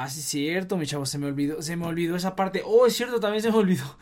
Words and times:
Ah, 0.00 0.08
sí, 0.08 0.20
es 0.20 0.26
cierto, 0.26 0.76
mi 0.76 0.86
chavo, 0.86 1.06
se 1.06 1.18
me 1.18 1.26
olvidó, 1.26 1.60
se 1.60 1.74
me 1.74 1.84
olvidó 1.84 2.14
esa 2.14 2.36
parte. 2.36 2.62
Oh, 2.64 2.86
es 2.86 2.94
cierto, 2.94 3.18
también 3.18 3.42
se 3.42 3.50
me 3.50 3.56
olvidó. 3.58 3.98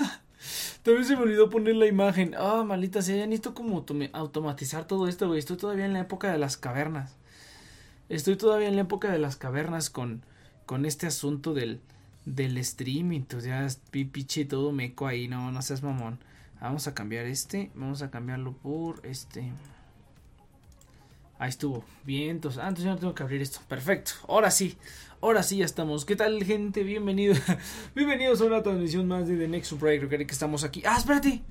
también 0.82 1.04
se 1.04 1.14
me 1.14 1.22
olvidó 1.24 1.50
poner 1.50 1.76
la 1.76 1.86
imagen. 1.86 2.34
Ah, 2.38 2.64
maldita 2.66 3.02
sea, 3.02 3.16
ya 3.16 3.26
necesito 3.26 3.52
como 3.52 3.84
automatizar 4.14 4.86
todo 4.86 5.08
esto, 5.08 5.26
güey. 5.28 5.38
Estoy 5.38 5.58
todavía 5.58 5.84
en 5.84 5.92
la 5.92 6.00
época 6.00 6.32
de 6.32 6.38
las 6.38 6.56
cavernas. 6.56 7.16
Estoy 8.08 8.36
todavía 8.36 8.68
en 8.68 8.76
la 8.76 8.82
época 8.82 9.12
de 9.12 9.18
las 9.18 9.36
cavernas 9.36 9.90
con, 9.90 10.22
con 10.64 10.86
este 10.86 11.06
asunto 11.06 11.52
del, 11.52 11.80
del 12.24 12.56
streaming. 12.56 13.18
Entonces 13.18 13.50
ya 13.50 13.68
piche 13.90 14.46
todo 14.46 14.72
meco 14.72 15.06
ahí, 15.06 15.28
no, 15.28 15.52
no 15.52 15.60
seas 15.60 15.82
mamón. 15.82 16.18
Vamos 16.62 16.86
a 16.86 16.94
cambiar 16.94 17.26
este, 17.26 17.70
vamos 17.74 18.00
a 18.00 18.10
cambiarlo 18.10 18.54
por 18.54 19.04
este. 19.04 19.52
Ahí 21.38 21.50
estuvo. 21.50 21.84
Entonces, 22.06 22.62
antes 22.62 22.84
ah, 22.84 22.86
ya 22.86 22.94
no 22.94 22.98
tengo 22.98 23.14
que 23.14 23.22
abrir 23.22 23.42
esto. 23.42 23.60
Perfecto. 23.68 24.12
Ahora 24.28 24.50
sí. 24.50 24.78
Ahora 25.22 25.42
sí 25.42 25.56
ya 25.58 25.64
estamos. 25.64 26.04
¿Qué 26.04 26.14
tal, 26.14 26.44
gente? 26.44 26.82
Bienvenido. 26.82 27.34
Bienvenidos 27.94 28.40
a 28.42 28.44
una 28.44 28.62
transmisión 28.62 29.08
más 29.08 29.26
de 29.26 29.36
The 29.36 29.48
Next 29.48 29.72
Break. 29.80 30.02
Recuerden 30.02 30.26
que 30.26 30.32
estamos 30.32 30.62
aquí. 30.62 30.82
¡Ah, 30.84 30.96
espérate! 30.98 31.42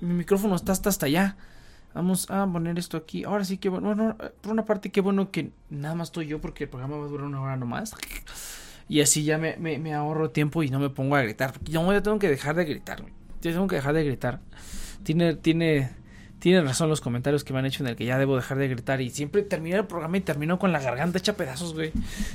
Mi 0.00 0.14
micrófono 0.14 0.56
está 0.56 0.72
hasta, 0.72 1.06
allá. 1.06 1.36
Vamos 1.92 2.30
a 2.30 2.46
poner 2.50 2.78
esto 2.78 2.96
aquí. 2.96 3.24
Ahora 3.24 3.44
sí 3.44 3.58
que 3.58 3.68
bueno. 3.68 3.94
bueno. 3.94 4.16
Por 4.40 4.52
una 4.52 4.64
parte, 4.64 4.90
qué 4.90 5.02
bueno 5.02 5.30
que 5.30 5.50
nada 5.68 5.94
más 5.94 6.08
estoy 6.08 6.26
yo 6.26 6.40
porque 6.40 6.64
el 6.64 6.70
programa 6.70 6.96
va 6.96 7.04
a 7.04 7.08
durar 7.08 7.26
una 7.26 7.42
hora 7.42 7.56
nomás. 7.58 7.94
Y 8.88 9.02
así 9.02 9.24
ya 9.24 9.36
me, 9.36 9.58
me, 9.58 9.94
ahorro 9.94 10.30
tiempo 10.30 10.62
y 10.62 10.70
no 10.70 10.80
me 10.80 10.88
pongo 10.88 11.16
a 11.16 11.22
gritar. 11.22 11.52
Porque 11.52 11.70
yo 11.70 11.92
ya 11.92 12.02
tengo 12.02 12.18
que 12.18 12.30
dejar 12.30 12.56
de 12.56 12.64
gritar. 12.64 13.04
Ya 13.42 13.52
tengo 13.52 13.66
que 13.66 13.76
dejar 13.76 13.92
de 13.92 14.04
gritar. 14.04 14.40
Tiene, 15.02 15.34
tiene 15.34 15.90
tienen 16.40 16.64
razón 16.64 16.88
los 16.88 17.00
comentarios 17.00 17.44
que 17.44 17.52
me 17.52 17.58
han 17.58 17.66
hecho 17.66 17.82
en 17.82 17.90
el 17.90 17.96
que 17.96 18.06
ya 18.06 18.18
debo 18.18 18.34
dejar 18.34 18.58
de 18.58 18.66
gritar. 18.66 19.00
Y 19.00 19.10
siempre 19.10 19.42
terminé 19.42 19.76
el 19.76 19.86
programa 19.86 20.16
y 20.16 20.20
terminó 20.22 20.58
con 20.58 20.72
la 20.72 20.80
garganta 20.80 21.18
hecha 21.18 21.34
pedazos, 21.34 21.74
güey. 21.74 21.92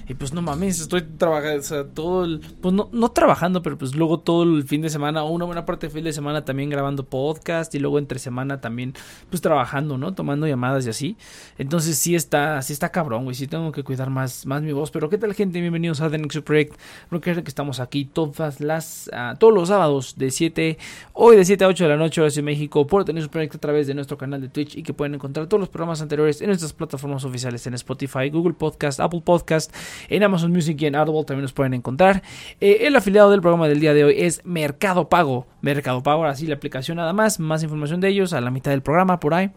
Y 0.08 0.14
pues 0.14 0.32
no 0.32 0.42
mames, 0.42 0.80
estoy 0.80 1.02
trabajando, 1.02 1.60
o 1.60 1.64
sea, 1.64 1.84
todo 1.86 2.24
el. 2.24 2.40
Pues 2.62 2.74
no, 2.74 2.90
no 2.92 3.10
trabajando, 3.10 3.64
pero 3.64 3.78
pues 3.78 3.96
luego 3.96 4.20
todo 4.20 4.44
el 4.44 4.64
fin 4.64 4.82
de 4.82 4.90
semana, 4.90 5.24
o 5.24 5.32
una 5.32 5.46
buena 5.46 5.66
parte 5.66 5.88
del 5.88 5.94
fin 5.94 6.04
de 6.04 6.14
semana 6.14 6.46
también 6.46 6.70
grabando 6.70 7.04
podcast. 7.04 7.74
Y 7.74 7.80
luego 7.80 7.98
entre 7.98 8.20
semana 8.20 8.62
también, 8.62 8.94
pues 9.30 9.42
trabajando, 9.42 9.98
¿no? 9.98 10.14
Tomando 10.14 10.48
llamadas 10.48 10.86
y 10.86 10.90
así. 10.90 11.18
Entonces 11.58 11.98
sí 11.98 12.16
está, 12.16 12.62
sí 12.62 12.74
está 12.74 12.90
cabrón, 12.90 13.24
güey. 13.24 13.36
Sí 13.36 13.48
tengo 13.48 13.72
que 13.72 13.84
cuidar 13.84 14.12
más, 14.12 14.46
más 14.46 14.62
mi 14.62 14.72
voz. 14.72 14.92
Pero 14.92 15.10
qué 15.10 15.18
tal, 15.18 15.34
gente, 15.34 15.60
bienvenidos 15.60 16.02
a 16.02 16.12
The 16.12 16.20
Next 16.20 16.42
Project. 16.42 16.76
Recuerden 17.10 17.44
que 17.44 17.50
estamos 17.50 17.80
aquí 17.80 18.06
todas 18.06 18.60
las. 18.60 19.10
Uh, 19.12 19.36
todos 19.38 19.54
los 19.54 19.70
sábados 19.70 20.16
de 20.16 20.30
7, 20.30 20.78
hoy 21.14 21.38
de 21.38 21.46
7 21.46 21.64
a 21.64 21.68
8 21.68 21.86
de 21.86 21.90
la 21.90 21.98
noche, 21.98 22.22
hora 22.22 22.32
en 22.36 22.46
México, 22.46 22.86
por 22.86 23.04
tener 23.04 23.24
su 23.24 23.30
proyecto 23.30 23.58
a 23.58 23.62
través 23.62 23.88
de 23.88 23.95
nuestro 23.96 24.18
canal 24.18 24.42
de 24.42 24.50
Twitch 24.50 24.76
y 24.78 24.84
que 24.84 24.94
pueden 24.94 25.16
encontrar 25.16 25.48
todos 25.48 25.60
los 25.60 25.70
programas 25.70 26.02
anteriores 26.02 26.42
en 26.42 26.48
nuestras 26.48 26.74
plataformas 26.74 27.24
oficiales 27.26 27.66
en 27.68 27.74
Spotify, 27.74 28.30
Google 28.30 28.54
Podcast, 28.54 29.00
Apple 29.00 29.22
Podcast, 29.24 29.74
en 30.10 30.24
Amazon 30.24 30.52
Music 30.52 30.82
y 30.82 30.86
en 30.86 30.96
Audible 30.96 31.24
también 31.26 31.44
nos 31.44 31.54
pueden 31.54 31.74
encontrar. 31.74 32.24
Eh, 32.60 32.80
el 32.82 32.96
afiliado 32.96 33.32
del 33.32 33.42
programa 33.42 33.68
del 33.68 33.80
día 33.80 33.94
de 33.94 34.04
hoy 34.04 34.16
es 34.18 34.42
Mercado 34.46 35.10
Pago. 35.10 35.48
Mercado 35.62 36.04
Pago, 36.04 36.24
ahora 36.24 36.36
sí 36.36 36.48
la 36.48 36.56
aplicación 36.56 36.98
nada 36.98 37.14
más, 37.14 37.40
más 37.40 37.64
información 37.64 38.02
de 38.02 38.10
ellos 38.10 38.34
a 38.34 38.42
la 38.42 38.52
mitad 38.52 38.72
del 38.72 38.82
programa 38.82 39.20
por 39.20 39.34
ahí. 39.34 39.52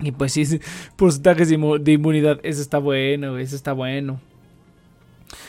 Y 0.00 0.10
pues 0.10 0.32
sí, 0.32 0.44
porcentajes 0.96 1.48
de 1.48 1.92
inmunidad, 1.92 2.40
eso 2.42 2.60
está 2.60 2.78
bueno, 2.78 3.38
eso 3.38 3.54
está 3.54 3.72
bueno. 3.72 4.20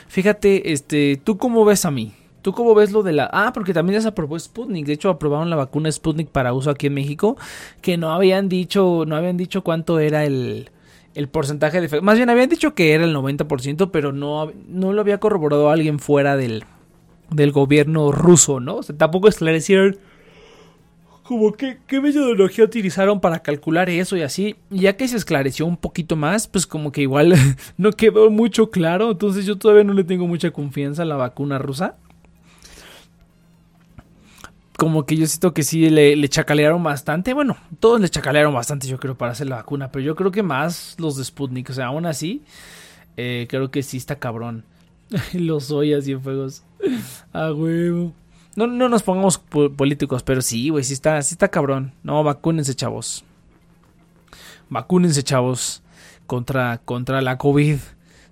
Fíjate, 0.07 0.71
este, 0.71 1.19
¿tú 1.23 1.37
cómo 1.37 1.65
ves 1.65 1.85
a 1.85 1.91
mí? 1.91 2.13
¿Tú 2.43 2.51
cómo 2.51 2.75
ves 2.75 2.91
lo 2.91 3.03
de 3.03 3.13
la... 3.13 3.29
Ah, 3.31 3.51
porque 3.53 3.73
también 3.73 3.99
ya 3.99 4.01
se 4.01 4.09
aprobó 4.09 4.37
Sputnik. 4.37 4.85
De 4.85 4.91
hecho, 4.91 5.09
aprobaron 5.09 5.49
la 5.49 5.55
vacuna 5.55 5.89
Sputnik 5.89 6.27
para 6.27 6.51
uso 6.51 6.69
aquí 6.69 6.87
en 6.87 6.93
México. 6.93 7.37
Que 7.81 7.95
no 7.95 8.11
habían 8.11 8.49
dicho, 8.49 9.05
no 9.07 9.15
habían 9.15 9.37
dicho 9.37 9.63
cuánto 9.63 9.97
era 9.99 10.25
el, 10.25 10.69
el 11.15 11.29
porcentaje 11.29 11.79
de... 11.79 12.01
Más 12.01 12.17
bien 12.17 12.29
habían 12.29 12.49
dicho 12.49 12.75
que 12.75 12.91
era 12.91 13.05
el 13.05 13.15
90%, 13.15 13.91
pero 13.91 14.11
no, 14.11 14.51
no 14.67 14.91
lo 14.91 14.99
había 14.99 15.21
corroborado 15.21 15.69
alguien 15.69 15.99
fuera 15.99 16.35
del, 16.35 16.65
del 17.31 17.53
gobierno 17.53 18.11
ruso, 18.11 18.59
¿no? 18.59 18.75
O 18.75 18.83
sea, 18.83 18.97
tampoco 18.97 19.29
esclarecieron 19.29 19.97
como 21.23 21.53
que 21.53 21.77
qué 21.87 22.01
metodología 22.01 22.65
utilizaron 22.65 23.21
para 23.21 23.39
calcular 23.39 23.89
eso 23.89 24.17
y 24.17 24.21
así. 24.21 24.57
ya 24.69 24.97
que 24.97 25.07
se 25.07 25.15
esclareció 25.15 25.65
un 25.65 25.77
poquito 25.77 26.17
más, 26.17 26.49
pues 26.49 26.67
como 26.67 26.91
que 26.91 27.03
igual 27.03 27.35
no 27.77 27.91
quedó 27.93 28.29
mucho 28.29 28.69
claro. 28.69 29.11
Entonces 29.11 29.45
yo 29.45 29.57
todavía 29.57 29.85
no 29.85 29.93
le 29.93 30.03
tengo 30.03 30.27
mucha 30.27 30.51
confianza 30.51 31.03
a 31.03 31.05
la 31.05 31.15
vacuna 31.15 31.57
rusa 31.57 31.95
como 34.83 35.05
que 35.05 35.15
yo 35.15 35.25
siento 35.25 35.53
que 35.53 35.63
sí 35.63 35.89
le, 35.89 36.29
chacalearon 36.29 36.83
bastante. 36.83 37.33
Bueno, 37.33 37.57
todos 37.79 37.99
le 37.99 38.09
chacalearon 38.09 38.53
bastante, 38.53 38.87
yo 38.87 38.99
creo, 38.99 39.17
para 39.17 39.31
hacer 39.31 39.47
la 39.47 39.57
vacuna. 39.57 39.91
Pero 39.91 40.05
yo 40.05 40.15
creo 40.15 40.31
que 40.31 40.43
más 40.43 40.95
los 40.99 41.15
de 41.17 41.23
Sputnik. 41.23 41.69
O 41.69 41.73
sea, 41.73 41.87
aún 41.87 42.05
así, 42.05 42.43
eh, 43.17 43.47
creo 43.49 43.71
que 43.71 43.83
sí 43.83 43.97
está 43.97 44.17
cabrón. 44.17 44.65
los 45.33 45.71
ollas 45.71 46.07
y 46.07 46.15
fuegos. 46.15 46.63
A 47.33 47.51
huevo. 47.53 48.13
No, 48.55 48.67
no 48.67 48.87
nos 48.87 49.01
pongamos 49.01 49.39
políticos, 49.39 50.21
pero 50.21 50.41
sí, 50.41 50.69
güey, 50.69 50.83
sí 50.83 50.93
está, 50.93 51.21
sí 51.23 51.33
está 51.33 51.47
cabrón. 51.47 51.93
No, 52.03 52.23
vacúnense, 52.23 52.75
chavos. 52.75 53.23
Vacúnense, 54.69 55.23
chavos. 55.23 55.81
Contra, 56.27 56.79
contra 56.85 57.21
la 57.21 57.37
COVID. 57.37 57.79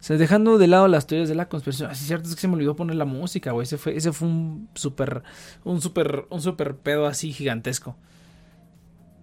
O 0.01 0.03
sea, 0.03 0.17
dejando 0.17 0.58
de 0.58 0.65
lado 0.65 0.88
las 0.88 1.05
teorías 1.05 1.29
de 1.29 1.36
la 1.36 1.48
conspiración. 1.48 1.91
Así 1.91 2.05
cierto 2.05 2.27
es 2.27 2.34
que 2.34 2.41
se 2.41 2.48
me 2.48 2.55
olvidó 2.55 2.75
poner 2.75 2.96
la 2.96 3.05
música, 3.05 3.51
güey. 3.51 3.65
Ese 3.65 3.77
fue, 3.77 3.96
ese 3.96 4.12
fue 4.12 4.27
un 4.27 4.67
super, 4.74 5.22
un 5.63 5.79
super, 5.79 6.25
un 6.31 6.41
super 6.41 6.75
pedo 6.75 7.05
así 7.05 7.31
gigantesco. 7.31 7.96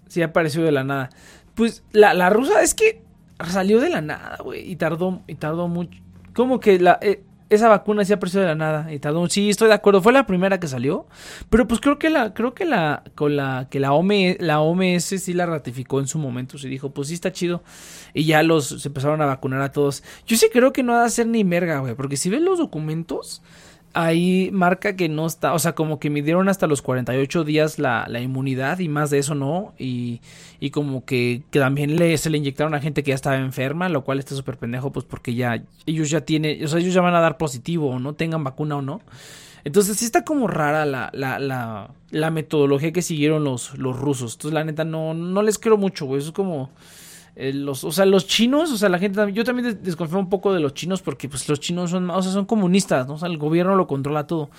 Sí, 0.06 0.22
apareció 0.22 0.62
de 0.62 0.70
la 0.70 0.84
nada. 0.84 1.10
Pues 1.56 1.82
la, 1.90 2.14
la 2.14 2.30
rusa 2.30 2.62
es 2.62 2.74
que 2.74 3.02
salió 3.48 3.80
de 3.80 3.90
la 3.90 4.02
nada, 4.02 4.38
güey. 4.40 4.70
Y 4.70 4.76
tardó, 4.76 5.24
y 5.26 5.34
tardó 5.34 5.66
mucho. 5.66 6.00
Como 6.32 6.60
que 6.60 6.78
la, 6.78 6.96
eh, 7.02 7.24
esa 7.50 7.68
vacuna 7.68 8.04
sí 8.04 8.12
apareció 8.12 8.40
de 8.40 8.46
la 8.46 8.54
nada 8.54 8.92
y 8.92 8.98
tardó. 8.98 9.26
Sí, 9.28 9.48
estoy 9.48 9.68
de 9.68 9.74
acuerdo. 9.74 10.02
Fue 10.02 10.12
la 10.12 10.26
primera 10.26 10.60
que 10.60 10.68
salió. 10.68 11.06
Pero 11.48 11.66
pues 11.66 11.80
creo 11.80 11.98
que 11.98 12.10
la, 12.10 12.34
creo 12.34 12.54
que 12.54 12.64
la, 12.64 13.02
con 13.14 13.36
la, 13.36 13.68
que 13.70 13.80
la 13.80 13.92
OMS, 13.92 14.40
la 14.40 14.60
OMS 14.60 15.04
sí 15.04 15.32
la 15.32 15.46
ratificó 15.46 16.00
en 16.00 16.08
su 16.08 16.18
momento. 16.18 16.58
Se 16.58 16.68
dijo, 16.68 16.90
pues 16.90 17.08
sí 17.08 17.14
está 17.14 17.32
chido. 17.32 17.62
Y 18.14 18.24
ya 18.24 18.42
los 18.42 18.68
se 18.68 18.88
empezaron 18.88 19.22
a 19.22 19.26
vacunar 19.26 19.62
a 19.62 19.72
todos. 19.72 20.02
Yo 20.26 20.36
sí 20.36 20.48
creo 20.52 20.72
que 20.72 20.82
no 20.82 20.92
va 20.92 21.04
a 21.04 21.10
ser 21.10 21.26
ni 21.26 21.44
merga, 21.44 21.78
güey. 21.78 21.94
Porque 21.94 22.16
si 22.16 22.28
ven 22.28 22.44
los 22.44 22.58
documentos, 22.58 23.42
ahí 23.94 24.50
marca 24.52 24.96
que 24.96 25.08
no 25.08 25.26
está, 25.26 25.52
o 25.54 25.58
sea, 25.58 25.74
como 25.74 25.98
que 25.98 26.10
midieron 26.10 26.48
hasta 26.48 26.66
los 26.66 26.82
48 26.82 27.44
días 27.44 27.78
la, 27.78 28.06
la 28.08 28.20
inmunidad 28.20 28.78
y 28.78 28.88
más 28.88 29.10
de 29.10 29.18
eso 29.18 29.34
no, 29.34 29.74
y, 29.78 30.20
y 30.60 30.70
como 30.70 31.04
que, 31.04 31.42
que, 31.50 31.58
también 31.58 31.96
le, 31.96 32.16
se 32.18 32.30
le 32.30 32.38
inyectaron 32.38 32.74
a 32.74 32.80
gente 32.80 33.02
que 33.02 33.10
ya 33.10 33.14
estaba 33.14 33.36
enferma, 33.36 33.88
lo 33.88 34.04
cual 34.04 34.18
está 34.18 34.34
súper 34.34 34.58
pendejo, 34.58 34.92
pues 34.92 35.04
porque 35.04 35.34
ya, 35.34 35.62
ellos 35.86 36.10
ya 36.10 36.20
tienen, 36.20 36.64
o 36.64 36.68
sea, 36.68 36.80
ellos 36.80 36.94
ya 36.94 37.00
van 37.00 37.14
a 37.14 37.20
dar 37.20 37.36
positivo, 37.38 37.90
o 37.90 37.98
no 37.98 38.14
tengan 38.14 38.44
vacuna 38.44 38.76
o 38.76 38.82
no. 38.82 39.00
Entonces 39.64 39.96
sí 39.98 40.04
está 40.04 40.24
como 40.24 40.46
rara 40.46 40.86
la, 40.86 41.10
la, 41.12 41.38
la, 41.38 41.90
la 42.10 42.30
metodología 42.30 42.92
que 42.92 43.02
siguieron 43.02 43.44
los, 43.44 43.76
los 43.76 43.98
rusos. 43.98 44.34
Entonces 44.34 44.54
la 44.54 44.64
neta 44.64 44.84
no, 44.84 45.14
no 45.14 45.42
les 45.42 45.58
creo 45.58 45.76
mucho, 45.76 46.06
güey, 46.06 46.20
eso 46.20 46.28
es 46.28 46.34
como... 46.34 46.70
Eh, 47.40 47.52
los, 47.52 47.84
o 47.84 47.92
sea, 47.92 48.04
los 48.04 48.26
chinos, 48.26 48.72
o 48.72 48.76
sea, 48.76 48.88
la 48.88 48.98
gente, 48.98 49.32
yo 49.32 49.44
también 49.44 49.78
desconfío 49.80 50.18
un 50.18 50.28
poco 50.28 50.52
de 50.52 50.58
los 50.58 50.74
chinos 50.74 51.02
porque 51.02 51.28
pues 51.28 51.48
los 51.48 51.60
chinos 51.60 51.90
son, 51.90 52.10
o 52.10 52.20
sea, 52.20 52.32
son 52.32 52.46
comunistas, 52.46 53.06
¿no? 53.06 53.16
El 53.24 53.38
gobierno 53.38 53.76
lo 53.76 53.86
controla 53.86 54.26
todo. 54.26 54.50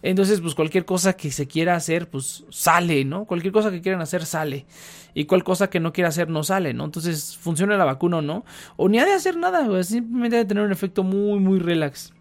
Entonces, 0.00 0.40
pues 0.40 0.54
cualquier 0.54 0.86
cosa 0.86 1.12
que 1.12 1.30
se 1.30 1.46
quiera 1.46 1.76
hacer, 1.76 2.08
pues 2.08 2.44
sale, 2.48 3.04
¿no? 3.04 3.26
Cualquier 3.26 3.52
cosa 3.52 3.70
que 3.70 3.82
quieran 3.82 4.00
hacer 4.00 4.24
sale. 4.24 4.64
Y 5.12 5.26
cualquier 5.26 5.44
cosa 5.44 5.68
que 5.68 5.78
no 5.78 5.92
quiera 5.92 6.08
hacer 6.08 6.30
no 6.30 6.42
sale, 6.42 6.72
¿no? 6.72 6.86
Entonces, 6.86 7.36
funciona 7.36 7.76
la 7.76 7.84
vacuna 7.84 8.16
o 8.16 8.22
no. 8.22 8.46
O 8.78 8.88
ni 8.88 8.98
ha 8.98 9.04
de 9.04 9.12
hacer 9.12 9.36
nada. 9.36 9.84
Simplemente 9.84 10.36
ha 10.36 10.38
de 10.38 10.46
tener 10.46 10.64
un 10.64 10.72
efecto 10.72 11.02
muy, 11.02 11.38
muy 11.38 11.58
relax. 11.58 12.14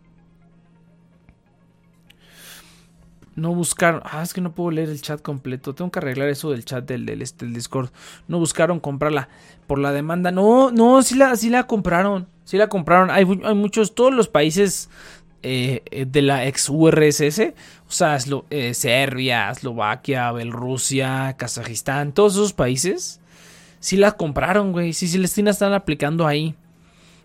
No 3.36 3.54
buscaron. 3.56 4.02
Ah, 4.04 4.22
es 4.24 4.34
que 4.34 4.42
no 4.42 4.52
puedo 4.52 4.72
leer 4.72 4.90
el 4.90 5.02
chat 5.02 5.22
completo. 5.22 5.74
Tengo 5.74 5.90
que 5.90 6.00
arreglar 6.00 6.28
eso 6.28 6.52
del 6.52 6.66
chat 6.66 6.86
del, 6.86 7.06
del, 7.06 7.22
este, 7.22 7.46
Discord. 7.46 7.90
No 8.28 8.40
buscaron 8.40 8.80
comprarla 8.80 9.30
por 9.68 9.80
la 9.80 9.92
demanda. 9.92 10.32
No, 10.32 10.72
no, 10.72 11.02
sí 11.02 11.16
la, 11.16 11.36
sí 11.38 11.50
la 11.50 11.66
compraron. 11.66 12.28
Sí 12.44 12.58
la 12.58 12.68
compraron. 12.68 13.10
Hay, 13.10 13.26
hay 13.44 13.56
muchos, 13.56 13.96
todos 13.96 14.14
los 14.14 14.28
países 14.28 14.90
eh, 15.44 15.82
eh, 15.90 16.06
de 16.06 16.22
la 16.22 16.46
ex 16.46 16.70
URSS. 16.70 17.54
O 17.88 17.92
sea, 17.92 18.18
eh, 18.50 18.74
Serbia, 18.74 19.50
Eslovaquia, 19.50 20.32
Bielorrusia, 20.34 21.36
Kazajistán. 21.38 22.12
Todos 22.12 22.34
esos 22.34 22.54
países. 22.54 23.22
Sí 23.80 23.98
la 23.98 24.12
compraron, 24.12 24.72
güey. 24.74 24.94
Sí, 24.94 25.08
sí, 25.08 25.18
les 25.18 25.38
están 25.38 25.74
aplicando 25.74 26.28
ahí. 26.28 26.56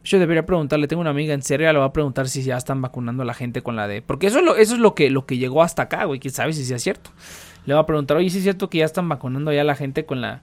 Yo 0.06 0.20
debería 0.20 0.46
preguntarle, 0.46 0.86
tengo 0.86 1.00
una 1.00 1.10
amiga 1.10 1.34
en 1.34 1.42
Serbia, 1.42 1.72
le 1.72 1.80
va 1.80 1.86
a 1.86 1.92
preguntar 1.92 2.28
si 2.28 2.44
ya 2.44 2.56
están 2.56 2.80
vacunando 2.80 3.24
a 3.24 3.26
la 3.26 3.34
gente 3.34 3.62
con 3.62 3.74
la 3.74 3.88
de... 3.88 4.02
Porque 4.02 4.28
eso 4.28 4.38
es 4.56 4.78
lo, 4.78 4.94
que, 4.94 5.36
llegó 5.36 5.64
hasta 5.64 5.82
acá, 5.82 6.04
güey, 6.04 6.20
quién 6.20 6.32
sabe 6.32 6.52
si 6.52 6.64
sea 6.64 6.78
cierto. 6.78 7.10
Le 7.64 7.74
va 7.74 7.80
a 7.80 7.86
preguntar, 7.86 8.16
oye, 8.16 8.30
si 8.30 8.36
es 8.38 8.44
cierto 8.44 8.70
que 8.70 8.78
ya 8.78 8.84
están 8.84 9.08
vacunando 9.08 9.52
ya 9.52 9.62
a 9.62 9.64
la 9.64 9.74
gente 9.74 10.06
con 10.06 10.20
la, 10.20 10.42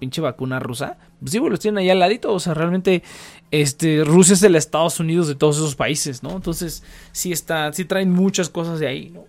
pinche 0.00 0.20
vacuna 0.20 0.58
rusa. 0.58 0.96
Pues 1.20 1.30
sí, 1.30 1.38
los 1.38 1.60
tienen 1.60 1.78
ahí 1.78 1.90
al 1.90 2.00
ladito. 2.00 2.32
O 2.32 2.40
sea, 2.40 2.54
realmente, 2.54 3.04
este, 3.52 4.02
Rusia 4.02 4.32
es 4.32 4.42
el 4.42 4.56
Estados 4.56 4.98
Unidos 4.98 5.28
de 5.28 5.36
todos 5.36 5.58
esos 5.58 5.76
países, 5.76 6.24
¿no? 6.24 6.32
Entonces, 6.32 6.82
sí 7.12 7.30
está, 7.30 7.72
sí 7.72 7.84
traen 7.84 8.10
muchas 8.10 8.48
cosas 8.48 8.80
de 8.80 8.88
ahí, 8.88 9.10
¿no? 9.10 9.26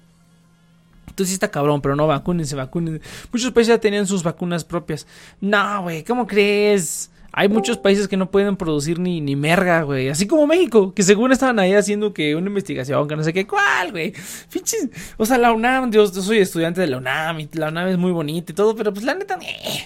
Entonces 1.01 1.27
sí 1.30 1.34
está 1.36 1.51
cabrón, 1.51 1.82
pero 1.82 1.96
no 1.96 2.08
vacúnense, 2.08 2.56
vacúnense. 2.56 3.01
Muchos 3.32 3.51
países 3.51 3.75
ya 3.75 3.80
tenían 3.80 4.08
sus 4.08 4.24
vacunas 4.24 4.65
propias. 4.65 5.06
No, 5.39 5.84
güey, 5.84 6.04
¿cómo 6.04 6.25
crees? 6.25 7.12
Hay 7.38 7.50
muchos 7.50 7.77
países 7.77 8.08
que 8.08 8.15
no 8.15 8.32
pueden 8.32 8.56
producir 8.56 8.98
ni, 8.98 9.20
ni 9.20 9.36
merga, 9.36 9.82
güey. 9.82 10.08
Así 10.08 10.25
como 10.25 10.48
México, 10.48 10.94
que 10.94 11.04
según 11.04 11.34
estaban 11.34 11.60
ahí 11.60 11.74
haciendo 11.74 12.13
que 12.13 12.34
una 12.34 12.48
investigación, 12.48 13.10
que 13.10 13.18
no 13.18 13.24
sé 13.25 13.34
qué, 13.34 13.46
¿cuál, 13.46 13.92
güey? 13.92 14.13
Pinches. 14.50 14.88
O 15.18 15.25
sea, 15.25 15.38
la 15.38 15.51
UNAM, 15.51 15.92
Dios, 15.92 16.13
yo 16.15 16.22
soy 16.22 16.38
estudiante 16.38 16.80
de 16.80 16.88
la 16.88 16.96
UNAM 16.96 17.42
y 17.42 17.50
la 17.51 17.68
UNAM 17.68 17.89
es 17.89 17.98
muy 17.98 18.13
bonita 18.13 18.54
y 18.54 18.56
todo, 18.56 18.74
pero 18.74 18.94
pues 18.94 19.04
la 19.04 19.15
neta, 19.15 19.38
eh, 19.42 19.86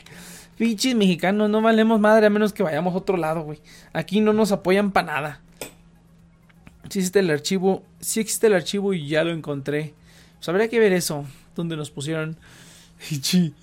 pinches 0.60 0.94
mexicanos, 0.94 1.50
no 1.50 1.60
valemos 1.60 2.00
madre 2.00 2.28
a 2.28 2.30
menos 2.30 2.54
que 2.54 2.62
vayamos 2.62 2.94
a 2.94 2.98
otro 2.98 3.18
lado, 3.18 3.42
güey. 3.42 3.60
Aquí 3.94 4.20
no 4.20 4.32
nos 4.32 4.52
apoyan 4.52 4.92
para 4.92 5.08
nada. 5.08 5.42
Sí 6.88 7.00
existe 7.00 7.18
el 7.18 7.32
archivo, 7.32 7.82
sí 8.00 8.20
existe 8.20 8.46
el 8.46 8.54
archivo 8.54 8.94
y 8.94 9.08
ya 9.08 9.24
lo 9.24 9.32
encontré. 9.32 9.96
Pues 10.38 10.48
habría 10.50 10.70
que 10.70 10.80
ver 10.80 10.94
eso, 10.94 11.26
donde 11.56 11.76
nos 11.76 11.90
pusieron 11.90 12.38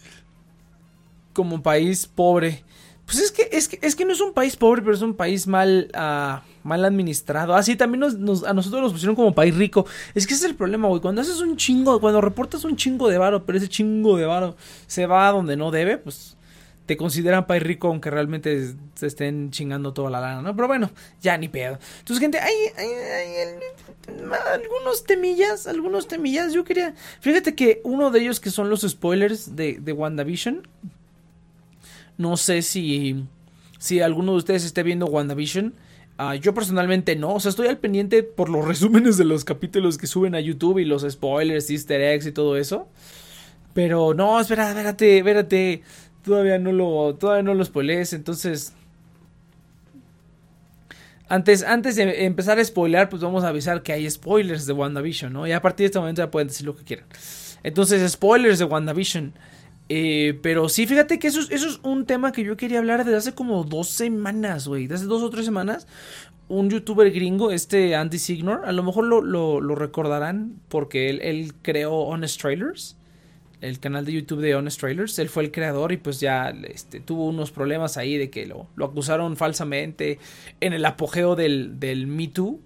como 1.33 1.63
país 1.63 2.09
pobre. 2.09 2.65
Pues 3.07 3.21
es 3.21 3.31
que, 3.31 3.49
es 3.53 3.69
que, 3.69 3.79
es 3.83 3.95
que 3.95 4.05
no 4.05 4.13
es 4.13 4.21
un 4.21 4.33
país 4.33 4.57
pobre, 4.57 4.83
pero 4.83 4.95
es 4.95 5.03
un 5.03 5.15
país 5.15 5.47
mal, 5.47 5.89
uh, 5.95 6.41
mal 6.67 6.85
administrado. 6.85 7.55
Ah, 7.55 7.63
sí, 7.63 7.77
también 7.77 8.01
nos, 8.01 8.43
a 8.43 8.53
nosotros 8.53 8.83
nos 8.83 8.93
pusieron 8.93 9.15
como 9.15 9.33
país 9.33 9.57
rico. 9.57 9.87
Es 10.15 10.27
que 10.27 10.35
ese 10.35 10.45
es 10.45 10.51
el 10.51 10.57
problema, 10.57 10.89
güey. 10.89 11.01
Cuando 11.01 11.21
haces 11.21 11.41
un 11.41 11.57
chingo, 11.57 12.01
cuando 12.01 12.21
reportas 12.21 12.65
un 12.65 12.77
chingo 12.77 13.09
de 13.09 13.19
varo, 13.19 13.47
pero 13.47 13.59
ese 13.59 13.69
chingo 13.69 14.17
de 14.17 14.27
varo 14.27 14.57
se 14.89 15.07
va 15.07 15.29
a 15.29 15.33
donde 15.33 15.57
no 15.57 15.71
debe, 15.71 15.99
pues 15.99 16.37
te 16.87 16.97
consideran 16.97 17.47
país 17.47 17.63
rico 17.63 17.89
aunque 17.89 18.11
realmente 18.11 18.75
se 18.95 19.07
estén 19.07 19.51
chingando 19.51 19.93
toda 19.93 20.11
la 20.11 20.21
lana, 20.21 20.43
¿no? 20.43 20.55
Pero 20.55 20.69
bueno, 20.69 20.91
ya 21.21 21.37
ni 21.37 21.49
pedo. 21.49 21.79
Entonces, 21.99 22.21
gente, 22.21 22.39
hay, 22.39 22.55
hay, 22.77 22.89
hay, 22.89 23.59
algunos 24.53 25.05
temillas, 25.05 25.67
algunos 25.67 26.09
temillas. 26.09 26.53
Yo 26.53 26.65
quería... 26.65 26.95
Fíjate 27.21 27.55
que 27.55 27.81
uno 27.85 28.11
de 28.11 28.21
ellos 28.21 28.41
que 28.41 28.51
son 28.51 28.71
los 28.71 28.83
spoilers 28.83 29.55
de, 29.55 29.79
de 29.81 29.93
WandaVision. 29.93 30.67
No 32.19 32.37
sé 32.37 32.63
si, 32.63 33.25
si 33.79 34.01
alguno 34.01 34.33
de 34.33 34.39
ustedes 34.39 34.65
esté 34.65 34.83
viendo 34.83 35.07
WandaVision. 35.07 35.75
Uh, 36.19 36.33
yo 36.35 36.55
personalmente 36.55 37.15
no, 37.15 37.35
o 37.35 37.41
sea, 37.41 37.51
estoy 37.51 37.69
al 37.69 37.77
pendiente 37.77 38.23
por 38.23 38.49
los 38.49 38.65
resúmenes 38.69 39.19
de 39.19 39.25
los 39.25 39.45
capítulos 39.45 39.99
que 39.99 40.07
suben 40.07 40.35
a 40.35 40.41
YouTube 40.41 40.79
y 40.79 40.85
los 40.85 41.03
spoilers, 41.03 41.69
easter 41.71 42.01
eggs 42.01 42.27
y 42.27 42.33
todo 42.33 42.57
eso. 42.57 42.89
Pero 43.75 44.15
no, 44.15 44.41
espera, 44.41 44.71
espérate, 44.71 45.19
espérate 45.19 45.83
todavía 46.27 46.59
no 46.59 46.73
lo, 46.73 47.15
todavía 47.15 47.43
no 47.43 47.55
lo 47.55 47.65
spoilees, 47.65 48.13
entonces... 48.13 48.75
Antes, 51.29 51.65
antes 51.65 51.97
de 51.97 52.25
empezar 52.25 52.59
a 52.61 52.65
spoilear, 52.65 53.09
pues 53.09 53.21
vamos 53.21 53.43
a 53.43 53.49
avisar 53.49 53.83
que 53.83 53.93
hay 53.93 54.09
spoilers 54.09 54.65
de 54.67 54.73
WandaVision, 54.73 55.33
¿no? 55.33 55.45
Y 55.45 55.51
a 55.51 55.61
partir 55.61 55.85
de 55.85 55.87
este 55.87 55.99
momento 55.99 56.23
ya 56.23 56.31
pueden 56.31 56.47
decir 56.47 56.65
lo 56.65 56.77
que 56.77 56.85
quieran. 56.85 57.07
Entonces, 57.65 58.13
spoilers 58.13 58.61
de 58.61 58.65
WandaVision. 58.65 59.35
Eh, 59.89 60.39
pero 60.43 60.69
sí, 60.69 60.87
fíjate 60.87 61.19
que 61.19 61.29
eso, 61.29 61.41
eso 61.51 61.69
es 61.69 61.81
un 61.83 62.07
tema 62.07 62.33
que 62.33 62.43
yo 62.43 62.57
quería 62.57 62.79
hablar 62.79 63.05
desde 63.05 63.19
hace 63.19 63.35
como 63.35 63.65
dos 63.65 63.89
semanas, 63.89 64.67
güey. 64.67 64.87
Desde 64.87 65.07
dos 65.07 65.23
o 65.23 65.31
tres 65.31 65.45
semanas. 65.45 65.87
Un 66.49 66.71
youtuber 66.71 67.11
gringo, 67.11 67.51
este 67.51 67.97
Andy 67.97 68.19
Signor, 68.19 68.67
a 68.67 68.73
lo 68.73 68.85
mejor 68.85 69.05
lo, 69.05 69.21
lo, 69.21 69.75
recordarán 69.75 70.61
porque 70.69 71.11
él, 71.11 71.21
él 71.23 71.53
creó 71.63 71.93
Honest 71.93 72.41
Trailers 72.41 72.97
el 73.61 73.81
canal 73.81 74.05
de 74.05 74.13
YouTube 74.13 74.41
de 74.41 74.55
Honest 74.55 74.81
Trailers. 74.81 75.19
Él 75.19 75.29
fue 75.29 75.45
el 75.45 75.51
creador 75.51 75.93
y 75.93 75.97
pues 75.97 76.21
ya 76.21 76.51
este, 76.69 77.01
tuvo 77.01 77.27
unos 77.27 77.51
problemas 77.51 77.97
ahí 77.97 78.17
de 78.17 78.31
que 78.31 78.47
lo, 78.47 78.69
lo 78.77 78.87
acusaron 78.87 79.37
falsamente 79.37 80.19
en 80.61 80.73
el 80.73 80.85
apogeo 80.85 81.37
del, 81.37 81.79
del 81.81 82.07
Me 82.07 82.29
Too. 82.29 82.61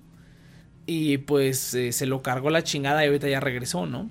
Y 0.87 1.19
pues 1.19 1.75
eh, 1.75 1.93
se 1.93 2.07
lo 2.07 2.23
cargó 2.23 2.51
la 2.51 2.65
chingada 2.65 3.05
y 3.05 3.07
ahorita 3.07 3.29
ya 3.29 3.41
regresó, 3.41 3.87
¿no? 3.87 4.11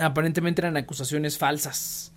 Aparentemente 0.00 0.60
eran 0.62 0.76
acusaciones 0.76 1.38
falsas. 1.38 2.12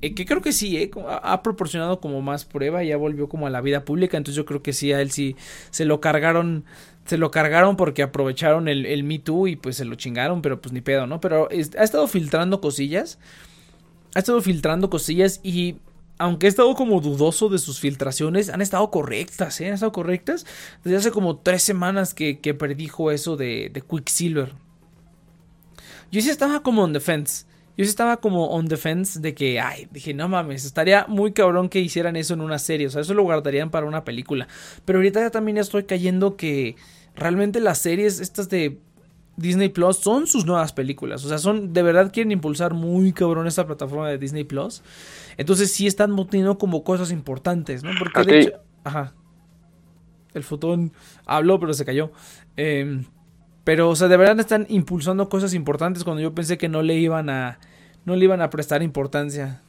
Eh, 0.00 0.14
que 0.14 0.24
creo 0.24 0.40
que 0.40 0.52
sí, 0.52 0.78
eh, 0.78 0.90
ha 1.22 1.42
proporcionado 1.42 2.00
como 2.00 2.22
más 2.22 2.44
prueba, 2.44 2.82
ya 2.82 2.96
volvió 2.96 3.28
como 3.28 3.46
a 3.46 3.50
la 3.50 3.60
vida 3.60 3.84
pública, 3.84 4.16
entonces 4.16 4.36
yo 4.36 4.46
creo 4.46 4.62
que 4.62 4.72
sí, 4.72 4.92
a 4.92 5.00
él 5.00 5.10
sí 5.10 5.36
se 5.70 5.84
lo 5.84 6.00
cargaron 6.00 6.64
se 7.04 7.18
lo 7.18 7.30
cargaron 7.30 7.76
porque 7.76 8.02
aprovecharon 8.02 8.68
el, 8.68 8.86
el 8.86 9.04
Me 9.04 9.18
Too 9.18 9.48
y 9.48 9.56
pues 9.56 9.76
se 9.76 9.84
lo 9.84 9.96
chingaron, 9.96 10.42
pero 10.42 10.60
pues 10.60 10.72
ni 10.72 10.80
pedo, 10.80 11.06
¿no? 11.06 11.20
Pero 11.20 11.48
ha 11.50 11.82
estado 11.82 12.06
filtrando 12.06 12.60
cosillas. 12.60 13.18
Ha 14.14 14.20
estado 14.20 14.40
filtrando 14.40 14.90
cosillas 14.90 15.40
y 15.42 15.76
aunque 16.18 16.46
he 16.46 16.48
estado 16.48 16.74
como 16.74 17.00
dudoso 17.00 17.48
de 17.48 17.58
sus 17.58 17.80
filtraciones, 17.80 18.50
han 18.50 18.60
estado 18.60 18.90
correctas, 18.90 19.60
¿eh? 19.60 19.68
Han 19.68 19.74
estado 19.74 19.92
correctas. 19.92 20.46
Desde 20.84 20.98
hace 20.98 21.10
como 21.10 21.38
tres 21.38 21.62
semanas 21.62 22.14
que, 22.14 22.38
que 22.38 22.54
predijo 22.54 23.10
eso 23.10 23.36
de, 23.36 23.70
de 23.72 23.80
Quicksilver. 23.80 24.52
Yo 26.12 26.20
sí 26.20 26.30
estaba 26.30 26.62
como 26.62 26.84
on 26.84 26.92
defense. 26.92 27.46
Yo 27.76 27.84
sí 27.84 27.90
estaba 27.90 28.18
como 28.18 28.48
on 28.48 28.66
defense 28.66 29.18
de 29.18 29.34
que, 29.34 29.58
ay, 29.58 29.88
dije, 29.90 30.12
no 30.12 30.28
mames, 30.28 30.66
estaría 30.66 31.06
muy 31.08 31.32
cabrón 31.32 31.70
que 31.70 31.80
hicieran 31.80 32.16
eso 32.16 32.34
en 32.34 32.42
una 32.42 32.58
serie, 32.58 32.86
o 32.86 32.90
sea, 32.90 33.00
eso 33.00 33.14
lo 33.14 33.22
guardarían 33.22 33.70
para 33.70 33.86
una 33.86 34.04
película. 34.04 34.46
Pero 34.84 34.98
ahorita 34.98 35.20
ya 35.20 35.30
también 35.30 35.56
estoy 35.56 35.84
cayendo 35.84 36.36
que 36.36 36.76
realmente 37.16 37.60
las 37.60 37.78
series 37.78 38.20
estas 38.20 38.50
de 38.50 38.78
Disney 39.38 39.70
Plus 39.70 39.96
son 39.96 40.26
sus 40.26 40.44
nuevas 40.44 40.74
películas, 40.74 41.24
o 41.24 41.28
sea, 41.30 41.38
son, 41.38 41.72
de 41.72 41.82
verdad 41.82 42.12
quieren 42.12 42.30
impulsar 42.32 42.74
muy 42.74 43.14
cabrón 43.14 43.46
esta 43.46 43.66
plataforma 43.66 44.06
de 44.10 44.18
Disney 44.18 44.44
Plus. 44.44 44.82
Entonces 45.38 45.72
sí 45.72 45.86
están 45.86 46.14
teniendo 46.28 46.58
como 46.58 46.84
cosas 46.84 47.10
importantes, 47.10 47.82
¿no? 47.82 47.90
Porque 47.98 48.30
de 48.30 48.40
hecho, 48.40 48.52
ajá. 48.84 49.14
El 50.34 50.44
fotón 50.44 50.92
habló, 51.24 51.58
pero 51.58 51.72
se 51.74 51.84
cayó. 51.84 52.10
Eh, 52.56 53.02
pero, 53.64 53.88
o 53.88 53.96
sea, 53.96 54.08
de 54.08 54.16
verdad 54.16 54.38
están 54.40 54.66
impulsando 54.68 55.28
cosas 55.28 55.54
importantes 55.54 56.04
cuando 56.04 56.22
yo 56.22 56.34
pensé 56.34 56.58
que 56.58 56.68
no 56.68 56.82
le 56.82 56.94
iban 56.94 57.30
a. 57.30 57.58
No 58.04 58.16
le 58.16 58.24
iban 58.24 58.42
a 58.42 58.50
prestar 58.50 58.82
importancia. 58.82 59.62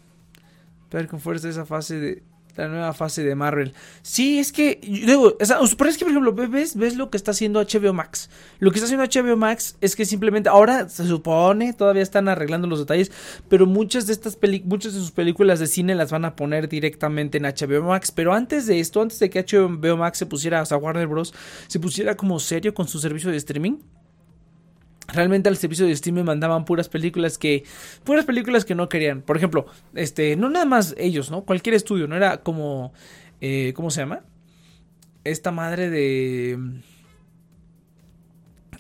Ver 0.92 1.08
con 1.08 1.20
fuerza 1.20 1.50
esa 1.50 1.66
fase 1.66 2.00
de 2.00 2.24
la 2.56 2.68
nueva 2.68 2.94
fase 2.94 3.24
de 3.24 3.36
Marvel. 3.36 3.74
Sí, 4.02 4.40
es 4.40 4.52
que, 4.52 4.80
digo, 4.84 5.38
pero 5.38 5.90
es 5.90 5.98
que, 5.98 6.06
por 6.06 6.12
ejemplo, 6.12 6.34
ves, 6.34 6.76
ves 6.76 6.96
lo 6.96 7.10
que 7.10 7.18
está 7.18 7.32
haciendo 7.32 7.62
HBO 7.62 7.94
Max. 7.94 8.30
Lo 8.60 8.72
que 8.72 8.80
está 8.80 8.86
haciendo 8.86 9.06
HBO 9.06 9.38
Max 9.38 9.78
es 9.82 9.96
que 9.96 10.06
simplemente, 10.06 10.50
ahora 10.50 10.90
se 10.90 11.06
supone, 11.06 11.74
todavía 11.74 12.04
están 12.04 12.28
arreglando 12.28 12.68
los 12.68 12.80
detalles, 12.80 13.12
pero 13.50 13.66
muchas 13.66 14.08
de 14.08 14.14
estas 14.14 14.38
muchas 14.66 14.94
de 14.94 15.00
sus 15.00 15.12
películas 15.12 15.60
de 15.60 15.68
cine 15.68 15.96
las 15.96 16.12
van 16.12 16.26
a 16.26 16.36
poner 16.36 16.70
directamente 16.70 17.38
en 17.38 17.44
HBO 17.44 17.88
Max. 17.88 18.12
Pero 18.12 18.34
antes 18.34 18.68
de 18.68 18.80
esto, 18.80 19.02
antes 19.02 19.20
de 19.20 19.30
que 19.30 19.44
HBO 19.44 19.98
Max 19.98 20.20
se 20.20 20.26
pusiera, 20.26 20.62
o 20.62 20.66
sea, 20.66 20.78
Warner 20.78 21.08
Bros. 21.08 21.34
se 21.68 21.80
pusiera 21.80 22.16
como 22.16 22.40
serio 22.40 22.74
con 22.74 22.88
su 22.88 23.00
servicio 23.00 23.32
de 23.32 23.38
streaming 23.38 23.78
Realmente 25.08 25.50
al 25.50 25.58
servicio 25.58 25.86
de 25.86 25.92
streaming 25.92 26.24
mandaban 26.24 26.66
puras 26.66 26.88
películas 26.88 27.38
que. 27.38 27.64
Puras 28.04 28.26
películas 28.26 28.64
que 28.64 28.74
no 28.74 28.88
querían. 28.88 29.22
Por 29.22 29.36
ejemplo, 29.38 29.66
este. 29.94 30.36
No 30.36 30.50
nada 30.50 30.66
más 30.66 30.96
ellos, 30.98 31.30
¿no? 31.30 31.44
Cualquier 31.44 31.76
estudio, 31.76 32.08
¿no? 32.08 32.16
Era 32.16 32.38
como. 32.38 32.94
Eh, 33.42 33.74
¿Cómo 33.76 33.92
se 33.92 34.02
llama? 34.02 34.22
Esta 35.26 35.52
madre 35.52 35.90
de. 35.90 36.58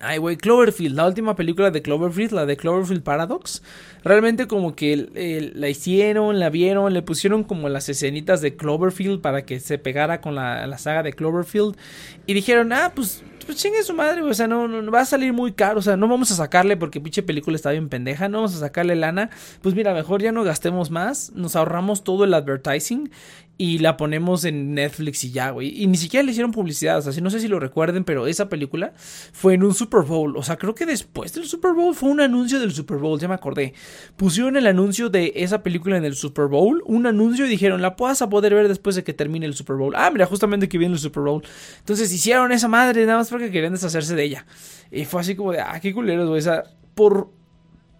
Ay, 0.06 0.18
güey, 0.18 0.36
Cloverfield, 0.36 0.96
la 0.98 1.08
última 1.08 1.36
película 1.36 1.72
de 1.72 1.82
Cloverfield, 1.82 2.34
la 2.34 2.46
de 2.46 2.58
Cloverfield 2.58 3.04
Paradox. 3.04 3.64
Realmente 4.04 4.48
como 4.48 4.76
que 4.76 5.52
la 5.56 5.70
hicieron, 5.70 6.40
la 6.40 6.50
vieron, 6.50 6.94
le 6.94 7.02
pusieron 7.02 7.46
como 7.46 7.70
las 7.70 7.88
escenitas 7.88 8.42
de 8.42 8.58
Cloverfield 8.58 9.22
para 9.22 9.46
que 9.46 9.62
se 9.62 9.78
pegara 9.78 10.20
con 10.20 10.36
la, 10.36 10.68
la 10.68 10.78
saga 10.78 11.04
de 11.04 11.14
Cloverfield. 11.14 11.78
Y 12.26 12.34
dijeron, 12.34 12.74
ah, 12.74 12.92
pues 12.94 13.24
pues 13.46 13.58
chingue 13.58 13.84
su 13.84 13.94
madre, 13.94 14.22
o 14.22 14.34
sea, 14.34 14.48
no, 14.48 14.68
no, 14.68 14.92
va 14.92 15.02
a 15.02 15.06
salir 15.06 15.34
muy 15.34 15.54
caro, 15.54 15.80
o 15.80 15.82
sea, 15.82 15.98
no 15.98 16.08
vamos 16.08 16.32
a 16.32 16.36
sacarle 16.36 16.78
porque 16.78 17.02
pinche 17.02 17.24
película 17.24 17.56
está 17.56 17.72
bien 17.72 17.90
pendeja, 17.90 18.30
no 18.30 18.40
vamos 18.40 18.56
a 18.56 18.60
sacarle 18.60 18.96
lana, 18.96 19.30
pues 19.62 19.76
mira, 19.76 19.94
mejor 19.94 20.22
ya 20.22 20.32
no 20.32 20.44
gastemos 20.44 20.92
más, 20.92 21.32
nos 21.34 21.56
ahorramos 21.56 22.04
todo 22.04 22.24
el 22.24 22.34
advertising 22.34 23.10
y 23.58 23.78
la 23.78 23.98
ponemos 23.98 24.46
en 24.46 24.74
Netflix 24.74 25.24
y 25.24 25.32
ya, 25.32 25.52
güey. 25.52 25.82
Y 25.82 25.88
ni 25.88 25.98
siquiera 25.98 26.24
le 26.24 26.32
hicieron 26.32 26.52
publicidad, 26.52 26.98
o 26.98 27.12
sea, 27.12 27.22
no 27.22 27.30
sé 27.30 27.40
si 27.40 27.48
lo 27.48 27.60
recuerden, 27.60 28.04
pero 28.04 28.26
esa 28.28 28.50
película 28.50 28.94
fue 29.32 29.54
en 29.54 29.64
un 29.64 29.74
Super 29.74 30.02
Bowl, 30.02 30.36
o 30.36 30.44
sea, 30.44 30.58
creo 30.58 30.74
que 30.74 30.86
después 30.86 31.34
del 31.34 31.46
Super 31.46 31.74
Bowl 31.74 31.94
fue 31.94 32.10
un 32.10 32.22
anuncio 32.22 32.60
del 32.60 32.74
Super 32.74 32.98
Bowl, 32.98 33.20
ya 33.20 33.28
me 33.28 33.36
acordé. 33.36 33.74
Pusieron 34.16 34.58
el 34.58 34.66
anuncio 34.66 35.10
de 35.10 35.34
esa 35.36 35.62
película 35.62 35.98
en 35.98 36.06
el 36.06 36.16
Super 36.16 36.48
Bowl, 36.48 36.82
un 36.86 37.06
anuncio 37.06 37.46
y 37.46 37.50
dijeron, 37.50 37.82
la 37.82 37.96
puedas 37.96 38.22
a 38.22 38.30
poder 38.30 38.56
ver 38.56 38.68
después 38.68 38.96
de 38.96 39.04
que 39.04 39.14
termine 39.14 39.46
el 39.46 39.54
Super 39.54 39.76
Bowl. 39.76 39.94
Ah, 39.96 40.10
mira, 40.12 40.26
justamente 40.26 40.68
que 40.68 40.78
viene 40.78 40.96
el 40.96 41.00
Super 41.00 41.24
Bowl. 41.24 41.44
Entonces 41.80 42.12
hicieron 42.12 42.52
esa 42.52 42.68
madre 42.68 43.06
nada 43.06 43.20
más 43.20 43.30
porque 43.30 43.52
querían 43.52 43.74
deshacerse 43.74 44.16
de 44.16 44.24
ella. 44.24 44.46
Y 44.92 45.06
fue 45.06 45.22
así 45.22 45.36
como 45.36 45.52
de, 45.52 45.62
ah, 45.62 45.80
qué 45.80 45.94
culeros, 45.94 46.28
güey, 46.28 46.40
o 46.40 46.44
sea, 46.44 46.64
por 46.96 47.30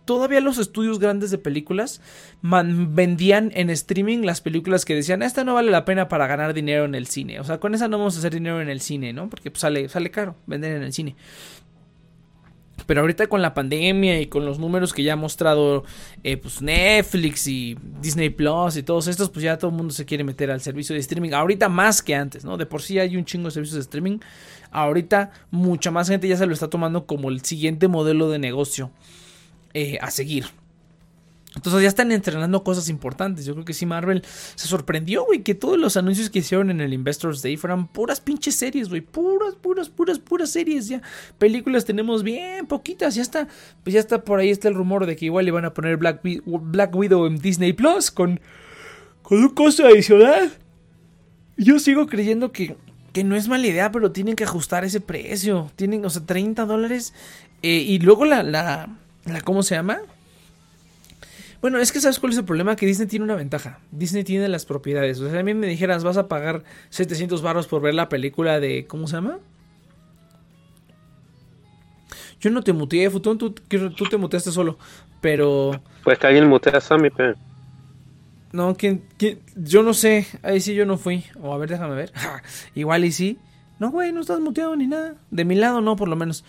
todavía 0.06 0.42
los 0.42 0.58
estudios 0.58 1.00
grandes 1.00 1.32
de 1.32 1.38
películas 1.38 2.02
vendían 2.42 3.52
en 3.56 3.70
streaming 3.70 4.20
las 4.20 4.42
películas 4.42 4.86
que 4.86 4.96
decían, 4.96 5.22
esta 5.22 5.44
no 5.44 5.54
vale 5.54 5.72
la 5.72 5.86
pena 5.86 6.08
para 6.08 6.28
ganar 6.28 6.54
dinero 6.54 6.86
en 6.86 6.96
el 6.96 7.08
cine. 7.08 7.40
O 7.40 7.44
sea, 7.44 7.60
con 7.60 7.74
esa 7.76 7.88
no 7.88 7.98
vamos 7.98 8.16
a 8.16 8.20
hacer 8.20 8.34
dinero 8.34 8.62
en 8.62 8.70
el 8.70 8.82
cine, 8.82 9.14
¿no? 9.14 9.30
Porque 9.30 9.52
pues, 9.52 9.62
sale, 9.62 9.88
sale 9.90 10.12
caro 10.12 10.36
vender 10.46 10.76
en 10.76 10.84
el 10.84 10.94
cine. 10.94 11.16
Pero 12.86 13.02
ahorita 13.02 13.28
con 13.28 13.42
la 13.42 13.54
pandemia 13.54 14.20
y 14.20 14.28
con 14.28 14.46
los 14.46 14.60
números 14.60 14.94
que 14.94 15.04
ya 15.04 15.14
ha 15.14 15.16
mostrado 15.16 15.84
eh, 16.24 16.38
pues 16.38 16.62
Netflix 16.62 17.48
y 17.48 17.78
Disney 18.02 18.30
Plus 18.30 18.76
y 18.76 18.84
todos 18.84 19.08
estos, 19.08 19.30
pues 19.30 19.44
ya 19.44 19.58
todo 19.58 19.72
el 19.72 19.78
mundo 19.78 19.94
se 19.94 20.06
quiere 20.06 20.24
meter 20.24 20.52
al 20.52 20.60
servicio 20.60 20.94
de 20.94 21.00
streaming. 21.00 21.32
Ahorita 21.32 21.70
más 21.70 22.02
que 22.02 22.16
antes, 22.16 22.44
¿no? 22.44 22.58
De 22.58 22.66
por 22.66 22.82
sí 22.82 23.00
hay 23.00 23.16
un 23.16 23.26
chingo 23.26 23.46
de 23.46 23.52
servicios 23.52 23.76
de 23.76 23.82
streaming. 23.82 24.20
Ahorita 24.72 25.32
mucha 25.52 25.92
más 25.92 26.10
gente 26.10 26.28
ya 26.28 26.36
se 26.36 26.46
lo 26.46 26.54
está 26.54 26.70
tomando 26.70 27.06
como 27.06 27.30
el 27.30 27.42
siguiente 27.46 27.88
modelo 27.88 28.30
de 28.30 28.40
negocio. 28.40 28.92
Eh, 29.74 29.98
a 30.02 30.12
seguir. 30.12 30.46
Entonces 31.56 31.84
ya 31.84 31.88
están 31.88 32.12
entrenando 32.12 32.64
cosas 32.64 32.90
importantes. 32.90 33.46
Yo 33.46 33.54
creo 33.54 33.66
que 33.66 33.74
sí, 33.74 33.86
Marvel 33.86 34.24
se 34.56 34.68
sorprendió, 34.68 35.26
güey, 35.26 35.44
que 35.44 35.54
todos 35.54 35.78
los 35.78 35.98
anuncios 35.98 36.30
que 36.30 36.40
hicieron 36.40 36.72
en 36.72 36.82
el 36.82 36.94
Investors 36.94 37.42
Day 37.44 37.58
fueran 37.58 37.88
puras 37.88 38.20
pinches 38.22 38.56
series, 38.56 38.90
güey. 38.90 39.02
Puras, 39.02 39.56
puras, 39.56 39.90
puras, 39.90 40.20
puras 40.20 40.50
series. 40.50 40.88
Ya 40.88 41.02
películas 41.38 41.86
tenemos 41.86 42.24
bien 42.24 42.66
poquitas. 42.66 43.16
Ya 43.16 43.22
está, 43.22 43.48
pues 43.84 43.94
ya 43.94 44.00
está 44.00 44.24
por 44.24 44.40
ahí 44.40 44.50
está 44.50 44.68
el 44.68 44.74
rumor 44.74 45.06
de 45.06 45.16
que 45.16 45.26
igual 45.26 45.46
le 45.46 45.52
van 45.52 45.66
a 45.66 45.74
poner 45.74 45.98
Black, 45.98 46.96
Widow 46.96 47.28
en 47.28 47.38
Disney 47.38 47.74
Plus 47.74 48.10
con, 48.10 48.40
con 49.22 49.38
un 49.38 49.50
costo 49.50 49.86
adicional. 49.86 50.52
Yo 51.56 51.78
sigo 51.78 52.08
creyendo 52.08 52.52
que, 52.52 52.76
que 53.12 53.24
no 53.24 53.36
es 53.36 53.48
mala 53.48 53.68
idea, 53.68 53.92
pero 53.92 54.12
tienen 54.12 54.36
que 54.36 54.44
ajustar 54.44 54.86
ese 54.86 55.02
precio. 55.02 55.72
Tienen, 55.76 56.04
o 56.04 56.10
sea, 56.10 56.26
30 56.26 56.66
dólares. 56.66 57.14
Eh, 57.62 57.78
y 57.78 58.00
luego 58.00 58.26
la, 58.26 58.42
la, 58.42 58.98
la, 59.26 59.42
¿cómo 59.42 59.64
se 59.64 59.76
llama? 59.76 60.00
Bueno, 61.62 61.80
es 61.80 61.94
que 61.94 62.02
sabes 62.02 62.20
cuál 62.20 62.34
es 62.34 62.38
el 62.38 62.44
problema, 62.44 62.76
que 62.76 62.86
Disney 62.86 63.08
tiene 63.08 63.24
una 63.24 63.36
ventaja. 63.36 63.80
Disney 63.92 64.26
tiene 64.26 64.50
las 64.50 64.66
propiedades. 64.66 65.20
O 65.22 65.30
sea, 65.30 65.40
a 65.40 65.44
mí 65.44 65.54
me 65.54 65.68
dijeras, 65.68 66.04
vas 66.04 66.18
a 66.18 66.28
pagar 66.28 66.64
700 66.90 67.42
barros 67.42 67.68
por 67.68 67.82
ver 67.82 67.94
la 67.94 68.10
película 68.10 68.60
de... 68.60 68.86
¿Cómo 68.86 69.08
se 69.08 69.16
llama? 69.16 69.40
Yo 72.42 72.50
no 72.50 72.62
te 72.64 72.74
muteé, 72.74 73.10
Futón, 73.10 73.38
tú, 73.38 73.52
tú 73.52 74.06
te 74.10 74.18
muteaste 74.18 74.52
solo. 74.52 74.78
Pero... 75.22 75.82
Pues 76.04 76.20
que 76.20 76.28
alguien 76.28 76.50
mutea 76.50 76.78
a 76.78 76.82
Sammy, 76.82 77.10
pero... 77.10 77.36
No, 78.52 78.76
¿quién, 78.76 79.04
¿quién? 79.18 79.40
Yo 79.56 79.84
no 79.84 79.94
sé. 79.94 80.28
Ahí 80.44 80.60
sí 80.60 80.76
yo 80.76 80.86
no 80.86 80.98
fui. 80.98 81.24
O 81.42 81.54
a 81.54 81.58
ver, 81.58 81.70
déjame 81.70 81.96
ver. 81.96 82.12
Igual 82.76 83.06
y 83.06 83.14
sí. 83.14 83.40
No, 83.80 83.90
güey, 83.90 84.12
no 84.12 84.22
estás 84.22 84.42
muteado 84.42 84.76
ni 84.76 84.86
nada. 84.86 85.16
De 85.32 85.44
mi 85.44 85.56
lado 85.56 85.82
no, 85.82 85.96
por 85.96 86.08
lo 86.10 86.16
menos. 86.16 86.44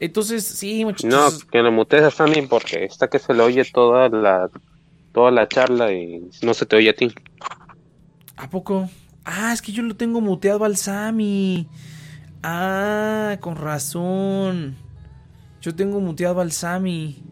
Entonces, 0.00 0.44
sí, 0.44 0.84
muchachos. 0.84 1.10
No, 1.44 1.50
que 1.50 1.62
lo 1.62 1.70
mutes 1.70 2.02
a 2.02 2.10
Sammy 2.10 2.46
porque 2.46 2.84
está 2.84 3.08
que 3.08 3.18
se 3.18 3.34
le 3.34 3.42
oye 3.42 3.64
toda 3.64 4.08
la 4.08 4.48
toda 5.12 5.30
la 5.30 5.46
charla 5.46 5.92
y 5.92 6.28
no 6.42 6.54
se 6.54 6.64
te 6.66 6.76
oye 6.76 6.90
a 6.90 6.94
ti. 6.94 7.12
¿A 8.36 8.48
poco? 8.48 8.88
Ah, 9.24 9.52
es 9.52 9.60
que 9.60 9.72
yo 9.72 9.82
lo 9.82 9.94
tengo 9.94 10.22
muteado 10.22 10.64
al 10.64 10.78
Sammy. 10.78 11.68
Ah, 12.42 13.36
con 13.40 13.56
razón. 13.56 14.76
Yo 15.60 15.74
tengo 15.74 16.00
muteado 16.00 16.40
al 16.40 16.52
Sammy. 16.52 17.22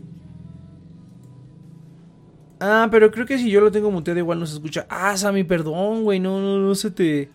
Ah, 2.60 2.88
pero 2.90 3.10
creo 3.10 3.24
que 3.24 3.38
si 3.38 3.50
yo 3.50 3.60
lo 3.62 3.70
tengo 3.70 3.90
muteado 3.90 4.20
igual 4.20 4.40
no 4.40 4.46
se 4.46 4.54
escucha. 4.54 4.86
Ah, 4.90 5.16
Sammy, 5.16 5.44
perdón, 5.44 6.02
güey, 6.02 6.20
no, 6.20 6.40
no, 6.40 6.58
no 6.58 6.74
se 6.74 6.90
te... 6.90 7.30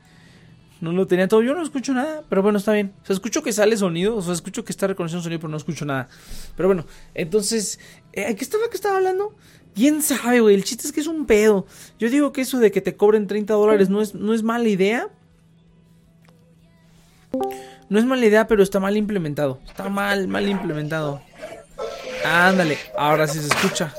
No 0.83 0.91
lo 0.91 1.07
tenía 1.07 1.29
todo. 1.29 1.41
Yo 1.41 1.55
no 1.55 1.63
escucho 1.63 1.93
nada, 1.93 2.23
pero 2.27 2.41
bueno, 2.41 2.57
está 2.57 2.73
bien. 2.73 2.91
O 3.03 3.05
sea, 3.05 3.13
escucho 3.13 3.41
que 3.41 3.53
sale 3.53 3.77
sonido, 3.77 4.17
o 4.17 4.21
sea, 4.21 4.33
escucho 4.33 4.65
que 4.65 4.73
está 4.73 4.85
reconociendo 4.85 5.23
sonido, 5.23 5.39
pero 5.39 5.49
no 5.49 5.55
escucho 5.55 5.85
nada. 5.85 6.09
Pero 6.57 6.67
bueno, 6.67 6.85
entonces, 7.13 7.79
eh, 8.11 8.35
¿qué 8.35 8.43
estaba 8.43 8.67
que 8.69 8.75
estaba 8.75 8.97
hablando? 8.97 9.33
¿Quién 9.73 10.01
sabe, 10.01 10.41
güey? 10.41 10.55
El 10.55 10.65
chiste 10.65 10.85
es 10.85 10.91
que 10.91 10.99
es 10.99 11.07
un 11.07 11.25
pedo. 11.25 11.65
Yo 11.99 12.09
digo 12.09 12.33
que 12.33 12.41
eso 12.41 12.59
de 12.59 12.69
que 12.69 12.81
te 12.81 12.97
cobren 12.97 13.27
30 13.27 13.53
dólares 13.53 13.89
no 13.89 14.01
es, 14.01 14.13
no 14.13 14.33
es 14.33 14.43
mala 14.43 14.67
idea. 14.67 15.07
No 17.87 17.97
es 17.97 18.03
mala 18.03 18.25
idea, 18.25 18.45
pero 18.45 18.61
está 18.61 18.81
mal 18.81 18.97
implementado. 18.97 19.61
Está 19.65 19.87
mal, 19.87 20.27
mal 20.27 20.49
implementado. 20.49 21.21
Ándale, 22.25 22.77
ahora 22.97 23.25
sí 23.25 23.39
se 23.39 23.47
escucha. 23.47 23.93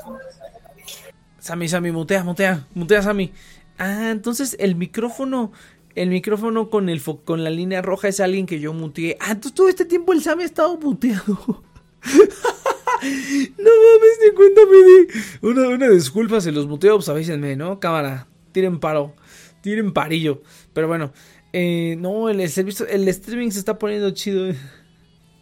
Sammy, 1.39 1.67
Sammy, 1.67 1.91
mutea, 1.91 2.23
mutea, 2.23 2.67
mutea, 2.75 3.01
Sammy. 3.01 3.33
Ah, 3.77 4.11
entonces 4.11 4.55
el 4.59 4.75
micrófono 4.75 5.51
el 5.95 6.09
micrófono 6.09 6.69
con, 6.69 6.89
el 6.89 7.01
con 7.01 7.43
la 7.43 7.49
línea 7.49 7.81
roja 7.81 8.09
es 8.09 8.19
alguien 8.19 8.45
que 8.45 8.59
yo 8.59 8.73
muteé. 8.73 9.17
Ah, 9.19 9.31
entonces 9.31 9.53
todo 9.53 9.69
este 9.69 9.85
tiempo 9.85 10.13
el 10.13 10.21
Sam 10.21 10.39
ha 10.39 10.43
estado 10.43 10.77
muteado. 10.77 11.23
no 12.05 13.71
mames, 13.81 14.19
ni 14.23 14.35
cuenta 14.35 14.61
me 14.69 15.49
Una, 15.49 15.69
una 15.69 15.89
disculpa, 15.89 16.41
se 16.41 16.51
los 16.51 16.67
muteo, 16.67 16.97
pues 16.97 17.09
avísenme, 17.09 17.55
¿no? 17.55 17.79
Cámara, 17.79 18.27
tiren 18.51 18.79
paro, 18.79 19.15
tiren 19.61 19.93
parillo. 19.93 20.41
Pero 20.73 20.89
bueno, 20.89 21.13
eh, 21.53 21.95
no, 21.97 22.29
el, 22.29 22.47
servicio, 22.49 22.85
el 22.87 23.07
streaming 23.07 23.51
se 23.51 23.59
está 23.59 23.79
poniendo 23.79 24.11
chido. 24.11 24.53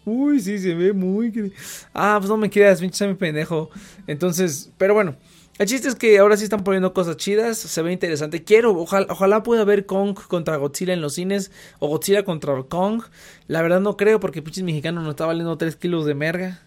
Uy, 0.06 0.40
sí, 0.40 0.60
se 0.60 0.76
ve 0.76 0.94
muy... 0.94 1.54
Ah, 1.94 2.18
pues 2.20 2.30
no 2.30 2.38
me 2.38 2.50
quieras, 2.50 2.80
pinche 2.80 3.08
mi 3.08 3.16
pendejo. 3.16 3.70
Entonces, 4.06 4.72
pero 4.78 4.94
bueno. 4.94 5.16
El 5.60 5.68
chiste 5.68 5.88
es 5.88 5.96
que 5.96 6.18
ahora 6.18 6.36
sí 6.36 6.46
están 6.46 6.64
poniendo 6.64 6.94
cosas 6.94 7.16
chidas, 7.18 7.60
se 7.60 7.82
ve 7.84 7.92
interesante. 7.94 8.44
Quiero, 8.44 8.72
ojalá, 8.76 9.44
pueda 9.44 9.64
ver 9.64 9.86
Kong 9.86 10.18
contra 10.28 10.58
Godzilla 10.58 10.94
en 10.94 11.02
los 11.02 11.14
cines 11.14 11.52
o 11.78 11.88
Godzilla 11.88 12.26
contra 12.26 12.64
Kong. 12.64 13.04
La 13.48 13.62
verdad 13.62 13.80
no 13.80 13.96
creo 13.96 14.20
porque 14.20 14.42
pinches 14.42 14.64
mexicano 14.64 15.02
nos 15.02 15.12
está 15.12 15.28
valiendo 15.28 15.56
3 15.56 15.76
kilos 15.76 16.06
de 16.06 16.16
merga. 16.16 16.62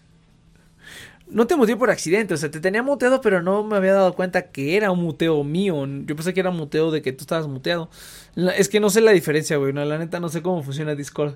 No 1.29 1.45
te 1.47 1.57
muteé 1.57 1.75
por 1.75 1.89
accidente, 1.89 2.33
o 2.33 2.37
sea, 2.37 2.49
te 2.49 2.61
tenía 2.61 2.81
muteado, 2.81 3.19
pero 3.19 3.41
no 3.41 3.61
me 3.65 3.75
había 3.75 3.91
dado 3.91 4.13
cuenta 4.13 4.51
que 4.51 4.77
era 4.77 4.91
un 4.91 5.03
muteo 5.03 5.43
mío. 5.43 5.85
Yo 6.05 6.15
pensé 6.15 6.33
que 6.33 6.39
era 6.39 6.51
muteo 6.51 6.89
de 6.89 7.01
que 7.01 7.11
tú 7.11 7.23
estabas 7.23 7.47
muteado. 7.47 7.89
es 8.55 8.69
que 8.69 8.79
no 8.79 8.89
sé 8.89 9.01
la 9.01 9.11
diferencia, 9.11 9.57
güey. 9.57 9.73
No, 9.73 9.83
la 9.83 9.97
neta 9.97 10.21
no 10.21 10.29
sé 10.29 10.41
cómo 10.41 10.63
funciona 10.63 10.95
Discord. 10.95 11.35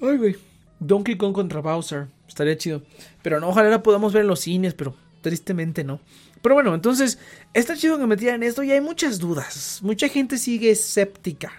Ay, 0.00 0.16
güey. 0.16 0.36
Donkey 0.80 1.16
Kong 1.18 1.34
contra 1.34 1.60
Bowser. 1.60 2.13
Estaría 2.34 2.58
chido. 2.58 2.82
Pero 3.22 3.38
no, 3.38 3.50
ojalá 3.50 3.70
la 3.70 3.84
podamos 3.84 4.12
ver 4.12 4.22
en 4.22 4.26
los 4.26 4.40
cines, 4.40 4.74
pero 4.74 4.96
tristemente 5.20 5.84
no. 5.84 6.00
Pero 6.42 6.56
bueno, 6.56 6.74
entonces, 6.74 7.20
está 7.54 7.76
chido 7.76 7.96
que 7.96 8.08
me 8.08 8.16
tiran 8.16 8.42
esto 8.42 8.64
y 8.64 8.72
hay 8.72 8.80
muchas 8.80 9.20
dudas. 9.20 9.78
Mucha 9.82 10.08
gente 10.08 10.36
sigue 10.36 10.72
escéptica 10.72 11.52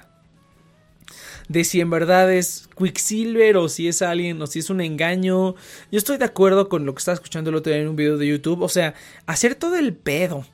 de 1.47 1.63
si 1.63 1.79
en 1.79 1.89
verdad 1.89 2.29
es 2.33 2.67
Quicksilver 2.77 3.55
o 3.55 3.69
si 3.69 3.87
es 3.87 4.01
alguien 4.01 4.41
o 4.41 4.47
si 4.47 4.59
es 4.59 4.69
un 4.69 4.81
engaño. 4.81 5.55
Yo 5.91 5.97
estoy 5.97 6.17
de 6.17 6.25
acuerdo 6.25 6.67
con 6.67 6.85
lo 6.85 6.93
que 6.93 6.99
estaba 6.99 7.15
escuchando 7.15 7.51
el 7.51 7.55
otro 7.55 7.71
día 7.71 7.81
en 7.81 7.87
un 7.87 7.95
video 7.95 8.17
de 8.17 8.27
YouTube. 8.27 8.63
O 8.63 8.69
sea, 8.69 8.95
hacer 9.27 9.55
todo 9.55 9.77
el 9.77 9.93
pedo 9.93 10.45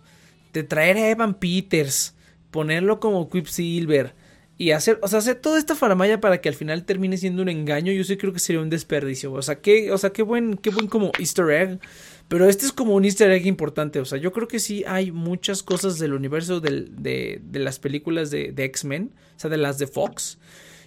de 0.54 0.62
traer 0.62 0.98
a 0.98 1.10
Evan 1.10 1.34
Peters, 1.34 2.14
ponerlo 2.52 3.00
como 3.00 3.28
Quicksilver, 3.28 4.14
y 4.62 4.74
hacer, 4.74 5.00
o 5.02 5.08
sea, 5.08 5.18
hacer 5.18 5.38
toda 5.38 5.58
esta 5.58 5.76
faramaya 5.76 6.22
para 6.22 6.40
que 6.40 6.48
al 6.48 6.54
final 6.54 6.86
termine 6.86 7.18
siendo 7.18 7.42
un 7.42 7.50
engaño, 7.50 7.92
yo 7.94 8.04
sí 8.04 8.16
creo 8.16 8.32
que 8.32 8.38
sería 8.38 8.62
un 8.62 8.70
desperdicio. 8.70 9.34
O 9.34 9.42
sea, 9.42 9.56
qué, 9.60 9.92
o 9.92 9.98
sea, 9.98 10.12
qué 10.12 10.22
buen, 10.22 10.56
qué 10.56 10.70
buen 10.70 10.86
como 10.86 11.12
easter 11.18 11.50
egg. 11.50 11.80
Pero 12.28 12.48
este 12.48 12.68
es 12.68 12.72
como 12.72 12.94
un 12.94 13.04
easter 13.04 13.32
egg 13.32 13.48
importante. 13.48 14.00
O 14.00 14.06
sea, 14.06 14.20
yo 14.20 14.32
creo 14.32 14.48
que 14.48 14.60
sí 14.60 14.84
hay 14.86 15.12
muchas 15.12 15.64
cosas 15.64 15.98
del 15.98 16.14
universo 16.14 16.60
de, 16.60 16.86
de, 16.92 17.60
las 17.60 17.80
películas 17.80 18.30
de, 18.30 18.52
de 18.52 18.66
X-Men, 18.66 19.12
o 19.36 19.40
sea, 19.40 19.50
de 19.50 19.58
las 19.58 19.80
de 19.80 19.88
Fox, 19.88 20.38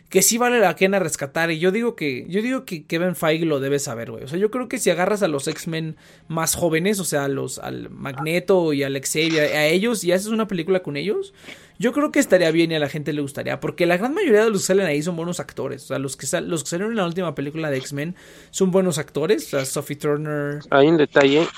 que 0.08 0.22
sí 0.22 0.38
vale 0.38 0.60
la 0.60 0.76
pena 0.76 0.98
rescatar. 0.98 1.50
Y 1.50 1.58
yo 1.58 1.72
digo 1.72 1.96
que, 1.96 2.26
yo 2.28 2.42
digo 2.42 2.64
que 2.64 2.84
Kevin 2.84 3.16
Feige 3.16 3.44
lo 3.44 3.60
debe 3.60 3.78
saber, 3.78 4.10
güey. 4.10 4.24
O 4.24 4.28
sea, 4.28 4.38
yo 4.38 4.50
creo 4.50 4.68
que 4.68 4.78
si 4.78 4.90
agarras 4.90 5.22
a 5.22 5.28
los 5.28 5.48
X-Men 5.48 5.96
más 6.28 6.54
jóvenes, 6.54 7.00
o 7.00 7.04
sea, 7.04 7.24
a 7.24 7.28
los, 7.28 7.58
al 7.58 7.90
Magneto 7.90 8.72
y 8.72 8.82
al 8.82 9.00
Xavier, 9.00 9.56
a 9.56 9.66
ellos, 9.66 10.04
y 10.04 10.12
haces 10.12 10.28
una 10.28 10.46
película 10.46 10.82
con 10.82 10.96
ellos, 10.96 11.34
yo 11.78 11.92
creo 11.92 12.12
que 12.12 12.20
estaría 12.20 12.50
bien 12.52 12.70
y 12.70 12.76
a 12.76 12.78
la 12.78 12.88
gente 12.88 13.12
le 13.12 13.22
gustaría. 13.22 13.58
Porque 13.58 13.86
la 13.86 13.96
gran 13.96 14.14
mayoría 14.14 14.44
de 14.44 14.50
los 14.50 14.60
que 14.60 14.66
salen 14.66 14.86
ahí 14.86 15.02
son 15.02 15.16
buenos 15.16 15.40
actores. 15.40 15.84
O 15.84 15.86
sea, 15.88 15.98
los 15.98 16.16
que, 16.16 16.26
los 16.42 16.62
que 16.62 16.70
salieron 16.70 16.92
en 16.92 16.98
la 16.98 17.06
última 17.06 17.34
película 17.34 17.70
de 17.70 17.78
X-Men 17.78 18.14
son 18.50 18.70
buenos 18.70 18.98
actores. 18.98 19.46
O 19.46 19.50
sea, 19.50 19.64
Sophie 19.64 19.96
Turner. 19.96 20.60
Hay 20.70 20.86
un 20.86 20.96
detalle 20.96 21.48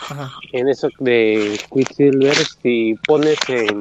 en 0.52 0.68
eso 0.68 0.88
de 0.98 1.60
Quicksilver. 1.72 2.34
Si 2.62 2.94
pones 3.06 3.38
en 3.48 3.80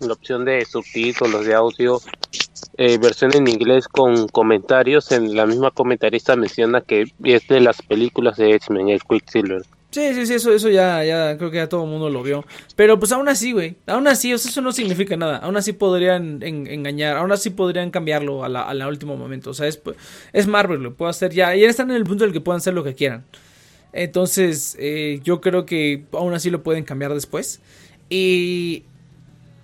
la 0.00 0.12
opción 0.14 0.44
de 0.44 0.64
subtítulos 0.64 1.44
de 1.44 1.54
audio 1.54 2.00
eh, 2.76 2.98
versión 2.98 3.34
en 3.34 3.48
inglés 3.48 3.88
con 3.88 4.28
comentarios, 4.28 5.12
en 5.12 5.34
la 5.34 5.46
misma 5.46 5.70
comentarista 5.70 6.36
menciona 6.36 6.80
que 6.80 7.04
es 7.22 7.48
de 7.48 7.60
las 7.60 7.82
películas 7.82 8.36
de 8.36 8.54
X-Men, 8.54 8.88
el 8.88 9.02
Quicksilver. 9.02 9.62
Sí, 9.94 10.12
sí, 10.12 10.26
sí, 10.26 10.34
eso, 10.34 10.52
eso 10.52 10.68
ya, 10.70 11.04
ya 11.04 11.38
creo 11.38 11.52
que 11.52 11.58
ya 11.58 11.68
todo 11.68 11.84
el 11.84 11.90
mundo 11.90 12.10
lo 12.10 12.24
vio. 12.24 12.44
Pero 12.74 12.98
pues 12.98 13.12
aún 13.12 13.28
así, 13.28 13.52
güey, 13.52 13.76
aún 13.86 14.08
así, 14.08 14.32
eso 14.32 14.60
no 14.60 14.72
significa 14.72 15.16
nada. 15.16 15.36
Aún 15.36 15.56
así 15.56 15.72
podrían 15.72 16.42
engañar, 16.42 17.16
aún 17.16 17.30
así 17.30 17.50
podrían 17.50 17.92
cambiarlo 17.92 18.42
a 18.42 18.48
la, 18.48 18.62
a 18.62 18.88
último 18.88 19.16
momento. 19.16 19.50
O 19.50 19.54
sea, 19.54 19.68
es, 19.68 19.80
es 20.32 20.48
Marvel, 20.48 20.82
lo 20.82 20.94
puedo 20.94 21.08
hacer 21.08 21.32
ya. 21.32 21.54
Ya 21.54 21.68
están 21.68 21.90
en 21.92 21.96
el 21.96 22.02
punto 22.02 22.24
en 22.24 22.30
el 22.30 22.34
que 22.34 22.40
puedan 22.40 22.56
hacer 22.56 22.74
lo 22.74 22.82
que 22.82 22.96
quieran. 22.96 23.22
Entonces, 23.92 24.76
eh, 24.80 25.20
yo 25.22 25.40
creo 25.40 25.64
que 25.64 26.02
aún 26.10 26.34
así 26.34 26.50
lo 26.50 26.64
pueden 26.64 26.82
cambiar 26.82 27.14
después. 27.14 27.60
Y, 28.10 28.82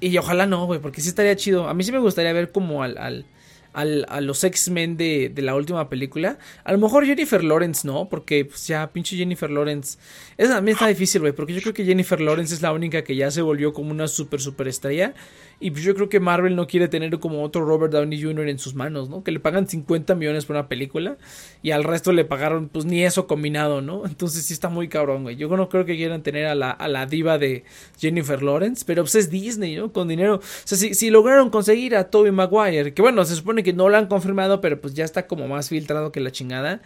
y 0.00 0.16
ojalá 0.18 0.46
no, 0.46 0.66
güey, 0.66 0.80
porque 0.80 1.00
sí 1.00 1.08
estaría 1.08 1.36
chido. 1.36 1.68
A 1.68 1.74
mí 1.74 1.84
sí 1.84 1.92
me 1.92 1.98
gustaría 1.98 2.32
ver 2.32 2.52
como 2.52 2.82
al, 2.82 2.98
al 2.98 3.26
al, 3.72 4.04
a 4.08 4.20
los 4.20 4.42
X-Men 4.42 4.96
de, 4.96 5.30
de, 5.32 5.42
la 5.42 5.54
última 5.54 5.88
película. 5.88 6.38
A 6.64 6.72
lo 6.72 6.78
mejor 6.78 7.06
Jennifer 7.06 7.42
Lawrence 7.42 7.86
no, 7.86 8.08
porque 8.08 8.44
pues 8.44 8.66
ya 8.66 8.92
pinche 8.92 9.16
Jennifer 9.16 9.50
Lawrence. 9.50 9.98
Esa 10.36 10.54
también 10.54 10.74
está 10.74 10.88
difícil, 10.88 11.20
güey, 11.20 11.32
porque 11.32 11.54
yo 11.54 11.60
creo 11.60 11.74
que 11.74 11.84
Jennifer 11.84 12.20
Lawrence 12.20 12.54
es 12.54 12.62
la 12.62 12.72
única 12.72 13.02
que 13.02 13.16
ya 13.16 13.30
se 13.30 13.42
volvió 13.42 13.72
como 13.72 13.90
una 13.90 14.08
super 14.08 14.40
super 14.40 14.68
estrella. 14.68 15.14
Y 15.60 15.70
pues 15.70 15.84
yo 15.84 15.94
creo 15.94 16.08
que 16.08 16.20
Marvel 16.20 16.56
no 16.56 16.66
quiere 16.66 16.88
tener 16.88 17.18
como 17.20 17.42
otro 17.42 17.64
Robert 17.64 17.92
Downey 17.92 18.20
Jr. 18.20 18.48
en 18.48 18.58
sus 18.58 18.74
manos, 18.74 19.08
¿no? 19.10 19.22
Que 19.22 19.30
le 19.30 19.40
pagan 19.40 19.68
50 19.68 20.14
millones 20.14 20.46
por 20.46 20.56
una 20.56 20.68
película 20.68 21.18
y 21.62 21.70
al 21.70 21.84
resto 21.84 22.12
le 22.12 22.24
pagaron 22.24 22.68
pues 22.68 22.86
ni 22.86 23.04
eso 23.04 23.26
combinado, 23.26 23.82
¿no? 23.82 24.06
Entonces 24.06 24.44
sí 24.44 24.54
está 24.54 24.68
muy 24.68 24.88
cabrón, 24.88 25.22
güey. 25.22 25.36
Yo 25.36 25.48
no 25.56 25.68
creo 25.68 25.84
que 25.84 25.96
quieran 25.96 26.22
tener 26.22 26.46
a 26.46 26.54
la, 26.54 26.70
a 26.70 26.88
la 26.88 27.06
diva 27.06 27.38
de 27.38 27.64
Jennifer 27.98 28.42
Lawrence, 28.42 28.84
pero 28.86 29.02
pues 29.02 29.14
es 29.14 29.30
Disney, 29.30 29.76
¿no? 29.76 29.92
Con 29.92 30.08
dinero. 30.08 30.36
O 30.36 30.42
sea, 30.42 30.78
si, 30.78 30.94
si 30.94 31.10
lograron 31.10 31.50
conseguir 31.50 31.94
a 31.94 32.04
Tobey 32.10 32.32
Maguire, 32.32 32.94
que 32.94 33.02
bueno, 33.02 33.24
se 33.24 33.36
supone 33.36 33.60
cómic 33.62 33.76
no 33.76 33.88
lo 33.88 33.96
han 33.96 34.06
confirmado, 34.06 34.60
pero 34.60 34.80
pues 34.80 34.94
ya 34.94 35.04
está 35.04 35.26
como 35.26 35.48
más 35.48 35.68
filtrado 35.68 36.12
que 36.12 36.20
la 36.20 36.30
chingada. 36.30 36.80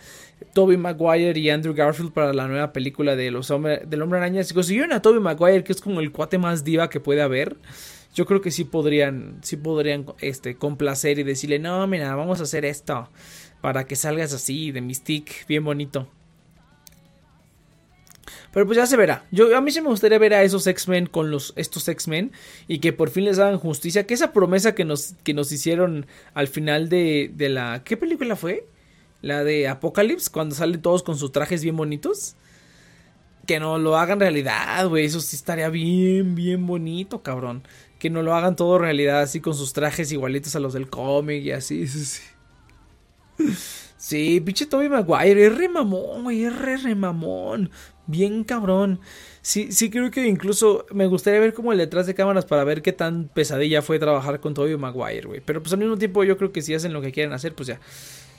Toby 0.52 0.76
Maguire 0.76 1.38
y 1.38 1.50
Andrew 1.50 1.74
Garfield 1.74 2.12
para 2.12 2.32
la 2.32 2.48
nueva 2.48 2.72
película 2.72 3.16
de 3.16 3.30
los 3.30 3.50
hombre, 3.50 3.82
del 3.86 4.02
Hombre 4.02 4.18
Araña. 4.18 4.42
Si 4.44 4.54
consiguieron 4.54 4.92
a 4.92 5.00
Toby 5.00 5.20
Maguire, 5.20 5.64
que 5.64 5.72
es 5.72 5.80
como 5.80 6.00
el 6.00 6.10
cuate 6.12 6.38
más 6.38 6.64
diva 6.64 6.90
que 6.90 7.00
puede 7.00 7.22
haber, 7.22 7.56
yo 8.14 8.26
creo 8.26 8.40
que 8.40 8.50
sí 8.50 8.64
podrían, 8.64 9.38
sí 9.42 9.56
podrían 9.56 10.06
este, 10.20 10.56
complacer 10.56 11.18
y 11.18 11.24
decirle, 11.24 11.58
no, 11.58 11.86
mira, 11.86 12.14
vamos 12.14 12.40
a 12.40 12.44
hacer 12.44 12.64
esto 12.64 13.08
para 13.60 13.86
que 13.86 13.96
salgas 13.96 14.32
así 14.32 14.70
de 14.72 14.80
Mystique, 14.80 15.44
bien 15.48 15.64
bonito. 15.64 16.08
Pero 18.52 18.66
pues 18.66 18.76
ya 18.76 18.86
se 18.86 18.96
verá. 18.96 19.24
Yo, 19.32 19.56
a 19.56 19.60
mí 19.60 19.72
sí 19.72 19.80
me 19.80 19.88
gustaría 19.88 20.16
ver 20.16 20.32
a 20.32 20.44
esos 20.44 20.64
X-Men 20.68 21.06
con 21.06 21.32
los, 21.32 21.52
estos 21.56 21.88
X-Men 21.88 22.30
y 22.68 22.78
que 22.78 22.92
por 22.92 23.10
fin 23.10 23.24
les 23.24 23.40
hagan 23.40 23.58
justicia. 23.58 24.06
Que 24.06 24.14
esa 24.14 24.32
promesa 24.32 24.76
que 24.76 24.84
nos, 24.84 25.14
que 25.24 25.34
nos 25.34 25.50
hicieron 25.50 26.06
al 26.34 26.46
final 26.46 26.88
de, 26.88 27.32
de 27.34 27.48
la... 27.48 27.82
¿Qué 27.84 27.96
película 27.96 28.36
fue? 28.36 28.68
La 29.22 29.42
de 29.42 29.66
Apocalypse, 29.66 30.30
cuando 30.30 30.54
salen 30.54 30.80
todos 30.82 31.02
con 31.02 31.18
sus 31.18 31.32
trajes 31.32 31.64
bien 31.64 31.76
bonitos. 31.76 32.36
Que 33.44 33.58
no 33.58 33.78
lo 33.78 33.96
hagan 33.96 34.20
realidad, 34.20 34.86
güey. 34.88 35.04
Eso 35.04 35.20
sí 35.20 35.34
estaría 35.34 35.68
bien, 35.68 36.36
bien 36.36 36.64
bonito, 36.64 37.22
cabrón. 37.22 37.64
Que 37.98 38.10
no 38.10 38.22
lo 38.22 38.34
hagan 38.34 38.56
todo 38.56 38.78
realidad 38.78 39.20
así 39.22 39.40
con 39.40 39.54
sus 39.54 39.72
trajes 39.72 40.12
igualitos 40.12 40.54
a 40.56 40.60
los 40.60 40.72
del 40.72 40.90
cómic 40.90 41.42
y 41.42 41.52
así. 41.52 41.86
Sí, 41.86 42.22
sí. 43.96 44.40
Pinche 44.40 44.66
Toby 44.66 44.88
Maguire, 44.88 45.46
es 45.46 45.56
re 45.56 45.68
mamón, 45.68 46.24
güey, 46.24 46.44
es 46.44 46.56
re, 46.56 46.76
re 46.76 46.94
mamón. 46.94 47.70
Bien 48.06 48.44
cabrón. 48.44 49.00
Sí, 49.40 49.72
sí 49.72 49.90
creo 49.90 50.10
que 50.10 50.26
incluso 50.26 50.86
me 50.92 51.06
gustaría 51.06 51.40
ver 51.40 51.54
como 51.54 51.72
el 51.72 51.78
detrás 51.78 52.06
de 52.06 52.14
cámaras 52.14 52.44
para 52.44 52.64
ver 52.64 52.82
qué 52.82 52.92
tan 52.92 53.28
pesadilla 53.28 53.82
fue 53.82 53.98
trabajar 53.98 54.40
con 54.40 54.54
Tobey 54.54 54.76
Maguire, 54.76 55.26
güey. 55.26 55.40
Pero 55.40 55.62
pues 55.62 55.72
al 55.72 55.78
mismo 55.78 55.96
tiempo 55.96 56.22
yo 56.24 56.36
creo 56.36 56.52
que 56.52 56.62
si 56.62 56.74
hacen 56.74 56.92
lo 56.92 57.00
que 57.00 57.12
quieren 57.12 57.32
hacer, 57.32 57.54
pues 57.54 57.68
ya. 57.68 57.80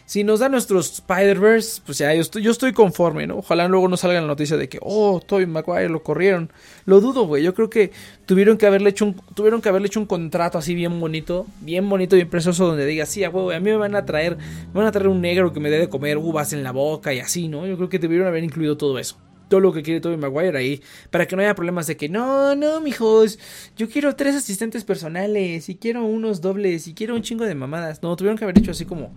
Si 0.06 0.24
nos 0.24 0.39
dan 0.39 0.52
nuestros 0.52 0.94
Spider-Verse, 0.94 1.82
pues 1.84 1.98
ya, 1.98 2.13
yo 2.13 2.22
estoy, 2.22 2.44
yo 2.44 2.52
estoy 2.52 2.74
conforme, 2.74 3.26
¿no? 3.26 3.38
Ojalá 3.38 3.68
luego 3.68 3.88
no 3.88 3.98
salga 3.98 4.22
la 4.22 4.28
noticia 4.28 4.56
de 4.56 4.70
que, 4.70 4.78
oh, 4.82 5.20
Tobey 5.20 5.48
Maguire 5.48 5.89
lo 5.89 6.04
corrieron. 6.04 6.52
Lo 6.86 7.02
dudo, 7.02 7.26
güey. 7.26 7.41
Yo 7.41 7.56
creo 7.56 7.72
que 7.72 7.91
tuvieron 8.28 8.58
que 8.58 8.68
haberle 8.68 8.91
hecho 8.91 9.06
un, 9.06 9.15
tuvieron 9.34 9.62
que 9.62 9.70
haberle 9.70 9.88
hecho 9.88 10.00
un 10.00 10.06
contrato 10.06 10.60
así 10.60 10.76
bien 10.76 11.00
bonito, 11.00 11.48
bien 11.62 11.89
bonito, 11.89 12.15
bien 12.15 12.30
precioso, 12.30 12.68
donde 12.68 12.86
diga, 12.86 13.08
sí, 13.08 13.24
a 13.24 13.32
huevo, 13.32 13.50
a 13.50 13.60
mí 13.60 13.72
me 13.72 13.78
van 13.78 13.96
a 13.96 14.06
traer, 14.06 14.38
me 14.38 14.74
van 14.74 14.86
a 14.86 14.91
traer 14.91 15.08
un 15.08 15.22
negro 15.22 15.52
que 15.52 15.60
me 15.60 15.72
dé 15.72 15.80
de 15.80 15.89
comer 15.89 16.20
uvas 16.20 16.54
en 16.54 16.63
la 16.63 16.72
boca 16.72 17.12
y 17.12 17.20
así, 17.20 17.48
¿no? 17.48 17.65
Yo 17.65 17.76
creo 17.76 17.89
que 17.89 17.98
debieron 17.98 18.28
haber 18.28 18.44
incluido 18.44 18.78
todo 18.78 19.00
eso 19.00 19.18
todo 19.48 19.60
lo 19.60 19.74
que 19.74 19.84
quiere 19.84 20.02
Tobey 20.02 20.18
Maguire 20.18 20.58
ahí. 20.58 20.82
Para 21.12 21.28
que 21.28 21.36
no 21.36 21.41
haya 21.41 21.56
problemas 21.56 21.88
de 21.88 21.98
que 21.98 22.10
no, 22.10 22.56
no, 22.56 22.82
mijos. 22.82 23.39
Yo 23.78 23.89
quiero 23.89 24.15
tres 24.15 24.36
asistentes 24.36 24.84
personales. 24.84 25.70
Y 25.70 25.76
quiero 25.76 26.06
unos 26.06 26.41
dobles. 26.41 26.88
Y 26.88 26.94
quiero 26.94 27.15
un 27.15 27.22
chingo 27.22 27.46
de 27.46 27.56
mamadas. 27.56 28.02
No, 28.02 28.15
tuvieron 28.15 28.38
que 28.38 28.44
haber 28.44 28.58
hecho 28.58 28.72
así 28.72 28.86
como. 28.86 29.13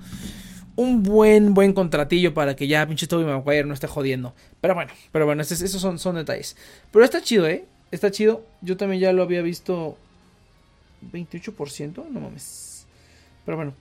Un 0.79 1.03
buen, 1.03 1.55
buen 1.55 1.73
contratillo 1.73 2.35
para 2.35 2.55
que 2.55 2.69
ya 2.69 2.87
pinche 2.87 3.09
Tobey 3.09 3.27
Maguire 3.27 3.65
no 3.65 3.75
esté 3.75 3.89
jodiendo. 3.89 4.33
Pero 4.61 4.77
bueno, 4.77 4.93
pero 5.11 5.27
bueno, 5.27 5.43
esos 5.43 5.73
son, 5.73 5.99
son 5.99 6.15
detalles. 6.15 6.57
Pero 6.93 7.05
está 7.05 7.21
chido, 7.21 7.49
¿eh? 7.49 7.65
Está 7.91 8.13
chido. 8.13 8.45
Yo 8.61 8.77
también 8.77 9.01
ya 9.01 9.13
lo 9.13 9.25
había 9.25 9.43
visto. 9.43 9.99
28%, 11.13 12.09
no 12.11 12.21
mames. 12.21 12.87
Pero 13.45 13.57
bueno. 13.57 13.75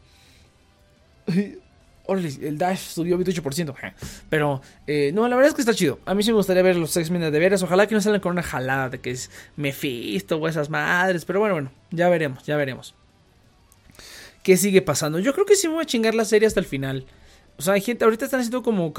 el 2.07 2.57
Dash 2.57 2.79
subió 2.79 3.19
28%. 3.19 3.75
Pero, 4.31 4.63
eh, 4.87 5.11
no, 5.13 5.27
la 5.27 5.35
verdad 5.35 5.49
es 5.49 5.53
que 5.53 5.61
está 5.61 5.75
chido. 5.75 5.99
A 6.03 6.15
mí 6.15 6.23
sí 6.23 6.31
me 6.31 6.37
gustaría 6.37 6.63
ver 6.63 6.77
los 6.77 6.97
X-Men 6.97 7.31
de 7.31 7.39
veras. 7.39 7.61
Ojalá 7.61 7.85
que 7.85 7.93
no 7.93 8.01
salgan 8.01 8.21
con 8.21 8.31
una 8.31 8.41
jalada 8.41 8.89
de 8.89 9.01
que 9.01 9.11
es 9.11 9.29
Mephisto 9.55 10.37
o 10.37 10.47
esas 10.47 10.71
madres. 10.71 11.25
Pero 11.25 11.41
bueno, 11.41 11.53
bueno, 11.53 11.71
ya 11.91 12.09
veremos, 12.09 12.43
ya 12.43 12.57
veremos. 12.57 12.95
¿Qué 14.47 14.55
sigue 14.55 14.81
pasando? 14.81 15.19
Yo 15.19 15.33
creo 15.33 15.45
que 15.45 15.57
sí 15.57 15.67
me 15.67 15.73
voy 15.73 15.83
a 15.83 15.85
chingar 15.85 16.15
la 16.15 16.23
serie 16.23 16.47
hasta 16.47 16.61
el 16.61 16.65
final. 16.65 17.05
O 17.57 17.61
sea, 17.61 17.73
hay 17.73 17.81
gente, 17.81 18.05
ahorita 18.05 18.23
están 18.23 18.39
haciendo 18.39 18.63
como, 18.63 18.93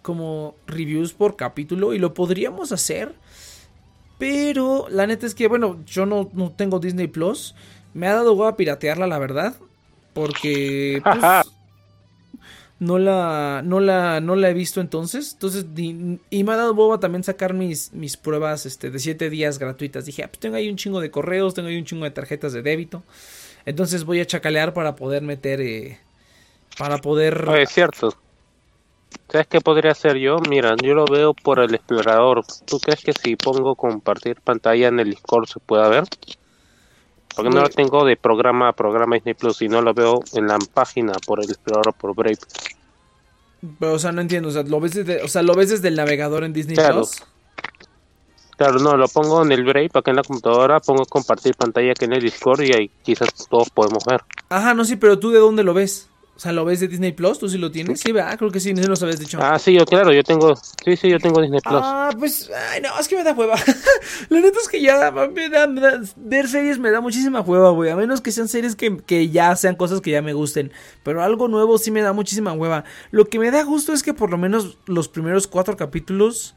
como 0.00 0.54
reviews 0.66 1.12
por 1.12 1.36
capítulo 1.36 1.92
y 1.92 1.98
lo 1.98 2.14
podríamos 2.14 2.72
hacer. 2.72 3.12
Pero 4.18 4.86
la 4.88 5.06
neta 5.06 5.26
es 5.26 5.34
que, 5.34 5.46
bueno, 5.46 5.78
yo 5.84 6.06
no, 6.06 6.30
no 6.32 6.52
tengo 6.52 6.78
Disney 6.78 7.06
Plus. 7.06 7.54
Me 7.92 8.06
ha 8.06 8.14
dado 8.14 8.46
a 8.46 8.56
piratearla, 8.56 9.06
la 9.06 9.18
verdad. 9.18 9.56
Porque, 10.14 11.02
pues, 11.04 11.18
no 12.78 12.98
la, 12.98 13.60
no 13.62 13.80
la, 13.80 14.22
no 14.22 14.36
la 14.36 14.48
he 14.48 14.54
visto 14.54 14.80
entonces. 14.80 15.34
Entonces, 15.34 15.66
y, 15.76 16.44
me 16.44 16.52
ha 16.52 16.56
dado 16.56 16.72
boba 16.72 16.98
también 16.98 17.24
sacar 17.24 17.52
mis, 17.52 17.92
mis 17.92 18.16
pruebas 18.16 18.64
este, 18.64 18.90
de 18.90 18.98
7 18.98 19.28
días 19.28 19.58
gratuitas. 19.58 20.06
Dije, 20.06 20.24
ah, 20.24 20.28
pues 20.28 20.38
tengo 20.38 20.56
ahí 20.56 20.70
un 20.70 20.76
chingo 20.76 21.02
de 21.02 21.10
correos, 21.10 21.52
tengo 21.52 21.68
ahí 21.68 21.76
un 21.76 21.84
chingo 21.84 22.04
de 22.04 22.10
tarjetas 22.10 22.54
de 22.54 22.62
débito. 22.62 23.02
Entonces 23.68 24.04
voy 24.04 24.18
a 24.18 24.24
chacalear 24.24 24.72
para 24.72 24.96
poder 24.96 25.22
meter, 25.22 25.60
eh, 25.60 26.00
para 26.78 26.96
poder... 26.96 27.46
es 27.58 27.68
cierto. 27.68 28.16
¿Sabes 29.28 29.46
qué 29.46 29.60
podría 29.60 29.92
hacer 29.92 30.16
yo? 30.16 30.38
Mira, 30.48 30.74
yo 30.82 30.94
lo 30.94 31.04
veo 31.04 31.34
por 31.34 31.58
el 31.58 31.74
explorador. 31.74 32.46
¿Tú 32.64 32.80
crees 32.80 33.04
que 33.04 33.12
si 33.12 33.36
pongo 33.36 33.74
compartir 33.74 34.40
pantalla 34.40 34.88
en 34.88 35.00
el 35.00 35.10
Discord 35.10 35.48
se 35.48 35.60
pueda 35.60 35.86
ver? 35.88 36.04
Porque 37.36 37.50
no 37.50 37.60
lo 37.60 37.68
tengo 37.68 38.06
de 38.06 38.16
programa 38.16 38.68
a 38.68 38.72
programa 38.72 39.16
Disney 39.16 39.34
Plus 39.34 39.60
y 39.60 39.68
no 39.68 39.82
lo 39.82 39.92
veo 39.92 40.22
en 40.32 40.46
la 40.46 40.56
página 40.72 41.12
por 41.26 41.44
el 41.44 41.50
explorador 41.50 41.92
por 41.92 42.14
Brave. 42.14 42.38
Pero, 43.78 43.92
o 43.92 43.98
sea, 43.98 44.12
no 44.12 44.22
entiendo. 44.22 44.48
O 44.48 44.52
sea, 44.52 44.62
¿lo 44.62 44.80
ves 44.80 44.94
desde, 44.94 45.22
o 45.22 45.28
sea, 45.28 45.42
¿lo 45.42 45.52
ves 45.52 45.68
desde 45.68 45.88
el 45.88 45.96
navegador 45.96 46.42
en 46.42 46.54
Disney 46.54 46.74
Plus? 46.74 47.22
Claro, 48.58 48.80
no, 48.80 48.96
lo 48.96 49.06
pongo 49.06 49.42
en 49.42 49.52
el 49.52 49.62
Brave, 49.62 49.88
acá 49.94 50.10
en 50.10 50.16
la 50.16 50.24
computadora, 50.24 50.80
pongo 50.80 51.06
compartir 51.06 51.54
pantalla 51.54 51.92
aquí 51.92 52.06
en 52.06 52.12
el 52.12 52.20
Discord 52.20 52.62
y 52.62 52.72
ahí 52.72 52.90
quizás 53.02 53.28
todos 53.48 53.70
podemos 53.70 54.04
ver. 54.04 54.20
Ajá, 54.48 54.74
no, 54.74 54.84
sí, 54.84 54.96
pero 54.96 55.16
tú 55.20 55.30
de 55.30 55.38
dónde 55.38 55.62
lo 55.62 55.74
ves? 55.74 56.08
O 56.38 56.40
sea, 56.40 56.50
¿lo 56.50 56.64
ves 56.64 56.78
de 56.80 56.86
Disney 56.88 57.12
Plus? 57.12 57.38
¿Tú 57.38 57.48
sí 57.48 57.56
lo 57.56 57.70
tienes? 57.70 58.00
Sí, 58.00 58.10
¿verdad? 58.10 58.36
Creo 58.36 58.50
que 58.50 58.58
sí, 58.58 58.74
no 58.74 58.82
lo 58.82 58.94
habías 59.00 59.18
dicho. 59.18 59.38
Ah, 59.40 59.58
sí, 59.58 59.72
yo, 59.72 59.84
claro, 59.84 60.12
yo 60.12 60.22
tengo. 60.22 60.54
Sí, 60.56 60.96
sí, 60.96 61.08
yo 61.08 61.18
tengo 61.18 61.40
Disney 61.40 61.60
Plus. 61.60 61.80
Ah, 61.82 62.10
pues. 62.16 62.48
Ay, 62.70 62.80
no, 62.80 62.96
es 62.98 63.08
que 63.08 63.16
me 63.16 63.24
da 63.24 63.32
hueva. 63.32 63.56
La 64.28 64.40
neta 64.40 64.58
es 64.60 64.68
que 64.68 64.80
ya. 64.80 65.10
Me 65.10 65.48
da, 65.48 65.68
ver 66.16 66.48
series 66.48 66.78
me 66.78 66.92
da 66.92 67.00
muchísima 67.00 67.40
hueva, 67.40 67.70
güey. 67.70 67.90
A 67.90 67.96
menos 67.96 68.20
que 68.20 68.30
sean 68.30 68.46
series 68.46 68.76
que, 68.76 68.98
que 68.98 69.30
ya 69.30 69.54
sean 69.56 69.74
cosas 69.74 70.00
que 70.00 70.12
ya 70.12 70.22
me 70.22 70.32
gusten. 70.32 70.70
Pero 71.02 71.24
algo 71.24 71.48
nuevo 71.48 71.76
sí 71.76 71.90
me 71.90 72.02
da 72.02 72.12
muchísima 72.12 72.52
hueva. 72.52 72.84
Lo 73.10 73.24
que 73.24 73.40
me 73.40 73.50
da 73.50 73.64
gusto 73.64 73.92
es 73.92 74.04
que 74.04 74.14
por 74.14 74.30
lo 74.30 74.38
menos 74.38 74.78
los 74.86 75.08
primeros 75.08 75.48
cuatro 75.48 75.76
capítulos. 75.76 76.54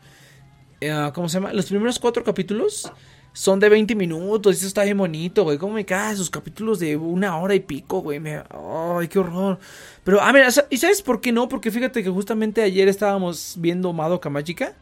Eh, 0.81 1.11
¿Cómo 1.13 1.29
se 1.29 1.35
llama? 1.35 1.53
Los 1.53 1.67
primeros 1.67 1.99
cuatro 1.99 2.23
capítulos 2.23 2.91
son 3.33 3.59
de 3.59 3.69
20 3.69 3.95
minutos. 3.95 4.57
Eso 4.57 4.67
está 4.67 4.83
bien 4.83 4.97
bonito, 4.97 5.43
güey. 5.43 5.57
¿Cómo 5.57 5.73
me 5.73 5.85
cae 5.85 6.13
esos 6.13 6.29
capítulos 6.29 6.79
de 6.79 6.97
una 6.97 7.37
hora 7.37 7.53
y 7.55 7.59
pico, 7.59 8.01
güey? 8.01 8.19
Me... 8.19 8.43
Ay, 8.49 9.07
qué 9.07 9.19
horror. 9.19 9.59
Pero, 10.03 10.21
a 10.21 10.31
ver, 10.31 10.47
¿y 10.69 10.77
sabes 10.77 11.01
por 11.01 11.21
qué 11.21 11.31
no? 11.31 11.47
Porque 11.47 11.71
fíjate 11.71 12.03
que 12.03 12.09
justamente 12.09 12.61
ayer 12.61 12.87
estábamos 12.87 13.55
viendo 13.59 13.93
Madoka 13.93 14.29
Mágica. 14.29 14.73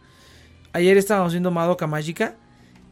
Ayer 0.71 0.97
estábamos 0.97 1.33
viendo 1.33 1.51
Madoka 1.51 1.85
Mágica. 1.85 2.35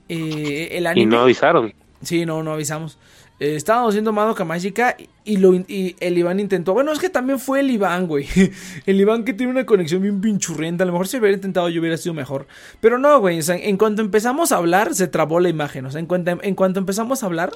Eh, 0.09 0.69
el 0.73 0.85
anime. 0.85 1.03
Y 1.03 1.05
no 1.05 1.21
avisaron. 1.21 1.73
Sí, 2.01 2.25
no, 2.25 2.43
no 2.43 2.51
avisamos. 2.51 2.97
Eh, 3.39 3.55
estábamos 3.55 3.93
viendo 3.93 4.11
Madoka 4.11 4.43
Mágica 4.43 4.97
y, 5.23 5.37
lo, 5.37 5.53
y 5.53 5.95
el 5.99 6.17
Iván 6.17 6.39
intentó. 6.39 6.73
Bueno, 6.73 6.91
es 6.91 6.97
que 6.97 7.09
también 7.09 7.39
fue 7.39 7.59
el 7.59 7.69
Iván, 7.69 8.07
güey. 8.07 8.27
El 8.85 8.99
Iván 8.99 9.25
que 9.25 9.33
tiene 9.33 9.51
una 9.51 9.65
conexión 9.65 10.01
bien 10.01 10.21
pinchurrienta. 10.21 10.83
A 10.83 10.87
lo 10.87 10.93
mejor 10.93 11.07
si 11.07 11.17
hubiera 11.17 11.35
intentado 11.35 11.69
yo 11.69 11.79
hubiera 11.79 11.97
sido 11.97 12.15
mejor. 12.15 12.47
Pero 12.81 12.97
no, 12.97 13.19
güey. 13.19 13.39
En 13.47 13.77
cuanto 13.77 14.01
empezamos 14.01 14.51
a 14.51 14.57
hablar, 14.57 14.95
se 14.95 15.07
trabó 15.07 15.39
la 15.39 15.49
imagen. 15.49 15.85
O 15.85 15.91
sea, 15.91 15.99
en 15.99 16.07
cuanto, 16.07 16.39
en 16.41 16.55
cuanto 16.55 16.79
empezamos 16.79 17.21
a 17.21 17.27
hablar, 17.27 17.51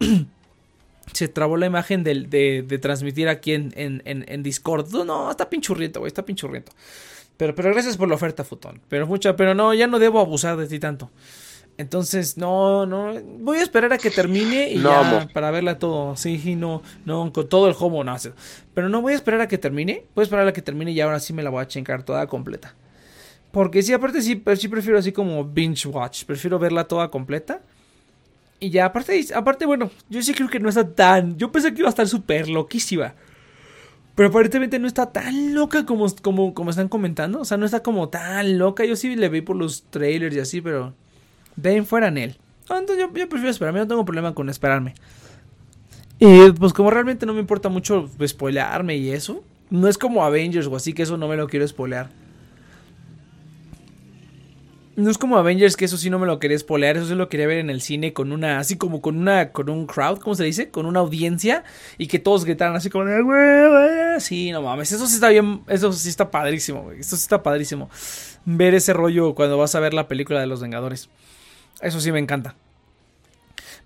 se 1.12 1.28
trabó 1.28 1.56
la 1.56 1.66
imagen 1.66 2.04
de, 2.04 2.78
transmitir 2.82 3.28
aquí 3.28 3.52
en, 3.52 3.72
en, 3.76 4.02
en, 4.04 4.42
Discord. 4.42 4.92
No, 4.92 5.30
está 5.30 5.48
pinchurriento, 5.48 6.00
güey. 6.00 6.08
Está 6.08 6.26
pinchurriento. 6.26 6.72
Pero, 7.38 7.54
pero 7.54 7.70
gracias 7.70 7.96
por 7.96 8.08
la 8.08 8.16
oferta, 8.16 8.44
Futón. 8.44 8.80
Pero 8.88 9.06
mucha, 9.06 9.34
pero 9.34 9.54
no, 9.54 9.72
ya 9.72 9.86
no 9.86 9.98
debo 9.98 10.20
abusar 10.20 10.58
de 10.58 10.66
ti 10.66 10.78
tanto. 10.78 11.10
Entonces, 11.78 12.38
no, 12.38 12.86
no, 12.86 13.12
voy 13.40 13.58
a 13.58 13.62
esperar 13.62 13.92
a 13.92 13.98
que 13.98 14.10
termine 14.10 14.70
y 14.70 14.80
ya 14.80 15.28
para 15.32 15.50
verla 15.50 15.78
todo. 15.78 16.16
Sí, 16.16 16.56
no, 16.56 16.82
no, 17.04 17.30
con 17.32 17.48
todo 17.48 17.68
el 17.68 17.76
homo 17.78 18.02
no 18.02 18.16
Pero 18.72 18.88
no 18.88 19.02
voy 19.02 19.12
a 19.12 19.16
esperar 19.16 19.42
a 19.42 19.48
que 19.48 19.58
termine. 19.58 20.04
Voy 20.14 20.22
a 20.22 20.24
esperar 20.24 20.48
a 20.48 20.52
que 20.52 20.62
termine 20.62 20.92
y 20.92 21.00
ahora 21.00 21.20
sí 21.20 21.34
me 21.34 21.42
la 21.42 21.50
voy 21.50 21.62
a 21.62 21.68
chingar 21.68 22.02
toda 22.02 22.26
completa. 22.26 22.74
Porque 23.52 23.82
sí, 23.82 23.92
aparte 23.92 24.22
sí, 24.22 24.42
sí 24.56 24.68
prefiero 24.68 24.98
así 24.98 25.12
como 25.12 25.44
binge 25.44 25.86
watch. 25.88 26.24
Prefiero 26.24 26.58
verla 26.58 26.84
toda 26.84 27.10
completa. 27.10 27.60
Y 28.58 28.70
ya, 28.70 28.86
aparte, 28.86 29.22
aparte, 29.34 29.66
bueno, 29.66 29.90
yo 30.08 30.22
sí 30.22 30.32
creo 30.32 30.48
que 30.48 30.60
no 30.60 30.70
está 30.70 30.88
tan. 30.88 31.36
Yo 31.36 31.52
pensé 31.52 31.74
que 31.74 31.80
iba 31.80 31.88
a 31.88 31.90
estar 31.90 32.08
súper 32.08 32.48
loquísima. 32.48 33.14
Pero 34.14 34.30
aparentemente 34.30 34.78
no 34.78 34.86
está 34.86 35.12
tan 35.12 35.54
loca 35.54 35.84
como, 35.84 36.06
como, 36.22 36.54
como 36.54 36.70
están 36.70 36.88
comentando. 36.88 37.40
O 37.40 37.44
sea, 37.44 37.58
no 37.58 37.66
está 37.66 37.82
como 37.82 38.08
tan 38.08 38.56
loca. 38.56 38.86
Yo 38.86 38.96
sí 38.96 39.14
le 39.14 39.28
vi 39.28 39.42
por 39.42 39.56
los 39.56 39.84
trailers 39.90 40.34
y 40.34 40.40
así, 40.40 40.62
pero 40.62 40.94
de 41.56 41.82
fuera 41.82 42.08
en 42.08 42.18
él. 42.18 42.36
Entonces 42.68 42.98
yo, 42.98 43.12
prefiero 43.12 43.48
esperarme, 43.48 43.80
no 43.80 43.86
tengo 43.86 44.04
problema 44.04 44.34
con 44.34 44.48
esperarme. 44.48 44.94
Y 46.18 46.50
pues 46.52 46.72
como 46.72 46.90
realmente 46.90 47.26
no 47.26 47.34
me 47.34 47.40
importa 47.40 47.68
mucho 47.68 48.08
spoilearme 48.26 48.96
y 48.96 49.10
eso. 49.10 49.42
No 49.70 49.88
es 49.88 49.98
como 49.98 50.24
Avengers 50.24 50.66
o 50.66 50.76
así 50.76 50.92
que 50.92 51.02
eso 51.02 51.16
no 51.16 51.28
me 51.28 51.36
lo 51.36 51.48
quiero 51.48 51.66
spoilear. 51.66 52.08
no 54.96 55.10
es 55.10 55.18
como 55.18 55.36
Avengers, 55.36 55.76
que 55.76 55.84
eso 55.84 55.98
sí 55.98 56.08
no 56.08 56.18
me 56.18 56.26
lo 56.26 56.38
quería 56.38 56.58
spoilear, 56.58 56.96
eso 56.96 57.06
sí 57.06 57.14
lo 57.14 57.28
quería 57.28 57.46
ver 57.46 57.58
en 57.58 57.68
el 57.68 57.82
cine 57.82 58.14
con 58.14 58.32
una, 58.32 58.58
así 58.58 58.78
como 58.78 59.02
con 59.02 59.18
una, 59.18 59.52
con 59.52 59.68
un 59.68 59.86
crowd, 59.86 60.18
¿cómo 60.20 60.34
se 60.34 60.44
dice? 60.44 60.70
Con 60.70 60.86
una 60.86 61.00
audiencia 61.00 61.64
y 61.98 62.06
que 62.06 62.18
todos 62.18 62.46
gritaran 62.46 62.74
así 62.74 62.88
como, 62.88 63.04
sí, 64.20 64.50
no 64.52 64.62
mames, 64.62 64.92
eso 64.92 65.06
sí 65.06 65.16
está 65.16 65.28
bien, 65.28 65.60
eso 65.68 65.92
sí 65.92 66.08
está 66.08 66.30
padrísimo, 66.30 66.92
eso 66.92 67.14
sí 67.16 67.22
está 67.22 67.42
padrísimo. 67.42 67.90
Ver 68.46 68.74
ese 68.74 68.94
rollo 68.94 69.34
cuando 69.34 69.58
vas 69.58 69.74
a 69.74 69.80
ver 69.80 69.92
la 69.92 70.08
película 70.08 70.40
de 70.40 70.46
los 70.46 70.62
Vengadores. 70.62 71.10
Eso 71.80 72.00
sí 72.00 72.12
me 72.12 72.18
encanta. 72.18 72.56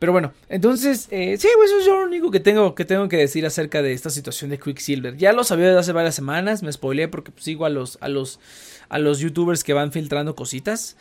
Pero 0.01 0.13
bueno, 0.13 0.33
entonces, 0.49 1.09
eh, 1.11 1.37
sí, 1.37 1.47
eso 1.47 1.79
es 1.79 1.87
lo 1.87 2.05
único 2.05 2.31
que 2.31 2.41
tengo, 2.41 2.75
que 2.75 2.87
tengo 2.87 3.07
que 3.09 3.19
decir 3.19 3.45
acerca 3.45 3.83
de 3.83 3.93
esta 3.93 4.09
situación 4.09 4.49
de 4.51 4.59
Quicksilver. 4.59 5.19
Ya 5.19 5.35
lo 5.35 5.45
sabía 5.45 5.67
desde 5.67 5.81
hace 5.81 5.93
varias 5.93 6.15
semanas, 6.15 6.63
me 6.63 6.73
spoileé 6.73 7.09
porque 7.09 7.33
pues, 7.33 7.45
sigo 7.45 7.67
a 7.67 7.69
los, 7.69 7.99
a 8.01 8.09
los, 8.09 8.41
a 8.89 8.99
los 8.99 9.19
youtubers 9.19 9.63
que 9.63 9.75
van 9.75 9.93
filtrando 9.93 10.35
cositas. 10.35 10.97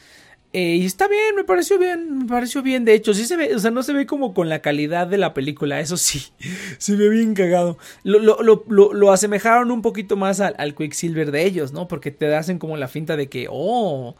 Eh, 0.51 0.77
y 0.77 0.85
está 0.85 1.07
bien, 1.07 1.35
me 1.35 1.45
pareció 1.45 1.79
bien, 1.79 2.17
me 2.19 2.25
pareció 2.25 2.61
bien. 2.61 2.83
De 2.83 2.93
hecho, 2.93 3.13
sí 3.13 3.25
se 3.25 3.37
ve, 3.37 3.55
o 3.55 3.59
sea, 3.59 3.71
no 3.71 3.83
se 3.83 3.93
ve 3.93 4.05
como 4.05 4.33
con 4.33 4.49
la 4.49 4.61
calidad 4.61 5.07
de 5.07 5.17
la 5.17 5.33
película, 5.33 5.79
eso 5.79 5.95
sí, 5.95 6.33
se 6.77 6.97
ve 6.97 7.07
bien 7.07 7.35
cagado. 7.35 7.77
Lo, 8.03 8.19
lo, 8.19 8.41
lo, 8.41 8.93
lo 8.93 9.11
asemejaron 9.13 9.71
un 9.71 9.81
poquito 9.81 10.17
más 10.17 10.41
al, 10.41 10.55
al, 10.57 10.75
Quicksilver 10.75 11.31
de 11.31 11.45
ellos, 11.45 11.71
¿no? 11.71 11.87
Porque 11.87 12.11
te 12.11 12.35
hacen 12.35 12.59
como 12.59 12.75
la 12.75 12.89
finta 12.89 13.15
de 13.15 13.29
que, 13.29 13.47
oh, 13.49 14.17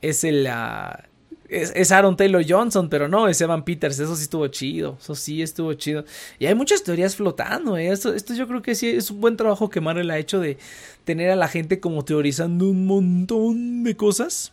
es 0.00 0.24
el, 0.24 0.46
uh, 0.46 1.13
es, 1.54 1.92
Aaron 1.92 2.16
Taylor 2.16 2.44
Johnson, 2.46 2.88
pero 2.88 3.08
no, 3.08 3.28
es 3.28 3.40
Evan 3.40 3.64
Peters, 3.64 3.98
eso 3.98 4.16
sí 4.16 4.22
estuvo 4.24 4.46
chido, 4.48 4.96
eso 5.00 5.14
sí 5.14 5.42
estuvo 5.42 5.72
chido. 5.74 6.04
Y 6.38 6.46
hay 6.46 6.54
muchas 6.54 6.82
teorías 6.82 7.16
flotando, 7.16 7.76
¿eh? 7.76 7.88
esto, 7.88 8.12
esto 8.12 8.34
yo 8.34 8.46
creo 8.46 8.62
que 8.62 8.74
sí 8.74 8.88
es 8.88 9.10
un 9.10 9.20
buen 9.20 9.36
trabajo 9.36 9.70
que 9.70 9.80
Marvel 9.80 10.10
ha 10.10 10.18
hecho 10.18 10.40
de 10.40 10.58
tener 11.04 11.30
a 11.30 11.36
la 11.36 11.48
gente 11.48 11.80
como 11.80 12.04
teorizando 12.04 12.68
un 12.68 12.86
montón 12.86 13.84
de 13.84 13.96
cosas. 13.96 14.52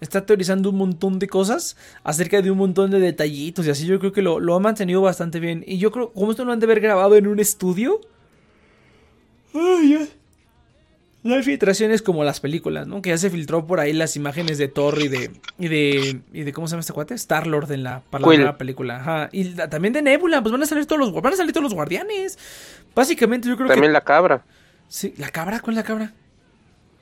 Está 0.00 0.24
teorizando 0.24 0.70
un 0.70 0.76
montón 0.76 1.18
de 1.18 1.28
cosas 1.28 1.76
acerca 2.02 2.40
de 2.40 2.50
un 2.50 2.56
montón 2.56 2.90
de 2.90 3.00
detallitos 3.00 3.66
y 3.66 3.70
así 3.70 3.86
yo 3.86 3.98
creo 3.98 4.12
que 4.12 4.22
lo, 4.22 4.40
lo 4.40 4.54
ha 4.54 4.60
mantenido 4.60 5.02
bastante 5.02 5.40
bien. 5.40 5.62
Y 5.66 5.76
yo 5.76 5.90
creo, 5.90 6.10
como 6.12 6.30
esto 6.30 6.44
lo 6.46 6.52
han 6.52 6.60
de 6.60 6.64
haber 6.64 6.80
grabado 6.80 7.16
en 7.16 7.26
un 7.26 7.38
estudio. 7.38 8.00
Ya 9.52 10.19
no 11.22 11.34
hay 11.34 11.42
filtraciones 11.42 12.00
como 12.00 12.24
las 12.24 12.40
películas, 12.40 12.86
¿no? 12.86 13.02
Que 13.02 13.10
ya 13.10 13.18
se 13.18 13.28
filtró 13.28 13.66
por 13.66 13.78
ahí 13.78 13.92
las 13.92 14.16
imágenes 14.16 14.56
de 14.56 14.68
Thor 14.68 14.98
y 15.00 15.08
de. 15.08 15.30
y 15.58 15.68
de. 15.68 16.20
y 16.32 16.42
de 16.42 16.52
¿cómo 16.52 16.66
se 16.66 16.72
llama 16.72 16.80
este 16.80 16.92
cuate? 16.94 17.14
Star 17.14 17.46
Lord 17.46 17.70
en 17.72 17.82
la, 17.82 18.00
para 18.08 18.26
la 18.26 18.56
película. 18.56 18.96
Ajá. 18.96 19.28
Y 19.32 19.54
también 19.54 19.92
de 19.92 20.02
Nebula, 20.02 20.40
pues 20.40 20.52
van 20.52 20.62
a 20.62 20.66
salir 20.66 20.86
todos 20.86 20.98
los. 20.98 21.22
van 21.22 21.34
a 21.34 21.36
salir 21.36 21.52
todos 21.52 21.64
los 21.64 21.74
guardianes. 21.74 22.38
Básicamente, 22.94 23.48
yo 23.48 23.56
creo 23.56 23.68
que. 23.68 23.74
También 23.74 23.92
la 23.92 24.00
cabra. 24.00 24.44
Sí, 24.88 25.14
¿la 25.18 25.28
cabra? 25.28 25.60
¿Cuál 25.60 25.76
es 25.76 25.82
la 25.82 25.86
cabra? 25.86 26.12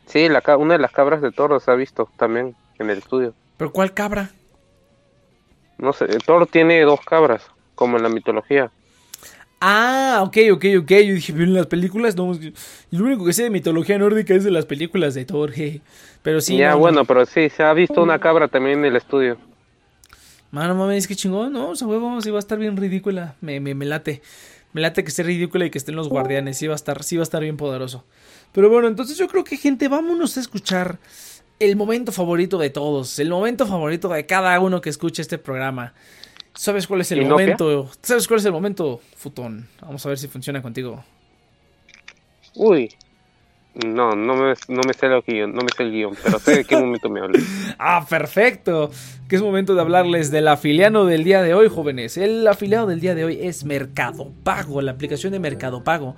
Sí, 0.06 0.28
la, 0.28 0.42
una 0.56 0.74
de 0.74 0.80
las 0.80 0.90
cabras 0.90 1.22
de 1.22 1.30
Thor 1.30 1.60
se 1.60 1.70
ha 1.70 1.74
visto 1.74 2.10
también 2.16 2.56
en 2.78 2.90
el 2.90 2.98
estudio. 2.98 3.34
¿Pero 3.56 3.72
cuál 3.72 3.94
cabra? 3.94 4.30
No 5.78 5.92
sé, 5.92 6.06
Thor 6.06 6.46
tiene 6.48 6.80
dos 6.82 7.00
cabras, 7.00 7.46
como 7.76 7.98
en 7.98 8.02
la 8.02 8.08
mitología. 8.08 8.72
Ah, 9.60 10.20
ok, 10.24 10.36
ok, 10.52 10.64
ok. 10.80 10.90
Yo 10.90 11.14
dije, 11.14 11.32
en 11.32 11.54
las 11.54 11.66
películas 11.66 12.16
no. 12.16 12.32
Lo 12.90 13.04
único 13.04 13.24
que 13.24 13.32
sé 13.32 13.44
de 13.44 13.50
mitología 13.50 13.98
nórdica 13.98 14.34
es 14.34 14.44
de 14.44 14.50
las 14.50 14.66
películas 14.66 15.14
de 15.14 15.24
Thor, 15.24 15.52
Pero 16.22 16.40
sí. 16.40 16.56
Ya, 16.56 16.74
bueno, 16.74 17.04
pero 17.04 17.26
sí, 17.26 17.48
se 17.48 17.62
ha 17.62 17.72
visto 17.72 18.02
una 18.02 18.18
cabra 18.18 18.48
también 18.48 18.80
en 18.80 18.84
el 18.86 18.96
estudio. 18.96 19.36
Mano, 20.50 20.74
mames, 20.74 21.06
que 21.06 21.16
chingón, 21.16 21.52
¿no? 21.52 21.70
O 21.70 21.76
sea, 21.76 21.86
huevo, 21.86 22.20
sí 22.20 22.30
va 22.30 22.38
a 22.38 22.40
estar 22.40 22.58
bien 22.58 22.76
ridícula. 22.76 23.34
Me, 23.40 23.60
me, 23.60 23.74
me 23.74 23.84
late. 23.84 24.22
Me 24.72 24.80
late 24.80 25.02
que 25.02 25.08
esté 25.08 25.22
ridícula 25.22 25.66
y 25.66 25.70
que 25.70 25.78
estén 25.78 25.96
los 25.96 26.08
guardianes. 26.08 26.56
Sí 26.56 26.66
va 26.66 26.74
a 26.74 26.76
estar, 26.76 27.02
sí 27.02 27.16
va 27.16 27.22
a 27.22 27.24
estar 27.24 27.42
bien 27.42 27.56
poderoso. 27.56 28.04
Pero 28.52 28.70
bueno, 28.70 28.88
entonces 28.88 29.18
yo 29.18 29.26
creo 29.28 29.44
que, 29.44 29.56
gente, 29.56 29.88
vámonos 29.88 30.36
a 30.36 30.40
escuchar 30.40 30.98
el 31.58 31.76
momento 31.76 32.12
favorito 32.12 32.58
de 32.58 32.70
todos. 32.70 33.18
El 33.18 33.30
momento 33.30 33.66
favorito 33.66 34.08
de 34.08 34.24
cada 34.26 34.58
uno 34.60 34.80
que 34.80 34.90
escuche 34.90 35.20
este 35.20 35.38
programa. 35.38 35.94
¿Sabes 36.58 36.88
cuál 36.88 37.02
es 37.02 37.12
el 37.12 37.24
momento? 37.24 37.88
¿Sabes 38.02 38.26
cuál 38.26 38.40
es 38.40 38.46
el 38.46 38.50
momento, 38.50 39.00
Futón? 39.16 39.68
Vamos 39.80 40.04
a 40.04 40.08
ver 40.08 40.18
si 40.18 40.26
funciona 40.26 40.60
contigo. 40.60 41.04
Uy, 42.56 42.92
no, 43.86 44.16
no 44.16 44.34
me, 44.34 44.54
no 44.68 44.80
me 44.86 44.92
sé 44.92 45.06
el 45.06 45.22
guion, 45.22 45.54
no 45.54 45.62
me 45.62 45.68
sé 45.76 45.84
el 45.84 45.92
guion, 45.92 46.14
pero 46.22 46.38
sé 46.38 46.56
de 46.56 46.64
qué 46.64 46.76
momento 46.80 47.08
me 47.08 47.20
hablas. 47.20 47.42
ah, 47.78 48.04
perfecto. 48.08 48.90
Que 49.28 49.36
es 49.36 49.42
momento 49.42 49.74
de 49.74 49.82
hablarles 49.82 50.30
del 50.30 50.48
afiliado 50.48 51.04
del 51.04 51.22
día 51.22 51.42
de 51.42 51.52
hoy, 51.52 51.68
jóvenes. 51.68 52.16
El 52.16 52.48
afiliado 52.48 52.86
del 52.86 52.98
día 52.98 53.14
de 53.14 53.26
hoy 53.26 53.38
es 53.42 53.62
Mercado 53.62 54.32
Pago, 54.42 54.80
la 54.80 54.92
aplicación 54.92 55.32
de 55.32 55.38
Mercado 55.38 55.84
Pago. 55.84 56.16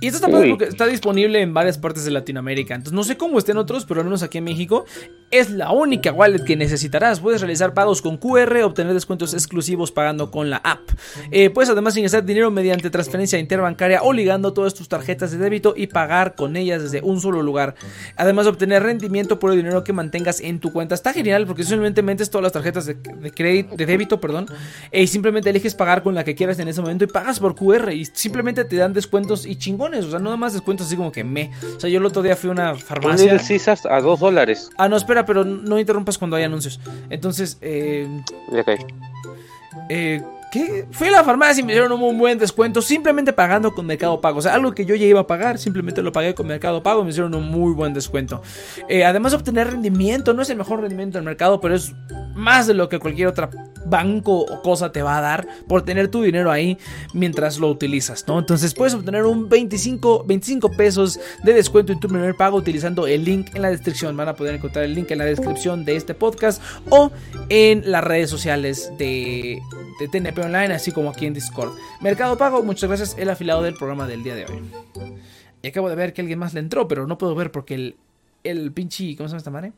Y 0.00 0.06
esto 0.06 0.24
está, 0.24 0.64
está 0.64 0.86
disponible 0.86 1.40
en 1.40 1.52
varias 1.52 1.78
partes 1.78 2.04
de 2.04 2.12
Latinoamérica. 2.12 2.76
Entonces, 2.76 2.94
no 2.94 3.02
sé 3.02 3.16
cómo 3.16 3.38
estén 3.38 3.56
otros, 3.56 3.84
pero 3.84 4.00
al 4.00 4.06
menos 4.06 4.22
aquí 4.22 4.38
en 4.38 4.44
México 4.44 4.84
es 5.32 5.50
la 5.50 5.72
única 5.72 6.12
wallet 6.12 6.44
que 6.44 6.54
necesitarás. 6.54 7.18
Puedes 7.18 7.40
realizar 7.40 7.74
pagos 7.74 8.00
con 8.00 8.18
QR, 8.18 8.62
obtener 8.62 8.94
descuentos 8.94 9.34
exclusivos 9.34 9.90
pagando 9.90 10.30
con 10.30 10.48
la 10.48 10.58
app. 10.58 10.88
Eh, 11.32 11.50
puedes 11.50 11.70
además 11.70 11.96
ingresar 11.96 12.24
dinero 12.24 12.52
mediante 12.52 12.88
transferencia 12.88 13.40
interbancaria 13.40 14.00
o 14.04 14.12
ligando 14.12 14.52
todas 14.52 14.74
tus 14.74 14.88
tarjetas 14.88 15.32
de 15.32 15.38
débito 15.38 15.74
y 15.76 15.88
pagar 15.88 16.36
con 16.36 16.56
ellas 16.56 16.82
desde 16.82 16.93
un 17.02 17.20
solo 17.20 17.42
lugar. 17.42 17.74
Además, 18.16 18.46
obtener 18.46 18.82
rendimiento 18.82 19.38
por 19.38 19.50
el 19.50 19.56
dinero 19.56 19.84
que 19.84 19.92
mantengas 19.92 20.40
en 20.40 20.60
tu 20.60 20.72
cuenta. 20.72 20.94
Está 20.94 21.12
genial 21.12 21.46
porque 21.46 21.64
simplemente 21.64 22.02
metes 22.02 22.30
todas 22.30 22.42
las 22.42 22.52
tarjetas 22.52 22.86
de, 22.86 22.96
crédito, 23.34 23.76
de 23.76 23.86
débito, 23.86 24.20
perdón, 24.20 24.46
y 24.92 25.06
simplemente 25.06 25.50
eliges 25.50 25.74
pagar 25.74 26.02
con 26.02 26.14
la 26.14 26.24
que 26.24 26.34
quieras 26.34 26.58
en 26.58 26.68
ese 26.68 26.80
momento 26.80 27.04
y 27.04 27.06
pagas 27.06 27.40
por 27.40 27.54
QR 27.54 27.92
y 27.92 28.04
simplemente 28.04 28.64
te 28.64 28.76
dan 28.76 28.92
descuentos 28.92 29.46
y 29.46 29.56
chingones. 29.56 30.04
O 30.06 30.10
sea, 30.10 30.18
no 30.18 30.36
más 30.36 30.52
descuentos 30.52 30.86
así 30.86 30.96
como 30.96 31.12
que 31.12 31.24
me. 31.24 31.50
O 31.76 31.80
sea, 31.80 31.90
yo 31.90 31.98
el 31.98 32.06
otro 32.06 32.22
día 32.22 32.36
fui 32.36 32.50
a 32.50 32.52
una 32.52 32.74
farmacia. 32.74 33.38
a 33.90 34.00
dos 34.00 34.20
dólares. 34.20 34.70
Ah, 34.76 34.88
no, 34.88 34.96
espera, 34.96 35.24
pero 35.24 35.44
no 35.44 35.78
interrumpas 35.78 36.18
cuando 36.18 36.36
hay 36.36 36.44
anuncios. 36.44 36.80
Entonces, 37.10 37.58
eh. 37.60 38.08
Eh, 39.88 40.22
Fui 40.90 41.08
a 41.08 41.10
la 41.10 41.24
farmacia 41.24 41.60
y 41.60 41.64
me 41.64 41.72
dieron 41.72 41.92
un 41.92 42.18
buen 42.18 42.38
descuento 42.38 42.82
simplemente 42.82 43.32
pagando 43.32 43.74
con 43.74 43.86
Mercado 43.86 44.20
Pago. 44.20 44.38
O 44.38 44.42
sea, 44.42 44.54
algo 44.54 44.72
que 44.72 44.84
yo 44.84 44.94
ya 44.94 45.06
iba 45.06 45.20
a 45.20 45.26
pagar, 45.26 45.58
simplemente 45.58 46.02
lo 46.02 46.12
pagué 46.12 46.34
con 46.34 46.46
Mercado 46.46 46.82
Pago 46.82 47.04
me 47.04 47.10
hicieron 47.10 47.34
un 47.34 47.48
muy 47.48 47.72
buen 47.72 47.94
descuento. 47.94 48.42
Eh, 48.88 49.04
además, 49.04 49.34
obtener 49.34 49.70
rendimiento, 49.70 50.34
no 50.34 50.42
es 50.42 50.50
el 50.50 50.56
mejor 50.56 50.80
rendimiento 50.80 51.18
del 51.18 51.24
mercado, 51.24 51.60
pero 51.60 51.74
es 51.74 51.94
más 52.34 52.66
de 52.66 52.74
lo 52.74 52.88
que 52.88 52.98
cualquier 52.98 53.28
otra 53.28 53.50
banco 53.86 54.40
o 54.40 54.62
cosa 54.62 54.92
te 54.92 55.02
va 55.02 55.18
a 55.18 55.20
dar 55.20 55.46
por 55.68 55.82
tener 55.82 56.08
tu 56.08 56.22
dinero 56.22 56.50
ahí 56.50 56.78
mientras 57.12 57.58
lo 57.58 57.68
utilizas, 57.68 58.26
¿no? 58.26 58.38
Entonces 58.38 58.74
puedes 58.74 58.94
obtener 58.94 59.24
un 59.24 59.48
25, 59.48 60.24
25 60.24 60.70
pesos 60.72 61.20
de 61.42 61.52
descuento 61.52 61.92
en 61.92 62.00
tu 62.00 62.08
primer 62.08 62.34
pago 62.34 62.56
utilizando 62.56 63.06
el 63.06 63.24
link 63.24 63.54
en 63.54 63.62
la 63.62 63.70
descripción. 63.70 64.16
Van 64.16 64.28
a 64.28 64.34
poder 64.34 64.54
encontrar 64.54 64.84
el 64.84 64.94
link 64.94 65.10
en 65.10 65.18
la 65.18 65.24
descripción 65.24 65.84
de 65.84 65.96
este 65.96 66.14
podcast 66.14 66.62
o 66.88 67.10
en 67.48 67.90
las 67.90 68.02
redes 68.02 68.30
sociales 68.30 68.90
de, 68.98 69.60
de 70.00 70.08
TNP 70.08 70.38
Online, 70.38 70.74
así 70.74 70.92
como 70.92 71.10
aquí 71.10 71.26
en 71.26 71.34
Discord. 71.34 71.72
Mercado 72.00 72.36
Pago, 72.36 72.62
muchas 72.62 72.88
gracias, 72.88 73.16
el 73.18 73.30
afilado 73.30 73.62
del 73.62 73.74
programa 73.74 74.06
del 74.06 74.22
día 74.22 74.34
de 74.34 74.46
hoy. 74.46 74.62
Y 75.62 75.68
acabo 75.68 75.88
de 75.88 75.94
ver 75.94 76.12
que 76.12 76.20
alguien 76.20 76.38
más 76.38 76.52
le 76.54 76.60
entró, 76.60 76.88
pero 76.88 77.06
no 77.06 77.16
puedo 77.16 77.34
ver 77.34 77.50
porque 77.50 77.74
el, 77.74 77.96
el 78.42 78.72
pinche, 78.72 79.16
¿cómo 79.16 79.28
se 79.28 79.32
llama 79.32 79.38
esta 79.38 79.50
madre? 79.50 79.72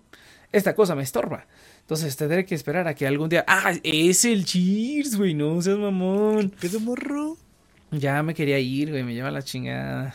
Esta 0.53 0.75
cosa 0.75 0.95
me 0.95 1.03
estorba. 1.03 1.47
Entonces 1.87 2.17
tendré 2.17 2.45
que 2.45 2.57
esperar 2.57 2.89
a 2.89 2.97
que 2.97 3.07
algún 3.07 3.29
día. 3.29 3.45
¡Ah! 3.47 3.73
Es 3.85 4.25
el 4.25 4.45
Cheers, 4.45 5.17
güey. 5.17 5.35
No 5.35 5.63
seas 5.63 5.79
mamón. 5.79 6.51
¿Qué 6.61 6.69
morro? 6.81 7.37
Ya 7.93 8.25
me 8.25 8.35
quería 8.35 8.59
ir, 8.59 8.91
güey. 8.91 9.05
Me 9.05 9.15
lleva 9.15 9.31
la 9.31 9.41
chingada. 9.41 10.13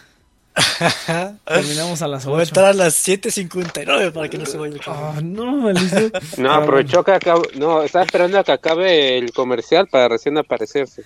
Terminamos 1.46 2.02
a 2.02 2.10
las 2.10 2.26
8. 2.26 2.30
Voy 2.30 2.42
a 2.42 2.44
entrar 2.44 2.66
a 2.66 2.74
las 2.74 3.08
7.59 3.08 4.12
para 4.12 4.28
que 4.28 4.38
no 4.38 4.46
se 4.46 4.58
vaya. 4.58 4.76
Ah, 4.86 5.22
no, 5.24 5.56
maldición. 5.56 6.12
No, 6.38 6.52
aprovechó 6.52 7.06
que 7.06 7.14
acabe. 7.14 7.44
No, 7.56 7.84
estaba 7.84 8.04
esperando 8.04 8.40
a 8.40 8.44
que 8.44 8.52
acabe 8.52 9.18
el 9.18 9.32
comercial 9.32 9.88
para 9.88 10.10
recién 10.10 10.38
aparecerse. 10.38 11.06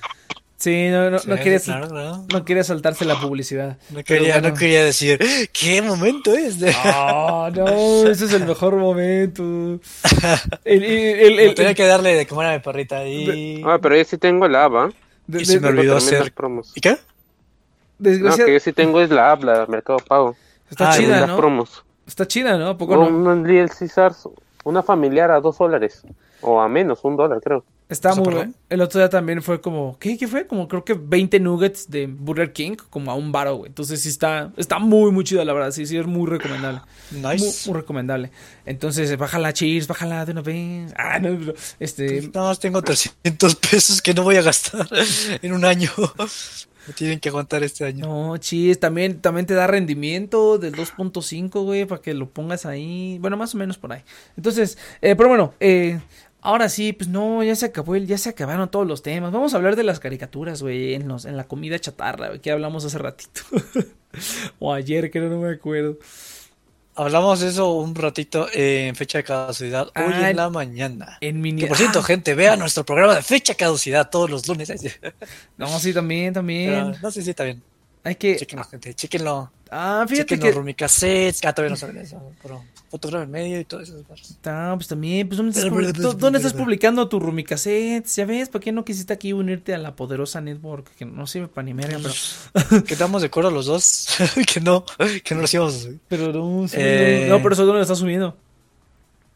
Sí, 0.65 0.89
no, 0.89 1.11
no, 1.11 1.19
no, 1.23 1.35
quería, 1.35 1.59
no. 2.33 2.43
quería 2.43 2.63
saltarse 2.63 3.05
la 3.05 3.21
publicidad. 3.21 3.77
No 3.91 4.03
quería, 4.03 4.41
no 4.41 4.55
quería 4.55 4.83
decir, 4.83 5.19
¿qué 5.53 5.79
momento 5.83 6.33
es? 6.33 6.57
Ah, 6.83 7.51
no, 7.53 8.09
ese 8.09 8.25
es 8.25 8.33
el 8.33 8.47
mejor 8.47 8.75
momento. 8.75 9.43
El, 10.63 10.83
el, 10.83 11.39
el, 11.39 11.53
tenía 11.53 11.75
que 11.75 11.85
darle 11.85 12.15
de 12.15 12.25
comer 12.25 12.47
a 12.47 12.53
mi 12.53 12.59
perrita 12.61 12.97
ahí. 12.97 13.61
Ah, 13.63 13.77
pero 13.79 13.95
yo 13.95 14.03
sí 14.05 14.17
tengo 14.17 14.47
la 14.47 14.65
app, 14.65 14.73
¿eh? 14.89 15.39
y 15.39 15.45
se 15.45 15.59
me 15.59 15.67
olvidó 15.67 15.97
hacer. 15.97 16.33
Promos. 16.33 16.71
¿Y 16.75 16.81
qué? 16.81 16.97
Desgraciado. 17.99 18.39
No, 18.39 18.45
que 18.47 18.53
yo 18.53 18.59
sí 18.59 18.73
tengo 18.73 19.01
es 19.01 19.11
la 19.11 19.33
app, 19.33 19.43
la 19.43 19.67
Mercado 19.67 19.99
Pago. 19.99 20.35
Está 20.71 20.89
ah, 20.89 20.97
chida, 20.97 21.27
¿no? 21.27 21.37
promos. 21.37 21.85
Está 22.07 22.27
chida, 22.27 22.57
¿no? 22.57 22.75
¿Poco 22.75 22.95
no? 22.95 23.05
Un 23.05 23.47
Little 23.47 23.69
Caesars, 23.69 24.27
una 24.63 24.81
familiar 24.81 25.29
a 25.29 25.39
dos 25.41 25.59
dólares. 25.59 26.01
O 26.41 26.59
a 26.59 26.67
menos, 26.67 27.01
un 27.03 27.17
dólar, 27.17 27.39
creo. 27.39 27.63
Está 27.87 28.15
muy 28.15 28.33
bien. 28.33 28.55
El 28.69 28.81
otro 28.81 28.99
día 28.99 29.09
también 29.09 29.43
fue 29.43 29.61
como, 29.61 29.97
¿qué, 29.99 30.17
¿qué 30.17 30.27
fue? 30.27 30.47
Como 30.47 30.67
creo 30.67 30.83
que 30.83 30.95
20 30.95 31.39
nuggets 31.39 31.89
de 31.89 32.07
Burger 32.07 32.51
King, 32.51 32.75
como 32.89 33.11
a 33.11 33.15
un 33.15 33.31
baro, 33.31 33.57
güey. 33.57 33.69
Entonces 33.69 34.01
sí 34.01 34.09
está, 34.09 34.51
está 34.57 34.79
muy, 34.79 35.11
muy 35.11 35.23
chido, 35.23 35.45
la 35.45 35.53
verdad. 35.53 35.71
Sí, 35.71 35.85
sí, 35.85 35.95
es 35.95 36.07
muy 36.07 36.27
recomendable. 36.27 36.81
Nice. 37.11 37.69
Muy, 37.69 37.79
recomendable. 37.79 38.31
Entonces, 38.65 39.15
bájala, 39.17 39.53
cheers, 39.53 39.87
bájala 39.87 40.25
de 40.25 40.31
una 40.31 40.41
vez. 40.41 40.93
Ah, 40.97 41.19
no, 41.19 41.53
este... 41.79 42.29
Más 42.33 42.59
tengo 42.59 42.81
300 42.81 43.55
pesos 43.55 44.01
que 44.01 44.15
no 44.15 44.23
voy 44.23 44.37
a 44.37 44.41
gastar 44.41 44.87
en 45.41 45.53
un 45.53 45.63
año. 45.63 45.91
tienen 46.95 47.19
que 47.19 47.29
aguantar 47.29 47.63
este 47.63 47.85
año. 47.85 48.05
No, 48.05 48.37
chis, 48.37 48.79
también, 48.79 49.21
también 49.21 49.45
te 49.45 49.53
da 49.53 49.67
rendimiento 49.67 50.57
del 50.57 50.73
2.5, 50.75 51.63
güey, 51.63 51.85
para 51.85 52.01
que 52.01 52.13
lo 52.13 52.29
pongas 52.29 52.65
ahí. 52.65 53.17
Bueno, 53.19 53.37
más 53.37 53.55
o 53.55 53.57
menos 53.57 53.77
por 53.77 53.93
ahí. 53.93 54.01
Entonces, 54.37 54.77
eh, 55.01 55.15
pero 55.15 55.29
bueno, 55.29 55.53
eh, 55.59 55.99
ahora 56.45 56.69
sí, 56.69 56.93
pues 56.93 57.09
no, 57.09 57.43
ya 57.43 57.55
se 57.55 57.65
acabó, 57.65 57.95
ya 57.95 58.17
se 58.17 58.29
acabaron 58.29 58.69
todos 58.69 58.87
los 58.87 59.01
temas. 59.01 59.31
Vamos 59.31 59.53
a 59.53 59.57
hablar 59.57 59.75
de 59.75 59.83
las 59.83 59.99
caricaturas, 59.99 60.61
güey, 60.61 60.93
en, 60.93 61.07
los, 61.07 61.25
en 61.25 61.35
la 61.35 61.45
comida 61.45 61.77
chatarra, 61.79 62.27
güey, 62.27 62.39
que 62.39 62.51
hablamos 62.51 62.85
hace 62.85 62.97
ratito. 62.97 63.41
o 64.59 64.71
ayer, 64.71 65.09
que 65.09 65.19
no 65.19 65.39
me 65.39 65.53
acuerdo. 65.53 65.97
Hablamos 66.97 67.41
de 67.41 67.49
eso 67.49 67.73
un 67.73 67.93
ratito 67.93 68.47
en 68.53 68.95
fecha 68.95 69.17
de 69.17 69.25
caducidad, 69.25 69.87
hoy 69.87 70.13
ah, 70.13 70.29
en 70.29 70.37
la 70.37 70.49
mañana. 70.49 71.17
En 71.19 71.41
mini... 71.41 71.63
Que 71.63 71.67
por 71.67 71.75
cierto, 71.75 71.99
ah. 71.99 72.03
gente, 72.03 72.35
vea 72.35 72.55
nuestro 72.55 72.85
programa 72.85 73.15
de 73.15 73.21
fecha 73.21 73.53
de 73.53 73.57
caducidad 73.57 74.09
todos 74.09 74.29
los 74.29 74.47
lunes. 74.47 74.71
no, 75.57 75.79
sí, 75.79 75.93
también, 75.93 76.33
también. 76.33 76.95
no, 77.01 77.11
sí, 77.11 77.21
sí, 77.21 77.31
está 77.31 77.43
bien. 77.43 77.61
Hay 78.03 78.15
que... 78.15 78.37
Chequenlo, 78.37 78.63
gente, 78.65 78.93
chequenlo. 78.93 79.51
Ah, 79.77 80.05
fíjate 80.07 80.39
que... 80.39 80.51
Rumicassettes, 80.51 81.43
ah, 81.43 81.53
todavía 81.53 81.71
no 81.71 81.75
saben 81.75 81.97
eso, 81.97 82.31
pero 82.41 82.63
fotograma 82.89 83.25
en 83.25 83.31
medio 83.31 83.59
y 83.59 83.65
todo 83.65 83.81
eso. 83.81 84.01
Ah, 84.45 84.73
pues 84.77 84.87
también, 84.87 85.27
pues 85.27 85.37
¿dónde 85.37 85.51
estás, 85.59 86.17
¿dónde 86.17 86.37
estás 86.37 86.53
publicando 86.53 87.09
tu 87.09 87.19
Rumicassettes? 87.19 88.15
Ya 88.15 88.25
ves, 88.25 88.47
¿por 88.47 88.61
qué 88.61 88.71
no 88.71 88.85
quisiste 88.85 89.11
aquí 89.11 89.33
unirte 89.33 89.73
a 89.73 89.77
la 89.77 89.97
poderosa 89.97 90.39
network? 90.39 90.87
Que 90.95 91.03
no 91.03 91.27
sirve 91.27 91.49
para 91.49 91.65
ni 91.65 91.73
merga, 91.73 91.99
pero... 92.01 92.83
que 92.85 92.93
estamos 92.93 93.21
de 93.21 93.27
acuerdo 93.27 93.51
los 93.51 93.65
dos, 93.65 94.07
que 94.53 94.61
no, 94.61 94.85
que 95.23 95.35
no 95.35 95.41
lo 95.41 95.45
hacíamos. 95.45 95.89
Pero 96.07 96.31
no, 96.31 96.65
eh... 96.71 97.27
no, 97.29 97.41
pero 97.41 97.53
eso 97.53 97.65
dónde 97.65 97.79
lo 97.79 97.83
estás 97.83 97.99
subiendo. 97.99 98.37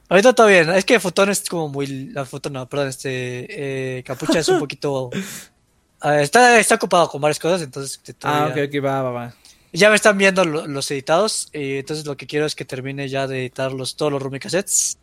Ahorita 0.08 0.30
está 0.30 0.46
bien, 0.46 0.70
es 0.70 0.86
que 0.86 1.00
Fotón 1.00 1.30
es 1.30 1.48
como 1.48 1.70
muy. 1.70 1.86
La 2.12 2.26
foto 2.26 2.50
no, 2.50 2.68
perdón, 2.68 2.88
este. 2.88 3.98
Eh, 4.00 4.04
Capucha 4.04 4.40
es 4.40 4.50
un 4.50 4.58
poquito. 4.60 5.12
Ah, 6.02 6.22
está, 6.22 6.60
está 6.60 6.76
ocupado 6.76 7.10
con 7.10 7.22
varias 7.22 7.38
cosas, 7.38 7.62
entonces. 7.62 8.02
Ah, 8.24 8.48
ok, 8.50 8.58
ok, 8.68 8.84
va, 8.84 9.04
va, 9.04 9.12
va. 9.12 9.36
Ya 9.72 9.90
me 9.90 9.96
están 9.96 10.18
viendo 10.18 10.44
los 10.46 10.90
editados, 10.92 11.50
y 11.54 11.78
entonces 11.78 12.06
lo 12.06 12.18
que 12.18 12.26
quiero 12.26 12.46
es 12.46 12.56
que 12.56 12.66
termine 12.66 13.08
ya 13.08 13.28
de 13.28 13.42
editar 13.42 13.72
todos 13.96 14.12
los 14.12 14.22
Rumi 14.22 14.40
cassettes 14.40 14.98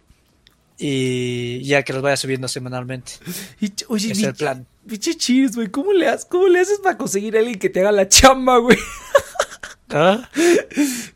y 0.78 1.62
ya 1.62 1.82
que 1.82 1.92
los 1.92 2.02
vaya 2.02 2.16
subiendo 2.16 2.48
semanalmente. 2.48 3.12
Y, 3.60 3.72
oye, 3.88 4.12
es 4.12 4.22
el 4.22 4.34
plan. 4.34 4.66
Biche 4.84 5.16
cheers, 5.16 5.56
güey, 5.56 5.68
¿cómo 5.68 5.92
le, 5.92 6.08
haces, 6.08 6.26
¿cómo 6.26 6.48
le 6.48 6.60
haces 6.60 6.78
para 6.80 6.96
conseguir 6.96 7.36
a 7.36 7.40
alguien 7.40 7.58
que 7.58 7.70
te 7.70 7.80
haga 7.80 7.92
la 7.92 8.08
chamba, 8.08 8.58
güey? 8.58 8.78
¿Ah? 9.90 10.28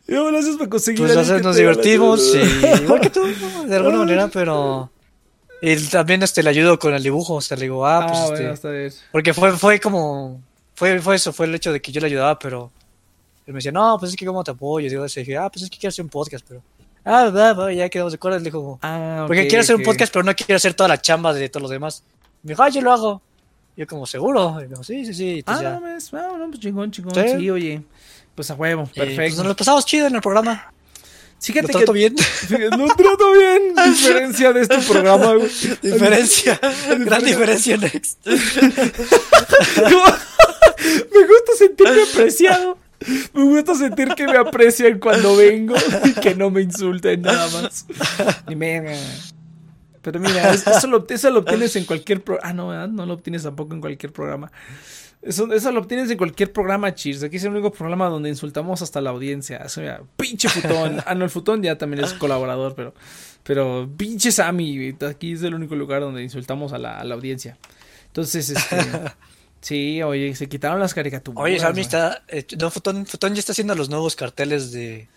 ¿Cómo 0.07 0.31
le 0.31 0.39
haces 0.39 0.57
para 0.57 0.69
conseguir 0.69 1.01
pues 1.01 1.15
a 1.15 1.19
alguien 1.19 1.37
que 1.37 1.43
nos 1.43 1.55
divertimos, 1.55 2.31
sí, 2.31 2.39
igual 2.83 3.01
que 3.01 3.09
tú, 3.09 3.21
de 3.67 3.75
alguna 3.75 3.97
manera, 3.97 4.27
pero... 4.29 4.91
Y 5.61 5.75
también 5.87 6.23
este, 6.23 6.41
le 6.41 6.49
ayudo 6.49 6.79
con 6.79 6.93
el 6.93 7.03
dibujo, 7.03 7.35
o 7.35 7.41
sea, 7.41 7.55
le 7.55 7.63
digo, 7.63 7.85
ah, 7.85 8.07
pues 8.07 8.19
ah, 8.19 8.53
este... 8.53 8.67
Bueno, 8.67 8.95
porque 9.11 9.33
fue, 9.33 9.51
fue 9.57 9.79
como... 9.79 10.41
Fue, 10.73 10.99
fue 10.99 11.15
eso, 11.17 11.31
fue 11.31 11.45
el 11.45 11.53
hecho 11.53 11.71
de 11.71 11.81
que 11.81 11.91
yo 11.91 12.01
le 12.01 12.07
ayudaba, 12.07 12.39
pero 12.39 12.71
él 13.45 13.53
me 13.53 13.57
decía, 13.57 13.71
no, 13.71 13.97
pues 13.99 14.11
es 14.11 14.17
que 14.17 14.25
cómo 14.25 14.43
te 14.43 14.51
apoyo. 14.51 14.87
Y 14.87 14.89
digo, 14.89 15.05
dije, 15.05 15.37
ah, 15.37 15.49
pues 15.49 15.63
es 15.63 15.69
que 15.69 15.77
quiero 15.77 15.89
hacer 15.89 16.03
un 16.03 16.09
podcast, 16.09 16.45
pero. 16.47 16.61
Ah, 17.03 17.71
ya 17.73 17.89
quedamos 17.89 18.13
de 18.13 18.17
acuerdo. 18.17 18.37
Le 18.37 18.43
dijo, 18.43 18.79
ah, 18.81 19.25
porque 19.27 19.47
quiero 19.47 19.61
hacer 19.61 19.75
un 19.75 19.83
podcast, 19.83 20.13
pero 20.13 20.23
no 20.23 20.35
quiero 20.35 20.55
hacer 20.55 20.73
toda 20.73 20.89
la 20.89 21.01
chamba 21.01 21.33
de 21.33 21.49
todos 21.49 21.63
los 21.63 21.71
demás. 21.71 22.03
Me 22.43 22.49
dijo, 22.49 22.63
ah, 22.63 22.69
yo 22.69 22.81
lo 22.81 22.91
hago. 22.91 23.21
Yo, 23.75 23.87
como, 23.87 24.05
seguro. 24.05 24.57
Y 24.59 24.63
me 24.63 24.69
dijo, 24.69 24.83
sí, 24.83 25.05
sí, 25.05 25.13
sí. 25.13 25.43
ah, 25.47 25.61
no, 25.61 25.79
pues, 25.79 26.13
ah, 26.13 26.35
no, 26.37 26.47
pues 26.47 26.59
chingón, 26.59 26.91
chingón. 26.91 27.13
¿Sí? 27.15 27.49
oye. 27.49 27.81
Pues 28.35 28.49
a 28.49 28.53
huevo, 28.53 28.83
pues, 28.83 29.07
perfecto. 29.07 29.37
nos 29.39 29.47
lo 29.47 29.55
pasamos 29.55 29.85
chido 29.85 30.07
en 30.07 30.15
el 30.15 30.21
programa. 30.21 30.71
Fíjate 31.41 31.73
¿Lo 31.73 31.79
trato 31.79 31.93
bien? 31.93 32.15
No 32.77 32.87
trato 32.95 33.33
bien. 33.33 33.73
Diferencia 33.89 34.53
de 34.53 34.61
este 34.61 34.77
programa, 34.77 35.33
güey. 35.33 35.49
Diferencia. 35.81 36.59
Gran 36.99 37.23
diferencia, 37.23 37.77
Next. 37.77 38.19
me 38.25 38.33
gusta 41.27 41.55
sentirme 41.57 42.03
apreciado. 42.03 42.77
Me 43.33 43.43
gusta 43.43 43.75
sentir 43.75 44.09
que 44.15 44.25
me 44.25 44.37
aprecian 44.37 44.99
cuando 44.99 45.35
vengo 45.35 45.75
y 46.05 46.13
que 46.13 46.35
no 46.35 46.49
me 46.49 46.61
insulten 46.61 47.21
nada 47.21 47.49
más. 47.49 47.85
Ni 48.47 48.55
me... 48.55 48.97
Pero 50.01 50.19
mira, 50.19 50.51
eso 50.51 50.87
lo, 50.87 51.05
lo 51.31 51.39
obtienes 51.39 51.75
en 51.75 51.85
cualquier 51.85 52.23
programa. 52.23 52.49
Ah, 52.49 52.53
no, 52.53 52.87
no 52.87 53.05
lo 53.05 53.13
obtienes 53.13 53.43
tampoco 53.43 53.73
en 53.73 53.81
cualquier 53.81 54.11
programa. 54.11 54.51
Eso, 55.21 55.53
eso 55.53 55.71
lo 55.71 55.81
obtienes 55.81 56.09
en 56.09 56.17
cualquier 56.17 56.51
programa, 56.51 56.95
Cheers. 56.95 57.21
Aquí 57.21 57.37
es 57.37 57.43
el 57.43 57.51
único 57.51 57.71
programa 57.71 58.09
donde 58.09 58.29
insultamos 58.29 58.81
hasta 58.81 59.01
la 59.01 59.11
audiencia. 59.11 59.57
Eso 59.57 59.83
ya, 59.83 60.01
pinche 60.17 60.49
futón. 60.49 60.97
Ah, 61.05 61.13
no, 61.13 61.23
el 61.23 61.29
futón 61.29 61.61
ya 61.61 61.77
también 61.77 62.03
es 62.03 62.13
colaborador, 62.13 62.73
pero, 62.73 62.95
pero 63.43 63.87
pinche 63.95 64.31
Sammy. 64.31 64.95
Aquí 65.07 65.33
es 65.33 65.43
el 65.43 65.53
único 65.53 65.75
lugar 65.75 66.01
donde 66.01 66.23
insultamos 66.23 66.73
a 66.73 66.79
la, 66.79 66.99
a 66.99 67.03
la 67.03 67.13
audiencia. 67.13 67.57
Entonces, 68.07 68.49
este. 68.49 68.77
Sí, 69.61 70.01
oye, 70.01 70.35
se 70.35 70.49
quitaron 70.49 70.79
las 70.79 70.93
caricaturas. 70.93 71.41
Oye, 71.43 71.59
Sammy 71.59 71.81
está. 71.81 72.23
Eh, 72.27 72.45
no, 72.59 72.71
Futón, 72.71 73.05
ya 73.05 73.39
está 73.39 73.51
haciendo 73.51 73.75
los 73.75 73.89
nuevos 73.89 74.15
carteles 74.15 74.71
de, 74.71 75.07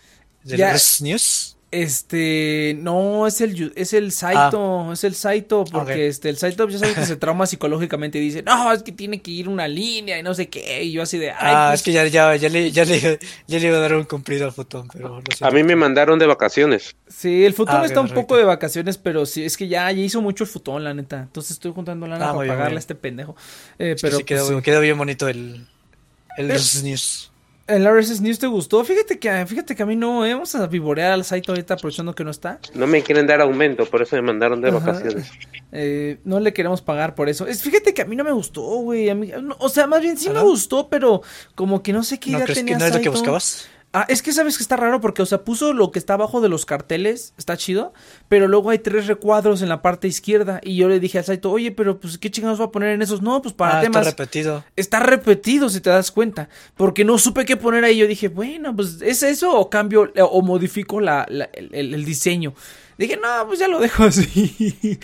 de 0.43 0.57
News. 1.01 1.54
Este, 1.71 2.77
no, 2.79 3.27
es 3.27 3.41
el, 3.41 3.73
es 3.75 3.93
el 3.93 4.11
Saito, 4.11 4.87
ah. 4.89 4.93
es 4.93 5.03
el 5.03 5.13
Saito, 5.13 5.65
porque 5.65 6.07
este, 6.07 6.29
el 6.29 6.37
Saito 6.37 6.69
ya 6.69 6.77
sabes 6.77 6.95
que 6.95 7.05
se 7.05 7.17
trauma 7.17 7.47
psicológicamente 7.47 8.17
y 8.17 8.21
dice, 8.21 8.43
no, 8.43 8.71
es 8.71 8.81
que 8.81 8.93
tiene 8.93 9.21
que 9.21 9.31
ir 9.31 9.49
una 9.49 9.67
línea 9.67 10.17
y 10.17 10.23
no 10.23 10.33
sé 10.33 10.47
qué, 10.47 10.83
y 10.83 10.93
yo 10.93 11.01
así 11.01 11.17
de, 11.17 11.31
ah, 11.31 11.67
pues 11.69 11.81
es 11.81 11.83
que 11.83 11.91
ya, 11.91 12.05
ya, 12.05 12.35
ya, 12.35 12.49
le, 12.49 12.71
ya, 12.71 12.85
le, 12.85 13.19
ya 13.47 13.59
le 13.59 13.67
iba 13.67 13.77
a 13.77 13.81
dar 13.81 13.95
un 13.95 14.05
cumplido 14.05 14.45
al 14.45 14.53
futón, 14.53 14.87
pero 14.93 15.21
A 15.41 15.51
mí 15.51 15.63
me 15.63 15.75
mandaron 15.75 16.17
de 16.17 16.27
vacaciones. 16.27 16.95
Sí, 17.09 17.43
el 17.43 17.53
futón 17.53 17.81
ah, 17.81 17.85
está 17.85 17.99
un 17.99 18.09
poco 18.09 18.37
de 18.37 18.45
vacaciones, 18.45 18.97
pero 18.97 19.25
sí, 19.25 19.43
es 19.43 19.57
que 19.57 19.67
ya, 19.67 19.91
ya 19.91 20.01
hizo 20.01 20.21
mucho 20.21 20.45
el 20.45 20.49
futón, 20.49 20.83
la 20.83 20.93
neta, 20.93 21.23
entonces 21.23 21.51
estoy 21.51 21.73
juntando 21.73 22.07
lana 22.07 22.33
para 22.33 22.47
pagarle 22.47 22.77
a 22.77 22.79
este 22.79 22.95
pendejo. 22.95 23.35
Eh, 23.79 23.97
pero 24.01 24.17
sí, 24.17 24.23
quedó, 24.23 24.47
pues 24.49 24.63
quedó, 24.63 24.79
bien 24.79 24.97
bonito 24.97 25.27
el, 25.27 25.65
el 26.37 26.47
News. 26.47 27.31
¿El 27.67 27.87
RSS 27.87 28.21
News 28.21 28.37
te 28.37 28.45
gustó? 28.45 28.83
Fíjate 28.83 29.17
que, 29.17 29.45
fíjate 29.47 29.75
que 29.75 29.81
a 29.81 29.85
mí 29.87 29.95
no, 29.95 30.23
¿eh? 30.23 30.33
vamos 30.33 30.53
a 30.53 30.67
vivorear 30.67 31.13
al 31.13 31.25
site 31.25 31.49
ahorita 31.49 31.73
aprovechando 31.73 32.13
que 32.13 32.23
no 32.23 32.29
está. 32.29 32.59
No 32.75 32.85
me 32.85 33.01
quieren 33.01 33.25
dar 33.25 33.41
aumento, 33.41 33.87
por 33.87 34.03
eso 34.03 34.15
me 34.15 34.21
mandaron 34.21 34.61
de 34.61 34.71
vacaciones. 34.71 35.31
Eh, 35.77 36.19
no 36.23 36.39
le 36.39 36.53
queremos 36.53 36.81
pagar 36.81 37.15
por 37.15 37.27
eso. 37.27 37.47
Es, 37.47 37.61
fíjate 37.61 37.93
que 37.93 38.01
a 38.01 38.05
mí 38.05 38.15
no 38.15 38.23
me 38.23 38.31
gustó, 38.31 38.61
güey. 38.61 39.09
o 39.57 39.67
sea, 39.67 39.87
más 39.87 39.99
bien 39.99 40.15
sí 40.15 40.29
me 40.29 40.39
gustó, 40.39 40.87
pero 40.87 41.21
como 41.53 41.83
que 41.83 41.91
no 41.91 42.01
sé 42.01 42.17
qué 42.17 42.31
¿No 42.31 42.37
idea 42.37 42.47
tenía 42.47 42.77
que 42.77 42.79
no 42.79 42.85
es 42.85 42.95
lo 42.95 43.01
que 43.01 43.09
buscabas? 43.09 43.67
Ah, 43.97 44.05
es 44.09 44.21
que 44.21 44.33
sabes 44.33 44.57
que 44.57 44.61
está 44.61 44.75
raro 44.75 44.99
porque, 44.99 45.21
o 45.21 45.25
sea, 45.25 45.45
puso 45.45 45.71
lo 45.71 45.89
que 45.89 45.99
está 45.99 46.15
abajo 46.15 46.41
de 46.41 46.49
los 46.49 46.65
carteles, 46.65 47.33
está 47.37 47.55
chido, 47.55 47.93
pero 48.27 48.49
luego 48.49 48.69
hay 48.71 48.79
tres 48.79 49.07
recuadros 49.07 49.61
en 49.61 49.69
la 49.69 49.81
parte 49.81 50.09
izquierda 50.09 50.59
y 50.61 50.75
yo 50.75 50.89
le 50.89 50.99
dije 50.99 51.17
al 51.17 51.23
Saito, 51.23 51.49
oye, 51.49 51.71
pero 51.71 51.97
pues 51.97 52.17
qué 52.17 52.29
chingados 52.29 52.59
va 52.59 52.65
a 52.65 52.71
poner 52.71 52.89
en 52.89 53.01
esos, 53.01 53.21
no, 53.21 53.41
pues 53.41 53.53
para 53.53 53.79
ah, 53.79 53.81
temas. 53.81 54.05
Está 54.05 54.11
repetido. 54.11 54.65
Está 54.75 54.99
repetido, 54.99 55.69
si 55.69 55.79
te 55.79 55.91
das 55.91 56.11
cuenta, 56.11 56.49
porque 56.75 57.05
no 57.05 57.17
supe 57.17 57.45
qué 57.45 57.55
poner 57.55 57.85
ahí, 57.85 57.95
yo 57.95 58.05
dije, 58.05 58.27
bueno, 58.27 58.75
pues 58.75 59.01
es 59.01 59.23
eso 59.23 59.57
o 59.57 59.69
cambio 59.69 60.11
o 60.13 60.41
modifico 60.41 60.99
la, 60.99 61.23
el 61.23 62.03
diseño. 62.03 62.53
Dije, 62.97 63.17
no, 63.17 63.47
pues 63.47 63.59
ya 63.59 63.67
lo 63.67 63.79
dejo 63.79 64.03
así. 64.05 64.99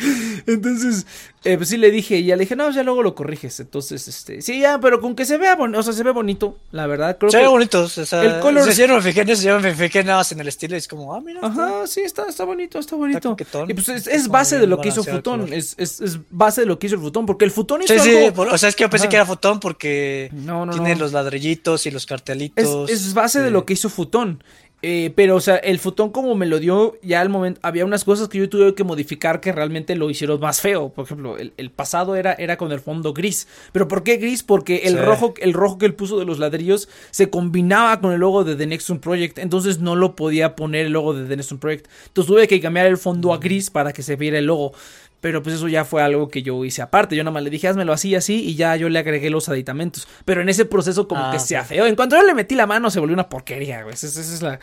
Entonces, 0.48 1.06
eh, 1.44 1.58
pues 1.58 1.70
sí 1.70 1.78
le 1.78 1.92
dije, 1.92 2.20
y 2.20 2.26
ya 2.26 2.36
le 2.36 2.42
dije, 2.42 2.56
no, 2.56 2.70
ya 2.72 2.84
luego 2.84 3.04
lo 3.04 3.16
corriges. 3.16 3.60
Entonces, 3.60 4.08
este, 4.08 4.42
sí, 4.42 4.60
ya, 4.60 4.80
pero 4.80 5.02
con 5.02 5.16
que 5.16 5.26
se 5.26 5.38
vea 5.38 5.56
bonito, 5.56 5.80
o 5.80 5.84
sea, 5.84 5.92
se 5.92 6.04
ve 6.04 6.12
bonito, 6.12 6.58
la 6.72 6.88
verdad. 6.88 7.18
Creo 7.18 7.32
se 7.32 7.40
ve 7.40 7.48
bonito, 7.48 7.82
o 7.84 7.88
sea, 7.88 8.24
el 8.24 8.40
color. 8.40 8.72
Se 8.72 8.88
me 8.88 9.02
fijé, 9.02 9.26
yo 9.36 9.60
me 9.60 9.74
fijé 9.74 10.04
nada 10.04 10.20
más 10.20 10.32
en 10.32 10.40
el 10.40 10.48
estilo, 10.48 10.76
y 10.76 10.78
es 10.78 10.88
como, 10.88 11.14
ah, 11.14 11.20
mira. 11.20 11.42
Ajá, 11.44 11.88
sí, 11.88 12.02
está, 12.02 12.28
está 12.28 12.46
bonito, 12.46 12.80
está 12.80 12.96
bonito. 12.96 13.36
y 13.68 13.74
pues 13.74 13.90
es, 13.90 14.28
base 14.28 14.60
de 14.60 14.68
lo 14.68 14.80
que 14.80 14.90
hizo 14.90 15.04
Futón, 15.04 15.52
es, 15.52 15.76
es, 15.78 16.00
es, 16.00 16.20
base 16.30 16.62
de 16.62 16.68
lo 16.68 16.80
que 16.80 16.88
hizo 16.88 16.96
el 16.96 17.02
Futón, 17.02 17.26
porque 17.26 17.44
el 17.44 17.52
Futón 17.52 17.82
hizo 17.82 17.94
sí, 17.96 18.00
Sí, 18.12 18.32
o 18.36 18.58
sea, 18.58 18.70
es 18.70 18.76
que 18.76 18.84
yo 18.84 18.90
pensé 18.90 19.10
que 19.10 19.16
era 19.16 19.26
Futón 19.26 19.60
porque 19.60 20.30
no, 20.34 20.66
no, 20.66 20.74
tiene 20.74 20.96
los 20.96 21.12
ladrillitos 21.12 21.86
y 21.86 21.92
los 21.92 22.06
cartelitos. 22.06 22.90
Es, 22.90 23.14
base 23.14 23.42
de 23.42 23.52
lo 23.52 23.66
que 23.66 23.74
hizo 23.74 23.90
Futón. 23.90 24.44
Eh, 24.84 25.14
pero, 25.16 25.36
o 25.36 25.42
sea, 25.42 25.58
el 25.58 25.78
futón 25.80 26.10
como 26.10 26.34
me 26.34 26.48
lo 26.48 26.60
dio, 26.60 26.98
ya 27.04 27.22
al 27.22 27.30
momento, 27.30 27.60
había 27.64 27.86
unas 27.86 28.04
cosas 28.04 28.28
que 28.30 28.40
yo 28.40 28.50
tuve 28.50 28.74
que 28.74 28.84
modificar 28.84 29.40
que 29.40 29.52
realmente 29.52 29.96
lo 29.96 30.10
hicieron 30.10 30.40
más 30.40 30.60
feo. 30.60 30.90
Por 30.90 31.06
ejemplo, 31.06 31.38
el, 31.38 31.70
pasado 31.70 32.16
era, 32.16 32.34
era 32.34 32.58
con 32.58 32.72
el 32.72 32.80
fondo 32.80 33.14
gris. 33.14 33.48
¿Pero 33.72 33.88
por 33.88 34.04
qué 34.04 34.18
gris? 34.18 34.42
Porque 34.42 34.78
el, 34.86 34.98
rojo, 34.98 35.34
el 35.40 35.54
rojo 35.54 35.78
que 35.78 35.86
él 35.86 35.94
puso 35.94 36.18
de 36.18 36.26
los 36.26 36.40
ladrillos 36.40 36.90
se 37.12 37.30
combinaba 37.30 38.02
con 38.02 38.12
el 38.12 38.20
logo 38.20 38.44
de 38.44 38.56
The 38.56 38.66
Next 38.66 38.90
One 38.90 39.00
Project. 39.00 39.38
Entonces 39.38 39.80
no 39.80 39.96
lo 39.96 40.16
podía 40.16 40.56
poner 40.56 40.88
el 40.88 40.94
logo 40.94 41.14
de 41.14 41.28
The 41.28 41.38
Next 41.38 41.52
One 41.52 41.60
Project. 41.60 41.88
Entonces 42.08 42.28
tuve 42.34 42.48
que 42.48 42.60
cambiar 42.60 42.88
el 42.88 42.98
fondo 42.98 43.34
a 43.34 43.38
gris 43.38 43.70
para 43.70 43.94
que 43.94 44.02
se 44.02 44.16
viera 44.16 44.40
el 44.40 44.46
logo. 44.46 44.74
Pero 45.22 45.44
pues 45.44 45.56
eso 45.56 45.68
ya 45.68 45.86
fue 45.86 46.02
algo 46.02 46.28
que 46.30 46.42
yo 46.42 46.66
hice 46.66 46.82
aparte. 46.82 47.16
Yo 47.16 47.24
nada 47.24 47.34
más 47.34 47.44
le 47.44 47.52
dije, 47.52 47.68
házmelo 47.68 47.94
así, 47.94 48.16
así, 48.16 48.44
y 48.44 48.56
ya 48.56 48.76
yo 48.76 48.90
le 48.90 48.98
agregué 48.98 49.30
los 49.30 49.48
aditamentos. 49.50 50.08
Pero 50.26 50.42
en 50.42 50.50
ese 50.50 50.66
proceso 50.66 51.08
como 51.08 51.30
que 51.30 51.38
ah, 51.38 51.40
se 51.40 51.56
afeó. 51.56 51.86
En 51.86 51.96
cuanto 51.96 52.16
yo 52.16 52.24
le 52.24 52.34
metí 52.34 52.56
la 52.56 52.66
mano, 52.66 52.90
se 52.90 53.00
volvió 53.00 53.14
una 53.14 53.30
porquería, 53.30 53.84
güey. 53.84 53.94
Ese, 53.94 54.08
es, 54.08 54.42
la, 54.42 54.60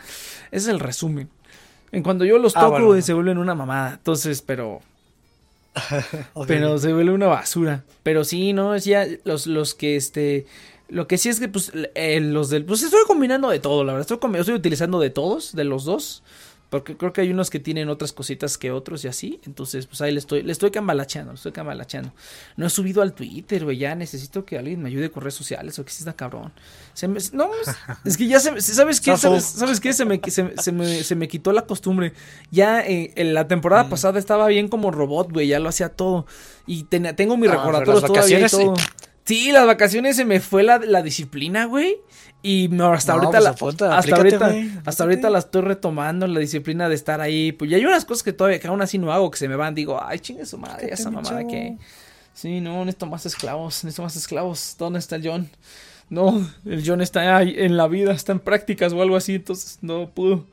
es 0.51 0.67
el 0.67 0.81
resumen. 0.81 1.29
En 1.93 2.03
cuanto 2.03 2.25
yo 2.25 2.37
los 2.37 2.55
ah, 2.57 2.61
toco, 2.61 3.01
se 3.01 3.13
vuelven 3.13 3.37
una 3.37 3.55
mamada. 3.55 3.93
Entonces, 3.93 4.41
pero. 4.41 4.81
Pero 6.47 6.77
se 6.77 6.91
vuelve 6.91 7.13
una 7.13 7.27
basura. 7.27 7.83
Pero 8.03 8.25
sí, 8.25 8.51
¿no? 8.51 8.75
Es 8.75 8.83
ya 8.83 9.07
los, 9.23 9.47
los 9.47 9.73
que 9.73 9.95
este. 9.95 10.45
Lo 10.89 11.07
que 11.07 11.17
sí 11.19 11.29
es 11.29 11.39
que, 11.39 11.47
pues, 11.47 11.71
los 11.73 12.49
del. 12.49 12.65
Pues 12.65 12.83
estoy 12.83 13.03
combinando 13.07 13.49
de 13.49 13.59
todo, 13.59 13.83
la 13.85 13.93
verdad. 13.93 14.11
Estoy, 14.11 14.39
estoy 14.39 14.55
utilizando 14.55 14.99
de 14.99 15.09
todos, 15.09 15.55
de 15.55 15.63
los 15.63 15.85
dos. 15.85 16.23
Porque 16.69 16.95
creo 16.95 17.11
que 17.13 17.21
hay 17.21 17.31
unos 17.31 17.49
que 17.49 17.59
tienen 17.59 17.89
otras 17.89 18.13
cositas 18.13 18.57
que 18.59 18.71
otros 18.71 19.03
y 19.03 19.07
así. 19.07 19.41
Entonces, 19.45 19.87
pues 19.87 20.01
ahí 20.01 20.11
le 20.11 20.19
estoy, 20.19 20.43
le 20.43 20.51
estoy 20.51 20.69
cambalacheando, 20.69 21.31
le 21.31 21.37
estoy 21.37 21.51
cambalacheando. 21.51 22.13
No 22.57 22.67
he 22.67 22.69
subido 22.69 23.01
al 23.01 23.13
Twitter, 23.13 23.63
güey. 23.63 23.77
Ya 23.79 23.95
necesito 23.95 24.45
que 24.45 24.57
alguien 24.57 24.81
me 24.83 24.89
ayude 24.89 25.09
con 25.09 25.23
redes 25.23 25.33
sociales 25.33 25.79
o 25.79 25.85
que 25.85 25.91
si 25.91 25.99
está 25.99 26.13
cabrón. 26.13 26.53
Se 26.93 27.07
me, 27.07 27.19
no, 27.33 27.49
es 28.05 28.17
que 28.17 28.27
ya 28.27 28.39
se, 28.39 28.61
¿sabes 28.61 29.01
qué? 29.01 29.17
¿Sabes, 29.17 29.45
¿Sabes 29.45 29.79
qué? 29.79 29.93
Se 29.93 30.05
me, 30.05 30.21
se, 30.27 30.71
me, 30.71 31.03
se 31.03 31.15
me 31.15 31.27
quitó 31.27 31.51
la 31.53 31.63
costumbre. 31.63 32.13
Ya 32.51 32.81
eh, 32.81 33.13
en 33.15 33.33
la 33.33 33.47
temporada 33.47 33.85
mm. 33.85 33.89
pasada 33.89 34.19
estaba 34.19 34.47
bien 34.47 34.67
como 34.67 34.91
robot, 34.91 35.31
güey. 35.31 35.47
Ya 35.47 35.59
lo 35.59 35.69
hacía 35.69 35.89
todo. 35.89 36.27
Y 36.67 36.83
tengo 36.83 37.35
mis 37.35 37.49
ah, 37.49 37.53
recordatorios 37.53 38.05
todavía 38.05 38.41
y 38.41 38.47
todo. 38.47 38.75
Sí, 39.25 39.51
las 39.51 39.67
vacaciones 39.67 40.15
se 40.15 40.25
me 40.25 40.39
fue 40.39 40.63
la, 40.63 40.79
la 40.79 41.03
disciplina, 41.03 41.65
güey. 41.65 41.97
Y 42.41 42.69
hasta 42.81 43.13
ahorita 43.13 43.53
pues, 43.59 43.81
la, 43.81 43.97
hasta 43.97 44.15
ahorita 44.15 44.53
hasta 44.85 45.03
ahorita 45.03 45.29
la 45.29 45.39
estoy 45.39 45.61
retomando 45.61 46.25
la 46.25 46.39
disciplina 46.39 46.87
de 46.87 46.95
estar 46.95 47.19
ahí. 47.19 47.51
Pues 47.51 47.69
ya 47.69 47.77
hay 47.77 47.85
unas 47.85 48.05
cosas 48.05 48.23
que 48.23 48.31
todavía 48.31 48.59
que 48.59 48.67
aún 48.67 48.81
así 48.81 48.97
no 48.97 49.11
hago 49.11 49.29
que 49.29 49.37
se 49.37 49.49
me 49.49 49.55
van, 49.55 49.75
digo, 49.75 49.99
ay, 50.01 50.19
chingue 50.19 50.45
su 50.45 50.57
madre, 50.57 50.93
esa 50.93 51.11
mamada 51.11 51.45
que 51.45 51.75
Sí, 52.39 52.61
no, 52.61 52.85
necesito 52.85 53.05
más 53.05 53.25
esclavos, 53.25 53.83
necesito 53.83 54.03
más 54.03 54.15
esclavos. 54.15 54.75
¿Dónde 54.79 54.99
está 54.99 55.17
el 55.17 55.27
John? 55.27 55.49
No, 56.09 56.49
el 56.65 56.83
John 56.85 57.01
está 57.01 57.35
ahí 57.35 57.53
en 57.57 57.75
la 57.75 57.87
vida, 57.89 58.13
está 58.13 58.31
en 58.31 58.39
prácticas 58.39 58.93
o 58.93 59.01
algo 59.01 59.17
así, 59.17 59.35
entonces 59.35 59.79
no 59.81 60.09
pudo. 60.09 60.45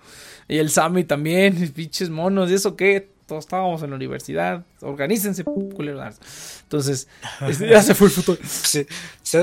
Y 0.48 0.58
el 0.58 0.70
Sammy 0.70 1.04
también, 1.04 1.72
pinches 1.72 2.10
monos, 2.10 2.50
¿y 2.50 2.54
eso 2.54 2.74
qué? 2.74 3.08
Todos 3.26 3.44
estábamos 3.44 3.84
en 3.84 3.90
la 3.90 3.96
universidad, 3.96 4.64
organícense, 4.80 5.44
culeros. 5.44 6.16
Entonces, 6.64 7.06
este, 7.48 7.68
ya 7.68 7.80
se 7.82 7.94
fue 7.94 8.08
el 8.08 8.12
futuro. 8.12 8.38
Sí. 8.44 8.84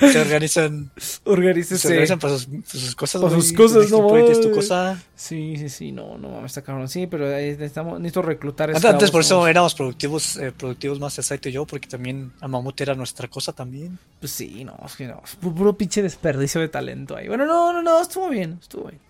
se 0.00 0.20
organizan. 0.20 0.90
Se 0.96 1.20
organizan 1.24 2.18
para 2.18 2.38
sus, 2.38 2.94
cosas. 2.94 3.22
Para 3.22 3.34
sus 3.34 3.52
cosas, 3.52 3.90
no 3.90 4.08
mames. 4.08 4.40
tu 4.40 4.50
cosa. 4.50 5.00
Sí, 5.14 5.56
sí, 5.56 5.68
sí, 5.68 5.92
no, 5.92 6.18
no 6.18 6.30
mames, 6.30 6.52
está 6.52 6.62
cabrón. 6.62 6.88
Sí, 6.88 7.06
pero 7.06 7.28
necesitamos, 7.28 8.00
necesito 8.00 8.22
reclutar. 8.22 8.70
Antes, 8.70 8.84
antes 8.84 9.10
por 9.10 9.20
eso 9.20 9.46
éramos 9.46 9.74
productivos, 9.74 10.36
eh, 10.36 10.52
productivos 10.52 10.98
más 10.98 11.18
exacto 11.18 11.48
y 11.48 11.52
yo, 11.52 11.66
porque 11.66 11.88
también 11.88 12.32
a 12.40 12.48
Mamut 12.48 12.80
era 12.80 12.94
nuestra 12.94 13.28
cosa 13.28 13.52
también. 13.52 13.98
Pues 14.18 14.32
sí, 14.32 14.64
no, 14.64 14.76
es 14.84 14.96
que 14.96 15.06
no. 15.06 15.22
Puro 15.40 15.76
pinche 15.76 16.02
desperdicio 16.02 16.60
de 16.60 16.68
talento 16.68 17.16
ahí. 17.16 17.28
Bueno, 17.28 17.46
no, 17.46 17.72
no, 17.72 17.82
no, 17.82 18.00
estuvo 18.00 18.28
bien, 18.28 18.58
estuvo 18.60 18.84
bien 18.84 19.09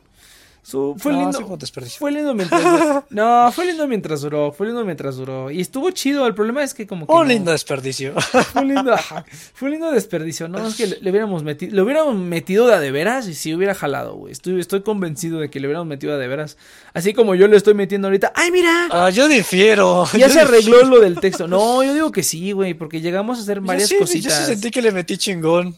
fue 0.63 1.13
lindo. 1.13 1.59
Fue 1.99 2.13
lindo 2.13 2.35
mientras 2.35 2.63
duró. 2.63 3.05
No, 3.11 3.51
fue 3.53 3.67
lindo 3.67 3.89
mientras 3.89 4.21
duró. 4.21 4.53
Fue 4.53 4.67
lindo 4.67 4.85
mientras 4.85 5.17
duró. 5.17 5.51
Y 5.51 5.61
estuvo 5.61 5.91
chido. 5.91 6.27
El 6.27 6.35
problema 6.35 6.63
es 6.63 6.75
que 6.75 6.87
como 6.87 7.07
que. 7.07 7.13
Un 7.13 7.29
lindo 7.29 7.51
desperdicio. 7.51 8.15
Fue 8.53 8.65
lindo, 8.65 8.95
fue 9.55 9.71
lindo 9.71 9.91
desperdicio. 9.91 10.49
No, 10.49 10.67
es 10.67 10.75
que 10.75 10.87
le, 10.87 11.11
hubiéramos 11.11 11.43
metido. 11.43 11.75
Le 11.75 11.83
hubiéramos 11.83 12.15
metido 12.17 12.67
de 12.67 12.75
a 12.75 12.81
de 12.81 12.91
veras 12.91 13.27
y 13.29 13.35
si 13.35 13.55
hubiera 13.55 13.75
jalado, 13.75 14.15
güey. 14.15 14.33
Estoy, 14.33 14.61
estoy 14.61 14.83
convencido 14.83 15.41
de 15.41 15.51
que 15.51 15.61
le 15.61 15.67
hubiéramos 15.67 15.89
metido 15.89 16.13
de 16.13 16.19
a 16.19 16.21
de 16.21 16.29
veras. 16.29 16.57
Así 16.93 17.15
como 17.15 17.35
yo 17.35 17.47
le 17.49 17.57
estoy 17.57 17.75
metiendo 17.75 18.09
ahorita. 18.09 18.33
¡Ay, 18.35 18.51
mira! 18.51 18.89
Ah, 18.91 19.11
yo 19.11 19.29
difiero. 19.29 20.07
Ya 20.21 20.29
se 20.29 20.41
arregló 20.41 20.83
lo 20.85 21.01
del 21.01 21.19
texto. 21.19 21.49
No, 21.49 21.83
yo 21.83 21.95
digo 21.95 22.13
que 22.13 22.23
sí, 22.23 22.53
güey. 22.53 22.75
Porque 22.75 23.01
llegamos 23.01 23.39
a 23.39 23.43
hacer 23.43 23.61
varias 23.61 23.93
cositas. 23.93 24.41
Yo 24.41 24.47
sentí 24.47 24.71
que 24.71 24.83
le 24.83 24.93
metí 24.93 25.17
chingón. 25.17 25.77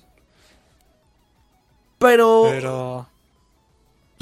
Pero. 1.98 2.48
Pero. 2.50 3.11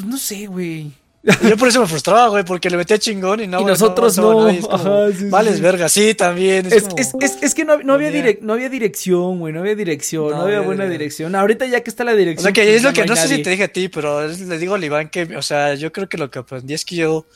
Pues 0.01 0.11
no 0.11 0.17
sé, 0.17 0.47
güey. 0.47 0.91
Yo 1.23 1.57
por 1.59 1.69
eso 1.69 1.83
me 1.83 1.87
frustraba, 1.87 2.29
güey, 2.29 2.43
porque 2.45 2.71
le 2.71 2.79
metía 2.79 2.99
chingón 2.99 3.41
y 3.41 3.47
no. 3.47 3.61
Y 3.61 3.65
nosotros 3.67 4.17
no. 4.17 4.49
vales 5.29 5.61
verga, 5.61 5.91
sí, 5.91 6.15
también. 6.15 6.65
Es, 6.67 6.89
es, 6.97 7.13
es, 7.21 7.39
es 7.43 7.55
que 7.55 7.67
no, 7.67 7.77
no 7.83 7.93
había, 7.93 8.11
no 8.41 8.55
había 8.55 8.71
dirección, 8.71 9.39
güey, 9.39 9.53
no 9.53 9.61
había 9.61 9.75
dirección, 9.75 10.31
no, 10.31 10.41
había 10.41 10.61
buena 10.61 10.87
dirección. 10.87 11.35
Ahorita 11.35 11.67
ya 11.67 11.83
que 11.83 11.91
está 11.91 12.05
la 12.05 12.15
dirección. 12.15 12.41
O 12.41 12.45
sea, 12.45 12.53
que 12.55 12.63
pues 12.63 12.77
es 12.77 12.83
lo 12.83 12.95
que 12.95 13.05
no 13.05 13.15
sé 13.15 13.29
si 13.29 13.43
te 13.43 13.51
dije 13.51 13.65
a 13.65 13.69
ti, 13.69 13.91
pero 13.91 14.27
le 14.27 14.59
digo 14.59 14.75
a 14.75 14.79
Iván 14.79 15.11
que, 15.11 15.37
o 15.37 15.43
sea, 15.43 15.75
yo 15.75 15.93
creo 15.93 16.09
que 16.09 16.17
lo 16.17 16.31
que 16.31 16.39
aprendí 16.39 16.73
es 16.73 16.87
que 16.87 16.97
yo, 16.97 17.27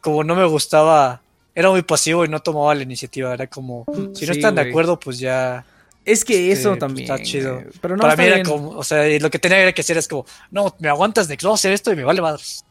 como 0.00 0.24
no 0.24 0.34
me 0.34 0.46
gustaba, 0.46 1.22
era 1.54 1.70
muy 1.70 1.82
pasivo 1.82 2.24
y 2.24 2.28
no 2.28 2.40
tomaba 2.40 2.74
la 2.74 2.82
iniciativa. 2.82 3.32
Era 3.32 3.46
como, 3.46 3.84
si 4.12 4.26
no 4.26 4.32
están 4.32 4.56
de 4.56 4.62
acuerdo, 4.62 4.98
pues 4.98 5.20
ya. 5.20 5.64
Es 6.04 6.24
que 6.24 6.50
eso 6.50 6.70
pues, 6.70 6.80
también. 6.80 7.10
Está 7.10 7.22
chido. 7.22 7.62
Pero 7.80 7.96
no 7.96 8.02
Para 8.02 8.16
mí 8.16 8.24
era 8.24 8.42
como, 8.42 8.70
o 8.70 8.84
sea, 8.84 9.06
lo 9.18 9.30
que 9.30 9.38
tenía 9.38 9.72
que 9.72 9.80
hacer 9.80 9.98
es 9.98 10.08
como, 10.08 10.24
no, 10.50 10.74
me 10.78 10.88
aguantas 10.88 11.28
de 11.28 11.36
que 11.36 11.46
no 11.46 11.54
hacer 11.54 11.72
esto 11.72 11.92
y 11.92 11.96
me 11.96 12.04
vale 12.04 12.22
madres. 12.22 12.64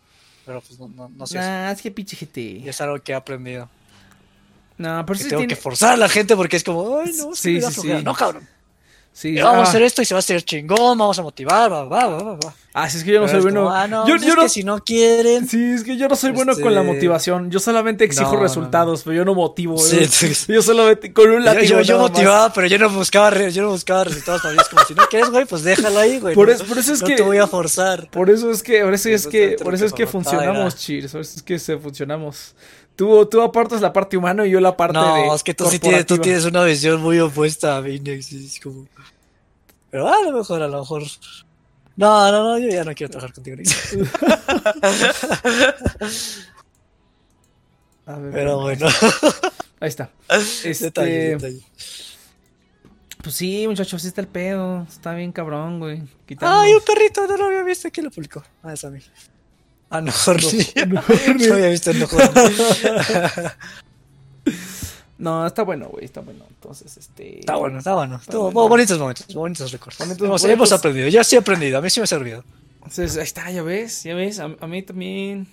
Pero 0.46 0.62
pues 0.62 0.80
no, 0.80 0.88
no, 0.88 1.10
no 1.10 1.28
sé. 1.28 1.38
Nah, 1.38 1.72
es 1.72 1.82
que 1.82 1.92
pinche 1.92 2.16
gente. 2.16 2.42
Y 2.42 2.68
es 2.68 2.82
algo 2.82 3.00
que 3.02 3.12
he 3.12 3.16
aprendido. 3.16 3.70
No, 4.78 5.06
por 5.06 5.16
eso 5.16 5.28
tengo 5.28 5.46
que 5.46 5.56
forzar 5.56 5.94
a 5.94 5.98
la 5.98 6.10
gente 6.10 6.36
porque 6.36 6.56
es 6.58 6.64
como, 6.64 7.00
ay, 7.00 7.14
no, 7.18 7.36
sí, 7.36 7.62
sí, 7.62 7.82
sí. 7.82 7.88
no, 8.04 8.14
cabrón. 8.16 8.48
Sí, 9.12 9.36
vamos 9.36 9.58
a 9.58 9.60
ah. 9.60 9.64
hacer 9.64 9.82
esto 9.82 10.02
y 10.02 10.06
se 10.06 10.14
va 10.14 10.20
a 10.20 10.20
hacer 10.20 10.44
chingón, 10.44 10.98
vamos 10.98 11.20
a 11.20 11.24
motivar, 11.24 11.72
va, 11.72 11.84
va, 11.84 12.08
va, 12.08 12.36
va. 12.36 12.54
Ah, 12.72 12.88
sí, 12.88 13.00
es 13.00 13.04
que 13.04 13.12
yo 13.12 13.20
no 13.20 13.28
soy 13.28 13.42
bueno. 13.42 13.70
ah, 13.70 13.88
no, 13.88 14.08
yo, 14.08 14.16
pues 14.16 14.28
no... 14.28 14.44
que 14.44 14.50
si 14.50 14.64
no 14.64 14.80
quieren. 14.84 15.48
Sí, 15.48 15.72
es 15.72 15.84
que 15.84 15.98
yo 15.98 16.08
no 16.08 16.16
soy 16.16 16.32
bueno 16.32 16.54
con 16.54 16.74
la 16.74 16.82
este, 16.82 16.94
motivación. 16.94 17.50
Yo 17.50 17.60
solamente 17.60 18.06
exijo 18.06 18.38
resultados, 18.38 19.02
pero 19.04 19.16
yo 19.16 19.26
no 19.26 19.34
motivo. 19.34 19.78
Sí, 19.78 20.08
yo, 20.48 20.54
yo 20.54 20.62
solamente 20.62 21.12
con 21.12 21.32
un 21.32 21.44
látigo. 21.44 21.64
Yo, 21.64 21.82
yo, 21.82 21.98
motivaba, 21.98 22.54
pero 22.54 22.68
yo 22.68 22.78
no 22.78 22.90
buscaba, 22.90 23.50
yo 23.50 23.64
no 23.64 23.72
buscaba 23.72 24.04
resultados 24.04 24.44
todavía. 24.44 24.62
Es 24.62 24.70
como 24.70 24.86
si 24.86 24.94
no 24.94 25.04
quieres, 25.08 25.32
güey, 25.32 25.46
pues 25.46 25.64
déjalo 25.64 26.00
ahí, 26.00 26.20
güey. 26.20 26.36
Por, 26.36 26.50
eso, 26.50 26.64
por 26.64 26.78
eso 26.78 26.94
es 26.94 27.02
no 27.02 27.08
que. 27.08 27.16
te 27.16 27.24
voy 27.24 27.40
a 27.40 27.48
forzar. 27.48 28.08
Por 28.12 28.30
eso 28.30 28.52
es 28.52 28.62
que, 28.62 28.84
por 28.84 28.94
eso 28.94 29.10
es 29.10 29.28
que, 29.28 29.58
por 29.62 29.74
eso 29.74 29.86
es 29.86 29.94
que 29.94 30.06
funcionamos, 30.06 30.78
Cheers. 30.78 31.12
Por 31.12 31.22
eso 31.22 31.36
es 31.38 31.44
que 31.44 31.58
se 31.58 31.78
funcionamos. 31.78 32.54
Tú, 33.00 33.26
tú 33.28 33.42
apartas 33.42 33.80
la 33.80 33.94
parte 33.94 34.18
humana 34.18 34.46
y 34.46 34.50
yo 34.50 34.60
la 34.60 34.76
parte 34.76 34.98
no, 34.98 35.16
de. 35.16 35.28
No, 35.28 35.34
es 35.34 35.42
que 35.42 35.54
tú 35.54 35.64
sí 35.68 35.80
tienes, 35.80 36.06
tú 36.06 36.18
tienes 36.18 36.44
una 36.44 36.66
visión 36.66 37.02
muy 37.02 37.18
opuesta 37.18 37.78
a 37.78 37.82
mí, 37.82 38.02
es 38.06 38.60
como. 38.62 38.90
Pero 39.90 40.10
a 40.10 40.22
lo 40.22 40.34
mejor, 40.34 40.62
a 40.62 40.68
lo 40.68 40.82
mejor. 40.82 41.04
No, 41.96 42.30
no, 42.30 42.44
no, 42.44 42.60
yo 42.60 42.68
ya 42.68 42.84
no 42.84 42.94
quiero 42.94 43.12
trabajar 43.12 43.34
contigo. 43.34 43.56
a 48.06 48.18
ver, 48.18 48.34
Pero 48.34 48.60
bueno. 48.60 48.88
Ahí 49.80 49.88
está. 49.88 50.10
Este... 50.66 51.38
Pues 53.24 53.34
sí, 53.34 53.66
muchachos, 53.66 53.94
así 53.94 54.10
está 54.10 54.20
el 54.20 54.28
pedo. 54.28 54.86
Está 54.90 55.14
bien 55.14 55.32
cabrón, 55.32 55.80
güey. 55.80 56.04
Ay, 56.42 56.74
un 56.74 56.82
perrito, 56.82 57.26
no 57.28 57.38
lo 57.38 57.46
había 57.46 57.64
visto. 57.64 57.90
¿Quién 57.94 58.08
lo 58.08 58.12
publicó? 58.12 58.44
Ah, 58.62 58.74
es 58.74 58.84
a 58.84 58.90
mí. 58.90 59.00
Ah, 59.90 60.02
no, 60.02 60.12
no, 60.12 60.12
no, 61.48 61.54
había 61.54 61.70
visto 61.70 61.94
no 61.94 62.08
No, 65.18 65.46
está 65.46 65.64
bueno, 65.64 65.90
güey, 65.90 66.06
está 66.06 66.22
bueno. 66.22 66.46
Entonces, 66.48 66.96
este. 66.96 67.40
Está 67.40 67.58
bueno, 67.58 67.80
está 67.80 67.94
bueno. 67.94 68.16
Estuvo 68.16 68.52
bonitos 68.52 68.98
momentos, 68.98 69.34
bonitos 69.34 69.70
recuerdos. 69.72 70.18
Bonitos, 70.18 70.46
hemos, 70.46 70.72
aprendido, 70.72 71.10
ya 71.10 71.26
sí 71.26 71.36
he 71.36 71.40
aprendido, 71.40 71.78
a 71.78 71.82
mí 71.82 71.90
sí 71.90 72.00
me 72.00 72.06
ha 72.06 72.08
servido. 72.08 72.46
Entonces, 72.76 73.18
ahí 73.18 73.24
está, 73.24 73.52
ya 73.52 73.62
ves, 73.62 74.04
ya 74.04 74.16
ves, 74.16 74.40
a, 74.40 74.48
mí 74.48 74.82
también. 74.82 75.46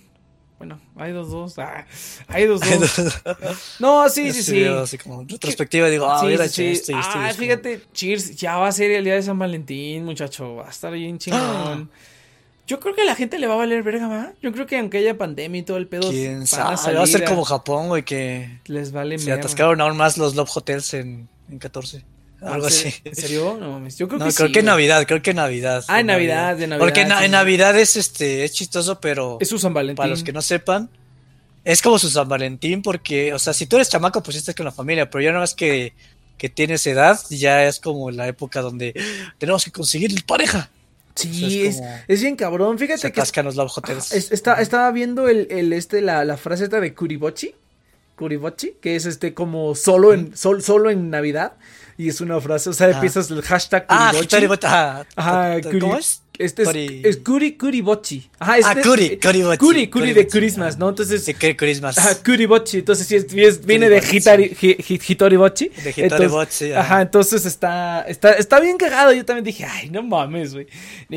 Bueno, 0.58 0.80
hay 0.96 1.12
dos, 1.12 1.30
dos. 1.30 1.58
Ah, 1.58 1.84
hay 2.28 2.46
dos, 2.46 2.60
dos. 2.60 3.22
no, 3.80 4.08
sí, 4.08 4.32
sí, 4.32 4.42
sí. 4.42 4.64
Así 4.64 4.98
como 4.98 5.24
retrospectiva, 5.24 5.88
digo, 5.88 6.08
ah, 6.08 6.20
sí, 6.20 6.26
mira, 6.26 6.48
sí, 6.48 6.80
Ah, 6.94 7.32
fíjate, 7.36 7.82
cheers, 7.92 8.36
ya 8.36 8.58
va 8.58 8.68
a 8.68 8.72
ser 8.72 8.92
el 8.92 9.04
día 9.04 9.14
de 9.14 9.22
San 9.22 9.38
Valentín, 9.38 10.04
muchacho. 10.04 10.54
Va 10.54 10.68
a 10.68 10.70
estar 10.70 10.92
bien 10.92 11.18
chingón. 11.18 11.90
Yo 12.66 12.80
creo 12.80 12.94
que 12.94 13.02
a 13.02 13.04
la 13.04 13.14
gente 13.14 13.38
le 13.38 13.46
va 13.46 13.54
a 13.54 13.58
valer 13.58 13.82
verga, 13.84 14.08
¿va? 14.08 14.32
Yo 14.42 14.52
creo 14.52 14.66
que 14.66 14.78
aunque 14.78 14.98
haya 14.98 15.16
pandemia 15.16 15.60
y 15.60 15.62
todo 15.62 15.76
el 15.76 15.86
pedo. 15.86 16.10
¿Quién 16.10 16.46
sabe? 16.46 16.94
Va 16.94 17.02
a 17.02 17.06
ser 17.06 17.24
como 17.24 17.44
Japón, 17.44 17.88
güey, 17.88 18.02
que. 18.02 18.58
Les 18.66 18.90
vale 18.90 19.18
Se 19.18 19.32
atascaron 19.32 19.80
aún 19.80 19.96
más 19.96 20.18
los 20.18 20.34
Love 20.34 20.50
Hotels 20.52 20.94
en, 20.94 21.28
en 21.48 21.58
14. 21.58 22.04
Ah, 22.42 22.54
Algo 22.54 22.66
así. 22.66 22.92
¿En 23.04 23.14
serio? 23.14 23.56
No 23.58 23.72
mames. 23.72 23.96
Yo 23.96 24.08
creo 24.08 24.18
no, 24.18 24.26
que 24.26 24.34
creo 24.34 24.52
que 24.52 24.58
en 24.58 24.66
Navidad, 24.66 25.06
creo 25.06 25.22
que 25.22 25.30
en 25.30 25.36
Navidad. 25.36 25.84
Ah, 25.88 26.00
en 26.00 26.06
Navidad, 26.06 26.56
de 26.56 26.66
Navidad. 26.66 26.84
Porque 26.84 27.02
en, 27.02 27.30
Navidad 27.30 27.78
es 27.78 27.96
este, 27.96 28.44
es 28.44 28.52
chistoso, 28.52 29.00
pero. 29.00 29.38
Es 29.40 29.48
su 29.48 29.58
San 29.58 29.72
Valentín. 29.72 29.96
Para 29.96 30.10
los 30.10 30.24
que 30.24 30.32
no 30.32 30.42
sepan, 30.42 30.90
es 31.64 31.80
como 31.80 31.98
su 31.98 32.10
San 32.10 32.28
Valentín, 32.28 32.82
porque, 32.82 33.32
o 33.32 33.38
sea, 33.38 33.52
si 33.52 33.66
tú 33.66 33.76
eres 33.76 33.88
chamaco, 33.88 34.22
pues 34.22 34.36
estás 34.36 34.54
con 34.54 34.66
la 34.66 34.72
familia, 34.72 35.08
pero 35.08 35.22
ya 35.22 35.32
no 35.32 35.42
es 35.42 35.54
que, 35.54 35.94
que 36.36 36.48
tienes 36.48 36.86
edad, 36.86 37.18
ya 37.30 37.64
es 37.64 37.78
como 37.78 38.10
la 38.10 38.26
época 38.26 38.60
donde 38.60 38.92
tenemos 39.38 39.64
que 39.64 39.70
conseguir 39.70 40.24
pareja. 40.26 40.70
Sí, 41.16 41.66
es, 41.66 41.82
es, 42.06 42.20
bien 42.20 42.36
cabrón. 42.36 42.78
Fíjate 42.78 43.10
que. 43.10 43.42
los 43.42 43.72
está, 44.12 44.60
estaba 44.60 44.90
viendo 44.90 45.28
el, 45.28 45.48
el 45.50 45.72
este, 45.72 46.00
la, 46.02 46.24
la 46.24 46.36
frase 46.36 46.64
esta 46.64 46.80
de 46.80 46.94
Kuribochi. 46.94 47.54
Kuribochi, 48.16 48.76
que 48.80 48.96
es 48.96 49.06
este 49.06 49.34
como 49.34 49.74
solo 49.74 50.12
en, 50.12 50.36
sol, 50.36 50.62
solo 50.62 50.90
en 50.90 51.10
Navidad. 51.10 51.54
Y 51.98 52.08
es 52.10 52.20
una 52.20 52.40
frase, 52.40 52.68
o 52.70 52.72
sea, 52.74 52.90
empiezas 52.90 53.30
el 53.30 53.42
hashtag 53.42 53.86
Kuribochi. 53.86 54.56
Ah, 54.64 55.04
Ajá, 55.16 55.56
¿Cómo 55.80 55.96
es? 55.96 56.22
Este 56.38 56.62
es, 56.62 57.04
es 57.04 57.16
Kuri 57.18 57.56
Kuribochi. 57.56 58.28
Ajá, 58.38 58.58
este, 58.58 58.70
ah, 58.70 58.82
Kuri, 58.82 59.18
Kuribochi. 59.18 59.58
Kuri, 59.58 59.90
Kuri 59.90 60.12
de 60.12 60.26
Christmas, 60.26 60.78
¿no? 60.78 60.88
Entonces. 60.88 61.24
Sí, 61.24 61.34
Christmas. 61.34 61.98
Ajá, 61.98 62.22
Kuribochi. 62.22 62.78
Entonces, 62.78 63.06
sí, 63.06 63.40
es, 63.40 63.64
viene 63.64 63.88
de 63.88 63.98
Hitari, 63.98 64.56
Hitoribochi. 64.60 65.68
De 65.68 65.90
Hitoribochi, 65.90 66.72
ajá. 66.72 66.80
ajá. 66.80 67.02
entonces 67.02 67.46
está, 67.46 68.02
está, 68.02 68.32
está 68.32 68.60
bien 68.60 68.76
cagado. 68.76 69.12
Yo 69.12 69.24
también 69.24 69.44
dije, 69.44 69.64
ay, 69.64 69.90
no 69.90 70.02
mames, 70.02 70.54
güey. 70.54 70.66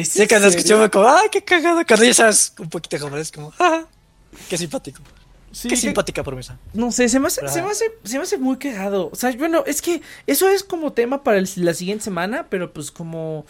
Sí, 0.03 0.27
cuando 0.27 0.47
escuché, 0.47 0.89
como, 0.89 1.09
ay, 1.09 1.27
qué 1.31 1.43
cagado. 1.43 1.81
Cuando 1.85 2.05
ya 2.05 2.13
sabes 2.13 2.53
un 2.59 2.69
poquito 2.69 2.97
joven, 2.99 3.19
es 3.19 3.31
como, 3.31 3.53
ah, 3.59 3.83
qué 4.49 4.57
simpático. 4.57 5.01
Sí, 5.51 5.67
Qué 5.67 5.75
simpática 5.75 6.23
promesa. 6.23 6.59
No 6.73 6.91
sé, 6.91 7.09
se 7.09 7.19
me, 7.19 7.27
hace, 7.27 7.47
se, 7.47 7.61
me 7.63 7.71
hace, 7.71 7.85
se 8.03 8.17
me 8.17 8.23
hace 8.23 8.37
muy 8.37 8.57
cagado. 8.57 9.09
O 9.11 9.15
sea, 9.15 9.31
bueno, 9.31 9.63
es 9.65 9.81
que 9.81 10.01
eso 10.27 10.47
es 10.47 10.63
como 10.63 10.93
tema 10.93 11.23
para 11.23 11.41
la 11.55 11.73
siguiente 11.73 12.03
semana, 12.03 12.47
pero 12.49 12.71
pues 12.71 12.91
como 12.91 13.45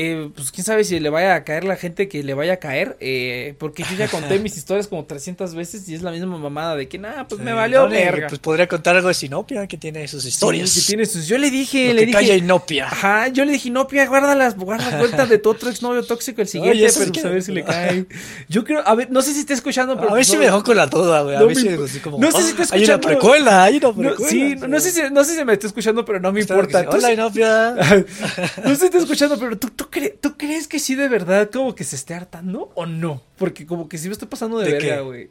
eh, 0.00 0.30
pues 0.32 0.52
quién 0.52 0.64
sabe 0.64 0.84
si 0.84 1.00
le 1.00 1.10
vaya 1.10 1.34
a 1.34 1.42
caer 1.42 1.64
la 1.64 1.74
gente 1.74 2.08
que 2.08 2.22
le 2.22 2.32
vaya 2.32 2.52
a 2.52 2.56
caer, 2.58 2.96
eh, 3.00 3.56
porque 3.58 3.82
yo 3.82 3.96
ya 3.96 4.06
conté 4.10 4.38
mis 4.38 4.56
historias 4.56 4.86
como 4.86 5.04
300 5.04 5.56
veces 5.56 5.88
y 5.88 5.94
es 5.94 6.02
la 6.02 6.12
misma 6.12 6.38
mamada 6.38 6.76
de 6.76 6.86
que, 6.86 6.98
nada, 6.98 7.26
pues 7.26 7.40
me 7.40 7.52
valió 7.52 7.88
verga. 7.88 8.28
Pues 8.28 8.38
podría 8.38 8.68
contar 8.68 8.94
algo 8.94 9.08
de 9.08 9.14
Sinopia, 9.14 9.66
que 9.66 9.76
tiene 9.76 10.06
sus 10.06 10.24
historias. 10.24 10.72
que 10.72 10.82
tiene 10.82 11.04
sus... 11.04 11.26
Yo 11.26 11.36
le 11.36 11.50
dije, 11.50 11.92
le 11.94 12.06
dije... 12.06 12.36
Inopia. 12.36 12.86
Ajá, 12.86 13.26
yo 13.26 13.44
le 13.44 13.50
dije, 13.50 13.68
Inopia, 13.68 14.06
guarda 14.06 14.36
las, 14.36 14.56
guarda 14.56 14.98
cuenta 15.00 15.26
de 15.26 15.38
tu 15.38 15.50
otro 15.50 15.68
exnovio 15.68 16.04
tóxico 16.04 16.42
el 16.42 16.48
siguiente, 16.48 16.86
pero 16.96 17.12
pues 17.12 17.24
a 17.24 17.28
ver 17.30 17.42
si 17.42 17.52
le 17.52 17.64
cae. 17.64 18.06
Yo 18.48 18.62
creo, 18.62 18.86
a 18.86 18.94
ver, 18.94 19.10
no 19.10 19.20
sé 19.20 19.34
si 19.34 19.40
está 19.40 19.54
escuchando, 19.54 19.96
pero... 19.96 20.12
A 20.12 20.14
ver 20.14 20.24
si 20.24 20.36
me 20.36 20.44
dejó 20.44 20.62
con 20.62 20.76
la 20.76 20.86
duda, 20.86 21.22
güey, 21.22 21.34
a 21.34 21.42
ver 21.42 21.56
si 21.56 21.68
así 21.68 21.98
como... 21.98 22.18
No 22.18 22.30
sé 22.30 22.42
si 22.42 22.50
está 22.50 22.62
escuchando. 22.62 22.92
Hay 22.92 22.94
una 22.94 23.00
precuela, 23.00 23.64
hay 23.64 23.76
una 23.78 23.92
precuela. 23.92 24.30
sí, 24.30 24.54
no, 24.54 24.78
sé 24.78 24.90
si, 24.92 25.02
no 25.10 25.24
sé 25.24 25.34
si 25.34 25.44
me 25.44 25.54
está 25.54 25.66
escuchando, 25.66 26.04
pero 26.04 26.20
no 26.20 26.30
me 26.30 26.40
importa. 26.40 26.86
Hola, 26.88 27.12
Inopia. 27.12 27.74
no 28.64 28.70
sé 28.70 28.76
si 28.76 28.84
está 28.84 28.98
escuchando, 28.98 29.36
pero 29.38 29.58
¿tú, 29.58 29.70
tú, 29.70 29.87
¿tú 30.20 30.36
crees 30.36 30.68
que 30.68 30.78
sí 30.78 30.94
de 30.94 31.08
verdad 31.08 31.50
como 31.50 31.74
que 31.74 31.84
se 31.84 31.96
esté 31.96 32.14
hartando 32.14 32.70
o 32.74 32.86
no? 32.86 33.22
Porque 33.36 33.66
como 33.66 33.88
que 33.88 33.98
sí 33.98 34.08
me 34.08 34.12
estoy 34.12 34.28
pasando 34.28 34.58
de, 34.58 34.72
verga, 34.72 35.00
güey. 35.00 35.30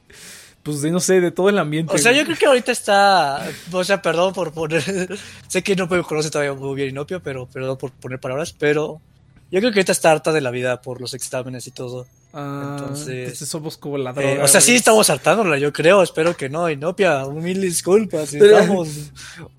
Pues 0.64 0.82
de 0.82 0.92
no 0.92 1.00
sé, 1.00 1.22
de 1.22 1.32
todo 1.32 1.50
el 1.50 1.58
ambiente. 1.60 1.94
O 1.94 1.98
sea, 1.98 2.12
yo 2.12 2.26
creo 2.26 2.38
que 2.38 2.46
ahorita 2.46 2.72
está. 2.72 3.50
O 3.72 3.84
sea, 3.84 4.02
perdón 4.02 4.34
por 4.34 4.52
poner. 4.52 4.84
sé 5.48 5.64
que 5.64 5.76
no 5.76 5.88
me 5.88 6.04
conoce 6.04 6.30
todavía 6.30 6.54
muy 6.54 6.76
bien 6.76 6.90
Inopio, 6.90 7.22
pero 7.22 7.48
perdón 7.48 7.78
por 7.78 7.92
poner 7.92 8.20
palabras, 8.20 8.54
pero 8.54 9.02
yo 9.50 9.60
creo 9.60 9.72
que 9.72 9.80
ahorita 9.80 9.94
está 9.94 10.12
harta 10.12 10.34
de 10.34 10.42
la 10.42 10.52
vida 10.52 10.82
por 10.82 11.00
los 11.00 11.14
exámenes 11.14 11.68
y 11.68 11.72
todo. 11.72 12.06
Ah, 12.34 12.78
entonces, 12.80 13.40
somos 13.40 13.78
como 13.78 13.98
la 13.98 14.14
droga. 14.14 14.34
Eh, 14.34 14.44
o 14.44 14.48
sea, 14.48 14.62
sí 14.62 14.76
estamos 14.76 15.10
hartándola, 15.10 15.58
yo 15.58 15.72
creo. 15.74 16.04
Espero 16.04 16.36
que 16.36 16.50
no, 16.50 16.70
Inopia. 16.70 17.26
Mil 17.26 17.62
disculpas. 17.62 18.34
Estamos 18.34 19.12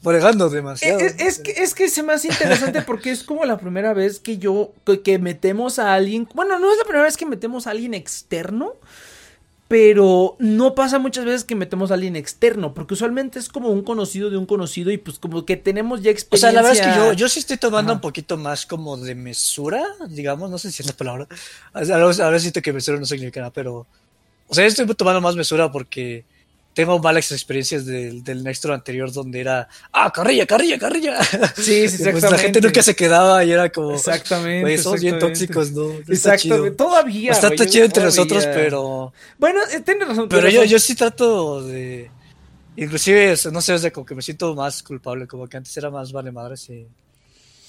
bregando 0.02 0.48
demasiado. 0.48 1.00
Es, 1.00 1.18
es, 1.18 1.38
que, 1.38 1.50
es 1.50 1.74
que 1.74 1.88
se 1.88 2.02
me 2.02 2.12
hace 2.12 2.28
interesante 2.28 2.82
porque 2.82 3.10
es 3.10 3.24
como 3.24 3.44
la 3.44 3.58
primera 3.58 3.94
vez 3.94 4.20
que 4.20 4.38
yo. 4.38 4.72
que 5.02 5.18
metemos 5.18 5.78
a 5.78 5.94
alguien. 5.94 6.28
Bueno, 6.34 6.58
no 6.58 6.70
es 6.70 6.78
la 6.78 6.84
primera 6.84 7.04
vez 7.04 7.16
que 7.16 7.26
metemos 7.26 7.66
a 7.66 7.70
alguien 7.70 7.94
externo 7.94 8.74
pero 9.68 10.34
no 10.38 10.74
pasa 10.74 10.98
muchas 10.98 11.26
veces 11.26 11.44
que 11.44 11.54
metemos 11.54 11.90
a 11.90 11.94
alguien 11.94 12.16
externo, 12.16 12.72
porque 12.72 12.94
usualmente 12.94 13.38
es 13.38 13.50
como 13.50 13.68
un 13.68 13.82
conocido 13.82 14.30
de 14.30 14.38
un 14.38 14.46
conocido 14.46 14.90
y 14.90 14.96
pues 14.96 15.18
como 15.18 15.44
que 15.44 15.58
tenemos 15.58 16.00
ya 16.00 16.10
experiencia. 16.10 16.48
O 16.48 16.52
sea, 16.52 16.62
la 16.62 16.66
verdad 16.66 16.88
es 16.88 16.94
que 16.94 16.98
yo, 16.98 17.12
yo 17.12 17.28
sí 17.28 17.40
estoy 17.40 17.58
tomando 17.58 17.92
un 17.92 18.00
poquito 18.00 18.38
más 18.38 18.64
como 18.64 18.96
de 18.96 19.14
mesura, 19.14 19.84
digamos, 20.08 20.50
no 20.50 20.56
sé 20.56 20.72
si 20.72 20.82
es 20.82 20.88
la 20.88 20.94
palabra. 20.94 21.28
A 21.74 21.80
ver, 21.82 22.40
siento 22.40 22.62
que 22.62 22.72
mesura 22.72 22.98
no 22.98 23.04
significa 23.04 23.40
nada, 23.40 23.52
pero... 23.52 23.86
O 24.50 24.54
sea, 24.54 24.64
estoy 24.64 24.86
tomando 24.94 25.20
más 25.20 25.36
mesura 25.36 25.70
porque 25.70 26.24
tengo 26.78 26.96
malas 27.00 27.32
experiencias 27.32 27.84
del, 27.86 28.22
del 28.22 28.44
Nextro 28.44 28.72
anterior 28.72 29.10
donde 29.10 29.40
era, 29.40 29.68
ah, 29.90 30.12
carrilla, 30.12 30.46
carrilla, 30.46 30.78
carrilla. 30.78 31.20
Sí, 31.56 31.64
sí, 31.64 31.72
exactamente. 31.86 32.12
Pues 32.12 32.30
la 32.30 32.38
gente 32.38 32.60
nunca 32.60 32.82
se 32.84 32.94
quedaba 32.94 33.44
y 33.44 33.50
era 33.50 33.68
como, 33.72 33.94
exactamente. 33.94 34.78
somos 34.78 35.00
bien 35.00 35.18
tóxicos, 35.18 35.72
¿no? 35.72 35.90
exactamente. 36.06 36.76
Todavía. 36.76 37.32
Está 37.32 37.66
chido 37.66 37.84
entre 37.84 38.04
nosotros, 38.04 38.46
pero. 38.54 39.12
Bueno, 39.40 39.58
eh, 39.72 39.80
tienes 39.80 40.06
razón. 40.06 40.28
Pero 40.28 40.48
yo, 40.48 40.62
yo 40.62 40.78
sí 40.78 40.94
trato 40.94 41.64
de. 41.64 42.12
Inclusive, 42.76 43.34
no 43.50 43.60
sé, 43.60 43.76
de 43.76 43.90
como 43.90 44.06
que 44.06 44.14
me 44.14 44.22
siento 44.22 44.54
más 44.54 44.80
culpable, 44.84 45.26
como 45.26 45.48
que 45.48 45.56
antes 45.56 45.76
era 45.76 45.90
más 45.90 46.12
vale 46.12 46.30
madre, 46.30 46.56
sí. 46.56 46.74
Y 46.74 47.07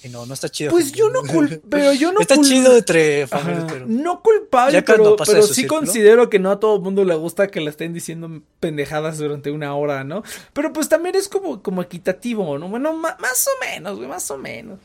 no, 0.08 0.26
no 0.26 0.34
está 0.34 0.48
chido. 0.48 0.70
Pues 0.70 0.92
yo 0.92 1.10
no 1.10 1.22
culpo, 1.22 1.56
pero 1.70 1.92
yo 1.92 2.12
no 2.12 2.20
Está 2.20 2.40
chido 2.40 2.76
entre 2.76 3.26
familias, 3.26 3.64
pero... 3.68 3.86
No 3.86 4.22
culpable, 4.22 4.82
pero, 4.82 5.16
pero 5.16 5.42
sí 5.42 5.66
considero 5.66 6.30
que 6.30 6.38
no 6.38 6.50
a 6.50 6.58
todo 6.58 6.76
el 6.76 6.82
mundo 6.82 7.04
le 7.04 7.14
gusta 7.14 7.48
que 7.48 7.60
le 7.60 7.70
estén 7.70 7.92
diciendo 7.92 8.42
pendejadas 8.60 9.18
durante 9.18 9.50
una 9.50 9.74
hora, 9.74 10.04
¿no? 10.04 10.22
Pero 10.52 10.72
pues 10.72 10.88
también 10.88 11.16
es 11.16 11.28
como, 11.28 11.62
como 11.62 11.82
equitativo, 11.82 12.58
¿no? 12.58 12.68
Bueno, 12.68 12.94
más 12.94 13.46
o 13.46 13.64
menos, 13.64 13.96
güey, 13.96 14.08
más 14.08 14.30
o 14.30 14.38
menos. 14.38 14.78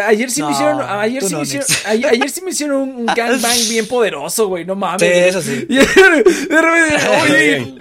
Ayer 0.00 0.30
sí 0.30 0.42
me 0.42 0.52
hicieron, 0.52 0.80
ayer 0.80 1.22
sí, 1.22 1.34
me 1.34 1.42
hicieron 1.42 1.66
ayer, 1.84 2.30
sí 2.30 2.40
me 2.40 2.50
hicieron 2.50 2.80
un, 2.80 3.06
gangbang 3.14 3.68
bien 3.68 3.86
poderoso, 3.86 4.48
güey, 4.48 4.64
no 4.64 4.74
mames. 4.74 5.02
Sí, 5.02 5.06
eso 5.06 5.42
sí. 5.42 5.66
de 5.66 6.62
repente, 6.62 7.08
oye, 7.22 7.74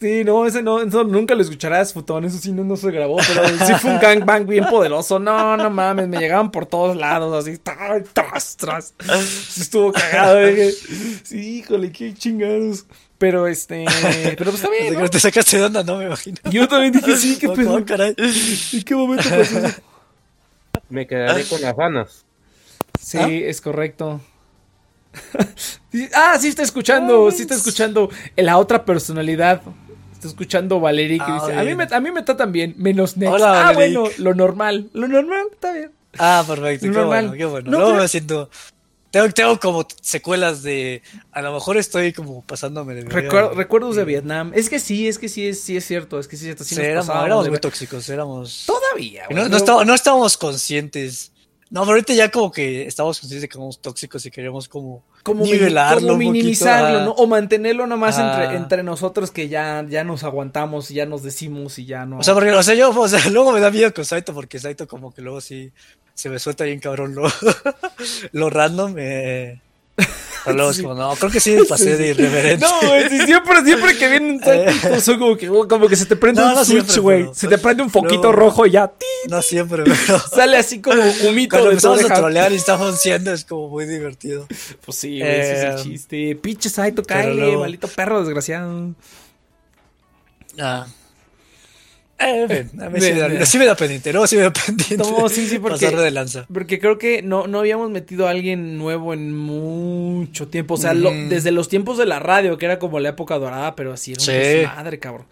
Sí, 0.00 0.22
no, 0.22 0.46
ese 0.46 0.62
no, 0.62 0.80
eso 0.80 1.02
nunca 1.02 1.34
lo 1.34 1.42
escucharás, 1.42 1.92
Futón, 1.92 2.24
eso 2.24 2.38
sí 2.38 2.52
no, 2.52 2.62
no 2.62 2.76
se 2.76 2.90
grabó, 2.92 3.16
pero 3.16 3.48
sí 3.66 3.74
fue 3.80 3.90
un 3.90 3.98
gangbang 3.98 4.46
bien 4.46 4.64
poderoso. 4.66 5.18
No, 5.18 5.56
no 5.56 5.70
mames, 5.70 6.06
me 6.06 6.18
llegaban 6.18 6.52
por 6.52 6.66
todos 6.66 6.96
lados, 6.96 7.44
así, 7.44 7.58
tras, 7.58 8.56
tras. 8.56 8.94
Estuvo 9.58 9.92
cagado, 9.92 10.40
eh. 10.40 10.72
Sí, 11.24 11.58
híjole, 11.58 11.90
qué 11.90 12.14
chingados. 12.14 12.86
Pero 13.18 13.48
este, 13.48 13.84
pero 14.38 14.52
pues 14.52 14.62
está 14.62 14.70
bien. 14.70 14.94
¿no? 15.00 15.10
Te 15.10 15.18
sacaste 15.18 15.56
de 15.56 15.64
onda, 15.64 15.82
no 15.82 15.96
me 15.96 16.06
imagino. 16.06 16.36
Yo 16.44 16.68
también 16.68 16.92
dije, 16.92 17.16
sí, 17.16 17.36
qué 17.36 17.48
pedo. 17.56 17.84
caray. 17.84 18.14
¿En 18.16 18.82
qué 18.84 18.94
momento 18.94 19.28
pasó 19.28 19.40
eso? 19.40 19.82
Me 20.88 21.06
quedaré 21.06 21.44
con 21.44 21.60
las 21.60 21.76
ganas. 21.76 22.24
Sí, 23.00 23.18
¿Ah? 23.18 23.28
es 23.28 23.60
correcto. 23.60 24.20
ah, 26.14 26.38
sí 26.38 26.48
está 26.48 26.62
escuchando, 26.62 27.30
sí 27.32 27.42
está 27.42 27.56
escuchando 27.56 28.08
la 28.36 28.56
otra 28.58 28.84
personalidad. 28.84 29.62
Está 30.18 30.26
escuchando 30.26 30.80
Valerie 30.80 31.18
que 31.18 31.24
ah, 31.28 31.34
dice, 31.40 31.56
a 31.56 31.62
mí, 31.62 31.76
me, 31.76 31.84
a 31.88 32.00
mí 32.00 32.10
me 32.10 32.22
tratan 32.24 32.50
bien, 32.50 32.74
menos 32.76 33.16
Next. 33.16 33.40
ah, 33.40 33.70
bueno, 33.72 34.08
lo 34.18 34.34
normal, 34.34 34.90
lo 34.92 35.06
normal, 35.06 35.46
está 35.52 35.72
bien. 35.72 35.92
Ah, 36.18 36.42
perfecto, 36.44 36.90
qué 36.90 37.04
bueno, 37.04 37.32
qué 37.34 37.44
bueno. 37.44 37.70
No, 37.70 37.94
me 37.94 38.08
siento... 38.08 38.50
Tengo, 39.12 39.30
tengo, 39.30 39.58
como 39.60 39.86
secuelas 40.02 40.62
de. 40.62 41.02
A 41.32 41.40
lo 41.40 41.54
mejor 41.54 41.78
estoy 41.78 42.12
como 42.12 42.42
pasándome 42.42 42.94
de. 42.94 43.04
recuerdos 43.04 43.96
de 43.96 44.04
Vietnam. 44.04 44.52
Es 44.54 44.68
que 44.68 44.78
sí, 44.80 45.08
es 45.08 45.18
que 45.18 45.30
sí 45.30 45.46
es, 45.46 45.62
sí 45.62 45.78
es 45.78 45.86
cierto. 45.86 46.18
Es 46.18 46.28
que 46.28 46.36
sí, 46.36 46.42
es 46.42 46.56
cierto, 46.56 46.64
sí, 46.64 46.78
éramos, 46.78 47.48
muy 47.48 47.58
tóxicos, 47.58 48.06
éramos. 48.10 48.64
Todavía, 48.66 49.24
No, 49.30 49.48
no, 49.48 49.84
no, 49.84 49.94
estábamos 49.94 50.36
conscientes 50.36 51.32
no, 51.70 51.82
pero 51.82 51.92
ahorita 51.92 52.14
ya 52.14 52.30
como 52.30 52.50
que 52.50 52.86
estamos 52.86 53.20
conscientes 53.20 53.42
de 53.42 53.48
que 53.48 53.54
somos 53.54 53.80
tóxicos 53.80 54.24
y 54.24 54.30
queremos 54.30 54.68
como, 54.68 55.02
como 55.22 55.44
nivelarlo, 55.44 56.08
como 56.08 56.18
minimizarlo, 56.18 57.04
¿no? 57.04 57.10
O 57.12 57.26
mantenerlo 57.26 57.86
nomás 57.86 58.18
entre, 58.18 58.56
entre 58.56 58.82
nosotros 58.82 59.30
que 59.30 59.48
ya, 59.48 59.84
ya 59.88 60.02
nos 60.02 60.24
aguantamos 60.24 60.90
y 60.90 60.94
ya 60.94 61.04
nos 61.04 61.22
decimos 61.22 61.78
y 61.78 61.84
ya 61.84 62.06
no. 62.06 62.18
O 62.18 62.22
sea, 62.22 62.32
porque, 62.32 62.52
o 62.52 62.62
sea, 62.62 62.74
yo, 62.74 62.90
o 62.90 63.08
sea, 63.08 63.20
luego 63.30 63.52
me 63.52 63.60
da 63.60 63.70
miedo 63.70 63.92
con 63.92 64.04
Saito 64.04 64.32
porque 64.32 64.58
Saito 64.58 64.88
como 64.88 65.12
que 65.12 65.20
luego 65.20 65.42
sí 65.42 65.70
se 66.14 66.30
me 66.30 66.38
suelta 66.38 66.64
bien 66.64 66.80
cabrón 66.80 67.14
lo, 67.14 67.28
lo 68.32 68.50
random. 68.50 68.94
Eh, 68.98 69.60
no, 70.54 71.14
creo 71.16 71.30
que 71.30 71.40
sí 71.40 71.52
me 71.52 71.64
pasé 71.64 71.96
de 71.96 72.08
irreverente. 72.08 72.64
No, 72.64 72.88
güey, 72.88 73.08
siempre, 73.26 73.64
siempre 73.64 73.96
que 73.96 74.08
viene 74.08 74.32
un 74.32 74.40
eh. 74.44 75.00
son 75.00 75.18
como 75.18 75.36
que, 75.36 75.46
como 75.46 75.88
que 75.88 75.96
se 75.96 76.06
te 76.06 76.16
prende 76.16 76.42
un 76.42 76.64
switch, 76.64 76.98
güey. 76.98 77.28
Se 77.32 77.48
te 77.48 77.58
prende 77.58 77.82
un 77.82 77.90
foquito 77.90 78.32
rojo 78.32 78.66
y 78.66 78.72
ya. 78.72 78.92
No 79.28 79.42
siempre, 79.42 79.84
pero. 79.84 80.18
Sale 80.34 80.56
así 80.56 80.80
como 80.80 81.02
humito. 81.28 81.56
Cuando 81.56 81.70
empezamos 81.70 82.04
a 82.04 82.14
trolear 82.14 82.52
y 82.52 82.56
estamos 82.56 83.00
siendo, 83.00 83.32
es 83.32 83.44
como 83.44 83.68
muy 83.68 83.86
divertido. 83.86 84.46
Pues 84.84 84.96
sí, 84.96 85.18
güey, 85.18 85.40
ese 85.40 85.52
es 85.52 85.62
el 85.64 85.70
eh, 85.70 85.82
chiste. 85.82 86.36
Pinche 86.36 86.70
Saito, 86.70 87.02
cállate, 87.02 87.56
maldito 87.56 87.88
perro 87.88 88.20
desgraciado. 88.20 88.94
Ah. 90.58 90.86
Eh, 92.20 92.66
a 92.80 92.90
mí 92.90 93.00
sí, 93.00 93.12
me 93.12 93.20
da, 93.20 93.46
sí, 93.46 93.58
me 93.58 93.66
da, 93.66 93.76
pendiente, 93.76 94.12
¿no? 94.12 94.26
Sí 94.26 94.36
me 94.36 94.42
da 94.42 94.52
pendiente. 94.52 94.96
No, 94.96 95.28
sí, 95.28 95.48
sí, 95.48 95.58
porque, 95.58 95.88
de 95.90 96.10
lanza. 96.10 96.46
porque 96.52 96.78
creo 96.80 96.98
que 96.98 97.22
no, 97.22 97.46
no 97.46 97.60
habíamos 97.60 97.90
metido 97.90 98.26
a 98.26 98.30
alguien 98.30 98.76
nuevo 98.76 99.14
en 99.14 99.36
mucho 99.36 100.48
tiempo. 100.48 100.74
O 100.74 100.76
sea, 100.76 100.94
lo, 100.94 101.10
desde 101.10 101.52
los 101.52 101.68
tiempos 101.68 101.98
de 101.98 102.06
la 102.06 102.18
radio, 102.18 102.58
que 102.58 102.66
era 102.66 102.78
como 102.78 102.98
la 103.00 103.10
época 103.10 103.38
dorada, 103.38 103.76
pero 103.76 103.92
así 103.92 104.12
era 104.12 104.20
un 104.20 104.26
sí. 104.26 104.66
madre, 104.66 104.98
cabrón. 104.98 105.26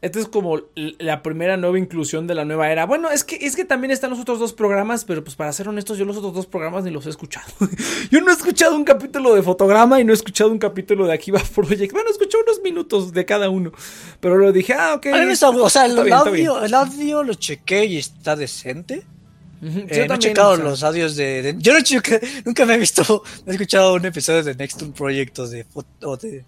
Esta 0.00 0.20
es 0.20 0.28
como 0.28 0.60
la 0.98 1.22
primera 1.24 1.56
nueva 1.56 1.76
inclusión 1.76 2.28
de 2.28 2.34
la 2.36 2.44
nueva 2.44 2.70
era. 2.70 2.86
Bueno, 2.86 3.10
es 3.10 3.24
que, 3.24 3.34
es 3.34 3.56
que 3.56 3.64
también 3.64 3.90
están 3.90 4.10
los 4.10 4.20
otros 4.20 4.38
dos 4.38 4.52
programas, 4.52 5.04
pero 5.04 5.24
pues 5.24 5.34
para 5.34 5.52
ser 5.52 5.68
honestos, 5.68 5.98
yo 5.98 6.04
los 6.04 6.16
otros 6.16 6.34
dos 6.34 6.46
programas 6.46 6.84
ni 6.84 6.90
los 6.90 7.04
he 7.06 7.10
escuchado. 7.10 7.52
yo 8.10 8.20
no 8.20 8.30
he 8.30 8.34
escuchado 8.34 8.76
un 8.76 8.84
capítulo 8.84 9.34
de 9.34 9.42
fotograma 9.42 10.00
y 10.00 10.04
no 10.04 10.12
he 10.12 10.14
escuchado 10.14 10.50
un 10.50 10.58
capítulo 10.58 11.06
de 11.06 11.14
Akiva 11.14 11.40
Project. 11.54 11.92
Bueno, 11.92 12.10
escuché 12.10 12.38
unos 12.38 12.62
minutos 12.62 13.12
de 13.12 13.24
cada 13.24 13.50
uno. 13.50 13.72
Pero 14.20 14.36
lo 14.36 14.52
dije, 14.52 14.72
ah, 14.74 14.94
ok. 14.94 15.06
o 15.62 15.70
sea, 15.70 15.86
el, 15.86 16.12
audio, 16.12 16.62
el 16.62 16.74
audio 16.74 17.24
lo 17.24 17.34
chequé 17.34 17.86
y 17.86 17.96
está 17.96 18.36
decente. 18.36 19.04
Eh, 19.60 20.06
no 20.08 20.14
he 20.14 20.18
checado 20.18 20.56
los 20.56 20.84
audios 20.84 21.16
de, 21.16 21.56
Yo 21.58 21.72
no 21.72 21.80
chequé, 21.80 22.20
nunca 22.44 22.64
me 22.64 22.74
he 22.74 22.78
visto, 22.78 23.02
no 23.44 23.50
he 23.50 23.56
escuchado 23.56 23.94
un 23.94 24.06
episodio 24.06 24.44
de 24.44 24.54
Next 24.54 24.80
Project 24.96 25.38
o 25.40 25.48
de, 25.48 25.66
o 26.02 26.16
de 26.16 26.44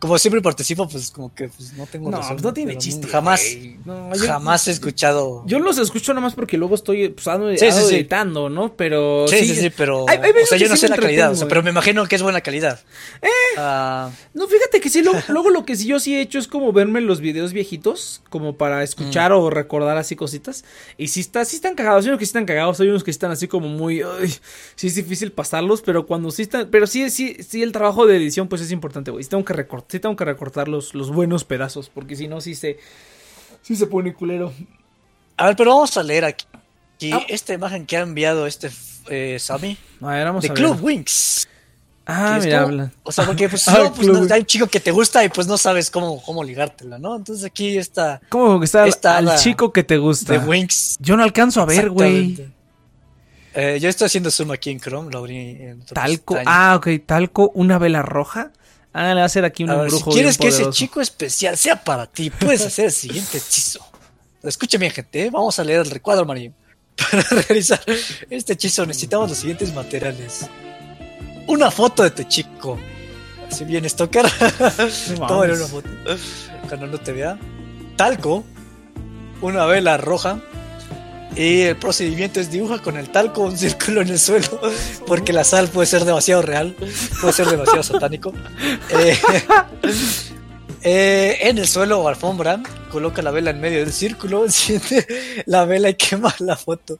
como 0.00 0.18
siempre 0.18 0.40
participo, 0.40 0.88
pues 0.88 1.10
como 1.10 1.32
que 1.34 1.48
pues, 1.48 1.74
no 1.74 1.86
tengo 1.86 2.10
No, 2.10 2.20
pues 2.26 2.42
no 2.42 2.54
tiene 2.54 2.78
chiste. 2.78 3.06
Jamás, 3.06 3.42
jamás 4.26 4.66
he 4.66 4.70
escuchado. 4.70 5.42
Yo 5.46 5.58
los 5.58 5.76
escucho 5.76 6.14
nada 6.14 6.22
más 6.22 6.34
porque 6.34 6.56
luego 6.56 6.74
estoy 6.74 7.10
pues, 7.10 7.28
editando, 7.28 8.48
¿no? 8.48 8.74
Pero. 8.76 9.28
Sí, 9.28 9.46
sí, 9.46 9.54
sí, 9.54 9.70
pero. 9.70 10.04
o 10.04 10.06
sea, 10.48 10.56
yo 10.58 10.70
no 10.70 10.76
sé 10.76 10.88
la 10.88 10.96
calidad, 10.96 11.36
pero 11.46 11.62
me 11.62 11.70
imagino 11.70 12.06
que 12.06 12.16
es 12.16 12.22
buena 12.22 12.40
calidad. 12.40 12.80
Eh. 13.20 13.28
Ah. 13.58 14.10
no, 14.32 14.48
fíjate 14.48 14.80
que 14.80 14.88
sí, 14.88 15.02
luego, 15.28 15.50
lo 15.50 15.66
que 15.66 15.76
sí 15.76 15.86
yo 15.86 16.00
sí 16.00 16.14
he 16.14 16.22
hecho 16.22 16.38
es 16.38 16.48
como 16.48 16.72
verme 16.72 17.02
los 17.02 17.20
videos 17.20 17.52
viejitos, 17.52 18.22
como 18.30 18.56
para 18.56 18.82
escuchar 18.82 19.32
mm. 19.32 19.36
o 19.36 19.50
recordar 19.50 19.98
así 19.98 20.16
cositas. 20.16 20.64
Y 20.96 21.08
sí, 21.08 21.20
está, 21.20 21.44
sí 21.44 21.56
están 21.56 21.74
cagados, 21.74 22.04
hay 22.04 22.08
unos 22.08 22.20
que 22.20 22.24
sí 22.24 22.30
están 22.30 22.46
cagados, 22.46 22.80
hay 22.80 22.88
unos 22.88 23.04
que 23.04 23.10
están 23.10 23.32
así 23.32 23.48
como 23.48 23.68
muy. 23.68 24.02
sí 24.76 24.86
es 24.86 24.94
difícil 24.94 25.30
pasarlos, 25.30 25.82
pero 25.82 26.06
cuando 26.06 26.30
sí 26.30 26.40
están. 26.40 26.70
Pero 26.70 26.86
sí, 26.86 27.10
sí, 27.10 27.36
sí, 27.46 27.62
el 27.62 27.72
trabajo 27.72 28.06
de 28.06 28.16
edición, 28.16 28.48
pues 28.48 28.62
es 28.62 28.72
importante, 28.72 29.10
güey. 29.10 29.22
Tengo 29.26 29.44
que 29.44 29.52
recortar 29.52 29.89
sí 29.90 30.00
tengo 30.00 30.16
que 30.16 30.24
recortar 30.24 30.68
los, 30.68 30.94
los 30.94 31.10
buenos 31.10 31.44
pedazos, 31.44 31.88
porque 31.88 32.16
si 32.16 32.28
no, 32.28 32.40
sí 32.40 32.54
se, 32.54 32.78
sí 33.62 33.76
se 33.76 33.86
pone 33.86 34.14
culero. 34.14 34.52
A 35.36 35.46
ver, 35.46 35.56
pero 35.56 35.70
vamos 35.70 35.96
a 35.96 36.02
leer 36.02 36.24
aquí. 36.24 36.46
Ah. 37.12 37.24
Esta 37.28 37.54
imagen 37.54 37.86
que 37.86 37.96
ha 37.96 38.00
enviado 38.00 38.46
este 38.46 38.70
eh, 39.08 39.38
Sammy. 39.38 39.76
A 40.02 40.08
ver, 40.08 40.26
vamos 40.26 40.42
de 40.42 40.50
Club 40.50 40.78
Wings. 40.82 41.48
Ah, 42.06 42.38
mira, 42.42 42.62
habla. 42.62 42.92
O 43.04 43.12
sea, 43.12 43.24
porque 43.24 43.48
pues, 43.48 43.66
no, 43.68 43.92
pues 43.92 44.08
no, 44.08 44.34
hay 44.34 44.40
un 44.40 44.46
chico 44.46 44.66
que 44.66 44.80
te 44.80 44.90
gusta 44.90 45.24
y 45.24 45.28
pues 45.28 45.46
no 45.46 45.56
sabes 45.56 45.90
cómo, 45.90 46.20
cómo 46.22 46.42
ligártela, 46.42 46.98
¿no? 46.98 47.16
Entonces 47.16 47.44
aquí 47.44 47.78
está. 47.78 48.20
¿Cómo 48.28 48.58
que 48.58 48.64
está, 48.64 49.16
al 49.16 49.36
chico 49.36 49.72
que 49.72 49.84
te 49.84 49.96
gusta? 49.98 50.32
De 50.32 50.38
Wings. 50.38 50.96
Yo 50.98 51.16
no 51.16 51.22
alcanzo 51.22 51.62
a 51.62 51.66
ver, 51.66 51.90
güey. 51.90 52.48
Eh, 53.54 53.78
yo 53.80 53.88
estoy 53.88 54.06
haciendo 54.06 54.30
zoom 54.30 54.52
aquí 54.52 54.70
en 54.70 54.78
Chrome, 54.78 55.10
lo 55.10 55.18
abrí 55.18 55.36
en 55.36 55.84
Talco. 55.84 56.36
Ah, 56.46 56.74
ok, 56.76 56.88
talco, 57.04 57.50
una 57.54 57.78
vela 57.78 58.02
roja. 58.02 58.52
Ah, 58.92 59.08
le 59.08 59.16
va 59.16 59.22
a 59.22 59.26
hacer 59.26 59.44
aquí 59.44 59.64
un 59.64 59.70
embrujo. 59.70 60.10
Si 60.10 60.16
quieres 60.16 60.38
que 60.38 60.48
ese 60.48 60.68
chico 60.70 61.00
especial 61.00 61.56
sea 61.56 61.82
para 61.82 62.06
ti, 62.06 62.30
puedes 62.30 62.62
hacer 62.62 62.86
el 62.86 62.92
siguiente 62.92 63.38
hechizo. 63.38 63.80
Escuchen 64.42 64.80
bien, 64.80 64.92
gente, 64.92 65.26
¿eh? 65.26 65.30
vamos 65.30 65.58
a 65.58 65.64
leer 65.64 65.80
el 65.80 65.90
recuadro 65.90 66.22
amarillo. 66.22 66.52
Para 66.96 67.22
realizar 67.22 67.80
este 68.28 68.54
hechizo 68.54 68.84
necesitamos 68.84 69.28
los 69.28 69.38
siguientes 69.38 69.72
materiales 69.72 70.48
una 71.50 71.70
foto 71.70 72.02
de 72.02 72.10
tu 72.10 72.22
chico. 72.24 72.78
Si 73.48 73.64
vienes 73.64 73.94
a 73.94 73.96
tocar, 73.98 74.30
toma 75.18 75.40
una 75.42 75.66
foto. 75.66 75.88
Cuando 76.68 76.86
no 76.86 76.98
te 76.98 77.12
vea. 77.12 77.38
Talco, 77.96 78.44
una 79.40 79.66
vela 79.66 79.96
roja. 79.96 80.40
Y 81.36 81.62
el 81.62 81.76
procedimiento 81.76 82.40
es 82.40 82.50
dibuja 82.50 82.80
con 82.80 82.96
el 82.96 83.10
talco 83.10 83.42
un 83.42 83.56
círculo 83.56 84.02
en 84.02 84.08
el 84.08 84.18
suelo, 84.18 84.60
porque 85.06 85.32
la 85.32 85.44
sal 85.44 85.68
puede 85.68 85.86
ser 85.86 86.04
demasiado 86.04 86.42
real, 86.42 86.74
puede 87.20 87.32
ser 87.32 87.46
demasiado 87.46 87.82
satánico. 87.82 88.32
Eh, 88.92 89.16
eh, 90.82 91.38
en 91.42 91.58
el 91.58 91.68
suelo 91.68 92.00
o 92.00 92.08
alfombra, 92.08 92.60
coloca 92.90 93.22
la 93.22 93.30
vela 93.30 93.50
en 93.50 93.60
medio 93.60 93.78
del 93.80 93.92
círculo, 93.92 94.44
enciende 94.44 95.06
la 95.46 95.64
vela 95.64 95.90
y 95.90 95.94
quema 95.94 96.34
la 96.40 96.56
foto. 96.56 96.98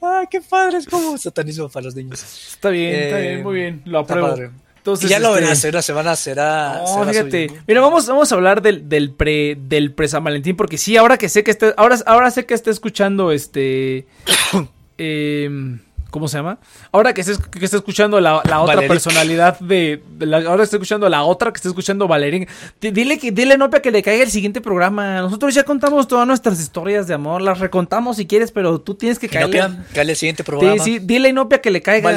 ¡Ah, 0.00 0.24
qué 0.28 0.40
padre! 0.40 0.78
Es 0.78 0.86
como 0.86 1.16
satanismo 1.16 1.68
para 1.68 1.84
los 1.84 1.94
niños. 1.94 2.22
Está 2.52 2.70
bien, 2.70 2.94
está 2.94 3.18
bien, 3.18 3.38
eh, 3.38 3.42
muy 3.42 3.54
bien, 3.54 3.82
lo 3.84 4.00
apruebo. 4.00 4.36
Entonces, 4.82 5.08
ya 5.08 5.20
lo 5.20 5.32
verás, 5.32 5.52
este, 5.52 5.68
en 5.68 5.74
una 5.76 5.82
semana 5.82 6.16
será. 6.16 6.82
No, 6.84 7.06
fíjate. 7.06 7.52
Mira, 7.68 7.80
vamos, 7.80 8.04
vamos 8.08 8.32
a 8.32 8.34
hablar 8.34 8.62
del, 8.62 8.88
del 8.88 9.12
pre 9.12 9.56
del 9.56 9.92
pre 9.92 10.08
San 10.08 10.24
Valentín, 10.24 10.56
porque 10.56 10.76
sí, 10.76 10.96
ahora 10.96 11.18
que 11.18 11.28
sé 11.28 11.44
que 11.44 11.52
esté, 11.52 11.72
ahora, 11.76 11.98
ahora 12.04 12.32
sé 12.32 12.46
que 12.46 12.54
está 12.54 12.72
escuchando 12.72 13.30
este. 13.30 14.08
eh, 14.98 15.78
¿Cómo 16.12 16.28
se 16.28 16.36
llama? 16.36 16.58
Ahora 16.92 17.14
que 17.14 17.22
que 17.24 17.64
escuchando 17.64 18.20
la, 18.20 18.42
otra 18.60 18.86
personalidad 18.86 19.58
de, 19.60 20.02
Ahora 20.46 20.62
estoy 20.62 20.76
escuchando 20.76 21.08
la 21.08 21.22
otra 21.22 21.50
que 21.50 21.56
está 21.56 21.70
escuchando 21.70 22.06
Valerín. 22.06 22.46
Dile 22.82 23.18
que 23.18 23.32
dile 23.32 23.56
Nopia 23.56 23.80
que 23.80 23.90
le 23.90 24.02
caiga 24.02 24.22
el 24.22 24.30
siguiente 24.30 24.60
programa. 24.60 25.22
Nosotros 25.22 25.54
ya 25.54 25.64
contamos 25.64 26.06
todas 26.06 26.26
nuestras 26.26 26.60
historias 26.60 27.06
de 27.06 27.14
amor. 27.14 27.40
Las 27.40 27.60
recontamos 27.60 28.18
si 28.18 28.26
quieres, 28.26 28.52
pero 28.52 28.78
tú 28.78 28.94
tienes 28.94 29.18
que 29.18 29.26
caerle. 29.26 29.62
el 29.94 30.16
siguiente 30.16 30.44
programa. 30.44 30.84
Sí, 30.84 30.98
sí, 30.98 30.98
dile 30.98 31.28
a 31.28 31.30
Inopia 31.30 31.62
que 31.62 31.70
le 31.70 31.80
caiga. 31.80 32.12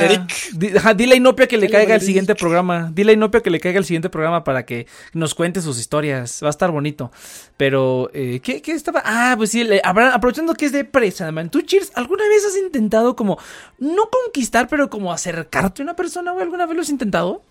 dile 0.51 1.13
a 1.13 1.15
Inopia 1.15 1.47
que 1.47 1.57
le 1.57 1.69
caiga 1.69 1.95
el 1.95 2.01
siguiente 2.01 2.35
programa. 2.35 2.91
Dile 2.93 3.11
a 3.11 3.13
Inopia 3.13 3.39
que 3.39 3.49
le 3.49 3.61
caiga 3.61 3.79
el 3.79 3.85
siguiente 3.85 4.09
programa 4.09 4.43
para 4.43 4.65
que 4.65 4.87
nos 5.13 5.33
cuente 5.33 5.61
sus 5.61 5.79
historias. 5.79 6.41
Va 6.43 6.47
a 6.47 6.49
estar 6.49 6.69
bonito. 6.69 7.13
Pero, 7.55 8.09
eh, 8.13 8.41
¿qué, 8.43 8.61
¿qué, 8.61 8.73
estaba? 8.73 9.01
Ah, 9.05 9.35
pues 9.37 9.51
sí, 9.51 9.65
aprovechando 9.85 10.53
que 10.53 10.65
es 10.65 10.73
de 10.73 10.83
presa, 10.83 11.31
man. 11.31 11.49
¿Tú, 11.49 11.61
Cheers, 11.61 11.93
alguna 11.95 12.27
vez 12.27 12.43
has 12.45 12.57
intentado 12.57 13.15
como 13.15 13.39
no 13.85 14.09
conquistar, 14.09 14.67
pero 14.67 14.89
como 14.89 15.13
acercarte 15.13 15.81
a 15.81 15.83
una 15.83 15.95
persona, 15.95 16.33
o 16.33 16.39
¿Alguna 16.39 16.65
vez 16.65 16.75
lo 16.75 16.81
has 16.81 16.89
intentado? 16.89 17.43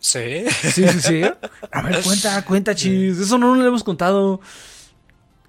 Sí. 0.00 0.44
Sí, 0.62 0.88
sí, 0.88 1.00
sí. 1.00 1.22
A 1.72 1.82
ver, 1.82 2.02
cuenta, 2.02 2.44
cuenta, 2.44 2.74
chis. 2.74 3.18
Eso 3.18 3.38
no 3.38 3.54
lo 3.54 3.66
hemos 3.66 3.84
contado. 3.84 4.40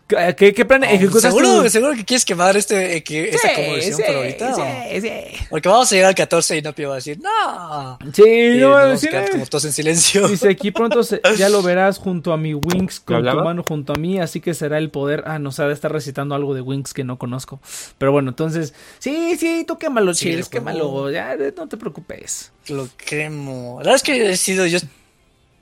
¿Qué, 0.10 0.56
qué 0.56 0.66
plan 0.66 0.82
seguro, 1.20 1.70
seguro 1.70 1.94
que 1.94 2.04
quieres 2.04 2.26
quemar 2.26 2.58
este, 2.58 2.98
eh, 2.98 3.04
que, 3.04 3.30
esta 3.30 3.54
conversión 3.54 4.02
por 4.04 4.16
ahorita. 4.16 4.56
Sí, 4.56 5.02
sí. 5.02 5.12
Porque 5.52 5.70
vamos 5.70 5.92
a 5.92 5.96
llegar 5.96 6.10
al 6.10 6.16
14 6.16 6.58
y 6.58 6.62
no 6.64 6.74
va 6.88 6.94
a 6.94 6.96
decir, 6.96 7.20
no. 7.22 8.00
Sí, 8.12 8.58
no 8.58 8.72
va 8.72 8.82
a 8.82 8.86
decir. 8.88 9.12
como 9.32 9.46
todos 9.46 9.66
en 9.66 9.72
silencio. 9.72 10.28
Dice 10.28 10.50
aquí 10.50 10.72
pronto 10.72 11.02
ya 11.38 11.50
lo 11.50 11.62
verás 11.62 12.00
junto 12.00 12.34
a 12.34 12.38
mi 12.38 12.56
Wings 12.56 13.00
con 13.00 13.24
tu 13.24 13.36
mano 13.38 13.64
junto 13.64 13.94
a 13.94 13.98
mí, 13.98 14.20
así 14.20 14.42
que 14.42 14.56
será 14.56 14.80
el 14.80 14.90
poder. 14.90 15.24
Ah, 15.28 15.38
no, 15.38 15.52
sabe, 15.52 15.74
está 15.74 15.90
recitando 15.90 16.34
algo 16.34 16.56
de 16.56 16.62
Wings 16.62 16.96
que 16.96 17.04
no 17.04 17.20
conozco. 17.20 17.60
Pero 18.00 18.12
bueno, 18.12 18.30
entonces, 18.30 18.74
sí, 18.98 19.38
sí, 19.38 19.64
tú 19.68 19.78
quémalo, 19.78 20.16
sí, 20.16 20.26
chiles, 20.26 20.50
quémalo. 20.50 21.12
Ya, 21.12 21.38
no 21.56 21.68
te 21.68 21.78
preocupes. 21.78 22.52
Lo 22.68 22.90
quemo. 22.98 23.76
La 23.84 23.92
verdad 23.92 23.96
es 23.96 24.04
que 24.04 24.32
he 24.32 24.38
sido 24.38 24.66
yo. 24.66 24.80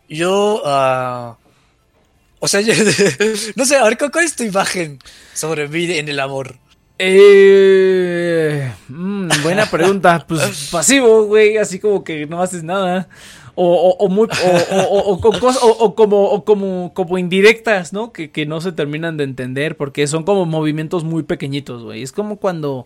Yo. 0.08 0.62
Uh, 0.64 1.47
o 2.40 2.48
sea, 2.48 2.62
no 3.56 3.66
sé, 3.66 3.78
a 3.78 3.84
ver, 3.84 3.98
¿cuál 3.98 4.26
es 4.26 4.36
tu 4.36 4.44
imagen 4.44 5.00
sobre 5.34 5.68
mí 5.68 5.92
en 5.92 6.08
el 6.10 6.20
amor? 6.20 6.58
Eh, 7.00 8.72
mm, 8.88 9.30
buena 9.44 9.66
pregunta. 9.70 10.26
Pues 10.28 10.70
pasivo, 10.72 11.26
güey, 11.26 11.58
así 11.58 11.80
como 11.80 12.04
que 12.04 12.26
no 12.26 12.42
haces 12.42 12.64
nada. 12.64 13.08
O, 13.60 13.96
o, 13.98 14.08
muy, 14.08 14.28
o, 14.28 15.20
o, 15.20 15.96
como, 15.96 16.46
como, 16.46 16.94
como 16.94 17.18
indirectas, 17.18 17.92
¿no? 17.92 18.14
Que, 18.14 18.30
que 18.30 18.46
no 18.46 18.62
se 18.62 18.72
terminan 18.72 19.18
de 19.18 19.24
entender 19.24 19.76
porque 19.78 20.06
son 20.06 20.24
como 20.26 20.46
movimientos 20.46 21.04
muy 21.04 21.24
pequeñitos, 21.24 21.84
güey. 21.84 22.04
Es 22.04 22.12
como 22.12 22.38
cuando... 22.38 22.86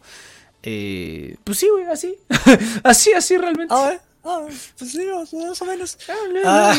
Eh, 0.64 1.36
pues 1.43 1.58
sí, 1.58 1.68
güey, 1.70 1.88
así. 1.88 2.16
así, 2.84 3.12
así 3.12 3.38
realmente. 3.38 3.74
A 3.74 3.89
ver, 3.89 4.02
a 4.24 4.39
ver, 4.39 4.54
pues 4.78 4.91
sí, 4.91 5.06
más 5.45 5.62
o 5.62 5.66
menos. 5.66 5.97
Ah, 6.45 6.74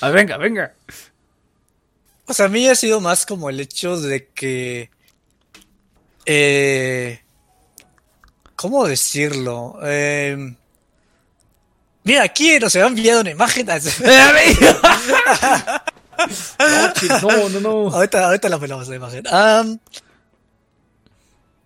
ah, 0.00 0.10
venga, 0.10 0.36
venga. 0.36 0.74
O 2.28 2.34
sea, 2.34 2.46
a 2.46 2.50
mí 2.50 2.68
ha 2.68 2.74
sido 2.74 3.00
más 3.00 3.24
como 3.24 3.48
el 3.48 3.58
hecho 3.58 3.98
de 3.98 4.28
que. 4.28 4.90
Eh, 6.26 7.22
¿Cómo 8.54 8.86
decirlo? 8.86 9.78
Eh, 9.82 10.54
mira, 12.04 12.24
aquí 12.24 12.58
nos 12.58 12.76
ha 12.76 12.86
enviado 12.86 13.22
una 13.22 13.30
imagen. 13.30 13.66
no, 17.22 17.48
no, 17.48 17.60
no. 17.60 17.70
Ahorita, 17.94 18.26
ahorita 18.26 18.48
la 18.50 18.58
pelamos 18.58 18.88
la 18.88 18.96
imagen. 18.96 19.24
Um, 19.28 19.78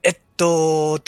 esto. 0.01 1.03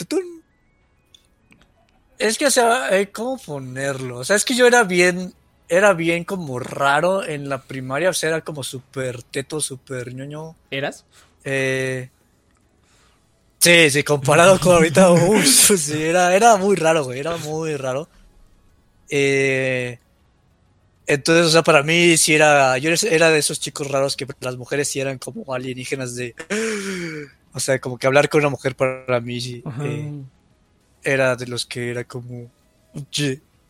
Es 2.17 2.37
que, 2.37 2.47
o 2.47 2.51
sea, 2.51 2.97
eh, 2.97 3.09
¿cómo 3.11 3.37
ponerlo? 3.37 4.17
O 4.17 4.25
sea, 4.25 4.35
es 4.35 4.43
que 4.43 4.55
yo 4.55 4.67
era 4.67 4.83
bien 4.83 5.33
era 5.67 5.93
bien 5.93 6.23
como 6.23 6.59
raro 6.59 7.25
en 7.25 7.49
la 7.49 7.63
primaria, 7.63 8.09
o 8.09 8.13
sea, 8.13 8.29
era 8.29 8.41
como 8.41 8.63
súper 8.63 9.23
teto, 9.23 9.61
súper 9.61 10.13
ñoño. 10.13 10.55
¿Eras? 10.69 11.05
Eh, 11.43 12.09
sí, 13.59 13.89
sí, 13.89 14.03
comparado 14.03 14.59
con 14.59 14.73
ahorita, 14.73 15.09
sí, 15.45 16.03
era, 16.03 16.35
era 16.35 16.57
muy 16.57 16.75
raro, 16.75 17.05
güey, 17.05 17.19
era 17.19 17.37
muy 17.37 17.75
raro. 17.75 18.07
Eh, 19.09 19.99
entonces, 21.07 21.45
o 21.45 21.49
sea, 21.49 21.63
para 21.63 21.83
mí 21.83 22.17
sí 22.17 22.33
era, 22.33 22.77
yo 22.77 22.91
era 23.09 23.29
de 23.29 23.39
esos 23.39 23.59
chicos 23.59 23.89
raros 23.89 24.15
que 24.15 24.25
las 24.39 24.57
mujeres 24.57 24.87
sí 24.87 24.99
eran 24.99 25.19
como 25.19 25.53
alienígenas 25.53 26.15
de, 26.15 26.35
o 27.53 27.59
sea, 27.59 27.79
como 27.79 27.97
que 27.97 28.07
hablar 28.07 28.29
con 28.29 28.41
una 28.41 28.49
mujer 28.49 28.75
para 28.75 29.19
mí 29.19 29.63
eh, 29.81 30.11
era 31.03 31.35
de 31.35 31.47
los 31.47 31.65
que 31.65 31.91
era 31.91 32.03
como, 32.03 32.49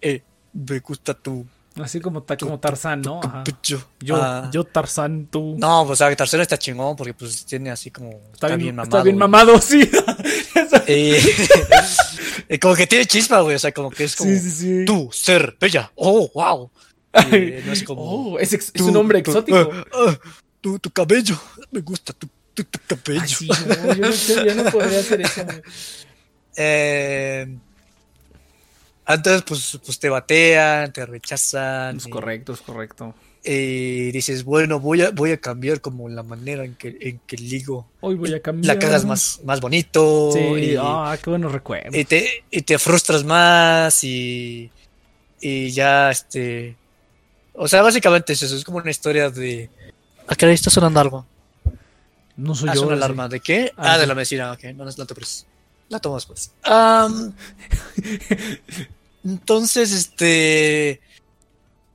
eh, 0.02 0.22
me 0.54 0.80
gusta 0.80 1.14
tu 1.14 1.46
Así 1.82 2.00
como, 2.00 2.26
como 2.26 2.60
Tarzán, 2.60 3.02
¿no? 3.02 3.20
Ajá. 3.22 3.44
Yo, 3.62 4.16
ah. 4.16 4.50
yo, 4.54 4.64
Tarzán, 4.64 5.28
tú. 5.28 5.56
No, 5.58 5.86
pues 5.86 6.00
o 6.02 6.06
sea, 6.06 6.16
Tarzán 6.16 6.40
está 6.40 6.58
chingón 6.58 6.96
porque 6.96 7.14
pues 7.14 7.46
tiene 7.46 7.70
así 7.70 7.92
como. 7.92 8.22
Está, 8.34 8.56
bien, 8.56 8.76
mamado. 8.76 8.98
Está 8.98 9.04
bien 9.04 9.18
mamado, 9.18 9.62
sí. 9.62 9.90
y, 10.88 12.58
como 12.60 12.76
que 12.76 12.88
tiene 12.88 13.06
chispa, 13.06 13.42
güey. 13.42 13.58
O 13.58 13.60
sea, 13.60 13.74
como 13.74 13.90
que 13.90 14.06
es 14.06 14.16
como. 14.16 14.30
Sí, 14.30 14.40
sí, 14.40 14.52
sí. 14.52 14.86
Tú, 14.86 15.10
ser 15.12 15.58
bella. 15.60 15.92
Oh, 15.96 16.32
wow. 16.34 16.72
no 17.14 17.74
es 17.74 17.84
como. 17.84 18.02
Oh, 18.02 18.40
es, 18.40 18.54
es 18.54 18.82
un 18.82 18.96
hombre 18.96 19.20
exótico. 19.20 19.58
Uh, 19.58 20.10
uh, 20.10 20.16
tu, 20.62 20.80
tu 20.80 20.90
cabello. 20.92 21.38
Me 21.72 21.82
gusta 21.82 22.14
tu, 22.14 22.28
tu, 22.54 22.64
cabello. 22.88 23.22
Ay, 23.22 23.28
sí, 23.28 23.50
no, 23.68 23.94
yo, 23.94 24.08
no, 24.08 24.46
yo 24.46 24.56
no 24.56 24.72
podría 24.72 25.00
hacer 25.00 25.22
eso. 25.22 25.42
eh. 26.56 27.58
Entonces, 29.08 29.44
pues, 29.44 29.80
pues 29.84 30.00
te 30.00 30.10
batean, 30.10 30.92
te 30.92 31.06
rechazan. 31.06 31.98
Es 31.98 32.08
correcto, 32.08 32.54
es 32.54 32.62
correcto. 32.62 33.14
Y 33.44 34.12
dices, 34.12 34.44
bueno, 34.44 34.80
voy 34.80 35.04
a, 35.04 35.12
voy 35.12 35.32
a 35.32 35.38
cambiar 35.38 35.80
como 35.80 36.10
la 36.10 36.24
manera 36.24 36.66
en 36.66 36.74
que, 36.74 36.98
en 37.00 37.20
que 37.28 37.38
ligo. 37.38 37.88
Hoy 38.02 38.16
voy 38.16 38.34
a 38.34 38.42
cambiar. 38.42 38.76
La 38.76 38.80
cagas 38.80 39.06
más, 39.06 39.40
más 39.44 39.62
bonito. 39.62 40.32
Sí, 40.34 40.40
y, 40.40 40.76
ah, 40.80 41.16
qué 41.22 41.30
buenos 41.30 41.52
recuerdos. 41.52 41.94
Y 41.94 42.06
te, 42.06 42.44
y 42.50 42.64
te 42.64 42.80
frustras 42.80 43.24
más 43.24 44.04
y, 44.04 44.72
y 45.40 45.70
ya, 45.70 46.10
este... 46.10 46.76
O 47.54 47.68
sea, 47.68 47.84
básicamente 47.84 48.34
es 48.34 48.42
eso, 48.42 48.56
es 48.56 48.66
como 48.66 48.80
una 48.80 48.90
historia 48.90 49.30
de... 49.30 49.70
¿A 50.28 50.36
qué 50.36 50.52
está 50.52 50.72
sonando 50.72 51.00
algo? 51.00 51.26
No 52.36 52.56
soy 52.56 52.70
ah, 52.70 52.74
yo. 52.74 52.88
una 52.88 52.96
alarma. 52.96 53.30
¿De 53.30 53.40
qué? 53.40 53.72
Ah, 53.78 53.94
ah 53.94 53.98
de 54.00 54.08
la 54.08 54.16
medicina, 54.16 54.52
ok, 54.54 54.64
no, 54.76 54.86
no, 54.86 54.92
no 54.98 55.06
te 55.06 55.16
la 55.90 56.00
tomas 56.00 56.26
pues. 56.26 56.52
Um, 56.70 57.34
entonces, 59.24 59.92
este. 59.92 61.02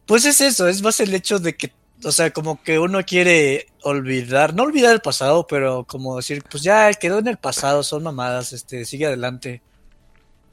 Pues 0.06 0.24
es 0.24 0.40
eso, 0.40 0.66
es 0.66 0.82
más 0.82 0.98
el 0.98 1.14
hecho 1.14 1.38
de 1.38 1.56
que, 1.56 1.72
o 2.02 2.10
sea, 2.10 2.32
como 2.32 2.60
que 2.62 2.80
uno 2.80 3.04
quiere 3.04 3.68
olvidar, 3.82 4.54
no 4.54 4.64
olvidar 4.64 4.92
el 4.92 5.00
pasado, 5.00 5.46
pero 5.46 5.84
como 5.84 6.16
decir, 6.16 6.42
pues 6.50 6.64
ya 6.64 6.92
quedó 6.94 7.20
en 7.20 7.28
el 7.28 7.36
pasado, 7.36 7.84
son 7.84 8.02
mamadas, 8.02 8.52
este, 8.52 8.84
sigue 8.84 9.06
adelante. 9.06 9.62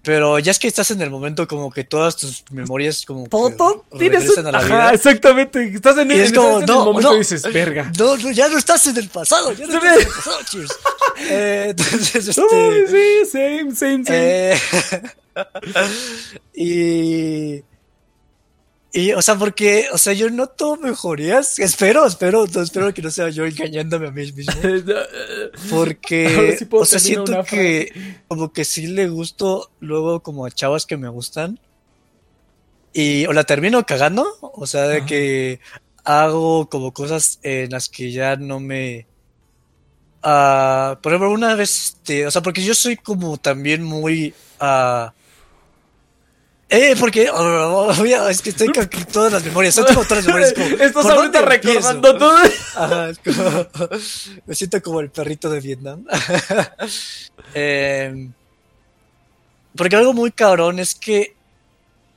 Pero 0.04 0.40
ya 0.40 0.52
es 0.52 0.60
que 0.60 0.68
estás 0.68 0.92
en 0.92 1.02
el 1.02 1.10
momento 1.10 1.48
como 1.48 1.70
que 1.70 1.84
todas 1.84 2.16
tus 2.16 2.46
memorias 2.52 3.04
como 3.06 3.28
todo 3.28 3.84
tienes 3.98 4.38
a 4.38 4.42
la 4.44 4.62
vida. 4.64 4.94
exactamente. 4.94 5.64
Estás 5.74 5.98
en, 5.98 6.12
el, 6.12 6.22
es 6.22 6.32
como, 6.32 6.62
no, 6.62 6.86
momento 6.86 7.12
no, 7.12 7.18
dices, 7.18 7.44
verga. 7.52 7.92
No, 7.98 8.16
ya 8.16 8.48
no 8.48 8.58
estás 8.58 8.88
en 8.88 8.98
el 8.98 9.10
pasado, 9.10 9.52
ya 9.52 9.66
no 9.68 9.74
estás 9.74 9.98
en 9.98 10.08
el 10.08 10.08
pasado, 10.08 10.38
cheers. 10.50 10.72
Eh, 11.20 11.68
entonces, 11.70 12.28
este, 12.28 12.88
sí, 12.88 13.32
same, 13.32 13.76
same, 13.76 14.06
same. 14.06 14.54
Eh, 14.54 14.60
y 16.54 17.64
y, 18.94 19.12
o 19.12 19.22
sea, 19.22 19.36
porque, 19.36 19.86
o 19.92 19.98
sea, 19.98 20.14
yo 20.14 20.30
noto 20.30 20.78
mejorías. 20.78 21.60
Espero, 21.60 22.06
espero, 22.08 22.46
espero 22.46 22.94
que 22.94 23.02
no 23.02 23.12
sea 23.12 23.30
yo 23.30 23.46
engañándome 23.46 24.08
a 24.08 24.12
mí 24.12 24.32
mismo. 24.32 24.54
Porque, 25.70 26.58
o 26.72 26.86
sea, 26.86 26.98
siento 26.98 27.44
que 27.44 27.92
como 28.28 28.54
que 28.54 28.66
sí 28.66 28.88
le 28.88 29.08
gusto 29.10 29.70
luego 29.82 30.22
como 30.22 30.46
a 30.46 30.52
chavas 30.52 30.86
que 30.86 30.98
me 30.98 31.10
gustan. 31.10 31.60
Y 32.94 33.26
o 33.28 33.34
la 33.34 33.44
termino 33.44 33.86
cagando, 33.86 34.26
o 34.42 34.66
sea, 34.66 34.88
de 34.88 35.06
que 35.06 35.60
hago 36.04 36.70
como 36.70 36.94
cosas 36.94 37.40
en 37.44 37.70
las 37.70 37.90
que 37.90 38.12
ya 38.12 38.38
no 38.38 38.60
me... 38.60 39.06
Uh, 40.24 41.00
por 41.02 41.14
ejemplo, 41.14 41.32
una 41.32 41.56
vez, 41.56 41.96
este, 41.96 42.26
o 42.26 42.32
sea, 42.32 42.42
porque 42.42 42.64
yo 42.64 42.74
soy 42.74 42.98
como 42.98 43.38
también 43.38 43.84
muy... 43.84 44.34
Uh, 44.60 45.10
eh, 46.70 46.96
porque 47.00 47.30
oh, 47.30 47.94
oh, 47.98 48.30
es 48.30 48.42
que 48.42 48.50
estoy 48.50 48.68
con 48.74 48.90
todas 49.06 49.32
las 49.32 49.46
memorias, 49.46 49.74
son 49.74 49.86
como 49.86 50.04
todas 50.04 50.26
las 50.26 50.28
memorias. 50.28 50.54
Como, 50.54 50.66
Estás 50.84 51.06
ahorita 51.06 51.42
recordando 51.42 52.18
todo. 52.18 52.38
Ajá, 52.76 53.10
es 53.10 53.20
como, 53.20 53.68
me 54.46 54.56
siento 54.56 54.82
como 54.82 55.00
el 55.00 55.10
perrito 55.10 55.50
de 55.50 55.62
Vietnam. 55.62 56.06
eh, 57.54 58.30
porque 59.78 59.96
algo 59.96 60.14
muy 60.14 60.32
cabrón 60.32 60.80
es 60.80 60.94
que, 60.94 61.38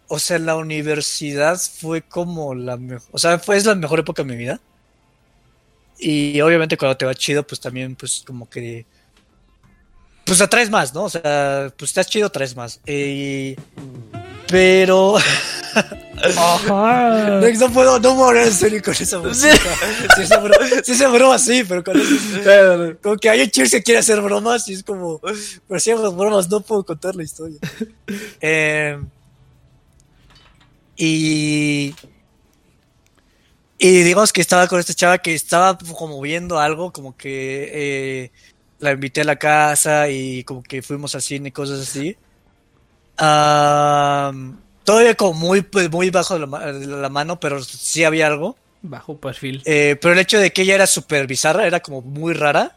o 0.08 0.18
sea, 0.18 0.40
la 0.40 0.56
universidad 0.56 1.60
fue 1.60 2.02
como 2.02 2.52
la 2.56 2.76
mejor, 2.76 3.08
o 3.12 3.18
sea, 3.20 3.38
fue 3.38 3.56
es 3.56 3.66
la 3.66 3.76
mejor 3.76 4.00
época 4.00 4.24
de 4.24 4.28
mi 4.32 4.36
vida. 4.36 4.60
Y 6.00 6.40
obviamente 6.40 6.76
cuando 6.76 6.96
te 6.96 7.04
va 7.04 7.14
chido, 7.14 7.46
pues 7.46 7.60
también, 7.60 7.94
pues 7.94 8.22
como 8.26 8.48
que 8.48 8.86
pues 10.24 10.40
atraes 10.40 10.70
más, 10.70 10.94
¿no? 10.94 11.04
O 11.04 11.10
sea, 11.10 11.72
pues 11.76 11.90
estás 11.90 12.06
chido, 12.06 12.30
traes 12.30 12.54
más. 12.54 12.80
Y 12.86 13.56
pero. 14.48 15.16
Ajá. 15.16 15.96
No 17.58 17.70
puedo, 17.72 17.98
no 17.98 18.14
puedo 18.14 18.28
hablar 18.28 18.46
en 18.46 18.52
serio 18.52 18.82
con 18.84 18.92
esa 18.92 19.18
música. 19.18 19.56
Si 20.14 20.22
esa 20.22 20.38
broma, 20.38 20.66
si 20.84 20.92
esa 20.92 21.08
broma 21.08 21.38
sí, 21.38 21.64
pero 21.66 21.82
con 21.82 21.98
eso, 21.98 22.98
como 23.02 23.16
que 23.16 23.30
hay 23.30 23.40
un 23.40 23.50
chico 23.50 23.68
que 23.70 23.82
quiere 23.82 24.00
hacer 24.00 24.20
bromas 24.20 24.68
y 24.68 24.74
es 24.74 24.82
como, 24.82 25.20
pero 25.66 25.80
si 25.80 25.90
hago 25.90 26.12
bromas 26.12 26.50
no 26.50 26.60
puedo 26.60 26.84
contar 26.84 27.16
la 27.16 27.22
historia. 27.22 27.58
Eh, 28.42 28.98
y 30.96 31.94
y 33.80 34.02
digamos 34.02 34.32
que 34.32 34.40
estaba 34.40 34.68
con 34.68 34.78
esta 34.78 34.94
chava 34.94 35.18
que 35.18 35.34
estaba 35.34 35.76
como 35.78 36.20
viendo 36.20 36.60
algo, 36.60 36.92
como 36.92 37.16
que 37.16 37.70
eh, 37.72 38.30
la 38.78 38.92
invité 38.92 39.22
a 39.22 39.24
la 39.24 39.36
casa 39.36 40.08
y 40.08 40.44
como 40.44 40.62
que 40.62 40.82
fuimos 40.82 41.14
al 41.14 41.22
cine 41.22 41.48
y 41.48 41.52
cosas 41.52 41.80
así 41.80 42.16
todavía 44.84 45.14
como 45.14 45.34
muy, 45.34 45.62
pues, 45.62 45.90
muy 45.90 46.10
bajo 46.10 46.38
de 46.38 46.46
la, 46.86 47.08
mano, 47.08 47.38
pero 47.38 47.62
sí 47.62 48.04
había 48.04 48.26
algo. 48.26 48.56
Bajo 48.82 49.16
perfil. 49.18 49.62
Eh, 49.64 49.96
pero 50.00 50.14
el 50.14 50.20
hecho 50.20 50.38
de 50.38 50.52
que 50.52 50.62
ella 50.62 50.74
era 50.74 50.86
súper 50.86 51.26
bizarra, 51.26 51.66
era 51.66 51.80
como 51.80 52.02
muy 52.02 52.34
rara. 52.34 52.76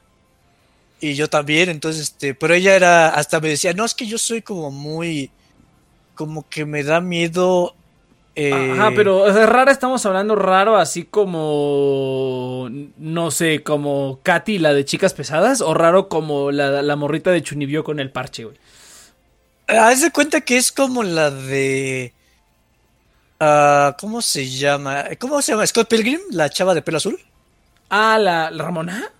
Y 1.00 1.16
yo 1.16 1.30
también, 1.30 1.70
entonces, 1.70 2.04
este, 2.04 2.34
pero 2.34 2.54
ella 2.54 2.76
era, 2.76 3.10
hasta 3.10 3.40
me 3.40 3.50
decía, 3.50 3.74
no, 3.74 3.84
es 3.84 3.94
que 3.94 4.06
yo 4.06 4.18
soy 4.18 4.42
como 4.42 4.72
muy, 4.72 5.32
como 6.16 6.48
que 6.48 6.66
me 6.66 6.84
da 6.84 7.02
miedo. 7.02 7.76
Eh... 8.36 8.72
Ajá, 8.74 8.92
pero 8.96 9.32
rara 9.46 9.72
estamos 9.72 10.06
hablando 10.06 10.36
raro, 10.36 10.78
así 10.78 11.04
como, 11.04 12.68
no 12.98 13.32
sé, 13.32 13.62
como 13.62 14.20
Katy, 14.24 14.58
la 14.58 14.74
de 14.74 14.86
chicas 14.86 15.14
pesadas, 15.14 15.62
o 15.62 15.74
raro 15.74 16.10
como 16.10 16.52
la, 16.52 16.82
la 16.82 16.96
morrita 16.96 17.32
de 17.32 17.44
Chunibyo 17.44 17.84
con 17.84 18.00
el 18.00 18.12
parche, 18.12 18.46
güey. 18.46 18.58
Haz 19.68 20.02
de 20.02 20.12
cuenta 20.12 20.42
que 20.42 20.58
es 20.58 20.72
como 20.72 21.04
la 21.04 21.32
de. 21.32 22.14
Uh, 23.40 23.94
¿Cómo 24.00 24.22
se 24.22 24.50
llama? 24.50 25.06
¿Cómo 25.20 25.42
se 25.42 25.52
llama? 25.52 25.66
¿Scott 25.66 25.90
Pilgrim? 25.90 26.20
¿La 26.32 26.50
chava 26.50 26.74
de 26.74 26.82
pelo 26.82 26.98
azul? 26.98 27.20
Ah, 27.90 28.18
¿la, 28.20 28.50
Ramona? 28.50 29.12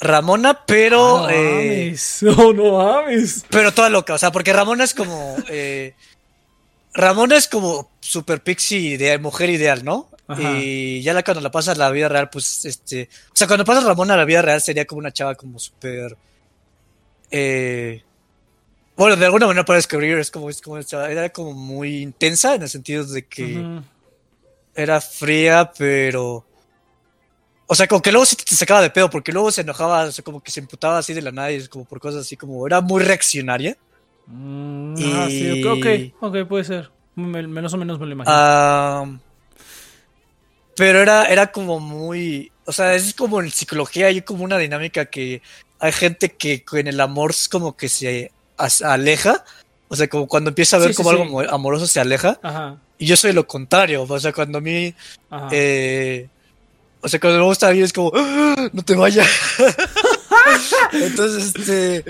Ramona, 0.00 0.64
pero. 0.66 1.22
no 1.22 1.30
eh, 1.30 1.86
mames. 1.86 2.18
No, 2.22 2.52
no 2.52 2.78
mames. 2.78 3.44
Pero 3.50 3.72
toda 3.72 3.88
loca, 3.88 4.14
o 4.14 4.18
sea, 4.18 4.30
porque 4.32 4.52
Ramona 4.52 4.84
es 4.84 4.94
como. 4.94 5.36
Eh, 5.48 5.94
Ramona 6.94 7.36
es 7.36 7.48
como 7.48 7.90
super 8.00 8.42
pixie 8.42 8.96
de 8.96 9.18
mujer 9.18 9.50
ideal, 9.50 9.84
¿no? 9.84 10.08
Y 10.38 11.02
ya 11.02 11.12
la, 11.12 11.22
cuando 11.22 11.42
la 11.42 11.50
pasas 11.50 11.76
a 11.76 11.78
la 11.78 11.90
vida 11.90 12.08
real, 12.08 12.30
pues 12.30 12.64
este. 12.64 13.10
O 13.28 13.36
sea, 13.36 13.46
cuando 13.46 13.64
pasas 13.64 13.84
Ramona 13.84 14.14
a 14.14 14.16
la 14.16 14.24
vida 14.24 14.40
real 14.40 14.60
sería 14.60 14.86
como 14.86 15.00
una 15.00 15.12
chava 15.12 15.34
como 15.34 15.58
súper. 15.58 16.16
Eh, 17.30 18.02
bueno, 18.96 19.16
de 19.16 19.24
alguna 19.26 19.46
manera 19.46 19.64
para 19.64 19.76
descubrir 19.76 20.16
es 20.18 20.30
como, 20.30 20.48
es 20.48 20.62
como 20.62 20.78
era 20.78 21.28
como 21.30 21.52
muy 21.52 22.00
intensa 22.00 22.54
en 22.54 22.62
el 22.62 22.68
sentido 22.68 23.04
de 23.04 23.26
que 23.26 23.82
era 24.74 25.00
fría, 25.00 25.72
pero. 25.76 26.46
O 27.66 27.74
sea, 27.74 27.86
como 27.86 28.00
que 28.00 28.12
luego 28.12 28.24
sí 28.26 28.36
te 28.36 28.54
sacaba 28.54 28.82
de 28.82 28.90
pedo, 28.90 29.10
porque 29.10 29.32
luego 29.32 29.50
se 29.50 29.62
enojaba, 29.62 30.04
o 30.04 30.12
sea, 30.12 30.22
como 30.22 30.42
que 30.42 30.50
se 30.50 30.60
imputaba 30.60 30.98
así 30.98 31.12
de 31.12 31.22
la 31.22 31.32
nada 31.32 31.50
y 31.50 31.66
como 31.66 31.84
por 31.84 31.98
cosas 31.98 32.22
así, 32.22 32.36
como 32.36 32.66
era 32.66 32.80
muy 32.80 33.02
reaccionaria. 33.02 33.76
Mm, 34.26 34.94
ah, 35.14 35.26
sí, 35.28 35.64
ok, 35.64 36.14
ok, 36.20 36.48
puede 36.48 36.64
ser. 36.64 36.90
Menos 37.16 37.72
o 37.74 37.76
menos 37.76 37.98
me 38.00 38.06
lo 38.06 38.12
imagino. 38.12 39.20
pero 40.76 41.00
era, 41.00 41.26
era 41.26 41.52
como 41.52 41.80
muy. 41.80 42.50
O 42.66 42.72
sea, 42.72 42.94
es 42.94 43.14
como 43.14 43.40
en 43.40 43.50
psicología 43.50 44.06
hay 44.06 44.22
como 44.22 44.44
una 44.44 44.58
dinámica 44.58 45.04
que 45.06 45.42
hay 45.78 45.92
gente 45.92 46.30
que 46.30 46.64
en 46.72 46.86
el 46.86 47.00
amor 47.00 47.30
es 47.30 47.48
como 47.48 47.76
que 47.76 47.88
se 47.88 48.32
aleja. 48.82 49.44
O 49.88 49.96
sea, 49.96 50.08
como 50.08 50.26
cuando 50.26 50.50
empieza 50.50 50.76
a 50.76 50.80
ver 50.80 50.94
como 50.94 51.10
algo 51.10 51.40
amoroso 51.42 51.86
se 51.86 52.00
aleja. 52.00 52.40
Y 52.98 53.06
yo 53.06 53.16
soy 53.16 53.32
lo 53.32 53.46
contrario. 53.46 54.06
O 54.08 54.20
sea, 54.20 54.32
cuando 54.32 54.58
a 54.58 54.60
mí. 54.60 54.94
Eh, 55.52 56.28
o 57.00 57.08
sea, 57.08 57.20
cuando 57.20 57.38
me 57.40 57.44
gusta 57.44 57.68
a 57.68 57.72
mí 57.72 57.80
es 57.80 57.92
como. 57.92 58.10
¡Ah! 58.14 58.70
No 58.72 58.82
te 58.82 58.94
vayas. 58.94 59.28
Entonces, 60.92 61.54
este. 61.54 62.04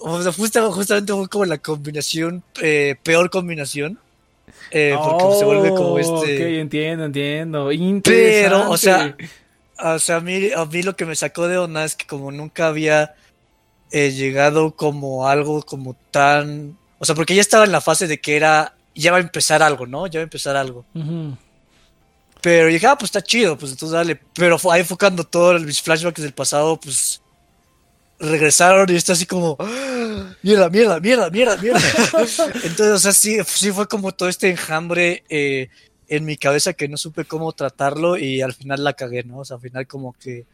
O 0.00 0.22
sea, 0.22 0.32
justamente 0.32 1.12
fue 1.12 1.28
como 1.28 1.44
la 1.44 1.58
combinación. 1.58 2.42
Eh, 2.60 2.96
peor 3.02 3.30
combinación. 3.30 3.98
Eh, 4.70 4.96
porque 5.00 5.38
se 5.38 5.44
vuelve 5.44 5.70
como 5.70 5.98
este. 5.98 6.12
Ok, 6.12 6.60
entiendo, 6.60 7.04
entiendo. 7.04 7.70
Pero, 8.04 8.70
o 8.70 8.76
sea. 8.76 9.16
O 9.82 9.98
sea, 9.98 10.16
a 10.16 10.20
mí, 10.20 10.50
a 10.54 10.64
mí 10.66 10.82
lo 10.82 10.94
que 10.94 11.06
me 11.06 11.16
sacó 11.16 11.48
de 11.48 11.56
onda 11.56 11.84
es 11.84 11.96
que 11.96 12.06
como 12.06 12.30
nunca 12.30 12.66
había 12.66 13.14
He 13.90 14.12
llegado 14.12 14.76
como 14.76 15.26
algo 15.26 15.62
como 15.62 15.96
tan... 16.10 16.78
O 16.98 17.04
sea, 17.04 17.14
porque 17.14 17.34
ya 17.34 17.40
estaba 17.40 17.64
en 17.64 17.72
la 17.72 17.80
fase 17.80 18.06
de 18.06 18.20
que 18.20 18.36
era... 18.36 18.74
Ya 18.94 19.10
va 19.10 19.18
a 19.18 19.20
empezar 19.20 19.62
algo, 19.62 19.86
¿no? 19.86 20.06
Ya 20.06 20.20
va 20.20 20.22
a 20.22 20.24
empezar 20.24 20.56
algo. 20.56 20.84
Pero 22.40 22.68
dije, 22.68 22.86
ah, 22.86 22.96
pues 22.96 23.08
está 23.08 23.22
chido, 23.22 23.56
pues 23.56 23.72
entonces 23.72 23.94
dale. 23.94 24.20
Pero 24.34 24.58
ahí 24.70 24.80
enfocando 24.80 25.24
todos 25.24 25.62
mis 25.62 25.80
flashbacks 25.80 26.22
del 26.22 26.32
pasado, 26.32 26.78
pues 26.78 27.20
regresaron 28.20 28.90
y 28.90 28.96
está 28.96 29.14
así 29.14 29.26
como, 29.26 29.56
¡Ah! 29.58 30.36
mierda, 30.42 30.68
mierda, 30.68 31.00
mierda, 31.00 31.30
mierda, 31.30 31.56
mierda. 31.56 31.80
entonces, 32.62 32.92
o 32.94 32.98
sea, 32.98 33.12
sí, 33.12 33.38
sí 33.46 33.72
fue 33.72 33.88
como 33.88 34.12
todo 34.12 34.28
este 34.28 34.50
enjambre 34.50 35.24
eh, 35.28 35.68
en 36.08 36.24
mi 36.24 36.36
cabeza 36.36 36.74
que 36.74 36.88
no 36.88 36.96
supe 36.96 37.24
cómo 37.24 37.52
tratarlo 37.52 38.16
y 38.16 38.42
al 38.42 38.52
final 38.52 38.84
la 38.84 38.92
cagué, 38.92 39.24
¿no? 39.24 39.38
O 39.38 39.44
sea, 39.44 39.56
al 39.56 39.62
final 39.62 39.86
como 39.86 40.12
que 40.12 40.44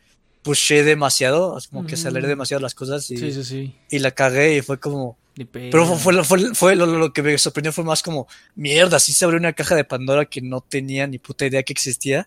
pushé 0.42 0.84
demasiado, 0.84 1.58
como 1.70 1.86
que 1.86 1.94
aceleré 1.94 2.28
demasiado 2.28 2.60
las 2.60 2.74
cosas 2.74 3.10
y, 3.10 3.74
y 3.90 3.98
la 3.98 4.12
cagué 4.12 4.56
y 4.56 4.62
fue 4.62 4.78
como... 4.78 5.18
Pero 5.52 5.84
fue, 5.96 6.24
fue, 6.24 6.54
fue 6.54 6.76
lo, 6.76 7.12
que 7.12 7.22
me 7.22 7.36
sorprendió 7.36 7.70
fue 7.70 7.84
más 7.84 8.02
como, 8.02 8.26
mierda, 8.54 8.98
sí 8.98 9.12
se 9.12 9.24
abrió 9.24 9.38
una 9.38 9.52
caja 9.52 9.74
de 9.74 9.84
Pandora 9.84 10.24
que 10.24 10.40
no 10.40 10.62
tenía 10.62 11.06
ni 11.06 11.18
puta 11.18 11.44
idea 11.44 11.62
que 11.62 11.74
existía. 11.74 12.26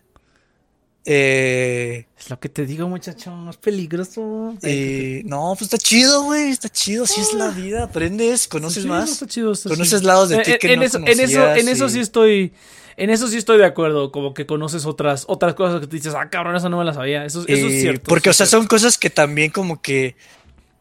Eh, 1.04 2.06
es 2.18 2.30
lo 2.30 2.38
que 2.38 2.48
te 2.48 2.66
digo, 2.66 2.88
muchacho, 2.88 3.32
es 3.48 3.56
peligroso. 3.56 4.54
Eh, 4.62 5.22
no, 5.24 5.54
pues 5.56 5.62
está 5.62 5.78
chido, 5.78 6.24
güey, 6.24 6.50
está 6.50 6.68
chido, 6.68 7.04
así 7.04 7.20
es 7.20 7.32
la 7.32 7.46
ah. 7.46 7.50
vida, 7.50 7.84
aprendes, 7.84 8.46
conoces 8.48 8.84
más. 8.84 9.24
conoces 9.64 10.02
lados 10.02 10.28
de 10.28 10.38
ti 10.38 10.52
que 10.60 10.72
en 10.74 10.82
eso, 10.82 10.98
en 10.98 11.20
eso, 11.20 11.54
en 11.54 11.68
eso 11.68 11.88
sí 11.88 12.00
estoy 12.00 12.52
en 13.00 13.08
eso 13.08 13.28
sí 13.28 13.38
estoy 13.38 13.56
de 13.56 13.64
acuerdo, 13.64 14.12
como 14.12 14.34
que 14.34 14.44
conoces 14.44 14.84
otras, 14.84 15.24
otras 15.26 15.54
cosas 15.54 15.80
que 15.80 15.86
te 15.86 15.96
dices, 15.96 16.14
ah, 16.14 16.28
cabrón, 16.28 16.54
eso 16.54 16.68
no 16.68 16.76
me 16.76 16.84
la 16.84 16.92
sabía. 16.92 17.24
Eso, 17.24 17.44
eso 17.46 17.66
es 17.66 17.80
cierto. 17.80 18.06
Porque, 18.06 18.28
o 18.28 18.34
sea, 18.34 18.44
son 18.44 18.66
cosas 18.66 18.98
que 18.98 19.08
también 19.08 19.50
como 19.50 19.80
que... 19.80 20.16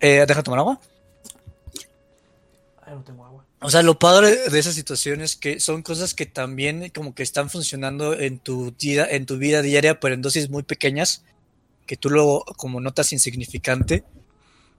Eh, 0.01 0.25
¿Deja 0.27 0.43
tomar 0.43 0.59
agua? 0.59 0.81
Ay, 2.85 2.93
no 2.93 3.03
tengo 3.03 3.23
agua. 3.23 3.28
O 3.61 3.69
sea, 3.69 3.81
lo 3.81 3.99
padre 3.99 4.49
de 4.49 4.59
esas 4.59 4.75
situaciones 4.75 5.35
que 5.35 5.59
son 5.59 5.81
cosas 5.81 6.13
que 6.13 6.25
también 6.25 6.89
como 6.95 7.13
que 7.13 7.23
están 7.23 7.49
funcionando 7.49 8.17
en 8.17 8.39
tu 8.39 8.73
vida, 8.79 9.05
en 9.09 9.25
tu 9.25 9.37
vida 9.37 9.61
diaria, 9.61 9.99
pero 9.99 10.15
en 10.15 10.21
dosis 10.21 10.49
muy 10.49 10.63
pequeñas, 10.63 11.23
que 11.85 11.97
tú 11.97 12.09
luego 12.09 12.45
como 12.55 12.79
notas 12.79 13.11
insignificante. 13.11 14.05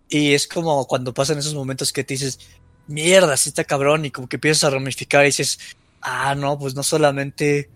Y 0.08 0.32
es 0.32 0.48
como 0.48 0.86
cuando 0.86 1.12
pasan 1.12 1.38
esos 1.38 1.54
momentos 1.54 1.92
que 1.92 2.04
te 2.04 2.14
dices, 2.14 2.40
mierda, 2.86 3.36
sí 3.36 3.50
está 3.50 3.64
cabrón, 3.64 4.06
y 4.06 4.10
como 4.10 4.28
que 4.28 4.36
empiezas 4.36 4.64
a 4.64 4.70
ramificar 4.70 5.24
y 5.24 5.26
dices, 5.26 5.58
ah, 6.00 6.34
no, 6.34 6.58
pues 6.58 6.74
no 6.74 6.82
solamente, 6.82 7.70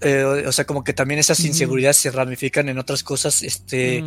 eh, 0.00 0.44
o 0.46 0.52
sea, 0.52 0.66
como 0.66 0.82
que 0.82 0.92
también 0.92 1.20
esas 1.20 1.40
inseguridades 1.40 1.98
se 1.98 2.10
ramifican 2.10 2.68
en 2.68 2.78
otras 2.78 3.02
cosas, 3.04 3.42
este, 3.42 4.04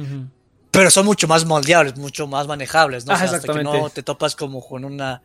pero 0.69 0.91
son 0.91 1.05
mucho 1.05 1.27
más 1.27 1.45
moldeables, 1.45 1.97
mucho 1.97 2.27
más 2.27 2.45
manejables, 2.45 3.05
¿no? 3.05 3.13
hasta 3.13 3.39
que 3.39 3.63
no 3.63 3.89
te 3.89 4.03
topas 4.03 4.35
como 4.35 4.65
con 4.65 4.83
una 4.83 5.23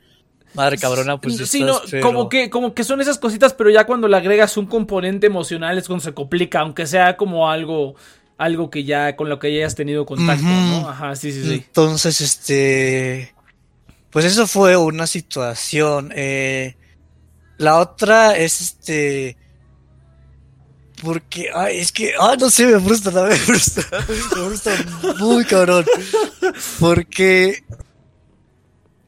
madre 0.54 0.78
cabrona, 0.78 1.20
pues 1.20 1.36
sí, 1.48 1.62
no, 1.62 1.80
como 2.00 2.28
que, 2.28 2.48
como 2.50 2.74
que 2.74 2.84
son 2.84 3.00
esas 3.00 3.18
cositas, 3.18 3.52
pero 3.52 3.70
ya 3.70 3.84
cuando 3.84 4.08
le 4.08 4.16
agregas 4.16 4.56
un 4.56 4.66
componente 4.66 5.26
emocional 5.26 5.76
es 5.78 5.86
cuando 5.86 6.04
se 6.04 6.14
complica, 6.14 6.60
aunque 6.60 6.86
sea 6.86 7.16
como 7.16 7.50
algo 7.50 7.94
algo 8.36 8.68
que 8.68 8.82
ya 8.82 9.14
con 9.14 9.28
lo 9.28 9.38
que 9.38 9.46
hayas 9.46 9.74
tenido 9.76 10.04
contacto, 10.06 10.44
¿no? 10.44 10.88
Ajá, 10.88 11.14
sí, 11.14 11.30
sí, 11.32 11.44
sí. 11.44 11.64
Entonces, 11.66 12.20
este 12.20 13.34
pues 14.14 14.26
eso 14.26 14.46
fue 14.46 14.76
una 14.76 15.08
situación. 15.08 16.12
Eh, 16.14 16.76
la 17.58 17.78
otra 17.78 18.36
es 18.36 18.60
este. 18.60 19.36
Porque, 21.02 21.50
ay, 21.52 21.78
es 21.78 21.90
que, 21.90 22.12
ah, 22.20 22.36
no 22.38 22.48
sé, 22.48 22.66
me 22.66 22.78
frustra, 22.78 23.24
me 23.28 23.34
frustra, 23.34 23.84
me 24.08 24.14
frustra 24.14 24.72
muy 25.18 25.44
cabrón. 25.44 25.84
Porque 26.78 27.64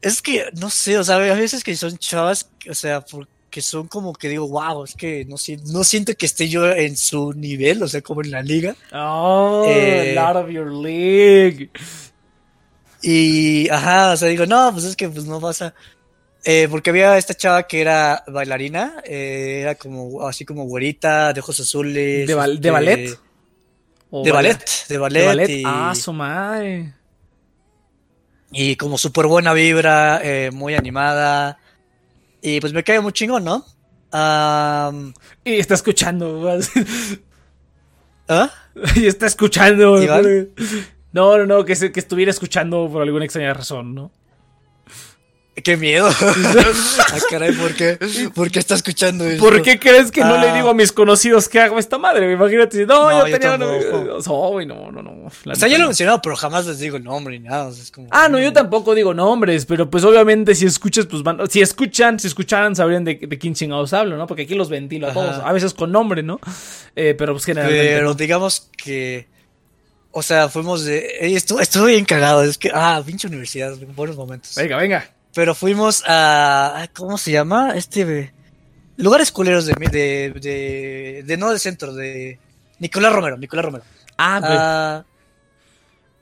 es 0.01 0.21
que, 0.21 0.45
no 0.53 0.69
sé, 0.69 0.97
o 0.97 1.03
sea, 1.03 1.15
a 1.15 1.19
veces 1.19 1.63
que 1.63 1.75
son 1.75 1.97
chavas, 1.97 2.49
o 2.69 2.73
sea, 2.73 3.01
porque 3.01 3.61
son 3.61 3.87
como 3.87 4.13
que 4.13 4.29
digo, 4.29 4.47
wow, 4.47 4.83
es 4.83 4.93
que 4.93 5.25
no, 5.25 5.35
no 5.71 5.83
siento 5.83 6.13
que 6.15 6.25
esté 6.25 6.47
yo 6.49 6.69
en 6.71 6.95
su 6.97 7.33
nivel, 7.33 7.81
o 7.81 7.87
sea, 7.87 8.01
como 8.01 8.21
en 8.21 8.31
la 8.31 8.41
liga. 8.41 8.75
Oh, 8.93 9.65
eh, 9.67 10.17
out 10.17 10.35
of 10.35 10.49
your 10.49 10.71
league. 10.71 11.69
Y, 13.01 13.69
ajá, 13.69 14.11
o 14.11 14.17
sea, 14.17 14.27
digo, 14.27 14.45
no, 14.45 14.71
pues 14.73 14.85
es 14.85 14.95
que 14.95 15.09
pues 15.09 15.25
no 15.25 15.39
pasa. 15.39 15.73
Eh, 16.43 16.67
porque 16.69 16.91
había 16.91 17.17
esta 17.17 17.33
chava 17.33 17.63
que 17.63 17.81
era 17.81 18.23
bailarina, 18.27 19.01
eh, 19.03 19.59
era 19.61 19.75
como 19.75 20.25
así 20.27 20.45
como 20.45 20.63
güerita, 20.63 21.33
de 21.33 21.41
ojos 21.41 21.59
azules. 21.59 22.27
¿De, 22.27 22.33
ballet? 22.35 22.59
de 22.59 22.71
ballet, 22.71 23.17
de 24.21 24.31
ballet. 24.31 24.87
¿De 24.87 24.97
ballet? 24.97 25.49
Y, 25.49 25.63
ah, 25.65 25.93
su 25.95 26.13
madre. 26.13 26.93
Y 28.51 28.75
como 28.75 28.97
súper 28.97 29.27
buena 29.27 29.53
vibra, 29.53 30.21
eh, 30.23 30.51
muy 30.51 30.75
animada. 30.75 31.59
Y 32.41 32.61
pues 32.61 32.73
me 32.73 32.83
cae 32.83 32.99
muy 33.01 33.11
chingón, 33.11 33.43
¿no? 33.43 33.65
y 35.43 35.59
está 35.59 35.73
escuchando. 35.73 36.59
¿Ah? 38.27 38.49
Y 38.95 39.07
está 39.07 39.25
escuchando. 39.25 39.99
No, 41.11 41.37
no, 41.37 41.45
no, 41.47 41.65
que, 41.65 41.73
que 41.91 41.99
estuviera 41.99 42.29
escuchando 42.29 42.87
por 42.91 43.01
alguna 43.01 43.25
extraña 43.25 43.53
razón, 43.53 43.95
¿no? 43.95 44.11
¡Qué 45.63 45.75
miedo! 45.75 46.07
ah, 46.19 47.17
caray, 47.31 47.51
¿por 47.53 47.73
qué? 47.73 47.97
¿Por 48.35 48.51
qué 48.51 48.59
está 48.59 48.75
escuchando 48.75 49.25
eso? 49.25 49.43
¿Por 49.43 49.63
qué 49.63 49.79
crees 49.79 50.11
que 50.11 50.21
no 50.21 50.37
le 50.37 50.49
ah. 50.49 50.55
digo 50.55 50.69
a 50.69 50.73
mis 50.75 50.91
conocidos 50.91 51.49
que 51.49 51.59
hago 51.59 51.79
esta 51.79 51.97
madre? 51.97 52.31
Imagínate, 52.31 52.85
no, 52.85 53.09
no 53.09 53.27
yo 53.27 53.33
tenía... 53.33 53.57
No, 53.57 53.67
no, 53.67 54.91
no, 54.91 55.01
no. 55.01 55.25
O 55.25 55.55
sea, 55.55 55.67
yo 55.67 55.77
lo 55.77 55.85
he 55.85 55.87
mencionado, 55.87 56.21
pero 56.21 56.35
jamás 56.35 56.67
les 56.67 56.77
digo 56.77 56.97
el 56.97 57.03
nombre 57.03 57.39
ni 57.39 57.47
nada. 57.47 57.69
es 57.69 57.89
como... 57.89 58.07
Ah, 58.11 58.29
no, 58.29 58.39
yo 58.39 58.53
tampoco 58.53 58.93
digo 58.93 59.15
nombres, 59.15 59.65
pero 59.65 59.89
pues 59.89 60.03
obviamente 60.03 60.53
si 60.53 60.65
escuchas, 60.65 61.07
pues 61.07 61.23
van... 61.23 61.39
Si 61.49 61.59
escuchan, 61.59 62.19
si 62.19 62.27
escucharan, 62.27 62.75
sabrían 62.75 63.03
de, 63.03 63.15
de 63.15 63.37
quién 63.39 63.55
chingados 63.55 63.93
hablo, 63.93 64.15
¿no? 64.15 64.27
Porque 64.27 64.43
aquí 64.43 64.53
los 64.53 64.69
ventilo 64.69 65.07
a 65.07 65.13
todos, 65.13 65.39
a 65.43 65.51
veces 65.53 65.73
con 65.73 65.91
nombre, 65.91 66.21
¿no? 66.21 66.39
Eh, 66.95 67.15
pero 67.17 67.33
pues 67.33 67.45
generalmente... 67.45 67.95
Pero 67.95 68.13
digamos 68.13 68.69
que 68.77 69.27
o 70.11 70.23
sea, 70.23 70.49
fuimos 70.49 70.83
de. 70.83 71.35
Estuvo, 71.35 71.59
estuvo 71.59 71.85
bien 71.85 72.03
cagado. 72.03 72.41
Es 72.41 72.57
que. 72.57 72.71
Ah, 72.73 73.03
pinche 73.05 73.27
universidad. 73.27 73.77
Buenos 73.95 74.15
momentos. 74.15 74.55
Venga, 74.55 74.77
venga. 74.77 75.16
Pero 75.37 75.53
fuimos 75.53 76.03
a. 76.07 76.89
¿Cómo 76.95 77.19
se 77.19 77.29
llama? 77.29 77.73
Este. 77.75 78.33
Lugares 78.95 79.31
culeros 79.31 79.67
de. 79.67 79.73
De. 79.75 80.33
De, 80.41 81.23
de 81.23 81.37
no 81.37 81.51
del 81.51 81.59
centro, 81.59 81.93
de. 81.93 82.39
Nicolás 82.79 83.13
Romero. 83.13 83.37
Nicolás 83.37 83.65
Romero. 83.65 83.83
Ah, 84.17 84.41
ah 84.43 85.03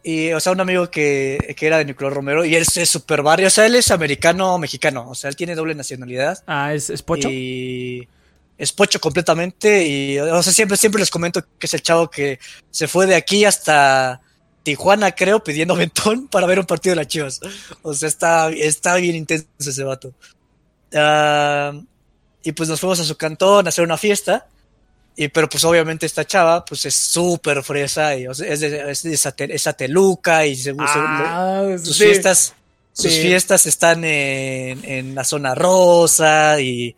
y, 0.03 0.33
o 0.33 0.39
sea, 0.41 0.51
un 0.51 0.59
amigo 0.59 0.91
que, 0.91 1.55
que 1.55 1.65
era 1.65 1.77
de 1.77 1.85
Nicolás 1.85 2.11
Romero. 2.11 2.43
Y 2.43 2.55
él 2.55 2.65
es 2.75 2.89
super 2.89 3.21
barrio. 3.21 3.47
O 3.47 3.49
sea, 3.49 3.65
él 3.65 3.75
es 3.75 3.89
americano-mexicano. 3.89 5.09
O 5.09 5.15
sea, 5.15 5.29
él 5.29 5.37
tiene 5.37 5.55
doble 5.55 5.75
nacionalidad. 5.75 6.43
Ah, 6.45 6.73
¿es, 6.73 6.89
es 6.89 7.01
Pocho? 7.01 7.29
Y 7.31 8.09
es 8.57 8.73
pocho 8.73 8.99
completamente 8.99 9.85
y 9.85 10.17
o 10.17 10.41
sea, 10.41 10.53
siempre, 10.53 10.77
siempre 10.77 10.99
les 10.99 11.09
comento 11.09 11.41
que 11.57 11.67
es 11.67 11.73
el 11.73 11.81
chavo 11.81 12.09
que 12.09 12.39
se 12.71 12.87
fue 12.87 13.05
de 13.05 13.15
aquí 13.15 13.43
hasta 13.43 14.21
Tijuana, 14.65 15.13
creo, 15.13 15.41
pidiendo 15.41 15.75
ventón 15.77 16.27
para 16.27 16.45
ver 16.45 16.59
un 16.59 16.65
partido 16.65 16.91
de 16.91 16.97
las 16.97 17.07
Chivas. 17.07 17.39
O 17.81 17.93
sea, 17.93 18.09
está, 18.09 18.49
está 18.49 18.95
bien 18.95 19.15
intenso 19.15 19.47
ese 19.59 19.83
vato. 19.85 20.13
Ah, 20.93 21.71
y 22.43 22.51
pues 22.51 22.67
nos 22.67 22.81
fuimos 22.81 22.99
a 22.99 23.05
su 23.05 23.15
cantón 23.15 23.65
a 23.65 23.69
hacer 23.69 23.85
una 23.85 23.97
fiesta. 23.97 24.47
Y, 25.15 25.29
pero 25.29 25.47
pues 25.47 25.63
obviamente 25.63 26.05
esta 26.05 26.25
chava 26.25 26.65
pues 26.65 26.85
es 26.85 26.93
súper 26.93 27.63
fresa 27.63 28.17
y 28.17 28.25
es, 28.25 28.59
de, 28.59 28.91
es, 28.91 29.05
esa, 29.05 29.71
teluca 29.71 30.45
y 30.45 30.61
ah, 30.77 31.77
sus 31.81 31.97
fiestas 31.97 32.53
sus 32.91 33.13
fiestas 33.13 33.65
están 33.65 34.03
en, 34.03 34.83
en 34.83 35.15
la 35.15 35.23
zona 35.23 35.55
rosa 35.55 36.59
y 36.59 36.97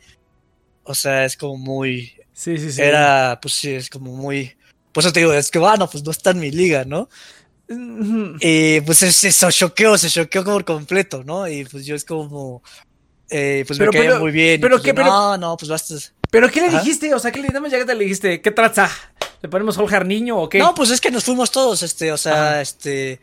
o 0.87 0.95
sea, 0.95 1.25
es 1.25 1.35
como 1.35 1.57
muy. 1.57 2.13
Sí, 2.33 2.57
sí, 2.57 2.71
sí. 2.71 2.81
Era, 2.81 3.39
pues 3.41 3.53
sí, 3.55 3.71
es 3.71 3.89
como 3.89 4.13
muy. 4.13 4.55
Pues 4.93 5.05
eso 5.05 5.13
te 5.13 5.19
digo, 5.19 5.33
es 5.33 5.51
que 5.51 5.59
bueno, 5.59 5.89
pues 5.89 6.03
no 6.03 6.11
está 6.11 6.31
en 6.31 6.39
mi 6.39 6.49
liga, 6.49 6.85
¿no? 6.85 7.09
Y 7.69 8.81
pues 8.81 8.97
se, 8.97 9.11
se 9.11 9.51
choqueó, 9.51 9.97
se 9.97 10.09
choqueó 10.09 10.43
por 10.43 10.63
completo, 10.65 11.23
¿no? 11.23 11.47
Y 11.47 11.65
pues 11.65 11.85
yo 11.85 11.95
es 11.95 12.05
como. 12.05 12.63
Eh, 13.29 13.65
pues 13.67 13.79
me 13.79 13.89
caía 13.89 14.19
muy 14.19 14.31
bien. 14.31 14.61
Pero 14.61 14.75
pues 14.75 14.83
qué, 14.83 14.93
pero, 14.93 15.07
no, 15.07 15.37
no, 15.37 15.57
pues 15.57 15.69
basta. 15.69 15.95
¿Pero 16.29 16.49
qué 16.49 16.61
le 16.61 16.69
dijiste? 16.69 17.13
O 17.13 17.19
sea, 17.19 17.31
¿qué 17.31 17.41
le, 17.41 17.49
dame 17.49 17.69
ya 17.69 17.77
que 17.77 17.85
te 17.85 17.95
le 17.95 18.03
dijiste? 18.03 18.41
¿Qué 18.41 18.51
traza? 18.51 18.89
¿Le 19.41 19.49
ponemos 19.49 19.77
Holjar 19.77 20.05
niño 20.05 20.37
o 20.37 20.49
qué? 20.49 20.59
No, 20.59 20.73
pues 20.73 20.89
es 20.91 21.01
que 21.01 21.11
nos 21.11 21.23
fuimos 21.23 21.51
todos, 21.51 21.83
este, 21.83 22.11
o 22.11 22.17
sea, 22.17 22.61
este. 22.61 23.19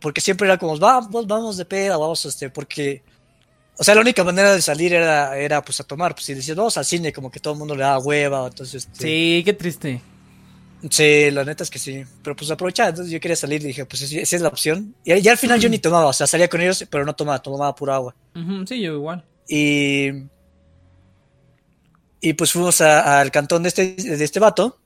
Porque 0.00 0.20
siempre 0.20 0.46
era 0.46 0.58
como, 0.58 0.78
vamos, 0.78 1.26
vamos 1.26 1.56
de 1.56 1.64
peda, 1.64 1.96
vamos, 1.96 2.24
este, 2.24 2.50
porque 2.50 3.02
o 3.80 3.84
sea, 3.84 3.94
la 3.94 4.00
única 4.00 4.24
manera 4.24 4.52
de 4.52 4.60
salir 4.60 4.92
era, 4.92 5.38
era 5.38 5.62
pues 5.62 5.78
a 5.80 5.84
tomar. 5.84 6.12
Pues 6.12 6.26
si 6.26 6.34
decías, 6.34 6.56
vamos 6.56 6.76
al 6.76 6.84
cine, 6.84 7.12
como 7.12 7.30
que 7.30 7.38
todo 7.38 7.52
el 7.52 7.60
mundo 7.60 7.76
le 7.76 7.82
daba 7.82 8.00
hueva. 8.00 8.48
Entonces, 8.48 8.86
este, 8.86 9.04
Sí, 9.04 9.42
qué 9.44 9.52
triste. 9.52 10.02
Sí, 10.90 11.30
la 11.30 11.44
neta 11.44 11.64
es 11.64 11.70
que 11.70 11.78
sí. 11.78 12.04
Pero 12.22 12.36
pues 12.36 12.50
aprovechaba. 12.50 12.90
Entonces 12.90 13.12
yo 13.12 13.20
quería 13.20 13.36
salir 13.36 13.62
y 13.62 13.68
dije, 13.68 13.84
pues 13.84 14.02
esa 14.02 14.36
es 14.36 14.42
la 14.42 14.48
opción. 14.48 14.94
Y 15.04 15.20
ya 15.20 15.32
al 15.32 15.38
final 15.38 15.60
yo 15.60 15.68
ni 15.68 15.78
tomaba. 15.80 16.06
O 16.06 16.12
sea, 16.12 16.26
salía 16.26 16.48
con 16.48 16.60
ellos, 16.60 16.86
pero 16.90 17.04
no 17.04 17.14
tomaba, 17.14 17.40
tomaba 17.40 17.74
pura 17.74 17.96
agua. 17.96 18.14
sí, 18.66 18.80
yo 18.80 18.94
igual. 18.94 19.24
Y. 19.48 20.10
Y 22.20 22.32
pues 22.32 22.52
fuimos 22.52 22.80
al 22.80 23.30
cantón 23.30 23.62
de 23.62 23.68
este, 23.68 23.94
de 23.94 24.24
este 24.24 24.40
vato. 24.40 24.80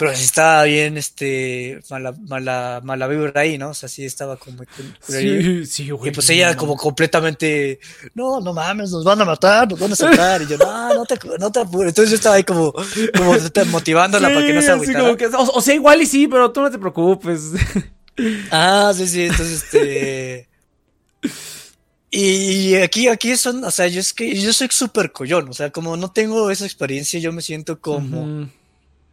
Pero 0.00 0.16
sí 0.16 0.24
estaba 0.24 0.62
bien, 0.64 0.96
este, 0.96 1.78
mala, 1.90 2.14
mala, 2.26 2.80
mala 2.82 3.06
vibra 3.06 3.42
ahí, 3.42 3.58
¿no? 3.58 3.68
O 3.68 3.74
sea, 3.74 3.86
sí 3.86 4.02
estaba 4.06 4.38
como... 4.38 4.64
Sí, 5.06 5.66
sí, 5.66 5.90
güey. 5.90 6.08
Y 6.08 6.14
pues 6.14 6.30
ella 6.30 6.56
como 6.56 6.74
completamente, 6.74 7.78
no, 8.14 8.40
no 8.40 8.54
mames, 8.54 8.92
nos 8.92 9.04
van 9.04 9.20
a 9.20 9.26
matar, 9.26 9.68
nos 9.68 9.78
van 9.78 9.92
a 9.92 9.96
sacar. 9.96 10.40
Y 10.40 10.46
yo, 10.46 10.56
no, 10.56 10.94
no 10.94 11.04
te, 11.04 11.18
no 11.38 11.52
te 11.52 11.60
apures. 11.60 11.90
Entonces 11.90 12.12
yo 12.12 12.16
estaba 12.16 12.36
ahí 12.36 12.44
como, 12.44 12.72
como 13.14 13.34
motivándola 13.66 14.28
para 14.28 14.46
que 14.46 14.54
no 14.54 14.62
se 14.62 14.70
agüitara. 14.70 15.38
o, 15.38 15.60
sea, 15.60 15.74
igual 15.74 16.00
y 16.00 16.06
sí, 16.06 16.26
pero 16.26 16.50
tú 16.50 16.62
no 16.62 16.70
te 16.70 16.78
preocupes. 16.78 17.42
Ah, 18.50 18.92
sí, 18.94 19.06
sí, 19.06 19.22
entonces, 19.22 19.62
este... 19.62 20.48
Y 22.10 22.74
aquí, 22.74 23.08
aquí 23.08 23.34
son, 23.36 23.64
o 23.64 23.70
sea, 23.70 23.86
yo 23.86 24.00
es 24.00 24.12
que 24.12 24.34
yo 24.34 24.52
soy 24.52 24.68
súper 24.70 25.10
collón, 25.10 25.48
o 25.48 25.54
sea, 25.54 25.70
como 25.70 25.96
no 25.96 26.10
tengo 26.10 26.50
esa 26.50 26.66
experiencia, 26.66 27.18
yo 27.18 27.32
me 27.32 27.40
siento 27.40 27.80
como 27.80 28.50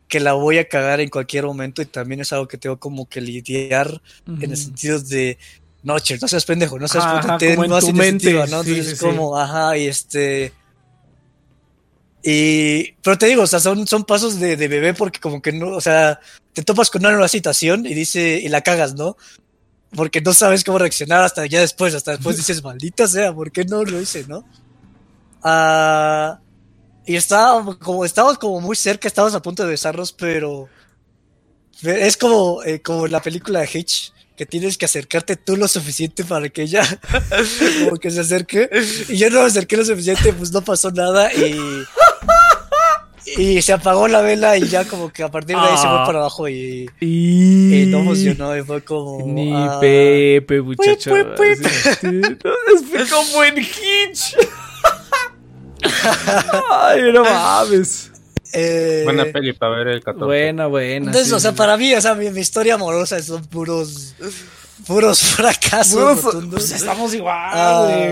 que 0.07 0.19
la 0.19 0.33
voy 0.33 0.57
a 0.57 0.67
cagar 0.67 1.01
en 1.01 1.09
cualquier 1.09 1.45
momento 1.45 1.81
y 1.81 1.85
también 1.85 2.21
es 2.21 2.31
algo 2.31 2.47
que 2.47 2.57
tengo 2.57 2.77
como 2.77 3.07
que 3.07 3.21
lidiar 3.21 4.01
en 4.25 4.51
el 4.51 4.57
sentido 4.57 4.99
de 4.99 5.37
no, 5.83 5.99
che, 5.99 6.17
no 6.17 6.27
seas 6.27 6.45
pendejo, 6.45 6.79
no 6.79 6.87
seas 6.87 7.05
ajá, 7.05 7.37
como 7.37 7.67
más 7.67 7.93
mente, 7.93 8.33
¿no? 8.33 8.43
Entonces 8.43 8.99
como, 8.99 9.37
ajá, 9.37 9.77
y 9.77 9.87
este 9.87 10.53
y 12.23 12.91
pero 13.03 13.17
te 13.17 13.27
digo, 13.27 13.43
o 13.43 13.47
sea, 13.47 13.59
son, 13.59 13.87
son 13.87 14.03
pasos 14.03 14.39
de, 14.39 14.57
de, 14.57 14.67
bebé 14.67 14.93
porque 14.93 15.19
como 15.19 15.41
que 15.41 15.51
no, 15.51 15.69
o 15.69 15.81
sea, 15.81 16.19
te 16.53 16.63
topas 16.63 16.89
con 16.89 17.01
una 17.01 17.11
nueva 17.11 17.27
situación 17.27 17.85
y 17.85 17.93
dice 17.93 18.39
y 18.43 18.49
la 18.49 18.61
cagas, 18.61 18.95
¿no? 18.95 19.17
Porque 19.95 20.19
no 20.19 20.33
sabes 20.33 20.63
cómo 20.63 20.77
reaccionar 20.77 21.23
hasta 21.23 21.45
ya 21.45 21.61
después, 21.61 21.93
hasta 21.93 22.11
después 22.11 22.37
dices, 22.37 22.63
maldita 22.63 23.07
sea, 23.07 23.33
¿por 23.33 23.51
qué 23.51 23.65
no 23.65 23.83
lo 23.83 24.01
hice, 24.01 24.25
no? 24.27 24.45
Ah 25.43 26.39
y 27.07 27.15
estábamos 27.15 27.77
como, 27.77 28.03
estábamos 28.03 28.37
como 28.37 28.59
muy 28.59 28.75
cerca, 28.75 29.07
estábamos 29.07 29.33
a 29.33 29.41
punto 29.41 29.63
de 29.63 29.69
besarnos, 29.69 30.11
pero 30.11 30.67
es 31.81 32.17
como, 32.17 32.61
eh, 32.63 32.81
como 32.81 33.07
la 33.07 33.21
película 33.21 33.61
de 33.61 33.69
Hitch, 33.73 34.11
que 34.35 34.45
tienes 34.45 34.77
que 34.77 34.85
acercarte 34.85 35.37
tú 35.37 35.55
lo 35.55 35.69
suficiente 35.69 36.25
para 36.25 36.49
que 36.49 36.63
ella 36.63 36.83
como 37.85 37.97
que 37.97 38.11
se 38.11 38.19
acerque. 38.19 38.69
Y 39.07 39.15
yo 39.15 39.29
no 39.29 39.39
me 39.39 39.47
acerqué 39.47 39.77
lo 39.77 39.85
suficiente, 39.85 40.33
pues 40.33 40.51
no 40.51 40.61
pasó 40.61 40.91
nada 40.91 41.33
y... 41.33 41.85
y 43.37 43.61
se 43.61 43.71
apagó 43.71 44.09
la 44.09 44.21
vela 44.21 44.57
y 44.57 44.67
ya 44.67 44.85
como 44.85 45.11
que 45.11 45.23
a 45.23 45.31
partir 45.31 45.55
de 45.55 45.61
ahí 45.61 45.77
se 45.77 45.87
fue 45.87 45.97
ah. 45.97 46.03
para 46.05 46.19
abajo 46.19 46.49
y, 46.49 46.89
y... 46.99 47.85
no 47.87 48.03
funcionó 48.03 48.55
y 48.55 48.63
fue 48.63 48.83
como... 48.83 49.25
Ni 49.25 49.53
ah, 49.55 49.77
Pepe, 49.79 50.61
muchacho. 50.61 51.11
fue 51.11 53.07
como 53.09 53.43
en 53.45 53.57
Hitch. 53.59 54.35
Ay, 56.71 57.11
no 57.11 57.23
mames. 57.23 58.11
Eh, 58.53 59.01
buena 59.03 59.25
peli 59.25 59.53
para 59.53 59.77
ver 59.77 59.87
el 59.89 60.03
14. 60.03 60.25
Buena, 60.25 60.67
buena. 60.67 61.07
Entonces, 61.07 61.31
o 61.33 61.39
sea, 61.39 61.53
para 61.53 61.77
mí, 61.77 61.93
o 61.93 62.01
sea, 62.01 62.15
mi, 62.15 62.27
historia 62.39 62.75
amorosa 62.75 63.21
son 63.21 63.45
puros 63.45 64.15
puros 64.85 65.19
fracasos. 65.19 66.19
pues 66.49 66.71
estamos 66.71 67.13
igual, 67.13 67.51
ah. 67.53 68.11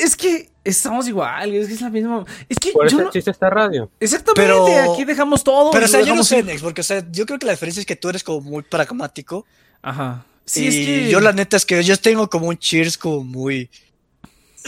Es 0.00 0.16
que 0.16 0.50
estamos 0.64 1.08
igual, 1.08 1.54
es 1.54 1.68
que 1.68 1.74
es 1.74 1.80
la 1.80 1.90
misma. 1.90 2.24
Es 2.48 2.58
que 2.58 2.72
Por 2.72 2.86
eso 2.86 3.00
existe 3.02 3.30
esta 3.30 3.50
radio. 3.50 3.90
Exactamente, 4.00 4.42
pero, 4.42 4.92
aquí 4.92 5.04
dejamos 5.04 5.44
todo. 5.44 5.70
Pero, 5.70 5.84
o 5.84 5.88
sea, 5.88 6.00
yo 6.02 6.14
no 6.14 6.24
sé, 6.24 6.42
Nex, 6.42 6.62
porque, 6.62 6.80
o 6.80 6.84
sea, 6.84 7.04
yo 7.10 7.26
creo 7.26 7.38
que 7.38 7.46
la 7.46 7.52
diferencia 7.52 7.80
es 7.80 7.86
que 7.86 7.96
tú 7.96 8.08
eres 8.08 8.24
como 8.24 8.40
muy 8.40 8.62
pragmático. 8.62 9.46
Ajá. 9.82 10.24
Sí, 10.44 10.66
es 10.66 10.74
que. 10.74 11.10
Yo, 11.10 11.20
la 11.20 11.32
neta, 11.32 11.56
es 11.56 11.66
que 11.66 11.82
yo 11.82 11.96
tengo 11.98 12.28
como 12.28 12.48
un 12.48 12.58
cheers 12.58 12.96
como 12.96 13.22
muy 13.22 13.70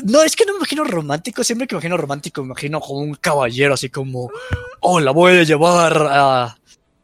no, 0.04 0.22
es 0.22 0.36
que 0.36 0.44
no 0.44 0.52
me 0.52 0.58
imagino 0.58 0.84
romántico. 0.84 1.44
Siempre 1.44 1.66
que 1.66 1.74
me 1.74 1.78
imagino 1.78 1.96
romántico, 1.96 2.42
me 2.42 2.46
imagino 2.46 2.80
como 2.80 3.00
un 3.00 3.14
caballero, 3.14 3.74
así 3.74 3.88
como, 3.88 4.30
oh, 4.80 5.00
la 5.00 5.10
voy 5.10 5.38
a 5.38 5.42
llevar 5.42 5.96
a. 6.10 6.56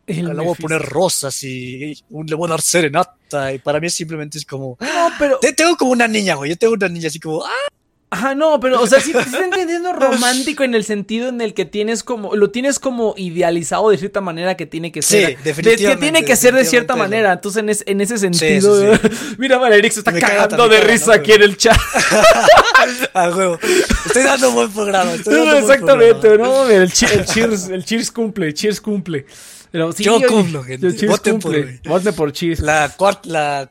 la 0.06 0.42
voy 0.42 0.52
a 0.52 0.60
poner 0.60 0.82
rosas 0.82 1.42
y, 1.44 1.94
le 2.10 2.34
voy 2.34 2.46
a 2.46 2.50
dar 2.50 2.62
serenata. 2.62 3.52
Y 3.52 3.58
para 3.58 3.80
mí 3.80 3.90
simplemente 3.90 4.38
es 4.38 4.46
como. 4.46 4.76
No, 4.80 5.10
pero. 5.18 5.38
Tengo 5.56 5.76
como 5.76 5.92
una 5.92 6.08
niña, 6.08 6.34
güey. 6.34 6.50
Yo 6.50 6.56
tengo 6.56 6.74
una 6.74 6.88
niña 6.88 7.08
así 7.08 7.20
como, 7.20 7.44
ah, 7.44 7.68
Ajá, 8.10 8.34
no, 8.34 8.58
pero, 8.58 8.80
o 8.80 8.86
sea, 8.86 9.00
si 9.00 9.12
te 9.12 9.18
estás 9.18 9.42
entendiendo 9.42 9.92
romántico 9.94 10.64
en 10.64 10.74
el 10.74 10.82
sentido 10.82 11.28
en 11.28 11.42
el 11.42 11.52
que 11.52 11.66
tienes 11.66 12.02
como, 12.02 12.34
lo 12.34 12.50
tienes 12.50 12.78
como 12.78 13.14
idealizado 13.18 13.90
de 13.90 13.98
cierta 13.98 14.22
manera 14.22 14.56
que 14.56 14.64
tiene 14.64 14.90
que 14.90 15.02
ser. 15.02 15.30
Sí, 15.30 15.36
definitivamente. 15.44 15.94
que 15.94 15.96
tiene 16.00 16.24
que 16.24 16.36
ser 16.36 16.54
de 16.54 16.64
cierta 16.64 16.96
manera. 16.96 17.34
Entonces, 17.34 17.84
en, 17.86 18.00
ese 18.00 18.16
sentido, 18.16 18.98
mira, 19.38 19.58
Valerik 19.58 19.92
se 19.92 20.00
está 20.00 20.12
cagando 20.12 20.68
de 20.68 20.80
risa 20.80 21.14
aquí 21.14 21.32
en 21.32 21.42
el 21.42 21.56
chat. 21.58 21.76
A 23.12 23.28
huevo. 23.28 23.58
Estoy 24.06 24.22
dando 24.22 24.52
buen 24.52 24.72
programa. 24.72 25.12
exactamente, 25.12 26.38
no, 26.38 26.66
el, 26.68 26.90
cheers, 26.90 27.68
el 27.68 27.84
Cheers 27.84 28.10
cumple, 28.10 28.54
Cheers 28.54 28.80
cumple. 28.80 29.26
Pero, 29.70 29.92
sí, 29.92 30.04
yo 30.04 30.18
cumplo, 30.26 30.62
gente. 30.62 30.96
Cheers 30.96 31.20
cumple. 31.20 31.80
Voten 31.84 32.14
por 32.14 32.32
Cheers. 32.32 32.60
La 32.60 32.88
cuarta, 32.96 33.28
la 33.28 33.70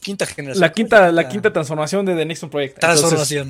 quinta 0.00 0.26
generación. 0.26 0.60
La 0.60 0.72
quinta, 0.72 1.12
la 1.12 1.28
quinta 1.28 1.52
transformación 1.52 2.06
de 2.06 2.14
The 2.14 2.24
Next 2.24 2.44
Project. 2.44 2.78
Transformación. 2.78 3.48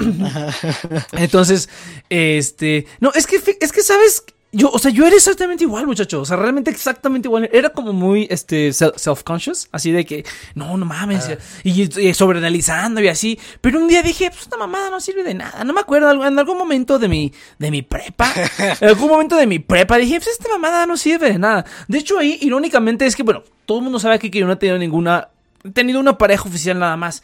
Entonces, 1.13 1.69
este. 2.09 2.87
No, 3.01 3.13
es 3.15 3.27
que, 3.27 3.37
es 3.61 3.73
que, 3.73 3.83
¿sabes? 3.83 4.25
Yo, 4.53 4.69
o 4.69 4.81
sea, 4.81 4.91
yo 4.91 5.07
era 5.07 5.15
exactamente 5.15 5.63
igual, 5.63 5.87
muchacho. 5.87 6.23
O 6.23 6.25
sea, 6.25 6.37
realmente 6.37 6.73
exactamente 6.73 7.29
igual. 7.29 7.49
Era 7.53 7.71
como 7.71 7.93
muy, 7.93 8.27
este, 8.31 8.73
self-conscious. 8.73 9.69
Así 9.71 9.93
de 9.93 10.05
que, 10.05 10.25
no, 10.57 10.77
no 10.77 10.85
mames. 10.85 11.29
Ah. 11.29 11.39
Y, 11.63 12.15
sobreanalizando 12.15 13.01
y 13.01 13.07
así. 13.07 13.39
Pero 13.61 13.79
un 13.79 13.87
día 13.87 14.03
dije, 14.03 14.29
pues 14.29 14.43
esta 14.43 14.57
mamada 14.57 14.91
no 14.91 15.01
sirve 15.01 15.23
de 15.23 15.35
nada. 15.35 15.63
No 15.63 15.73
me 15.73 15.81
acuerdo, 15.81 16.11
en 16.27 16.39
algún 16.39 16.59
momento 16.59 16.99
de 16.99 17.07
mi, 17.07 17.33
de 17.61 17.71
mi 17.71 17.83
prepa. 17.83 18.33
en 18.81 18.89
algún 18.89 19.09
momento 19.09 19.37
de 19.37 19.47
mi 19.47 19.61
prepa 19.61 19.99
dije, 19.99 20.17
pues 20.17 20.29
esta 20.29 20.49
mamada 20.49 20.85
no 20.85 20.97
sirve 20.97 21.31
de 21.31 21.39
nada. 21.39 21.65
De 21.87 21.99
hecho, 21.99 22.19
ahí, 22.19 22.37
irónicamente, 22.41 23.07
es 23.07 23.15
que, 23.15 23.23
bueno, 23.23 23.45
todo 23.67 23.79
el 23.79 23.85
mundo 23.85 24.01
sabe 24.01 24.19
que 24.19 24.31
yo 24.31 24.47
no 24.47 24.55
he 24.55 24.57
tenido 24.57 24.79
ninguna 24.79 25.29
tenido 25.73 26.01
una 26.01 26.19
pareja 26.19 26.49
oficial 26.49 26.79
nada 26.79 26.97
más. 26.97 27.23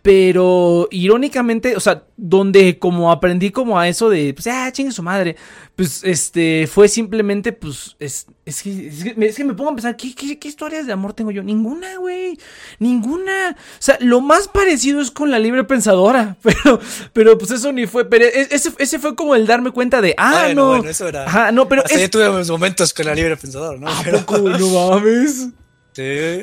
Pero 0.00 0.88
irónicamente, 0.92 1.76
o 1.76 1.80
sea, 1.80 2.04
donde 2.16 2.78
como 2.78 3.10
aprendí 3.10 3.50
como 3.50 3.80
a 3.80 3.88
eso 3.88 4.08
de, 4.08 4.32
pues, 4.32 4.46
ah, 4.46 4.70
chingue 4.72 4.92
su 4.92 5.02
madre, 5.02 5.34
pues, 5.74 6.04
este, 6.04 6.68
fue 6.72 6.86
simplemente, 6.88 7.52
pues, 7.52 7.96
es, 7.98 8.26
es, 8.46 8.62
que, 8.62 8.88
es, 8.88 9.36
que, 9.36 9.44
me 9.44 9.54
pongo 9.54 9.70
a 9.70 9.74
pensar, 9.74 9.96
¿qué, 9.96 10.14
¿qué, 10.14 10.48
historias 10.48 10.86
de 10.86 10.92
amor 10.92 11.14
tengo 11.14 11.32
yo? 11.32 11.42
Ninguna, 11.42 11.98
güey, 11.98 12.38
ninguna. 12.78 13.50
O 13.50 13.80
sea, 13.80 13.98
lo 14.00 14.20
más 14.20 14.46
parecido 14.46 15.00
es 15.00 15.10
con 15.10 15.32
la 15.32 15.40
libre 15.40 15.64
pensadora, 15.64 16.36
pero, 16.42 16.80
pero 17.12 17.36
pues 17.36 17.50
eso 17.50 17.72
ni 17.72 17.88
fue, 17.88 18.04
pero 18.08 18.24
e, 18.24 18.48
ese, 18.52 18.72
ese 18.78 19.00
fue 19.00 19.16
como 19.16 19.34
el 19.34 19.48
darme 19.48 19.72
cuenta 19.72 20.00
de, 20.00 20.14
ah, 20.16 20.46
no. 20.54 20.68
Bueno, 20.68 20.88
eso 20.88 21.08
era. 21.08 21.24
Ajá, 21.26 21.50
no, 21.50 21.68
pero. 21.68 21.82
es... 21.84 22.00
yo 22.00 22.08
tuve 22.08 22.44
momentos 22.44 22.94
con 22.94 23.04
la 23.04 23.14
libre 23.14 23.36
pensadora, 23.36 23.78
¿no? 23.78 23.88
¿A 23.88 24.02
poco, 24.04 24.38
no 24.38 24.90
mames? 24.90 25.48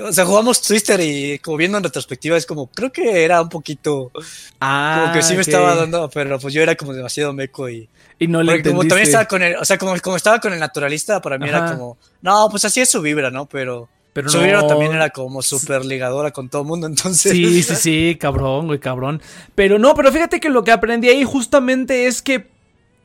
O 0.04 0.12
sea, 0.12 0.26
jugamos 0.26 0.62
Twister 0.62 1.00
y 1.02 1.40
como 1.40 1.58
viendo 1.58 1.78
en 1.78 1.84
retrospectiva 1.84 2.38
es 2.38 2.46
como, 2.46 2.68
creo 2.68 2.92
que 2.92 3.24
era 3.24 3.42
un 3.42 3.50
poquito... 3.50 4.12
Ah, 4.60 5.02
como 5.02 5.14
que 5.14 5.22
sí 5.22 5.36
me 5.36 5.42
estaba 5.42 5.76
dando, 5.76 6.10
pero 6.10 6.40
pues 6.40 6.54
yo 6.54 6.62
era 6.62 6.76
como 6.76 6.94
demasiado 6.94 7.34
meco 7.34 7.70
y... 7.70 7.88
Y 8.18 8.28
no 8.28 8.42
le 8.42 8.54
Porque 8.54 8.70
como 8.70 8.82
también 8.82 9.08
estaba 9.08 9.26
con 9.26 9.44
el, 9.44 9.58
o 9.58 9.66
sea, 9.66 9.78
como, 9.78 10.00
como 10.00 10.16
estaba 10.16 10.40
con 10.40 10.54
el 10.54 10.60
naturalista, 10.60 11.22
para 11.22 11.38
mí 11.38 11.48
era 11.50 11.72
como, 11.72 11.98
no, 12.22 12.48
pues 12.50 12.66
así 12.66 12.80
es 12.82 12.90
su 12.90 13.02
vibra, 13.02 13.32
¿no? 13.32 13.46
Pero... 13.46 13.90
Pero 14.14 14.30
su 14.30 14.40
vibra 14.40 14.66
también 14.66 14.94
era 14.94 15.10
como 15.10 15.42
súper 15.42 15.84
ligadora 15.84 16.32
con 16.32 16.48
todo 16.48 16.62
el 16.62 16.68
mundo, 16.70 16.88
entonces. 16.88 17.34
Sí, 17.34 17.62
sí, 17.62 17.76
sí, 17.76 18.18
cabrón, 18.18 18.68
güey, 18.68 18.80
cabrón. 18.80 19.22
Pero 19.56 19.78
no, 19.78 19.94
pero 19.94 20.10
fíjate 20.10 20.40
que 20.40 20.48
lo 20.48 20.64
que 20.64 20.72
aprendí 20.72 21.10
ahí 21.10 21.26
justamente 21.26 22.08
es 22.08 22.22
que 22.22 22.48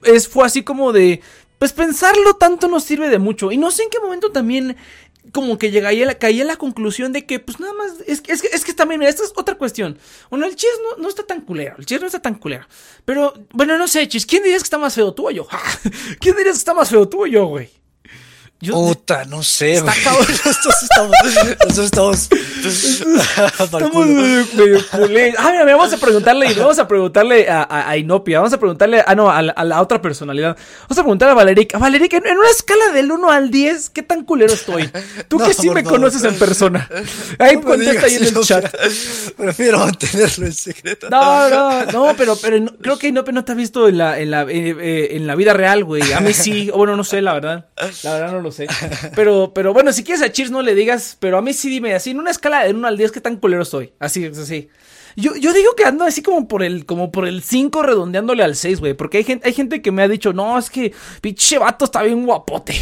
es, 0.05 0.29
fue 0.29 0.47
así 0.47 0.63
como 0.63 0.93
de, 0.93 1.21
pues 1.59 1.73
pensarlo 1.73 2.35
tanto 2.35 2.69
no 2.69 2.81
sirve 2.81 3.11
de 3.11 3.19
mucho. 3.19 3.53
Y 3.53 3.59
no 3.59 3.71
sé 3.71 3.83
en 3.83 3.91
qué 3.91 3.99
momento 4.01 4.31
también 4.31 4.77
como 5.33 5.59
que 5.59 5.71
llegué 5.71 6.05
a 6.05 6.19
caí 6.19 6.41
a 6.41 6.45
la 6.45 6.57
conclusión 6.57 7.13
de 7.13 7.27
que, 7.27 7.39
pues 7.39 7.61
nada 7.61 7.73
más, 7.75 8.01
es, 8.07 8.23
es, 8.27 8.43
que, 8.43 8.49
es 8.49 8.65
que 8.65 8.73
también, 8.73 9.03
esta 9.03 9.25
es 9.25 9.33
otra 9.37 9.57
cuestión. 9.57 9.99
Bueno, 10.31 10.47
el 10.47 10.57
chis 10.57 10.71
no, 10.83 11.03
no 11.03 11.09
está 11.09 11.25
tan 11.25 11.43
culero, 11.43 11.77
el 11.79 11.87
chis 11.87 12.01
no 12.01 12.07
está 12.07 12.21
tan 12.21 12.35
culero. 12.35 12.67
Pero, 13.05 13.35
bueno, 13.53 13.79
no 13.79 13.89
sé, 13.89 14.09
chis, 14.09 14.27
¿quién 14.27 14.43
dirías 14.43 14.63
que 14.63 14.67
está 14.67 14.79
más 14.79 14.95
feo, 14.95 15.13
tú 15.13 15.29
o 15.29 15.31
yo? 15.31 15.47
¿Quién 16.21 16.37
dirías 16.37 16.57
que 16.57 16.61
está 16.61 16.75
más 16.75 16.89
feo, 16.89 17.09
tú 17.09 17.25
o 17.25 17.27
yo, 17.27 17.47
güey? 17.47 17.80
Puta, 18.69 19.25
no 19.25 19.43
sé, 19.43 19.75
Está 19.75 19.95
cabrón. 20.05 20.27
nosotros 20.45 20.75
estamos. 20.83 21.17
Nosotros 21.67 21.85
estamos. 21.87 22.29
estamos 23.59 24.07
medio, 24.07 24.81
Ah, 25.39 25.51
mira, 25.53 25.65
vamos 25.65 25.93
a 25.95 25.97
preguntarle, 25.97 26.53
vamos 26.55 26.79
a 26.79 26.87
preguntarle 26.87 27.49
a, 27.49 27.89
a, 27.89 27.97
Inopia, 27.97 28.39
vamos 28.39 28.53
a 28.53 28.59
preguntarle, 28.59 29.03
ah, 29.07 29.15
no, 29.15 29.31
a, 29.31 29.41
la 29.43 29.81
otra 29.81 30.03
personalidad. 30.03 30.59
Vamos 30.83 30.99
a 30.99 31.03
preguntarle 31.03 31.33
a 31.33 31.35
Valeric. 31.37 31.75
A 31.75 31.79
Valeric, 31.79 32.13
en, 32.13 32.37
una 32.37 32.51
escala 32.51 32.93
del 32.93 33.11
1 33.11 33.31
al 33.31 33.51
10, 33.51 33.91
¿qué 33.91 34.03
tan 34.03 34.25
culero 34.25 34.53
estoy? 34.53 34.91
Tú 35.29 35.39
que 35.45 35.55
sí 35.55 35.71
me 35.71 35.83
conoces 35.83 36.23
en 36.25 36.39
persona. 36.39 36.87
Ahí 37.39 37.59
contesta 37.63 38.07
ahí 38.07 38.17
en 38.17 38.25
el 38.25 38.41
chat. 38.41 38.75
Prefiero 39.39 39.79
mantenerlo 39.79 40.47
en 40.47 40.53
secreto. 40.53 41.09
No, 41.09 41.49
no, 41.49 41.87
no, 41.87 42.15
pero, 42.15 42.37
pero 42.37 42.63
creo 42.79 42.99
que 42.99 43.09
Inopia 43.09 43.33
no 43.33 43.43
te 43.43 43.53
ha 43.53 43.55
visto 43.55 43.89
en 43.89 43.97
la, 43.97 44.19
en 44.19 44.31
la, 44.31 44.43
eh, 44.43 44.77
eh, 44.79 45.09
en 45.13 45.27
la 45.27 45.35
vida 45.35 45.55
real, 45.55 45.83
güey. 45.83 46.13
A 46.13 46.21
mí 46.21 46.35
sí, 46.35 46.69
o 46.71 46.77
bueno, 46.77 46.95
no 46.95 47.05
sé, 47.05 47.23
la 47.23 47.33
verdad. 47.33 47.67
La 48.03 48.15
verdad 48.15 48.33
no 48.33 48.41
lo 48.41 48.50
sé. 48.53 48.67
Pero, 49.15 49.53
pero 49.55 49.73
bueno, 49.73 49.93
si 49.93 50.05
quieres 50.05 50.23
a 50.23 50.31
Cheers 50.31 50.51
no 50.51 50.63
le 50.63 50.75
digas, 50.75 51.17
pero 51.21 51.39
a 51.39 51.43
mí 51.43 51.53
sí 51.53 51.69
dime 51.69 51.95
así, 51.95 52.11
en 52.11 52.19
una 52.19 52.31
escala 52.31 52.65
de 52.65 52.73
1 52.73 52.87
al 52.87 52.97
10, 52.97 53.13
¿qué 53.13 53.21
tan 53.21 53.37
culero 53.37 53.63
estoy? 53.63 53.93
Así, 53.99 54.25
así. 54.27 54.69
Yo, 55.17 55.35
yo 55.37 55.53
digo 55.53 55.75
que 55.75 55.85
ando 55.85 56.05
así 56.05 56.23
como 56.23 56.47
por 56.47 56.63
el, 56.63 56.87
como 56.87 57.11
por 57.11 57.27
el 57.27 57.43
5 57.43 57.83
redondeándole 57.83 58.43
al 58.43 58.57
6, 58.57 58.81
güey. 58.81 58.95
Porque 58.95 59.19
hay 59.19 59.25
gente, 59.25 59.49
hay 59.49 59.55
gente 59.55 59.83
que 59.83 59.91
me 59.91 60.03
ha 60.03 60.09
dicho, 60.09 60.33
no, 60.33 60.59
es 60.59 60.71
que 60.71 60.93
pinche 61.21 61.59
vato 61.59 61.85
está 61.85 62.03
bien 62.03 62.25
guapote. 62.25 62.75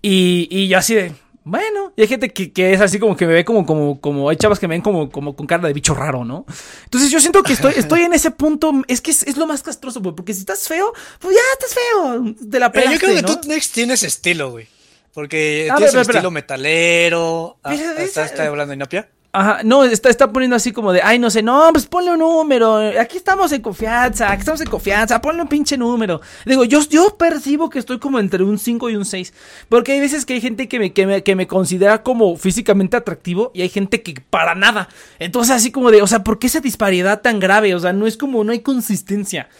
Y, 0.00 0.46
y 0.50 0.68
yo 0.68 0.78
así 0.78 0.94
de, 0.94 1.12
bueno, 1.48 1.94
y 1.96 2.02
hay 2.02 2.08
gente 2.08 2.28
que, 2.28 2.52
que, 2.52 2.74
es 2.74 2.80
así 2.82 2.98
como 2.98 3.16
que 3.16 3.26
me 3.26 3.32
ve 3.32 3.42
como, 3.42 3.64
como, 3.64 4.00
como, 4.02 4.28
hay 4.28 4.36
chavas 4.36 4.58
que 4.58 4.68
me 4.68 4.74
ven 4.74 4.82
como, 4.82 5.10
como 5.10 5.34
con 5.34 5.46
cara 5.46 5.66
de 5.66 5.72
bicho 5.72 5.94
raro, 5.94 6.22
¿no? 6.22 6.44
Entonces 6.84 7.10
yo 7.10 7.20
siento 7.20 7.42
que 7.42 7.54
estoy, 7.54 7.72
estoy 7.74 8.02
en 8.02 8.12
ese 8.12 8.30
punto, 8.30 8.70
es 8.86 9.00
que 9.00 9.12
es, 9.12 9.36
lo 9.38 9.46
más 9.46 9.62
castroso, 9.62 10.00
güey, 10.00 10.14
porque 10.14 10.34
si 10.34 10.40
estás 10.40 10.68
feo, 10.68 10.92
pues 11.18 11.34
ya 11.34 11.40
estás 11.54 11.74
feo, 11.74 12.34
de 12.38 12.60
la 12.60 12.70
Pero 12.70 12.92
yo 12.92 12.98
creo 12.98 13.14
que 13.14 13.22
tú 13.22 13.40
Next 13.48 13.72
tienes 13.72 14.02
estilo, 14.02 14.50
güey. 14.50 14.68
Porque 15.12 15.68
tienes 15.76 15.94
un 15.94 16.00
estilo 16.00 16.30
metalero. 16.30 17.58
Ah, 17.62 17.74
¿Estás 17.74 18.38
hablando 18.38 18.70
de 18.70 18.76
Inopia? 18.76 19.08
Ajá, 19.30 19.60
no, 19.62 19.84
está, 19.84 20.08
está 20.08 20.32
poniendo 20.32 20.56
así 20.56 20.72
como 20.72 20.90
de, 20.90 21.02
ay, 21.02 21.18
no 21.18 21.28
sé, 21.28 21.42
no, 21.42 21.68
pues 21.70 21.86
ponle 21.86 22.12
un 22.12 22.18
número, 22.18 22.76
aquí 22.98 23.18
estamos 23.18 23.52
en 23.52 23.60
confianza, 23.60 24.32
aquí 24.32 24.40
estamos 24.40 24.62
en 24.62 24.70
confianza, 24.70 25.20
ponle 25.20 25.42
un 25.42 25.48
pinche 25.48 25.76
número. 25.76 26.22
Digo, 26.46 26.64
yo, 26.64 26.80
yo 26.88 27.14
percibo 27.18 27.68
que 27.68 27.78
estoy 27.78 27.98
como 27.98 28.18
entre 28.18 28.42
un 28.42 28.58
5 28.58 28.88
y 28.88 28.96
un 28.96 29.04
6, 29.04 29.34
porque 29.68 29.92
hay 29.92 30.00
veces 30.00 30.24
que 30.24 30.32
hay 30.32 30.40
gente 30.40 30.66
que 30.66 30.78
me, 30.78 30.94
que 30.94 31.06
me, 31.06 31.22
que 31.22 31.36
me 31.36 31.46
considera 31.46 32.02
como 32.02 32.36
físicamente 32.36 32.96
atractivo 32.96 33.50
y 33.54 33.60
hay 33.60 33.68
gente 33.68 34.02
que 34.02 34.14
para 34.30 34.54
nada. 34.54 34.88
Entonces 35.18 35.54
así 35.54 35.70
como 35.70 35.90
de, 35.90 36.00
o 36.00 36.06
sea, 36.06 36.24
¿por 36.24 36.38
qué 36.38 36.46
esa 36.46 36.60
disparidad 36.60 37.20
tan 37.20 37.38
grave? 37.38 37.74
O 37.74 37.80
sea, 37.80 37.92
no 37.92 38.06
es 38.06 38.16
como, 38.16 38.42
no 38.44 38.52
hay 38.52 38.60
consistencia. 38.60 39.50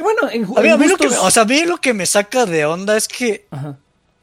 Bueno, 0.00 0.30
en, 0.30 0.44
a 0.44 0.76
mí, 0.78 0.88
lo 0.88 0.96
que 0.96 1.08
o 1.08 1.30
sea, 1.30 1.42
a 1.42 1.46
mí 1.46 1.64
lo 1.64 1.76
que 1.76 1.92
me 1.92 2.06
saca 2.06 2.46
de 2.46 2.64
onda 2.64 2.96
es 2.96 3.08
que... 3.08 3.46
Ajá 3.50 3.76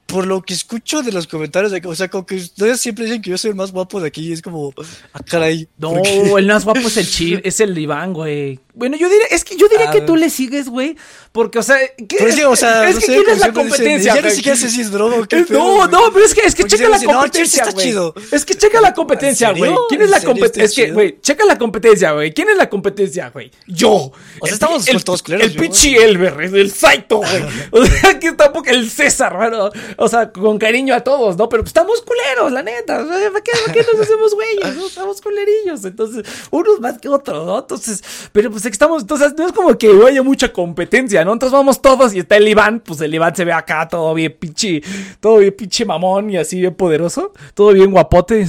por 0.09 0.25
lo 0.25 0.41
que 0.41 0.55
escucho 0.55 1.03
de 1.03 1.11
los 1.11 1.27
comentarios, 1.27 1.71
de, 1.71 1.81
o 1.85 1.95
sea, 1.95 2.07
como 2.07 2.25
que 2.25 2.35
ustedes 2.35 2.81
siempre 2.81 3.05
dicen 3.05 3.21
que 3.21 3.29
yo 3.29 3.37
soy 3.37 3.51
el 3.51 3.55
más 3.55 3.71
guapo 3.71 4.01
de 4.01 4.07
aquí, 4.07 4.33
es 4.33 4.41
como, 4.41 4.73
ah, 5.13 5.19
caray. 5.23 5.67
No, 5.77 6.01
el 6.37 6.47
más 6.47 6.65
guapo 6.65 6.79
es 6.79 6.97
el 6.97 7.07
Chir, 7.09 7.41
es 7.45 7.59
el 7.59 7.77
Iván, 7.77 8.13
güey. 8.13 8.59
Bueno, 8.79 8.95
yo 8.95 9.09
diría, 9.09 9.25
es 9.29 9.43
que 9.43 9.57
yo 9.57 9.67
diría 9.67 9.91
que 9.91 9.99
tú 9.99 10.15
le 10.15 10.29
sigues, 10.29 10.69
güey, 10.69 10.95
porque, 11.33 11.59
o 11.59 11.63
sea, 11.63 11.77
¿qué, 12.07 12.15
es, 12.15 12.45
o 12.45 12.55
sea, 12.55 12.87
es 12.87 12.97
que 12.97 13.07
quién 13.07 13.29
es 13.29 13.39
la 13.39 13.51
competencia. 13.51 14.15
ya 14.15 14.21
ni 14.21 14.31
siquiera 14.31 14.57
sé 14.57 14.69
si 14.69 14.79
es 14.79 14.89
droga 14.89 15.17
o 15.17 15.25
qué 15.25 15.45
No, 15.49 15.85
no, 15.87 16.13
pero 16.13 16.25
es 16.25 16.33
que, 16.33 16.41
es 16.45 16.55
que 16.55 16.63
checa 16.63 16.87
la 16.87 16.97
competencia, 16.97 17.69
güey. 17.71 17.93
es 18.31 18.45
que 18.45 18.55
checa 18.55 18.79
la 18.79 18.93
competencia, 18.93 19.51
güey. 19.51 19.73
¿Quién 19.89 20.03
es 20.03 20.09
la 20.09 20.21
competencia? 20.21 20.63
Es 20.63 20.87
que, 20.87 20.93
güey, 20.93 21.19
checa 21.19 21.43
la 21.43 21.57
competencia, 21.57 22.13
güey. 22.13 22.33
¿Quién 22.33 22.49
es 22.49 22.55
la 22.55 22.69
competencia, 22.69 23.29
güey? 23.31 23.51
Yo. 23.67 23.91
O 23.91 24.45
sea, 24.45 24.53
estamos 24.53 24.87
el, 24.87 25.03
todos 25.03 25.23
culeros. 25.23 25.47
El 25.47 25.55
pinche 25.57 26.01
Elber, 26.01 26.39
el 26.39 26.71
Saito, 26.71 27.17
güey. 27.17 27.43
O 27.71 27.85
sea, 27.85 28.11
aquí 28.11 28.31
tampoco 28.31 28.69
el 28.69 28.89
César, 28.89 29.35
bueno, 29.35 29.71
o 29.97 30.07
sea, 30.07 30.31
con 30.31 30.57
cariño 30.57 30.95
a 30.95 31.01
todos, 31.01 31.35
¿no? 31.35 31.49
Pero 31.49 31.63
pues, 31.63 31.71
estamos 31.71 32.01
culeros, 32.01 32.49
la 32.53 32.63
neta. 32.63 33.05
¿Para 33.05 33.41
qué, 33.41 33.51
¿Para 33.65 33.73
qué 33.73 33.85
nos 33.91 34.01
hacemos 34.01 34.33
güeyes? 34.33 34.75
¿no? 34.77 34.87
Estamos 34.87 35.19
culerillos. 35.19 35.83
Entonces, 35.83 36.25
unos 36.49 36.79
más 36.79 36.97
que 36.97 37.09
otros, 37.09 37.45
¿no? 37.45 37.59
Entonces, 37.59 38.01
pero 38.31 38.49
pues 38.49 38.65
estamos, 38.73 39.03
entonces, 39.03 39.33
no 39.37 39.45
es 39.45 39.53
como 39.53 39.77
que 39.77 39.89
haya 40.07 40.23
mucha 40.23 40.51
competencia, 40.51 41.23
¿no? 41.25 41.33
Entonces 41.33 41.53
vamos 41.53 41.81
todos 41.81 42.13
y 42.13 42.19
está 42.19 42.37
el 42.37 42.47
Iván, 42.47 42.81
pues 42.81 43.01
el 43.01 43.13
Iván 43.13 43.35
se 43.35 43.45
ve 43.45 43.53
acá 43.53 43.87
todo 43.87 44.13
bien 44.13 44.35
pinche, 44.37 44.81
todo 45.19 45.37
bien 45.37 45.53
pinche 45.55 45.85
mamón 45.85 46.29
y 46.29 46.37
así 46.37 46.59
bien 46.59 46.75
poderoso, 46.75 47.33
todo 47.53 47.73
bien 47.73 47.91
guapote 47.91 48.47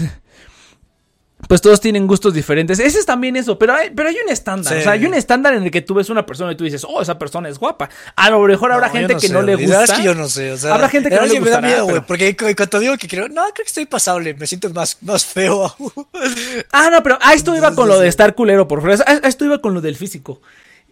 pues 1.50 1.60
todos 1.60 1.80
tienen 1.80 2.06
gustos 2.06 2.32
diferentes. 2.32 2.78
Ese 2.78 3.00
es 3.00 3.04
también 3.04 3.34
eso, 3.34 3.58
pero 3.58 3.74
hay, 3.74 3.90
pero 3.90 4.08
hay 4.08 4.14
un 4.24 4.30
estándar. 4.30 4.78
O 4.78 4.80
sea, 4.82 4.92
hay 4.92 5.04
un 5.04 5.14
estándar 5.14 5.52
en 5.54 5.64
el 5.64 5.72
que 5.72 5.80
tú 5.80 5.94
ves 5.94 6.08
una 6.08 6.24
persona 6.24 6.52
y 6.52 6.54
tú 6.54 6.62
dices, 6.62 6.86
oh, 6.88 7.02
esa 7.02 7.18
persona 7.18 7.48
es 7.48 7.58
guapa. 7.58 7.90
A 8.14 8.30
lo 8.30 8.40
mejor 8.42 8.70
habrá 8.70 8.88
gente 8.88 9.16
que 9.16 9.28
no 9.30 9.42
le 9.42 9.56
gusta. 9.56 9.82
Es 9.82 9.92
que 9.94 10.04
yo 10.04 10.14
no 10.14 10.28
sé. 10.28 10.52
O 10.52 10.56
sea, 10.56 10.74
habrá 10.74 10.88
gente 10.88 11.08
que 11.08 11.16
no 11.16 11.26
le 11.26 11.40
gusta. 11.40 11.44
Me 11.44 11.50
da 11.50 11.60
miedo, 11.60 11.86
güey. 11.86 12.02
Porque 12.06 12.36
cuando 12.36 12.78
digo 12.78 12.96
que 12.96 13.08
creo, 13.08 13.28
no, 13.28 13.42
creo 13.42 13.52
que 13.52 13.62
estoy 13.64 13.86
pasable. 13.86 14.32
Me 14.34 14.46
siento 14.46 14.70
más, 14.70 14.98
más 15.00 15.24
feo. 15.24 15.74
ah, 16.70 16.88
no, 16.88 17.02
pero 17.02 17.18
a 17.20 17.34
esto 17.34 17.56
iba 17.56 17.74
con 17.74 17.88
lo 17.88 17.98
de 17.98 18.06
estar 18.06 18.36
culero 18.36 18.68
por 18.68 18.80
fuera. 18.80 19.02
A 19.04 19.26
esto 19.26 19.44
iba 19.44 19.58
con 19.58 19.74
lo 19.74 19.80
del 19.80 19.96
físico 19.96 20.40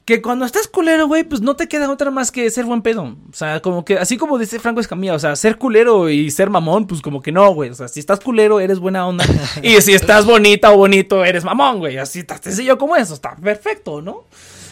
que 0.09 0.23
cuando 0.23 0.47
estás 0.47 0.69
culero, 0.69 1.07
güey, 1.07 1.23
pues 1.23 1.43
no 1.43 1.55
te 1.55 1.69
queda 1.69 1.91
otra 1.91 2.11
más 2.11 2.33
que 2.33 2.49
ser 2.49 2.65
buen 2.65 2.81
pedo. 2.81 3.15
O 3.31 3.35
sea, 3.35 3.61
como 3.61 3.85
que, 3.85 3.99
así 3.99 4.17
como 4.17 4.39
dice 4.39 4.59
Franco 4.59 4.81
Escamilla, 4.81 5.13
o 5.13 5.19
sea, 5.19 5.37
ser 5.37 5.59
culero 5.59 6.09
y 6.09 6.31
ser 6.31 6.49
mamón, 6.49 6.87
pues 6.87 7.03
como 7.03 7.21
que 7.21 7.31
no, 7.31 7.53
güey. 7.53 7.69
O 7.69 7.75
sea, 7.75 7.89
si 7.89 8.01
estás 8.01 8.19
culero, 8.19 8.59
eres 8.59 8.79
buena 8.79 9.07
onda. 9.07 9.27
y 9.63 9.79
si 9.83 9.93
estás 9.93 10.25
bonita 10.25 10.73
o 10.73 10.79
bonito, 10.79 11.27
eres 11.27 11.45
mamón, 11.45 11.81
güey. 11.81 11.99
Así 11.99 12.25
tan 12.25 12.43
sencillo 12.43 12.79
como 12.79 12.97
eso, 12.97 13.13
está 13.13 13.37
perfecto, 13.37 14.01
¿no? 14.01 14.25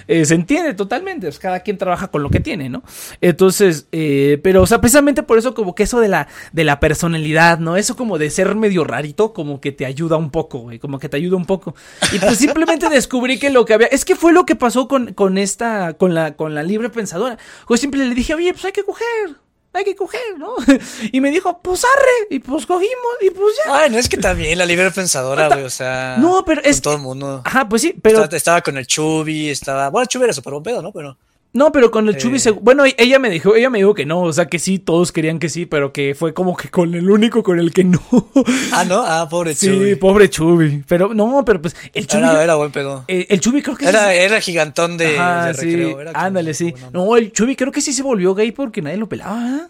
Eh, 0.08 0.24
se 0.24 0.34
entiende 0.34 0.74
totalmente, 0.74 1.26
pues 1.26 1.38
cada 1.38 1.60
quien 1.60 1.78
trabaja 1.78 2.08
con 2.08 2.22
lo 2.22 2.30
que 2.30 2.40
tiene, 2.40 2.68
¿no? 2.68 2.82
Entonces, 3.20 3.88
eh, 3.92 4.40
pero, 4.42 4.62
o 4.62 4.66
sea, 4.66 4.80
precisamente 4.80 5.22
por 5.22 5.38
eso 5.38 5.54
como 5.54 5.74
que 5.74 5.82
eso 5.82 6.00
de 6.00 6.08
la, 6.08 6.28
de 6.52 6.64
la 6.64 6.80
personalidad, 6.80 7.58
¿no? 7.58 7.76
Eso 7.76 7.96
como 7.96 8.18
de 8.18 8.30
ser 8.30 8.54
medio 8.54 8.84
rarito, 8.84 9.32
como 9.32 9.60
que 9.60 9.72
te 9.72 9.86
ayuda 9.86 10.16
un 10.16 10.30
poco, 10.30 10.58
güey, 10.58 10.78
como 10.78 10.98
que 10.98 11.08
te 11.08 11.16
ayuda 11.16 11.36
un 11.36 11.46
poco. 11.46 11.74
Y 12.12 12.18
pues 12.18 12.38
simplemente 12.38 12.88
descubrí 12.90 13.38
que 13.38 13.50
lo 13.50 13.64
que 13.64 13.74
había, 13.74 13.88
es 13.88 14.04
que 14.04 14.16
fue 14.16 14.32
lo 14.32 14.46
que 14.46 14.56
pasó 14.56 14.88
con, 14.88 15.12
con 15.14 15.38
esta, 15.38 15.94
con 15.94 16.14
la, 16.14 16.36
con 16.36 16.54
la 16.54 16.62
libre 16.62 16.90
pensadora. 16.90 17.38
Pues 17.66 17.80
siempre 17.80 18.06
le 18.06 18.14
dije, 18.14 18.34
oye, 18.34 18.52
pues 18.52 18.64
hay 18.64 18.72
que 18.72 18.84
coger 18.84 19.45
hay 19.78 19.84
que 19.84 19.96
coger, 19.96 20.38
¿no? 20.38 20.54
Y 21.12 21.20
me 21.20 21.30
dijo, 21.30 21.60
pues 21.62 21.84
arre, 21.84 22.28
y 22.30 22.38
pues 22.38 22.66
cogimos, 22.66 23.14
y 23.20 23.30
pues 23.30 23.54
ya. 23.64 23.76
Ay, 23.78 23.90
no 23.90 23.98
es 23.98 24.08
que 24.08 24.16
también 24.16 24.58
la 24.58 24.66
libre 24.66 24.90
pensadora, 24.90 25.48
güey, 25.48 25.64
o 25.64 25.70
sea. 25.70 26.16
No, 26.18 26.44
pero 26.44 26.62
es. 26.62 26.80
Todo 26.80 26.94
el 26.94 27.00
mundo. 27.00 27.42
Ajá, 27.44 27.68
pues 27.68 27.82
sí, 27.82 27.94
pero. 28.00 28.24
Estaba, 28.30 28.60
con 28.62 28.76
el 28.76 28.86
Chubi, 28.86 29.50
estaba. 29.50 29.90
Bueno, 29.90 30.02
el 30.02 30.08
Chubi 30.08 30.24
era 30.24 30.32
súper 30.32 30.52
buen 30.52 30.62
pedo, 30.62 30.82
¿no? 30.82 30.92
Pero. 30.92 31.16
No, 31.56 31.72
pero 31.72 31.90
con 31.90 32.06
el 32.06 32.18
Chubi, 32.18 32.38
bueno, 32.60 32.84
ella 32.84 33.18
me 33.18 33.30
dijo, 33.30 33.54
ella 33.56 33.70
me 33.70 33.78
dijo 33.78 33.94
que 33.94 34.04
no, 34.04 34.20
o 34.20 34.32
sea 34.34 34.44
que 34.44 34.58
sí, 34.58 34.78
todos 34.78 35.10
querían 35.10 35.38
que 35.38 35.48
sí, 35.48 35.64
pero 35.64 35.90
que 35.90 36.14
fue 36.14 36.34
como 36.34 36.54
que 36.54 36.68
con 36.68 36.94
el 36.94 37.08
único 37.08 37.42
con 37.42 37.58
el 37.58 37.72
que 37.72 37.82
no. 37.82 37.98
Ah, 38.72 38.84
no, 38.84 39.02
ah, 39.06 39.26
pobre 39.30 39.54
Chubi. 39.54 39.90
Sí, 39.90 39.94
pobre 39.96 40.28
Chubi. 40.28 40.84
Pero 40.86 41.14
no, 41.14 41.42
pero 41.46 41.62
pues 41.62 41.74
el 41.94 42.06
Chubi. 42.06 42.24
Era, 42.24 42.44
era 42.44 42.54
buen 42.56 42.72
pedo. 42.72 43.04
Eh, 43.08 43.26
el 43.30 43.40
Chubi 43.40 43.62
creo 43.62 43.74
que 43.74 43.88
era, 43.88 44.10
sí. 44.10 44.18
Era 44.18 44.40
gigantón 44.42 44.98
de, 44.98 45.16
Ajá, 45.18 45.52
recreo. 45.52 45.98
ándale, 46.12 46.52
sí. 46.52 46.74
No, 46.92 47.16
el 47.16 47.32
Chubi 47.32 47.56
creo 47.56 47.72
que 47.72 47.80
sí 47.80 47.94
se 47.94 48.02
volvió 48.02 48.34
gay 48.34 48.52
porque 48.52 48.82
nadie 48.82 48.98
lo 48.98 49.08
pelaba. 49.08 49.40
¿eh? 49.48 49.66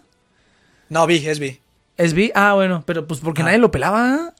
No, 0.89 1.07
vi, 1.07 1.25
es 1.25 1.39
vi. 1.39 1.57
¿Es 1.95 2.13
vi? 2.13 2.31
Ah, 2.35 2.53
bueno, 2.53 2.83
pero 2.85 3.07
pues 3.07 3.21
porque 3.21 3.43
ah. 3.43 3.45
nadie 3.45 3.59
lo 3.59 3.71
pelaba. 3.71 4.33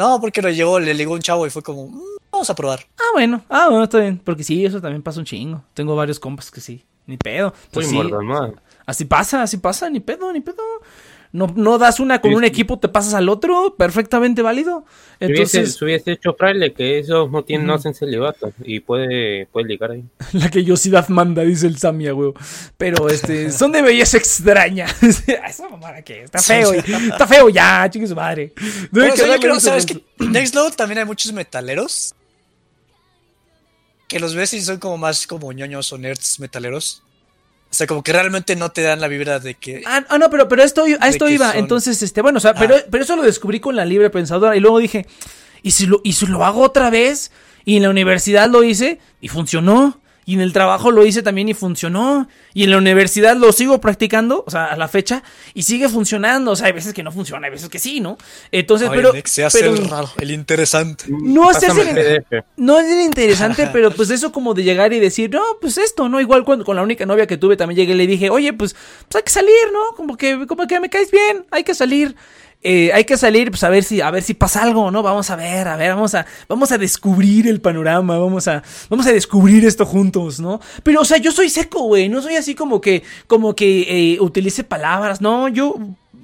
No, 0.00 0.18
porque 0.18 0.40
lo 0.40 0.48
llegó, 0.48 0.80
le 0.80 0.94
ligó 0.94 1.12
un 1.12 1.20
chavo 1.20 1.46
y 1.46 1.50
fue 1.50 1.62
como, 1.62 1.88
mm, 1.88 2.00
vamos 2.32 2.48
a 2.48 2.54
probar. 2.54 2.80
Ah, 2.98 3.10
bueno, 3.12 3.42
ah, 3.50 3.66
bueno, 3.68 3.84
está 3.84 3.98
bien. 3.98 4.18
Porque 4.24 4.42
sí, 4.42 4.64
eso 4.64 4.80
también 4.80 5.02
pasa 5.02 5.20
un 5.20 5.26
chingo. 5.26 5.62
Tengo 5.74 5.94
varios 5.94 6.18
compas 6.18 6.50
que 6.50 6.62
sí, 6.62 6.82
ni 7.04 7.18
pedo. 7.18 7.52
Pues 7.70 7.86
sí, 7.86 8.00
así 8.86 9.04
pasa, 9.04 9.42
así 9.42 9.58
pasa, 9.58 9.90
ni 9.90 10.00
pedo, 10.00 10.32
ni 10.32 10.40
pedo. 10.40 10.62
No, 11.32 11.46
no 11.54 11.78
das 11.78 12.00
una 12.00 12.20
con 12.20 12.34
un 12.34 12.42
equipo, 12.42 12.78
te 12.80 12.88
pasas 12.88 13.14
al 13.14 13.28
otro, 13.28 13.76
perfectamente 13.78 14.42
válido. 14.42 14.84
Entonces, 15.20 15.74
si 15.74 15.84
hubiese, 15.84 16.12
hecho 16.12 16.34
fraile, 16.34 16.72
que 16.72 16.98
esos 16.98 17.30
no 17.30 17.44
tienen, 17.44 17.68
no 17.68 17.74
hacen 17.74 17.94
celibato 17.94 18.52
y 18.64 18.80
puede, 18.80 19.46
puede 19.46 19.68
ligar 19.68 19.92
ahí. 19.92 20.04
La 20.32 20.50
que 20.50 20.64
yosidad 20.64 21.08
manda, 21.08 21.42
dice 21.42 21.68
el 21.68 21.78
Samia, 21.78 22.12
güey. 22.12 22.32
Pero 22.76 23.08
este, 23.08 23.52
son 23.52 23.70
de 23.70 23.82
belleza 23.82 24.16
extraña. 24.16 24.86
Esa 25.48 25.68
mamada 25.68 26.02
que 26.02 26.24
está 26.24 26.40
feo, 26.40 26.72
está 26.72 27.26
feo 27.28 27.48
ya, 27.48 27.88
chique 27.88 28.08
su 28.08 28.16
madre. 28.16 28.52
¿sabes 29.60 29.86
que 29.86 30.02
Next 30.18 30.54
Level 30.54 30.74
también 30.74 30.98
hay 30.98 31.04
muchos 31.04 31.32
metaleros 31.32 32.14
que 34.10 34.18
los 34.18 34.34
ves 34.34 34.52
y 34.54 34.60
son 34.60 34.78
como 34.78 34.98
más 34.98 35.28
como 35.28 35.52
ñoños 35.52 35.92
o 35.92 35.98
nerds 35.98 36.40
metaleros. 36.40 37.04
O 37.70 37.74
sea, 37.74 37.86
como 37.86 38.02
que 38.02 38.12
realmente 38.12 38.56
no 38.56 38.72
te 38.72 38.82
dan 38.82 39.00
la 39.00 39.06
vibra 39.06 39.38
de 39.38 39.54
que. 39.54 39.82
Ah, 39.86 40.04
ah 40.08 40.18
no, 40.18 40.28
pero, 40.28 40.48
pero 40.48 40.62
esto, 40.62 40.84
a 40.98 41.08
esto 41.08 41.28
iba. 41.28 41.52
Entonces, 41.54 42.02
este, 42.02 42.20
bueno, 42.20 42.38
o 42.38 42.40
sea, 42.40 42.54
pero, 42.54 42.74
ah. 42.76 42.82
pero 42.90 43.04
eso 43.04 43.14
lo 43.14 43.22
descubrí 43.22 43.60
con 43.60 43.76
la 43.76 43.84
libre 43.84 44.10
pensadora. 44.10 44.56
Y 44.56 44.60
luego 44.60 44.80
dije, 44.80 45.06
¿y 45.62 45.70
si 45.70 45.86
lo, 45.86 46.00
y 46.02 46.14
si 46.14 46.26
lo 46.26 46.44
hago 46.44 46.62
otra 46.62 46.90
vez? 46.90 47.30
Y 47.64 47.76
en 47.76 47.84
la 47.84 47.90
universidad 47.90 48.50
lo 48.50 48.64
hice 48.64 48.98
y 49.20 49.28
funcionó. 49.28 49.99
Y 50.30 50.34
en 50.34 50.42
el 50.42 50.52
trabajo 50.52 50.92
lo 50.92 51.04
hice 51.04 51.24
también 51.24 51.48
y 51.48 51.54
funcionó. 51.54 52.28
Y 52.54 52.62
en 52.62 52.70
la 52.70 52.78
universidad 52.78 53.36
lo 53.36 53.50
sigo 53.50 53.80
practicando, 53.80 54.44
o 54.46 54.50
sea, 54.52 54.66
a 54.66 54.76
la 54.76 54.86
fecha, 54.86 55.24
y 55.54 55.64
sigue 55.64 55.88
funcionando. 55.88 56.52
O 56.52 56.56
sea, 56.56 56.68
hay 56.68 56.72
veces 56.72 56.94
que 56.94 57.02
no 57.02 57.10
funciona, 57.10 57.48
hay 57.48 57.50
veces 57.50 57.68
que 57.68 57.80
sí, 57.80 57.98
¿no? 57.98 58.16
Entonces, 58.52 58.88
pero. 58.90 59.12
se 59.24 59.44
hace 59.44 59.66
el 59.66 59.88
raro, 59.88 60.08
el 60.20 60.30
interesante. 60.30 61.06
No 61.08 61.50
es 61.50 61.60
el, 61.64 62.24
no 62.56 62.78
es 62.78 62.88
el 62.92 63.00
interesante, 63.00 63.68
pero 63.72 63.90
pues 63.90 64.08
eso 64.10 64.30
como 64.30 64.54
de 64.54 64.62
llegar 64.62 64.92
y 64.92 65.00
decir, 65.00 65.30
no, 65.30 65.42
pues 65.60 65.78
esto, 65.78 66.08
¿no? 66.08 66.20
Igual 66.20 66.44
cuando 66.44 66.64
con 66.64 66.76
la 66.76 66.82
única 66.82 67.04
novia 67.06 67.26
que 67.26 67.36
tuve 67.36 67.56
también 67.56 67.78
llegué 67.78 67.94
y 67.94 67.96
le 67.96 68.06
dije, 68.06 68.30
oye, 68.30 68.52
pues, 68.52 68.76
pues 69.08 69.16
hay 69.16 69.22
que 69.24 69.32
salir, 69.32 69.72
¿no? 69.72 69.96
Como 69.96 70.16
que, 70.16 70.46
como 70.46 70.68
que 70.68 70.78
me 70.78 70.88
caes 70.88 71.10
bien, 71.10 71.44
hay 71.50 71.64
que 71.64 71.74
salir. 71.74 72.14
Eh, 72.62 72.92
hay 72.92 73.04
que 73.04 73.16
salir, 73.16 73.50
pues 73.50 73.64
a 73.64 73.70
ver 73.70 73.84
si, 73.84 74.02
a 74.02 74.10
ver 74.10 74.22
si 74.22 74.34
pasa 74.34 74.62
algo, 74.62 74.90
¿no? 74.90 75.02
Vamos 75.02 75.30
a 75.30 75.36
ver, 75.36 75.66
a 75.66 75.76
ver, 75.76 75.94
vamos 75.94 76.14
a, 76.14 76.26
vamos 76.46 76.70
a 76.72 76.78
descubrir 76.78 77.48
el 77.48 77.60
panorama, 77.60 78.18
vamos 78.18 78.48
a, 78.48 78.62
vamos 78.90 79.06
a 79.06 79.12
descubrir 79.12 79.64
esto 79.64 79.86
juntos, 79.86 80.40
¿no? 80.40 80.60
Pero, 80.82 81.00
o 81.00 81.04
sea, 81.06 81.16
yo 81.16 81.32
soy 81.32 81.48
seco, 81.48 81.84
güey, 81.84 82.10
no 82.10 82.20
soy 82.20 82.36
así 82.36 82.54
como 82.54 82.80
que, 82.82 83.02
como 83.26 83.56
que 83.56 84.14
eh, 84.14 84.20
utilice 84.20 84.62
palabras, 84.62 85.22
no, 85.22 85.48
yo 85.48 85.76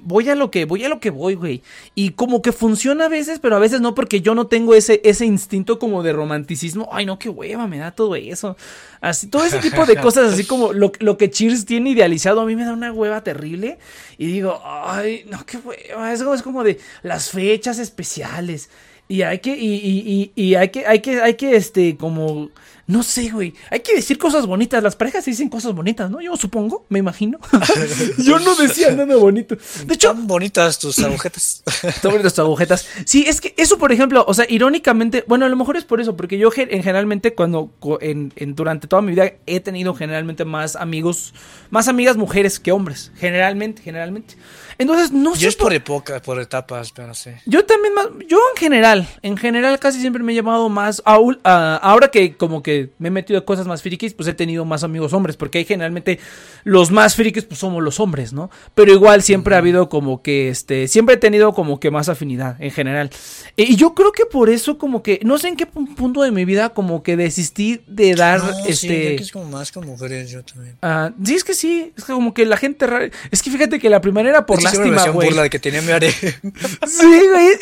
voy 0.07 0.29
a 0.29 0.35
lo 0.35 0.49
que, 0.49 0.63
voy 0.63 0.85
a 0.85 0.89
lo 0.89 1.01
que 1.01 1.09
voy, 1.09 1.35
güey. 1.35 1.61
Y 1.93 2.11
como 2.11 2.41
que 2.41 2.53
funciona 2.53 3.05
a 3.05 3.09
veces, 3.09 3.39
pero 3.39 3.57
a 3.57 3.59
veces 3.59 3.81
no, 3.81 3.93
porque 3.93 4.21
yo 4.21 4.35
no 4.35 4.47
tengo 4.47 4.73
ese, 4.73 5.01
ese 5.03 5.25
instinto 5.25 5.79
como 5.79 6.01
de 6.01 6.13
romanticismo. 6.13 6.87
Ay, 6.93 7.05
no, 7.05 7.19
qué 7.19 7.27
hueva, 7.27 7.67
me 7.67 7.77
da 7.77 7.91
todo 7.91 8.15
eso. 8.15 8.55
Así, 9.01 9.27
todo 9.27 9.43
ese 9.43 9.59
tipo 9.59 9.85
de 9.85 9.97
cosas, 9.97 10.31
así 10.31 10.45
como 10.45 10.71
lo, 10.73 10.93
lo 10.99 11.17
que 11.17 11.29
Cheers 11.29 11.65
tiene 11.65 11.89
idealizado, 11.89 12.39
a 12.39 12.45
mí 12.45 12.55
me 12.55 12.63
da 12.63 12.71
una 12.71 12.93
hueva 12.93 13.21
terrible. 13.21 13.79
Y 14.17 14.27
digo, 14.27 14.61
ay, 14.63 15.25
no, 15.29 15.45
qué 15.45 15.57
hueva. 15.57 16.13
Es 16.13 16.23
como, 16.23 16.35
es 16.35 16.41
como 16.41 16.63
de 16.63 16.79
las 17.03 17.29
fechas 17.29 17.77
especiales. 17.77 18.69
Y 19.09 19.23
hay 19.23 19.39
que, 19.39 19.57
y, 19.57 19.75
y, 19.75 20.31
y, 20.35 20.41
y 20.41 20.55
hay 20.55 20.69
que, 20.69 20.87
hay 20.87 21.01
que, 21.01 21.21
hay 21.21 21.33
que, 21.33 21.57
este, 21.57 21.97
como 21.97 22.49
no 22.87 23.03
sé, 23.03 23.29
güey. 23.29 23.53
Hay 23.69 23.81
que 23.81 23.93
decir 23.93 24.17
cosas 24.17 24.45
bonitas. 24.45 24.81
Las 24.81 24.95
parejas 24.95 25.25
dicen 25.25 25.49
cosas 25.49 25.73
bonitas, 25.75 26.09
¿no? 26.09 26.21
Yo 26.21 26.37
supongo, 26.37 26.85
me 26.87 26.99
imagino. 26.99 27.37
Yo 28.17 28.39
no 28.39 28.55
decía 28.55 28.91
nada 28.91 29.17
bonito. 29.17 29.57
De 29.85 29.93
hecho. 29.93 30.11
Están 30.11 30.25
bonitas 30.25 30.79
tus 30.79 30.97
agujetas. 30.99 31.63
Están 31.83 32.11
bonitas 32.11 32.33
tus 32.33 32.39
agujetas. 32.39 32.87
Sí, 33.03 33.25
es 33.27 33.41
que 33.41 33.53
eso, 33.57 33.77
por 33.77 33.91
ejemplo, 33.91 34.23
o 34.25 34.33
sea, 34.33 34.45
irónicamente, 34.47 35.25
bueno, 35.27 35.45
a 35.45 35.49
lo 35.49 35.57
mejor 35.57 35.75
es 35.75 35.83
por 35.83 35.99
eso, 35.99 36.15
porque 36.15 36.37
yo 36.37 36.49
en 36.55 36.81
generalmente 36.81 37.35
cuando, 37.35 37.73
en, 37.99 38.31
durante 38.55 38.87
toda 38.87 39.01
mi 39.01 39.11
vida 39.11 39.33
he 39.45 39.59
tenido 39.59 39.93
generalmente 39.93 40.45
más 40.45 40.77
amigos, 40.77 41.33
más 41.69 41.89
amigas 41.89 42.15
mujeres 42.15 42.57
que 42.57 42.71
hombres. 42.71 43.11
Generalmente, 43.17 43.81
generalmente. 43.81 44.35
Entonces, 44.77 45.11
no 45.11 45.35
sé. 45.35 45.41
Yo 45.41 45.49
es 45.49 45.55
por, 45.57 45.73
época, 45.73 46.21
por 46.21 46.39
etapas, 46.39 46.93
pero 46.93 47.13
sé. 47.13 47.41
Yo 47.45 47.65
también 47.65 47.93
más, 47.93 48.07
yo 48.29 48.39
en 48.53 48.57
general, 48.57 49.09
en 49.23 49.35
general 49.35 49.77
casi 49.77 49.99
siempre 49.99 50.23
me 50.23 50.31
he 50.31 50.35
llamado 50.35 50.69
más, 50.69 51.01
ahora 51.03 52.07
que 52.11 52.37
como 52.37 52.63
que 52.63 52.76
me 52.99 53.09
he 53.09 53.11
metido 53.11 53.39
a 53.39 53.45
cosas 53.45 53.67
más 53.67 53.81
frikis, 53.81 54.13
pues 54.13 54.27
he 54.27 54.33
tenido 54.33 54.65
más 54.65 54.83
amigos 54.83 55.13
hombres, 55.13 55.37
porque 55.37 55.59
hay 55.59 55.65
generalmente 55.65 56.19
los 56.63 56.91
más 56.91 57.15
frikis 57.15 57.45
pues 57.45 57.59
somos 57.59 57.83
los 57.83 57.99
hombres, 57.99 58.33
¿no? 58.33 58.49
Pero 58.75 58.91
igual 58.91 59.23
siempre 59.23 59.55
ha 59.55 59.59
habido 59.59 59.89
como 59.89 60.21
que, 60.21 60.49
este, 60.49 60.87
siempre 60.87 61.15
he 61.15 61.17
tenido 61.17 61.53
como 61.53 61.79
que 61.79 61.91
más 61.91 62.09
afinidad 62.09 62.61
en 62.61 62.71
general. 62.71 63.09
E, 63.55 63.63
y 63.63 63.75
yo 63.75 63.93
creo 63.93 64.11
que 64.11 64.25
por 64.25 64.49
eso 64.49 64.77
como 64.77 65.03
que, 65.03 65.19
no 65.23 65.37
sé 65.37 65.49
en 65.49 65.55
qué 65.55 65.65
punto 65.65 66.21
de 66.21 66.31
mi 66.31 66.45
vida 66.45 66.69
como 66.69 67.03
que 67.03 67.17
desistí 67.17 67.81
de 67.87 68.15
dar, 68.15 68.41
este... 68.67 69.15
es 69.15 69.31
como 69.31 69.45
más 69.45 69.71
con 69.71 69.85
mujeres 69.85 70.29
yo 70.29 70.43
también. 70.43 70.77
Ah, 70.81 71.11
sí, 71.23 71.35
es 71.35 71.43
que 71.43 71.53
sí, 71.53 71.93
es 71.97 72.03
como 72.03 72.33
que 72.33 72.45
la 72.45 72.57
gente 72.57 72.87
rara, 72.87 73.09
es 73.31 73.41
que 73.41 73.51
fíjate 73.51 73.79
que 73.79 73.89
la 73.89 74.01
primera 74.01 74.29
era 74.29 74.45
por 74.45 74.61
lástima, 74.61 75.07
güey. 75.09 75.29
burla 75.29 75.43
de 75.43 75.49
que 75.49 75.59
tenía 75.59 75.81
mi 75.81 75.91
are. 75.91 76.11
sí, 76.11 76.41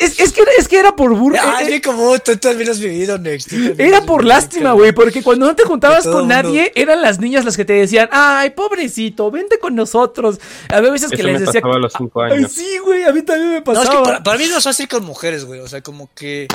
es, 0.00 0.18
es, 0.18 0.32
que, 0.32 0.42
es 0.58 0.68
que 0.68 0.78
era 0.78 0.94
por 0.94 1.14
burla. 1.14 1.56
Ay, 1.56 1.80
como 1.80 2.18
tú 2.18 2.36
también 2.36 2.70
has 2.70 2.80
vivido, 2.80 3.18
Next. 3.18 3.52
Era 3.78 4.02
por 4.02 4.24
lástima, 4.24 4.72
güey, 4.72 4.92
Porque 5.06 5.22
cuando 5.22 5.46
no 5.46 5.54
te 5.54 5.62
juntabas 5.62 6.04
con 6.04 6.26
nadie, 6.26 6.72
eran 6.74 7.00
las 7.00 7.20
niñas 7.20 7.44
las 7.44 7.56
que 7.56 7.64
te 7.64 7.74
decían, 7.74 8.08
ay, 8.10 8.50
pobrecito, 8.50 9.30
vente 9.30 9.60
con 9.60 9.76
nosotros. 9.76 10.40
Había 10.68 10.90
veces 10.90 11.12
que 11.12 11.22
les 11.22 11.38
decía. 11.38 11.60
a 11.62 11.78
los 11.78 11.92
cinco 11.96 12.22
años. 12.22 12.50
sí, 12.50 12.78
güey, 12.78 13.04
a 13.04 13.12
mí 13.12 13.22
también 13.22 13.52
me 13.52 13.62
pasaba. 13.62 13.84
No, 13.84 14.02
es 14.02 14.18
que 14.18 14.22
para, 14.24 14.36
mí 14.36 14.42
es 14.42 14.50
más 14.50 14.64
fácil 14.64 14.88
con 14.88 15.04
mujeres, 15.04 15.44
güey. 15.44 15.60
O 15.60 15.68
sea, 15.68 15.80
como 15.80 16.10
que. 16.12 16.48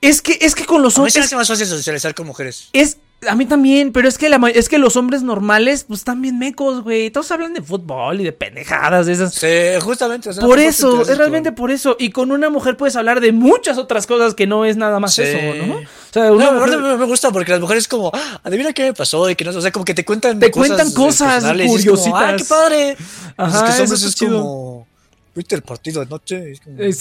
Es 0.00 0.22
que, 0.22 0.38
es 0.40 0.56
que 0.56 0.66
con 0.66 0.82
los 0.82 0.98
hombres. 0.98 1.14
es 1.14 1.32
más 1.34 1.46
fácil 1.46 1.64
socializar 1.64 2.16
con 2.16 2.26
mujeres. 2.26 2.68
Es, 2.72 2.98
a 3.28 3.34
mí 3.34 3.46
también, 3.46 3.92
pero 3.92 4.08
es 4.08 4.18
que 4.18 4.28
la, 4.28 4.38
es 4.52 4.68
que 4.68 4.78
los 4.78 4.96
hombres 4.96 5.22
normales, 5.22 5.84
pues 5.86 6.00
están 6.00 6.20
bien 6.22 6.38
mecos, 6.38 6.82
güey. 6.82 7.10
Todos 7.10 7.30
hablan 7.30 7.54
de 7.54 7.62
fútbol 7.62 8.20
y 8.20 8.24
de 8.24 8.32
pendejadas 8.32 9.06
de 9.06 9.12
esas. 9.12 9.34
Sí, 9.34 9.48
justamente. 9.80 10.30
por 10.40 10.58
eso, 10.58 11.02
es 11.02 11.16
realmente 11.16 11.52
por 11.52 11.70
eso. 11.70 11.96
Y 11.98 12.10
con 12.10 12.32
una 12.32 12.50
mujer 12.50 12.76
puedes 12.76 12.96
hablar 12.96 13.20
de 13.20 13.32
muchas 13.32 13.78
otras 13.78 14.06
cosas 14.06 14.34
que 14.34 14.46
no 14.46 14.64
es 14.64 14.76
nada 14.76 14.98
más 15.00 15.18
eso, 15.18 15.38
¿no? 15.66 15.76
O 15.76 16.12
sea, 16.12 16.32
una 16.32 16.50
no, 16.50 16.98
me 16.98 17.06
gusta 17.06 17.30
porque 17.30 17.52
las 17.52 17.60
mujeres 17.60 17.88
como, 17.88 18.10
ah, 18.12 18.40
adivina 18.42 18.72
qué 18.72 18.84
me 18.84 18.94
pasó 18.94 19.30
y 19.30 19.36
que 19.36 19.44
no, 19.44 19.50
o 19.50 19.60
sea, 19.60 19.72
como 19.72 19.84
que 19.84 19.94
te 19.94 20.04
cuentan 20.04 20.38
te 20.38 20.50
cuentan 20.50 20.92
cosas 20.92 21.44
curiositas. 21.44 22.12
ah, 22.14 22.34
qué 22.36 22.44
padre. 22.44 22.96
Ajá, 23.36 23.58
es 23.58 23.62
que 23.62 23.86
somos 23.86 24.02
es 24.02 24.16
como 24.16 24.86
¿Viste 25.34 25.54
el 25.54 25.62
partido 25.62 26.02
anoche? 26.02 26.54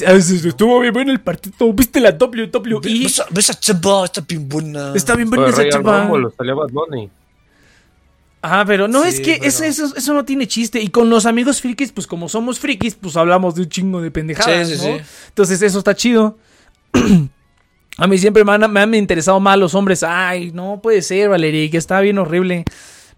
Ah, 0.08 0.14
estuvo 0.14 0.80
bien 0.80 0.94
bueno 0.94 1.12
el 1.12 1.20
partido. 1.20 1.74
¿Viste 1.74 2.00
la 2.00 2.12
WWE? 2.12 2.80
¿Ves, 2.82 3.22
ves 3.30 3.50
a 3.50 3.54
Chamba? 3.56 4.06
Está 4.06 4.22
bien 4.22 4.48
buena. 4.48 4.94
Está 4.96 5.16
bien 5.16 5.30
buena 5.30 5.50
esa 5.50 5.68
Chamba. 5.68 6.10
Ah, 8.44 8.64
pero 8.66 8.88
no, 8.88 9.04
es 9.04 9.20
que 9.20 9.40
eso, 9.44 9.64
eso, 9.64 9.94
eso, 9.96 10.14
no 10.14 10.26
tiene 10.26 10.48
chiste. 10.48 10.82
Y 10.82 10.88
con 10.88 11.10
los 11.10 11.26
amigos 11.26 11.62
frikis, 11.62 11.92
pues 11.92 12.08
como 12.08 12.28
somos 12.28 12.60
frikis, 12.60 12.96
pues 12.96 13.16
hablamos 13.16 13.54
de 13.54 13.62
un 13.62 13.70
chingo 13.70 14.02
de 14.02 14.10
pendejadas, 14.10 14.68
sí, 14.68 14.78
sí, 14.78 14.88
¿no? 14.88 15.00
Entonces 15.28 15.62
eso 15.62 15.78
está 15.78 15.94
chido. 15.94 16.40
a 17.98 18.08
mí 18.08 18.18
siempre 18.18 18.44
me 18.44 18.54
han, 18.54 18.72
me 18.72 18.80
han, 18.80 18.96
interesado 18.96 19.40
más 19.40 19.60
los 19.60 19.76
hombres. 19.76 20.02
Ay, 20.02 20.52
no 20.52 20.80
puede 20.82 21.04
ser, 21.04 21.30
Valeria, 21.30 21.70
que 21.70 21.78
está 21.78 22.00
bien 22.00 22.18
horrible. 22.18 22.66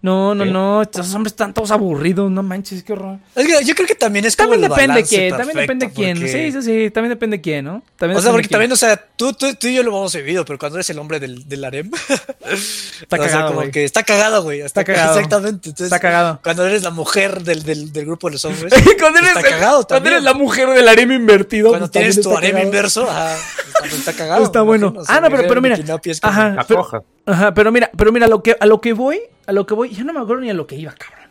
No, 0.04 0.34
no, 0.34 0.44
no, 0.44 0.82
estos 0.82 1.14
hombres 1.14 1.32
están 1.32 1.54
todos 1.54 1.70
aburridos, 1.70 2.30
no 2.30 2.42
manches, 2.42 2.84
qué 2.84 2.92
horror. 2.92 3.20
yo 3.64 3.74
creo 3.74 3.88
que 3.88 3.94
también 3.94 4.26
es 4.26 4.36
como 4.36 4.50
también 4.50 4.70
depende 4.70 5.00
de 5.00 5.08
quién, 5.08 5.30
también 5.30 5.56
depende 5.56 5.86
de 5.86 5.92
quién. 5.94 6.18
Sí, 6.18 6.52
sí, 6.52 6.62
sí, 6.62 6.90
también 6.90 7.08
depende 7.08 7.38
de 7.38 7.40
quién, 7.40 7.64
¿no? 7.64 7.82
o 7.98 8.20
sea, 8.20 8.30
porque 8.30 8.48
también, 8.48 8.70
o 8.70 8.76
sea, 8.76 9.02
tú, 9.16 9.32
tú, 9.32 9.54
tú, 9.54 9.66
y 9.66 9.76
yo 9.76 9.82
lo 9.82 9.88
hemos 9.92 10.14
vivido, 10.14 10.44
pero 10.44 10.58
cuando 10.58 10.76
eres 10.76 10.90
el 10.90 10.98
hombre 10.98 11.20
del, 11.20 11.48
del 11.48 11.64
harem, 11.64 11.90
está 13.00 13.16
cagado, 13.16 13.54
como 13.54 13.70
que 13.70 13.84
está 13.84 14.02
cagado, 14.02 14.42
güey. 14.42 14.60
Está, 14.60 14.84
cagado. 14.84 15.18
Exactamente. 15.18 15.70
está 15.70 15.98
cagado. 15.98 16.38
Cuando 16.44 16.66
eres 16.66 16.82
la 16.82 16.90
mujer 16.90 17.42
del, 17.42 17.62
del, 17.62 17.90
del 17.90 18.04
grupo 18.04 18.28
de 18.28 18.34
los 18.34 18.44
hombres, 18.44 18.74
cuando 19.00 19.20
eres, 19.20 19.30
está 19.30 19.42
cagado 19.42 19.84
también. 19.84 20.02
Cuando 20.02 20.10
eres 20.10 20.22
la 20.22 20.34
mujer 20.34 20.68
del 20.68 20.86
harem 20.86 21.12
invertido. 21.12 21.70
Cuando 21.70 21.88
tienes 21.88 22.20
tu 22.20 22.36
harem 22.36 22.58
inverso, 22.58 23.08
ajá, 23.08 23.38
está 23.84 24.12
cagado. 24.12 24.44
Está 24.44 24.60
bueno. 24.60 24.92
Ah, 25.08 25.20
no, 25.22 25.30
pero, 25.30 25.48
pero 25.48 25.62
mira. 25.62 25.78
Ajá, 26.20 26.56
ajá, 27.24 27.54
pero 27.54 27.72
mira, 27.72 27.90
pero 27.96 28.12
mira, 28.12 28.26
lo 28.26 28.42
que, 28.42 28.54
a 28.60 28.66
lo 28.66 28.82
que 28.82 28.92
voy 28.92 29.18
a 29.46 29.52
lo 29.52 29.66
que 29.66 29.74
voy, 29.74 29.90
yo 29.90 30.04
no 30.04 30.12
me 30.12 30.20
acuerdo 30.20 30.42
ni 30.42 30.50
a 30.50 30.54
lo 30.54 30.66
que 30.66 30.76
iba, 30.76 30.92
cabrón. 30.92 31.24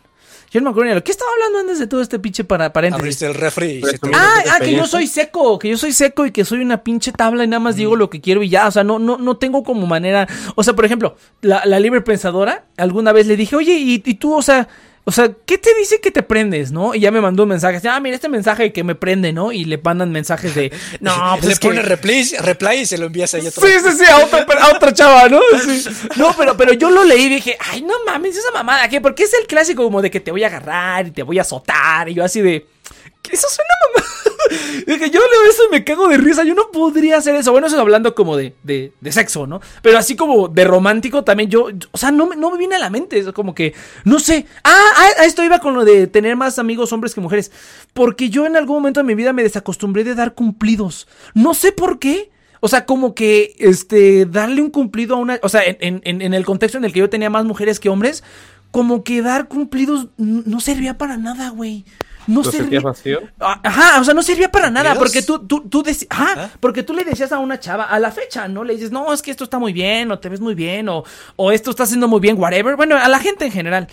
Yo 0.52 0.60
no 0.62 0.66
me 0.66 0.70
acuerdo 0.70 0.86
ni 0.86 0.92
a 0.92 0.96
lo 0.96 1.04
que 1.04 1.12
estaba 1.12 1.32
hablando 1.32 1.60
antes 1.60 1.80
de 1.80 1.88
todo 1.88 2.00
este 2.02 2.20
pinche 2.20 2.44
para, 2.44 2.72
paréntesis. 2.72 3.02
Abriste 3.02 3.26
el 3.26 3.34
refri. 3.34 3.82
ah, 4.14 4.36
ah, 4.52 4.60
que 4.60 4.72
yo 4.72 4.86
soy 4.86 5.08
seco, 5.08 5.58
que 5.58 5.68
yo 5.70 5.78
soy 5.78 5.94
seco 5.94 6.28
y 6.28 6.32
que 6.32 6.46
soy 6.46 6.60
una 6.60 6.84
pinche 6.84 7.12
tabla 7.12 7.44
y 7.44 7.48
nada 7.48 7.60
más 7.60 7.76
digo 7.76 7.96
lo 7.96 8.12
que 8.12 8.22
quiero 8.22 8.44
y 8.44 8.50
ya. 8.50 8.68
O 8.68 8.72
sea, 8.72 8.84
no, 8.84 9.00
no, 9.00 9.18
no 9.18 9.38
tengo 9.38 9.64
como 9.64 9.88
manera. 9.88 10.28
O 10.54 10.64
sea, 10.64 10.76
por 10.76 10.86
ejemplo, 10.86 11.16
la, 11.42 11.66
la 11.66 11.80
libre 11.80 12.02
pensadora, 12.02 12.66
alguna 12.78 13.12
vez 13.14 13.26
le 13.26 13.36
dije, 13.36 13.56
oye, 13.56 13.74
y, 13.74 14.04
y 14.06 14.14
tú, 14.14 14.36
o 14.36 14.44
sea, 14.44 14.68
o 15.06 15.12
sea, 15.12 15.30
¿qué 15.46 15.58
te 15.58 15.74
dice 15.76 16.00
que 16.00 16.12
te 16.12 16.24
prendes, 16.24 16.72
no? 16.72 16.96
Y 16.96 17.02
ya 17.02 17.12
me 17.12 17.20
mandó 17.20 17.44
un 17.44 17.50
mensaje. 17.50 17.86
Ah, 17.90 18.00
mira, 18.00 18.16
este 18.16 18.30
mensaje 18.30 18.72
que 18.72 18.86
me 18.86 18.96
prende, 18.96 19.34
¿no? 19.34 19.52
Y 19.52 19.66
le 19.66 19.78
mandan 19.78 20.12
mensajes 20.12 20.56
de. 20.56 20.72
No, 21.02 21.38
pues. 21.42 21.48
le 21.48 21.56
pone 21.58 21.82
reply, 21.82 22.24
reply 22.40 22.80
y 22.80 22.86
se 22.86 22.98
lo 22.98 23.08
envías 23.08 23.34
a 23.34 23.40
ella. 23.40 23.52
Sí, 23.52 23.62
sí, 23.62 23.92
sí, 23.98 24.06
a 24.06 24.18
otra, 24.20 24.46
a 24.62 24.76
otra 24.76 24.94
chava, 24.94 25.28
¿no? 25.28 25.42
Sí. 25.62 25.84
No, 26.16 26.34
pero, 26.38 26.56
pero 26.56 26.74
yo 26.74 26.90
lo 26.90 27.04
leí 27.04 27.24
y 27.24 27.30
dije, 27.30 27.58
ay, 27.60 27.82
no 27.82 27.94
mames, 28.06 28.38
esa 28.38 28.52
mamada, 28.52 28.88
¿qué? 28.88 29.02
Porque 29.02 29.24
es 29.24 29.34
el 29.34 29.46
clásico 29.48 29.84
como 29.84 30.02
de 30.02 30.10
que 30.10 30.20
te 30.20 30.32
voy 30.32 30.44
a 30.44 30.48
agarrar 30.48 31.08
y 31.08 31.12
te 31.12 31.24
voy 31.24 31.40
a 31.40 31.42
azotar. 31.42 32.08
Y 32.08 32.14
yo 32.14 32.24
así 32.24 32.42
de. 32.42 32.66
Eso 33.30 33.48
suena 33.50 33.70
mamá. 33.96 34.08
Dije, 34.86 35.10
yo 35.10 35.20
leo 35.20 35.50
eso 35.50 35.64
y 35.68 35.72
cago 35.84 36.08
de 36.08 36.18
risa. 36.18 36.44
Yo 36.44 36.56
no 36.56 36.72
podría 36.72 37.18
hacer 37.18 37.36
eso. 37.36 37.52
Bueno, 37.52 37.68
eso 37.68 37.76
es 37.76 37.82
hablando 37.82 38.16
como 38.16 38.38
de, 38.38 38.54
de, 38.64 39.12
sexo, 39.12 39.48
¿no? 39.48 39.62
Pero 39.82 39.98
así 39.98 40.16
como 40.16 40.48
de 40.48 40.64
romántico 40.64 41.24
también 41.24 41.50
yo. 41.50 41.68
o 41.92 41.98
sea, 41.98 42.12
no, 42.12 42.30
no 42.36 42.52
me 42.52 42.58
viene 42.58 42.76
a 42.76 42.80
la 42.80 42.90
mente. 42.90 43.20
Es 43.20 43.32
como 43.32 43.54
que. 43.56 43.74
No 44.04 44.20
sé. 44.20 44.46
Ah, 44.64 45.14
a, 45.20 45.26
esto 45.26 45.44
iba 45.44 45.60
con 45.60 45.74
lo 45.74 45.86
de 45.86 46.08
tener 46.08 46.36
más 46.36 46.60
amigos 46.60 46.94
hombres 46.94 47.14
que 47.14 47.22
mujeres. 47.22 47.52
Porque 47.94 48.30
yo 48.30 48.46
en 48.46 48.56
algún 48.56 48.78
momento 48.78 49.00
de 49.00 49.06
mi 49.06 49.16
vida 49.16 49.34
me 49.34 49.44
desacostumbré 49.44 50.04
de 50.04 50.16
dar 50.16 50.34
cumplidos. 50.34 51.08
No 51.34 51.54
sé 51.54 51.72
por 51.72 52.00
qué. 52.00 52.32
O 52.60 52.70
sea, 52.70 52.86
como 52.86 53.14
que 53.14 53.56
este, 53.60 54.26
darle 54.26 54.62
un 54.62 54.70
cumplido 54.70 55.16
a 55.16 55.20
una. 55.20 55.40
O 55.44 55.50
sea, 55.50 55.62
en, 55.66 56.02
en, 56.04 56.22
en, 56.22 56.34
el 56.34 56.46
contexto 56.46 56.78
en 56.78 56.86
el 56.86 56.94
que 56.94 57.00
yo 57.00 57.10
tenía 57.10 57.30
más 57.30 57.44
mujeres 57.44 57.80
que 57.80 57.90
hombres, 57.90 58.24
como 58.72 59.04
que 59.04 59.22
dar 59.22 59.48
cumplidos 59.50 60.08
no 60.18 60.60
servía 60.62 60.98
para 60.98 61.18
nada, 61.18 61.50
güey 61.50 61.86
no 62.28 62.44
servía. 62.44 62.80
vacío? 62.82 63.22
Ah, 63.40 63.60
ajá, 63.64 64.02
o 64.02 64.04
sea, 64.04 64.14
no 64.14 64.24
servía 64.24 64.52
para 64.52 64.70
nada, 64.70 64.96
porque 64.96 65.22
tú, 65.22 65.40
tú, 65.46 65.62
tú 65.68 65.84
ajá, 66.10 66.34
¿Ah? 66.38 66.50
porque 66.60 66.84
tú 66.84 66.94
le 66.94 67.04
decías 67.04 67.32
a 67.32 67.40
una 67.40 67.60
chava, 67.60 67.84
a 67.86 68.00
la 68.00 68.12
fecha, 68.12 68.48
¿no? 68.48 68.64
Le 68.64 68.76
dices, 68.76 68.92
no, 68.92 69.14
es 69.14 69.22
que 69.22 69.32
esto 69.32 69.44
está 69.44 69.60
muy 69.60 69.74
bien, 69.74 70.12
o 70.12 70.20
te 70.20 70.30
ves 70.30 70.40
muy 70.40 70.56
bien, 70.56 70.90
o, 70.90 71.04
o 71.36 71.52
esto 71.52 71.72
está 71.72 71.84
haciendo 71.84 72.08
muy 72.08 72.20
bien, 72.20 72.40
whatever. 72.40 72.76
Bueno, 72.76 72.98
a 72.98 73.08
la 73.08 73.20
gente 73.20 73.46
en 73.46 73.52
general. 73.52 73.88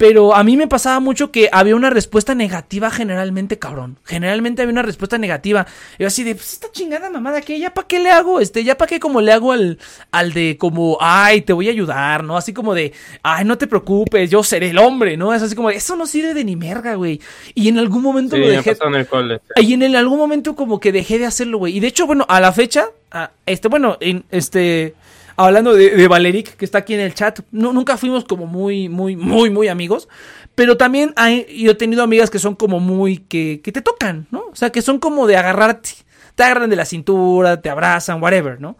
Pero 0.00 0.34
a 0.34 0.42
mí 0.44 0.56
me 0.56 0.66
pasaba 0.66 0.98
mucho 0.98 1.30
que 1.30 1.50
había 1.52 1.76
una 1.76 1.90
respuesta 1.90 2.34
negativa 2.34 2.90
generalmente, 2.90 3.58
cabrón. 3.58 3.98
Generalmente 4.02 4.62
había 4.62 4.72
una 4.72 4.80
respuesta 4.80 5.18
negativa. 5.18 5.66
Yo 5.98 6.06
así 6.06 6.24
de, 6.24 6.34
pues 6.34 6.54
esta 6.54 6.72
chingada 6.72 7.10
mamada, 7.10 7.42
¿qué? 7.42 7.60
¿Ya 7.60 7.74
para 7.74 7.86
qué 7.86 8.00
le 8.00 8.08
hago? 8.08 8.40
Este, 8.40 8.64
¿ya 8.64 8.78
para 8.78 8.88
qué 8.88 8.98
como 8.98 9.20
le 9.20 9.30
hago 9.30 9.52
al, 9.52 9.78
al 10.10 10.32
de 10.32 10.56
como, 10.56 10.96
ay, 11.02 11.42
te 11.42 11.52
voy 11.52 11.68
a 11.68 11.72
ayudar, 11.72 12.24
¿no? 12.24 12.38
Así 12.38 12.54
como 12.54 12.72
de, 12.72 12.94
ay, 13.22 13.44
no 13.44 13.58
te 13.58 13.66
preocupes, 13.66 14.30
yo 14.30 14.42
seré 14.42 14.70
el 14.70 14.78
hombre, 14.78 15.18
¿no? 15.18 15.34
Es 15.34 15.42
así 15.42 15.54
como, 15.54 15.68
eso 15.68 15.94
no 15.96 16.06
sirve 16.06 16.32
de 16.32 16.44
ni 16.44 16.56
merga, 16.56 16.94
güey. 16.94 17.20
Y 17.54 17.68
en 17.68 17.78
algún 17.78 18.00
momento 18.00 18.38
lo 18.38 18.48
dejé. 18.48 18.78
En 18.80 18.94
el 18.94 19.40
y 19.56 19.74
en 19.74 19.96
algún 19.96 20.16
momento 20.16 20.56
como 20.56 20.80
que 20.80 20.92
dejé 20.92 21.18
de 21.18 21.26
hacerlo, 21.26 21.58
güey. 21.58 21.76
Y 21.76 21.80
de 21.80 21.88
hecho, 21.88 22.06
bueno, 22.06 22.24
a 22.26 22.40
la 22.40 22.52
fecha, 22.52 22.86
este, 23.44 23.68
bueno, 23.68 23.98
en, 24.00 24.24
este 24.30 24.94
hablando 25.36 25.74
de, 25.74 25.90
de, 25.90 26.08
Valeric, 26.08 26.56
que 26.56 26.64
está 26.64 26.78
aquí 26.78 26.94
en 26.94 27.00
el 27.00 27.14
chat, 27.14 27.40
no, 27.50 27.72
nunca 27.72 27.96
fuimos 27.96 28.24
como 28.24 28.46
muy, 28.46 28.88
muy, 28.88 29.16
muy, 29.16 29.50
muy 29.50 29.68
amigos. 29.68 30.08
Pero 30.54 30.76
también 30.76 31.12
hay, 31.16 31.46
yo 31.56 31.70
he 31.72 31.74
tenido 31.74 32.02
amigas 32.02 32.30
que 32.30 32.38
son 32.38 32.54
como 32.54 32.80
muy, 32.80 33.18
que, 33.18 33.60
que 33.62 33.72
te 33.72 33.80
tocan, 33.80 34.26
¿no? 34.30 34.44
O 34.52 34.56
sea, 34.56 34.70
que 34.70 34.82
son 34.82 34.98
como 34.98 35.26
de 35.26 35.36
agarrarte, 35.36 35.90
te 36.34 36.42
agarran 36.42 36.70
de 36.70 36.76
la 36.76 36.84
cintura, 36.84 37.60
te 37.60 37.70
abrazan, 37.70 38.22
whatever, 38.22 38.60
¿no? 38.60 38.76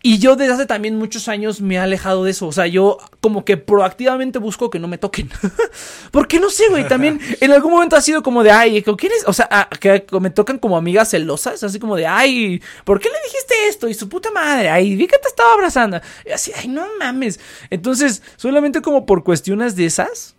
Y 0.00 0.18
yo 0.18 0.36
desde 0.36 0.52
hace 0.52 0.66
también 0.66 0.96
muchos 0.96 1.26
años 1.26 1.60
me 1.60 1.74
he 1.74 1.78
alejado 1.78 2.22
de 2.22 2.30
eso. 2.30 2.46
O 2.46 2.52
sea, 2.52 2.68
yo 2.68 2.98
como 3.20 3.44
que 3.44 3.56
proactivamente 3.56 4.38
busco 4.38 4.70
que 4.70 4.78
no 4.78 4.86
me 4.86 4.96
toquen. 4.96 5.28
Porque 6.12 6.38
no 6.38 6.50
sé, 6.50 6.68
güey. 6.70 6.86
También 6.86 7.20
en 7.40 7.52
algún 7.52 7.72
momento 7.72 7.96
ha 7.96 8.00
sido 8.00 8.22
como 8.22 8.44
de, 8.44 8.52
ay, 8.52 8.82
¿quién 8.82 9.12
es? 9.12 9.24
O 9.26 9.32
sea, 9.32 9.68
que 9.80 10.06
me 10.20 10.30
tocan 10.30 10.58
como 10.58 10.76
amigas 10.76 11.10
celosas. 11.10 11.64
Así 11.64 11.80
como 11.80 11.96
de, 11.96 12.06
ay, 12.06 12.62
¿por 12.84 13.00
qué 13.00 13.08
le 13.08 13.16
dijiste 13.24 13.54
esto? 13.68 13.88
Y 13.88 13.94
su 13.94 14.08
puta 14.08 14.30
madre, 14.30 14.68
ay, 14.68 14.94
vi 14.94 15.08
que 15.08 15.18
te 15.18 15.26
estaba 15.26 15.54
abrazando. 15.54 16.00
Y 16.24 16.30
así, 16.30 16.52
ay, 16.56 16.68
no 16.68 16.86
mames. 17.00 17.40
Entonces, 17.70 18.22
solamente 18.36 18.80
como 18.82 19.04
por 19.04 19.24
cuestiones 19.24 19.74
de 19.74 19.86
esas, 19.86 20.36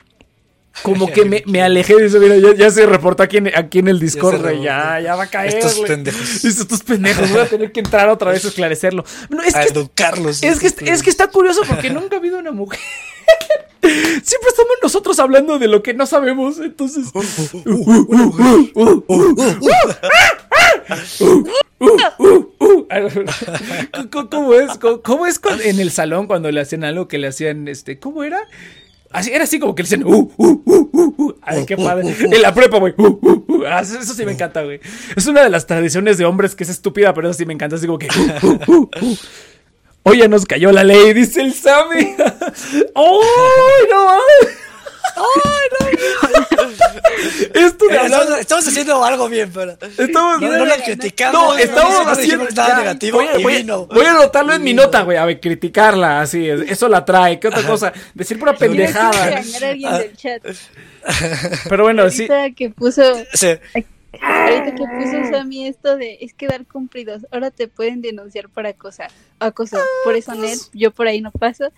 como 0.83 1.11
que 1.11 1.25
me, 1.25 1.43
me, 1.45 1.61
alejé 1.61 1.95
de 1.95 2.05
eso. 2.05 2.19
Mira, 2.19 2.35
ya, 2.55 2.69
se 2.69 2.85
reportó 2.85 3.23
aquí 3.23 3.37
en, 3.37 3.51
aquí 3.55 3.79
en 3.79 3.87
el 3.89 3.99
Discord, 3.99 4.61
ya, 4.61 4.99
ya, 4.99 5.15
va 5.15 5.23
a 5.23 5.27
caer. 5.27 5.55
Estos 5.55 5.79
pendejos. 5.79 6.45
Estos 6.45 6.83
pendejos. 6.83 7.29
Voy 7.31 7.41
a 7.41 7.45
tener 7.47 7.71
que 7.71 7.79
entrar 7.81 8.09
otra 8.09 8.31
vez 8.31 8.45
a 8.45 8.47
esclarecerlo. 8.47 9.03
es, 9.45 9.55
a 9.55 9.63
que, 9.63 9.69
educarlos. 9.69 10.41
Es 10.43 10.59
que, 10.59 10.67
es 10.91 11.03
que 11.03 11.09
está 11.09 11.27
curioso 11.27 11.61
porque 11.67 11.89
nunca 11.89 12.15
ha 12.15 12.19
habido 12.19 12.39
una 12.39 12.51
mujer. 12.51 12.79
Siempre 13.81 14.49
estamos 14.49 14.73
nosotros 14.81 15.19
hablando 15.19 15.59
de 15.59 15.67
lo 15.67 15.81
que 15.83 15.93
no 15.93 16.05
sabemos. 16.05 16.59
Entonces. 16.59 17.07
¿Cómo 24.29 24.53
es? 24.53 24.77
¿Cómo 25.03 25.25
es 25.25 25.41
en 25.63 25.79
el 25.79 25.91
salón 25.91 26.27
cuando 26.27 26.51
le 26.51 26.61
hacían 26.61 26.83
algo 26.83 27.07
que 27.07 27.17
le 27.17 27.27
hacían 27.27 27.67
este? 27.67 27.99
¿Cómo 27.99 28.23
era? 28.23 28.39
Así, 29.11 29.31
era 29.31 29.44
así 29.44 29.60
como 29.60 29.73
que 29.73 29.84
le 29.84 29.90
decían, 29.90 30.06
uh, 30.06 30.31
uh, 30.38 30.61
uh, 30.65 30.90
uh, 30.94 31.14
uh. 31.18 31.36
Ay, 31.41 31.65
qué 31.65 31.76
padre. 31.76 32.15
En 32.19 32.41
la 32.41 32.53
prepa, 32.53 32.77
güey. 32.77 32.94
Uh, 32.98 33.19
uh, 33.22 33.45
uh. 33.48 33.64
Ah, 33.65 33.81
eso, 33.81 34.14
sí 34.14 34.26
me 34.26 34.34
encanta, 34.34 34.61
güey. 34.64 34.80
Es 35.15 35.26
una 35.26 35.44
de 35.44 35.49
las 35.49 35.65
tradiciones 35.65 36.18
de 36.18 36.26
hombres 36.26 36.56
que 36.56 36.64
es 36.64 36.69
estúpida, 36.69 37.14
pero 37.14 37.30
eso 37.30 37.38
sí 37.38 37.45
me 37.45 37.53
encanta. 37.53 37.76
Así 37.76 37.88
como 37.88 37.98
que. 37.98 38.07
Oye, 40.03 40.27
nos 40.27 40.45
cayó 40.45 40.72
la 40.72 40.84
ley, 40.84 41.14
dice 41.14 41.41
el 41.41 41.53
Sammy. 41.53 42.15
¡Oh, 42.94 43.22
no! 43.91 44.11
¡Ay, 45.15 45.94
no! 46.40 46.48
Esto 47.53 47.88
de 47.88 47.98
hablar... 47.98 48.40
estamos, 48.40 48.68
haciendo 48.68 49.03
algo 49.03 49.30
bien, 49.30 49.52
pero. 49.53 49.77
Estamos, 49.98 50.41
no, 50.41 50.57
no 50.57 50.65
la 50.65 50.76
criticamos. 50.77 51.34
No, 51.34 51.57
estamos 51.57 52.07
haciendo. 52.07 52.45
Nada 52.49 52.80
negativo 52.80 53.18
voy, 53.19 53.27
a, 53.27 53.34
voy, 53.40 53.88
voy, 53.88 54.06
a 54.06 54.11
anotarlo 54.11 54.53
en 54.53 54.64
mi 54.64 54.73
nota, 54.73 55.02
güey. 55.03 55.18
A 55.18 55.26
ver, 55.26 55.40
criticarla, 55.40 56.22
así. 56.22 56.48
Eso 56.48 56.88
la 56.88 57.06
trae. 57.06 57.40
¿Qué 57.40 57.48
otra 57.48 57.64
cosa? 57.64 57.94
Decir 58.14 58.40
pura 58.40 58.53
pendejada. 58.53 59.41
Pero 61.69 61.84
bueno, 61.84 62.10
sí. 62.10 62.27
que 62.56 62.69
puso. 62.69 63.03
Sí. 63.34 63.48
Ahorita 64.22 64.76
que 64.76 64.84
puso 64.84 65.31
Sammy 65.31 65.68
esto 65.68 65.95
de 65.95 66.18
es 66.22 66.34
que 66.34 66.48
dar 66.48 66.65
cumplidos, 66.65 67.27
ahora 67.31 67.52
te 67.52 67.68
pueden 67.68 68.02
denunciar 68.02 68.49
por 68.49 68.65
acoso. 68.65 69.03
acoso. 69.40 69.77
Por 70.03 70.15
eso, 70.15 70.34
Ned, 70.34 70.57
yo 70.73 70.91
por 70.91 71.07
ahí 71.07 71.22
no 71.22 71.31
paso. 71.31 71.72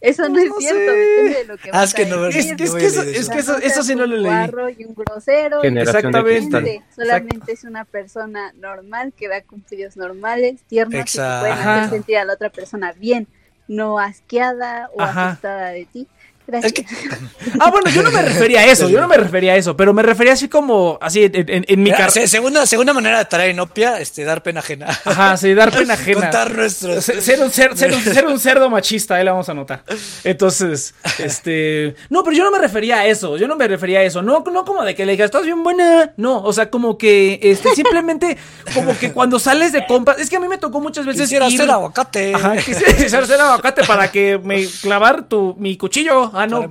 Eso 0.00 0.28
no, 0.30 0.38
es 0.38 0.50
cierto, 0.58 0.92
depende 0.92 1.34
de 1.34 1.44
lo 1.44 1.58
que 1.58 1.70
ah, 1.74 1.84
es 1.84 1.92
que 1.92 2.06
no, 2.06 2.24
es, 2.26 2.36
es, 2.36 2.54
que 2.56 2.64
eso, 2.64 3.02
es 3.02 3.28
que 3.28 3.38
eso, 3.38 3.58
eso 3.58 3.82
sí 3.82 3.94
no 3.94 4.06
lo 4.06 4.16
leí. 4.16 4.74
y 4.78 4.84
un 4.84 4.94
grosero. 4.94 5.62
Exactamente. 5.62 6.82
Solamente 6.94 7.52
es 7.52 7.64
una 7.64 7.84
persona 7.84 8.54
normal 8.58 9.12
que 9.14 9.28
da 9.28 9.42
cumplidos 9.42 9.98
normales, 9.98 10.62
tiernos, 10.68 11.04
que 11.04 11.18
pueden 11.18 11.52
hacer 11.52 11.90
sentir 11.90 12.16
a 12.16 12.24
la 12.24 12.32
otra 12.32 12.48
persona 12.48 12.92
bien, 12.92 13.28
no 13.68 13.98
asqueada 13.98 14.88
o 14.94 15.02
asustada 15.02 15.68
de 15.68 15.84
ti. 15.84 16.08
Ah, 17.58 17.70
bueno, 17.70 17.90
yo 17.90 18.02
no 18.02 18.10
me 18.10 18.22
refería 18.22 18.60
a 18.60 18.66
eso, 18.66 18.88
yo 18.88 19.00
no 19.00 19.08
me 19.08 19.16
refería 19.16 19.52
a 19.52 19.56
eso, 19.56 19.76
pero 19.76 19.92
me 19.92 20.02
refería 20.02 20.32
así 20.32 20.48
como, 20.48 20.98
así 21.00 21.30
en, 21.32 21.82
mi 21.82 21.90
carrera. 21.90 22.26
Segunda, 22.26 22.66
segunda 22.66 22.92
manera 22.92 23.18
de 23.18 23.24
traer 23.24 23.50
inopia, 23.50 24.00
este, 24.00 24.24
dar 24.24 24.42
pena 24.42 24.60
ajena. 24.60 24.86
Ajá, 25.04 25.36
sí, 25.36 25.52
dar 25.54 25.70
pena 25.70 25.94
ajena. 25.94 26.20
Contar 26.20 26.54
nuestros. 26.54 27.04
Ser, 27.04 27.40
un, 27.40 27.50
ser, 27.50 27.76
ser, 27.76 28.26
un, 28.26 28.38
cerdo 28.38 28.70
machista, 28.70 29.16
ahí 29.16 29.24
la 29.24 29.32
vamos 29.32 29.48
a 29.48 29.54
notar. 29.54 29.82
Entonces, 30.24 30.94
este. 31.18 31.94
No, 32.08 32.22
pero 32.22 32.36
yo 32.36 32.44
no 32.44 32.50
me 32.50 32.58
refería 32.58 32.98
a 32.98 33.06
eso, 33.06 33.36
yo 33.36 33.46
no 33.46 33.56
me 33.56 33.66
refería 33.68 34.00
a 34.00 34.02
eso. 34.02 34.22
No, 34.22 34.44
no 34.50 34.64
como 34.64 34.84
de 34.84 34.94
que 34.94 35.04
le 35.04 35.12
digas, 35.12 35.26
estás 35.26 35.44
bien 35.44 35.62
buena. 35.62 36.12
No, 36.16 36.42
o 36.42 36.52
sea, 36.52 36.70
como 36.70 36.96
que, 36.96 37.40
este, 37.42 37.74
simplemente, 37.74 38.36
como 38.74 38.96
que 38.98 39.12
cuando 39.12 39.38
sales 39.38 39.72
de 39.72 39.86
compras, 39.86 40.18
es 40.18 40.30
que 40.30 40.36
a 40.36 40.40
mí 40.40 40.48
me 40.48 40.58
tocó 40.58 40.80
muchas 40.80 41.04
veces. 41.04 41.22
Quisiera 41.22 41.46
hacer 41.46 41.70
aguacate. 41.70 42.34
Ajá, 42.34 42.56
quisiera 42.56 43.24
hacer 43.24 43.40
aguacate 43.40 43.84
para 43.84 44.10
que 44.10 44.38
me 44.38 44.66
clavar 44.66 45.24
tu, 45.24 45.54
mi 45.58 45.76
cuchillo. 45.76 46.30
Ah, 46.40 46.46
no. 46.46 46.68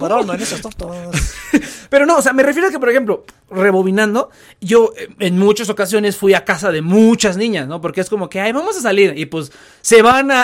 Pero 1.89 2.05
no, 2.05 2.17
o 2.17 2.21
sea, 2.21 2.33
me 2.33 2.43
refiero 2.43 2.67
a 2.67 2.71
que, 2.71 2.79
por 2.79 2.89
ejemplo, 2.89 3.25
rebobinando, 3.49 4.29
yo 4.61 4.93
eh, 4.95 5.09
en 5.19 5.37
muchas 5.37 5.69
ocasiones 5.69 6.17
fui 6.17 6.33
a 6.33 6.45
casa 6.45 6.71
de 6.71 6.81
muchas 6.81 7.37
niñas, 7.37 7.67
¿no? 7.67 7.81
Porque 7.81 8.01
es 8.01 8.09
como 8.09 8.29
que, 8.29 8.39
ay, 8.39 8.51
vamos 8.51 8.77
a 8.77 8.81
salir. 8.81 9.17
Y 9.17 9.25
pues 9.25 9.51
se 9.81 10.01
van 10.01 10.31
a, 10.31 10.43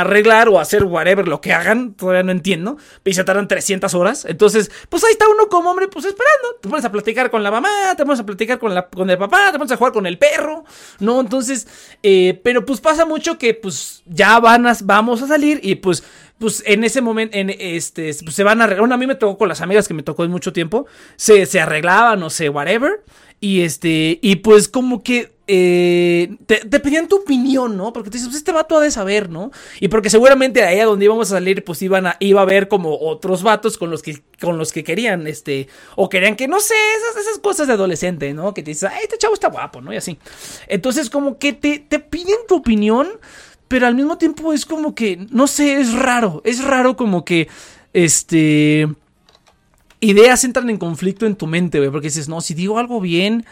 arreglar 0.00 0.48
o 0.48 0.58
a 0.58 0.62
hacer 0.62 0.84
whatever, 0.84 1.26
lo 1.26 1.40
que 1.40 1.52
hagan, 1.52 1.94
todavía 1.94 2.22
no 2.22 2.32
entiendo. 2.32 2.76
Y 3.04 3.14
se 3.14 3.24
tardan 3.24 3.48
300 3.48 3.94
horas. 3.94 4.24
Entonces, 4.24 4.70
pues 4.88 5.02
ahí 5.04 5.12
está 5.12 5.28
uno 5.28 5.48
como 5.48 5.70
hombre, 5.70 5.88
pues 5.88 6.04
esperando. 6.04 6.56
Te 6.60 6.68
pones 6.68 6.84
a 6.84 6.92
platicar 6.92 7.30
con 7.30 7.42
la 7.42 7.50
mamá, 7.50 7.94
te 7.96 8.04
pones 8.04 8.20
a 8.20 8.26
platicar 8.26 8.58
con, 8.58 8.74
la, 8.74 8.88
con 8.88 9.10
el 9.10 9.18
papá, 9.18 9.50
te 9.52 9.58
pones 9.58 9.72
a 9.72 9.76
jugar 9.76 9.92
con 9.92 10.06
el 10.06 10.18
perro, 10.18 10.64
¿no? 11.00 11.20
Entonces, 11.20 11.66
eh, 12.02 12.40
pero 12.44 12.64
pues 12.64 12.80
pasa 12.80 13.04
mucho 13.04 13.38
que, 13.38 13.54
pues 13.54 14.02
ya 14.06 14.38
van 14.38 14.66
a, 14.66 14.76
vamos 14.84 15.22
a 15.22 15.26
salir 15.26 15.60
y 15.62 15.76
pues 15.76 16.04
pues 16.38 16.62
en 16.66 16.84
ese 16.84 17.00
momento, 17.00 17.36
en 17.36 17.50
este, 17.50 18.14
pues 18.22 18.34
se 18.34 18.44
van 18.44 18.60
a 18.60 18.64
arreglar. 18.64 18.80
Bueno, 18.80 18.94
a 18.94 18.98
mí 18.98 19.06
me 19.06 19.14
tocó 19.14 19.38
con 19.38 19.48
las 19.48 19.60
amigas 19.60 19.88
que 19.88 19.94
me 19.94 20.02
tocó 20.02 20.24
en 20.24 20.30
mucho 20.30 20.52
tiempo, 20.52 20.86
se, 21.16 21.46
se 21.46 21.60
arreglaban 21.60 22.22
o 22.22 22.30
sé, 22.30 22.48
whatever. 22.48 23.02
Y 23.40 23.62
este, 23.62 24.18
y 24.22 24.36
pues 24.36 24.68
como 24.68 25.02
que 25.02 25.36
eh, 25.46 26.36
te, 26.46 26.80
pedían 26.80 27.06
tu 27.06 27.16
opinión, 27.16 27.76
¿no? 27.76 27.92
Porque 27.92 28.10
te 28.10 28.14
dices, 28.16 28.28
pues 28.28 28.38
este 28.38 28.50
vato 28.50 28.78
ha 28.78 28.80
de 28.80 28.90
saber, 28.90 29.28
¿no? 29.28 29.52
Y 29.78 29.88
porque 29.88 30.10
seguramente 30.10 30.62
ahí 30.64 30.80
a 30.80 30.86
donde 30.86 31.04
íbamos 31.04 31.30
a 31.30 31.36
salir, 31.36 31.62
pues 31.62 31.82
iban 31.82 32.06
a, 32.06 32.16
iba 32.18 32.40
a 32.40 32.42
haber 32.42 32.66
como 32.68 32.98
otros 32.98 33.42
vatos 33.42 33.78
con 33.78 33.90
los 33.90 34.02
que, 34.02 34.22
con 34.40 34.58
los 34.58 34.72
que 34.72 34.82
querían, 34.82 35.26
este, 35.26 35.68
o 35.94 36.08
querían 36.08 36.34
que, 36.34 36.48
no 36.48 36.60
sé, 36.60 36.74
esas, 36.96 37.22
esas 37.22 37.38
cosas 37.38 37.66
de 37.66 37.74
adolescente, 37.74 38.32
¿no? 38.32 38.54
Que 38.54 38.62
te 38.62 38.70
dices, 38.70 38.90
ay, 38.90 39.00
este 39.02 39.18
chavo 39.18 39.34
está 39.34 39.48
guapo, 39.48 39.80
¿no? 39.80 39.92
Y 39.92 39.96
así. 39.96 40.18
Entonces, 40.66 41.10
como 41.10 41.38
que 41.38 41.52
te, 41.52 41.78
te 41.78 41.98
piden 41.98 42.38
tu 42.48 42.56
opinión 42.56 43.08
pero 43.68 43.86
al 43.86 43.94
mismo 43.94 44.18
tiempo 44.18 44.52
es 44.52 44.64
como 44.64 44.94
que, 44.94 45.26
no 45.30 45.46
sé, 45.46 45.80
es 45.80 45.92
raro, 45.92 46.42
es 46.44 46.62
raro 46.62 46.96
como 46.96 47.24
que, 47.24 47.48
este, 47.92 48.88
ideas 50.00 50.44
entran 50.44 50.70
en 50.70 50.78
conflicto 50.78 51.26
en 51.26 51.36
tu 51.36 51.46
mente, 51.46 51.78
güey, 51.78 51.90
porque 51.90 52.08
dices, 52.08 52.28
no, 52.28 52.40
si 52.40 52.54
digo 52.54 52.78
algo 52.78 53.00
bien, 53.00 53.44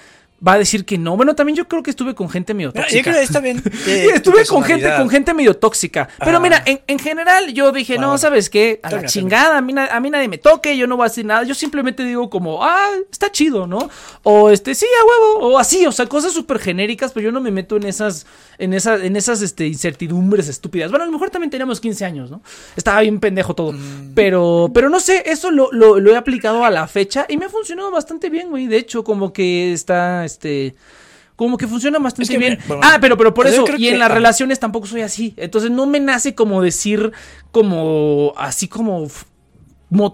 va 0.46 0.54
a 0.54 0.58
decir 0.58 0.84
que 0.84 0.98
no. 0.98 1.16
Bueno, 1.16 1.34
también 1.34 1.56
yo 1.56 1.66
creo 1.68 1.82
que 1.82 1.90
estuve 1.90 2.14
con 2.14 2.28
gente 2.28 2.54
medio 2.54 2.72
tóxica. 2.72 2.96
Yo 2.96 3.02
creo 3.02 3.16
que 3.16 3.22
está 3.22 3.40
bien. 3.40 3.62
estuve 4.14 4.44
con 4.46 4.62
gente, 4.62 4.90
con 4.96 5.08
gente 5.08 5.34
medio 5.34 5.56
tóxica. 5.56 6.08
Pero 6.18 6.40
mira, 6.40 6.62
en, 6.66 6.98
general 6.98 7.52
yo 7.52 7.72
dije, 7.72 7.98
no, 7.98 8.18
¿sabes 8.18 8.50
qué? 8.50 8.80
A 8.82 8.90
la 8.90 9.04
chingada, 9.04 9.58
a 9.58 9.60
mí, 9.60 9.74
a 9.76 10.00
mí 10.00 10.10
nadie 10.10 10.28
me 10.28 10.38
toque, 10.38 10.76
yo 10.76 10.86
no 10.86 10.96
voy 10.96 11.06
a 11.06 11.08
decir 11.08 11.24
nada. 11.24 11.44
Yo 11.44 11.54
simplemente 11.54 12.04
digo 12.04 12.28
como, 12.30 12.64
ah, 12.64 12.90
está 13.10 13.30
chido, 13.30 13.66
¿no? 13.66 13.88
O 14.22 14.50
este, 14.50 14.74
sí, 14.74 14.86
a 14.86 15.04
huevo, 15.04 15.54
o 15.54 15.58
así, 15.58 15.86
o 15.86 15.92
sea, 15.92 16.06
cosas 16.06 16.32
súper 16.32 16.58
genéricas, 16.58 17.12
pero 17.12 17.24
yo 17.24 17.32
no 17.32 17.40
me 17.40 17.50
meto 17.50 17.76
en 17.76 17.84
esas, 17.84 18.26
en 18.58 18.74
esas, 18.74 19.02
en 19.02 19.16
esas 19.16 19.42
este, 19.42 19.66
incertidumbres 19.66 20.48
estúpidas. 20.48 20.90
Bueno, 20.90 21.04
a 21.04 21.06
lo 21.06 21.12
mejor 21.12 21.30
también 21.30 21.50
teníamos 21.50 21.80
15 21.80 22.04
años, 22.04 22.30
¿no? 22.30 22.42
Estaba 22.76 23.00
bien 23.00 23.20
pendejo 23.20 23.54
todo. 23.54 23.72
Mm. 23.72 24.12
Pero, 24.14 24.70
pero 24.74 24.88
no 24.90 25.00
sé, 25.00 25.22
eso 25.26 25.50
lo, 25.50 25.70
lo, 25.72 26.00
lo 26.00 26.12
he 26.12 26.16
aplicado 26.16 26.64
a 26.64 26.70
la 26.70 26.86
fecha 26.86 27.26
y 27.28 27.36
me 27.36 27.46
ha 27.46 27.48
funcionado 27.48 27.90
bastante 27.90 28.30
bien, 28.30 28.50
güey. 28.50 28.66
De 28.66 28.76
hecho, 28.76 29.04
como 29.04 29.32
que 29.32 29.72
está 29.72 30.24
este 30.34 30.74
como 31.36 31.56
que 31.56 31.66
funciona 31.66 31.98
bastante 31.98 32.38
bien. 32.38 32.58
ah, 32.82 32.98
pero, 33.00 33.16
pero 33.16 33.34
por 33.34 33.46
pues 33.46 33.54
eso, 33.54 33.64
y 33.76 33.88
en 33.88 33.98
las 33.98 34.10
relaciones 34.10 34.60
tampoco 34.60 34.86
soy 34.86 35.02
así. 35.02 35.34
Entonces 35.36 35.70
no 35.70 35.86
me 35.86 36.00
nace 36.00 36.34
como 36.34 36.62
decir, 36.62 37.12
como, 37.50 38.32
así 38.36 38.68
como, 38.68 39.08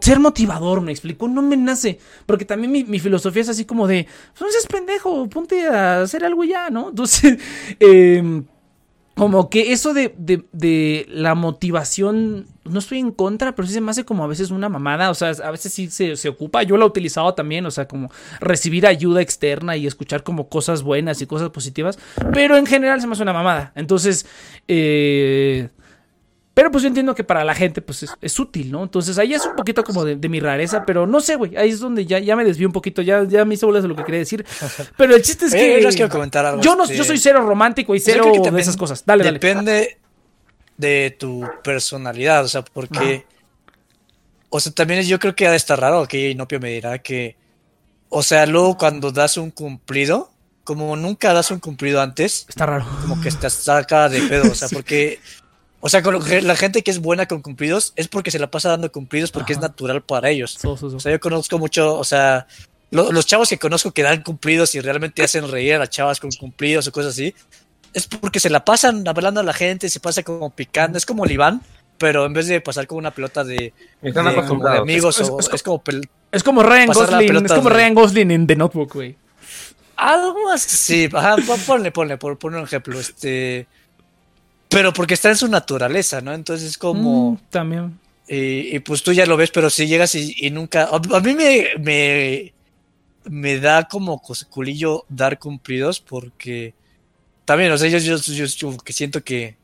ser 0.01 0.19
motivador, 0.19 0.81
me 0.81 0.93
explico, 0.93 1.29
no 1.29 1.43
me 1.43 1.57
nace. 1.57 1.99
Porque 2.25 2.45
también 2.45 2.73
mi, 2.89 2.99
filosofía 2.99 3.43
es 3.43 3.51
así 3.51 3.65
como 3.67 3.87
de, 3.87 4.07
pues 4.33 4.41
no 4.41 4.51
seas 4.51 4.67
pendejo, 4.67 5.29
ponte 5.29 5.67
a 5.67 6.03
hacer 6.03 6.25
algo 6.25 6.45
ya, 6.45 6.71
¿no? 6.71 6.89
Entonces, 6.89 7.39
eh, 7.81 8.43
como 9.15 9.51
que 9.51 9.73
eso 9.73 9.93
de, 9.93 10.15
de, 10.17 11.07
la 11.11 11.35
motivación, 11.35 12.47
no 12.65 12.79
estoy 12.79 13.01
en 13.01 13.11
contra, 13.11 13.55
pero 13.55 13.67
sí 13.69 13.75
se 13.75 13.81
me 13.81 13.91
hace 13.91 14.05
como 14.05 14.25
a 14.25 14.27
veces 14.27 14.51
una 14.51 14.69
mamada, 14.69 15.11
o 15.11 15.15
sea, 15.15 15.31
a 15.31 15.51
veces 15.51 15.73
sí 15.73 15.91
se, 15.91 16.17
se, 16.17 16.29
ocupa, 16.29 16.63
yo 16.63 16.77
lo 16.77 16.87
he 16.87 16.89
utilizado 16.89 17.35
también, 17.35 17.67
o 17.67 17.71
sea, 17.71 17.87
como 17.87 18.11
recibir 18.41 18.87
ayuda 18.87 19.21
externa 19.21 19.77
y 19.77 19.87
escuchar 19.87 20.23
como 20.23 20.49
cosas 20.49 20.83
buenas 20.83 21.21
y 21.21 21.27
cosas 21.27 21.51
positivas, 21.51 21.99
pero 22.33 22.57
en 22.57 22.67
general 22.67 23.01
se 23.01 23.07
me 23.07 23.13
hace 23.13 23.23
una 23.23 23.33
mamada, 23.33 23.73
entonces, 23.75 24.27
eh, 24.69 25.69
pero 26.61 26.71
pues 26.71 26.83
yo 26.83 26.89
entiendo 26.89 27.15
que 27.15 27.25
para 27.25 27.43
la 27.43 27.55
gente 27.55 27.81
pues 27.81 28.05
es, 28.21 28.39
útil, 28.39 28.71
¿no? 28.71 28.83
Entonces 28.83 29.17
ahí 29.17 29.33
es 29.33 29.47
un 29.47 29.57
poquito 29.57 29.83
como 29.83 30.05
de, 30.05 30.29
mi 30.29 30.41
rareza, 30.41 30.85
pero 30.85 31.07
no 31.07 31.23
sé, 31.23 31.37
güey. 31.37 31.57
Ahí 31.57 31.71
es 31.71 31.81
donde 31.81 32.05
ya, 32.05 32.19
ya 32.19 32.37
me 32.37 32.45
desvío 32.45 32.69
un 32.69 32.75
poquito, 32.75 33.01
ya, 33.01 33.25
ya 33.25 33.47
me 33.47 33.55
hice 33.55 33.65
bolas 33.65 33.83
de 33.83 33.89
lo 33.89 33.97
que 33.97 34.05
quería 34.05 34.19
decir. 34.19 34.45
Pero 34.99 35.17
el 35.17 35.23
chiste 35.23 35.47
es 35.47 35.55
eh, 35.55 35.81
que... 35.81 35.89
quiero 35.89 36.11
comentar 36.11 36.45
algo. 36.45 36.61
Yo, 36.61 36.77
no, 36.77 36.85
yo 36.85 37.03
soy 37.03 37.17
cero 37.17 37.41
romántico 37.47 37.95
y 37.95 37.99
pues 37.99 38.05
cero 38.05 38.31
de 38.31 38.61
esas 38.61 38.77
cosas. 38.77 39.03
Dale, 39.07 39.25
dale. 39.25 39.39
Depende 39.39 39.97
de 40.77 41.17
tu 41.19 41.49
personalidad, 41.65 42.45
o 42.45 42.49
sea, 42.49 42.61
porque... 42.61 43.25
O 44.51 44.61
sea, 44.61 44.71
también 44.71 45.03
yo 45.05 45.19
creo 45.19 45.35
que 45.35 45.47
ha 45.47 45.53
de 45.53 45.57
estar 45.57 45.81
raro, 45.81 46.07
que 46.07 46.29
Inopio 46.29 46.61
me 46.61 46.73
dirá 46.73 46.99
que... 46.99 47.37
O 48.11 48.23
sea, 48.23 48.45
luego 48.45 48.77
cuando 48.77 49.13
das 49.13 49.39
un 49.39 49.51
cumplido, 49.51 50.31
como 50.65 50.95
nunca 50.95 51.33
das 51.33 51.51
un 51.51 51.59
cumplido 51.59 52.03
antes... 52.03 52.45
Está 52.51 52.67
raro. 52.67 52.87
Como 53.01 53.19
que 53.23 53.31
estás 53.31 53.55
saca 53.55 54.11
de 54.11 54.21
pedo, 54.21 54.53
o 54.53 54.55
sea, 54.55 54.69
porque... 54.73 55.21
O 55.81 55.89
sea, 55.89 56.03
la 56.03 56.57
gente 56.57 56.83
que 56.83 56.91
es 56.91 56.99
buena 56.99 57.27
con 57.27 57.41
cumplidos 57.41 57.95
es 57.97 58.07
porque 58.07 58.31
se 58.31 58.39
la 58.39 58.51
pasa 58.51 58.69
dando 58.69 58.93
cumplidos 58.93 59.31
porque 59.31 59.55
es 59.55 59.61
natural 59.61 60.03
para 60.03 60.29
ellos. 60.29 60.63
O 60.65 61.01
sea, 61.01 61.13
yo 61.13 61.21
conozco 61.21 61.59
mucho, 61.59 61.99
o 61.99 62.05
sea, 62.05 62.47
los 62.91 63.27
chavos 63.27 63.49
que 63.49 63.59
conozco 63.59 63.91
que 63.93 64.03
dan 64.03 64.23
cumplidos 64.23 64.75
y 64.75 64.81
realmente 64.81 65.23
hacen 65.23 65.51
reír 65.51 65.75
a 65.75 65.79
las 65.79 65.91
chavas 65.91 66.21
con 66.21 66.31
cumplidos 66.33 66.87
o 66.87 66.93
cosas 66.93 67.13
así, 67.13 67.35
es 67.95 68.07
porque 68.07 68.41
se 68.41 68.51
la 68.51 68.65
pasan 68.65 69.07
hablando 69.09 69.41
a 69.41 69.43
la 69.45 69.55
gente, 69.55 69.89
se 69.89 70.01
pasa 70.01 70.23
como 70.23 70.51
picando, 70.51 70.99
es 70.99 71.07
como 71.07 71.25
el 71.25 71.33
Iván, 71.33 71.63
pero 71.97 72.27
en 72.27 72.35
vez 72.35 72.47
de 72.47 72.61
pasar 72.61 72.87
como 72.87 72.99
una 72.99 73.13
pelota 73.13 73.43
de, 73.43 73.73
amigos, 74.03 75.19
es, 75.19 75.31
o, 75.31 75.41
es, 75.41 75.63
como 75.63 75.83
es 76.31 76.43
como 76.43 76.63
Ryan 76.63 76.89
Gosling, 76.89 77.47
es 77.47 77.53
como 77.53 77.71
Ryan 77.71 77.95
Gosling 77.95 78.31
en 78.31 78.47
The 78.47 78.57
Notebook, 78.57 78.95
güey. 78.95 79.17
Algo 79.97 80.51
así, 80.51 81.09
ajá, 81.13 81.37
ponle, 81.67 81.91
ponle, 81.91 82.17
por 82.19 82.39
poner 82.39 82.59
un 82.59 82.65
ejemplo, 82.65 82.99
este 83.01 83.67
pero 84.71 84.93
porque 84.93 85.15
está 85.15 85.29
en 85.29 85.37
su 85.37 85.49
naturaleza, 85.49 86.21
¿no? 86.21 86.33
Entonces 86.33 86.79
como... 86.79 87.33
Mm, 87.33 87.39
también. 87.51 87.99
Y, 88.29 88.79
pues 88.79 89.03
tú 89.03 89.13
ya 89.13 89.27
lo 89.27 89.37
ves, 89.37 89.51
pero 89.51 89.69
si 89.69 89.89
llegas 89.89 90.15
y, 90.15 90.51
nunca... 90.51 90.89
A, 90.89 91.21
mí 91.21 91.35
me, 91.35 91.67
me, 91.81 92.55
me 93.25 93.59
da 93.59 93.89
como 93.89 94.23
culillo 94.49 95.05
dar 95.09 95.39
cumplidos 95.39 96.01
porque... 96.01 96.75
También, 97.45 97.73
o 97.73 97.79
sea, 97.79 97.89
yo, 97.89 97.99
yo, 97.99 98.17
yo, 98.17 98.77
que 98.79 98.93
siento 98.93 99.25
que, 99.25 99.57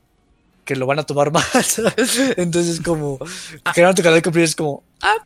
que 0.65 0.75
lo 0.75 0.87
van 0.87 0.99
a 0.99 1.05
tomar 1.05 1.31
más. 1.33 1.81
Entonces 2.37 2.81
como... 2.81 3.19
Que 3.73 3.83
no 3.83 3.95
te 3.95 4.03
cumplidos 4.23 4.51
es 4.51 4.57
como... 4.57 4.83
Ah, 5.01 5.25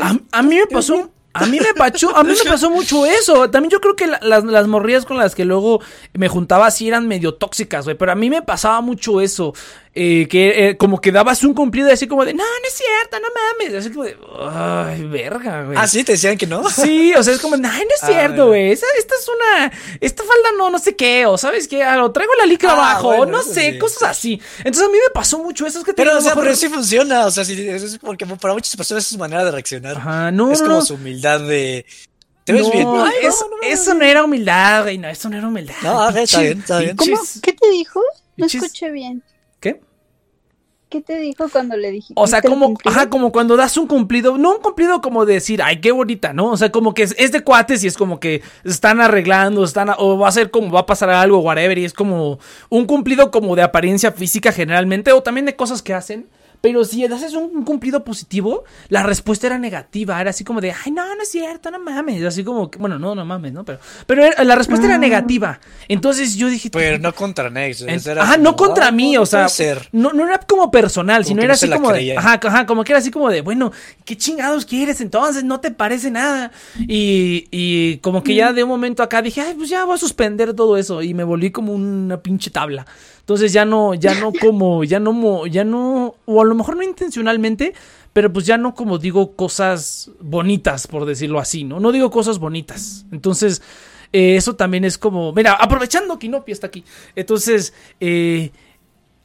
a, 0.00 0.16
a 0.30 0.42
mí 0.42 0.54
me 0.54 0.66
pasó 0.68 1.10
a 1.34 1.46
mí 1.46 1.58
me 1.60 1.74
pasó, 1.74 2.16
a 2.16 2.24
mí 2.24 2.32
me 2.32 2.50
pasó 2.50 2.70
mucho 2.70 3.06
eso. 3.06 3.50
También 3.50 3.70
yo 3.70 3.80
creo 3.80 3.94
que 3.94 4.06
las, 4.06 4.44
las 4.44 4.66
morrillas 4.66 5.04
con 5.04 5.18
las 5.18 5.34
que 5.34 5.44
luego 5.44 5.80
me 6.14 6.28
juntaba 6.28 6.70
sí 6.70 6.88
eran 6.88 7.06
medio 7.06 7.34
tóxicas, 7.34 7.84
güey. 7.84 7.96
Pero 7.96 8.12
a 8.12 8.14
mí 8.14 8.30
me 8.30 8.42
pasaba 8.42 8.80
mucho 8.80 9.20
eso. 9.20 9.54
Eh, 10.00 10.28
que 10.28 10.68
eh, 10.68 10.76
como 10.76 11.00
que 11.00 11.10
dabas 11.10 11.42
un 11.42 11.54
cumplido 11.54 11.92
así 11.92 12.06
como 12.06 12.24
de, 12.24 12.32
no, 12.32 12.44
no 12.44 12.68
es 12.68 12.72
cierto, 12.72 13.18
no 13.18 13.26
mames. 13.34 13.74
Así 13.74 13.90
como 13.90 14.04
de, 14.04 14.16
ay, 14.48 15.02
verga, 15.02 15.64
güey. 15.64 15.76
Ah, 15.76 15.88
sí, 15.88 16.04
te 16.04 16.12
decían 16.12 16.38
que 16.38 16.46
no. 16.46 16.70
Sí, 16.70 17.12
o 17.16 17.22
sea, 17.24 17.34
es 17.34 17.40
como, 17.40 17.56
ay, 17.56 17.60
no 17.60 17.68
es 17.68 18.00
cierto, 18.06 18.46
güey. 18.46 18.70
Esta, 18.70 18.86
esta, 18.96 19.16
es 19.16 19.28
una, 19.28 19.72
esta 20.00 20.22
falda 20.22 20.50
no, 20.56 20.70
no 20.70 20.78
sé 20.78 20.94
qué, 20.94 21.26
o 21.26 21.36
sabes 21.36 21.66
qué, 21.66 21.82
ah, 21.82 22.04
o 22.04 22.12
traigo 22.12 22.32
la 22.38 22.46
licra 22.46 22.70
ah, 22.70 22.74
abajo, 22.74 23.26
no 23.26 23.42
sé, 23.42 23.76
cosas 23.76 24.10
así. 24.10 24.40
Entonces 24.58 24.84
a 24.84 24.88
mí 24.88 24.98
me 24.98 25.12
pasó 25.12 25.40
mucho 25.40 25.66
eso. 25.66 25.80
Es 25.80 25.84
que 25.84 25.94
pero, 25.94 26.16
o 26.16 26.20
sea, 26.20 26.36
pero 26.36 26.54
sí 26.54 26.68
funciona, 26.68 27.26
o 27.26 27.32
sea, 27.32 27.44
sí, 27.44 27.68
es 27.68 27.98
porque 27.98 28.24
para 28.24 28.54
muchas 28.54 28.76
personas 28.76 29.02
es 29.02 29.10
su 29.10 29.18
manera 29.18 29.44
de 29.44 29.50
reaccionar. 29.50 29.96
Ajá, 29.96 30.30
no, 30.30 30.52
Es 30.52 30.62
como 30.62 30.80
su 30.80 30.94
humildad 30.94 31.40
de 31.40 31.84
Te 32.44 32.52
ves 32.52 32.70
bien. 32.70 32.84
No, 32.84 33.04
eso, 33.62 33.94
no, 33.94 34.04
era 34.04 34.22
humildad, 34.22 34.84
güey. 34.84 34.96
No, 34.96 35.08
eso 35.08 35.28
no 35.28 35.38
era 35.38 35.48
humildad. 35.48 35.74
No, 35.82 36.08
está 36.10 36.40
bien, 36.40 36.60
está 36.60 36.78
bien. 36.78 36.96
¿Cómo? 36.96 37.20
¿Qué 37.42 37.52
te 37.52 37.68
dijo? 37.70 38.00
No 38.36 38.46
escuché 38.46 38.92
bien. 38.92 39.24
¿Qué? 40.88 40.98
¿Qué 40.98 41.00
te 41.00 41.18
dijo 41.20 41.48
cuando 41.48 41.76
le 41.76 41.90
dijiste? 41.90 42.14
O 42.16 42.26
sea, 42.26 42.42
como, 42.42 42.74
ajá, 42.84 43.08
como 43.08 43.30
cuando 43.32 43.56
das 43.56 43.76
un 43.76 43.86
cumplido, 43.86 44.36
no 44.36 44.56
un 44.56 44.60
cumplido 44.60 45.00
como 45.00 45.24
decir, 45.26 45.62
ay, 45.62 45.80
qué 45.80 45.92
bonita, 45.92 46.32
¿no? 46.32 46.50
O 46.50 46.56
sea, 46.56 46.70
como 46.70 46.94
que 46.94 47.02
es, 47.02 47.32
de 47.32 47.42
cuates 47.42 47.84
y 47.84 47.86
es 47.86 47.96
como 47.96 48.20
que 48.20 48.42
están 48.64 49.00
arreglando, 49.00 49.64
están, 49.64 49.90
o 49.98 50.18
va 50.18 50.28
a 50.28 50.32
ser 50.32 50.50
como, 50.50 50.70
va 50.70 50.80
a 50.80 50.86
pasar 50.86 51.10
algo, 51.10 51.38
whatever, 51.38 51.78
y 51.78 51.84
es 51.84 51.92
como 51.92 52.38
un 52.68 52.86
cumplido 52.86 53.30
como 53.30 53.54
de 53.56 53.62
apariencia 53.62 54.12
física 54.12 54.52
generalmente, 54.52 55.12
o 55.12 55.22
también 55.22 55.46
de 55.46 55.56
cosas 55.56 55.82
que 55.82 55.94
hacen. 55.94 56.26
Pero 56.60 56.84
si 56.84 57.04
haces 57.04 57.34
un 57.34 57.64
cumplido 57.64 58.04
positivo, 58.04 58.64
la 58.88 59.02
respuesta 59.02 59.46
era 59.46 59.58
negativa. 59.58 60.20
Era 60.20 60.30
así 60.30 60.44
como 60.44 60.60
de, 60.60 60.72
ay, 60.72 60.90
no, 60.90 61.14
no 61.14 61.22
es 61.22 61.30
cierto, 61.30 61.70
no 61.70 61.78
mames. 61.78 62.24
Así 62.24 62.42
como, 62.42 62.70
que, 62.70 62.78
bueno, 62.78 62.98
no, 62.98 63.14
no 63.14 63.24
mames, 63.24 63.52
¿no? 63.52 63.64
Pero, 63.64 63.78
pero 64.06 64.22
la 64.42 64.54
respuesta 64.56 64.86
era 64.86 64.96
ah. 64.96 64.98
negativa. 64.98 65.60
Entonces 65.86 66.34
yo 66.34 66.48
dije. 66.48 66.70
Pero 66.70 66.98
no 66.98 67.14
contra 67.14 67.48
Nex. 67.48 67.84
ajá, 68.18 68.36
no 68.38 68.56
contra 68.56 68.90
mí, 68.90 69.16
o 69.16 69.26
sea. 69.26 69.46
No, 69.92 70.12
no 70.12 70.26
era 70.26 70.38
como 70.38 70.70
personal, 70.70 71.24
sino 71.24 71.42
era 71.42 71.54
así 71.54 71.68
como 71.68 71.92
de. 71.92 72.16
Ajá, 72.16 72.40
ajá, 72.42 72.66
como 72.66 72.84
que 72.84 72.92
era 72.92 72.98
así 72.98 73.10
como 73.10 73.30
de, 73.30 73.40
bueno, 73.40 73.72
¿qué 74.04 74.16
chingados 74.16 74.64
quieres 74.64 75.00
entonces? 75.00 75.44
No 75.44 75.60
te 75.60 75.70
parece 75.70 76.10
nada. 76.10 76.50
Y, 76.78 77.46
y 77.50 77.98
como 77.98 78.22
que 78.22 78.34
ya 78.34 78.50
mm. 78.50 78.54
de 78.54 78.64
un 78.64 78.68
momento 78.68 79.02
acá 79.02 79.22
dije, 79.22 79.40
ay, 79.40 79.54
pues 79.54 79.68
ya 79.68 79.84
voy 79.84 79.94
a 79.94 79.98
suspender 79.98 80.54
todo 80.54 80.76
eso. 80.76 81.02
Y 81.02 81.14
me 81.14 81.24
volví 81.24 81.50
como 81.50 81.72
una 81.72 82.20
pinche 82.20 82.50
tabla. 82.50 82.86
Entonces 83.28 83.52
ya 83.52 83.66
no, 83.66 83.92
ya 83.92 84.14
no 84.14 84.32
como, 84.32 84.84
ya 84.84 84.98
no, 84.98 85.44
ya 85.44 85.62
no, 85.62 86.14
o 86.24 86.40
a 86.40 86.46
lo 86.46 86.54
mejor 86.54 86.78
no 86.78 86.82
intencionalmente, 86.82 87.74
pero 88.14 88.32
pues 88.32 88.46
ya 88.46 88.56
no 88.56 88.74
como 88.74 88.96
digo 88.96 89.36
cosas 89.36 90.10
bonitas, 90.18 90.86
por 90.86 91.04
decirlo 91.04 91.38
así, 91.38 91.62
¿no? 91.62 91.78
No 91.78 91.92
digo 91.92 92.10
cosas 92.10 92.38
bonitas. 92.38 93.04
Entonces, 93.12 93.60
eh, 94.14 94.36
eso 94.36 94.56
también 94.56 94.86
es 94.86 94.96
como, 94.96 95.34
mira, 95.34 95.52
aprovechando 95.52 96.18
que 96.18 96.24
Inopia 96.24 96.54
está 96.54 96.68
aquí. 96.68 96.84
Entonces, 97.14 97.74
eh, 98.00 98.50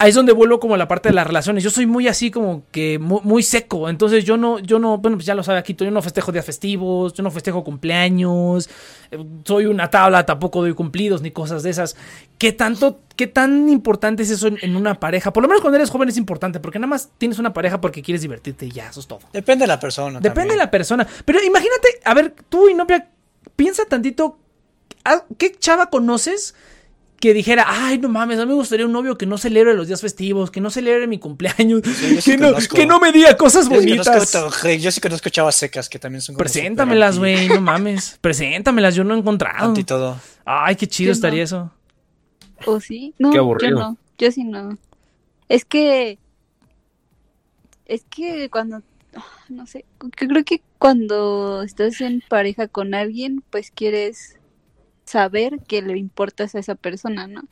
ahí 0.04 0.10
es 0.10 0.16
donde 0.16 0.34
vuelvo 0.34 0.60
como 0.60 0.76
a 0.76 0.78
la 0.78 0.88
parte 0.90 1.08
de 1.08 1.16
las 1.16 1.26
relaciones. 1.26 1.64
Yo 1.64 1.70
soy 1.70 1.86
muy 1.86 2.10
así 2.10 2.30
como 2.30 2.64
que 2.72 3.00
muy, 3.00 3.42
seco. 3.42 3.88
Entonces 3.88 4.26
yo 4.26 4.36
no, 4.36 4.60
yo 4.60 4.78
no, 4.78 4.98
bueno, 4.98 5.16
pues 5.16 5.26
ya 5.26 5.34
lo 5.34 5.44
sabe 5.44 5.60
aquí, 5.60 5.76
yo 5.76 5.90
no 5.90 6.02
festejo 6.02 6.34
días 6.34 6.46
festivos, 6.46 7.14
yo 7.14 7.24
no 7.24 7.32
festejo 7.32 7.64
cumpleaños, 7.64 8.70
eh, 9.12 9.26
soy 9.46 9.66
una 9.66 9.90
tabla, 9.90 10.26
tampoco 10.26 10.60
doy 10.60 10.74
cumplidos 10.74 11.22
ni 11.22 11.32
cosas 11.32 11.64
de 11.64 11.70
esas. 11.70 11.96
¿Qué 12.38 12.52
tanto, 12.52 13.00
qué 13.16 13.28
tan 13.28 13.70
importante 13.70 14.24
es 14.24 14.30
eso 14.30 14.48
en, 14.48 14.76
una 14.76 15.00
pareja? 15.00 15.32
Por 15.32 15.42
lo 15.42 15.48
menos 15.48 15.62
cuando 15.62 15.78
eres 15.78 15.90
joven 15.90 16.10
es 16.10 16.18
importante, 16.18 16.60
porque 16.60 16.80
nada 16.80 16.90
más 16.90 17.10
tienes 17.18 17.40
una 17.40 17.54
pareja 17.54 17.80
porque 17.80 18.02
quieres 18.02 18.22
divertirte 18.22 18.66
y 18.66 18.72
ya, 18.72 18.90
eso 18.90 19.00
es 19.00 19.08
todo. 19.08 19.22
Depende 19.32 19.64
de 19.64 19.68
la 19.68 19.80
persona. 19.80 20.20
Depende 20.20 20.54
de 20.54 20.60
la 20.60 20.70
persona. 20.70 21.08
Pero 21.24 21.42
imagínate, 21.42 21.88
a 22.04 22.14
ver, 22.14 22.36
tú 22.50 22.68
y 22.68 22.74
novia, 22.74 23.10
piensa 23.56 23.86
tantito, 23.86 24.38
¿qué 25.38 25.54
chava 25.54 25.90
conoces? 25.90 26.56
Que 27.24 27.34
dijera, 27.34 27.64
ay, 27.66 28.00
no 28.00 28.10
mames, 28.10 28.38
a 28.38 28.42
mí 28.42 28.50
me 28.50 28.56
gustaría 28.56 28.86
un 28.86 28.92
novio 28.92 29.18
que 29.18 29.26
no 29.26 29.38
celebre 29.38 29.74
los 29.76 29.88
días 29.88 30.02
festivos, 30.02 30.52
que 30.52 30.60
no 30.60 30.70
celebre 30.70 31.08
mi 31.08 31.20
cumpleaños, 31.20 31.82
que, 31.82 32.36
no, 32.36 32.54
que, 32.58 32.86
no, 32.86 33.00
me 33.00 33.14
diga 33.14 33.38
cosas 33.38 33.70
bonitas. 33.70 34.34
yo 34.78 34.92
sí 34.92 35.00
conozco 35.00 35.30
chavas 35.30 35.56
secas 35.56 35.88
que 35.88 36.00
también 36.00 36.20
son 36.20 36.36
Preséntamelas, 36.36 37.18
güey, 37.18 37.48
no 37.48 37.62
mames. 37.62 38.18
Preséntamelas, 38.20 38.94
yo 38.94 39.06
no 39.06 39.16
he 39.16 39.20
encontrado. 39.20 39.74
todo. 39.86 40.20
Ay, 40.44 40.76
qué 40.76 40.86
chido 40.86 41.14
estaría 41.14 41.44
eso. 41.44 41.72
¿O 42.66 42.82
sí? 42.82 43.14
No, 43.18 43.32
yo 43.32 43.70
no, 43.70 43.98
yo 44.18 44.30
sí 44.30 44.44
no. 44.44 44.78
Es 45.48 45.64
que... 45.64 46.20
Es 47.86 48.04
que 48.10 48.50
cuando... 48.50 48.82
No 49.48 49.66
sé, 49.66 49.86
creo 50.18 50.44
que 50.44 50.62
cuando 50.78 51.64
estás 51.64 52.02
en 52.02 52.22
pareja 52.28 52.68
con 52.68 52.94
alguien, 52.94 53.42
pues 53.50 53.72
quieres 53.72 54.40
saber 55.14 55.60
que 55.68 55.82
le 55.82 55.98
importas 55.98 56.56
a 56.56 56.60
esa 56.60 56.76
persona, 56.76 57.28
¿no? 57.28 57.44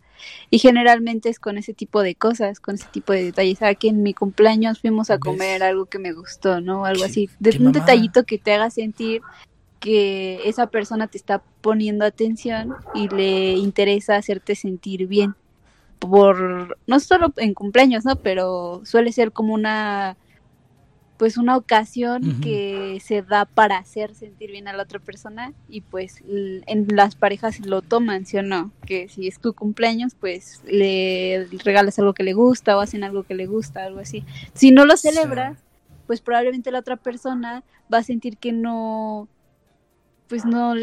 Y 0.50 0.60
generalmente 0.60 1.30
es 1.30 1.40
con 1.40 1.58
ese 1.58 1.74
tipo 1.74 2.02
de 2.02 2.16
cosas, 2.16 2.60
con 2.60 2.76
ese 2.76 2.88
tipo 2.92 3.14
de 3.14 3.24
detalles. 3.26 3.60
¿Sabes? 3.60 3.78
que 3.78 3.88
en 3.90 4.04
mi 4.04 4.14
cumpleaños 4.14 4.80
fuimos 4.80 5.10
a 5.10 5.20
comer 5.20 5.64
algo 5.64 5.86
que 5.86 6.00
me 6.00 6.12
gustó, 6.12 6.60
¿no? 6.60 6.86
Algo 6.86 7.04
así. 7.04 7.30
De 7.40 7.56
un 7.60 7.72
detallito 7.72 8.24
que 8.24 8.38
te 8.38 8.54
haga 8.54 8.70
sentir 8.70 9.22
que 9.80 10.42
esa 10.46 10.68
persona 10.68 11.08
te 11.08 11.18
está 11.18 11.42
poniendo 11.62 12.06
atención 12.06 12.76
y 12.94 13.08
le 13.10 13.54
interesa 13.54 14.16
hacerte 14.16 14.56
sentir 14.56 15.08
bien. 15.08 15.36
Por, 16.00 16.78
no 16.88 17.00
solo 17.00 17.32
en 17.38 17.54
cumpleaños, 17.54 18.06
¿no? 18.06 18.16
Pero 18.16 18.82
suele 18.86 19.12
ser 19.12 19.32
como 19.32 19.54
una 19.54 20.18
pues 21.22 21.38
una 21.38 21.56
ocasión 21.56 22.42
que 22.42 23.00
se 23.00 23.22
da 23.22 23.46
para 23.46 23.78
hacer 23.78 24.16
sentir 24.16 24.50
bien 24.50 24.68
a 24.68 24.74
la 24.74 24.82
otra 24.82 24.98
persona 24.98 25.54
y 25.70 25.82
pues 25.82 26.24
en 26.26 26.88
las 26.96 27.14
parejas 27.14 27.60
lo 27.60 27.84
toman, 27.84 28.26
¿sí 28.26 28.38
o 28.38 28.42
no? 28.42 28.72
Que 28.88 29.08
si 29.08 29.28
es 29.28 29.38
tu 29.38 29.54
cumpleaños, 29.54 30.16
pues 30.20 30.64
le 30.66 31.48
regalas 31.64 32.00
algo 32.00 32.16
que 32.16 32.24
le 32.24 32.34
gusta 32.34 32.76
o 32.76 32.80
hacen 32.80 33.04
algo 33.04 33.22
que 33.22 33.36
le 33.36 33.46
gusta, 33.46 33.84
algo 33.84 34.00
así. 34.00 34.26
Si 34.56 34.72
no 34.72 34.84
lo 34.84 34.98
celebras, 34.98 35.60
pues 36.08 36.22
probablemente 36.22 36.72
la 36.72 36.80
otra 36.80 36.98
persona 36.98 37.64
va 37.94 38.00
a 38.00 38.04
sentir 38.04 38.38
que 38.38 38.52
no, 38.52 39.28
pues 40.28 40.44
no 40.44 40.74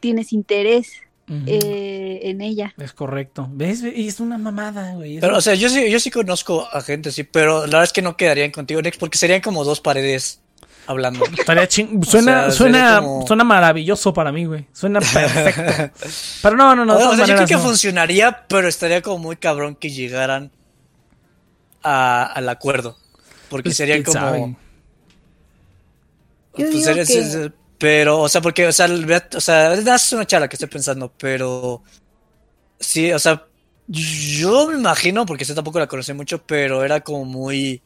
tienes 0.00 0.32
interés 0.32 1.00
eh, 1.28 2.20
en 2.22 2.40
ella. 2.40 2.74
Es 2.78 2.92
correcto. 2.92 3.48
¿Ves? 3.50 3.82
Y 3.82 4.08
es 4.08 4.20
una 4.20 4.38
mamada, 4.38 4.94
güey. 4.94 5.18
Pero, 5.18 5.36
o 5.36 5.40
sea, 5.40 5.54
yo 5.54 5.68
sí, 5.68 5.90
yo 5.90 5.98
sí 5.98 6.10
conozco 6.10 6.68
a 6.72 6.80
gente, 6.82 7.10
sí, 7.10 7.24
pero 7.24 7.60
la 7.60 7.66
verdad 7.66 7.84
es 7.84 7.92
que 7.92 8.02
no 8.02 8.16
quedarían 8.16 8.50
contigo, 8.52 8.80
Nex, 8.80 8.96
porque 8.96 9.18
serían 9.18 9.40
como 9.40 9.64
dos 9.64 9.80
paredes 9.80 10.40
hablando. 10.86 11.24
Suena, 12.04 12.50
suena, 12.50 13.02
suena 13.26 13.44
maravilloso 13.44 14.14
para 14.14 14.30
mí, 14.30 14.44
güey. 14.44 14.66
Suena 14.72 15.00
perfecto. 15.00 15.92
pero 16.42 16.56
no, 16.56 16.76
no, 16.76 16.84
no. 16.84 16.96
O 16.96 17.16
sea, 17.16 17.26
yo 17.26 17.34
creo 17.34 17.46
que 17.46 17.58
funcionaría, 17.58 18.46
pero 18.48 18.68
estaría 18.68 19.02
como 19.02 19.18
muy 19.18 19.36
cabrón 19.36 19.74
que 19.74 19.90
llegaran 19.90 20.52
a, 21.82 22.24
al 22.24 22.48
acuerdo. 22.48 22.96
Porque 23.48 23.70
pues, 23.70 23.76
serían 23.76 24.02
como. 24.02 24.56
Pues 26.52 26.84
sería, 26.84 27.52
pero, 27.78 28.20
o 28.20 28.28
sea, 28.28 28.40
porque, 28.40 28.66
o 28.66 28.72
sea, 28.72 28.86
o 29.36 29.40
sea, 29.40 29.74
es 29.74 30.12
una 30.12 30.26
charla 30.26 30.48
que 30.48 30.56
estoy 30.56 30.68
pensando, 30.68 31.12
pero 31.18 31.82
sí, 32.80 33.12
o 33.12 33.18
sea, 33.18 33.46
yo 33.88 34.68
me 34.68 34.76
imagino, 34.76 35.26
porque 35.26 35.44
yo 35.44 35.54
tampoco 35.54 35.78
la 35.78 35.86
conocí 35.86 36.12
mucho, 36.12 36.44
pero 36.46 36.84
era 36.84 37.00
como 37.00 37.24
muy 37.24 37.82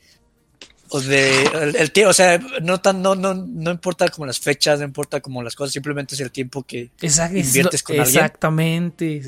o 0.92 1.00
de 1.00 1.44
el, 1.78 1.92
tiempo, 1.92 2.10
o 2.10 2.12
sea, 2.12 2.40
no 2.62 2.80
tan, 2.80 3.00
no, 3.00 3.14
no, 3.14 3.32
no 3.32 3.70
importa 3.70 4.08
como 4.08 4.26
las 4.26 4.40
fechas, 4.40 4.80
no 4.80 4.84
importa 4.84 5.20
como 5.20 5.42
las 5.42 5.54
cosas, 5.54 5.72
simplemente 5.72 6.14
es 6.16 6.20
el 6.20 6.32
tiempo 6.32 6.64
que 6.64 6.90
inviertes 7.00 7.82
con 7.82 7.98
alguien. 7.98 8.16
Exactamente, 8.16 9.22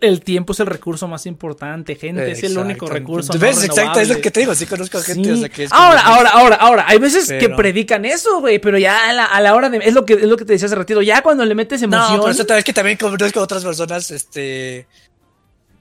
el, 0.00 0.20
tiempo 0.20 0.52
es 0.52 0.60
el 0.60 0.66
recurso 0.66 1.08
más 1.08 1.24
importante, 1.26 1.94
gente, 1.96 2.30
es 2.30 2.42
el 2.42 2.58
único 2.58 2.86
recurso. 2.86 3.32
¿Ves? 3.38 3.64
Exacto, 3.64 4.00
es 4.00 4.08
lo 4.08 4.20
que 4.20 4.30
te 4.30 4.40
digo, 4.40 4.54
sí 4.54 4.66
conozco 4.66 4.98
a 4.98 5.02
gente. 5.02 5.32
O 5.32 5.36
sea, 5.36 5.48
que 5.48 5.64
es 5.64 5.72
ahora, 5.72 6.00
ahora, 6.00 6.30
ahora, 6.30 6.56
ahora, 6.56 6.84
hay 6.86 6.98
veces 6.98 7.28
que 7.28 7.48
predican 7.48 8.04
eso, 8.04 8.40
güey, 8.40 8.58
pero 8.58 8.76
ya 8.76 9.08
a 9.08 9.12
la, 9.14 9.24
a 9.24 9.40
la, 9.40 9.54
hora 9.54 9.70
de, 9.70 9.78
es 9.78 9.94
lo 9.94 10.04
que, 10.04 10.14
es 10.14 10.24
lo 10.24 10.36
que 10.36 10.44
te 10.44 10.52
decía 10.52 10.66
hace 10.66 10.74
ratito, 10.74 11.00
ya 11.00 11.22
cuando 11.22 11.44
le 11.46 11.54
metes 11.54 11.80
emoción. 11.80 12.18
No, 12.18 12.22
pero 12.24 12.32
eso 12.32 12.46
es 12.54 12.64
que 12.64 12.72
también 12.72 12.98
conozco 12.98 13.40
a 13.40 13.42
otras 13.42 13.64
personas, 13.64 14.10
este, 14.10 14.86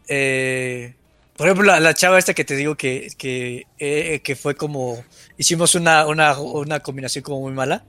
eh, 0.07 0.95
por 1.35 1.47
ejemplo, 1.47 1.65
la, 1.65 1.79
la, 1.79 1.93
chava 1.93 2.17
esta 2.17 2.33
que 2.33 2.45
te 2.45 2.55
digo 2.55 2.75
que, 2.75 3.09
que, 3.17 3.67
eh, 3.77 4.21
que 4.23 4.35
fue 4.35 4.55
como. 4.55 5.03
Hicimos 5.37 5.75
una, 5.75 6.07
una, 6.07 6.39
una 6.39 6.79
combinación 6.79 7.23
como 7.23 7.41
muy 7.41 7.51
mala. 7.51 7.83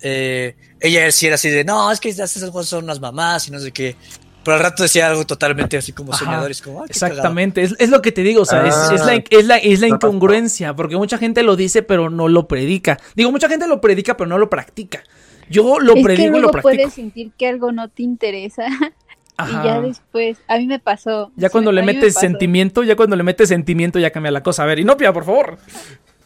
Eh, 0.00 0.56
ella 0.80 1.10
sí 1.12 1.26
era 1.26 1.36
así 1.36 1.48
de, 1.50 1.64
no, 1.64 1.90
es 1.90 2.00
que 2.00 2.08
esas 2.08 2.32
cosas 2.50 2.68
son 2.68 2.84
unas 2.84 3.00
mamás 3.00 3.46
y 3.48 3.52
no 3.52 3.60
sé 3.60 3.70
qué. 3.70 3.96
Pero 4.44 4.56
al 4.56 4.62
rato 4.62 4.82
decía 4.82 5.06
algo 5.06 5.24
totalmente 5.24 5.78
así 5.78 5.92
como 5.92 6.12
soñador. 6.12 6.50
como, 6.62 6.82
ah, 6.82 6.86
exactamente, 6.88 7.62
es, 7.62 7.74
es, 7.78 7.88
lo 7.88 8.02
que 8.02 8.12
te 8.12 8.22
digo, 8.22 8.42
o 8.42 8.44
sea, 8.44 8.66
es, 8.66 8.74
es, 8.92 9.06
la, 9.06 9.14
es, 9.14 9.46
la, 9.46 9.56
es 9.56 9.80
la 9.80 9.88
incongruencia, 9.88 10.76
porque 10.76 10.96
mucha 10.96 11.16
gente 11.16 11.42
lo 11.42 11.56
dice 11.56 11.82
pero 11.82 12.10
no 12.10 12.28
lo 12.28 12.46
predica. 12.46 12.98
Digo, 13.14 13.30
mucha 13.30 13.48
gente 13.48 13.66
lo 13.66 13.80
predica 13.80 14.16
pero 14.16 14.28
no 14.28 14.36
lo 14.36 14.50
practica. 14.50 15.02
Yo 15.48 15.78
lo 15.78 15.94
predico 15.94 16.36
y 16.36 16.40
lo 16.40 16.50
practico. 16.50 16.74
puedes 16.74 16.92
sentir 16.92 17.32
que 17.38 17.48
algo 17.48 17.72
no 17.72 17.88
te 17.88 18.02
interesa 18.02 18.66
Y 19.38 19.52
ya 19.64 19.80
después, 19.80 20.38
a 20.46 20.58
mí 20.58 20.66
me 20.66 20.78
pasó. 20.78 21.32
Ya 21.36 21.50
cuando 21.50 21.72
le 21.72 21.82
metes 21.82 22.14
sentimiento, 22.14 22.84
ya 22.84 22.94
cuando 22.94 23.16
le 23.16 23.22
metes 23.22 23.48
sentimiento 23.48 23.98
ya 23.98 24.10
cambia 24.10 24.30
la 24.30 24.42
cosa. 24.42 24.62
A 24.62 24.66
ver, 24.66 24.78
Inopia, 24.78 25.12
por 25.12 25.24
favor. 25.24 25.58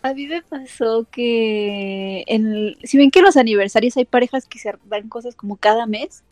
A 0.03 0.13
mí 0.13 0.27
me 0.27 0.43
pasó 0.43 1.07
que 1.11 2.25
en 2.27 2.77
si 2.85 2.99
ven 2.99 3.11
que 3.11 3.19
en 3.21 3.25
los 3.25 3.37
aniversarios 3.37 3.97
hay 3.97 4.05
parejas 4.05 4.47
que 4.47 4.59
se 4.59 4.75
dan 4.85 5.09
cosas 5.09 5.35
como 5.35 5.57
cada 5.57 5.87
mes. 5.87 6.23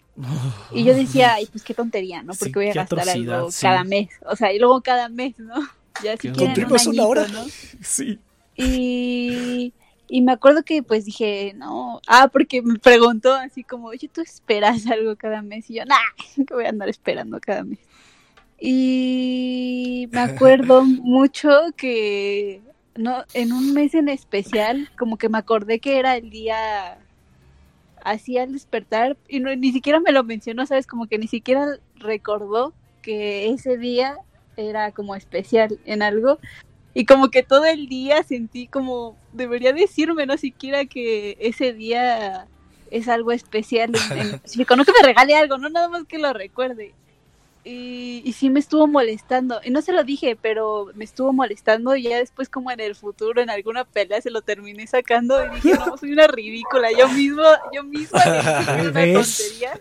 Y 0.72 0.84
yo 0.84 0.94
decía, 0.94 1.34
ay, 1.34 1.46
pues 1.50 1.62
qué 1.62 1.74
tontería, 1.74 2.22
¿no? 2.22 2.32
Porque 2.34 2.52
voy 2.54 2.68
a 2.70 2.74
gastar 2.74 3.08
algo 3.08 3.48
cada 3.60 3.84
mes. 3.84 4.08
O 4.26 4.36
sea, 4.36 4.52
y 4.52 4.58
luego 4.58 4.80
cada 4.82 5.08
mes, 5.08 5.38
¿no? 5.38 5.54
Ya 6.02 6.16
si 6.16 6.30
quieren 6.30 6.66
un 6.66 6.88
una 6.88 7.06
hora. 7.06 7.26
¿no? 7.28 7.44
Sí. 7.82 8.18
Y 8.56 9.72
y 10.08 10.22
me 10.22 10.32
acuerdo 10.32 10.62
que 10.62 10.82
pues 10.82 11.04
dije, 11.04 11.52
no, 11.56 12.00
ah, 12.06 12.28
porque 12.32 12.62
me 12.62 12.78
preguntó 12.78 13.34
así 13.34 13.64
como, 13.64 13.88
oye, 13.88 14.08
¿tú 14.08 14.20
esperas 14.20 14.86
algo 14.86 15.16
cada 15.16 15.42
mes? 15.42 15.68
Y 15.70 15.74
yo, 15.74 15.84
nah, 15.84 15.96
que 16.36 16.44
voy 16.54 16.64
a 16.64 16.70
andar 16.70 16.88
esperando 16.88 17.40
cada 17.40 17.64
mes. 17.64 17.80
Y 18.58 20.08
me 20.12 20.20
acuerdo 20.20 20.82
mucho 20.84 21.50
que 21.76 22.62
no, 22.94 23.24
en 23.34 23.52
un 23.52 23.74
mes 23.74 23.94
en 23.94 24.08
especial, 24.08 24.88
como 24.98 25.18
que 25.18 25.28
me 25.28 25.38
acordé 25.38 25.80
que 25.80 25.98
era 25.98 26.16
el 26.16 26.30
día 26.30 26.98
así 28.02 28.38
al 28.38 28.52
despertar, 28.52 29.16
y 29.28 29.40
no, 29.40 29.54
ni 29.56 29.72
siquiera 29.72 30.00
me 30.00 30.12
lo 30.12 30.22
mencionó, 30.22 30.64
¿sabes? 30.66 30.86
Como 30.86 31.06
que 31.06 31.18
ni 31.18 31.26
siquiera 31.26 31.66
recordó 31.96 32.72
que 33.02 33.50
ese 33.50 33.76
día 33.76 34.16
era 34.56 34.92
como 34.92 35.14
especial 35.14 35.78
en 35.84 36.02
algo. 36.02 36.38
Y 36.98 37.04
como 37.04 37.30
que 37.30 37.42
todo 37.42 37.66
el 37.66 37.88
día 37.88 38.22
sentí 38.22 38.68
como, 38.68 39.18
debería 39.34 39.74
decirme, 39.74 40.24
no 40.24 40.38
siquiera 40.38 40.86
que 40.86 41.36
ese 41.40 41.74
día 41.74 42.46
es 42.90 43.08
algo 43.08 43.32
especial 43.32 43.92
en, 44.12 44.18
específico. 44.34 44.76
No 44.76 44.84
que 44.86 44.92
me 44.98 45.06
regale 45.06 45.34
algo, 45.34 45.58
no 45.58 45.68
nada 45.68 45.90
más 45.90 46.04
que 46.04 46.18
lo 46.18 46.32
recuerde. 46.32 46.94
Y, 47.64 48.22
y, 48.24 48.32
sí 48.32 48.48
me 48.48 48.60
estuvo 48.60 48.86
molestando. 48.86 49.60
Y 49.62 49.68
no 49.68 49.82
se 49.82 49.92
lo 49.92 50.04
dije, 50.04 50.38
pero 50.40 50.90
me 50.94 51.04
estuvo 51.04 51.34
molestando. 51.34 51.96
Y 51.96 52.04
ya 52.04 52.16
después, 52.16 52.48
como 52.48 52.70
en 52.70 52.80
el 52.80 52.96
futuro, 52.96 53.42
en 53.42 53.50
alguna 53.50 53.84
pelea, 53.84 54.22
se 54.22 54.30
lo 54.30 54.40
terminé 54.40 54.86
sacando. 54.86 55.44
Y 55.44 55.56
dije, 55.56 55.74
no, 55.74 55.98
soy 55.98 56.12
una 56.12 56.28
ridícula. 56.28 56.88
Yo 56.98 57.10
mismo, 57.10 57.42
yo 57.74 57.84
misma 57.84 58.22
una 58.24 58.82
tontería. 59.12 59.78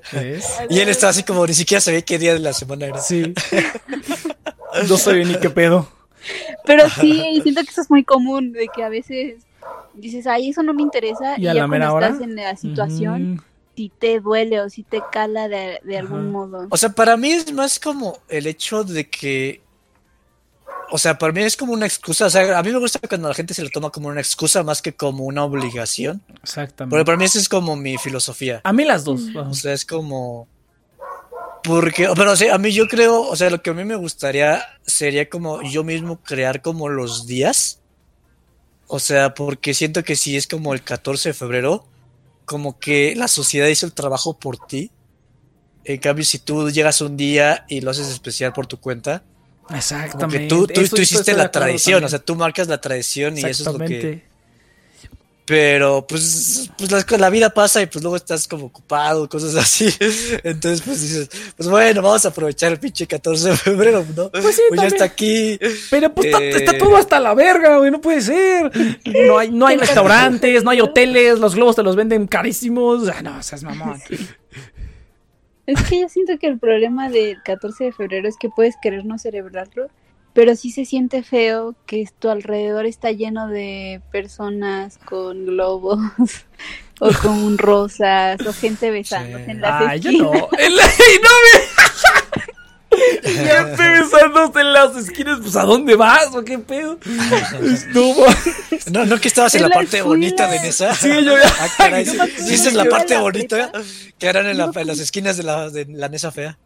Y 0.70 0.82
él 0.82 0.90
estaba 0.90 1.12
así 1.12 1.24
como, 1.24 1.48
ni 1.48 1.54
siquiera 1.54 1.80
sabía 1.80 2.02
qué 2.02 2.20
día 2.20 2.34
de 2.34 2.40
la 2.40 2.52
semana 2.52 2.88
era. 2.88 2.98
Sí. 3.00 3.34
no 4.90 4.98
sabía 4.98 5.24
ni 5.24 5.40
qué 5.40 5.50
pedo. 5.50 5.96
Pero 6.66 6.90
sí, 7.02 7.40
siento 7.42 7.62
que 7.64 7.70
eso 7.70 7.82
es 7.82 7.90
muy 7.90 8.04
común. 8.04 8.52
De 8.52 8.68
que 8.74 8.84
a 8.84 8.90
veces 8.90 9.44
dices, 9.94 10.28
ay, 10.28 10.50
eso 10.50 10.64
no 10.64 10.74
me 10.74 10.82
interesa. 10.82 11.38
Y, 11.38 11.44
ya 11.44 11.68
cuando 11.68 12.00
estás 12.00 12.22
en 12.22 12.36
la 12.36 12.56
situación 12.56 13.42
si 13.76 13.90
te 13.90 14.20
duele 14.20 14.62
o 14.62 14.70
si 14.70 14.84
te 14.84 15.02
cala 15.12 15.48
de, 15.48 15.80
algún 15.98 16.32
modo. 16.32 16.68
O 16.70 16.78
sea, 16.78 16.90
para 16.90 17.18
mí 17.18 17.32
es 17.32 17.52
más 17.54 17.80
como 17.80 18.18
el 18.28 18.48
hecho 18.48 18.84
de 18.84 19.10
que. 19.10 19.62
O 20.92 20.98
sea, 20.98 21.18
para 21.18 21.34
mí 21.34 21.42
es 21.42 21.58
como 21.58 21.74
una 21.74 21.86
excusa. 21.86 22.28
O 22.28 22.30
sea, 22.30 22.58
a 22.58 22.64
mí 22.64 22.72
me 22.72 22.80
gusta 22.80 23.00
cuando 23.08 23.28
la 23.28 23.34
gente 23.34 23.54
se 23.54 23.64
lo 23.64 23.70
toma 23.70 23.90
como 23.90 24.08
una 24.08 24.22
excusa 24.22 24.64
más 24.64 24.82
que 24.82 24.94
como 24.94 25.26
una 25.26 25.44
obligación. 25.44 26.22
Exactamente. 26.42 26.92
Porque 26.92 27.06
para 27.06 27.18
mí 27.18 27.26
esa 27.26 27.40
es 27.40 27.50
como 27.50 27.76
mi 27.76 27.98
filosofía. 27.98 28.62
A 28.64 28.72
mí 28.72 28.86
las 28.86 29.04
dos. 29.04 29.24
O 29.36 29.54
sea, 29.54 29.74
es 29.74 29.86
como. 29.86 30.48
Porque, 31.66 32.08
pero 32.16 32.32
o 32.32 32.36
sea, 32.36 32.56
a 32.56 32.58
mí 32.58 32.72
yo 32.72 32.88
creo, 32.88 33.22
o 33.22 33.36
sea, 33.36 33.50
lo 33.50 33.62
que 33.62 33.70
a 33.70 33.74
mí 33.74 33.84
me 33.84 33.96
gustaría 33.96 34.64
sería 34.86 35.30
como 35.30 35.62
yo 35.64 35.84
mismo 35.84 36.22
crear 36.22 36.62
como 36.62 36.90
los 36.90 37.28
días. 37.28 37.80
O 38.88 39.00
sea, 39.00 39.34
porque 39.34 39.74
siento 39.74 40.04
que 40.04 40.16
si 40.16 40.38
es 40.38 40.48
como 40.48 40.74
el 40.74 40.84
14 40.84 41.30
de 41.30 41.34
febrero, 41.34 41.88
como 42.46 42.80
que 42.80 43.16
la 43.16 43.28
sociedad 43.28 43.68
hizo 43.68 43.86
el 43.86 43.94
trabajo 43.94 44.38
por 44.38 44.58
ti. 44.68 44.92
En 45.84 46.00
cambio, 46.00 46.24
si 46.26 46.40
tú 46.40 46.70
llegas 46.70 47.02
un 47.02 47.18
día 47.18 47.66
y 47.68 47.82
lo 47.82 47.92
haces 47.92 48.10
especial 48.10 48.54
por 48.54 48.68
tu 48.68 48.80
cuenta, 48.80 49.24
Exactamente. 49.74 50.48
Como 50.48 50.68
que 50.68 50.74
tú, 50.74 50.88
tú, 50.90 51.02
hiciste 51.02 51.34
la 51.34 51.50
tradición, 51.52 52.04
o 52.04 52.10
sea, 52.10 52.20
tú 52.20 52.36
marcas 52.36 52.68
la 52.68 52.80
tradición 52.80 53.38
y 53.38 53.42
eso 53.42 53.72
es 53.72 53.80
lo 53.80 53.86
que 53.86 54.24
pero 55.46 56.06
pues, 56.08 56.72
pues 56.76 57.20
la, 57.20 57.30
vida 57.30 57.52
pasa 57.52 57.80
y 57.80 57.86
pues 57.86 58.04
luego 58.04 58.16
estás 58.16 58.48
como 58.48 58.66
ocupado, 58.66 59.30
cosas 59.30 59.56
así. 59.64 59.86
Entonces 60.44 60.82
pues 60.82 61.02
dices, 61.02 61.30
pues 61.56 61.70
bueno, 61.70 62.02
vamos 62.02 62.26
a 62.26 62.30
aprovechar 62.30 62.72
el 62.72 62.80
pinche 62.80 63.06
14 63.06 63.50
de 63.50 63.56
febrero, 63.56 64.04
¿no? 64.16 64.32
Pues, 64.32 64.56
sí, 64.56 64.64
pues 64.70 64.82
ya 64.82 64.88
está 64.88 65.06
aquí. 65.06 65.60
Pero 65.92 66.14
pues 66.14 66.28
está, 66.28 66.40
eh, 66.42 66.80
todo 66.80 66.98
hasta 66.98 67.20
la 67.20 67.36
verga, 67.36 67.78
güey, 67.78 67.92
no 67.92 68.02
puede 68.02 68.22
ser. 68.22 68.72
No 69.28 69.38
hay, 69.38 69.52
no 69.52 69.68
hay 69.68 69.78
restaurantes, 69.86 70.64
no 70.64 70.72
hay 70.72 70.82
hoteles, 70.82 71.38
los 71.38 71.54
globos 71.54 71.76
te 71.76 71.84
los 71.84 71.96
venden 71.96 72.26
carísimos. 72.26 73.08
Ah, 73.10 73.22
no, 73.22 73.44
seas 73.44 73.64
mamón. 73.64 74.02
Es 75.68 75.82
que 75.84 76.02
yo 76.02 76.10
siento 76.10 76.38
que 76.40 76.48
el 76.48 76.60
problema 76.60 77.10
del 77.10 77.42
14 77.44 77.86
de 77.86 77.92
febrero 77.92 78.28
es 78.28 78.36
que 78.38 78.50
puedes 78.50 78.76
querer 78.82 79.06
no 79.06 79.20
celebrarlo 79.20 79.90
pero 80.36 80.56
sí 80.58 80.70
se 80.70 80.84
siente 80.84 81.24
feo 81.24 81.76
que 81.88 82.08
tu 82.20 82.30
alrededor 82.30 82.86
está 82.86 83.10
lleno 83.12 83.48
de 83.48 84.02
personas 84.12 85.00
con 85.06 85.46
globos 85.46 85.98
o 87.00 87.10
con 87.24 87.58
rosas 87.58 88.40
o 88.46 88.52
gente 88.52 88.92
besándose 88.92 89.50
en 89.50 89.62
las 89.62 89.82
Ay, 89.82 90.00
esquinas. 90.00 90.18
Yo 90.18 90.34
no. 90.34 90.50
En 90.60 90.76
la... 90.76 90.84
no 91.24 91.30
me... 91.42 92.98
gente 93.24 93.90
besándose 93.90 94.60
en 94.60 94.74
las 94.74 94.98
esquinas, 94.98 95.40
pues 95.42 95.56
¿a 95.56 95.64
dónde 95.64 95.96
vas 95.96 96.36
o 96.36 96.44
qué 96.44 96.60
pedo? 96.60 97.00
No, 98.92 99.06
no 99.06 99.18
que 99.22 99.30
estabas 99.30 99.56
en, 99.56 99.62
la, 99.62 99.70
parte 99.70 100.02
bonita 100.02 100.50
de 100.50 100.60
Nesa. 100.60 100.94
Sí, 100.96 101.12
yo 101.24 101.34
ah, 101.38 102.04
sí, 102.04 102.54
esa 102.54 102.68
es 102.68 102.74
la 102.74 102.86
parte 102.86 103.18
bonita 103.18 103.72
que 104.20 104.28
eran 104.28 104.48
en, 104.48 104.60
en, 104.60 104.88
las 104.88 105.00
esquinas 105.00 105.38
de 105.38 105.44
la, 105.44 105.70
de 105.70 105.86
la 105.86 106.10
Nesa 106.10 106.32
fea. 106.32 106.58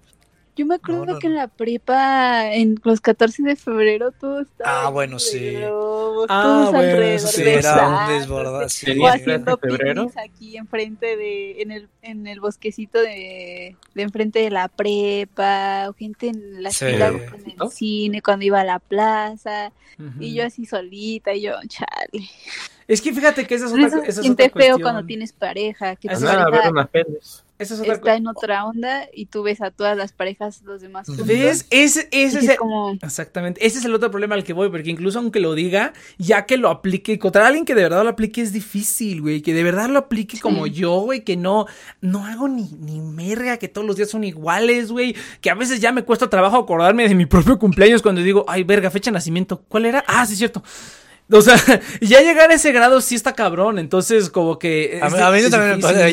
Yo 0.60 0.65
me 0.65 0.76
acuerdo 0.76 1.19
que 1.19 1.27
en 1.27 1.36
la 1.36 1.48
prepa, 1.48 2.53
en 2.53 2.81
los 2.84 2.99
14 2.99 3.44
de 3.44 3.56
febrero, 3.56 4.11
todo 4.11 4.41
estaba. 4.41 4.88
Ah, 4.88 4.90
bueno, 4.90 5.18
sí. 5.18 5.56
ah, 6.27 6.68
bueno, 6.69 7.18
sí, 7.18 7.44
era 7.44 7.88
un 7.88 8.19
desbordado. 8.19 8.57
O 8.57 9.07
haciendo 9.07 9.57
febrero? 9.57 10.11
aquí 10.22 10.57
enfrente 10.57 11.15
de. 11.15 11.61
En 11.61 11.72
el, 11.72 11.88
en 12.02 12.27
el 12.27 12.41
bosquecito 12.41 12.99
de, 12.99 13.77
de 13.94 14.02
enfrente 14.02 14.40
de 14.40 14.49
la 14.49 14.68
prepa, 14.68 15.86
o 15.88 15.94
gente 15.94 16.27
en 16.27 16.61
la 16.61 16.72
ciudad, 16.72 17.14
en 17.14 17.53
el 17.57 17.72
cine, 17.72 18.22
cuando 18.22 18.44
iba 18.44 18.60
a 18.60 18.65
la 18.65 18.80
plaza, 18.80 19.72
y 20.19 20.34
yo 20.34 20.45
así 20.45 20.65
solita, 20.65 21.34
y 21.34 21.44
yo, 21.44 21.53
chale. 21.69 22.27
Es 22.86 23.02
que 23.02 23.14
fíjate 23.14 23.48
que 23.48 23.56
esa 23.56 23.68
es 23.68 23.72
otra, 23.72 23.88
esa 23.88 23.99
es 24.10 24.15
siente 24.18 24.49
feo 24.49 24.77
cuando 24.77 25.06
tienes 25.06 25.31
pareja, 25.31 25.95
que 25.95 26.10
tu 26.10 26.19
pareja 26.19 26.90
está 27.60 28.15
en 28.15 28.27
otra 28.27 28.65
onda 28.65 29.07
y 29.14 29.26
tú 29.26 29.44
ves 29.44 29.61
a 29.61 29.72
todas 29.72 29.98
las 29.98 30.14
parejas, 30.14 30.61
los 30.64 30.81
demás. 30.81 31.07
¿Ves? 31.26 31.68
Ese, 31.69 32.07
ese 32.11 32.40
es, 32.40 32.49
el, 32.49 32.57
Exactamente. 33.02 33.65
Ese 33.65 33.80
es 33.80 33.86
el 33.86 33.94
otro 33.94 34.10
problema 34.10 34.36
al 34.36 34.45
que 34.45 34.53
voy, 34.53 34.69
porque 34.69 34.90
incluso 34.90 35.19
aunque 35.19 35.40
lo 35.40 35.53
diga, 35.53 35.94
ya 36.18 36.45
que 36.45 36.56
lo 36.56 36.69
aplique, 36.69 37.14
encontrar 37.14 37.44
a 37.44 37.48
alguien 37.48 37.65
que 37.65 37.76
de 37.76 37.84
verdad 37.84 38.03
lo 38.03 38.10
aplique 38.10 38.41
es 38.41 38.53
difícil, 38.53 39.22
güey. 39.22 39.41
Que 39.41 39.53
de 39.53 39.64
verdad 39.64 39.90
lo 39.90 39.99
aplique 39.99 40.40
como 40.40 40.68
yo, 40.68 41.02
güey. 41.02 41.23
Que 41.23 41.36
no, 41.36 41.65
no 41.99 42.26
hago 42.26 42.48
ni, 42.48 42.69
ni 42.80 43.02
merga, 43.02 43.57
que 43.57 43.68
todos 43.68 43.86
los 43.86 43.98
días 43.98 44.10
son 44.10 44.23
iguales, 44.23 44.91
güey. 44.91 45.15
Que 45.41 45.49
a 45.49 45.56
veces 45.56 45.81
ya 45.81 45.91
me 45.91 46.03
cuesta 46.03 46.30
trabajo 46.30 46.57
acordarme 46.57 47.07
de 47.07 47.15
mi 47.15 47.26
propio 47.26 47.60
cumpleaños 47.60 48.02
cuando 48.02 48.22
digo, 48.22 48.45
ay, 48.48 48.64
verga, 48.64 48.90
fecha 48.90 49.11
de 49.11 49.15
nacimiento. 49.15 49.64
¿Cuál 49.68 49.86
era? 49.86 50.03
Ah, 50.07 50.26
sí, 50.26 50.34
es 50.34 50.40
cierto. 50.40 50.64
O 51.39 51.41
sea, 51.41 51.56
ya 52.01 52.22
llegar 52.22 52.49
a 52.49 52.56
ese 52.56 52.72
grado 52.72 53.01
sí 53.01 53.14
está 53.14 53.34
cabrón, 53.34 53.77
entonces 53.77 54.31
como 54.31 54.57
que... 54.57 54.99
A, 54.99 55.10
mí 55.10 55.41
también 55.49 55.76
me 55.76 55.77
pasa, 55.77 56.07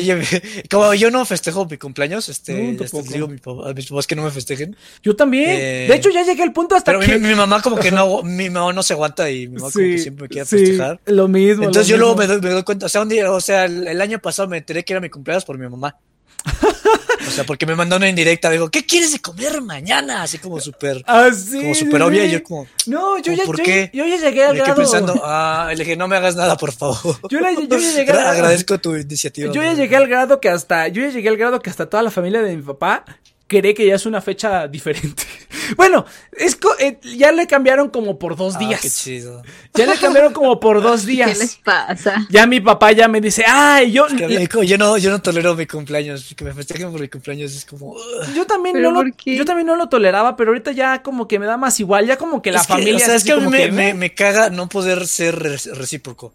como 0.69 0.93
yo 0.93 1.09
no 1.09 1.25
festejo 1.25 1.65
mi 1.65 1.77
cumpleaños, 1.77 2.29
este, 2.29 2.77
este 2.79 3.01
digo 3.01 3.25
a 3.25 3.73
mis 3.73 3.87
papás 3.87 4.05
que 4.05 4.15
no 4.15 4.21
me 4.21 4.29
festejen. 4.29 4.75
Yo 5.01 5.15
también, 5.15 5.87
de 5.87 5.95
hecho 5.95 6.11
ya 6.11 6.23
llegué 6.23 6.43
al 6.43 6.53
punto 6.53 6.75
hasta 6.75 6.91
pero 6.91 6.99
que... 6.99 7.17
Mi, 7.17 7.29
mi, 7.29 7.35
mamá 7.35 7.63
como 7.63 7.77
que 7.77 7.89
no, 7.89 8.21
mi 8.21 8.51
mamá 8.51 8.71
no 8.73 8.83
se 8.83 8.93
aguanta 8.93 9.29
y 9.31 9.47
mi 9.47 9.55
mamá 9.55 9.71
como 9.71 9.85
que 9.85 9.97
siempre 9.97 10.23
me 10.23 10.29
quiere 10.29 10.45
festejar. 10.45 10.99
lo 11.05 11.27
mismo. 11.27 11.63
Entonces 11.63 11.87
yo 11.87 11.97
luego 11.97 12.15
me 12.15 12.27
doy, 12.27 12.39
me 12.39 12.49
doy, 12.51 12.63
cuenta, 12.63 12.85
o 12.85 12.89
sea, 12.89 13.01
un 13.01 13.09
día, 13.09 13.31
o 13.31 13.41
sea, 13.41 13.65
el 13.65 13.99
año 13.99 14.19
pasado 14.19 14.47
me 14.47 14.57
enteré 14.57 14.85
que 14.85 14.93
era 14.93 14.99
mi 14.99 15.09
cumpleaños 15.09 15.45
por 15.45 15.57
mi 15.57 15.67
mamá. 15.67 15.97
O 17.27 17.31
sea, 17.31 17.43
porque 17.43 17.65
me 17.65 17.75
mandó 17.75 17.97
una 17.97 18.07
indirecta, 18.07 18.49
digo, 18.49 18.69
¿qué 18.69 18.85
quieres 18.85 19.11
de 19.11 19.19
comer 19.19 19.61
mañana? 19.61 20.23
Así 20.23 20.37
como 20.37 20.59
súper, 20.61 21.03
ah, 21.07 21.29
como 21.51 21.75
súper 21.75 22.01
obvia, 22.01 22.25
y 22.25 22.31
yo 22.31 22.43
como, 22.43 22.67
no, 22.85 23.19
yo 23.19 23.33
ya, 23.33 23.43
¿por 23.43 23.61
qué? 23.61 23.89
Yo, 23.93 24.05
ya 24.05 24.17
llegué 24.17 24.45
al 24.45 24.55
grado. 24.55 24.75
pensando, 24.75 25.21
ah, 25.23 25.67
le 25.69 25.83
dije, 25.83 25.97
no 25.97 26.07
me 26.07 26.15
hagas 26.15 26.35
nada, 26.35 26.55
por 26.55 26.71
favor. 26.71 27.17
Yo, 27.29 27.39
ya 27.39 27.77
llegué 27.95 28.11
al 28.11 28.27
Agradezco 28.27 28.77
tu 28.79 28.95
iniciativa. 28.95 29.51
Yo 29.51 29.61
ya 29.61 29.73
llegué 29.73 29.95
al 29.97 30.07
grado 30.07 30.39
que 30.39 30.49
hasta, 30.49 30.87
yo 30.87 31.01
ya 31.01 31.09
llegué 31.09 31.29
al 31.29 31.37
grado 31.37 31.59
que 31.59 31.69
hasta 31.69 31.89
toda 31.89 32.03
la 32.03 32.11
familia 32.11 32.41
de 32.41 32.55
mi 32.55 32.63
papá 32.63 33.03
cree 33.47 33.73
que 33.73 33.87
ya 33.87 33.95
es 33.95 34.05
una 34.05 34.21
fecha 34.21 34.67
diferente. 34.67 35.23
Bueno, 35.75 36.05
es 36.31 36.57
eh, 36.79 36.97
ya 37.17 37.33
le 37.33 37.45
cambiaron 37.45 37.89
como 37.89 38.17
por 38.17 38.37
dos 38.37 38.55
ah, 38.55 38.59
días. 38.59 38.79
Qué 38.79 38.89
chido. 38.89 39.43
Ya 39.73 39.85
le 39.85 39.97
cambiaron 39.97 40.31
como 40.31 40.61
por 40.61 40.81
dos 40.81 41.05
días. 41.05 41.33
¿Qué 41.33 41.39
les 41.39 41.55
pasa? 41.57 42.25
Ya 42.29 42.45
mi 42.45 42.61
papá 42.61 42.93
ya 42.93 43.09
me 43.09 43.19
dice, 43.19 43.43
ay, 43.45 43.91
yo. 43.91 44.07
yo 44.07 44.77
no, 44.77 44.97
yo 44.97 45.11
no 45.11 45.21
tolero 45.21 45.55
mi 45.55 45.65
cumpleaños. 45.65 46.33
Que 46.37 46.45
me 46.45 46.53
festejen 46.53 46.89
por 46.89 47.01
mi 47.01 47.09
cumpleaños 47.09 47.53
es 47.53 47.65
como. 47.65 47.97
Yo 48.33 48.45
también 48.47 48.81
no 48.81 48.91
lo, 48.91 49.03
yo 49.25 49.43
también 49.43 49.67
no 49.67 49.75
lo 49.75 49.89
toleraba, 49.89 50.37
pero 50.37 50.51
ahorita 50.51 50.71
ya 50.71 51.03
como 51.03 51.27
que 51.27 51.37
me 51.37 51.45
da 51.45 51.57
más 51.57 51.77
igual. 51.81 52.07
Ya 52.07 52.15
como 52.15 52.41
que 52.41 52.53
la 52.53 52.63
familia. 52.63 52.95
o 52.95 52.99
sea, 52.99 53.15
es 53.15 53.25
que 53.25 53.33
a 53.33 53.37
mí 53.37 53.49
me, 53.49 53.93
me, 53.93 54.13
caga 54.13 54.49
no 54.49 54.69
poder 54.69 55.05
ser 55.05 55.37
recíproco. 55.37 56.33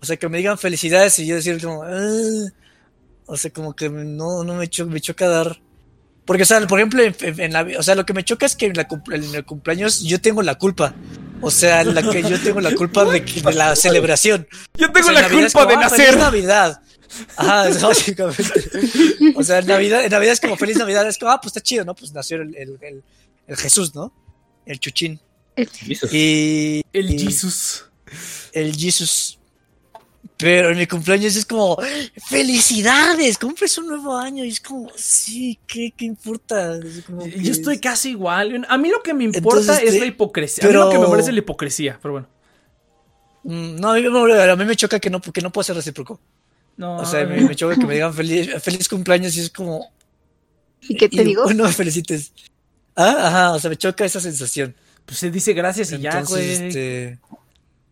O 0.00 0.06
sea, 0.06 0.16
que 0.16 0.28
me 0.28 0.38
digan 0.38 0.58
felicidades 0.58 1.18
y 1.18 1.26
yo 1.26 1.34
decir 1.34 1.60
como. 1.60 1.82
o 3.26 3.36
sea, 3.36 3.50
como 3.50 3.74
que 3.74 3.88
no, 3.88 4.44
no 4.44 4.54
me, 4.54 4.68
me 4.86 5.00
choca 5.00 5.28
dar 5.28 5.60
porque, 6.30 6.44
o 6.44 6.46
sea, 6.46 6.64
por 6.68 6.78
ejemplo, 6.78 7.02
en, 7.02 7.52
la, 7.52 7.66
o 7.76 7.82
sea, 7.82 7.96
lo 7.96 8.06
que 8.06 8.12
me 8.12 8.22
choca 8.22 8.46
es 8.46 8.54
que 8.54 8.66
en, 8.66 8.74
el 9.34 9.44
cumpleaños 9.44 10.00
yo 10.04 10.20
tengo 10.20 10.42
la 10.42 10.54
culpa. 10.54 10.94
O 11.40 11.50
sea, 11.50 11.82
la 11.82 12.08
que 12.08 12.22
yo 12.22 12.40
tengo 12.40 12.60
la 12.60 12.72
culpa 12.72 13.04
de, 13.04 13.24
la 13.52 13.74
celebración. 13.74 14.46
Yo 14.78 14.92
tengo 14.92 15.10
la 15.10 15.28
culpa 15.28 15.66
de 15.66 15.74
ah, 15.74 15.80
nacer. 15.80 16.16
Navidad. 16.16 16.80
Ajá, 17.36 17.68
básicamente. 17.82 18.44
O 19.34 19.42
sea, 19.42 19.58
en 19.58 19.66
Navidad, 19.66 20.04
en 20.04 20.10
Navidad 20.12 20.34
es 20.34 20.40
como 20.40 20.56
feliz 20.56 20.76
Navidad. 20.76 21.08
Es 21.08 21.18
como, 21.18 21.32
ah, 21.32 21.40
pues 21.40 21.50
está 21.50 21.62
chido, 21.62 21.84
¿no? 21.84 21.96
Pues 21.96 22.12
nació 22.12 22.36
el, 22.36 22.54
el, 22.54 23.02
el, 23.48 23.56
Jesús, 23.56 23.92
¿no? 23.96 24.14
El 24.66 24.78
chuchín. 24.78 25.18
El 25.56 25.68
Jesús. 25.68 26.14
Y, 26.14 26.84
el 26.92 27.08
Jesús. 27.08 27.86
El 28.52 28.76
Jesús. 28.76 29.39
Pero 30.40 30.70
en 30.70 30.78
mi 30.78 30.86
cumpleaños 30.86 31.36
es 31.36 31.44
como, 31.44 31.76
felicidades, 32.28 33.38
cumples 33.38 33.76
un 33.78 33.88
nuevo 33.88 34.16
año. 34.16 34.44
Y 34.44 34.48
es 34.48 34.60
como, 34.60 34.90
sí, 34.96 35.58
¿qué, 35.66 35.92
qué 35.96 36.04
importa? 36.04 36.78
Yo 36.80 37.52
estoy 37.52 37.78
casi 37.78 38.10
igual. 38.10 38.64
A 38.68 38.78
mí 38.78 38.88
lo 38.88 39.02
que 39.02 39.14
me 39.14 39.24
importa 39.24 39.78
es 39.78 39.98
la 39.98 40.06
hipocresía. 40.06 40.62
Pero... 40.66 40.82
A 40.82 40.86
mí 40.86 40.94
lo 40.94 41.00
que 41.00 41.04
me 41.04 41.10
parece 41.10 41.30
es 41.30 41.34
la 41.34 41.40
hipocresía, 41.40 41.98
pero 42.00 42.12
bueno. 42.12 42.28
Mm, 43.42 43.76
no, 43.76 43.92
a 43.92 44.56
mí 44.56 44.64
me 44.64 44.76
choca 44.76 45.00
que 45.00 45.10
no, 45.10 45.20
porque 45.20 45.40
no 45.40 45.50
puedo 45.50 45.64
ser 45.64 45.76
recíproco. 45.76 46.20
No, 46.76 46.96
o 46.96 47.04
sea, 47.04 47.26
me, 47.26 47.40
me 47.42 47.54
choca 47.54 47.76
que 47.76 47.86
me 47.86 47.94
digan 47.94 48.14
feliz, 48.14 48.50
feliz 48.62 48.88
cumpleaños 48.88 49.36
y 49.36 49.40
es 49.40 49.50
como. 49.50 49.92
¿Y 50.82 50.96
qué 50.96 51.08
te 51.08 51.24
digo? 51.24 51.52
No 51.52 51.64
me 51.64 51.72
felicites. 51.74 52.32
Ah, 52.96 53.16
ajá, 53.26 53.52
o 53.52 53.58
sea, 53.58 53.70
me 53.70 53.76
choca 53.76 54.04
esa 54.04 54.20
sensación. 54.20 54.74
Pues 55.04 55.18
se 55.18 55.30
dice 55.30 55.52
gracias 55.52 55.92
y 55.92 55.98
ya, 55.98 56.22
güey. 56.22 56.50
Este... 56.50 57.18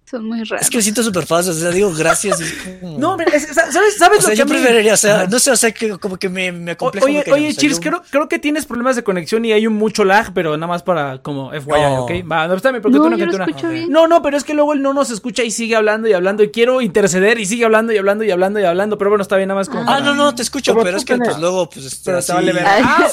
Son 0.08 0.26
muy 0.26 0.42
raros. 0.44 0.62
Es 0.62 0.70
que 0.70 0.78
me 0.78 0.82
siento 0.82 1.02
súper 1.02 1.26
fácil, 1.26 1.52
o 1.52 1.54
sea, 1.54 1.70
digo 1.70 1.92
gracias. 1.92 2.40
No, 2.82 3.16
¿sabes, 3.18 3.96
sabes 3.98 4.18
o 4.20 4.22
sea, 4.22 4.34
yo 4.34 4.46
preferiría, 4.46 4.94
o 4.94 4.96
sea, 4.96 5.26
no 5.26 5.38
sé, 5.38 5.50
o 5.50 5.56
sea, 5.56 5.70
que 5.72 5.98
como 5.98 6.16
que 6.16 6.28
me, 6.28 6.50
me 6.50 6.72
acomplejo. 6.72 7.06
Oye, 7.06 7.24
oye, 7.30 7.54
Cheers, 7.54 7.78
creo, 7.80 8.02
creo 8.08 8.28
que 8.28 8.38
tienes 8.38 8.64
problemas 8.64 8.96
de 8.96 9.04
conexión 9.04 9.44
y 9.44 9.52
hay 9.52 9.66
un 9.66 9.74
mucho 9.74 10.04
lag, 10.04 10.32
pero 10.32 10.56
nada 10.56 10.66
más 10.66 10.82
para 10.82 11.18
como 11.18 11.50
FYI, 11.50 11.80
no. 11.80 12.04
¿ok? 12.04 12.10
Va, 12.30 12.48
no, 12.48 12.54
está 12.54 12.70
bien, 12.70 12.82
porque 12.82 12.96
no, 12.96 13.04
tú 13.04 13.10
no, 13.10 13.16
yo 13.18 13.26
lo 13.26 13.44
escucho 13.44 13.68
bien. 13.68 13.90
No, 13.90 14.08
no, 14.08 14.22
pero 14.22 14.36
es 14.36 14.44
que 14.44 14.54
luego 14.54 14.72
él 14.72 14.80
no 14.80 14.94
nos 14.94 15.10
escucha 15.10 15.42
y 15.42 15.50
sigue 15.50 15.76
hablando 15.76 16.08
y 16.08 16.14
hablando 16.14 16.42
y 16.42 16.50
quiero 16.50 16.80
interceder 16.80 17.38
y 17.38 17.46
sigue 17.46 17.64
hablando 17.64 17.92
y 17.92 17.98
hablando 17.98 18.24
y 18.24 18.30
hablando 18.30 18.60
y 18.60 18.64
hablando, 18.64 18.96
pero 18.96 19.10
bueno, 19.10 19.22
está 19.22 19.36
bien, 19.36 19.48
nada 19.48 19.60
más 19.60 19.68
como. 19.68 19.88
Ah, 19.88 20.00
no, 20.00 20.14
no, 20.14 20.34
te 20.34 20.42
escucho, 20.42 20.74
pero, 20.74 20.96
es 20.96 21.04
que 21.04 21.16
pues 21.16 21.38
luego, 21.38 21.68
pues, 21.68 22.00
pero 22.04 22.22
te 22.22 22.32
vale 22.32 22.52
ver. 22.52 22.64
Ah. 22.66 23.08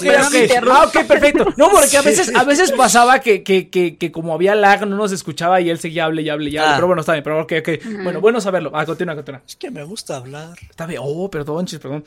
Ah, 0.72 0.86
ok, 0.88 1.06
perfecto. 1.06 1.46
No, 1.58 1.70
porque 1.70 1.98
a 1.98 2.02
veces, 2.02 2.34
a 2.36 2.44
veces 2.44 2.72
pasaba 2.72 3.20
que, 3.20 3.44
que, 3.44 3.70
que, 3.70 3.98
que 3.98 4.12
como 4.12 4.34
había 4.34 4.56
lag, 4.56 4.88
no 4.88 4.96
nos 4.96 5.12
escuchaba 5.12 5.62
y 5.62 5.70
él 5.70 5.80
seguía 5.80 6.06
hable 6.06 6.22
y 6.22 6.30
hable 6.30 6.50
y 6.50 6.58
hable, 6.58 6.74
ah. 6.74 6.78
Pero 6.86 6.90
bueno, 6.90 7.00
está 7.02 7.14
bien, 7.14 7.24
pero 7.24 7.42
ok, 7.42 7.54
ok. 7.60 8.04
Bueno, 8.04 8.22
bueno 8.22 8.40
saberlo. 8.40 8.72
Ah, 8.74 8.86
continúa, 8.86 9.16
continúa. 9.16 9.42
Es 9.48 9.56
que 9.56 9.72
me 9.72 9.84
gusta 9.84 10.18
hablar. 10.18 10.56
Está 10.70 10.86
bien. 10.86 11.02
Oh, 11.04 11.30
perdón, 11.32 11.66
chis, 11.66 11.80
perdón. 11.80 12.06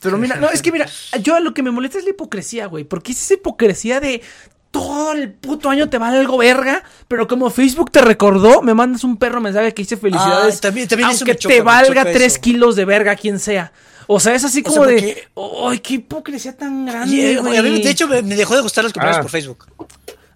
Pero 0.00 0.16
mira, 0.16 0.36
no, 0.36 0.48
es 0.48 0.62
que 0.62 0.72
mira, 0.72 0.86
yo 1.20 1.38
lo 1.40 1.52
que 1.52 1.62
me 1.62 1.70
molesta 1.70 1.98
es 1.98 2.04
la 2.04 2.10
hipocresía, 2.10 2.66
güey. 2.66 2.84
Porque 2.84 3.12
es 3.12 3.22
esa 3.22 3.34
hipocresía 3.34 4.00
de 4.00 4.22
todo 4.70 5.12
el 5.12 5.30
puto 5.30 5.68
año 5.68 5.88
te 5.90 5.98
vale 5.98 6.18
algo 6.18 6.38
verga, 6.38 6.82
pero 7.06 7.28
como 7.28 7.50
Facebook 7.50 7.92
te 7.92 8.00
recordó, 8.00 8.62
me 8.62 8.74
mandas 8.74 9.04
un 9.04 9.18
perro 9.18 9.40
mensaje 9.40 9.74
que 9.74 9.82
dice 9.82 9.96
felicidades. 9.98 10.56
Ah, 10.56 10.60
también, 10.62 10.88
también 10.88 11.10
aunque 11.10 11.34
te 11.34 11.60
valga 11.60 12.04
tres 12.04 12.38
kilos 12.38 12.76
de 12.76 12.84
verga 12.86 13.14
quien 13.16 13.38
sea. 13.38 13.72
O 14.06 14.20
sea, 14.20 14.34
es 14.34 14.44
así 14.44 14.62
como 14.62 14.86
de. 14.86 15.28
¡Ay, 15.66 15.78
qué 15.80 15.94
hipocresía 15.94 16.56
tan 16.56 16.86
grande! 16.86 17.14
de 17.14 17.90
hecho, 17.90 18.08
me, 18.08 18.22
dejó 18.22 18.56
de 18.56 18.62
gustar 18.62 18.84
los 18.84 18.92
comentarios 18.92 19.18
ah. 19.18 19.22
por 19.22 19.30
Facebook. 19.30 19.66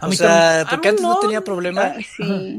A 0.00 0.06
mí 0.06 0.14
o 0.14 0.16
sea, 0.16 0.64
porque 0.70 0.88
antes 0.88 1.02
no, 1.02 1.18
tenía 1.18 1.42
problema. 1.42 1.94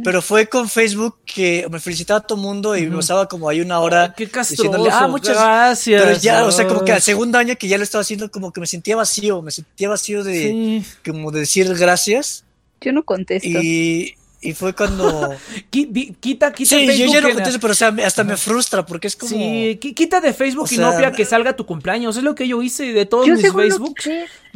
Pero 0.03 0.21
fue 0.21 0.47
con 0.47 0.67
Facebook 0.67 1.19
que 1.25 1.65
me 1.71 1.79
felicitaba 1.79 2.19
a 2.19 2.21
todo 2.21 2.37
mundo 2.37 2.75
y 2.75 2.87
me 2.87 2.97
usaba 2.97 3.27
como 3.27 3.47
ahí 3.47 3.61
una 3.61 3.79
hora. 3.79 4.13
qué 4.15 4.29
castroso. 4.29 4.89
Ah, 4.91 5.07
muchas 5.07 5.37
gracias. 5.37 6.03
Pero 6.03 6.17
ya, 6.17 6.45
o 6.45 6.51
sea, 6.51 6.67
como 6.67 6.83
que 6.83 6.91
al 6.91 7.01
segundo 7.01 7.37
año 7.37 7.55
que 7.57 7.69
ya 7.69 7.77
lo 7.77 7.83
estaba 7.83 8.01
haciendo, 8.01 8.29
como 8.29 8.51
que 8.51 8.59
me 8.59 8.67
sentía 8.67 8.97
vacío. 8.97 9.41
Me 9.41 9.51
sentía 9.51 9.87
vacío 9.87 10.23
de, 10.23 10.83
como 11.05 11.31
de 11.31 11.41
decir 11.41 11.73
gracias. 11.75 12.43
Yo 12.81 12.91
no 12.91 13.03
contesto. 13.03 13.47
Y, 13.47 14.15
y 14.41 14.53
fue 14.53 14.73
cuando. 14.73 15.35
quita, 15.69 16.13
quita 16.21 16.53
sí, 16.55 16.87
Facebook. 16.87 16.95
yo 16.95 17.13
ya 17.13 17.21
no 17.21 17.33
contesto, 17.33 17.59
pero 17.59 17.71
o 17.71 17.75
sea, 17.75 17.93
hasta 18.05 18.23
me 18.23 18.37
frustra 18.37 18.85
porque 18.85 19.07
es 19.07 19.15
como. 19.15 19.29
Sí, 19.29 19.77
quita 19.77 20.21
de 20.21 20.33
Facebook 20.33 20.67
y 20.71 20.75
Inopia 20.75 21.11
que 21.11 21.25
salga 21.25 21.55
tu 21.55 21.65
cumpleaños. 21.65 22.15
Es 22.15 22.23
lo 22.23 22.35
que 22.35 22.47
yo 22.47 22.61
hice 22.61 22.93
de 22.93 23.05
todos 23.05 23.27
mis 23.27 23.41
Facebook. 23.51 23.95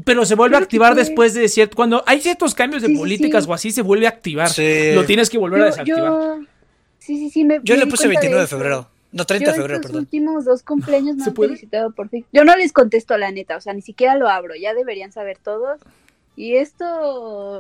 Pero 0.06 0.26
se 0.26 0.36
vuelve 0.36 0.56
a 0.56 0.60
activar 0.60 0.96
después 0.96 1.34
de 1.34 1.50
cierto. 1.50 1.76
Cuando 1.76 2.04
hay 2.08 2.22
ciertos 2.22 2.56
cambios 2.56 2.82
de 2.82 2.90
políticas 2.90 3.46
o 3.48 3.54
así, 3.54 3.72
se 3.72 3.82
vuelve 3.82 4.06
a 4.06 4.10
activar. 4.10 4.50
Lo 4.94 5.06
tienes 5.06 5.30
que 5.30 5.38
volver 5.38 5.62
a 5.62 5.66
desactivar. 5.66 6.04
Yo... 6.04 6.40
Sí, 7.00 7.18
sí, 7.18 7.30
sí. 7.30 7.44
Me, 7.44 7.60
yo 7.64 7.76
le 7.76 7.86
puse 7.86 8.08
29 8.08 8.42
de, 8.42 8.48
febrero. 8.48 8.88
No, 9.12 9.26
30 9.26 9.52
de 9.52 9.58
febrero, 9.58 9.82
perdón. 9.82 9.96
Los 9.96 10.04
últimos 10.04 10.46
dos 10.46 10.64
cumpleaños 10.64 11.18
me 11.18 11.26
han 11.26 11.36
felicitado 11.36 11.92
por 11.92 12.08
Facebook. 12.08 12.30
Yo 12.32 12.46
no 12.46 12.56
les 12.56 12.72
contesto, 12.72 13.18
la 13.18 13.30
neta. 13.32 13.58
O 13.58 13.62
sea, 13.62 13.74
ni 13.74 13.82
siquiera 13.82 14.16
lo 14.16 14.30
abro. 14.30 14.56
Ya 14.56 14.74
deberían 14.74 15.12
saber 15.12 15.38
todos. 15.38 15.82
Y 16.36 16.56
esto 16.56 16.86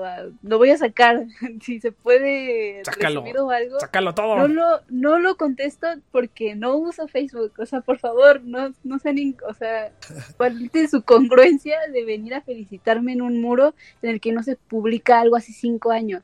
ah, 0.03 0.29
lo 0.41 0.57
voy 0.57 0.71
a 0.71 0.77
sacar, 0.77 1.25
si 1.61 1.79
se 1.79 1.91
puede 1.91 2.81
sácalo, 2.83 3.23
o 3.23 3.51
algo. 3.51 3.79
Sácalo 3.79 4.15
todo. 4.15 4.35
No 4.35 4.47
lo, 4.47 4.81
no 4.89 5.19
lo 5.19 5.37
contesto 5.37 5.87
porque 6.11 6.55
no 6.55 6.75
uso 6.75 7.07
Facebook. 7.07 7.53
O 7.59 7.65
sea, 7.65 7.81
por 7.81 7.99
favor, 7.99 8.41
no, 8.43 8.73
no 8.83 8.97
sean, 8.97 9.35
o 9.47 9.53
sea, 9.53 9.91
cuál 10.37 10.71
es 10.73 10.91
su 10.91 11.03
congruencia 11.03 11.77
de 11.91 12.03
venir 12.03 12.33
a 12.33 12.41
felicitarme 12.41 13.13
en 13.13 13.21
un 13.21 13.41
muro 13.41 13.75
en 14.01 14.09
el 14.09 14.19
que 14.19 14.31
no 14.31 14.41
se 14.41 14.55
publica 14.55 15.19
algo 15.19 15.35
hace 15.35 15.53
cinco 15.53 15.91
años. 15.91 16.23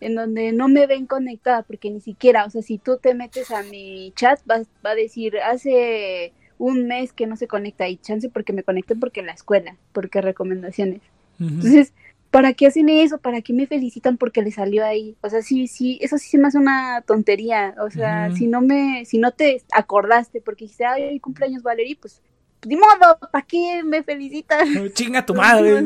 En 0.00 0.14
donde 0.14 0.52
no 0.52 0.68
me 0.68 0.86
ven 0.86 1.06
conectada, 1.06 1.62
porque 1.62 1.90
ni 1.90 2.00
siquiera, 2.00 2.44
o 2.44 2.50
sea, 2.50 2.60
si 2.60 2.76
tú 2.78 2.98
te 2.98 3.14
metes 3.14 3.50
a 3.50 3.62
mi 3.62 4.12
chat, 4.14 4.40
va, 4.48 4.60
va 4.84 4.90
a 4.90 4.94
decir, 4.94 5.38
hace 5.38 6.34
un 6.58 6.86
mes 6.86 7.12
que 7.12 7.26
no 7.26 7.36
se 7.36 7.48
conecta 7.48 7.88
y 7.88 7.96
chance 7.96 8.28
porque 8.28 8.52
me 8.52 8.62
conecté 8.62 8.94
porque 8.94 9.20
en 9.20 9.26
la 9.26 9.32
escuela, 9.32 9.76
porque 9.92 10.20
recomendaciones. 10.20 11.00
Entonces, 11.38 11.92
¿para 12.30 12.52
qué 12.52 12.66
hacen 12.66 12.88
eso? 12.88 13.18
¿Para 13.18 13.40
qué 13.40 13.52
me 13.52 13.66
felicitan 13.66 14.16
porque 14.16 14.42
le 14.42 14.50
salió 14.50 14.84
ahí? 14.84 15.16
O 15.22 15.30
sea, 15.30 15.42
sí, 15.42 15.66
sí, 15.66 15.98
eso 16.02 16.18
sí 16.18 16.28
se 16.28 16.38
me 16.38 16.48
hace 16.48 16.58
una 16.58 17.02
tontería. 17.06 17.74
O 17.80 17.90
sea, 17.90 18.30
si 18.34 18.46
no 18.46 18.60
me, 18.60 19.04
si 19.04 19.18
no 19.18 19.32
te 19.32 19.62
acordaste 19.72 20.40
porque 20.40 20.64
dijiste, 20.64 20.84
ay, 20.84 21.20
cumpleaños 21.20 21.62
Valerie, 21.62 21.96
pues 22.00 22.22
ni 22.66 22.76
modo, 22.76 23.18
¿para 23.30 23.44
qué 23.46 23.82
me 23.84 24.02
felicitan? 24.02 24.66
Chinga 24.94 25.24
tu 25.24 25.34
madre. 25.34 25.82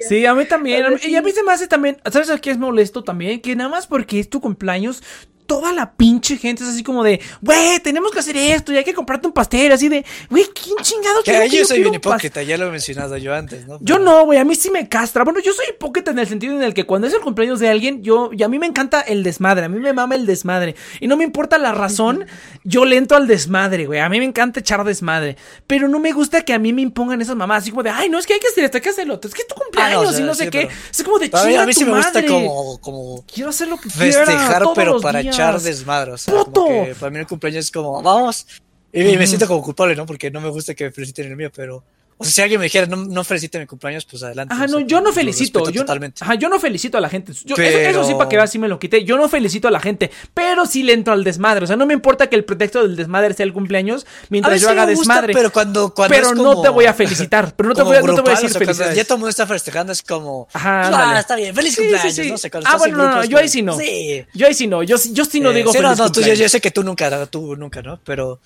Sí, 0.00 0.26
a 0.26 0.34
mí 0.34 0.44
también. 0.44 0.84
y 1.02 1.14
a 1.14 1.22
mí 1.22 1.30
se 1.30 1.42
me 1.42 1.52
hace 1.52 1.66
también, 1.66 1.96
¿sabes 2.10 2.30
qué 2.40 2.50
es 2.50 2.58
molesto 2.58 3.02
también? 3.02 3.40
Que 3.40 3.56
nada 3.56 3.70
más 3.70 3.86
porque 3.86 4.20
es 4.20 4.28
tu 4.28 4.40
cumpleaños, 4.40 5.02
toda 5.50 5.72
la 5.72 5.90
pinche 5.90 6.36
gente 6.36 6.62
es 6.62 6.68
así 6.68 6.84
como 6.84 7.02
de, 7.02 7.20
güey, 7.40 7.80
tenemos 7.80 8.12
que 8.12 8.20
hacer 8.20 8.36
esto 8.36 8.72
y 8.72 8.76
hay 8.76 8.84
que 8.84 8.94
comprarte 8.94 9.26
un 9.26 9.32
pastel, 9.32 9.72
así 9.72 9.88
de, 9.88 10.04
güey, 10.28 10.44
¿quién 10.54 10.76
chingado 10.80 11.24
que 11.24 11.32
yo, 11.32 11.58
yo 11.58 11.64
soy 11.64 11.82
un 11.82 11.92
hipócrita, 11.92 12.40
ya 12.44 12.56
lo 12.56 12.68
he 12.68 12.70
mencionado 12.70 13.16
yo 13.16 13.34
antes, 13.34 13.66
¿no? 13.66 13.76
Yo 13.80 13.98
no, 13.98 14.26
güey, 14.26 14.38
a 14.38 14.44
mí 14.44 14.54
sí 14.54 14.70
me 14.70 14.88
castra. 14.88 15.24
Bueno, 15.24 15.40
yo 15.40 15.52
soy 15.52 15.66
hipócrita 15.70 16.12
en 16.12 16.20
el 16.20 16.28
sentido 16.28 16.54
en 16.54 16.62
el 16.62 16.72
que 16.72 16.86
cuando 16.86 17.08
es 17.08 17.14
el 17.14 17.20
cumpleaños 17.20 17.58
de 17.58 17.68
alguien, 17.68 18.00
yo, 18.00 18.30
y 18.32 18.44
a 18.44 18.48
mí 18.48 18.60
me 18.60 18.66
encanta 18.66 19.00
el 19.00 19.24
desmadre, 19.24 19.64
a 19.64 19.68
mí 19.68 19.80
me 19.80 19.92
mama 19.92 20.14
el 20.14 20.24
desmadre. 20.24 20.76
Y 21.00 21.08
no 21.08 21.16
me 21.16 21.24
importa 21.24 21.58
la 21.58 21.72
razón, 21.72 22.26
yo 22.62 22.84
lento 22.84 23.16
al 23.16 23.26
desmadre, 23.26 23.86
güey. 23.86 23.98
A 23.98 24.08
mí 24.08 24.20
me 24.20 24.26
encanta 24.26 24.60
echar 24.60 24.84
desmadre. 24.84 25.36
Pero 25.66 25.88
no 25.88 25.98
me 25.98 26.12
gusta 26.12 26.42
que 26.42 26.52
a 26.52 26.60
mí 26.60 26.72
me 26.72 26.82
impongan 26.82 27.20
esas 27.22 27.34
mamás, 27.34 27.64
así 27.64 27.70
como 27.72 27.82
de, 27.82 27.90
ay, 27.90 28.08
no, 28.08 28.20
es 28.20 28.26
que 28.28 28.34
hay 28.34 28.40
que 28.40 28.46
hacer 28.46 28.62
esto, 28.62 28.76
hay 28.76 28.82
que 28.82 28.90
hacerlo. 28.90 29.18
Es 29.20 29.34
que 29.34 29.42
es 29.42 29.48
tu 29.48 29.56
cumpleaños 29.56 30.16
y 30.16 30.22
no 30.22 30.32
sé 30.36 30.48
qué. 30.48 30.68
Es 30.92 31.02
como 31.02 31.18
de 31.18 31.28
chinga 31.28 31.64
A 31.64 31.66
mí, 31.66 31.72
sí 31.72 31.84
me 31.84 31.96
gusta 31.96 32.24
como, 32.24 32.80
como. 32.80 33.24
Quiero 33.26 33.50
hacer 33.50 33.66
lo 33.66 33.76
que 33.76 33.90
Festejar, 33.90 34.62
pero 34.76 35.00
para 35.00 35.28
echar 35.48 35.60
desmadre. 35.60 36.12
¡Puto! 36.26 36.66
para 36.98 37.10
mí 37.10 37.18
el 37.18 37.26
cumpleaños 37.26 37.66
es 37.66 37.70
como, 37.70 38.02
vamos. 38.02 38.46
Y 38.92 39.16
me 39.16 39.26
siento 39.26 39.46
como 39.46 39.62
culpable, 39.62 39.94
¿no? 39.94 40.06
Porque 40.06 40.30
no 40.30 40.40
me 40.40 40.48
gusta 40.48 40.74
que 40.74 40.84
me 40.84 40.90
feliciten 40.90 41.26
el 41.26 41.36
mío, 41.36 41.50
pero 41.54 41.84
o 42.20 42.24
sea, 42.24 42.32
si 42.32 42.42
alguien 42.42 42.60
me 42.60 42.64
dijera, 42.64 42.84
no, 42.84 42.96
no 42.96 43.24
felicite 43.24 43.58
mi 43.58 43.64
cumpleaños, 43.64 44.04
pues 44.04 44.22
adelante. 44.22 44.52
Ajá, 44.52 44.66
no, 44.66 44.80
yo 44.80 45.00
no 45.00 45.10
felicito. 45.10 45.70
Yo, 45.70 45.80
totalmente. 45.80 46.22
Ajá, 46.22 46.34
yo 46.34 46.50
no 46.50 46.60
felicito 46.60 46.98
a 46.98 47.00
la 47.00 47.08
gente. 47.08 47.32
eso, 47.32 48.04
sí, 48.04 48.12
para 48.12 48.28
que 48.28 48.36
veas, 48.36 48.50
sí 48.50 48.58
me 48.58 48.68
lo 48.68 48.78
quité. 48.78 49.04
Yo 49.04 49.16
no 49.16 49.26
felicito 49.26 49.68
a 49.68 49.70
la 49.70 49.80
gente, 49.80 50.10
pero 50.34 50.66
sí 50.66 50.82
le 50.82 50.92
entro 50.92 51.14
al 51.14 51.24
desmadre. 51.24 51.64
O 51.64 51.66
sea, 51.66 51.76
no 51.76 51.86
me 51.86 51.94
importa 51.94 52.26
que 52.26 52.36
el 52.36 52.44
pretexto 52.44 52.82
del 52.82 52.94
desmadre 52.94 53.32
sea 53.32 53.46
el 53.46 53.54
cumpleaños 53.54 54.06
mientras 54.28 54.60
yo 54.60 54.68
haga 54.68 54.84
desmadre. 54.84 55.32
Pero 55.32 55.50
cuando, 55.50 55.94
cuando 55.94 56.14
Pero 56.14 56.34
no 56.34 56.60
te 56.60 56.68
voy 56.68 56.84
a 56.84 56.92
felicitar. 56.92 57.54
Pero 57.56 57.70
no 57.70 57.74
te 57.74 57.82
voy, 57.84 57.96
a, 57.96 58.02
no 58.02 58.14
te 58.14 58.20
voy 58.20 58.32
a 58.32 58.34
decir 58.34 58.50
felicidades. 58.50 58.96
Ya 58.96 59.04
todo 59.04 59.14
el 59.14 59.20
mundo 59.20 59.30
está 59.30 59.46
festejando, 59.46 59.90
es 59.90 60.02
como. 60.02 60.46
Ajá, 60.52 61.14
ah, 61.14 61.20
está 61.20 61.36
bien, 61.36 61.54
feliz 61.54 61.74
cumpleaños. 61.74 62.14
Sí, 62.14 62.24
sí, 62.24 62.30
no 62.30 62.36
sé, 62.36 62.50
ah, 62.66 62.76
bueno, 62.76 62.98
no, 62.98 63.14
no, 63.16 63.24
yo 63.24 63.38
ahí 63.38 63.48
sí 63.48 63.62
no. 63.62 63.78
Sí. 63.78 64.26
Yo 64.34 64.46
ahí 64.46 64.52
sí 64.52 64.66
no. 64.66 64.82
Yo, 64.82 64.98
yo 65.10 65.24
sí 65.24 65.40
no 65.40 65.54
digo 65.54 65.72
feliz 65.72 65.96
no, 65.96 66.12
tú, 66.12 66.20
yo, 66.20 66.48
sé 66.50 66.60
que 66.60 66.70
tú 66.70 66.82
nunca, 66.82 67.26
tú 67.28 67.56
nunca, 67.56 67.80
¿no? 67.80 67.98
Pero. 68.04 68.40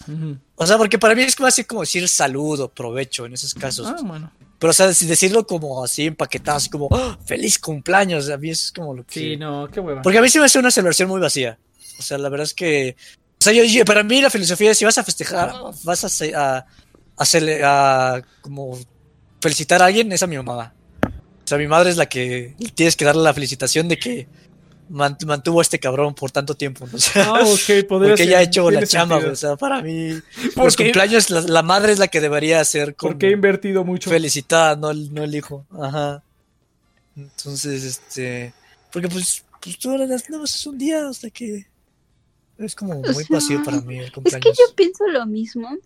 O 0.56 0.66
sea, 0.66 0.78
porque 0.78 0.98
para 0.98 1.14
mí 1.14 1.22
es 1.22 1.34
como 1.34 1.48
así 1.48 1.64
como 1.64 1.80
decir 1.80 2.08
saludo, 2.08 2.68
provecho 2.68 3.26
en 3.26 3.34
esos 3.34 3.54
casos. 3.54 3.88
Ah, 3.88 3.96
bueno. 4.02 4.32
Pero, 4.58 4.70
o 4.70 4.74
sea, 4.74 4.86
decirlo 4.86 5.46
como 5.46 5.82
así 5.82 6.06
empaquetado, 6.06 6.56
así 6.56 6.70
como, 6.70 6.86
¡Oh, 6.90 7.16
feliz 7.26 7.58
cumpleaños, 7.58 8.30
a 8.30 8.36
mí 8.36 8.50
es 8.50 8.72
como 8.72 8.94
lo 8.94 9.04
que... 9.04 9.20
Sí, 9.20 9.36
no, 9.36 9.68
qué 9.70 9.80
hueva. 9.80 10.02
Porque 10.02 10.18
a 10.18 10.22
mí 10.22 10.28
se 10.28 10.38
me 10.38 10.46
hace 10.46 10.58
una 10.58 10.70
celebración 10.70 11.08
muy 11.08 11.20
vacía. 11.20 11.58
O 11.98 12.02
sea, 12.02 12.18
la 12.18 12.28
verdad 12.28 12.44
es 12.44 12.54
que... 12.54 12.96
O 13.40 13.44
sea, 13.44 13.52
yo, 13.52 13.84
para 13.84 14.02
mí 14.02 14.22
la 14.22 14.30
filosofía 14.30 14.70
es 14.70 14.78
si 14.78 14.84
vas 14.84 14.96
a 14.96 15.04
festejar, 15.04 15.52
vas 15.82 16.04
a, 16.04 16.66
hacerle, 17.16 17.60
a, 17.62 18.22
como 18.40 18.78
felicitar 19.40 19.82
a 19.82 19.86
alguien, 19.86 20.10
es 20.12 20.22
a 20.22 20.26
mi 20.26 20.36
mamá. 20.36 20.72
O 21.02 21.46
sea, 21.46 21.58
mi 21.58 21.66
madre 21.66 21.90
es 21.90 21.98
la 21.98 22.06
que 22.06 22.56
tienes 22.74 22.96
que 22.96 23.04
darle 23.04 23.22
la 23.22 23.34
felicitación 23.34 23.86
de 23.86 23.98
que 23.98 24.28
mantuvo 24.88 25.60
a 25.60 25.62
este 25.62 25.78
cabrón 25.78 26.14
por 26.14 26.30
tanto 26.30 26.54
tiempo. 26.54 26.86
¿no? 26.86 26.98
ah, 27.22 27.42
ok, 27.44 27.86
Porque 27.88 28.24
ella 28.24 28.38
ha 28.38 28.42
hecho 28.42 28.70
la 28.70 28.86
chamba, 28.86 29.18
o 29.18 29.36
sea, 29.36 29.56
para 29.56 29.82
mí, 29.82 30.20
los 30.56 30.76
cumpleaños, 30.76 31.30
la, 31.30 31.62
madre 31.62 31.92
es 31.92 31.98
la 31.98 32.08
que 32.08 32.20
debería 32.20 32.64
ser. 32.64 32.94
Porque 32.94 33.26
ha 33.26 33.30
invertido 33.30 33.84
mucho. 33.84 34.10
Felicitada, 34.10 34.76
no 34.76 34.90
el, 34.90 35.12
no 35.12 35.22
el 35.22 35.34
hijo. 35.34 35.66
Ajá. 35.70 36.22
Entonces, 37.16 37.84
este. 37.84 38.52
Porque 38.92 39.08
pues, 39.08 39.44
pues 39.62 39.78
tú 39.78 39.90
ahora 39.90 40.06
no, 40.28 40.44
es 40.44 40.66
un 40.66 40.78
día 40.78 41.08
hasta 41.08 41.30
que. 41.30 41.66
Es 42.58 42.74
como 42.74 42.94
muy 42.94 43.24
pasivo 43.24 43.64
para 43.64 43.80
mí 43.80 43.98
el 43.98 44.12
cumpleaños. 44.12 44.46
Es 44.46 44.56
que 44.56 44.62
yo 44.62 44.74
pienso 44.76 45.06
lo 45.08 45.26
mismo. 45.26 45.76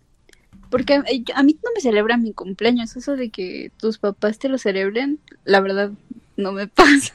Porque 0.69 0.93
a 0.93 1.43
mí 1.43 1.59
no 1.63 1.71
me 1.73 1.81
celebran 1.81 2.21
mi 2.21 2.33
cumpleaños. 2.33 2.95
Eso 2.95 3.15
de 3.15 3.29
que 3.29 3.71
tus 3.77 3.97
papás 3.97 4.37
te 4.37 4.49
lo 4.49 4.57
celebren, 4.57 5.19
la 5.43 5.61
verdad, 5.61 5.91
no 6.37 6.51
me 6.51 6.67
pasa. 6.67 7.13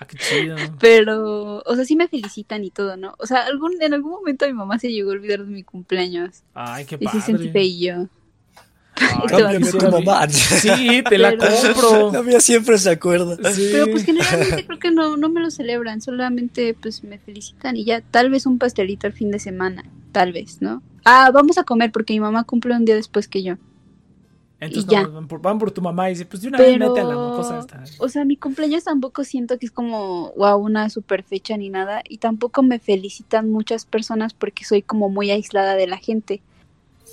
Ah, 0.00 0.06
qué 0.06 0.16
chido. 0.16 0.56
Pero, 0.80 1.62
o 1.64 1.74
sea, 1.76 1.84
sí 1.84 1.94
me 1.94 2.08
felicitan 2.08 2.64
y 2.64 2.70
todo, 2.70 2.96
¿no? 2.96 3.14
O 3.18 3.26
sea, 3.26 3.42
algún, 3.42 3.80
en 3.82 3.92
algún 3.92 4.12
momento 4.12 4.46
mi 4.46 4.54
mamá 4.54 4.78
se 4.78 4.90
llegó 4.90 5.10
a 5.10 5.12
olvidar 5.12 5.44
de 5.44 5.52
mi 5.52 5.62
cumpleaños. 5.62 6.42
Ay, 6.54 6.86
qué 6.86 6.96
padre. 6.96 7.18
Y 7.18 7.20
sí 7.20 7.26
sentí 7.26 7.50
feillo. 7.50 8.08
mamá. 9.90 10.28
Sí, 10.28 11.02
te 11.08 11.18
la 11.18 11.36
compro. 11.36 12.10
La 12.12 12.22
mía 12.22 12.40
siempre 12.40 12.78
se 12.78 12.90
acuerda. 12.90 13.36
Pero 13.42 13.86
pues 13.90 14.04
generalmente 14.04 14.66
creo 14.66 14.78
que 14.78 14.90
no, 14.90 15.18
no 15.18 15.28
me 15.28 15.40
lo 15.40 15.50
celebran, 15.50 16.00
solamente 16.00 16.74
pues 16.74 17.04
me 17.04 17.18
felicitan 17.18 17.76
y 17.76 17.84
ya, 17.84 18.00
tal 18.00 18.30
vez 18.30 18.46
un 18.46 18.58
pastelito 18.58 19.06
al 19.06 19.12
fin 19.12 19.30
de 19.30 19.38
semana. 19.38 19.84
tal 20.12 20.32
vez, 20.32 20.60
¿no? 20.60 20.82
Ah, 21.04 21.30
vamos 21.32 21.56
a 21.58 21.64
comer 21.64 21.92
porque 21.92 22.14
mi 22.14 22.20
mamá 22.20 22.44
cumple 22.44 22.74
un 22.74 22.84
día 22.84 22.94
después 22.94 23.28
que 23.28 23.42
yo. 23.42 23.56
Entonces 24.60 24.90
ya. 24.90 25.06
van, 25.06 25.58
por, 25.58 25.70
tu 25.70 25.80
mamá 25.80 26.10
y 26.10 26.12
dice, 26.12 26.26
pues 26.26 26.42
de 26.42 26.48
una 26.48 26.58
vez 26.58 26.78
mete 26.78 27.00
a 27.00 27.04
la 27.04 27.14
cosa 27.14 27.58
esta. 27.58 27.82
O 27.98 28.08
sea, 28.08 28.26
mi 28.26 28.36
cumpleaños 28.36 28.84
tampoco 28.84 29.24
siento 29.24 29.58
que 29.58 29.64
es 29.64 29.72
como, 29.72 30.32
wow, 30.36 30.58
una 30.58 30.90
super 30.90 31.22
fecha 31.22 31.56
ni 31.56 31.70
nada. 31.70 32.02
Y 32.06 32.18
tampoco 32.18 32.62
me 32.62 32.78
felicitan 32.78 33.50
muchas 33.50 33.86
personas 33.86 34.34
porque 34.34 34.66
soy 34.66 34.82
como 34.82 35.08
muy 35.08 35.30
aislada 35.30 35.76
de 35.76 35.86
la 35.86 35.96
gente. 35.96 36.42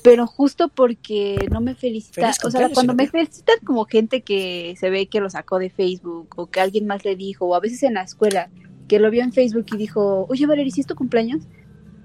Pero 0.03 0.27
justo 0.27 0.67
porque 0.67 1.47
no 1.49 1.61
me 1.61 1.73
felicitan, 1.73 2.33
o 2.43 2.51
sea, 2.51 2.69
cuando 2.69 2.93
me 2.93 3.07
felicitan 3.07 3.55
como 3.65 3.85
gente 3.85 4.21
que 4.21 4.75
se 4.79 4.89
ve 4.89 5.07
que 5.07 5.21
lo 5.21 5.29
sacó 5.29 5.57
de 5.57 5.69
Facebook 5.69 6.33
o 6.35 6.47
que 6.47 6.59
alguien 6.59 6.85
más 6.85 7.03
le 7.05 7.15
dijo, 7.15 7.45
o 7.45 7.55
a 7.55 7.59
veces 7.59 7.81
en 7.83 7.95
la 7.95 8.03
escuela, 8.03 8.49
que 8.87 8.99
lo 8.99 9.09
vio 9.09 9.23
en 9.23 9.33
Facebook 9.33 9.65
y 9.73 9.77
dijo, 9.77 10.27
oye 10.29 10.45
Valeria, 10.45 10.71
¿sí 10.71 10.81
es 10.81 10.87
tu 10.87 10.95
cumpleaños? 10.95 11.43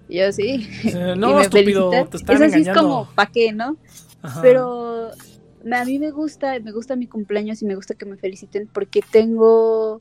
Y 0.09 0.19
yo 0.19 0.33
sí. 0.33 0.69
no, 1.17 1.41
estúpido, 1.41 1.91
te 1.91 2.17
Eso 2.17 2.49
sí 2.49 2.61
es 2.61 2.69
como, 2.77 3.09
¿pa' 3.15 3.27
qué, 3.27 3.53
no? 3.53 3.77
Pero 4.41 5.11
a 5.71 5.85
mí 5.85 5.99
me 5.99 6.11
gusta, 6.11 6.59
me 6.61 6.73
gusta 6.73 6.97
mi 6.97 7.07
cumpleaños 7.07 7.63
y 7.63 7.67
me 7.67 7.75
gusta 7.75 7.95
que 7.95 8.07
me 8.07 8.17
feliciten 8.17 8.69
porque 8.73 9.01
tengo 9.11 10.01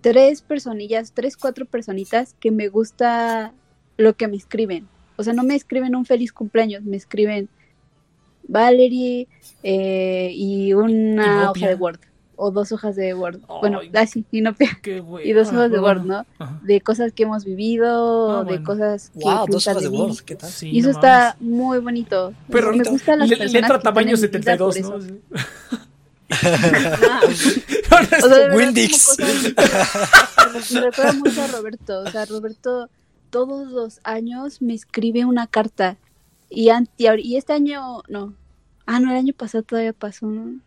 tres 0.00 0.42
personillas, 0.42 1.12
tres, 1.12 1.36
cuatro 1.36 1.66
personitas 1.66 2.34
que 2.40 2.50
me 2.50 2.68
gusta 2.68 3.52
lo 3.96 4.16
que 4.16 4.28
me 4.28 4.36
escriben. 4.36 4.88
O 5.16 5.22
sea, 5.22 5.32
no 5.32 5.44
me 5.44 5.54
escriben 5.54 5.94
un 5.94 6.04
feliz 6.04 6.32
cumpleaños, 6.32 6.82
me 6.82 6.96
escriben 6.96 7.48
Valerie 8.46 9.28
eh, 9.62 10.32
y 10.34 10.74
una 10.74 11.50
hoja 11.50 11.68
de 11.68 11.74
Word 11.74 12.00
o 12.36 12.50
dos 12.50 12.72
hojas 12.72 12.96
de 12.96 13.14
Word. 13.14 13.40
bueno, 13.60 13.80
así, 13.94 14.24
y 14.30 14.40
no 14.40 14.54
Y 15.24 15.32
dos 15.32 15.48
hojas 15.48 15.70
de 15.70 15.80
Word, 15.80 16.04
¿no? 16.04 16.26
De 16.62 16.80
cosas 16.80 17.12
que 17.12 17.24
hemos 17.24 17.44
vivido, 17.44 18.40
ah, 18.40 18.44
de 18.44 18.62
cosas 18.62 19.10
que 19.10 19.20
wow, 19.20 19.46
dos 19.46 19.66
hojas 19.66 19.82
de, 19.82 19.88
Word, 19.88 20.18
¿qué 20.24 20.36
tal? 20.36 20.50
y 20.62 20.78
eso 20.78 20.90
está 20.90 21.36
muy 21.40 21.78
bonito. 21.78 22.32
Pero 22.50 22.72
me 22.74 22.84
gusta 22.84 23.16
las 23.16 23.28
le, 23.28 23.48
letra 23.48 23.78
tamaño 23.80 24.16
72, 24.16 24.80
¿no? 24.80 24.94
o 28.24 28.28
sea, 28.28 28.54
Windix. 28.54 29.16
me 30.72 30.80
recuerda 30.80 31.12
mucho 31.12 31.42
a 31.42 31.46
Roberto, 31.48 32.00
o 32.00 32.10
sea, 32.10 32.24
Roberto 32.24 32.88
todos 33.30 33.70
los 33.72 34.00
años 34.04 34.62
me 34.62 34.74
escribe 34.74 35.24
una 35.24 35.48
carta 35.48 35.96
y, 36.48 36.70
y 36.98 37.36
este 37.36 37.52
año 37.52 38.02
no. 38.08 38.34
Ah, 38.86 39.00
no, 39.00 39.10
el 39.10 39.16
año 39.16 39.32
pasado 39.32 39.64
todavía 39.64 39.92
pasó, 39.92 40.26
¿no? 40.26 40.60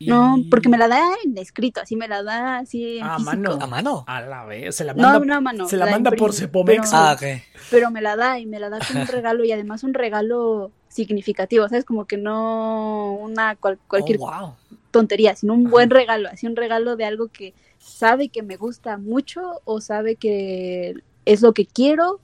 No, 0.00 0.36
porque 0.50 0.68
me 0.68 0.76
la 0.76 0.88
da 0.88 1.02
en 1.24 1.38
escrito, 1.38 1.80
así 1.80 1.96
me 1.96 2.08
la 2.08 2.22
da 2.22 2.58
así 2.58 2.98
en 2.98 3.04
¿A 3.04 3.18
mano? 3.18 3.58
¿A 3.60 3.66
mano? 3.66 4.04
A 4.06 4.20
la 4.20 4.44
vez, 4.44 4.74
se 4.76 4.84
la 4.84 4.92
manda, 4.92 5.18
no, 5.18 5.24
no, 5.24 5.34
a 5.36 5.40
mano, 5.40 5.68
se 5.68 5.76
la, 5.76 5.86
manda 5.86 6.10
por 6.10 6.32
Cepomex. 6.32 6.90
Pero, 6.90 7.02
ah, 7.02 7.12
ok. 7.14 7.42
Pero 7.70 7.90
me 7.90 8.02
la 8.02 8.16
da 8.16 8.38
y 8.38 8.46
me 8.46 8.58
la 8.58 8.70
da 8.70 8.80
como 8.86 9.00
un 9.00 9.06
regalo 9.08 9.44
y 9.44 9.52
además 9.52 9.84
un 9.84 9.94
regalo 9.94 10.70
significativo, 10.88 11.68
¿sabes? 11.68 11.84
Como 11.84 12.06
que 12.06 12.16
no 12.16 13.14
una 13.14 13.56
cualquier 13.56 14.18
oh, 14.20 14.56
tontería, 14.90 15.36
sino 15.36 15.54
un 15.54 15.70
buen 15.70 15.90
regalo, 15.90 16.28
así 16.28 16.46
un 16.46 16.56
regalo 16.56 16.96
de 16.96 17.04
algo 17.04 17.28
que 17.28 17.54
sabe 17.78 18.28
que 18.28 18.42
me 18.42 18.56
gusta 18.56 18.96
mucho 18.96 19.60
o 19.64 19.80
sabe 19.80 20.16
que 20.16 20.94
es 21.24 21.42
lo 21.42 21.52
que 21.52 21.66
quiero 21.66 22.20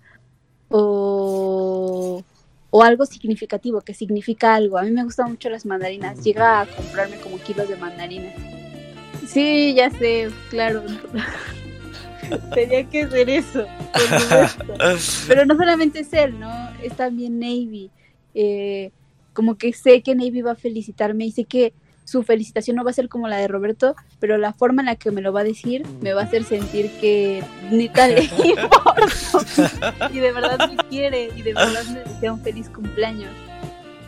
o 0.68 2.22
o 2.70 2.82
algo 2.82 3.04
significativo, 3.04 3.80
que 3.80 3.94
significa 3.94 4.54
algo. 4.54 4.78
A 4.78 4.82
mí 4.82 4.90
me 4.90 5.04
gustan 5.04 5.30
mucho 5.30 5.50
las 5.50 5.66
mandarinas. 5.66 6.22
Llega 6.22 6.60
a 6.60 6.66
comprarme 6.66 7.16
como 7.16 7.38
kilos 7.38 7.68
de 7.68 7.76
mandarinas. 7.76 8.34
Sí, 9.26 9.74
ya 9.74 9.90
sé, 9.90 10.30
claro. 10.50 10.82
Tenía 12.54 12.88
que 12.88 13.08
ser 13.08 13.28
eso, 13.28 13.66
Pero 15.26 15.44
no 15.46 15.56
solamente 15.56 16.00
es 16.00 16.12
él, 16.12 16.38
¿no? 16.38 16.50
Es 16.82 16.94
también 16.94 17.40
Navy. 17.40 17.90
Eh, 18.34 18.92
como 19.32 19.56
que 19.56 19.72
sé 19.72 20.02
que 20.02 20.14
Navy 20.14 20.42
va 20.42 20.52
a 20.52 20.56
felicitarme 20.56 21.26
y 21.26 21.32
sé 21.32 21.44
que 21.44 21.72
su 22.10 22.24
felicitación 22.24 22.76
no 22.76 22.82
va 22.82 22.90
a 22.90 22.94
ser 22.94 23.08
como 23.08 23.28
la 23.28 23.36
de 23.36 23.46
Roberto, 23.46 23.94
pero 24.18 24.36
la 24.36 24.52
forma 24.52 24.82
en 24.82 24.86
la 24.86 24.96
que 24.96 25.12
me 25.12 25.20
lo 25.20 25.32
va 25.32 25.42
a 25.42 25.44
decir 25.44 25.86
me 26.00 26.12
va 26.12 26.22
a 26.22 26.24
hacer 26.24 26.42
sentir 26.42 26.90
que 27.00 27.40
ni 27.70 27.88
tal 27.88 28.16
le 28.16 28.22
y 30.12 30.18
de 30.18 30.32
verdad 30.32 30.68
me 30.68 30.76
quiere 30.88 31.30
y 31.36 31.42
de 31.42 31.54
verdad 31.54 31.84
me 31.92 32.00
desea 32.00 32.32
un 32.32 32.40
feliz 32.40 32.68
cumpleaños. 32.68 33.30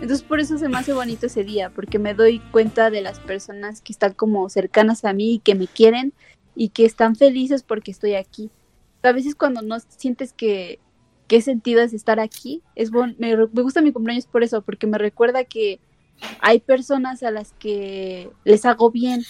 Entonces 0.00 0.24
por 0.24 0.40
eso 0.40 0.58
se 0.58 0.68
me 0.68 0.78
hace 0.78 0.92
bonito 0.92 1.26
ese 1.26 1.44
día, 1.44 1.70
porque 1.70 2.00
me 2.00 2.12
doy 2.12 2.40
cuenta 2.50 2.90
de 2.90 3.02
las 3.02 3.20
personas 3.20 3.80
que 3.80 3.92
están 3.92 4.14
como 4.14 4.48
cercanas 4.48 5.04
a 5.04 5.12
mí 5.12 5.34
y 5.34 5.38
que 5.38 5.54
me 5.54 5.68
quieren 5.68 6.12
y 6.56 6.70
que 6.70 6.84
están 6.84 7.14
felices 7.14 7.62
porque 7.62 7.92
estoy 7.92 8.16
aquí. 8.16 8.50
A 9.04 9.12
veces 9.12 9.36
cuando 9.36 9.62
no 9.62 9.76
sientes 9.78 10.32
que 10.32 10.80
qué 11.28 11.40
sentido 11.40 11.82
es 11.82 11.92
estar 11.92 12.18
aquí, 12.18 12.62
es 12.74 12.90
bueno, 12.90 13.14
me, 13.18 13.36
me 13.36 13.62
gusta 13.62 13.80
mi 13.80 13.92
cumpleaños 13.92 14.26
por 14.26 14.42
eso, 14.42 14.60
porque 14.62 14.88
me 14.88 14.98
recuerda 14.98 15.44
que 15.44 15.78
hay 16.40 16.61
personas 16.61 17.23
a 17.23 17.31
las 17.31 17.53
que 17.55 18.31
les 18.44 18.65
hago 18.65 18.90
bien 18.90 19.23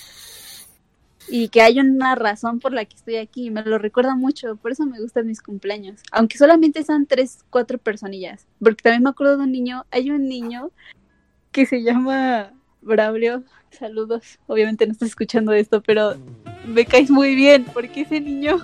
y 1.28 1.48
que 1.48 1.62
hay 1.62 1.78
una 1.78 2.14
razón 2.14 2.59
por 2.59 2.73
la 2.73 2.85
que 2.85 2.97
estoy 2.97 3.16
aquí. 3.16 3.51
Me 3.51 3.62
lo 3.62 3.78
recuerda 3.78 4.14
mucho, 4.14 4.56
por 4.56 4.73
eso 4.73 4.86
me 4.86 5.01
gustan 5.01 5.27
mis 5.27 5.40
cumpleaños. 5.40 6.01
Aunque 6.10 6.39
solamente 6.39 6.82
sean 6.82 7.06
tres, 7.06 7.44
cuatro 7.51 7.78
personillas. 7.78 8.47
Porque 8.59 8.82
también 8.82 9.02
me 9.02 9.10
acuerdo 9.10 9.36
de 9.36 9.44
un 9.44 9.52
niño, 9.52 9.85
hay 9.90 10.10
un 10.10 10.28
niño 10.28 10.70
que 11.51 11.66
se 11.66 11.82
llama 11.82 12.52
Braulio. 12.81 13.44
Saludos, 13.70 14.39
obviamente 14.47 14.86
no 14.86 14.93
estás 14.93 15.10
escuchando 15.10 15.52
esto, 15.52 15.82
pero 15.82 16.16
me 16.66 16.85
caes 16.85 17.10
muy 17.10 17.35
bien, 17.35 17.64
porque 17.73 18.02
ese 18.02 18.20
niño... 18.20 18.59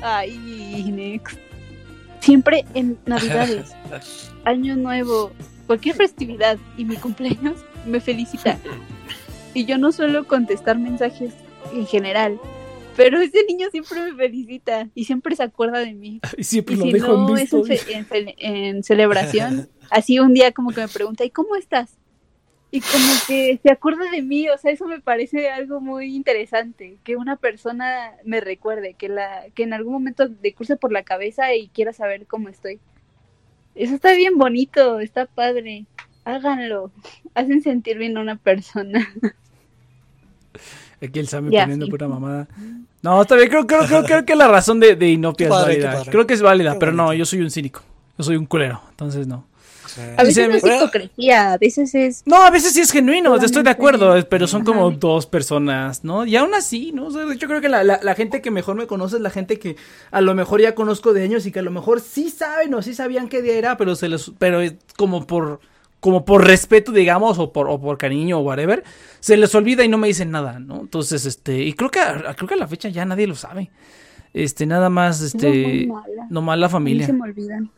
Ay, 0.00 0.90
next. 0.92 1.38
Siempre 2.20 2.64
en 2.74 2.98
Navidades, 3.06 3.74
Año 4.44 4.76
Nuevo, 4.76 5.32
cualquier 5.68 5.94
festividad 5.94 6.58
y 6.78 6.84
mi 6.86 6.96
cumpleaños 6.96 7.62
me 7.86 8.00
felicita. 8.00 8.58
Y 9.54 9.66
yo 9.66 9.78
no 9.78 9.92
suelo 9.92 10.26
contestar 10.26 10.78
mensajes 10.78 11.34
en 11.72 11.86
general, 11.86 12.40
pero 12.96 13.20
ese 13.20 13.44
niño 13.46 13.68
siempre 13.70 14.00
me 14.00 14.16
felicita 14.16 14.88
y 14.94 15.04
siempre 15.04 15.36
se 15.36 15.42
acuerda 15.42 15.78
de 15.80 15.92
mí. 15.92 16.20
Y 16.38 16.44
siempre 16.44 16.74
lo 16.74 16.84
si 16.84 16.92
no 16.92 17.36
es 17.36 17.86
en, 18.38 18.82
celebración, 18.82 19.68
así 19.90 20.18
un 20.18 20.32
día 20.32 20.52
como 20.52 20.70
que 20.70 20.80
me 20.80 20.88
pregunta, 20.88 21.24
¿y 21.24 21.30
cómo 21.30 21.54
estás? 21.54 21.98
Y 22.70 22.80
como 22.80 23.12
que 23.26 23.60
se 23.62 23.70
acuerda 23.70 24.10
de 24.10 24.22
mí, 24.22 24.48
o 24.48 24.58
sea, 24.58 24.72
eso 24.72 24.86
me 24.86 25.00
parece 25.00 25.50
algo 25.50 25.80
muy 25.80 26.14
interesante, 26.14 26.98
que 27.04 27.16
una 27.16 27.36
persona 27.36 28.12
me 28.24 28.40
recuerde, 28.40 28.94
que 28.94 29.08
la 29.08 29.46
que 29.54 29.62
en 29.62 29.72
algún 29.72 29.94
momento 29.94 30.28
le 30.42 30.52
curse 30.54 30.76
por 30.76 30.92
la 30.92 31.02
cabeza 31.02 31.54
y 31.54 31.68
quiera 31.68 31.92
saber 31.92 32.26
cómo 32.26 32.48
estoy. 32.48 32.80
Eso 33.78 33.94
está 33.94 34.12
bien 34.12 34.36
bonito, 34.36 34.98
está 34.98 35.26
padre. 35.26 35.86
Háganlo. 36.24 36.90
Hacen 37.34 37.62
sentir 37.62 37.96
bien 37.96 38.16
a 38.16 38.20
una 38.20 38.36
persona. 38.36 39.08
Aquí 41.00 41.20
el 41.20 41.28
Sammy 41.28 41.56
poniendo 41.56 41.86
pura 41.86 42.08
mamada. 42.08 42.48
No, 43.02 43.22
está 43.22 43.36
bien, 43.36 43.48
creo, 43.48 43.66
creo, 43.66 43.86
creo, 43.86 44.02
creo 44.02 44.24
que 44.26 44.34
la 44.34 44.48
razón 44.48 44.80
de, 44.80 44.96
de 44.96 45.10
Inopia 45.10 45.46
es 45.46 45.50
válida. 45.50 46.02
Creo 46.10 46.26
que 46.26 46.34
es 46.34 46.42
válida, 46.42 46.76
pero 46.80 46.90
no, 46.90 47.14
yo 47.14 47.24
soy 47.24 47.40
un 47.40 47.50
cínico. 47.52 47.82
Yo 48.18 48.24
soy 48.24 48.34
un 48.34 48.46
culero, 48.46 48.82
entonces 48.90 49.28
no. 49.28 49.46
A 50.16 50.22
veces 50.22 50.48
es 50.54 50.64
hipocresía, 50.64 51.52
a 51.52 51.58
veces 51.58 51.94
es... 51.94 52.22
No, 52.26 52.42
a 52.42 52.50
veces 52.50 52.72
sí 52.72 52.80
es 52.80 52.90
genuino, 52.90 53.36
estoy 53.36 53.62
de 53.62 53.70
acuerdo, 53.70 54.14
pero 54.28 54.46
son 54.46 54.64
como 54.64 54.90
dos 54.90 55.26
personas, 55.26 56.04
¿no? 56.04 56.24
Y 56.26 56.36
aún 56.36 56.54
así, 56.54 56.92
¿no? 56.92 57.06
O 57.06 57.32
yo 57.32 57.48
creo 57.48 57.60
que 57.60 57.68
la, 57.68 57.84
la, 57.84 58.14
gente 58.14 58.40
que 58.40 58.50
mejor 58.50 58.76
me 58.76 58.86
conoce 58.86 59.16
es 59.16 59.22
la 59.22 59.30
gente 59.30 59.58
que 59.58 59.76
a 60.10 60.20
lo 60.20 60.34
mejor 60.34 60.60
ya 60.60 60.74
conozco 60.74 61.12
de 61.12 61.22
años 61.22 61.46
y 61.46 61.52
que 61.52 61.58
a 61.58 61.62
lo 61.62 61.70
mejor 61.70 62.00
sí 62.00 62.30
saben 62.30 62.74
o 62.74 62.82
sí 62.82 62.94
sabían 62.94 63.28
qué 63.28 63.42
día 63.42 63.54
era, 63.54 63.76
pero 63.76 63.94
se 63.94 64.08
les... 64.08 64.32
pero 64.38 64.60
como 64.96 65.26
por 65.26 65.60
como 66.00 66.24
por 66.24 66.46
respeto, 66.46 66.92
digamos, 66.92 67.38
o 67.38 67.52
por, 67.52 67.68
o 67.68 67.80
por 67.80 67.98
cariño 67.98 68.38
o 68.38 68.42
whatever, 68.42 68.84
se 69.20 69.36
les 69.36 69.54
olvida 69.54 69.84
y 69.84 69.88
no 69.88 69.98
me 69.98 70.06
dicen 70.06 70.30
nada, 70.30 70.60
¿no? 70.60 70.80
Entonces, 70.82 71.26
este, 71.26 71.64
y 71.64 71.72
creo 71.72 71.90
que 71.90 71.98
creo 72.36 72.48
que 72.48 72.54
a 72.54 72.58
la 72.58 72.68
fecha 72.68 72.88
ya 72.88 73.04
nadie 73.04 73.26
lo 73.26 73.34
sabe. 73.34 73.70
Este, 74.34 74.66
nada 74.66 74.90
más, 74.90 75.20
este, 75.20 75.88
no 76.30 76.42
más 76.42 76.58
la 76.58 76.68
familia. 76.68 77.06
se 77.06 77.12
me 77.12 77.22
olvidan. 77.22 77.70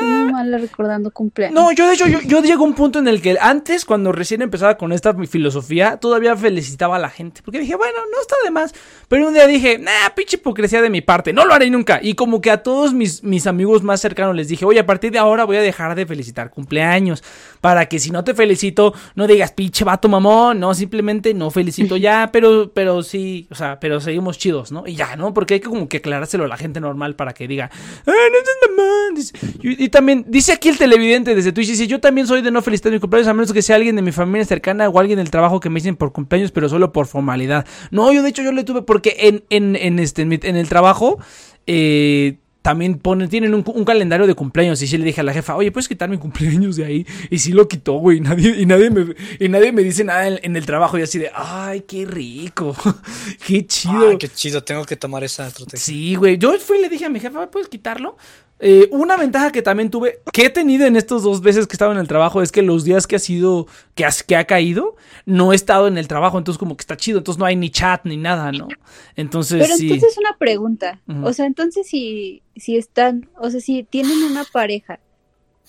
Muy 0.00 0.32
mala 0.32 0.58
recordando 0.58 1.10
cumpleaños. 1.10 1.54
No, 1.54 1.72
yo 1.72 1.86
de 1.86 1.94
hecho, 1.94 2.06
yo, 2.06 2.20
yo 2.20 2.40
llego 2.42 2.64
a 2.64 2.66
un 2.66 2.74
punto 2.74 2.98
en 2.98 3.08
el 3.08 3.20
que 3.20 3.36
antes, 3.40 3.84
cuando 3.84 4.12
recién 4.12 4.42
empezaba 4.42 4.76
con 4.76 4.92
esta 4.92 5.14
filosofía, 5.26 5.98
todavía 5.98 6.36
felicitaba 6.36 6.96
a 6.96 6.98
la 6.98 7.10
gente. 7.10 7.42
Porque 7.44 7.60
dije, 7.60 7.74
bueno, 7.76 7.98
no 8.10 8.20
está 8.20 8.36
de 8.44 8.50
más. 8.50 8.74
Pero 9.08 9.28
un 9.28 9.34
día 9.34 9.46
dije, 9.46 9.78
nah, 9.78 10.10
pinche 10.14 10.36
hipocresía 10.36 10.80
de 10.80 10.90
mi 10.90 11.02
parte, 11.02 11.32
no 11.32 11.44
lo 11.44 11.52
haré 11.52 11.68
nunca. 11.70 12.00
Y 12.02 12.14
como 12.14 12.40
que 12.40 12.50
a 12.50 12.62
todos 12.62 12.94
mis, 12.94 13.22
mis 13.22 13.46
amigos 13.46 13.82
más 13.82 14.00
cercanos 14.00 14.34
les 14.34 14.48
dije, 14.48 14.64
oye, 14.64 14.80
a 14.80 14.86
partir 14.86 15.12
de 15.12 15.18
ahora 15.18 15.44
voy 15.44 15.56
a 15.56 15.60
dejar 15.60 15.94
de 15.94 16.06
felicitar 16.06 16.50
cumpleaños. 16.50 17.22
Para 17.60 17.86
que 17.86 17.98
si 17.98 18.10
no 18.10 18.24
te 18.24 18.34
felicito, 18.34 18.94
no 19.14 19.26
digas, 19.26 19.52
pinche 19.52 19.84
vato 19.84 20.08
mamón. 20.08 20.58
No, 20.58 20.74
simplemente 20.74 21.34
no 21.34 21.50
felicito 21.50 21.96
ya, 21.96 22.30
pero, 22.32 22.72
pero 22.72 23.02
sí, 23.02 23.46
o 23.50 23.54
sea, 23.54 23.78
pero 23.78 24.00
seguimos 24.00 24.38
chidos, 24.38 24.72
¿no? 24.72 24.84
Y 24.86 24.94
ya, 24.94 25.16
¿no? 25.16 25.34
Porque 25.34 25.54
hay 25.54 25.60
que 25.60 25.68
como 25.68 25.88
que 25.88 25.98
aclarárselo 25.98 26.44
a 26.44 26.48
la 26.48 26.56
gente 26.56 26.80
normal 26.80 27.14
para 27.14 27.34
que 27.34 27.46
diga, 27.46 27.70
ah, 27.72 28.04
no 28.06 28.14
es 28.14 28.76
mamón 28.76 29.81
y 29.82 29.88
también, 29.88 30.24
dice 30.28 30.52
aquí 30.52 30.68
el 30.68 30.78
televidente 30.78 31.34
desde 31.34 31.50
Twitch, 31.50 31.66
dice, 31.66 31.88
yo 31.88 31.98
también 31.98 32.28
soy 32.28 32.40
de 32.40 32.52
no 32.52 32.62
felicitar 32.62 32.92
mi 32.92 33.00
cumpleaños, 33.00 33.26
a 33.26 33.34
menos 33.34 33.52
que 33.52 33.62
sea 33.62 33.74
alguien 33.74 33.96
de 33.96 34.02
mi 34.02 34.12
familia 34.12 34.44
cercana 34.44 34.88
o 34.88 34.96
alguien 35.00 35.18
del 35.18 35.28
trabajo 35.28 35.58
que 35.58 35.70
me 35.70 35.80
dicen 35.80 35.96
por 35.96 36.12
cumpleaños, 36.12 36.52
pero 36.52 36.68
solo 36.68 36.92
por 36.92 37.08
formalidad. 37.08 37.66
No, 37.90 38.12
yo 38.12 38.22
de 38.22 38.28
hecho 38.28 38.44
yo 38.44 38.52
le 38.52 38.62
tuve, 38.62 38.82
porque 38.82 39.16
en, 39.18 39.42
en, 39.50 39.74
en 39.74 39.98
este, 39.98 40.22
en, 40.22 40.54
el 40.56 40.68
trabajo, 40.68 41.18
eh, 41.66 42.36
también 42.62 43.00
ponen, 43.00 43.28
tienen 43.28 43.54
un, 43.54 43.84
calendario 43.84 44.28
de 44.28 44.34
cumpleaños. 44.34 44.80
Y 44.82 44.86
sí 44.86 44.96
le 44.96 45.04
dije 45.04 45.20
a 45.20 45.24
la 45.24 45.32
jefa, 45.32 45.56
oye, 45.56 45.72
¿puedes 45.72 45.88
quitar 45.88 46.08
mi 46.08 46.16
cumpleaños 46.16 46.76
de 46.76 46.84
ahí? 46.84 47.06
Y 47.28 47.40
sí 47.40 47.50
lo 47.50 47.66
quitó, 47.66 47.94
güey. 47.94 48.18
Y 48.18 48.20
nadie, 48.20 48.54
y 48.56 48.66
nadie, 48.66 48.88
me, 48.88 49.16
y 49.40 49.48
nadie 49.48 49.72
me 49.72 49.82
dice 49.82 50.04
nada 50.04 50.28
en, 50.28 50.56
el 50.56 50.64
trabajo. 50.64 50.96
Y 50.96 51.02
así 51.02 51.18
de, 51.18 51.32
ay, 51.34 51.80
qué 51.88 52.06
rico. 52.06 52.76
qué 53.46 53.66
chido. 53.66 54.10
Ay, 54.10 54.16
qué 54.16 54.28
chido, 54.28 54.62
tengo 54.62 54.84
que 54.84 54.94
tomar 54.94 55.24
esa 55.24 55.48
estrategia. 55.48 55.80
Sí, 55.80 56.14
güey. 56.14 56.38
Yo 56.38 56.56
fui 56.60 56.78
y 56.78 56.82
le 56.82 56.88
dije 56.88 57.04
a 57.04 57.08
mi 57.08 57.18
jefa, 57.18 57.50
¿puedes 57.50 57.68
quitarlo? 57.68 58.16
Eh, 58.64 58.88
una 58.92 59.16
ventaja 59.16 59.50
que 59.50 59.60
también 59.60 59.90
tuve, 59.90 60.20
que 60.32 60.46
he 60.46 60.50
tenido 60.50 60.86
en 60.86 60.94
estos 60.94 61.24
dos 61.24 61.40
veces 61.40 61.66
que 61.66 61.72
he 61.72 61.74
estado 61.74 61.90
en 61.90 61.98
el 61.98 62.06
trabajo, 62.06 62.42
es 62.42 62.52
que 62.52 62.62
los 62.62 62.84
días 62.84 63.08
que 63.08 63.16
ha 63.16 63.18
sido, 63.18 63.66
que, 63.96 64.06
que 64.24 64.36
ha 64.36 64.44
caído, 64.44 64.94
no 65.26 65.52
he 65.52 65.56
estado 65.56 65.88
en 65.88 65.98
el 65.98 66.06
trabajo, 66.06 66.38
entonces 66.38 66.60
como 66.60 66.76
que 66.76 66.82
está 66.82 66.96
chido, 66.96 67.18
entonces 67.18 67.40
no 67.40 67.44
hay 67.44 67.56
ni 67.56 67.70
chat 67.70 68.04
ni 68.04 68.16
nada, 68.16 68.52
¿no? 68.52 68.68
Entonces 69.16 69.60
Pero 69.60 69.74
entonces 69.74 70.16
una 70.16 70.38
pregunta, 70.38 71.00
o 71.24 71.32
sea, 71.32 71.46
entonces 71.46 71.88
si, 71.88 72.42
si 72.54 72.76
están, 72.76 73.28
o 73.36 73.50
sea, 73.50 73.60
si 73.60 73.82
tienen 73.82 74.22
una 74.22 74.44
pareja 74.44 75.00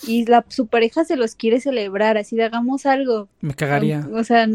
y 0.04 0.28
la, 0.28 0.46
su 0.50 0.68
pareja 0.68 1.04
se 1.04 1.16
los 1.16 1.34
quiere 1.34 1.60
celebrar, 1.62 2.18
así 2.18 2.36
de 2.36 2.44
hagamos 2.44 2.86
algo. 2.86 3.28
Me 3.42 3.56
cagaría. 3.56 4.08
O, 4.14 4.24
sea, 4.24 4.48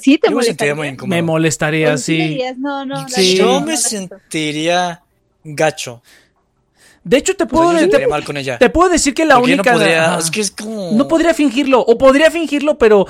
sí 0.00 0.18
te 0.18 0.30
molestaría. 0.30 0.74
Me, 1.06 1.22
molestaría, 1.22 1.96
sí. 1.96 2.40
No, 2.58 2.84
no, 2.84 3.06
Yo 3.36 3.60
me 3.60 3.76
sentiría 3.76 5.04
gacho. 5.44 6.02
De 7.04 7.18
hecho, 7.18 7.36
te 7.36 7.44
puedo, 7.44 7.70
te, 7.76 8.70
puedo 8.70 8.88
decir 8.88 9.12
que 9.12 9.26
la 9.26 9.38
única. 9.38 9.72
No 9.72 9.78
podría, 9.78 10.18
es 10.18 10.30
que 10.30 10.40
es 10.40 10.50
como... 10.50 10.92
no 10.92 11.06
podría 11.06 11.34
fingirlo. 11.34 11.80
O 11.80 11.98
podría 11.98 12.30
fingirlo, 12.30 12.78
pero. 12.78 13.06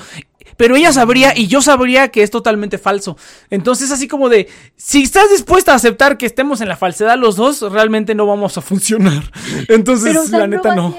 Pero 0.57 0.75
ella 0.75 0.93
sabría 0.93 1.37
y 1.37 1.47
yo 1.47 1.61
sabría 1.61 2.09
que 2.09 2.21
es 2.21 2.29
totalmente 2.29 2.77
falso. 2.77 3.17
Entonces, 3.49 3.91
así 3.91 4.07
como 4.07 4.27
de. 4.27 4.47
Si 4.75 5.03
estás 5.03 5.29
dispuesta 5.31 5.71
a 5.71 5.75
aceptar 5.75 6.17
que 6.17 6.25
estemos 6.25 6.59
en 6.59 6.67
la 6.67 6.75
falsedad 6.75 7.17
los 7.17 7.37
dos, 7.37 7.61
realmente 7.71 8.15
no 8.15 8.27
vamos 8.27 8.57
a 8.57 8.61
funcionar. 8.61 9.23
Entonces, 9.69 10.29
la 10.29 10.47
neta 10.47 10.75
no. 10.75 10.93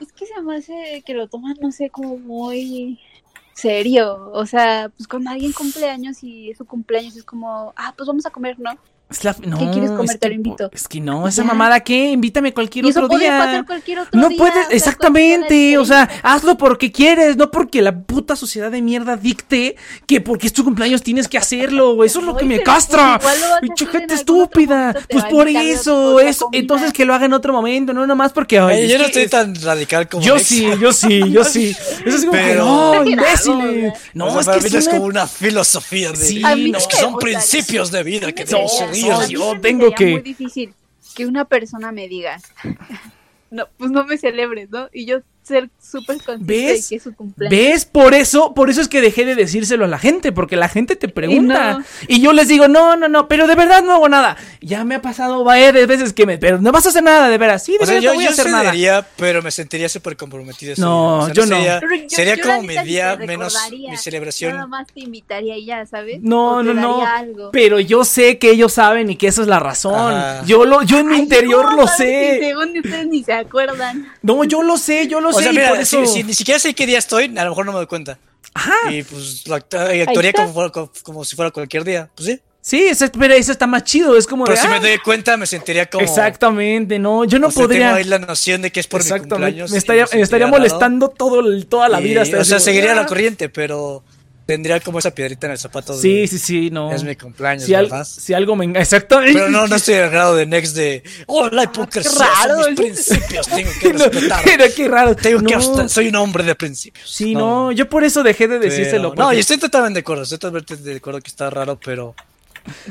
es 0.00 0.12
que 0.12 0.26
se 0.26 0.40
me 0.42 0.56
hace 0.56 1.02
que 1.06 1.14
lo 1.14 1.28
toman, 1.28 1.56
no 1.60 1.72
sé, 1.72 1.88
como 1.88 2.18
muy 2.18 3.00
serio. 3.54 4.30
O 4.32 4.44
sea, 4.44 4.90
pues 4.94 5.08
cuando 5.08 5.30
alguien 5.30 5.52
cumpleaños 5.52 6.22
y 6.22 6.50
es 6.50 6.58
su 6.58 6.66
cumpleaños, 6.66 7.16
es 7.16 7.24
como, 7.24 7.72
ah, 7.76 7.94
pues 7.96 8.06
vamos 8.06 8.26
a 8.26 8.30
comer, 8.30 8.58
¿no? 8.58 8.78
No, 9.46 9.58
¿Qué 9.58 9.70
quieres 9.70 9.92
comer? 9.92 10.18
Te 10.18 10.28
lo 10.28 10.34
invito. 10.34 10.68
Es 10.72 10.88
que 10.88 11.00
no, 11.00 11.28
esa 11.28 11.44
mamada, 11.44 11.78
¿qué? 11.78 12.10
Invítame 12.10 12.52
cualquier 12.52 12.86
otro 12.86 13.06
día. 13.06 13.38
Pasar 13.38 13.64
cualquier 13.64 14.00
otro 14.00 14.20
no 14.20 14.30
puedes, 14.30 14.66
exactamente. 14.70 15.78
O 15.78 15.84
sea, 15.84 16.08
hazlo 16.24 16.58
porque 16.58 16.90
quieres, 16.90 17.36
no 17.36 17.52
porque 17.52 17.82
la 17.82 17.96
puta 17.96 18.34
sociedad 18.34 18.68
de 18.68 18.82
mierda 18.82 19.16
dicte 19.16 19.76
que 20.06 20.20
porque 20.20 20.48
es 20.48 20.52
tu 20.52 20.64
cumpleaños 20.64 21.02
tienes 21.02 21.28
que 21.28 21.38
hacerlo. 21.38 22.02
Eso 22.04 22.18
es 22.18 22.26
lo 22.26 22.36
que 22.36 22.44
me 22.44 22.60
castra. 22.64 23.20
Pinche 23.60 23.86
gente 23.86 24.14
estúpida. 24.14 24.92
Pues 25.08 25.24
por 25.26 25.48
eso, 25.48 26.18
eso. 26.18 26.48
Entonces 26.50 26.92
que 26.92 27.04
lo 27.04 27.14
haga 27.14 27.26
en 27.26 27.32
otro 27.32 27.52
momento, 27.52 27.92
no 27.92 28.06
nomás 28.08 28.32
porque. 28.32 28.56
yo 28.56 28.98
no 28.98 29.04
estoy 29.04 29.28
tan 29.28 29.54
radical 29.54 30.08
como. 30.08 30.24
Yo 30.24 30.40
sí, 30.40 30.66
yo 30.80 30.92
sí, 30.92 31.30
yo 31.30 31.44
sí. 31.44 31.76
Eso 32.04 32.16
es 32.16 32.24
como 32.24 32.32
que 32.32 32.54
no, 32.56 33.04
imbécil. 33.06 33.92
No, 34.14 34.40
es 34.40 34.48
que 34.48 34.78
es 34.78 34.88
como 34.88 35.04
una 35.04 35.28
filosofía 35.28 36.10
de. 36.10 36.16
Sí, 36.16 36.42
es 36.76 36.86
que 36.88 36.96
son 36.96 37.18
principios 37.18 37.92
de 37.92 38.02
vida 38.02 38.32
que 38.32 38.44
yo 39.28 39.60
tengo 39.60 39.92
que... 39.92 40.12
muy 40.12 40.22
difícil 40.22 40.74
que 41.14 41.26
una 41.26 41.44
persona 41.44 41.92
me 41.92 42.08
diga, 42.08 42.40
no, 43.50 43.68
pues 43.76 43.90
no 43.90 44.04
me 44.04 44.18
celebres, 44.18 44.70
¿no? 44.70 44.88
Y 44.92 45.06
yo 45.06 45.20
ser 45.46 45.70
súper 45.80 46.16
consciente 46.16 46.72
de 46.72 46.82
que 46.88 46.96
es 46.96 47.02
su 47.02 47.14
cumpleaños. 47.14 47.56
¿Ves? 47.56 47.84
Por 47.84 48.14
eso, 48.14 48.52
por 48.52 48.68
eso 48.68 48.80
es 48.80 48.88
que 48.88 49.00
dejé 49.00 49.24
de 49.24 49.36
decírselo 49.36 49.84
a 49.84 49.88
la 49.88 49.98
gente, 49.98 50.32
porque 50.32 50.56
la 50.56 50.68
gente 50.68 50.96
te 50.96 51.08
pregunta. 51.08 51.84
Y, 52.08 52.20
yo 52.20 52.32
les 52.32 52.48
digo, 52.48 52.66
no, 52.66 52.96
no, 52.96 53.08
no, 53.08 53.28
pero 53.28 53.46
de 53.46 53.54
verdad 53.54 53.84
no 53.84 53.92
hago 53.92 54.08
nada. 54.08 54.36
Ya 54.60 54.84
me 54.84 54.96
ha 54.96 55.02
pasado 55.02 55.44
varias 55.44 55.86
veces 55.86 56.12
que 56.12 56.26
me, 56.26 56.38
pero 56.38 56.58
no 56.58 56.72
vas 56.72 56.86
a 56.86 56.88
hacer 56.88 57.04
nada, 57.04 57.28
de 57.28 57.38
veras. 57.38 57.62
Sí, 57.62 57.72
de 57.72 57.86
verdad 57.86 58.02
no 58.02 58.14
voy 58.14 58.26
a 58.26 58.30
hacer 58.30 58.50
nada. 58.50 59.08
pero 59.16 59.42
me 59.42 59.52
sentiría 59.52 59.88
súper 59.88 60.16
comprometido. 60.16 60.74
No, 60.78 61.32
yo 61.32 61.46
no. 61.46 61.56
Sería, 62.08 62.40
como 62.42 62.62
mi 62.62 62.76
día 62.78 63.16
menos 63.16 63.56
mi 63.70 63.96
celebración. 63.96 64.54
Nada 64.54 64.66
más 64.66 64.88
te 64.88 65.00
invitaría 65.00 65.56
y 65.56 65.66
ya, 65.66 65.86
¿sabes? 65.86 66.20
No, 66.22 66.62
no, 66.62 66.74
no. 66.74 67.50
Pero 67.52 67.78
yo 67.78 68.04
sé 68.04 68.38
que 68.38 68.50
ellos 68.50 68.72
saben 68.72 69.10
y 69.10 69.16
que 69.16 69.28
esa 69.28 69.42
es 69.42 69.48
la 69.48 69.60
razón. 69.60 70.44
Yo 70.46 70.64
lo, 70.64 70.82
yo 70.82 70.98
en 70.98 71.06
mi 71.06 71.18
interior 71.18 71.72
lo 71.74 71.86
sé. 71.86 72.38
según 72.40 72.76
ustedes 72.76 73.06
ni 73.06 73.22
se 73.22 73.32
acuerdan. 73.32 74.08
No, 74.22 74.42
yo 74.42 74.62
lo 74.62 74.76
sé, 74.76 75.06
yo 75.06 75.20
lo 75.20 75.35
sé. 75.36 75.48
O 75.48 75.52
sea, 75.52 75.52
mira, 75.52 75.84
si, 75.84 76.22
ni 76.22 76.34
siquiera 76.34 76.58
sé 76.58 76.74
qué 76.74 76.86
día 76.86 76.98
estoy, 76.98 77.24
a 77.36 77.44
lo 77.44 77.50
mejor 77.50 77.66
no 77.66 77.72
me 77.72 77.78
doy 77.78 77.86
cuenta. 77.86 78.18
Ajá. 78.54 78.90
Y 78.90 79.02
pues 79.02 79.44
actuaría 79.50 80.32
como, 81.02 81.24
si 81.24 81.36
fuera 81.36 81.50
cualquier 81.50 81.84
día. 81.84 82.10
Pues 82.14 82.28
sí. 82.28 82.40
Sí, 82.60 82.90
pero 83.16 83.32
eso 83.34 83.52
está 83.52 83.68
más 83.68 83.84
chido, 83.84 84.16
es 84.16 84.26
como 84.26 84.44
Pero 84.44 84.60
si 84.60 84.66
me 84.66 84.74
ah". 84.74 84.80
doy 84.80 84.98
cuenta 84.98 85.36
me 85.36 85.46
sentiría 85.46 85.86
como... 85.86 86.02
Exactamente, 86.02 86.98
no, 86.98 87.24
yo 87.24 87.38
no 87.38 87.48
podría... 87.48 87.86
Tengo 87.86 87.96
ahí 87.98 88.04
la 88.04 88.18
noción 88.18 88.60
de 88.62 88.72
que 88.72 88.80
es 88.80 88.88
por 88.88 89.04
mi 89.04 89.20
cumpleaños. 89.20 89.70
Me 89.70 89.78
estaría, 89.78 90.04
me 90.12 90.20
estaría 90.20 90.48
molestando 90.48 91.08
todo, 91.10 91.44
toda 91.66 91.88
la 91.88 92.00
vida. 92.00 92.22
o 92.22 92.44
sea, 92.44 92.58
seguiría 92.58 92.92
la 92.96 93.02
ah". 93.02 93.06
corriente, 93.06 93.48
pero 93.48 94.02
tendría 94.46 94.78
como 94.80 95.00
esa 95.00 95.10
piedrita 95.10 95.48
en 95.48 95.52
el 95.52 95.58
zapato. 95.58 95.92
Sí, 95.98 96.26
sí, 96.28 96.38
sí, 96.38 96.70
no. 96.70 96.92
Es 96.92 97.02
mi 97.02 97.16
cumpleaños, 97.16 97.64
si 97.64 97.72
¿verdad? 97.72 98.04
si 98.04 98.32
algo 98.32 98.54
me. 98.54 98.66
Exactamente. 98.78 99.34
Pero 99.34 99.50
no, 99.50 99.66
no 99.66 99.76
estoy 99.76 99.96
al 99.96 100.10
grado 100.10 100.36
de 100.36 100.46
Next 100.46 100.76
de. 100.76 101.02
Oh, 101.26 101.48
la 101.48 101.64
hipocresía 101.64 102.12
raro. 102.12 102.58
mis 102.70 102.80
principios. 102.80 103.48
Tengo 103.48 103.70
que 103.80 103.92
respetar. 103.92 104.42
pero 104.44 104.64
qué 104.74 104.88
raro. 104.88 105.16
Tengo 105.16 105.42
que 105.42 105.88
soy 105.88 106.08
un 106.08 106.16
hombre 106.16 106.44
de 106.44 106.54
principios. 106.54 107.10
Sí, 107.10 107.34
no, 107.34 107.72
yo 107.72 107.88
por 107.88 108.04
eso 108.04 108.22
dejé 108.22 108.46
de 108.48 108.58
decírselo. 108.58 109.12
No, 109.14 109.32
yo 109.32 109.40
estoy 109.40 109.58
totalmente 109.58 109.96
de 109.98 110.00
acuerdo. 110.00 110.22
Estoy 110.22 110.38
totalmente 110.38 110.76
de 110.76 110.96
acuerdo 110.96 111.20
que 111.20 111.28
está 111.28 111.50
raro, 111.50 111.78
pero. 111.84 112.14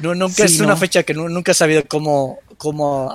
No, 0.01 0.13
nunca 0.13 0.43
es 0.45 0.59
una 0.59 0.75
fecha 0.75 1.03
que 1.03 1.13
nunca 1.13 1.51
he 1.51 1.55
sabido 1.55 1.83
cómo, 1.87 2.39
cómo 2.57 3.11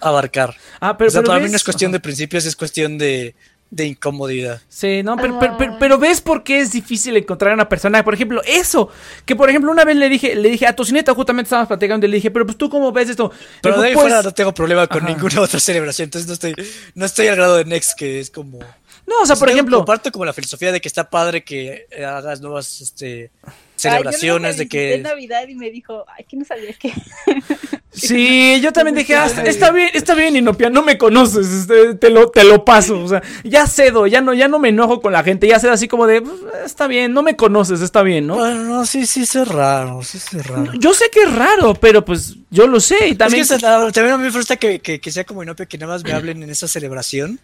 abarcar. 0.00 0.54
Ah, 0.80 0.96
pero, 0.96 1.08
o 1.08 1.10
sea, 1.10 1.22
para 1.22 1.40
mí 1.40 1.48
no 1.48 1.56
es 1.56 1.64
cuestión 1.64 1.92
de 1.92 2.00
principios, 2.00 2.46
es 2.46 2.56
cuestión 2.56 2.98
de 2.98 3.34
de 3.70 3.86
incomodidad. 3.86 4.60
Sí, 4.68 5.02
no, 5.02 5.16
pero, 5.16 5.38
pero, 5.78 5.98
ves 5.98 6.20
por 6.20 6.42
qué 6.42 6.60
es 6.60 6.72
difícil 6.72 7.16
encontrar 7.16 7.52
a 7.52 7.54
una 7.54 7.68
persona, 7.68 8.04
por 8.04 8.14
ejemplo, 8.14 8.42
eso, 8.44 8.88
que 9.24 9.36
por 9.36 9.48
ejemplo 9.48 9.70
una 9.70 9.84
vez 9.84 9.96
le 9.96 10.08
dije, 10.08 10.34
le 10.34 10.48
dije 10.48 10.66
a 10.66 10.74
Tocineta, 10.74 11.14
justamente 11.14 11.46
estábamos 11.46 11.68
platicando 11.68 12.06
y 12.06 12.10
le 12.10 12.16
dije, 12.16 12.30
pero 12.30 12.44
pues 12.44 12.58
tú 12.58 12.68
cómo 12.68 12.90
ves 12.90 13.10
esto. 13.10 13.30
Pero 13.62 13.80
de 13.80 13.88
ahí 13.88 13.94
fuera 13.94 14.16
pues 14.16 14.24
no 14.24 14.32
tengo 14.32 14.52
problema 14.52 14.86
con 14.88 15.04
ninguna 15.04 15.40
otra 15.40 15.60
celebración, 15.60 16.06
entonces 16.06 16.26
no 16.26 16.34
estoy, 16.34 16.54
no 16.94 17.06
estoy 17.06 17.28
al 17.28 17.36
grado 17.36 17.56
de 17.56 17.64
Next 17.64 17.96
que 17.96 18.20
es 18.20 18.30
como... 18.30 18.58
No, 19.06 19.22
o 19.22 19.26
sea, 19.26 19.36
por 19.36 19.48
ejemplo... 19.50 19.78
Comparto 19.78 20.12
como 20.12 20.24
la 20.24 20.32
filosofía 20.32 20.72
de 20.72 20.80
que 20.80 20.88
está 20.88 21.08
padre 21.08 21.42
que 21.42 21.86
hagas 21.96 22.40
nuevas, 22.40 22.80
este 22.80 23.30
celebraciones 23.76 24.56
de 24.56 24.68
que... 24.68 24.98
Navidad 24.98 25.48
y 25.48 25.54
me 25.54 25.70
dijo, 25.70 26.04
ay, 26.08 26.24
que 26.24 26.36
no 26.36 26.44
sabías 26.44 26.76
que... 26.76 26.92
Sí, 27.92 28.60
yo 28.60 28.72
también 28.74 28.94
dije, 28.94 29.14
ah, 29.16 29.26
está 29.26 29.72
bien, 29.72 29.90
está 29.94 30.14
bien, 30.14 30.36
Inopia, 30.36 30.70
no 30.70 30.82
me 30.82 30.96
conoces, 30.96 31.48
este, 31.48 31.94
te 31.94 32.10
lo, 32.10 32.30
te 32.30 32.44
lo 32.44 32.64
paso, 32.64 33.02
o 33.02 33.08
sea, 33.08 33.22
ya 33.44 33.66
cedo, 33.66 34.06
ya 34.06 34.20
no, 34.20 34.32
ya 34.32 34.48
no 34.48 34.58
me 34.58 34.68
enojo 34.68 35.00
con 35.00 35.12
la 35.12 35.22
gente, 35.22 35.48
ya 35.48 35.58
cedo 35.58 35.72
así 35.72 35.88
como 35.88 36.06
de, 36.06 36.22
pues, 36.22 36.36
está 36.64 36.86
bien, 36.86 37.12
no 37.12 37.22
me 37.22 37.36
conoces, 37.36 37.80
está 37.80 38.02
bien, 38.02 38.26
¿no? 38.26 38.36
Bueno, 38.36 38.64
no, 38.64 38.86
sí, 38.86 39.06
sí, 39.06 39.22
es 39.22 39.48
raro, 39.48 40.02
sí, 40.02 40.18
es 40.18 40.46
raro. 40.46 40.72
Yo 40.78 40.94
sé 40.94 41.06
que 41.12 41.22
es 41.22 41.34
raro, 41.34 41.74
pero 41.74 42.04
pues 42.04 42.36
yo 42.50 42.66
lo 42.66 42.80
sé 42.80 43.08
y 43.08 43.14
también... 43.14 43.42
Es 43.42 43.50
que 43.50 43.58
también 43.58 44.12
a 44.12 44.18
mí 44.18 44.24
me 44.24 44.30
frustra 44.30 44.56
que, 44.56 44.80
que, 44.80 45.00
que 45.00 45.10
sea 45.10 45.24
como 45.24 45.42
Inopia 45.42 45.66
que 45.66 45.78
nada 45.78 45.92
más 45.94 46.04
me 46.04 46.12
hablen 46.12 46.42
en 46.42 46.50
esa 46.50 46.68
celebración. 46.68 47.40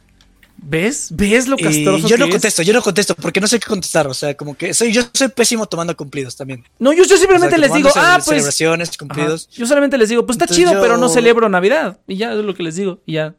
¿Ves? 0.59 1.09
¿Ves 1.11 1.47
lo 1.49 1.57
castroso 1.57 2.09
Yo 2.09 2.17
no 2.17 2.29
contesto, 2.29 2.63
yo 2.63 2.73
no 2.73 2.83
contesto 2.83 3.15
porque 3.15 3.41
no 3.41 3.47
sé 3.47 3.61
qué 3.61 3.67
contestar. 3.67 4.07
O 4.07 4.15
sea, 4.15 4.37
como 4.37 4.57
que 4.57 4.75
soy, 4.75 4.93
yo 4.93 5.03
soy 5.13 5.29
pésimo 5.29 5.67
tomando 5.67 5.97
cumplidos 5.97 6.37
también. 6.37 6.65
No, 6.79 6.93
yo, 6.93 7.05
yo 7.05 7.17
simplemente 7.17 7.59
les 7.59 7.73
digo, 7.73 7.91
ah, 7.95 8.15
pues. 8.17 8.27
Celebraciones, 8.27 8.97
cumplidos. 8.97 9.49
Yo 9.51 9.67
solamente 9.67 9.99
les 9.99 10.09
digo, 10.09 10.25
pues 10.27 10.37
está 10.39 10.53
chido, 10.53 10.73
pero 10.81 10.97
no 10.97 11.09
celebro 11.09 11.49
Navidad. 11.49 11.99
Y 12.07 12.17
ya 12.17 12.33
es 12.33 12.39
lo 12.39 12.55
que 12.55 12.63
les 12.63 12.77
digo, 12.77 13.01
y 13.07 13.15
ya. 13.15 13.35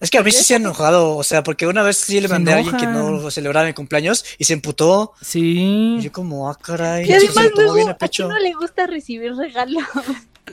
Es 0.00 0.10
que 0.10 0.18
a 0.18 0.22
mí 0.22 0.30
sí 0.30 0.44
se 0.44 0.54
ha 0.54 0.56
enojado, 0.56 1.16
o 1.16 1.22
sea, 1.22 1.42
porque 1.42 1.66
una 1.66 1.82
vez 1.82 1.98
sí 1.98 2.18
le 2.20 2.28
mandé 2.28 2.52
a 2.52 2.56
alguien 2.56 2.76
que 2.76 2.86
no 2.86 3.30
celebraba 3.30 3.66
mi 3.66 3.74
cumpleaños 3.74 4.24
y 4.38 4.44
se 4.44 4.54
emputó. 4.54 5.12
Sí. 5.20 5.96
Y 5.98 6.02
yo 6.02 6.12
como, 6.12 6.48
ah, 6.48 6.58
caray. 6.58 7.06
Y 7.06 7.12
además 7.12 7.50
luego, 7.54 7.88
a, 7.88 7.98
pecho. 7.98 8.28
no 8.28 8.38
le 8.38 8.54
gusta 8.54 8.86
recibir 8.86 9.34
regalos. 9.34 9.84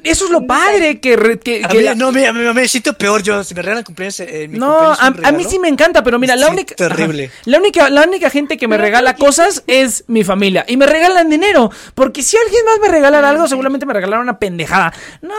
Eso 0.03 0.25
es 0.25 0.31
lo 0.31 0.47
padre 0.47 0.99
que... 0.99 1.39
que, 1.43 1.63
a 1.63 1.95
no, 1.95 2.11
me, 2.11 2.31
me, 2.53 2.67
siento 2.67 2.93
peor 2.93 3.21
yo, 3.21 3.43
si 3.43 3.53
me 3.53 3.61
regalan 3.61 3.83
cumpleaños 3.83 4.21
eh, 4.21 4.47
mi 4.49 4.57
No, 4.57 4.93
a, 4.93 5.31
mí 5.31 5.43
sí 5.43 5.59
me 5.59 5.67
encanta, 5.67 6.01
pero 6.03 6.17
mira, 6.17 6.35
la 6.35 6.49
única... 6.49 6.75
Terrible. 6.75 7.29
la, 7.45 7.59
única, 7.59 7.89
la 7.89 8.03
única 8.03 8.29
gente 8.29 8.57
que 8.57 8.67
me 8.67 8.77
regala 8.77 9.15
cosas 9.15 9.63
es 9.67 10.05
mi 10.07 10.23
familia. 10.23 10.65
Y 10.67 10.77
me 10.77 10.85
regalan 10.85 11.29
dinero, 11.29 11.71
porque 11.93 12.23
si 12.23 12.37
alguien 12.37 12.63
más 12.65 12.79
me 12.81 12.87
regalara 12.87 13.29
algo, 13.29 13.47
seguramente 13.47 13.85
me 13.85 13.93
regalaron 13.93 14.23
una 14.23 14.39
pendejada. 14.39 14.93
No, 15.21 15.33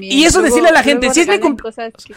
Y 0.00 0.24
eso 0.24 0.42
decirle 0.42 0.68
a 0.68 0.72
la 0.72 0.82
gente, 0.82 1.12
si 1.12 1.20
es, 1.22 1.26
mi 1.26 1.38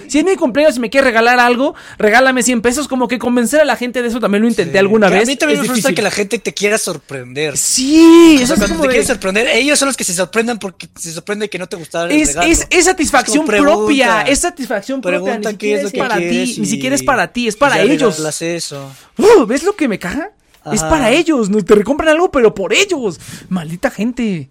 si 0.08 0.20
es 0.20 0.26
mi 0.26 0.36
cumpleaños 0.36 0.76
y 0.76 0.82
me 0.82 0.90
quiere 0.90 1.06
regalar 1.06 1.40
algo, 1.40 1.74
regálame 1.98 2.44
100 2.44 2.62
pesos, 2.62 2.88
como 2.88 3.08
que 3.08 3.18
convencer 3.18 3.62
a 3.62 3.66
la 3.66 3.78
gente 3.78 4.02
de 4.02 4.10
eso 4.10 4.20
también 4.20 4.44
lo 4.44 4.50
intenté 4.50 4.78
alguna 4.78 5.10
vez. 5.10 5.24
A 5.24 5.26
mí 5.26 5.38
también 5.38 5.62
me 5.62 5.68
gusta 5.68 5.94
que 5.94 6.02
la 6.02 6.12
gente 6.12 6.38
te 6.38 6.54
quiera 6.54 6.78
sorprender. 6.78 7.58
Sí, 7.58 8.40
eso 8.42 8.54
es 8.54 8.60
cuando 8.60 8.82
te 8.82 8.90
quiere 8.90 9.06
sorprender, 9.06 9.48
ellos 9.48 9.80
son 9.80 9.88
los 9.88 9.98
que 9.98 10.04
se 10.04 10.14
sorprendan 10.14 10.60
porque 10.60 10.90
se 11.00 11.13
sorprende 11.14 11.50
que 11.50 11.58
no 11.58 11.68
te 11.68 11.76
gustara 11.76 12.12
el 12.12 12.22
es, 12.22 12.30
regalo. 12.30 12.52
Es, 12.52 12.68
es 12.70 12.86
satisfacción 12.86 13.46
propia, 13.46 14.22
es 14.24 14.40
satisfacción 14.40 15.02
propia. 15.02 15.38
Ni 15.38 15.56
qué 15.56 15.76
es, 15.76 15.84
lo 15.84 15.92
que 15.92 15.98
para 15.98 16.18
ti, 16.18 16.56
ni 16.58 16.66
siquiera 16.66 16.96
es 16.96 17.04
para 17.04 17.32
ti, 17.32 17.48
es 17.48 17.56
para 17.56 17.82
ellos. 17.82 18.42
Eso. 18.42 18.92
Uh, 19.18 19.46
¿Ves 19.46 19.64
lo 19.64 19.76
que 19.76 19.88
me 19.88 20.00
caga? 20.00 20.32
Es 20.72 20.82
para 20.82 21.12
ellos, 21.12 21.50
no 21.50 21.64
te 21.64 21.76
recompran 21.76 22.10
algo, 22.10 22.32
pero 22.32 22.54
por 22.56 22.74
ellos. 22.74 23.20
Maldita 23.50 23.92
gente. 23.92 24.50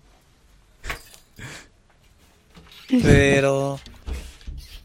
Pero 3.02 3.80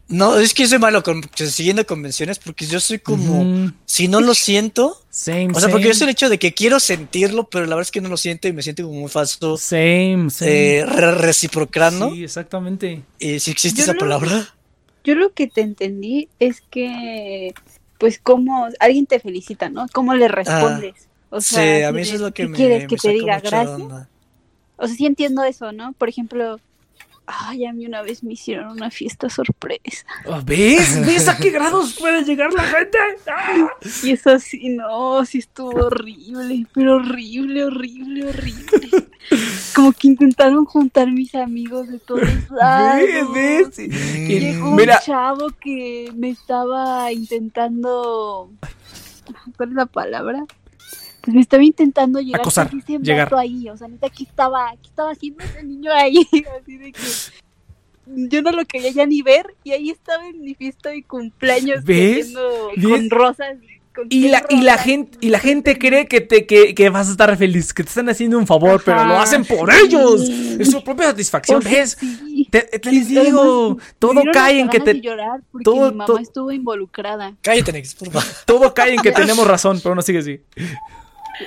No, 0.08 0.38
es 0.38 0.54
que 0.54 0.66
soy 0.66 0.78
malo 0.78 1.02
con, 1.02 1.22
siguiendo 1.34 1.86
convenciones 1.86 2.38
porque 2.38 2.66
yo 2.66 2.80
soy 2.80 2.98
como, 2.98 3.70
si 3.84 4.08
no 4.08 4.22
lo 4.22 4.34
siento, 4.34 4.98
same, 5.10 5.50
o 5.54 5.60
sea, 5.60 5.68
porque 5.68 5.88
yo 5.88 5.94
soy 5.94 6.04
el 6.04 6.12
hecho 6.12 6.30
de 6.30 6.38
que 6.38 6.54
quiero 6.54 6.80
sentirlo, 6.80 7.50
pero 7.50 7.66
la 7.66 7.74
verdad 7.74 7.88
es 7.88 7.90
que 7.90 8.00
no 8.00 8.08
lo 8.08 8.16
siento 8.16 8.48
y 8.48 8.54
me 8.54 8.62
siento 8.62 8.84
como 8.84 9.00
muy 9.00 9.10
falso. 9.10 9.58
Same, 9.58 10.30
same. 10.30 10.78
Eh, 10.78 10.86
reciprocando. 10.86 12.10
Sí, 12.10 12.24
exactamente. 12.24 13.02
¿Y 13.18 13.38
si 13.38 13.50
existe 13.50 13.82
esa 13.82 13.92
palabra? 13.92 14.54
Yo 15.04 15.14
lo 15.14 15.32
que 15.34 15.46
te 15.46 15.60
entendí 15.60 16.30
es 16.38 16.62
que, 16.62 17.52
pues, 17.98 18.18
como 18.18 18.68
alguien 18.80 19.04
te 19.04 19.20
felicita, 19.20 19.68
¿no? 19.68 19.86
¿Cómo 19.92 20.14
le 20.14 20.28
respondes? 20.28 20.94
Ah, 20.96 21.36
o 21.36 21.40
sea, 21.42 21.80
sí, 21.80 21.82
a 21.82 21.92
mí 21.92 22.00
eso 22.00 22.14
es 22.14 22.20
lo 22.22 22.32
que 22.32 22.48
me, 22.48 22.56
quieres 22.56 22.88
que 22.88 22.96
te 22.96 23.10
diga 23.10 23.40
gracias? 23.40 23.78
O 24.78 24.86
sea, 24.86 24.96
sí 24.96 25.04
entiendo 25.04 25.44
eso, 25.44 25.72
¿no? 25.72 25.92
Por 25.92 26.08
ejemplo, 26.08 26.60
Ay, 27.30 27.66
a 27.66 27.74
mí 27.74 27.84
una 27.84 28.00
vez 28.00 28.24
me 28.24 28.32
hicieron 28.32 28.70
una 28.70 28.90
fiesta 28.90 29.28
sorpresa. 29.28 30.06
Ah, 30.26 30.40
¿Ves? 30.42 31.04
¿Ves 31.04 31.28
a 31.28 31.36
qué 31.36 31.50
grados 31.50 31.92
puede 31.98 32.24
llegar 32.24 32.54
la 32.54 32.62
gente? 32.62 32.96
¡Ah! 33.30 33.68
Y 34.02 34.12
eso 34.12 34.38
sí, 34.38 34.70
no, 34.70 35.22
sí 35.26 35.38
estuvo 35.38 35.86
horrible, 35.86 36.64
pero 36.72 36.96
horrible, 36.96 37.64
horrible, 37.64 38.28
horrible. 38.28 38.88
Como 39.74 39.92
que 39.92 40.08
intentaron 40.08 40.64
juntar 40.64 41.12
mis 41.12 41.34
amigos 41.34 41.88
de 41.88 41.98
todos 41.98 42.22
lados. 42.50 43.04
¿Ves? 43.34 43.76
¿Ves? 43.76 43.88
Llegó 44.26 44.70
un 44.70 44.80
chavo 45.04 45.48
que 45.60 46.10
me 46.16 46.30
estaba 46.30 47.12
intentando... 47.12 48.50
¿Cuál 49.58 49.68
es 49.68 49.74
la 49.74 49.86
palabra? 49.86 50.46
Pues 51.28 51.34
me 51.34 51.40
estaba 51.42 51.62
intentando 51.62 52.20
llegar 52.20 52.40
Acosar, 52.40 52.70
llegar. 53.02 53.34
ahí, 53.34 53.68
o 53.68 53.76
sea, 53.76 53.86
neta, 53.86 54.06
aquí 54.06 54.24
estaba, 54.24 54.70
aquí 54.70 54.88
estaba 54.88 55.10
haciendo 55.10 55.44
ese 55.44 55.62
niño 55.62 55.92
ahí, 55.92 56.26
así 56.60 56.78
de 56.78 56.92
que 56.92 57.00
yo 58.06 58.40
no 58.40 58.52
lo 58.52 58.64
quería 58.64 58.90
ya 58.90 59.04
ni 59.04 59.20
ver 59.20 59.54
y 59.62 59.72
ahí 59.72 59.90
estaba 59.90 60.26
en 60.26 60.40
mi 60.40 60.54
fiesta 60.54 60.88
de 60.88 61.02
cumpleaños 61.02 61.84
¿Ves? 61.84 62.32
con 62.82 63.10
rosas 63.10 63.58
y 64.08 64.28
la, 64.28 64.46
y 64.48 64.62
la 64.62 64.78
gente 64.78 65.18
y 65.20 65.28
la 65.28 65.40
gente 65.40 65.76
cree 65.76 66.06
que 66.06 66.20
te 66.20 66.46
que, 66.46 66.74
que, 66.74 66.88
vas 66.88 67.08
a 67.08 67.10
estar 67.10 67.36
feliz, 67.36 67.74
que 67.74 67.82
te 67.82 67.88
están 67.88 68.08
haciendo 68.08 68.38
un 68.38 68.46
favor, 68.46 68.80
pero 68.82 69.04
lo 69.04 69.18
hacen 69.18 69.44
por 69.44 69.70
ellos. 69.74 70.22
Es 70.22 70.70
su 70.70 70.82
propia 70.84 71.06
satisfacción, 71.06 71.62
¿ves? 71.62 71.98
Te, 72.48 72.62
te 72.62 72.92
les 72.92 73.08
digo, 73.08 73.76
todo 73.98 74.22
cae 74.32 74.60
en 74.60 74.68
que 74.68 74.80
te 74.80 75.00
llorar 75.00 75.42
porque 75.50 75.64
todo, 75.64 75.90
mi 75.90 75.96
mamá 75.96 76.20
estuvo 76.20 76.52
involucrada. 76.52 77.34
Cállate, 77.42 77.72
Nex, 77.72 77.94
por 77.94 78.10
favor. 78.10 78.28
Todo 78.46 78.72
cae 78.72 78.94
en 78.94 79.00
que 79.00 79.10
tenemos 79.12 79.46
razón, 79.46 79.80
pero 79.82 79.94
no 79.94 80.02
sigue 80.02 80.20
así. 80.20 80.40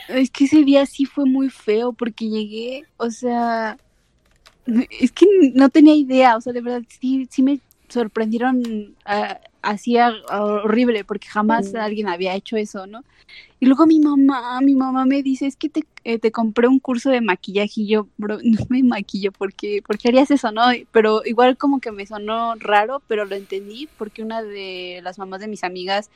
Es 0.08 0.32
que 0.32 0.46
ese 0.46 0.64
día 0.64 0.86
sí 0.86 1.06
fue 1.06 1.26
muy 1.26 1.50
feo 1.50 1.94
porque 1.94 2.30
llegué, 2.30 2.86
o 2.98 3.10
sea, 3.10 3.78
es 5.00 5.12
que 5.12 5.26
no 5.54 5.70
tenía 5.70 5.96
idea, 5.96 6.38
o 6.38 6.42
sea, 6.42 6.54
de 6.54 6.62
verdad 6.62 6.84
sí, 7.00 7.28
sí 7.30 7.44
me 7.44 7.60
sorprendieron 7.90 8.96
uh, 9.06 9.36
así 9.62 9.98
horrible 10.30 11.04
porque 11.04 11.28
jamás 11.28 11.74
alguien 11.76 12.08
había 12.08 12.36
hecho 12.36 12.58
eso, 12.58 12.88
¿no? 12.88 13.04
Y 13.60 13.68
luego 13.68 13.86
mi 13.86 14.00
mamá, 14.00 14.60
mi 14.62 14.76
mamá 14.76 15.06
me 15.06 15.22
dice, 15.22 15.46
es 15.46 15.56
que 15.56 15.70
te, 15.70 15.84
eh, 16.04 16.18
te 16.18 16.32
compré 16.32 16.68
un 16.68 16.80
curso 16.80 17.12
de 17.12 17.22
maquillaje 17.22 17.82
y 17.82 17.88
yo, 17.88 18.08
bro, 18.18 18.40
no 18.44 18.60
me 18.70 18.82
maquillo 18.84 19.32
porque, 19.32 19.84
porque 19.86 20.08
harías 20.08 20.32
eso, 20.32 20.52
¿no? 20.52 20.64
Pero 20.92 21.22
igual 21.26 21.58
como 21.58 21.80
que 21.80 21.92
me 21.92 22.06
sonó 22.06 22.56
raro, 22.56 23.02
pero 23.08 23.26
lo 23.26 23.36
entendí 23.36 23.88
porque 23.98 24.24
una 24.24 24.42
de 24.42 25.02
las 25.04 25.20
mamás 25.20 25.42
de 25.42 25.48
mis 25.48 25.64
amigas 25.64 26.10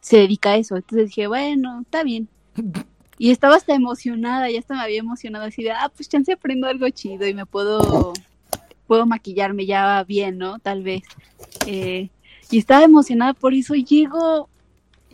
se 0.00 0.18
dedica 0.18 0.50
a 0.50 0.56
eso. 0.56 0.76
Entonces 0.76 1.08
dije, 1.08 1.26
bueno, 1.26 1.80
está 1.82 2.02
bien. 2.02 2.28
Y 3.22 3.30
estaba 3.32 3.56
hasta 3.56 3.74
emocionada, 3.74 4.48
ya 4.48 4.60
hasta 4.60 4.72
me 4.72 4.80
había 4.80 5.00
emocionado 5.00 5.44
así 5.44 5.62
de, 5.62 5.72
ah, 5.72 5.92
pues 5.94 6.08
chance 6.08 6.32
aprendo 6.32 6.66
algo 6.66 6.88
chido 6.88 7.26
y 7.26 7.34
me 7.34 7.44
puedo, 7.44 8.14
puedo 8.86 9.04
maquillarme 9.04 9.66
ya 9.66 10.02
bien, 10.04 10.38
¿no? 10.38 10.58
Tal 10.58 10.82
vez. 10.82 11.02
Eh, 11.66 12.08
y 12.50 12.58
estaba 12.58 12.82
emocionada 12.82 13.34
por 13.34 13.52
eso. 13.52 13.74
Llego 13.74 14.48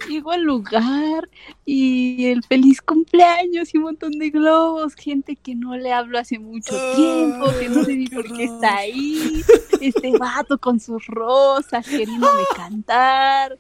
llego 0.09 0.33
al 0.33 0.43
lugar 0.43 1.29
y 1.65 2.27
el 2.27 2.43
feliz 2.45 2.81
cumpleaños 2.81 3.75
y 3.75 3.79
un 3.79 3.85
montón 3.85 4.13
de 4.13 4.31
globos, 4.31 4.95
gente 4.95 5.37
que 5.37 5.55
no 5.55 5.77
le 5.77 5.93
hablo 5.93 6.19
hace 6.19 6.39
mucho 6.39 6.75
tiempo, 6.95 7.47
que 7.59 7.69
no 7.69 7.85
sé 7.85 7.97
ni 7.97 8.07
por 8.07 8.25
qué 8.37 8.45
está 8.45 8.77
ahí, 8.77 9.43
este 9.81 10.17
vato 10.19 10.59
con 10.59 10.81
sus 10.81 11.07
rosas 11.07 11.87
queriéndome 11.87 12.43
cantar, 12.57 13.59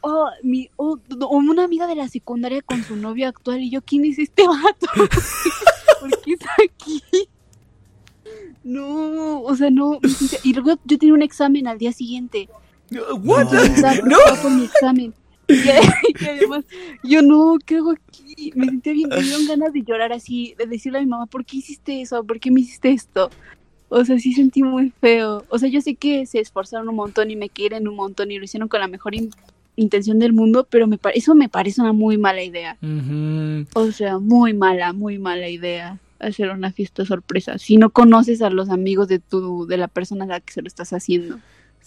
oh, 0.00 0.30
mi, 0.42 0.70
oh, 0.76 0.98
una 1.30 1.64
amiga 1.64 1.86
de 1.86 1.94
la 1.94 2.08
secundaria 2.08 2.62
con 2.62 2.82
su 2.82 2.96
novio 2.96 3.28
actual 3.28 3.62
y 3.62 3.70
yo, 3.70 3.82
¿quién 3.82 4.04
es 4.04 4.18
este 4.18 4.46
vato? 4.46 4.86
¿Por 6.00 6.20
qué 6.22 6.32
está 6.32 6.50
aquí? 6.64 7.02
No, 8.64 9.40
o 9.42 9.56
sea, 9.56 9.70
no. 9.70 9.98
Y 10.44 10.52
luego 10.52 10.78
yo 10.84 10.98
tenía 10.98 11.14
un 11.14 11.22
examen 11.22 11.66
al 11.66 11.78
día 11.78 11.92
siguiente. 11.92 12.48
What? 12.90 13.48
No. 14.04 14.18
Con 14.42 14.56
mi 14.56 14.64
examen. 14.64 15.14
Y, 15.50 16.24
además, 16.26 16.66
yo 17.02 17.22
no, 17.22 17.56
¿qué 17.64 17.76
hago 17.76 17.92
aquí? 17.92 18.52
Me 18.54 18.66
sentía 18.66 18.92
bien, 18.92 19.08
me 19.08 19.22
dieron 19.22 19.46
ganas 19.46 19.72
de 19.72 19.82
llorar 19.82 20.12
así, 20.12 20.54
de 20.58 20.66
decirle 20.66 20.98
a 20.98 21.00
mi 21.00 21.06
mamá, 21.06 21.24
¿por 21.24 21.46
qué 21.46 21.56
hiciste 21.56 22.02
eso? 22.02 22.22
¿Por 22.22 22.38
qué 22.38 22.50
me 22.50 22.60
hiciste 22.60 22.90
esto? 22.90 23.30
O 23.88 24.04
sea, 24.04 24.18
sí 24.18 24.34
sentí 24.34 24.62
muy 24.62 24.92
feo. 25.00 25.44
O 25.48 25.58
sea, 25.58 25.70
yo 25.70 25.80
sé 25.80 25.94
que 25.94 26.26
se 26.26 26.40
esforzaron 26.40 26.90
un 26.90 26.96
montón 26.96 27.30
y 27.30 27.36
me 27.36 27.48
quieren 27.48 27.88
un 27.88 27.96
montón 27.96 28.30
y 28.30 28.38
lo 28.38 28.44
hicieron 28.44 28.68
con 28.68 28.80
la 28.80 28.88
mejor 28.88 29.14
intención 29.76 30.18
del 30.18 30.34
mundo, 30.34 30.66
pero 30.68 30.86
me 30.86 30.98
eso 31.14 31.34
me 31.34 31.48
parece 31.48 31.80
una 31.80 31.94
muy 31.94 32.18
mala 32.18 32.42
idea. 32.42 32.76
O 33.72 33.90
sea, 33.90 34.18
muy 34.18 34.52
mala, 34.52 34.92
muy 34.92 35.18
mala 35.18 35.48
idea 35.48 35.98
hacer 36.18 36.50
una 36.50 36.72
fiesta 36.72 37.04
sorpresa. 37.04 37.58
Si 37.58 37.76
no 37.76 37.90
conoces 37.90 38.42
a 38.42 38.50
los 38.50 38.70
amigos 38.70 39.08
de 39.08 39.18
tu, 39.18 39.66
de 39.66 39.76
la 39.76 39.88
persona 39.88 40.24
a 40.24 40.28
la 40.28 40.40
que 40.40 40.52
se 40.52 40.62
lo 40.62 40.68
estás 40.68 40.92
haciendo. 40.92 41.38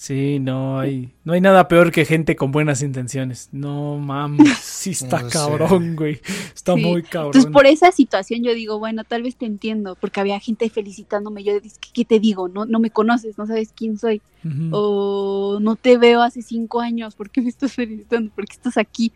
Sí, 0.01 0.39
no 0.39 0.79
hay, 0.79 1.13
no 1.25 1.33
hay 1.33 1.41
nada 1.41 1.67
peor 1.67 1.91
que 1.91 2.05
gente 2.05 2.35
con 2.35 2.51
buenas 2.51 2.81
intenciones. 2.81 3.49
No 3.51 3.99
mames, 3.99 4.57
sí 4.59 4.89
está 4.89 5.27
cabrón, 5.27 5.95
güey. 5.95 6.19
Está 6.55 6.75
muy 6.75 7.03
cabrón. 7.03 7.27
Entonces, 7.35 7.51
por 7.51 7.67
esa 7.67 7.91
situación 7.91 8.41
yo 8.43 8.55
digo, 8.55 8.79
bueno, 8.79 9.03
tal 9.03 9.21
vez 9.21 9.35
te 9.35 9.45
entiendo, 9.45 9.95
porque 10.01 10.19
había 10.19 10.39
gente 10.39 10.71
felicitándome. 10.71 11.43
Yo 11.43 11.59
dije, 11.59 11.75
¿qué 11.93 12.03
te 12.03 12.19
digo? 12.19 12.47
No, 12.47 12.65
no 12.65 12.79
me 12.79 12.89
conoces, 12.89 13.37
no 13.37 13.45
sabes 13.45 13.73
quién 13.75 13.99
soy. 13.99 14.23
O 14.71 15.59
no 15.61 15.75
te 15.75 15.99
veo 15.99 16.23
hace 16.23 16.41
cinco 16.41 16.79
años, 16.79 17.13
¿por 17.13 17.29
qué 17.29 17.43
me 17.43 17.49
estás 17.49 17.73
felicitando? 17.73 18.31
¿Por 18.33 18.47
qué 18.47 18.53
estás 18.53 18.77
aquí? 18.77 19.11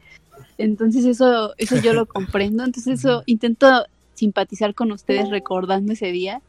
Entonces, 0.60 1.04
eso, 1.06 1.56
eso 1.58 1.78
yo 1.78 1.94
lo 1.94 2.06
comprendo. 2.06 2.64
Entonces, 2.64 3.00
eso 3.00 3.24
intento 3.26 3.88
simpatizar 4.14 4.76
con 4.76 4.92
ustedes 4.92 5.32
recordando 5.32 5.94
ese 5.94 6.12
día 6.12 6.44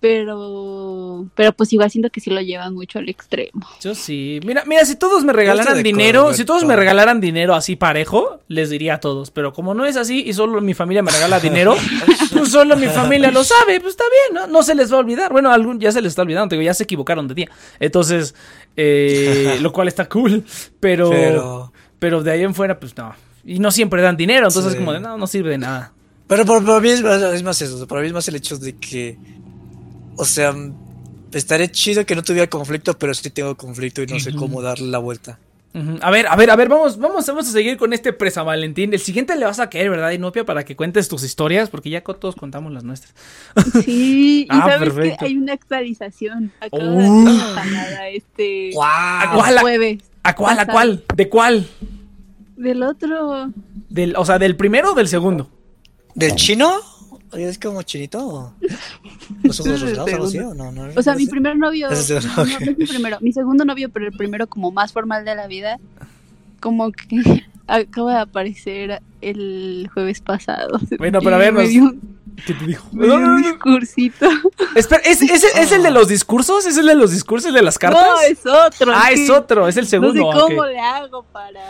pero 0.00 1.26
pero 1.34 1.52
pues 1.52 1.72
igual 1.72 1.90
siento 1.90 2.10
que 2.10 2.20
sí 2.20 2.30
lo 2.30 2.40
llevan 2.40 2.74
mucho 2.74 2.98
al 2.98 3.08
extremo. 3.08 3.66
Yo 3.80 3.94
sí. 3.94 4.40
Mira, 4.44 4.64
mira, 4.66 4.84
si 4.84 4.96
todos 4.96 5.24
me 5.24 5.32
regalaran 5.32 5.82
dinero, 5.82 6.32
si 6.34 6.44
todos 6.44 6.64
me 6.64 6.76
regalaran 6.76 7.20
dinero 7.20 7.54
así 7.54 7.76
parejo, 7.76 8.40
les 8.48 8.70
diría 8.70 8.94
a 8.94 9.00
todos, 9.00 9.30
pero 9.30 9.52
como 9.52 9.74
no 9.74 9.86
es 9.86 9.96
así 9.96 10.22
y 10.26 10.32
solo 10.32 10.60
mi 10.60 10.74
familia 10.74 11.02
me 11.02 11.10
regala 11.10 11.40
dinero, 11.40 11.76
pues 12.32 12.50
solo 12.50 12.76
mi 12.76 12.86
familia 12.86 13.30
lo 13.30 13.44
sabe, 13.44 13.80
pues 13.80 13.92
está 13.92 14.04
bien, 14.04 14.34
¿no? 14.34 14.46
No 14.46 14.62
se 14.62 14.74
les 14.74 14.92
va 14.92 14.96
a 14.96 15.00
olvidar. 15.00 15.32
Bueno, 15.32 15.50
algún 15.50 15.80
ya 15.80 15.92
se 15.92 16.02
les 16.02 16.12
está 16.12 16.22
olvidando, 16.22 16.54
digo, 16.54 16.62
ya 16.62 16.74
se 16.74 16.84
equivocaron 16.84 17.26
de 17.28 17.34
día. 17.34 17.50
Entonces, 17.80 18.34
eh, 18.76 19.58
lo 19.62 19.72
cual 19.72 19.88
está 19.88 20.08
cool, 20.08 20.44
pero, 20.80 21.72
pero 21.98 22.22
de 22.22 22.30
ahí 22.30 22.42
en 22.42 22.54
fuera 22.54 22.78
pues 22.78 22.96
no. 22.96 23.14
Y 23.44 23.60
no 23.60 23.70
siempre 23.70 24.02
dan 24.02 24.16
dinero, 24.16 24.48
entonces 24.48 24.74
como 24.74 24.92
de 24.92 25.00
no, 25.00 25.16
no 25.16 25.26
sirve 25.26 25.50
de 25.50 25.58
nada. 25.58 25.92
Pero 26.26 26.44
para, 26.44 26.80
mí 26.80 26.88
es 26.88 27.02
más, 27.42 27.62
eso, 27.62 27.86
para 27.86 28.00
mí 28.00 28.08
es 28.08 28.12
más 28.12 28.26
el 28.26 28.34
hecho 28.34 28.56
de 28.58 28.76
que 28.76 29.16
o 30.16 30.24
sea, 30.24 30.54
estaría 31.32 31.70
chido 31.70 32.04
que 32.06 32.14
no 32.14 32.22
tuviera 32.22 32.48
conflicto, 32.48 32.98
pero 32.98 33.14
sí 33.14 33.30
tengo 33.30 33.56
conflicto 33.56 34.02
y 34.02 34.06
no 34.06 34.18
sé 34.18 34.34
cómo 34.34 34.62
darle 34.62 34.88
la 34.88 34.98
vuelta. 34.98 35.38
A 36.00 36.10
ver, 36.10 36.26
a 36.26 36.36
ver, 36.36 36.50
a 36.50 36.56
ver, 36.56 36.70
vamos, 36.70 36.98
vamos, 36.98 37.26
vamos 37.26 37.46
a 37.46 37.52
seguir 37.52 37.76
con 37.76 37.92
este 37.92 38.14
presa 38.14 38.42
Valentín. 38.42 38.94
El 38.94 38.98
siguiente 38.98 39.36
le 39.36 39.44
vas 39.44 39.60
a 39.60 39.68
caer, 39.68 39.90
¿verdad, 39.90 40.10
Inopia? 40.10 40.42
Para 40.42 40.64
que 40.64 40.74
cuentes 40.74 41.06
tus 41.06 41.22
historias, 41.22 41.68
porque 41.68 41.90
ya 41.90 42.00
todos 42.00 42.34
contamos 42.34 42.72
las 42.72 42.82
nuestras. 42.82 43.14
Sí, 43.84 44.46
y 44.50 44.56
ah, 44.56 44.78
sabes 44.78 44.94
que 44.94 45.26
hay 45.26 45.36
una 45.36 45.52
actualización. 45.52 46.50
Acaba 46.60 46.94
uh. 46.94 47.28
este 48.10 48.70
¿A 48.82 49.32
cuál? 49.34 49.58
Jueves. 49.58 50.02
¿A 50.22 50.34
cuál? 50.34 50.58
¿A 50.60 50.66
cuál? 50.66 51.04
¿De 51.14 51.28
cuál? 51.28 51.68
Del 52.56 52.82
otro. 52.82 53.52
Del, 53.90 54.16
o 54.16 54.24
sea, 54.24 54.38
¿del 54.38 54.56
primero 54.56 54.92
o 54.92 54.94
del 54.94 55.08
segundo? 55.08 55.50
¿Del 56.14 56.34
chino? 56.36 56.72
¿Es 57.36 57.58
como 57.58 57.82
chinito? 57.82 58.52
¿Los 59.42 59.60
ojos 59.60 59.80
rosados 59.80 60.34
o 60.34 60.54
No, 60.54 60.72
no, 60.72 60.88
o 60.94 61.02
sea, 61.02 61.14
mi 61.14 61.26
primer 61.26 61.56
novio. 61.56 61.88
No, 61.88 61.94
no, 61.94 62.42
es 62.42 62.78
mi 62.78 62.86
primero. 62.86 63.18
Mi 63.20 63.32
segundo 63.32 63.64
novio, 63.64 63.90
pero 63.90 64.06
el 64.06 64.12
primero 64.12 64.46
como 64.46 64.70
más 64.70 64.92
formal 64.92 65.24
de 65.24 65.34
la 65.34 65.46
vida. 65.46 65.78
Como 66.60 66.90
que 66.92 67.44
acaba 67.66 68.14
de 68.14 68.20
aparecer 68.20 69.02
el 69.20 69.90
jueves 69.92 70.20
pasado. 70.20 70.78
Bueno, 70.98 71.20
pero 71.20 71.36
a 71.36 71.38
ver, 71.38 71.54
¿qué 72.46 72.54
te 72.54 72.66
dijo? 72.66 72.88
Me 72.92 73.06
dio 73.06 73.16
un 73.16 73.42
discursito. 73.42 74.28
Espera, 74.74 75.02
¿es, 75.04 75.22
es, 75.22 75.44
¿es, 75.44 75.72
el 75.72 75.82
de 75.82 75.90
los 75.90 76.08
discursos? 76.08 76.66
¿Es 76.66 76.76
el 76.76 76.86
de 76.86 76.94
los 76.94 77.12
discursos, 77.12 77.48
el 77.48 77.54
de 77.54 77.62
las 77.62 77.78
cartas? 77.78 78.02
No, 78.02 78.20
es 78.20 78.46
otro. 78.46 78.92
Ah, 78.94 79.10
es 79.10 79.28
otro, 79.30 79.68
es 79.68 79.76
el 79.76 79.86
segundo. 79.86 80.14
No 80.14 80.32
sé 80.32 80.40
cómo 80.40 80.66
le 80.66 80.78
hago 80.78 81.22
para 81.24 81.60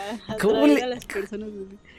¿Cómo 0.41 0.67
le... 0.67 0.81
a 0.81 0.87
las 0.87 1.05
personas. 1.05 1.49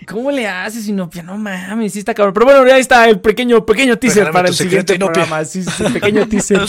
¿Cómo 0.08 0.30
le 0.30 0.48
haces, 0.48 0.88
Inopia? 0.88 1.22
No 1.22 1.36
mames, 1.36 1.92
sí 1.92 1.98
está 1.98 2.14
cabrón. 2.14 2.32
Pero 2.32 2.46
bueno, 2.46 2.66
ya 2.66 2.78
está 2.78 3.06
el 3.08 3.20
pequeño, 3.20 3.66
pequeño 3.66 3.98
teaser 3.98 4.30
para 4.30 4.48
el 4.48 4.54
siguiente 4.54 4.98
programa. 4.98 5.44
Sí, 5.44 5.62
sí, 5.62 5.84
pequeño 5.92 6.26
teaser. 6.26 6.62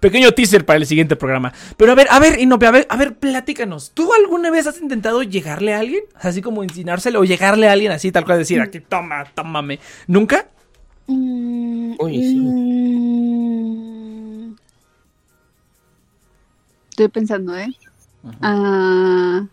pequeño 0.00 0.32
teaser 0.32 0.66
para 0.66 0.78
el 0.78 0.86
siguiente 0.86 1.14
programa. 1.14 1.52
Pero 1.76 1.92
a 1.92 1.94
ver, 1.94 2.08
a 2.10 2.18
ver, 2.18 2.40
Inopia, 2.40 2.70
a 2.70 2.72
ver, 2.72 2.86
a 2.90 2.96
ver, 2.96 3.16
platícanos. 3.16 3.92
¿Tú 3.94 4.12
alguna 4.12 4.50
vez 4.50 4.66
has 4.66 4.80
intentado 4.80 5.22
llegarle 5.22 5.72
a 5.72 5.78
alguien? 5.78 6.02
Así 6.20 6.42
como 6.42 6.64
insinuárselo 6.64 7.20
o 7.20 7.24
llegarle 7.24 7.68
a 7.68 7.72
alguien 7.72 7.92
así, 7.92 8.10
tal 8.10 8.24
cual 8.24 8.38
decir, 8.38 8.60
aquí, 8.60 8.80
toma, 8.80 9.24
tómame. 9.34 9.78
¿Nunca? 10.08 10.48
Mm, 11.06 11.94
sí. 12.08 12.34
Mm. 12.36 13.30
Estoy 16.90 17.08
pensando, 17.08 17.56
¿eh? 17.56 17.68
Ah, 18.42 19.46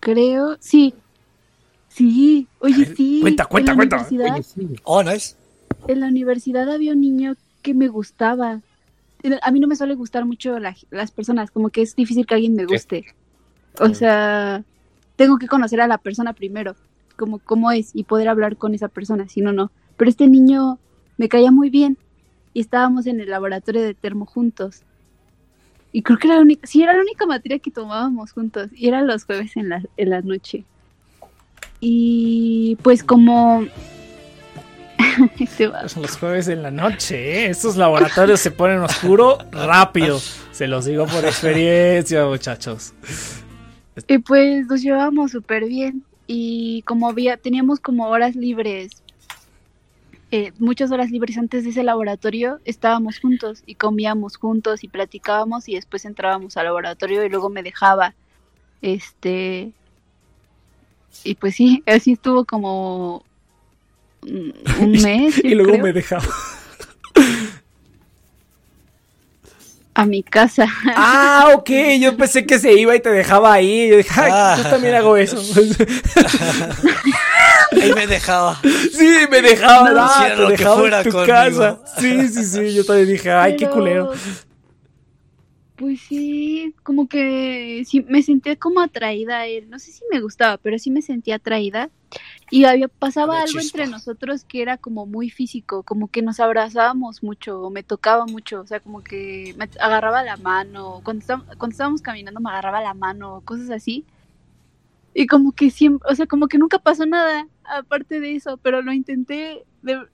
creo, 0.00 0.58
sí, 0.60 0.94
Sí, 2.00 2.48
oye, 2.60 2.86
sí. 2.96 3.18
Cuenta, 3.20 3.44
cuenta, 3.44 3.74
cuenta. 3.74 4.06
Oh, 4.84 5.02
no 5.02 5.10
es. 5.10 5.36
En 5.86 6.00
la 6.00 6.06
universidad 6.06 6.70
había 6.70 6.94
un 6.94 7.02
niño 7.02 7.34
que 7.60 7.74
me 7.74 7.88
gustaba. 7.88 8.62
A 9.42 9.50
mí 9.50 9.60
no 9.60 9.68
me 9.68 9.76
suele 9.76 9.94
gustar 9.96 10.24
mucho 10.24 10.58
las 10.58 11.10
personas, 11.10 11.50
como 11.50 11.68
que 11.68 11.82
es 11.82 11.94
difícil 11.94 12.24
que 12.24 12.34
alguien 12.34 12.54
me 12.54 12.64
guste. 12.64 13.04
O 13.78 13.92
sea, 13.92 14.64
tengo 15.16 15.36
que 15.36 15.46
conocer 15.46 15.82
a 15.82 15.86
la 15.86 15.98
persona 15.98 16.32
primero, 16.32 16.74
como 17.18 17.38
cómo 17.38 17.70
es, 17.70 17.90
y 17.94 18.04
poder 18.04 18.28
hablar 18.28 18.56
con 18.56 18.74
esa 18.74 18.88
persona, 18.88 19.28
si 19.28 19.42
no, 19.42 19.52
no. 19.52 19.70
Pero 19.98 20.08
este 20.08 20.26
niño 20.26 20.78
me 21.18 21.28
caía 21.28 21.50
muy 21.50 21.68
bien 21.68 21.98
y 22.54 22.60
estábamos 22.60 23.06
en 23.06 23.20
el 23.20 23.28
laboratorio 23.28 23.82
de 23.82 23.92
termo 23.92 24.24
juntos. 24.24 24.84
Y 25.92 26.00
creo 26.00 26.16
que 26.16 26.28
era 26.28 26.36
la 26.36 26.42
única, 26.42 26.66
sí, 26.66 26.82
era 26.82 26.94
la 26.94 27.02
única 27.02 27.26
materia 27.26 27.58
que 27.58 27.70
tomábamos 27.70 28.32
juntos, 28.32 28.70
y 28.72 28.88
era 28.88 29.02
los 29.02 29.24
jueves 29.24 29.54
en 29.58 29.68
la, 29.68 29.82
en 29.98 30.08
la 30.08 30.22
noche. 30.22 30.64
Y 31.80 32.76
pues 32.82 33.02
como... 33.02 33.66
Son 35.86 36.02
los 36.02 36.16
jueves 36.18 36.48
en 36.48 36.62
la 36.62 36.70
noche, 36.70 37.46
¿eh? 37.46 37.50
Estos 37.50 37.76
laboratorios 37.76 38.38
se 38.40 38.50
ponen 38.50 38.80
oscuro 38.80 39.38
rápido. 39.50 40.20
Se 40.52 40.66
los 40.66 40.84
digo 40.84 41.06
por 41.06 41.24
experiencia, 41.24 42.26
muchachos. 42.26 42.92
Y 44.06 44.18
pues 44.18 44.66
nos 44.66 44.82
llevábamos 44.82 45.32
súper 45.32 45.64
bien. 45.64 46.04
Y 46.26 46.82
como 46.82 47.08
había, 47.08 47.38
teníamos 47.38 47.80
como 47.80 48.08
horas 48.08 48.36
libres, 48.36 49.02
eh, 50.32 50.52
muchas 50.60 50.92
horas 50.92 51.10
libres 51.10 51.36
antes 51.38 51.64
de 51.64 51.70
ese 51.70 51.82
laboratorio, 51.82 52.60
estábamos 52.64 53.18
juntos 53.18 53.64
y 53.66 53.74
comíamos 53.74 54.36
juntos 54.36 54.84
y 54.84 54.88
platicábamos 54.88 55.68
y 55.68 55.74
después 55.74 56.04
entrábamos 56.04 56.56
al 56.56 56.66
laboratorio 56.66 57.24
y 57.24 57.28
luego 57.28 57.48
me 57.48 57.64
dejaba 57.64 58.14
este 58.80 59.72
y 61.24 61.34
pues 61.34 61.54
sí, 61.54 61.82
así 61.86 62.12
estuvo 62.12 62.44
como 62.44 63.24
un 64.22 64.92
mes. 65.02 65.38
y 65.42 65.54
luego 65.54 65.78
me 65.78 65.92
dejaba. 65.92 66.24
A 69.92 70.06
mi 70.06 70.22
casa. 70.22 70.66
Ah, 70.96 71.50
ok. 71.54 71.70
Yo 72.00 72.16
pensé 72.18 72.46
que 72.46 72.58
se 72.58 72.72
iba 72.72 72.94
y 72.96 73.00
te 73.00 73.10
dejaba 73.10 73.52
ahí. 73.52 73.88
Yo 73.88 73.96
dije, 73.98 74.20
yo 74.56 74.62
también 74.70 74.94
hago 74.94 75.16
eso. 75.16 75.36
Ahí 77.72 77.92
me 77.92 78.06
dejaba. 78.06 78.60
Sí, 78.62 79.26
me 79.30 79.42
dejaba. 79.42 79.90
No, 79.90 80.00
ah, 80.02 80.28
te 80.36 80.46
dejaba 80.46 81.00
en 81.00 81.10
tu 81.10 81.24
casa. 81.24 81.78
Sí, 81.98 82.28
sí, 82.28 82.44
sí. 82.44 82.74
Yo 82.74 82.84
también 82.84 83.08
dije, 83.08 83.30
ay, 83.30 83.56
qué 83.56 83.68
culero. 83.68 84.12
Pues 85.80 86.02
sí, 86.02 86.74
como 86.82 87.08
que 87.08 87.84
sí, 87.86 88.04
me 88.06 88.22
sentía 88.22 88.54
como 88.54 88.82
atraída 88.82 89.38
a 89.38 89.46
él. 89.46 89.70
No 89.70 89.78
sé 89.78 89.92
si 89.92 90.02
me 90.12 90.20
gustaba, 90.20 90.58
pero 90.58 90.78
sí 90.78 90.90
me 90.90 91.00
sentía 91.00 91.36
atraída. 91.36 91.88
Y 92.50 92.64
había 92.64 92.88
pasaba 92.88 93.40
algo 93.40 93.58
entre 93.58 93.86
nosotros 93.86 94.44
que 94.44 94.60
era 94.60 94.76
como 94.76 95.06
muy 95.06 95.30
físico, 95.30 95.82
como 95.82 96.08
que 96.08 96.20
nos 96.20 96.38
abrazábamos 96.38 97.22
mucho, 97.22 97.62
o 97.62 97.70
me 97.70 97.82
tocaba 97.82 98.26
mucho, 98.26 98.60
o 98.60 98.66
sea, 98.66 98.80
como 98.80 99.02
que 99.02 99.54
me 99.56 99.70
agarraba 99.80 100.22
la 100.22 100.36
mano, 100.36 101.00
cuando, 101.02 101.24
cuando 101.56 101.70
estábamos 101.70 102.02
caminando 102.02 102.40
me 102.40 102.50
agarraba 102.50 102.82
la 102.82 102.92
mano, 102.92 103.40
cosas 103.46 103.70
así. 103.70 104.04
Y 105.14 105.26
como 105.28 105.52
que 105.52 105.70
siempre, 105.70 106.06
o 106.12 106.14
sea, 106.14 106.26
como 106.26 106.46
que 106.46 106.58
nunca 106.58 106.78
pasó 106.78 107.06
nada 107.06 107.48
aparte 107.64 108.20
de 108.20 108.36
eso, 108.36 108.58
pero 108.58 108.82
lo 108.82 108.92
intenté, 108.92 109.64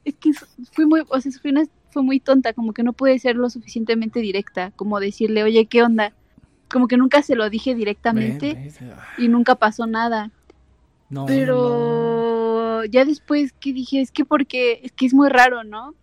es 0.04 0.14
que 0.14 0.30
fui 0.70 0.86
muy, 0.86 1.02
o 1.08 1.20
sea, 1.20 1.32
fui 1.32 1.50
una 1.50 1.64
fue 1.96 2.02
muy 2.02 2.20
tonta, 2.20 2.52
como 2.52 2.74
que 2.74 2.82
no 2.82 2.92
pude 2.92 3.18
ser 3.18 3.36
lo 3.36 3.48
suficientemente 3.48 4.20
directa, 4.20 4.70
como 4.76 5.00
decirle, 5.00 5.42
oye, 5.42 5.64
¿qué 5.64 5.82
onda? 5.82 6.12
Como 6.70 6.88
que 6.88 6.98
nunca 6.98 7.22
se 7.22 7.34
lo 7.34 7.48
dije 7.48 7.74
directamente 7.74 8.70
y 9.16 9.28
nunca 9.28 9.54
pasó 9.54 9.86
nada. 9.86 10.30
Pero 11.26 12.84
ya 12.84 13.06
después 13.06 13.54
que 13.54 13.72
dije, 13.72 14.02
es 14.02 14.10
que 14.10 14.26
porque, 14.26 14.80
es 14.82 14.92
que 14.92 15.06
es 15.06 15.14
muy 15.14 15.30
raro, 15.30 15.64
¿no? 15.64 15.94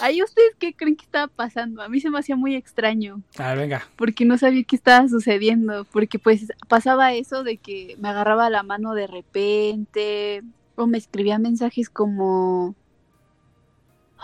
Ahí 0.00 0.22
ustedes 0.22 0.54
qué 0.58 0.72
creen 0.72 0.96
que 0.96 1.04
estaba 1.04 1.26
pasando? 1.26 1.82
A 1.82 1.90
mí 1.90 2.00
se 2.00 2.08
me 2.08 2.18
hacía 2.18 2.36
muy 2.36 2.54
extraño. 2.54 3.20
A 3.36 3.48
ver, 3.48 3.58
venga. 3.58 3.86
Porque 3.96 4.24
no 4.24 4.38
sabía 4.38 4.64
qué 4.64 4.76
estaba 4.76 5.06
sucediendo. 5.06 5.84
Porque 5.84 6.18
pues 6.18 6.50
pasaba 6.66 7.12
eso 7.12 7.44
de 7.44 7.58
que 7.58 7.94
me 7.98 8.08
agarraba 8.08 8.48
la 8.48 8.62
mano 8.62 8.94
de 8.94 9.06
repente. 9.06 10.42
O 10.76 10.86
me 10.86 10.96
escribía 10.96 11.38
mensajes 11.38 11.90
como 11.90 12.74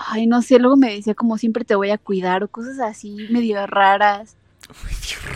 ay, 0.09 0.27
no 0.27 0.43
sé, 0.43 0.59
luego 0.59 0.77
me 0.77 0.95
decía 0.95 1.15
como 1.15 1.39
siempre 1.39 1.65
te 1.65 1.75
voy 1.75 1.91
a 1.91 1.99
cuidar 1.99 2.43
o 2.43 2.49
cosas 2.49 2.79
así 2.81 3.29
medio 3.31 3.67
raras. 3.67 4.37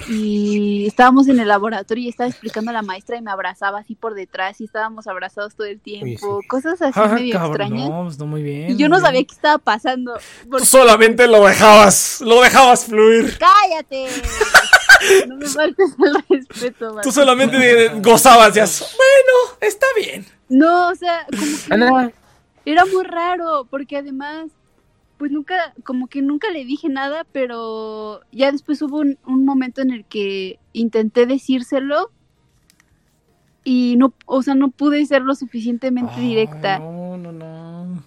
Y 0.08 0.86
estábamos 0.86 1.26
en 1.26 1.40
el 1.40 1.48
laboratorio 1.48 2.04
y 2.04 2.08
estaba 2.08 2.28
explicando 2.28 2.70
a 2.70 2.74
la 2.74 2.82
maestra 2.82 3.16
y 3.16 3.22
me 3.22 3.32
abrazaba 3.32 3.80
así 3.80 3.96
por 3.96 4.14
detrás 4.14 4.60
y 4.60 4.64
estábamos 4.64 5.08
abrazados 5.08 5.56
todo 5.56 5.66
el 5.66 5.80
tiempo. 5.80 6.40
Cosas 6.48 6.80
así 6.80 7.00
ah, 7.02 7.08
medio 7.08 7.36
extrañas. 7.44 7.90
Pues 7.90 8.18
no, 8.18 8.26
muy 8.26 8.44
bien, 8.44 8.70
y 8.70 8.76
yo 8.76 8.88
no 8.88 9.00
sabía 9.00 9.24
qué 9.24 9.34
estaba 9.34 9.58
pasando. 9.58 10.16
Tú 10.48 10.64
solamente 10.64 11.26
lo 11.26 11.44
dejabas, 11.44 12.20
lo 12.20 12.40
dejabas 12.42 12.84
fluir. 12.84 13.36
¡Cállate! 13.38 14.06
no 15.26 15.36
me 15.36 15.46
faltes 15.46 15.94
el 15.98 16.38
respeto. 16.38 16.96
Tú 17.02 17.10
solamente 17.10 17.88
gozabas 18.00 18.54
ya. 18.54 18.64
Bueno, 18.64 19.58
está 19.60 19.86
bien. 19.96 20.24
No, 20.48 20.90
o 20.90 20.94
sea, 20.94 21.26
como 21.66 22.08
que 22.08 22.14
era 22.64 22.84
muy 22.86 23.04
raro, 23.04 23.66
porque 23.70 23.96
además, 23.96 24.50
pues 25.18 25.30
nunca, 25.30 25.74
como 25.84 26.06
que 26.06 26.22
nunca 26.22 26.50
le 26.50 26.64
dije 26.64 26.88
nada, 26.88 27.26
pero 27.32 28.20
ya 28.32 28.50
después 28.52 28.80
hubo 28.82 28.98
un, 28.98 29.44
momento 29.44 29.82
en 29.82 29.90
el 29.90 30.04
que 30.04 30.58
intenté 30.72 31.26
decírselo 31.26 32.10
y 33.64 33.96
no, 33.96 34.12
o 34.26 34.42
sea, 34.42 34.54
no 34.54 34.70
pude 34.70 35.04
ser 35.06 35.22
lo 35.22 35.34
suficientemente 35.34 36.20
directa. 36.20 36.78
No, 36.78 37.16
no, 37.16 37.32
no. 37.32 38.02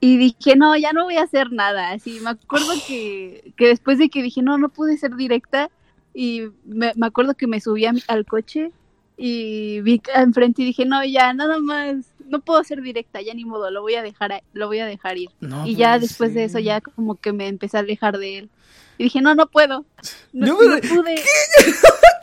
Y 0.00 0.18
dije, 0.18 0.56
no, 0.56 0.76
ya 0.76 0.92
no 0.92 1.04
voy 1.04 1.16
a 1.16 1.22
hacer 1.22 1.50
nada. 1.50 1.92
Así, 1.92 2.20
me 2.20 2.30
acuerdo 2.30 2.72
que, 2.86 3.54
que 3.56 3.68
después 3.68 3.98
de 3.98 4.10
que 4.10 4.22
dije, 4.22 4.42
no, 4.42 4.58
no 4.58 4.68
pude 4.68 4.98
ser 4.98 5.16
directa, 5.16 5.70
y 6.14 6.42
me, 6.64 6.92
me 6.94 7.06
acuerdo 7.06 7.34
que 7.34 7.48
me 7.48 7.60
subí 7.60 7.84
al 7.86 8.24
coche 8.24 8.70
y 9.16 9.80
vi 9.80 10.00
enfrente 10.14 10.62
y 10.62 10.66
dije, 10.66 10.84
no, 10.86 11.04
ya, 11.04 11.32
nada 11.34 11.58
más 11.58 12.13
no 12.26 12.40
puedo 12.40 12.62
ser 12.64 12.80
directa, 12.82 13.20
ya 13.20 13.34
ni 13.34 13.44
modo, 13.44 13.70
lo 13.70 13.82
voy 13.82 13.94
a 13.94 14.02
dejar, 14.02 14.42
lo 14.52 14.66
voy 14.66 14.80
a 14.80 14.86
dejar 14.86 15.18
ir. 15.18 15.30
y 15.64 15.76
ya 15.76 15.98
después 15.98 16.34
de 16.34 16.44
eso 16.44 16.58
ya 16.58 16.80
como 16.80 17.16
que 17.16 17.32
me 17.32 17.48
empecé 17.48 17.76
a 17.76 17.80
alejar 17.80 18.18
de 18.18 18.38
él. 18.38 18.50
Y 18.96 19.04
dije, 19.04 19.20
no, 19.20 19.34
no 19.34 19.46
puedo. 19.46 19.84
No, 20.32 20.56
pude. 20.56 20.80
¿Qué? 20.80 21.22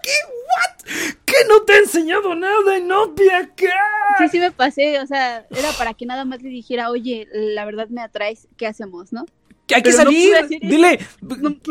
¿Qué? 0.03 0.11
¿What? 0.27 0.91
¿Qué 1.25 1.35
no 1.47 1.61
te 1.63 1.73
he 1.73 1.77
enseñado 1.77 2.33
nada, 2.35 2.79
novia? 2.79 3.51
¿Qué? 3.55 3.69
Sí, 4.17 4.29
sí 4.29 4.39
me 4.39 4.51
pasé, 4.51 4.99
o 4.99 5.07
sea, 5.07 5.45
era 5.49 5.71
para 5.77 5.93
que 5.93 6.05
nada 6.05 6.25
más 6.25 6.41
le 6.41 6.49
dijera, 6.49 6.89
oye, 6.89 7.27
la 7.31 7.65
verdad 7.65 7.87
me 7.89 8.01
atraes, 8.01 8.47
¿qué 8.57 8.67
hacemos, 8.67 9.11
no? 9.13 9.25
Hay 9.73 9.81
que 9.81 9.91
salir. 9.91 10.33
Dile, 10.61 10.99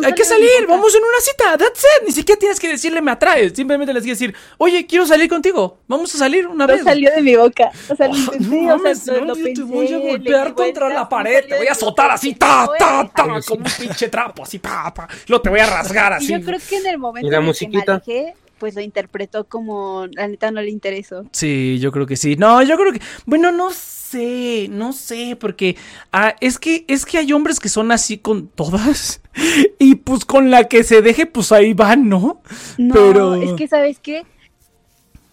hay 0.04 0.12
que 0.14 0.24
salir. 0.24 0.66
Vamos 0.68 0.94
en 0.94 1.02
una 1.02 1.20
cita. 1.20 1.58
That's 1.58 1.80
it. 1.80 2.06
Ni 2.06 2.12
siquiera 2.12 2.38
tienes 2.38 2.60
que 2.60 2.68
decirle 2.68 3.00
me 3.00 3.10
atraes. 3.10 3.52
Simplemente 3.54 3.92
les 3.92 4.02
tienes 4.02 4.18
que 4.18 4.26
decir, 4.26 4.40
oye, 4.58 4.86
quiero 4.86 5.06
salir 5.06 5.28
contigo. 5.28 5.78
Vamos 5.86 6.14
a 6.14 6.18
salir 6.18 6.46
una 6.46 6.66
vez. 6.66 6.82
salió 6.84 7.10
de 7.10 7.22
mi 7.22 7.36
boca. 7.36 7.70
O 7.88 7.96
sea, 7.96 8.08
oh, 8.08 8.12
no, 8.12 8.74
o 8.74 8.94
sea, 8.94 9.20
no, 9.20 9.34
te 9.34 9.62
voy 9.62 9.92
a 9.92 9.98
golpear 9.98 10.54
contra 10.54 10.88
la 10.88 11.08
pared. 11.08 11.44
Te 11.48 11.56
voy 11.56 11.66
a 11.66 11.72
azotar 11.72 12.10
así, 12.10 12.34
ta, 12.34 12.68
ta, 12.78 13.10
ta, 13.14 13.22
como 13.22 13.36
un 13.36 13.72
pinche 13.78 14.08
trapo, 14.08 14.42
así, 14.42 14.58
ta, 14.58 14.92
ta. 14.94 15.08
Lo 15.26 15.40
te 15.40 15.48
voy 15.48 15.60
a 15.60 15.66
rasgar 15.66 16.12
así. 16.14 16.32
yo 16.32 16.40
creo 16.40 16.58
que 16.68 16.76
en 16.76 16.86
el 16.86 16.98
momento 16.98 17.30
en 17.32 17.52
que 17.52 17.68
me 17.68 17.82
alejé, 17.86 18.34
pues 18.60 18.76
lo 18.76 18.82
interpretó 18.82 19.48
como 19.48 20.06
la 20.12 20.28
neta 20.28 20.52
no 20.52 20.60
le 20.60 20.70
interesó. 20.70 21.24
Sí, 21.32 21.78
yo 21.80 21.90
creo 21.90 22.06
que 22.06 22.16
sí. 22.16 22.36
No, 22.36 22.62
yo 22.62 22.76
creo 22.76 22.92
que, 22.92 23.00
bueno, 23.24 23.50
no 23.50 23.70
sé, 23.70 24.68
no 24.70 24.92
sé, 24.92 25.36
porque 25.40 25.76
ah, 26.12 26.36
es 26.40 26.58
que 26.58 26.84
es 26.86 27.06
que 27.06 27.18
hay 27.18 27.32
hombres 27.32 27.58
que 27.58 27.70
son 27.70 27.90
así 27.90 28.18
con 28.18 28.48
todas 28.48 29.22
y 29.78 29.96
pues 29.96 30.24
con 30.26 30.50
la 30.50 30.68
que 30.68 30.84
se 30.84 31.00
deje, 31.00 31.26
pues 31.26 31.50
ahí 31.50 31.72
van, 31.72 32.08
¿no? 32.08 32.42
No, 32.76 32.94
Pero... 32.94 33.34
es 33.34 33.54
que 33.54 33.66
sabes 33.66 33.98
qué, 33.98 34.24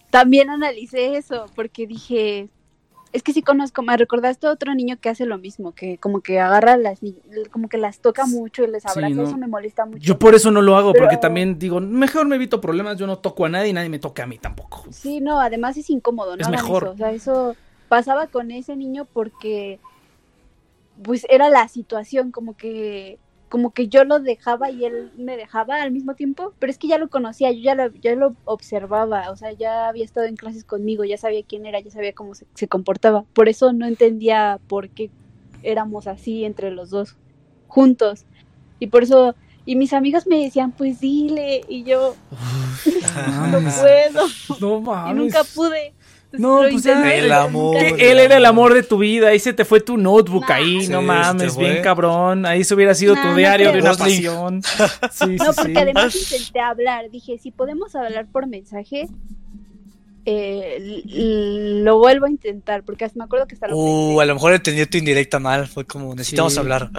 también 0.09 0.49
analicé 0.49 1.17
eso 1.17 1.47
porque 1.53 1.85
dije, 1.85 2.47
es 3.13 3.23
que 3.23 3.33
sí 3.33 3.41
conozco, 3.41 3.81
me 3.81 3.95
recordaste 3.95 4.47
a 4.47 4.51
otro 4.51 4.73
niño 4.75 4.97
que 4.99 5.09
hace 5.09 5.25
lo 5.25 5.37
mismo, 5.37 5.73
que 5.73 5.97
como 5.97 6.21
que 6.21 6.39
agarra 6.39 6.77
las, 6.77 6.99
como 7.51 7.69
que 7.69 7.77
las 7.77 7.99
toca 7.99 8.25
mucho 8.25 8.63
y 8.63 8.67
les 8.67 8.85
abraza, 8.85 9.23
eso 9.23 9.37
me 9.37 9.47
molesta 9.47 9.85
mucho. 9.85 9.99
Yo 9.99 10.19
por 10.19 10.35
eso 10.35 10.51
no 10.51 10.61
lo 10.61 10.75
hago, 10.75 10.93
porque 10.93 11.17
también 11.17 11.57
digo, 11.59 11.79
mejor 11.79 12.27
me 12.27 12.35
evito 12.35 12.61
problemas, 12.61 12.97
yo 12.97 13.07
no 13.07 13.17
toco 13.17 13.45
a 13.45 13.49
nadie 13.49 13.69
y 13.69 13.73
nadie 13.73 13.89
me 13.89 13.99
toca 13.99 14.23
a 14.23 14.27
mí 14.27 14.37
tampoco. 14.37 14.85
Sí, 14.91 15.19
no, 15.21 15.39
además 15.39 15.77
es 15.77 15.89
incómodo, 15.89 16.35
¿no? 16.35 16.41
Es 16.41 16.49
mejor. 16.49 16.85
o 16.85 16.97
sea, 16.97 17.11
eso 17.11 17.55
pasaba 17.89 18.27
con 18.27 18.51
ese 18.51 18.75
niño 18.75 19.05
porque, 19.11 19.79
pues 21.03 21.25
era 21.29 21.49
la 21.49 21.67
situación, 21.67 22.31
como 22.31 22.55
que 22.55 23.19
como 23.49 23.71
que 23.71 23.87
yo 23.87 24.03
lo 24.03 24.19
dejaba 24.19 24.69
y 24.71 24.85
él 24.85 25.11
me 25.17 25.37
dejaba 25.37 25.81
al 25.81 25.91
mismo 25.91 26.15
tiempo, 26.15 26.53
pero 26.59 26.71
es 26.71 26.77
que 26.77 26.87
ya 26.87 26.97
lo 26.97 27.09
conocía, 27.09 27.51
yo 27.51 27.61
ya 27.61 27.75
lo, 27.75 27.91
ya 27.93 28.15
lo 28.15 28.35
observaba, 28.45 29.31
o 29.31 29.35
sea, 29.35 29.51
ya 29.53 29.87
había 29.87 30.03
estado 30.03 30.27
en 30.27 30.35
clases 30.35 30.63
conmigo, 30.63 31.03
ya 31.03 31.17
sabía 31.17 31.43
quién 31.43 31.65
era, 31.65 31.79
ya 31.79 31.91
sabía 31.91 32.13
cómo 32.13 32.35
se, 32.35 32.45
se 32.53 32.67
comportaba. 32.67 33.23
Por 33.33 33.49
eso 33.49 33.73
no 33.73 33.85
entendía 33.85 34.59
por 34.67 34.89
qué 34.89 35.09
éramos 35.63 36.07
así 36.07 36.45
entre 36.45 36.71
los 36.71 36.89
dos, 36.89 37.15
juntos. 37.67 38.25
Y 38.79 38.87
por 38.87 39.03
eso, 39.03 39.35
y 39.65 39.75
mis 39.75 39.93
amigas 39.93 40.27
me 40.27 40.43
decían, 40.43 40.71
pues 40.71 40.99
dile, 40.99 41.61
y 41.67 41.83
yo, 41.83 42.15
no 43.51 43.59
puedo. 43.59 44.27
No 44.59 45.11
Y 45.11 45.13
nunca 45.13 45.43
pude. 45.43 45.93
No, 46.33 46.61
pues 46.69 46.85
el 46.85 47.31
amor. 47.31 47.77
él 47.77 48.19
era 48.19 48.37
el 48.37 48.45
amor 48.45 48.73
de 48.73 48.83
tu 48.83 48.97
vida. 48.97 49.29
Ahí 49.29 49.39
se 49.39 49.53
te 49.53 49.65
fue 49.65 49.79
tu 49.79 49.97
notebook 49.97 50.45
ahí, 50.51 50.87
no 50.87 51.01
mames, 51.01 51.57
bien 51.57 51.81
cabrón. 51.81 52.45
Ahí 52.45 52.63
se 52.63 52.75
hubiera 52.75 52.93
sido 52.93 53.15
tu 53.15 53.35
diario 53.35 53.71
de 53.71 53.79
una 53.79 53.93
pasión. 53.93 54.61
no, 55.27 55.53
porque 55.53 55.79
además 55.79 56.15
intenté 56.15 56.59
hablar. 56.59 57.09
Dije, 57.09 57.37
si 57.37 57.51
podemos 57.51 57.95
hablar 57.95 58.27
por 58.27 58.47
mensaje, 58.47 59.07
eh, 60.29 61.03
lo 61.05 61.99
vuelvo 61.99 62.25
a 62.25 62.29
intentar, 62.29 62.83
porque 62.83 63.09
me 63.15 63.23
acuerdo 63.23 63.47
que 63.47 63.55
está 63.55 63.69
lo 63.69 63.77
Uh, 63.77 64.19
a 64.19 64.25
lo 64.25 64.33
mejor 64.33 64.53
entendí 64.53 64.85
tu 64.85 64.97
indirecta 64.97 65.39
mal, 65.39 65.67
fue 65.67 65.85
como, 65.85 66.13
necesitamos 66.13 66.57
hablar. 66.57 66.91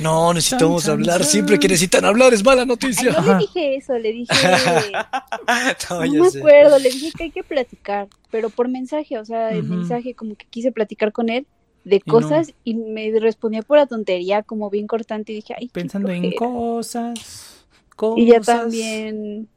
No, 0.00 0.32
necesitamos 0.32 0.88
hablar, 0.88 1.24
siempre 1.24 1.58
que 1.58 1.68
necesitan 1.68 2.06
hablar 2.06 2.32
es 2.32 2.42
mala 2.42 2.64
noticia. 2.64 3.14
Ay, 3.18 3.26
le 3.26 3.36
dije 3.36 3.76
eso, 3.76 3.98
le 3.98 4.12
dije... 4.12 4.32
no, 5.90 6.00
me 6.00 6.26
acuerdo, 6.26 6.78
le 6.78 6.88
dije 6.88 7.12
que 7.14 7.24
hay 7.24 7.30
que 7.30 7.44
platicar, 7.44 8.08
pero 8.30 8.48
por 8.48 8.68
mensaje, 8.68 9.18
o 9.18 9.26
sea, 9.26 9.50
el 9.50 9.64
mensaje 9.64 10.14
como 10.14 10.34
que 10.34 10.46
quise 10.48 10.72
platicar 10.72 11.12
con 11.12 11.28
él 11.28 11.46
de 11.84 12.00
cosas 12.00 12.54
y, 12.64 12.76
me 12.76 13.12
respondía 13.20 13.60
por 13.60 13.76
la 13.76 13.84
tontería 13.84 14.42
como 14.42 14.70
bien 14.70 14.86
cortante 14.86 15.32
y 15.32 15.36
dije, 15.36 15.54
ay, 15.54 15.68
pensando 15.68 16.08
en 16.08 16.32
cosas, 16.32 17.66
cosas. 17.94 18.18
Y 18.18 18.26
ya 18.28 18.40
también 18.40 19.48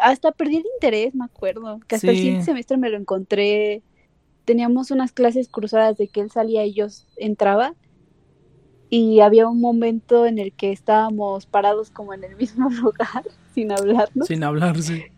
hasta 0.00 0.32
perdí 0.32 0.56
el 0.56 0.64
interés, 0.74 1.14
me 1.14 1.24
acuerdo. 1.24 1.80
Que 1.86 1.96
hasta 1.96 2.10
el 2.10 2.16
siguiente 2.16 2.44
semestre 2.44 2.76
me 2.76 2.90
lo 2.90 2.96
encontré. 2.96 3.82
Teníamos 4.44 4.90
unas 4.90 5.12
clases 5.12 5.48
cruzadas 5.48 5.96
de 5.96 6.08
que 6.08 6.20
él 6.20 6.30
salía 6.30 6.64
y 6.64 6.72
yo 6.72 6.86
entraba. 7.16 7.74
Y 8.88 9.20
había 9.20 9.48
un 9.48 9.60
momento 9.60 10.26
en 10.26 10.38
el 10.38 10.52
que 10.52 10.70
estábamos 10.70 11.46
parados 11.46 11.90
como 11.90 12.14
en 12.14 12.24
el 12.24 12.36
mismo 12.36 12.70
lugar, 12.82 13.24
sin 13.54 13.72
hablarnos. 13.72 14.26
Sin 14.26 14.44
hablarse. 14.44 15.10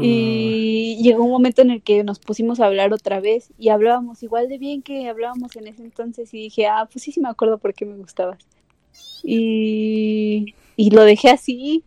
Y 0.00 1.00
llegó 1.02 1.24
un 1.24 1.30
momento 1.30 1.62
en 1.62 1.72
el 1.72 1.82
que 1.82 2.04
nos 2.04 2.20
pusimos 2.20 2.60
a 2.60 2.66
hablar 2.66 2.92
otra 2.92 3.18
vez 3.18 3.52
y 3.58 3.70
hablábamos 3.70 4.22
igual 4.22 4.48
de 4.48 4.58
bien 4.58 4.82
que 4.82 5.08
hablábamos 5.08 5.56
en 5.56 5.66
ese 5.66 5.82
entonces 5.82 6.32
y 6.32 6.38
dije, 6.38 6.68
ah, 6.68 6.88
pues 6.90 7.02
sí, 7.02 7.10
sí 7.10 7.20
me 7.20 7.28
acuerdo 7.28 7.58
por 7.58 7.74
qué 7.74 7.84
me 7.84 7.96
gustabas. 7.96 8.38
Y, 9.24 10.54
y 10.76 10.90
lo 10.90 11.02
dejé 11.02 11.30
así 11.30 11.82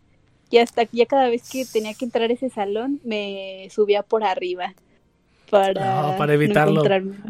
y 0.49 0.57
hasta 0.57 0.83
ya 0.91 1.05
cada 1.05 1.29
vez 1.29 1.49
que 1.49 1.65
tenía 1.65 1.93
que 1.93 2.05
entrar 2.05 2.29
a 2.29 2.33
ese 2.33 2.49
salón 2.49 2.99
me 3.03 3.67
subía 3.71 4.03
por 4.03 4.23
arriba 4.23 4.73
para, 5.49 6.17
para 6.17 6.33
evitarlo. 6.33 6.83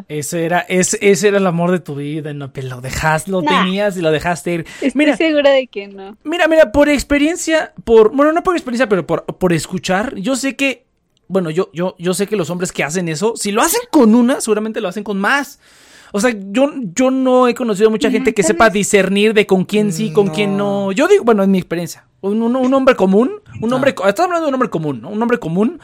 ese 0.07 0.45
era, 0.45 0.61
ese, 0.61 0.97
ese 1.01 1.27
era 1.27 1.37
el 1.37 1.47
amor 1.47 1.71
de 1.71 1.79
tu 1.79 1.95
vida, 1.95 2.33
no, 2.33 2.51
pero 2.51 2.67
lo 2.67 2.81
dejaste, 2.81 3.31
lo 3.31 3.43
tenías 3.43 3.97
y 3.97 4.01
lo 4.01 4.11
dejaste 4.11 4.53
ir. 4.53 4.65
Estoy 4.81 4.91
mira, 4.95 5.15
segura 5.15 5.51
de 5.51 5.67
que 5.67 5.87
no. 5.87 6.17
Mira, 6.23 6.47
mira, 6.47 6.71
por 6.71 6.89
experiencia, 6.89 7.73
por, 7.83 8.15
bueno, 8.15 8.31
no 8.31 8.43
por 8.43 8.55
experiencia, 8.55 8.89
pero 8.89 9.05
por, 9.05 9.25
por 9.25 9.53
escuchar, 9.53 10.15
yo 10.15 10.35
sé 10.35 10.55
que, 10.55 10.85
bueno, 11.27 11.49
yo, 11.49 11.69
yo, 11.73 11.95
yo 11.99 12.13
sé 12.13 12.27
que 12.27 12.35
los 12.35 12.49
hombres 12.49 12.71
que 12.71 12.83
hacen 12.83 13.07
eso, 13.07 13.33
si 13.35 13.51
lo 13.51 13.61
hacen 13.61 13.81
con 13.91 14.15
una, 14.15 14.41
seguramente 14.41 14.81
lo 14.81 14.87
hacen 14.87 15.03
con 15.03 15.19
más. 15.19 15.59
O 16.11 16.19
sea, 16.19 16.33
yo, 16.51 16.71
yo 16.95 17.11
no 17.11 17.47
he 17.47 17.53
conocido 17.53 17.87
a 17.87 17.91
mucha 17.91 18.09
gente 18.09 18.33
que 18.33 18.43
sepa 18.43 18.69
discernir 18.69 19.33
de 19.33 19.45
con 19.45 19.65
quién 19.65 19.91
sí, 19.91 20.11
con 20.11 20.29
quién 20.29 20.57
no. 20.57 20.91
Yo 20.91 21.07
digo, 21.07 21.23
bueno, 21.23 21.43
en 21.43 21.51
mi 21.51 21.57
experiencia, 21.57 22.07
un, 22.21 22.41
un, 22.41 22.73
hombre 22.73 22.95
común, 22.95 23.31
un 23.61 23.73
hombre, 23.73 23.91
estás 23.91 24.21
hablando 24.21 24.45
de 24.45 24.49
un 24.49 24.53
hombre 24.53 24.69
común, 24.69 25.01
¿no? 25.01 25.09
Un 25.09 25.21
hombre 25.21 25.39
común. 25.39 25.79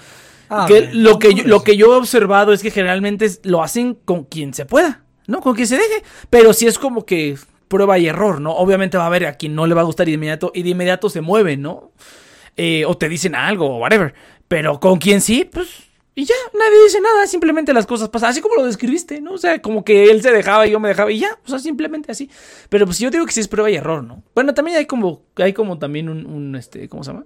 Ah, 0.50 0.66
que 0.68 0.90
lo 0.94 1.20
que 1.20 1.34
yo, 1.34 1.44
lo 1.46 1.64
que 1.64 1.78
yo 1.78 1.94
he 1.94 1.98
observado 1.98 2.54
es 2.54 2.62
que 2.62 2.72
generalmente 2.72 3.30
lo 3.44 3.64
hacen 3.64 3.96
con 4.06 4.24
quien 4.26 4.54
se 4.54 4.66
pueda, 4.66 5.04
¿no? 5.28 5.42
Con 5.42 5.56
quien 5.56 5.68
se 5.68 5.78
deje. 5.78 6.04
Pero 6.30 6.54
si 6.54 6.68
es 6.68 6.78
como 6.78 7.06
que 7.06 7.38
prueba 7.68 7.98
y 7.98 8.08
error, 8.08 8.40
¿no? 8.40 8.52
Obviamente 8.52 8.98
va 8.98 9.06
a 9.06 9.08
haber 9.08 9.26
a 9.26 9.34
quien 9.34 9.56
no 9.56 9.66
le 9.66 9.74
va 9.74 9.82
a 9.82 9.86
gustar 9.86 10.08
y 10.08 10.12
de 10.12 10.16
inmediato, 10.16 10.52
y 10.54 10.64
de 10.64 10.70
inmediato 10.70 11.10
se 11.10 11.22
mueve, 11.22 11.58
¿no? 11.58 11.92
Eh, 12.56 12.86
o 12.86 12.96
te 12.96 13.10
dicen 13.10 13.36
algo, 13.36 13.68
o 13.68 13.80
whatever. 13.80 14.14
Pero 14.48 14.80
con 14.80 15.00
quien 15.00 15.22
sí, 15.22 15.50
pues 15.52 15.68
y 16.16 16.26
ya, 16.26 16.36
nadie 16.54 16.84
dice 16.84 17.02
nada, 17.02 17.26
simplemente 17.26 17.74
las 17.74 17.88
cosas 17.88 18.10
pasan, 18.10 18.30
así 18.30 18.42
como 18.42 18.56
lo 18.56 18.66
describiste, 18.66 19.20
¿no? 19.20 19.34
O 19.34 19.38
sea, 19.40 19.60
como 19.62 19.84
que 19.84 20.12
él 20.12 20.22
se 20.22 20.32
dejaba 20.32 20.68
y 20.68 20.72
yo 20.72 20.80
me 20.80 20.90
dejaba 20.90 21.12
y 21.12 21.20
ya, 21.20 21.40
o 21.44 21.50
sea, 21.50 21.58
simplemente 21.58 22.12
así. 22.12 22.30
Pero 22.70 22.86
pues 22.86 23.00
yo 23.00 23.10
digo 23.10 23.26
que 23.26 23.32
sí 23.32 23.40
es 23.40 23.48
prueba 23.48 23.72
y 23.72 23.76
error, 23.76 24.04
¿no? 24.04 24.24
Bueno, 24.36 24.54
también 24.54 24.78
hay 24.78 24.86
como, 24.86 25.24
hay 25.38 25.54
como 25.54 25.80
también 25.80 26.10
un, 26.10 26.56
este, 26.56 26.88
¿cómo 26.88 27.04
se 27.04 27.12
llama? 27.12 27.26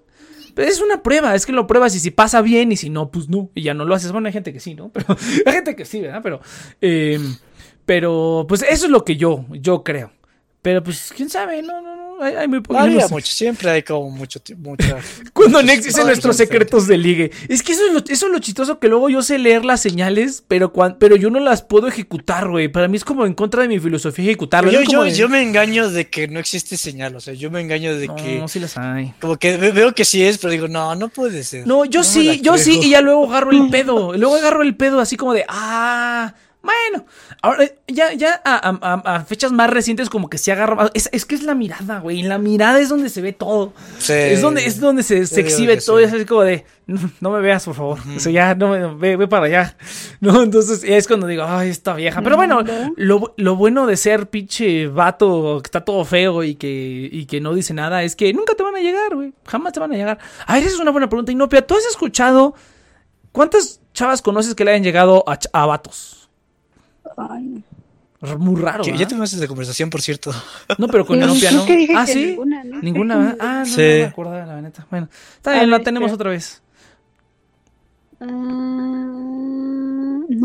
Pero 0.56 0.70
es 0.70 0.82
una 0.82 1.04
prueba, 1.04 1.36
es 1.36 1.46
que 1.46 1.52
lo 1.52 1.68
pruebas 1.68 1.96
y 1.96 2.00
si 2.00 2.12
pasa 2.12 2.42
bien 2.42 2.72
y 2.72 2.78
si 2.78 2.90
no, 2.90 3.12
pues 3.12 3.28
no, 3.28 3.52
y 3.54 3.64
ya 3.64 3.74
no 3.74 3.84
lo 3.84 3.94
haces. 3.94 4.14
Bueno, 4.14 4.28
hay 4.28 4.34
gente 4.34 4.54
que 4.54 4.62
sí, 4.62 4.74
¿no? 4.74 4.90
Pero 4.94 5.18
hay 5.46 5.54
gente 5.54 5.76
que 5.76 5.86
sí, 5.86 6.02
¿verdad? 6.02 6.22
Pero, 6.24 6.40
eh, 6.82 7.20
pero 7.86 8.46
pues 8.50 8.64
eso 8.64 8.86
es 8.86 8.92
lo 8.92 9.06
que 9.06 9.16
yo, 9.16 9.46
yo 9.50 9.84
creo. 9.84 10.12
Pero 10.68 10.84
pues, 10.84 11.14
quién 11.16 11.30
sabe, 11.30 11.62
no, 11.62 11.82
no, 11.82 11.96
no, 11.96 12.22
hay, 12.22 12.36
hay 12.36 12.48
muy 12.50 12.60
poco. 12.60 12.78
Había 12.78 13.08
mucho, 13.08 13.32
siempre 13.32 13.72
hay 13.72 13.84
como 13.84 14.10
mucho, 14.10 14.42
mucha... 14.58 14.98
Cuando 15.34 15.64
Nex 15.64 15.86
dice 15.86 16.04
nuestros 16.04 16.36
secretos 16.36 16.88
de 16.88 16.98
ligue. 16.98 17.32
Es 17.48 17.64
que 17.64 17.72
eso 17.72 17.86
es, 17.88 17.94
lo, 17.94 18.00
eso 18.00 18.26
es 18.26 18.32
lo 18.34 18.40
chistoso 18.40 18.78
que 18.78 18.90
luego 18.90 19.08
yo 19.08 19.22
sé 19.22 19.40
leer 19.40 19.64
las 19.64 19.80
señales, 19.80 20.44
pero, 20.46 20.74
pero 21.00 21.16
yo 21.16 21.30
no 21.30 21.40
las 21.40 21.62
puedo 21.62 21.88
ejecutar, 21.88 22.50
güey. 22.50 22.68
Para 22.68 22.90
mí 22.90 22.98
es 22.98 23.06
como 23.06 23.26
en 23.26 23.34
contra 23.34 23.62
de 23.62 23.70
mi 23.70 23.80
filosofía 23.80 24.26
ejecutarlo. 24.26 24.70
Yo, 24.70 24.82
yo, 24.82 25.08
yo, 25.08 25.30
me 25.30 25.42
engaño 25.42 25.90
de 25.90 26.10
que 26.10 26.28
no 26.28 26.38
existe 26.42 26.76
señal, 26.76 27.16
o 27.16 27.22
sea, 27.22 27.34
yo 27.34 27.50
me 27.50 27.62
engaño 27.62 27.96
de 27.96 28.10
que... 28.10 28.40
No, 28.40 28.50
sí 28.50 28.60
las 28.60 28.78
hay. 28.78 29.14
Como 29.22 29.38
que 29.38 29.56
veo 29.56 29.96
que 29.96 30.04
sí 30.04 30.22
es, 30.22 30.38
pero 30.38 30.52
digo, 30.52 30.68
no, 30.68 30.96
no 30.96 31.08
puede 31.08 31.46
ser. 31.46 31.66
No, 31.66 31.86
yo 31.86 32.04
sí, 32.04 32.42
yo 32.42 32.58
sí, 32.58 32.82
y 32.84 32.90
ya 32.90 33.00
luego 33.00 33.30
agarro 33.30 33.52
el 33.52 33.70
pedo. 33.70 34.18
Luego 34.18 34.36
agarro 34.36 34.64
el 34.64 34.76
pedo 34.76 35.00
así 35.00 35.16
como 35.16 35.34
de, 35.34 35.46
ah... 35.48 36.34
Bueno, 36.62 37.06
ahora 37.42 37.66
ya, 37.88 38.14
ya 38.14 38.42
a, 38.44 39.24
fechas 39.26 39.52
más 39.52 39.70
recientes 39.70 40.10
como 40.10 40.30
que 40.30 40.38
se 40.38 40.52
agarra 40.52 40.90
es, 40.94 41.08
es 41.14 41.26
que 41.26 41.36
es 41.36 41.44
la 41.44 41.56
mirada, 41.56 42.00
güey. 42.00 42.24
La 42.24 42.40
mirada 42.40 42.80
es 42.82 42.90
donde 42.90 43.10
se 43.10 43.22
ve 43.22 43.32
todo. 43.32 43.74
es 44.10 44.42
donde, 44.42 44.66
es 44.66 44.80
donde 44.80 45.04
se, 45.04 45.20
exhibe 45.20 45.78
todo. 45.78 46.00
Es 46.00 46.12
así 46.12 46.26
como 46.26 46.42
de, 46.42 46.66
no, 47.22 47.32
me 47.32 47.40
veas, 47.40 47.64
por 47.64 47.76
favor. 47.76 48.00
O 48.16 48.20
sea, 48.20 48.32
ya, 48.32 48.56
no 48.56 48.96
me, 48.96 49.16
ve, 49.16 49.28
para 49.28 49.46
allá. 49.46 49.78
No, 50.20 50.42
entonces 50.42 50.84
es 50.84 51.08
cuando 51.08 51.28
digo, 51.28 51.44
ay, 51.44 51.70
esta 51.70 51.94
vieja. 51.94 52.22
Pero 52.22 52.36
bueno, 52.36 52.64
lo, 52.96 53.34
lo, 53.38 53.56
bueno 53.56 53.86
de 53.86 53.96
ser 53.96 54.28
pinche 54.28 54.88
vato 54.88 55.60
que 55.62 55.68
está 55.68 55.86
todo 55.86 56.04
feo 56.06 56.44
y 56.44 56.56
que, 56.56 57.08
y 57.12 57.28
que 57.28 57.40
no 57.40 57.54
dice 57.54 57.76
nada 57.76 58.04
es 58.04 58.16
que 58.16 58.34
nunca 58.34 58.56
te 58.56 58.64
van 58.64 58.76
a 58.76 58.80
llegar, 58.80 59.14
güey. 59.14 59.32
Jamás 59.46 59.74
te 59.74 59.80
van 59.80 59.94
a 59.94 59.96
llegar. 59.96 60.18
Ay, 60.48 60.64
esa 60.64 60.70
es 60.70 60.80
una 60.80 60.92
buena 60.92 61.08
pregunta. 61.08 61.32
Inopia, 61.32 61.66
¿tú 61.66 61.76
has 61.76 61.86
escuchado 61.86 62.56
cuántas 63.32 63.80
chavas 63.94 64.24
conoces 64.24 64.56
que 64.56 64.66
le 64.66 64.72
hayan 64.72 64.84
llegado 64.84 65.24
a, 65.28 65.38
a 65.54 65.66
vatos? 65.68 66.17
Muy 68.40 68.62
raro. 68.62 68.84
Ya 68.84 69.08
tuvimos 69.08 69.32
esa 69.32 69.48
conversación, 69.48 69.90
por 69.90 70.02
cierto. 70.02 70.32
No, 70.78 70.88
pero 70.88 71.06
con 71.06 71.18
Inopia 71.22 71.52
no. 71.52 71.66
Ah, 71.96 72.08
sí. 72.08 72.26
Ninguna, 72.28 72.64
¿no? 72.64 72.82
¿Ninguna? 72.82 73.36
Ah, 73.40 73.60
no, 73.60 73.66
sí. 73.66 73.82
no 73.82 73.88
me 73.98 74.04
acordaba, 74.06 74.46
la 74.46 74.62
neta. 74.62 74.88
Bueno, 74.90 75.08
está 75.36 75.54
bien, 75.54 75.70
la 75.70 75.80
tenemos 75.82 76.12
otra 76.12 76.32
vez. 76.32 76.62
Ah, 78.20 79.17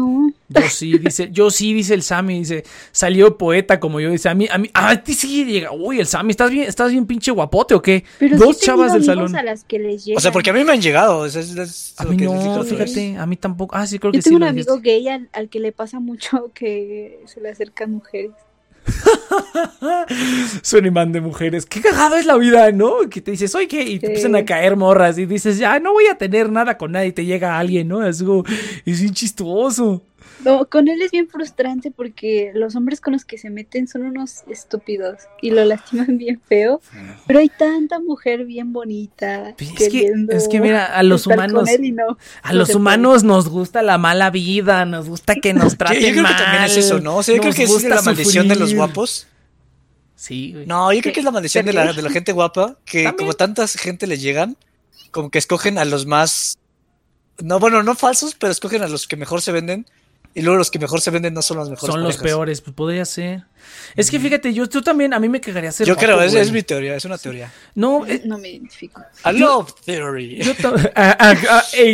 no. 0.02 0.32
Yo 0.48 0.68
sí, 0.68 0.98
dice, 0.98 1.30
yo 1.32 1.50
sí, 1.50 1.72
dice 1.72 1.94
el 1.94 2.02
Sammy, 2.02 2.40
dice, 2.40 2.64
salió 2.90 3.38
poeta 3.38 3.80
como 3.80 4.00
yo, 4.00 4.10
dice, 4.10 4.28
a 4.28 4.34
mí, 4.34 4.46
a 4.50 4.58
mí, 4.58 4.70
a 4.74 5.02
ti 5.02 5.14
sí 5.14 5.44
llega, 5.44 5.72
uy, 5.72 6.00
el 6.00 6.06
Sammy, 6.06 6.30
¿estás 6.30 6.50
bien, 6.50 6.68
estás 6.68 6.90
bien 6.90 7.06
pinche 7.06 7.30
guapote 7.30 7.74
o 7.74 7.82
qué? 7.82 8.04
Dos 8.36 8.58
chavas 8.58 8.92
del 8.92 9.04
salón. 9.04 9.34
o 9.34 10.20
sea, 10.20 10.32
porque 10.32 10.50
a 10.50 10.52
mí 10.52 10.64
me 10.64 10.72
han 10.72 10.82
llegado. 10.82 11.24
a 11.24 12.04
mí 12.04 12.16
no, 12.16 12.64
fíjate, 12.64 13.16
a 13.16 13.26
mí 13.26 13.36
tampoco. 13.36 13.76
Ah, 13.76 13.86
sí, 13.86 13.98
creo 13.98 14.12
que 14.12 14.20
sí. 14.20 14.30
Yo 14.30 14.36
tengo 14.38 14.44
un 14.44 14.50
amigo 14.50 14.78
gay 14.80 15.08
al, 15.08 15.48
que 15.48 15.60
le 15.60 15.72
pasa 15.72 16.00
mucho 16.00 16.50
que 16.54 17.20
se 17.26 17.40
le 17.40 17.50
acercan 17.50 17.92
mujeres. 17.92 18.32
Son 20.62 20.84
imán 20.84 21.12
de 21.12 21.20
mujeres. 21.20 21.66
Qué 21.66 21.80
cagado 21.80 22.16
es 22.16 22.26
la 22.26 22.36
vida, 22.36 22.70
¿no? 22.72 23.08
Que 23.10 23.20
te 23.20 23.32
dices, 23.32 23.54
oye, 23.54 23.68
¿qué? 23.68 23.82
Y 23.82 23.98
te 23.98 24.06
empiezan 24.06 24.36
a 24.36 24.44
caer 24.44 24.76
morras 24.76 25.18
y 25.18 25.26
dices, 25.26 25.58
ya, 25.58 25.78
no 25.78 25.92
voy 25.92 26.06
a 26.06 26.16
tener 26.16 26.50
nada 26.50 26.76
con 26.78 26.92
nadie 26.92 27.08
y 27.08 27.12
te 27.12 27.24
llega 27.24 27.58
alguien, 27.58 27.88
¿no? 27.88 28.04
Es 28.06 28.22
como, 28.22 28.44
es 28.84 29.00
bien 29.00 29.14
chistoso. 29.14 30.02
No, 30.44 30.66
con 30.66 30.88
él 30.88 31.00
es 31.02 31.10
bien 31.10 31.28
frustrante 31.28 31.90
porque 31.90 32.50
los 32.54 32.74
hombres 32.74 33.00
con 33.00 33.12
los 33.12 33.24
que 33.24 33.38
se 33.38 33.50
meten 33.50 33.86
son 33.86 34.02
unos 34.02 34.42
estúpidos 34.48 35.18
y 35.40 35.50
lo 35.50 35.64
lastiman 35.64 36.16
bien 36.18 36.40
feo. 36.40 36.80
Pero 37.26 37.38
hay 37.38 37.48
tanta 37.48 38.00
mujer 38.00 38.44
bien 38.44 38.72
bonita. 38.72 39.54
Es 39.58 39.88
que, 39.88 40.12
es 40.30 40.48
que 40.48 40.60
mira, 40.60 40.86
a 40.86 41.02
los 41.02 41.26
humanos. 41.26 41.68
a 42.42 42.52
los 42.52 42.74
humanos 42.74 43.24
nos 43.24 43.48
gusta 43.48 43.82
la 43.82 43.98
mala 43.98 44.30
vida, 44.30 44.84
nos 44.84 45.08
gusta 45.08 45.34
que 45.36 45.54
nos 45.54 45.76
traten 45.78 46.00
yo, 46.00 46.22
creo 46.22 46.26
Que 46.26 46.42
también 46.42 46.64
es 46.64 46.76
eso, 46.76 47.00
¿no? 47.00 47.16
O 47.16 47.22
sea, 47.22 47.34
yo 47.34 47.40
creo 47.40 47.54
que 47.54 47.64
es 47.64 47.84
la 47.84 48.02
maldición 48.02 48.48
de 48.48 48.56
los 48.56 48.74
guapos. 48.74 49.26
Sí, 50.16 50.54
No, 50.66 50.92
yo 50.92 51.00
creo 51.00 51.12
que 51.12 51.20
es 51.20 51.24
la 51.24 51.32
maldición 51.32 51.66
de 51.66 51.72
la, 51.72 51.92
de 51.92 52.00
la 52.00 52.10
gente 52.10 52.30
guapa, 52.32 52.78
que 52.84 53.12
como 53.16 53.32
tanta 53.32 53.66
gente 53.66 54.06
les 54.06 54.22
llegan, 54.22 54.56
como 55.10 55.30
que 55.30 55.38
escogen 55.38 55.78
a 55.78 55.84
los 55.84 56.06
más. 56.06 56.58
No, 57.42 57.58
bueno, 57.58 57.82
no 57.82 57.96
falsos, 57.96 58.36
pero 58.38 58.52
escogen 58.52 58.82
a 58.82 58.88
los 58.88 59.08
que 59.08 59.16
mejor 59.16 59.42
se 59.42 59.50
venden 59.50 59.86
y 60.34 60.42
luego 60.42 60.56
los 60.56 60.70
que 60.70 60.78
mejor 60.78 61.00
se 61.00 61.10
venden 61.10 61.34
no 61.34 61.42
son 61.42 61.58
los 61.58 61.68
mejores. 61.68 61.94
Son 61.94 62.02
los 62.02 62.16
peores, 62.16 62.60
pues 62.60 62.74
podría 62.74 63.04
ser. 63.04 63.44
Es 63.94 64.10
que 64.10 64.18
fíjate, 64.18 64.52
yo, 64.54 64.68
tú 64.68 64.82
también, 64.82 65.12
a 65.12 65.20
mí 65.20 65.28
me 65.28 65.40
cagaría 65.40 65.70
ser. 65.70 65.86
Yo 65.86 65.96
creo, 65.96 66.20
es, 66.22 66.50
mi 66.50 66.62
teoría, 66.62 66.96
es 66.96 67.04
una 67.04 67.18
teoría. 67.18 67.52
No, 67.74 68.06
eh, 68.06 68.22
no 68.24 68.38
me 68.38 68.50
identifico. 68.50 69.02
A 69.22 69.32
love 69.32 69.74
theory. 69.84 70.40
a, 70.94 71.34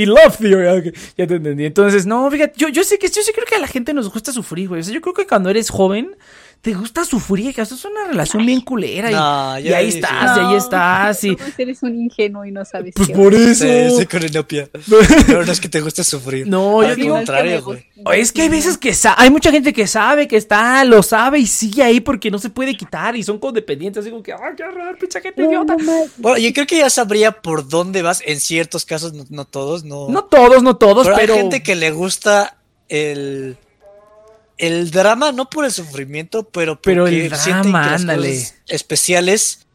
love 0.07 0.39
theory. 0.39 0.93
ya 1.17 1.27
te 1.27 1.35
entendí. 1.35 1.67
Entonces, 1.67 2.07
no, 2.07 2.31
fíjate, 2.31 2.55
yo, 2.57 2.69
yo 2.69 2.85
sé 2.85 2.99
que 2.99 3.09
yo 3.09 3.23
sí 3.23 3.33
creo 3.33 3.47
que 3.47 3.57
a 3.57 3.61
la 3.61 3.67
gente 3.67 3.93
nos 3.93 4.11
gusta 4.11 4.33
sufrir, 4.33 4.69
güey. 4.69 4.81
O 4.81 4.85
sea, 4.85 4.95
yo 4.95 5.01
creo 5.01 5.15
que 5.15 5.27
cuando 5.27 5.51
eres 5.51 5.71
joven 5.71 6.17
te 6.61 6.75
gusta 6.75 7.05
sufrir, 7.05 7.55
esto 7.57 7.75
es 7.75 7.85
una 7.85 8.07
relación 8.09 8.45
bien 8.45 8.61
culera. 8.61 9.61
y, 9.61 9.69
ahí 9.73 9.89
estás, 9.89 10.37
y 10.37 10.41
ahí 10.41 10.57
estás. 10.57 11.25
Y... 11.25 11.37
eres 11.57 11.83
un 11.83 11.95
ingenuo 11.95 12.45
y 12.45 12.51
no 12.51 12.65
sabes 12.65 12.95
Pues 12.97 13.11
por 13.11 13.33
eso. 13.33 13.65
Sí, 13.97 14.07
con. 14.07 14.21
Pero 15.27 15.45
no 15.47 15.53
es 15.53 15.61
que 15.61 15.69
te 15.69 15.81
guste 15.81 16.03
sufrir. 16.03 16.47
No, 16.49 16.83
yo 16.83 16.97
digo. 16.97 17.15
contrario, 17.15 17.63
güey. 17.63 17.87
Es 18.15 18.33
que 18.33 18.43
hay 18.43 18.49
veces 18.49 18.77
que 18.77 18.93
hay 19.17 19.31
mucha 19.31 19.53
gente 19.53 19.73
que 19.73 19.87
sabe 19.87 20.27
que 20.27 20.37
está, 20.37 20.85
lo 20.85 21.03
sabe 21.03 21.39
y 21.39 21.47
sigue 21.47 21.83
ahí 21.83 22.01
porque 22.01 22.31
no 22.31 22.39
se 22.39 22.51
puede 22.51 22.77
quitar 22.77 23.15
y 23.17 23.23
son 23.23 23.39
codependientes. 23.39 24.01
Así 24.01 24.11
como 24.11 24.23
que, 24.23 24.33
ay, 24.33 24.55
qué 24.57 24.65
raro, 24.65 24.99
pinche 24.99 25.21
gente 25.21 25.45
idiota. 25.45 25.77
bueno, 26.17 26.39
yo 26.39 26.53
creo 26.53 26.67
que 26.67 26.79
ya 26.79 26.91
sabría 26.91 27.41
por 27.41 27.69
dónde 27.69 28.03
vas 28.03 28.21
en 28.27 28.41
ciertos 28.41 28.85
casos, 28.85 29.13
no, 29.31 29.45
todos, 29.45 29.85
no. 29.85 30.09
No 30.09 30.25
todos, 30.25 30.63
no 30.63 30.77
todos, 30.77 31.07
pero. 31.07 31.19
pero... 31.19 31.35
hay 31.35 31.41
gente 31.41 31.63
que 31.63 31.77
le 31.77 31.93
gusta 31.93 32.57
el 32.89 33.57
el 34.59 34.91
drama 34.91 35.33
no 35.33 35.49
por 35.49 35.65
el 35.65 35.73
sufrimiento, 35.73 36.49
pero 36.49 36.81
pero 36.81 37.07
el 37.07 37.31
drama, 37.31 37.95
ándale. 37.95 38.47
especiales 38.67 39.67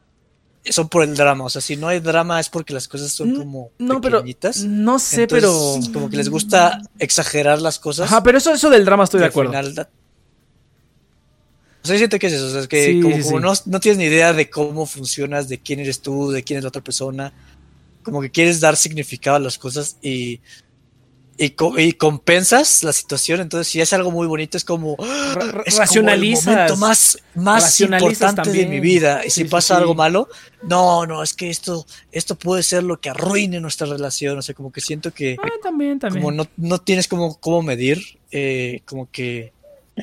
son 0.66 0.88
por 0.88 1.04
el 1.04 1.16
drama, 1.16 1.46
o 1.46 1.50
sea, 1.50 1.62
si 1.62 1.76
no 1.76 1.88
hay 1.88 2.00
drama 2.00 2.40
es 2.40 2.50
porque 2.50 2.74
las 2.74 2.88
cosas 2.88 3.12
son 3.12 3.36
como 3.36 3.72
no, 3.80 4.00
pequeñitas. 4.00 4.60
Pero, 4.60 4.70
no 4.70 5.00
sé, 5.00 5.28
pero 5.28 5.78
como 5.92 6.10
que 6.10 6.18
les 6.18 6.30
gusta 6.30 6.82
exagerar 7.00 7.62
las 7.62 7.80
cosas. 7.80 8.08
Ajá, 8.08 8.24
pero 8.24 8.38
eso 8.38 8.54
eso 8.54 8.70
del 8.70 8.86
drama 8.86 9.04
estoy 9.04 9.20
de 9.22 9.26
acuerdo. 9.26 9.52
Final, 9.52 9.88
o 11.84 11.88
sea, 11.88 11.98
siento 11.98 12.18
que 12.18 12.28
es 12.28 12.34
eso, 12.34 12.46
o 12.46 12.50
sea, 12.50 12.62
es 12.62 12.68
que 12.70 13.02
como, 13.02 13.42
no, 13.42 13.52
no, 13.66 13.80
tienes 13.82 13.98
ni 13.98 14.06
idea 14.06 14.32
de 14.32 14.50
cómo 14.50 14.86
funcionas, 14.86 15.50
de 15.50 15.60
quién 15.60 15.82
eres 15.82 16.00
tú, 16.00 16.32
de 16.32 16.42
quién 16.42 16.58
es 16.58 16.64
la 16.64 16.70
otra 16.70 16.82
persona, 16.82 17.34
como 18.04 18.22
que 18.22 18.32
quieres 18.32 18.62
dar 18.62 18.78
significado 18.78 19.36
a 19.36 19.40
las 19.40 19.58
cosas 19.58 19.98
y 20.02 20.40
y, 21.38 21.56
y, 21.78 21.94
compensas 21.94 22.84
la 22.84 22.94
situación. 22.94 23.42
Entonces, 23.42 23.68
si 23.68 23.82
es 23.82 23.92
algo 23.94 24.12
muy 24.12 24.28
bonito, 24.28 24.58
es 24.58 24.64
como. 24.64 24.98
Es 25.66 25.78
racionalizas. 25.78 26.48
el 26.48 26.54
momento 26.54 26.78
más, 26.78 27.18
más 27.36 27.82
importante 27.82 28.52
de 28.52 28.66
mi 28.68 28.80
vida. 28.80 29.26
Y 29.26 29.30
si 29.30 29.46
pasa 29.46 29.78
algo 29.78 29.96
malo, 29.96 30.28
no, 30.64 31.06
no, 31.06 31.24
es 31.24 31.34
que 31.34 31.50
esto, 31.50 31.86
esto 32.12 32.36
puede 32.36 32.62
ser 32.62 32.84
lo 32.84 33.00
que 33.00 33.10
arruine 33.10 33.60
nuestra 33.60 33.88
relación. 33.88 34.38
O 34.38 34.42
sea, 34.42 34.54
como 34.54 34.72
que 34.72 34.82
siento 34.82 35.12
que. 35.12 35.38
Ah, 35.42 35.48
también, 35.62 36.00
también. 36.00 36.24
Como 36.24 36.36
no, 36.36 36.48
no 36.58 36.78
tienes 36.80 37.08
como 37.08 37.40
cómo 37.40 37.62
medir, 37.62 38.20
eh, 38.32 38.82
como 38.86 39.10
que 39.12 39.54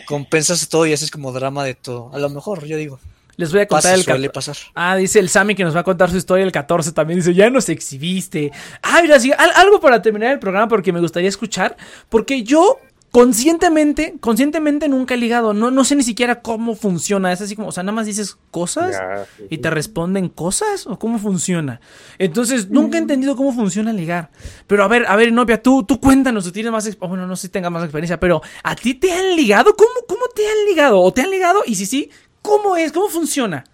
compensas 0.06 0.68
todo 0.68 0.86
y 0.86 0.92
haces 0.92 1.10
como 1.10 1.32
drama 1.32 1.64
de 1.64 1.74
todo. 1.74 2.10
A 2.12 2.18
lo 2.18 2.28
mejor, 2.28 2.66
yo 2.66 2.76
digo. 2.76 2.98
Les 3.40 3.50
voy 3.52 3.62
a 3.62 3.66
contar 3.66 3.94
el 3.94 4.04
suele 4.04 4.28
pasar. 4.28 4.54
Ah, 4.74 4.96
dice 4.96 5.18
el 5.18 5.30
Sammy 5.30 5.54
que 5.54 5.64
nos 5.64 5.74
va 5.74 5.80
a 5.80 5.82
contar 5.82 6.10
su 6.10 6.18
historia 6.18 6.44
el 6.44 6.52
14 6.52 6.92
también. 6.92 7.20
Dice, 7.20 7.32
ya 7.32 7.48
nos 7.48 7.70
exhibiste. 7.70 8.52
Ah, 8.82 8.98
mira, 9.00 9.18
sí, 9.18 9.32
algo 9.32 9.80
para 9.80 10.02
terminar 10.02 10.30
el 10.32 10.38
programa 10.38 10.68
porque 10.68 10.92
me 10.92 11.00
gustaría 11.00 11.30
escuchar. 11.30 11.74
Porque 12.10 12.42
yo 12.42 12.78
conscientemente, 13.12 14.16
conscientemente 14.20 14.90
nunca 14.90 15.14
he 15.14 15.16
ligado. 15.16 15.54
No, 15.54 15.70
no 15.70 15.84
sé 15.84 15.96
ni 15.96 16.02
siquiera 16.02 16.42
cómo 16.42 16.74
funciona. 16.74 17.32
Es 17.32 17.40
así 17.40 17.56
como, 17.56 17.68
o 17.68 17.72
sea, 17.72 17.82
nada 17.82 17.94
más 17.94 18.04
dices 18.04 18.36
cosas 18.50 18.94
y 19.48 19.56
te 19.56 19.70
responden 19.70 20.28
cosas 20.28 20.86
o 20.86 20.98
cómo 20.98 21.18
funciona. 21.18 21.80
Entonces, 22.18 22.68
nunca 22.68 22.98
he 22.98 23.00
entendido 23.00 23.36
cómo 23.36 23.54
funciona 23.54 23.90
ligar. 23.90 24.30
Pero 24.66 24.84
a 24.84 24.88
ver, 24.88 25.06
a 25.06 25.16
ver, 25.16 25.32
novia, 25.32 25.62
tú, 25.62 25.82
tú 25.84 25.98
cuéntanos, 25.98 26.44
tú 26.44 26.52
tienes 26.52 26.72
más, 26.72 26.98
bueno, 26.98 27.26
no 27.26 27.36
sé 27.36 27.46
si 27.46 27.48
tengas 27.48 27.72
más 27.72 27.84
experiencia, 27.84 28.20
pero 28.20 28.42
¿a 28.62 28.76
ti 28.76 28.92
te 28.92 29.10
han 29.10 29.34
ligado? 29.34 29.74
¿Cómo, 29.74 30.06
cómo 30.06 30.26
te 30.34 30.46
han 30.46 30.66
ligado? 30.68 31.00
¿O 31.00 31.10
te 31.10 31.22
han 31.22 31.30
ligado? 31.30 31.62
Y 31.64 31.76
si 31.76 31.86
sí, 31.86 32.10
¿Cómo 32.42 32.76
es? 32.76 32.92
¿Cómo 32.92 33.08
funciona? 33.08 33.64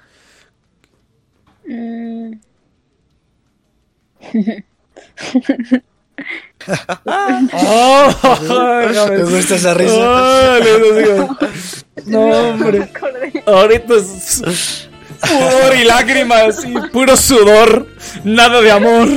Mm. 1.67 2.35
oh, 7.55 9.09
me 9.11 9.23
gusta 9.25 9.57
esa 9.57 9.75
risa. 9.75 10.59
no, 12.07 12.21
hombre. 12.21 12.89
Ahorita 13.47 13.95
es 13.95 14.89
pudor 15.21 15.77
y 15.77 15.85
lágrimas 15.85 16.65
y 16.65 16.75
puro 16.89 17.17
sudor. 17.17 17.89
Nada 18.25 18.61
de 18.61 18.71
amor. 18.71 19.09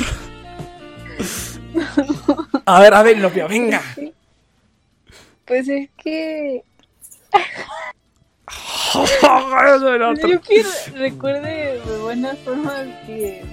A 2.66 2.80
ver, 2.82 2.94
a 2.94 3.04
ver, 3.04 3.18
Lopia, 3.18 3.48
venga. 3.48 3.82
Pues 5.46 5.68
es 5.68 5.90
que 5.98 6.64
yo 10.22 10.42
que 10.42 10.64
recuerde 10.96 11.82
de 11.86 11.98
buenas 12.02 12.38
formas 12.40 12.88
que. 13.06 13.44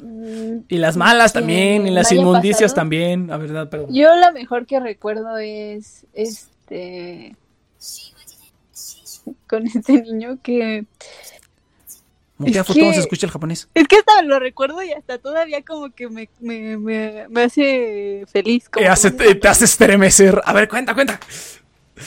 Mm, 0.00 0.64
y 0.68 0.78
las 0.78 0.96
malas 0.96 1.32
también, 1.32 1.86
y 1.86 1.90
las 1.90 2.10
inmundicias 2.12 2.74
también, 2.74 3.28
la 3.28 3.36
verdad, 3.36 3.68
pero. 3.70 3.86
Yo 3.90 4.14
la 4.14 4.32
mejor 4.32 4.66
que 4.66 4.80
recuerdo 4.80 5.38
es 5.38 6.06
este. 6.12 7.36
Con 9.46 9.66
este 9.66 10.02
niño 10.02 10.38
que. 10.42 10.84
Es 12.44 12.66
¿Cómo 12.66 12.92
se 12.92 13.00
escucha 13.00 13.26
el 13.26 13.32
japonés? 13.32 13.68
Es 13.74 13.86
que 13.86 13.96
hasta 13.96 14.20
lo 14.22 14.40
recuerdo 14.40 14.82
y 14.82 14.90
hasta 14.92 15.18
todavía 15.18 15.62
como 15.62 15.90
que 15.90 16.08
me, 16.08 16.28
me, 16.40 16.76
me, 17.28 17.42
hace 17.42 18.24
feliz. 18.32 18.68
Como 18.68 18.84
te, 18.84 19.34
te 19.36 19.48
hace 19.48 19.64
estremecer. 19.64 20.40
A 20.44 20.52
ver, 20.52 20.68
cuenta, 20.68 20.92
cuenta. 20.94 21.20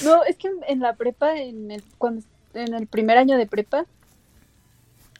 No, 0.04 0.24
es 0.24 0.36
que 0.38 0.50
en 0.68 0.80
la 0.80 0.96
prepa, 0.96 1.38
en 1.38 1.72
el, 1.72 1.84
cuando, 1.98 2.22
en 2.54 2.74
el 2.74 2.88
primer 2.88 3.18
año 3.18 3.38
de 3.38 3.48
prepa, 3.48 3.86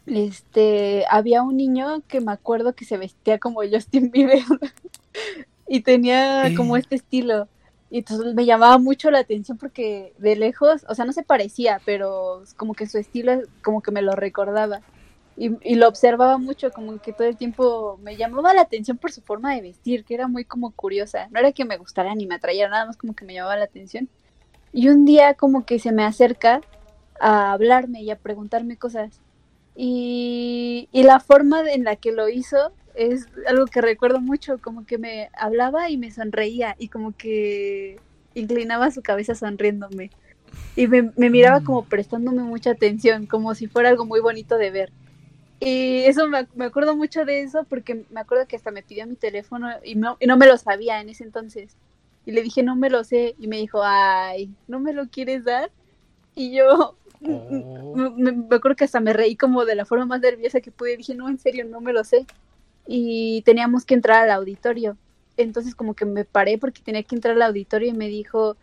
este, 0.06 1.06
había 1.10 1.42
un 1.42 1.58
niño 1.58 2.02
que 2.08 2.22
me 2.22 2.32
acuerdo 2.32 2.74
que 2.74 2.86
se 2.86 2.98
vestía 2.98 3.40
como 3.40 3.62
Justin 3.70 4.12
Bieber 4.12 4.40
y 5.68 5.82
tenía 5.82 6.52
como 6.56 6.78
este 6.78 6.96
estilo. 6.96 7.48
Y 7.90 8.00
entonces 8.00 8.34
me 8.34 8.46
llamaba 8.46 8.78
mucho 8.78 9.12
la 9.12 9.20
atención 9.20 9.58
porque 9.58 10.14
de 10.18 10.36
lejos, 10.36 10.86
o 10.90 10.96
sea, 10.96 11.06
no 11.06 11.14
se 11.14 11.24
parecía, 11.24 11.82
pero 11.86 12.44
como 12.58 12.74
que 12.74 12.88
su 12.88 12.98
estilo 12.98 13.42
como 13.64 13.82
que 13.82 13.92
me 13.92 14.02
lo 14.02 14.14
recordaba. 14.14 14.82
Y, 15.38 15.52
y, 15.70 15.76
lo 15.76 15.90
observaba 15.90 16.38
mucho, 16.38 16.72
como 16.72 16.98
que 17.02 17.12
todo 17.12 17.28
el 17.28 17.36
tiempo 17.36 18.00
me 18.02 18.16
llamaba 18.16 18.54
la 18.54 18.62
atención 18.62 18.98
por 18.98 19.12
su 19.12 19.22
forma 19.22 19.54
de 19.54 19.62
vestir, 19.62 20.06
que 20.06 20.14
era 20.14 20.30
muy 20.30 20.46
como 20.46 20.72
curiosa. 20.72 21.28
No 21.30 21.40
era 21.40 21.52
que 21.52 21.66
me 21.66 21.78
gustara 21.78 22.16
ni 22.16 22.26
me 22.26 22.36
atraía, 22.36 22.70
nada 22.70 22.86
más 22.86 22.96
como 22.96 23.14
que 23.16 23.26
me 23.26 23.34
llamaba 23.34 23.58
la 23.58 23.66
atención. 23.66 24.10
Y 24.76 24.90
un 24.90 25.06
día 25.06 25.36
como 25.36 25.66
que 25.66 25.80
se 25.80 25.94
me 25.94 26.04
acerca 26.04 26.60
a 27.22 27.54
hablarme 27.54 28.04
y 28.04 28.12
a 28.12 28.18
preguntarme 28.18 28.76
cosas. 28.76 29.22
Y, 29.74 30.90
la 30.92 31.22
forma 31.22 31.62
en 31.72 31.86
la 31.86 31.96
que 31.96 32.12
lo 32.12 32.28
hizo 32.28 32.74
es 32.94 33.26
algo 33.48 33.68
que 33.68 33.80
recuerdo 33.80 34.20
mucho, 34.20 34.58
como 34.62 34.86
que 34.86 34.98
me 34.98 35.30
hablaba 35.38 35.90
y 35.90 35.96
me 35.96 36.12
sonreía 36.12 36.76
y 36.78 36.90
como 36.90 37.16
que 37.16 38.02
inclinaba 38.34 38.92
su 38.92 39.02
cabeza 39.02 39.34
sonriéndome. 39.34 40.10
Y 40.76 40.88
me, 40.88 41.04
miraba 41.30 41.62
como 41.62 41.84
mm. 41.84 41.88
prestándome 41.88 42.44
mucha 42.44 42.72
atención, 42.72 43.28
como 43.28 43.56
si 43.56 43.68
fuera 43.68 43.88
algo 43.88 44.06
muy 44.06 44.20
bonito 44.20 44.58
de 44.58 44.72
ver. 44.72 44.92
Y 45.62 46.00
eso 46.00 46.28
me, 46.28 46.48
me, 46.54 46.66
acuerdo 46.66 46.98
mucho 46.98 47.24
de 47.24 47.44
eso 47.44 47.64
porque 47.64 48.04
me 48.10 48.20
acuerdo 48.20 48.46
que 48.46 48.58
hasta 48.58 48.72
me 48.72 48.84
pidió 48.84 49.08
mi 49.08 49.16
teléfono 49.16 49.70
y 49.86 49.96
no, 49.96 50.18
y 50.20 50.28
no 50.28 50.36
me 50.36 50.48
lo 50.48 50.58
sabía 50.58 51.00
en 51.00 51.08
ese 51.08 51.24
entonces. 51.24 51.78
Y 52.26 52.32
le 52.32 52.42
dije, 52.42 52.64
no 52.64 52.76
me 52.76 52.90
lo 52.90 53.04
sé. 53.04 53.36
Y 53.40 53.48
me 53.48 53.58
dijo, 53.58 53.82
ay, 53.84 54.50
¿no 54.68 54.80
me 54.80 54.94
lo 54.94 55.08
quieres 55.10 55.44
dar? 55.44 55.72
Y 56.36 56.56
yo 56.56 56.96
oh. 57.28 57.96
me, 57.96 58.56
acuerdo 58.56 58.76
que 58.76 58.86
hasta 58.86 59.00
me 59.00 59.14
reí 59.14 59.36
como 59.36 59.66
de 59.66 59.76
la 59.76 59.86
forma 59.86 60.06
más 60.06 60.22
nerviosa 60.22 60.62
que 60.62 60.72
pude. 60.72 60.98
Dije, 60.98 61.16
no, 61.16 61.30
en 61.30 61.38
serio, 61.38 61.66
no 61.66 61.82
me 61.82 61.94
lo 61.94 62.04
sé. 62.04 62.26
Y 62.88 63.42
teníamos 63.44 63.86
que 63.86 63.94
entrar 63.94 64.24
al 64.24 64.32
auditorio. 64.32 64.98
Entonces 65.38 65.76
como 65.76 65.96
que 65.96 66.06
me 66.06 66.26
paré 66.26 66.58
porque 66.58 66.82
tenía 66.82 67.04
que 67.04 67.16
entrar 67.16 67.36
al 67.36 67.42
auditorio 67.42 67.90
y 67.90 67.94
me 67.94 68.08
dijo, 68.08 68.56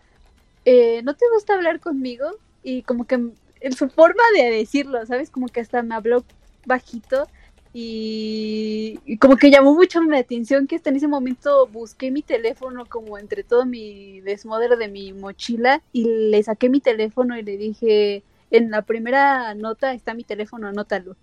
eh, 0.65 1.03
¿no 1.03 1.15
te 1.15 1.27
gusta 1.35 1.55
hablar 1.55 1.81
conmigo? 1.81 2.27
Y 2.63 2.83
como 2.83 3.07
que 3.07 3.15
en 3.15 3.73
su 3.75 3.89
forma 3.89 4.23
de 4.37 4.51
decirlo, 4.51 5.05
¿sabes? 5.07 5.31
Como 5.31 5.49
que 5.49 5.61
hasta 5.61 5.83
me 5.83 5.95
habló 5.95 6.25
bajito 6.67 7.29
Y, 7.75 9.17
como 9.19 9.37
que 9.37 9.51
llamó 9.51 9.75
mucho 9.75 10.03
mi 10.03 10.17
atención 10.17 10.67
que 10.67 10.77
hasta 10.77 10.91
en 10.91 10.97
ese 10.97 11.09
momento 11.09 11.67
busqué 11.69 12.11
mi 12.11 12.23
teléfono 12.23 12.85
como 12.87 13.17
entre 13.19 13.45
todo 13.45 13.65
mi 13.65 14.21
desmoder 14.21 14.77
de 14.77 14.89
mi 14.89 15.13
mochila 15.13 15.83
y 15.93 16.05
le 16.05 16.43
saqué 16.43 16.69
mi 16.69 16.81
teléfono 16.81 17.39
y 17.39 17.43
le 17.43 17.57
dije, 17.57 18.25
en 18.51 18.71
la 18.71 18.83
primera 18.83 19.55
nota 19.55 19.95
está 19.95 20.13
mi 20.13 20.25
teléfono, 20.25 20.69
anótalo 20.69 21.17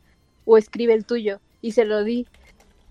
o 0.45 0.57
escribe 0.57 0.93
el 0.93 1.05
tuyo 1.05 1.39
y 1.61 1.73
se 1.73 1.85
lo 1.85 2.03
di. 2.03 2.25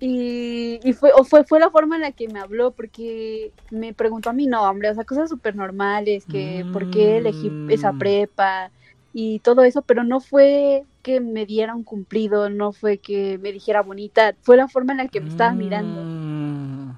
Y, 0.00 0.92
fue, 0.92 1.10
o 1.12 1.24
fue, 1.24 1.42
fue 1.42 1.58
la 1.58 1.70
forma 1.70 1.96
en 1.96 2.02
la 2.02 2.12
que 2.12 2.28
me 2.28 2.38
habló, 2.38 2.70
porque 2.70 3.50
me 3.72 3.92
preguntó 3.92 4.30
a 4.30 4.32
mi 4.32 4.46
nombre, 4.46 4.90
o 4.90 4.94
sea, 4.94 5.02
cosas 5.02 5.28
súper 5.28 5.56
normales, 5.56 6.24
que 6.30 6.64
por 6.72 6.88
qué 6.90 7.16
elegí 7.16 7.50
esa 7.70 7.90
mm. 7.90 7.98
prepa 7.98 8.70
y 9.12 9.40
todo 9.40 9.62
eso, 9.62 9.82
pero 9.82 10.04
no 10.04 10.20
fue 10.20 10.84
que 11.02 11.20
me 11.20 11.46
diera 11.46 11.74
un 11.74 11.84
cumplido, 11.84 12.50
no 12.50 12.72
fue 12.72 12.98
que 12.98 13.38
me 13.38 13.52
dijera 13.52 13.82
bonita, 13.82 14.34
fue 14.42 14.56
la 14.56 14.68
forma 14.68 14.92
en 14.92 14.98
la 14.98 15.08
que 15.08 15.20
me 15.20 15.28
estaba 15.28 15.52
mirando. 15.52 16.02
Mm. 16.04 16.96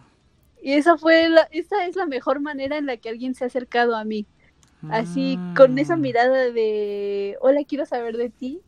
Y 0.63 0.73
esa 0.73 0.99
fue 0.99 1.29
la, 1.29 1.43
esa 1.53 1.87
es 1.87 1.97
la 1.97 2.07
mejor 2.07 2.41
manera 2.41 2.77
en 2.77 2.87
la 2.87 2.97
que 2.97 3.09
alguien 3.09 3.35
se 3.35 3.45
ha 3.45 3.47
acercado 3.47 3.97
a 3.97 4.05
mí. 4.05 4.27
Así, 4.91 5.39
con 5.57 5.79
esa 5.79 5.97
mm. 5.97 6.01
mirada 6.01 6.51
de, 6.51 7.37
hola, 7.41 7.61
quiero 7.65 7.87
saber 7.87 8.17
de 8.17 8.31
ti, 8.31 8.61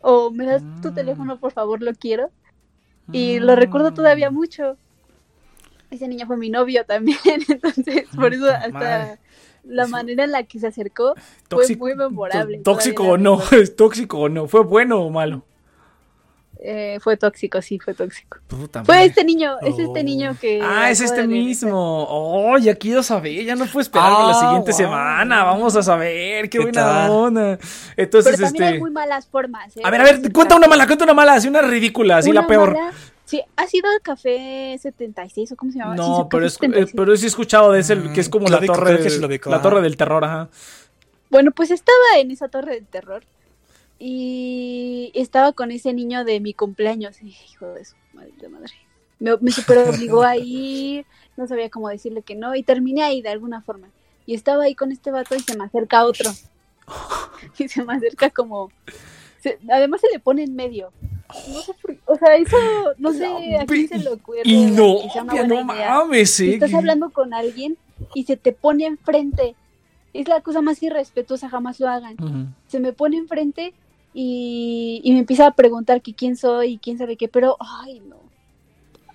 o 0.00 0.30
me 0.30 0.44
das 0.44 0.62
tu 0.82 0.92
teléfono, 0.92 1.38
por 1.38 1.52
favor, 1.52 1.82
lo 1.82 1.92
quiero. 1.94 2.30
Y 3.12 3.40
lo 3.40 3.56
recuerdo 3.56 3.92
todavía 3.92 4.30
mucho. 4.30 4.76
Ese 5.90 6.06
niño 6.06 6.26
fue 6.26 6.36
mi 6.36 6.50
novio 6.50 6.84
también, 6.84 7.18
entonces 7.48 8.04
por 8.14 8.32
eso 8.32 8.48
hasta 8.48 9.18
la 9.64 9.86
manera 9.86 10.24
en 10.24 10.32
la 10.32 10.42
que 10.44 10.58
se 10.58 10.66
acercó 10.66 11.14
fue 11.48 11.76
muy 11.76 11.94
memorable. 11.94 12.58
Tóxico 12.58 13.04
o 13.04 13.18
no, 13.18 13.40
es 13.52 13.76
tóxico 13.76 14.18
o 14.18 14.28
no, 14.28 14.46
fue 14.46 14.62
bueno 14.62 15.00
o 15.00 15.10
malo. 15.10 15.44
Eh, 16.62 16.98
fue 17.00 17.16
tóxico, 17.16 17.62
sí, 17.62 17.78
fue 17.78 17.94
tóxico. 17.94 18.38
fue 18.84 19.04
este 19.06 19.24
niño, 19.24 19.56
es 19.62 19.78
este 19.78 20.04
niño 20.04 20.36
que. 20.38 20.60
Ah, 20.62 20.90
es 20.90 21.00
este 21.00 21.26
mismo. 21.26 22.06
Oh, 22.06 22.58
ya 22.58 22.74
quiero 22.74 23.02
saber, 23.02 23.44
ya 23.44 23.56
no 23.56 23.64
puedo 23.64 23.80
esperar 23.80 24.10
la 24.10 24.30
ah, 24.30 24.40
siguiente 24.40 24.74
semana. 24.74 25.44
Vamos 25.44 25.74
a 25.76 25.82
saber, 25.82 26.50
qué, 26.50 26.58
buena 26.58 27.10
onda. 27.10 27.58
Entonces, 27.96 28.32
Pero 28.36 28.44
también 28.44 28.64
este. 28.64 28.74
Hay 28.74 28.78
muy 28.78 28.90
malas 28.90 29.26
formas. 29.26 29.74
¿eh? 29.74 29.80
A 29.82 29.90
ver, 29.90 30.02
a 30.02 30.04
ver, 30.04 30.32
cuenta 30.32 30.54
una 30.54 30.66
mala, 30.66 30.86
cuenta 30.86 31.04
una 31.04 31.14
mala, 31.14 31.34
así 31.34 31.48
una 31.48 31.62
ridícula, 31.62 32.18
así 32.18 32.30
la 32.30 32.46
peor. 32.46 32.76
Sí, 33.30 33.40
ha 33.54 33.68
sido 33.68 33.88
el 33.92 34.02
café 34.02 34.76
76 34.76 35.52
o 35.52 35.56
cómo 35.56 35.70
se 35.70 35.78
llama. 35.78 35.94
No, 35.94 36.28
pero, 36.28 36.44
es, 36.44 36.58
eh, 36.62 36.86
pero 36.96 37.16
sí 37.16 37.26
he 37.26 37.28
escuchado 37.28 37.70
de 37.70 37.78
ese, 37.78 37.96
que 38.12 38.20
es 38.20 38.28
como 38.28 38.48
la, 38.48 38.60
torre, 38.60 38.98
la 39.46 39.62
torre 39.62 39.82
del 39.82 39.96
terror, 39.96 40.24
ajá. 40.24 40.48
Bueno, 41.30 41.52
pues 41.52 41.70
estaba 41.70 42.18
en 42.18 42.32
esa 42.32 42.48
torre 42.48 42.74
del 42.74 42.86
terror 42.88 43.22
y 44.00 45.12
estaba 45.14 45.52
con 45.52 45.70
ese 45.70 45.92
niño 45.92 46.24
de 46.24 46.40
mi 46.40 46.54
cumpleaños. 46.54 47.22
hijo 47.22 47.66
de 47.66 47.84
su 47.84 47.94
madre, 48.14 48.32
madre. 48.48 48.72
Me, 49.20 49.36
me 49.36 49.52
super 49.52 49.78
obligó 49.78 50.24
a 50.24 50.36
ir, 50.36 51.06
no 51.36 51.46
sabía 51.46 51.70
cómo 51.70 51.88
decirle 51.88 52.22
que 52.22 52.34
no, 52.34 52.56
y 52.56 52.64
terminé 52.64 53.04
ahí 53.04 53.22
de 53.22 53.28
alguna 53.28 53.62
forma. 53.62 53.90
Y 54.26 54.34
estaba 54.34 54.64
ahí 54.64 54.74
con 54.74 54.90
este 54.90 55.12
vato 55.12 55.36
y 55.36 55.40
se 55.40 55.56
me 55.56 55.62
acerca 55.62 56.04
otro. 56.04 56.32
y 57.58 57.68
se 57.68 57.84
me 57.84 57.94
acerca 57.94 58.30
como. 58.30 58.72
además 59.70 60.00
se 60.00 60.10
le 60.10 60.18
pone 60.18 60.42
en 60.42 60.56
medio. 60.56 60.90
No 61.48 61.60
sé 61.60 61.72
o 62.06 62.16
sea, 62.16 62.36
eso 62.36 62.56
no 62.98 63.12
sé 63.12 63.26
a 63.56 63.66
quién 63.66 63.88
se 63.88 63.98
le 63.98 64.10
ocurre. 64.10 64.42
Y 64.44 64.66
no, 64.66 64.98
no 65.46 65.64
mames, 65.64 66.30
sí. 66.30 66.54
Estás 66.54 66.74
hablando 66.74 67.10
con 67.10 67.32
alguien 67.34 67.76
y 68.14 68.24
se 68.24 68.36
te 68.36 68.52
pone 68.52 68.86
enfrente. 68.86 69.54
Es 70.12 70.26
la 70.26 70.40
cosa 70.40 70.60
más 70.60 70.82
irrespetuosa, 70.82 71.48
jamás 71.48 71.78
lo 71.78 71.88
hagan. 71.88 72.16
Se 72.66 72.80
me 72.80 72.92
pone 72.92 73.16
enfrente 73.16 73.74
y, 74.12 75.02
me 75.04 75.20
empieza 75.20 75.46
a 75.46 75.54
preguntar 75.54 76.02
que 76.02 76.14
quién 76.14 76.36
soy 76.36 76.72
y 76.72 76.78
quién 76.78 76.98
sabe 76.98 77.16
qué, 77.16 77.28
pero, 77.28 77.56
ay, 77.60 78.00
no. 78.00 78.16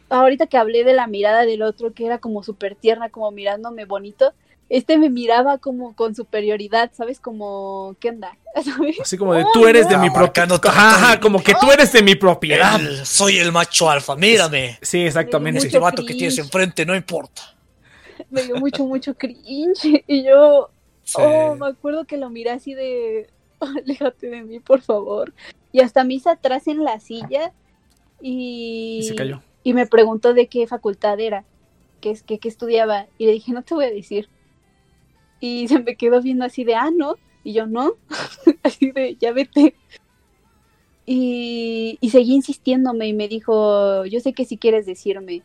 Ahorita 0.10 0.48
que 0.48 0.58
hablé 0.58 0.84
de 0.84 0.94
la 0.94 1.08
mirada 1.08 1.46
del 1.46 1.64
otro, 1.64 1.94
que 1.94 2.06
era 2.06 2.20
como 2.20 2.44
súper 2.44 2.76
tierna, 2.76 3.10
como 3.10 3.32
mirándome 3.32 3.86
bonito, 3.86 4.34
este 4.78 4.98
me 4.98 5.10
miraba 5.10 5.58
como 5.58 5.96
con 5.96 6.16
superioridad, 6.16 6.92
¿sabes? 6.94 7.22
Como, 7.22 7.96
¿qué 8.02 8.10
onda? 8.10 8.38
Así 9.02 9.18
como 9.18 9.34
de, 9.34 9.46
tú 9.54 9.68
eres 9.68 9.88
de 9.88 9.98
mi 9.98 10.10
propiedad. 10.10 10.60
Ajá, 10.66 11.20
como 11.20 11.42
que 11.42 11.54
tú 11.60 11.72
eres 11.72 11.94
de 11.94 12.04
mi 12.04 12.16
propiedad. 12.16 12.80
soy 13.04 13.38
el 13.38 13.54
macho 13.54 13.90
alfa, 13.90 14.18
mírame. 14.18 14.78
Sí, 14.82 15.02
exactamente. 15.02 15.66
Este 15.66 15.80
vato 15.80 16.06
que 16.06 16.14
tienes 16.14 16.38
enfrente, 16.40 16.86
no 16.86 16.94
importa. 16.94 17.42
Me 18.30 18.44
dio 18.44 18.58
mucho, 18.58 18.86
mucho 18.86 19.16
cringe. 19.16 20.04
Y 20.08 20.24
yo, 20.26 20.70
oh, 21.16 21.56
me 21.56 21.68
acuerdo 21.68 22.04
que 22.04 22.18
lo 22.18 22.30
miré 22.30 22.52
así 22.52 22.74
de, 22.74 23.30
aléjate 23.60 24.28
de 24.28 24.44
mí, 24.44 24.60
por 24.60 24.82
favor. 24.82 25.34
Y 25.72 25.80
hasta 25.80 26.04
me 26.04 26.16
hice 26.16 26.30
atrás 26.30 26.68
en 26.68 26.84
la 26.84 27.00
silla 27.00 27.54
y, 28.22 29.06
se 29.08 29.16
cayó. 29.16 29.42
Y 29.64 29.74
me 29.74 29.88
preguntó 29.88 30.34
de 30.34 30.48
qué 30.48 30.68
facultad 30.68 31.18
era, 31.20 31.46
qué, 32.02 32.18
qué, 32.26 32.40
qué 32.40 32.50
estudiaba. 32.50 33.08
Y 33.18 33.26
le 33.26 33.32
dije, 33.32 33.54
no 33.54 33.64
te 33.64 33.74
voy 33.74 33.86
a 33.86 33.92
decir. 33.92 34.28
Y 35.40 35.68
se 35.68 35.80
me 35.80 35.96
quedó 35.96 36.22
viendo 36.22 36.46
así 36.46 36.64
de, 36.64 36.76
ah, 36.76 36.92
no. 36.96 37.16
Y 37.44 37.54
yo, 37.54 37.68
no. 37.68 37.94
así 38.64 38.92
de, 38.92 39.16
ya 39.20 39.32
vete. 39.32 39.76
Y, 41.06 41.98
y 42.02 42.10
seguí 42.10 42.34
insistiéndome 42.34 43.08
y 43.08 43.14
me 43.14 43.28
dijo, 43.28 44.06
yo 44.06 44.20
sé 44.20 44.34
que 44.34 44.46
si 44.46 44.58
quieres 44.58 44.86
decirme. 44.86 45.44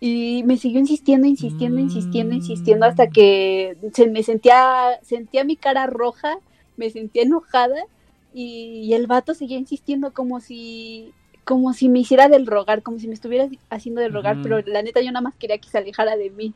Y 0.00 0.42
me 0.44 0.56
siguió 0.56 0.80
insistiendo, 0.80 1.26
insistiendo, 1.26 1.80
insistiendo, 1.80 2.34
insistiendo 2.34 2.84
hasta 2.84 3.08
que 3.08 3.76
se 3.92 4.08
me 4.08 4.22
sentía, 4.22 4.98
sentía 5.02 5.44
mi 5.44 5.56
cara 5.56 5.86
roja 5.86 6.38
me 6.76 6.90
sentía 6.90 7.22
enojada 7.22 7.86
y, 8.32 8.92
el 8.94 9.06
vato 9.06 9.34
seguía 9.34 9.58
insistiendo 9.58 10.12
como 10.12 10.40
si 10.40 11.12
como 11.44 11.74
si 11.74 11.90
me 11.90 11.98
hiciera 11.98 12.28
del 12.28 12.46
rogar, 12.46 12.82
como 12.82 12.98
si 12.98 13.06
me 13.06 13.12
estuviera 13.12 13.48
haciendo 13.68 14.00
del 14.00 14.14
rogar, 14.14 14.38
pero 14.42 14.62
la 14.62 14.80
neta 14.80 15.02
yo 15.02 15.12
nada 15.12 15.20
más 15.20 15.34
quería 15.36 15.58
que 15.58 15.68
se 15.68 15.76
alejara 15.76 16.16
de 16.16 16.30
mí. 16.30 16.54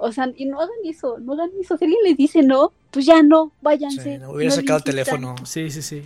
O 0.00 0.12
sea, 0.12 0.30
y 0.36 0.46
no 0.46 0.60
hagan 0.60 0.76
eso, 0.84 1.18
no 1.18 1.34
hagan 1.34 1.50
eso. 1.60 1.76
Si 1.76 1.84
alguien 1.84 2.02
les 2.04 2.16
dice 2.16 2.42
no, 2.42 2.72
pues 2.90 3.06
ya 3.06 3.22
no, 3.22 3.52
váyanse. 3.60 4.18
no, 4.18 4.32
hubiera 4.32 4.54
sacado 4.54 4.78
el 4.78 4.84
teléfono. 4.84 5.34
Sí, 5.44 5.70
sí, 5.70 5.82
sí. 5.82 6.02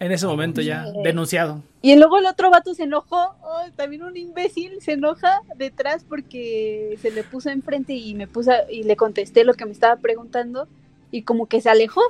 En 0.00 0.12
ese 0.12 0.26
momento 0.26 0.60
ya, 0.60 0.84
denunciado. 1.02 1.60
Y 1.82 1.96
luego 1.96 2.18
el 2.18 2.26
otro 2.26 2.50
vato 2.50 2.72
se 2.72 2.84
enojó, 2.84 3.34
también 3.74 4.04
un 4.04 4.16
imbécil 4.16 4.80
se 4.80 4.92
enoja 4.92 5.42
detrás 5.56 6.04
porque 6.08 6.96
se 7.02 7.10
le 7.10 7.24
puso 7.24 7.50
enfrente 7.50 7.94
y 7.94 8.14
me 8.14 8.28
puso 8.28 8.52
y 8.70 8.84
le 8.84 8.94
contesté 8.94 9.42
lo 9.42 9.54
que 9.54 9.64
me 9.64 9.72
estaba 9.72 9.96
preguntando 9.96 10.68
y 11.10 11.22
como 11.22 11.46
que 11.46 11.60
se 11.60 11.68
alejó 11.68 12.00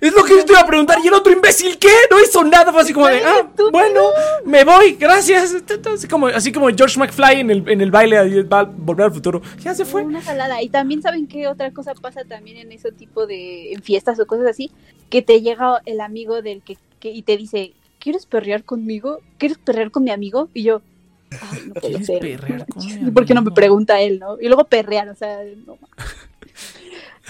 es 0.00 0.14
lo 0.14 0.24
que 0.24 0.36
yo 0.36 0.44
te 0.44 0.52
iba 0.52 0.60
a 0.60 0.66
preguntar. 0.66 0.98
¿Y 1.02 1.08
el 1.08 1.14
otro 1.14 1.32
imbécil 1.32 1.78
qué? 1.78 1.90
No 2.10 2.20
hizo 2.20 2.44
nada. 2.44 2.72
Fue 2.72 2.82
así 2.82 2.92
como 2.92 3.06
de, 3.06 3.22
ah, 3.24 3.48
bueno, 3.70 4.02
me 4.44 4.64
voy, 4.64 4.92
gracias. 4.92 5.54
Así 5.92 6.08
como, 6.08 6.26
así 6.28 6.52
como 6.52 6.68
George 6.68 6.98
McFly 6.98 7.40
en 7.40 7.50
el, 7.50 7.68
en 7.68 7.80
el 7.80 7.90
baile 7.90 8.44
Volver 8.76 9.06
al 9.06 9.12
Futuro. 9.12 9.42
Ya 9.62 9.74
se 9.74 9.84
fue. 9.84 10.02
Una 10.02 10.22
salada. 10.22 10.62
Y 10.62 10.68
también 10.68 11.02
saben 11.02 11.26
qué 11.26 11.48
otra 11.48 11.70
cosa 11.72 11.94
pasa 11.94 12.24
también 12.24 12.58
en 12.58 12.72
ese 12.72 12.92
tipo 12.92 13.26
de 13.26 13.72
en 13.72 13.82
fiestas 13.82 14.18
o 14.20 14.26
cosas 14.26 14.46
así. 14.48 14.70
Que 15.10 15.22
te 15.22 15.40
llega 15.40 15.80
el 15.86 16.00
amigo 16.00 16.42
del 16.42 16.62
que, 16.62 16.76
y 17.02 17.22
te 17.22 17.36
dice, 17.36 17.74
¿quieres 17.98 18.26
perrear 18.26 18.64
conmigo? 18.64 19.20
¿Quieres 19.38 19.58
perrear 19.58 19.90
con 19.90 20.04
mi 20.04 20.10
amigo? 20.10 20.48
Y 20.52 20.64
yo, 20.64 20.82
Ay, 21.30 21.60
no 21.66 22.04
ser. 22.04 22.66
Con 22.66 23.12
¿Por 23.14 23.24
qué 23.24 23.34
no 23.34 23.42
me 23.42 23.50
pregunta 23.50 24.00
él, 24.00 24.18
no? 24.18 24.40
Y 24.40 24.46
luego 24.46 24.64
perrear, 24.64 25.08
o 25.08 25.14
sea, 25.14 25.38
no. 25.66 25.78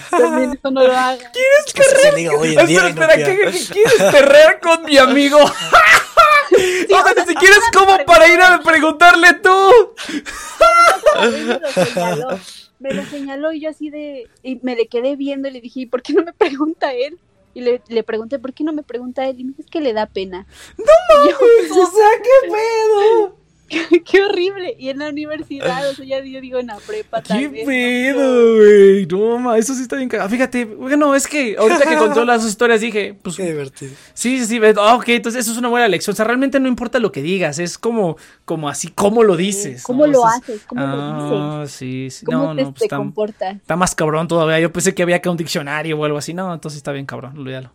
También 0.09 0.53
eso 0.53 0.71
no 0.71 0.83
lo 0.83 0.95
haga. 0.95 1.31
¿Quieres 1.73 1.73
perrear? 1.73 2.89
espera, 2.89 3.15
¿quieres 3.73 4.03
perrear 4.11 4.59
con 4.59 4.83
mi 4.83 4.97
amigo? 4.97 5.37
o 5.43 5.49
sea, 5.49 7.13
ni 7.15 7.33
siquiera 7.33 7.55
es 7.55 7.77
como 7.77 7.97
para 8.05 8.27
ir 8.27 8.41
a 8.41 8.59
preguntarle 8.61 9.33
tú. 9.35 9.93
me, 11.19 11.59
lo 11.59 11.71
señaló, 11.71 12.39
me 12.79 12.93
lo 12.93 13.05
señaló 13.05 13.53
y 13.53 13.61
yo 13.61 13.69
así 13.69 13.89
de... 13.89 14.29
Y 14.43 14.59
me 14.61 14.75
le 14.75 14.87
quedé 14.87 15.15
viendo 15.15 15.47
y 15.47 15.51
le 15.51 15.61
dije, 15.61 15.87
¿por 15.87 16.01
qué 16.01 16.13
no 16.13 16.23
me 16.23 16.33
pregunta 16.33 16.93
él? 16.93 17.17
Y 17.53 17.61
le, 17.61 17.81
le 17.87 18.03
pregunté, 18.03 18.37
¿por 18.37 18.53
qué 18.53 18.63
no 18.63 18.71
me 18.71 18.83
pregunta 18.83 19.25
él? 19.27 19.39
Y 19.39 19.43
me 19.43 19.49
dice, 19.49 19.63
es 19.63 19.71
que 19.71 19.81
le 19.81 19.93
da 19.93 20.05
pena. 20.05 20.45
¡No 20.77 20.85
mames! 21.09 21.71
o 21.71 21.91
sea, 21.91 22.09
¿qué 22.21 22.49
pedo? 22.51 23.46
Qué 24.05 24.23
horrible. 24.23 24.75
Y 24.77 24.89
en 24.89 24.99
la 24.99 25.09
universidad, 25.09 25.89
o 25.89 25.93
sea, 25.93 26.05
ya 26.05 26.23
yo 26.23 26.41
digo 26.41 26.59
en 26.59 26.67
la 26.67 26.77
prepa 26.77 27.21
¿Qué 27.21 27.49
pedo, 27.65 28.55
güey? 28.55 29.05
No, 29.05 29.55
eso 29.55 29.73
sí 29.73 29.81
está 29.81 29.97
bien 29.97 30.09
cagado. 30.09 30.29
Fíjate, 30.29 30.65
bueno, 30.65 31.13
es 31.15 31.27
que 31.27 31.55
ahorita 31.57 31.85
que 31.85 31.95
contó 31.97 32.25
las 32.25 32.45
historias 32.45 32.81
dije, 32.81 33.15
pues. 33.21 33.35
Qué 33.35 33.43
divertido. 33.43 33.91
Sí, 34.13 34.39
sí, 34.39 34.45
sí. 34.45 34.61
Ah, 34.77 34.95
ok, 34.95 35.09
entonces 35.09 35.41
eso 35.41 35.51
es 35.51 35.57
una 35.57 35.69
buena 35.69 35.87
lección. 35.87 36.13
O 36.13 36.15
sea, 36.15 36.25
realmente 36.25 36.59
no 36.59 36.67
importa 36.67 36.99
lo 36.99 37.11
que 37.11 37.21
digas, 37.21 37.59
es 37.59 37.77
como, 37.77 38.17
como 38.45 38.69
así, 38.69 38.89
cómo 38.89 39.23
lo 39.23 39.35
dices. 39.35 39.83
¿Cómo 39.83 40.07
lo 40.07 40.25
haces? 40.25 40.61
¿Cómo 40.65 40.81
lo 40.81 41.01
ah, 41.01 41.59
dices? 41.61 41.75
sí, 41.75 42.09
sí. 42.09 42.25
¿Cómo 42.25 42.37
no, 42.37 42.55
te, 42.55 42.63
no, 42.63 42.73
pues, 42.73 42.89
te 42.89 42.95
comportas? 42.95 43.55
Está 43.55 43.75
más 43.75 43.95
cabrón 43.95 44.27
todavía. 44.27 44.59
Yo 44.59 44.71
pensé 44.71 44.95
que 44.95 45.03
había 45.03 45.21
que 45.21 45.29
un 45.29 45.37
diccionario 45.37 45.99
o 45.99 46.05
algo 46.05 46.17
así. 46.17 46.33
No, 46.33 46.53
entonces 46.53 46.77
está 46.77 46.91
bien 46.91 47.05
cabrón, 47.05 47.37
olvídalo. 47.37 47.71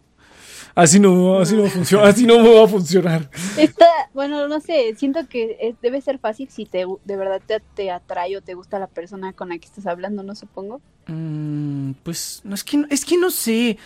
Así 0.75 0.99
no, 0.99 1.39
así 1.39 1.55
no 1.55 1.67
funciona, 1.67 2.09
así 2.09 2.27
no 2.27 2.39
va 2.39 2.65
a 2.65 2.69
funcionar. 2.69 3.31
Está, 3.59 3.87
bueno, 4.15 4.49
no 4.49 4.61
sé, 4.61 4.95
siento 4.97 5.27
que 5.29 5.75
debe 5.83 6.01
ser 6.01 6.19
fácil 6.19 6.49
si 6.51 6.65
te 6.65 6.87
de 7.05 7.17
verdad 7.17 7.43
te, 7.45 7.61
te, 7.75 7.91
atrae 7.91 8.37
o 8.37 8.41
te 8.41 8.55
gusta 8.55 8.79
la 8.79 8.87
persona 8.87 9.33
con 9.33 9.51
la 9.51 9.59
que 9.59 9.67
estás 9.67 9.87
hablando, 9.87 10.23
¿no 10.23 10.35
supongo? 10.35 10.81
Mm, 11.07 11.93
pues 12.03 12.41
no 12.45 12.55
es 12.55 12.65
que 12.65 12.85
es 12.89 13.05
que 13.05 13.19
no 13.19 13.31
sé, 13.31 13.77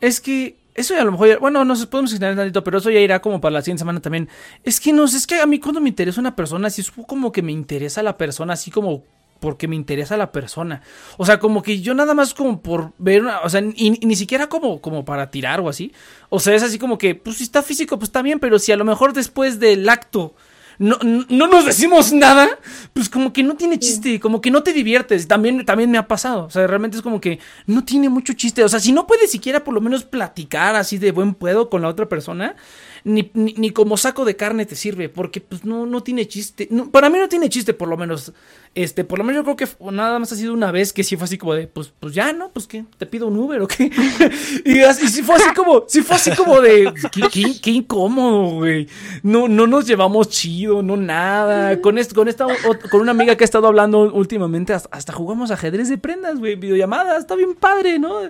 es 0.00 0.20
que 0.20 0.56
eso 0.74 0.94
ya 0.94 1.02
a 1.02 1.04
lo 1.04 1.12
mejor, 1.12 1.38
bueno, 1.40 1.64
nos 1.64 1.84
podemos 1.86 2.12
extender 2.12 2.36
tantito, 2.36 2.64
pero 2.64 2.78
eso 2.78 2.90
ya 2.90 3.00
irá 3.00 3.20
como 3.20 3.40
para 3.40 3.54
la 3.54 3.62
siguiente 3.62 3.80
semana 3.80 4.00
también. 4.00 4.28
Es 4.64 4.80
que 4.80 4.92
no 4.92 5.06
sé, 5.08 5.18
es 5.18 5.26
que 5.26 5.40
a 5.40 5.46
mí 5.46 5.58
cuando 5.60 5.80
me 5.80 5.88
interesa 5.88 6.20
una 6.20 6.34
persona, 6.34 6.68
así 6.68 6.80
es 6.80 6.90
como 6.90 7.32
que 7.32 7.42
me 7.42 7.52
interesa 7.52 8.02
la 8.02 8.16
persona, 8.16 8.54
así 8.54 8.70
como 8.70 9.04
porque 9.40 9.66
me 9.66 9.76
interesa 9.76 10.16
la 10.16 10.30
persona. 10.30 10.82
O 11.16 11.26
sea, 11.26 11.40
como 11.40 11.62
que 11.62 11.80
yo 11.80 11.94
nada 11.94 12.14
más 12.14 12.34
como 12.34 12.62
por 12.62 12.92
ver 12.98 13.22
una, 13.22 13.40
o 13.40 13.48
sea, 13.48 13.60
y, 13.60 13.90
ni 13.90 14.16
siquiera 14.16 14.48
como, 14.48 14.80
como 14.80 15.04
para 15.04 15.30
tirar 15.30 15.60
o 15.60 15.68
así. 15.68 15.92
O 16.28 16.38
sea, 16.38 16.54
es 16.54 16.62
así 16.62 16.78
como 16.78 16.98
que, 16.98 17.14
pues 17.14 17.38
si 17.38 17.44
está 17.44 17.62
físico, 17.62 17.98
pues 17.98 18.08
está 18.08 18.22
bien, 18.22 18.38
pero 18.38 18.58
si 18.58 18.70
a 18.70 18.76
lo 18.76 18.84
mejor 18.84 19.12
después 19.12 19.58
del 19.58 19.88
acto 19.88 20.34
no, 20.80 20.96
no 21.02 21.46
nos 21.46 21.66
decimos 21.66 22.10
nada, 22.10 22.58
pues 22.94 23.10
como 23.10 23.34
que 23.34 23.42
no 23.42 23.54
tiene 23.54 23.78
chiste, 23.78 24.18
como 24.18 24.40
que 24.40 24.50
no 24.50 24.62
te 24.62 24.72
diviertes. 24.72 25.28
También, 25.28 25.66
también 25.66 25.90
me 25.90 25.98
ha 25.98 26.08
pasado. 26.08 26.46
O 26.46 26.50
sea, 26.50 26.66
realmente 26.66 26.96
es 26.96 27.02
como 27.02 27.20
que 27.20 27.38
no 27.66 27.84
tiene 27.84 28.08
mucho 28.08 28.32
chiste. 28.32 28.64
O 28.64 28.68
sea, 28.68 28.80
si 28.80 28.90
no 28.90 29.06
puedes 29.06 29.30
siquiera 29.30 29.62
por 29.62 29.74
lo 29.74 29.82
menos 29.82 30.04
platicar 30.04 30.76
así 30.76 30.96
de 30.96 31.12
buen 31.12 31.34
puedo 31.34 31.68
con 31.68 31.82
la 31.82 31.88
otra 31.88 32.08
persona, 32.08 32.56
ni, 33.04 33.30
ni, 33.34 33.70
como 33.70 33.96
saco 33.96 34.24
de 34.24 34.36
carne 34.36 34.66
te 34.66 34.76
sirve, 34.76 35.08
porque 35.08 35.40
pues 35.40 35.64
no, 35.64 35.86
no 35.86 36.02
tiene 36.02 36.26
chiste. 36.28 36.68
para 36.90 37.10
mí 37.10 37.18
no 37.18 37.28
tiene 37.28 37.48
chiste, 37.48 37.74
por 37.74 37.88
lo 37.88 37.96
menos. 37.96 38.32
Este, 38.72 39.02
por 39.02 39.18
lo 39.18 39.24
menos 39.24 39.40
yo 39.40 39.44
creo 39.44 39.56
que 39.56 39.92
nada 39.92 40.16
más 40.20 40.30
ha 40.30 40.36
sido 40.36 40.54
una 40.54 40.70
vez 40.70 40.92
que 40.92 41.02
sí 41.02 41.16
fue 41.16 41.24
así 41.24 41.36
como 41.36 41.54
de, 41.54 41.66
pues, 41.66 41.92
pues 41.98 42.14
ya, 42.14 42.32
¿no? 42.32 42.50
Pues 42.50 42.68
que 42.68 42.84
te 42.98 43.06
pido 43.06 43.26
un 43.26 43.36
Uber 43.36 43.60
o 43.62 43.66
qué. 43.66 43.90
y, 44.64 44.78
así, 44.80 45.22
fue 45.22 45.36
así 45.36 45.52
como, 45.56 45.84
si 45.88 46.02
fue 46.02 46.16
así 46.16 46.30
como 46.36 46.60
de, 46.60 46.92
qué, 47.10 47.70
incómodo, 47.70 48.56
güey. 48.56 48.86
No, 49.24 49.48
no 49.48 49.66
nos 49.66 49.86
llevamos 49.86 50.28
chido, 50.28 50.82
no 50.82 50.96
nada. 50.96 51.80
Con 51.80 51.98
esto, 51.98 52.14
con 52.14 52.28
esta, 52.28 52.46
con 52.90 53.00
una 53.00 53.10
amiga 53.10 53.34
que 53.36 53.42
ha 53.42 53.46
estado 53.46 53.66
hablando 53.66 54.12
últimamente, 54.12 54.72
hasta, 54.72 55.12
jugamos 55.12 55.50
ajedrez 55.50 55.88
de 55.88 55.98
prendas, 55.98 56.38
güey, 56.38 56.54
videollamadas, 56.54 57.20
está 57.20 57.34
bien 57.34 57.54
padre, 57.54 57.98
¿no? 57.98 58.20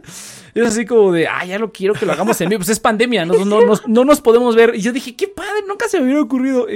Es 0.55 0.67
así 0.67 0.85
como 0.85 1.13
de, 1.13 1.29
ah, 1.29 1.45
ya 1.45 1.59
lo 1.59 1.73
quiero 1.73 1.95
que 1.95 2.07
lo 2.07 2.13
hagamos 2.13 2.41
en 2.41 2.49
vivo. 2.49 2.61
Pues 2.61 2.71
es 2.71 2.81
pandemia, 2.81 3.25
no, 3.25 3.45
no, 3.45 3.61
no, 3.63 3.75
no 3.87 4.05
nos 4.05 4.21
podemos 4.21 4.55
ver. 4.55 4.75
Y 4.75 4.81
yo 4.81 4.93
dije, 4.93 5.15
qué 5.17 5.29
padre, 5.29 5.63
nunca 5.67 5.89
se 5.89 5.99
me 5.99 6.05
hubiera 6.05 6.21
ocurrido. 6.21 6.67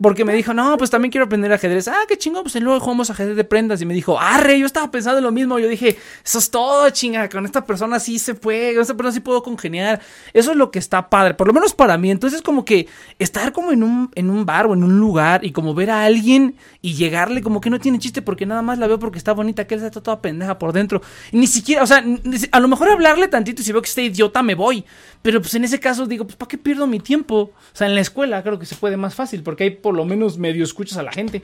porque 0.00 0.24
me 0.24 0.34
dijo, 0.34 0.54
no, 0.54 0.76
pues 0.76 0.90
también 0.90 1.10
quiero 1.10 1.26
aprender 1.26 1.52
ajedrez. 1.52 1.88
Ah, 1.88 2.02
qué 2.08 2.16
chingón, 2.18 2.42
pues 2.42 2.54
luego 2.56 2.80
jugamos 2.80 3.10
ajedrez 3.10 3.36
de 3.36 3.44
prendas. 3.44 3.80
Y 3.80 3.86
me 3.86 3.94
dijo, 3.94 4.18
arre, 4.18 4.58
yo 4.58 4.66
estaba 4.66 4.90
pensando 4.90 5.18
en 5.18 5.24
lo 5.24 5.32
mismo. 5.32 5.58
Yo 5.58 5.68
dije, 5.68 5.96
eso 6.24 6.38
es 6.38 6.50
todo, 6.50 6.88
chinga, 6.90 7.28
con 7.28 7.44
esta 7.44 7.64
persona 7.64 7.98
sí 8.00 8.18
se 8.18 8.34
puede, 8.34 8.74
con 8.74 8.82
esta 8.82 8.96
persona 8.96 9.12
sí 9.12 9.20
puedo 9.20 9.42
congeniar. 9.42 10.00
Eso 10.32 10.50
es 10.50 10.56
lo 10.56 10.70
que 10.70 10.78
está 10.78 11.08
padre, 11.08 11.34
por 11.34 11.46
lo 11.46 11.52
menos 11.52 11.74
para 11.74 11.98
mí. 11.98 12.10
Entonces, 12.10 12.42
como 12.42 12.64
que 12.64 12.88
estar 13.18 13.52
como 13.52 13.72
en 13.72 13.82
un, 13.82 14.10
en 14.14 14.30
un 14.30 14.44
bar 14.44 14.66
o 14.66 14.74
en 14.74 14.84
un 14.84 14.98
lugar 14.98 15.44
y 15.44 15.52
como 15.52 15.74
ver 15.74 15.90
a 15.90 16.04
alguien 16.04 16.56
y 16.80 16.94
llegarle, 16.94 17.42
como 17.42 17.60
que 17.60 17.70
no 17.70 17.78
tiene 17.78 17.98
chiste 17.98 18.22
porque 18.22 18.46
nada 18.46 18.62
más 18.62 18.78
la 18.78 18.86
veo 18.86 18.98
porque 18.98 19.18
está 19.18 19.32
bonita, 19.32 19.66
que 19.66 19.74
él 19.74 19.84
está 19.84 20.00
toda 20.00 20.20
pendeja 20.20 20.58
por 20.58 20.72
dentro. 20.72 21.02
ni 21.32 21.46
siquiera, 21.46 21.82
o 21.82 21.86
sea, 21.86 22.02
a 22.50 22.60
lo 22.60 22.68
mejor 22.68 22.90
hablarle 22.90 23.28
tantito 23.28 23.62
y 23.62 23.64
si 23.64 23.72
veo 23.72 23.82
que 23.82 23.88
está 23.88 24.02
idiota 24.02 24.42
me 24.42 24.54
voy. 24.54 24.84
Pero 25.22 25.40
pues 25.40 25.54
en 25.54 25.64
ese 25.64 25.80
caso 25.80 26.06
digo, 26.06 26.24
pues 26.24 26.36
¿para 26.36 26.48
qué 26.48 26.58
pierdo 26.58 26.86
mi 26.86 27.00
tiempo? 27.00 27.36
O 27.36 27.76
sea, 27.76 27.86
en 27.86 27.94
la 27.94 28.00
escuela 28.00 28.42
creo 28.42 28.58
que 28.58 28.66
se 28.66 28.74
puede 28.74 28.96
más 28.96 29.14
fácil 29.14 29.42
porque 29.42 29.64
hay 29.64 29.70
por 29.70 29.94
lo 29.94 30.04
menos 30.04 30.38
medio 30.38 30.64
escuchas 30.64 30.98
a 30.98 31.02
la 31.02 31.12
gente. 31.12 31.42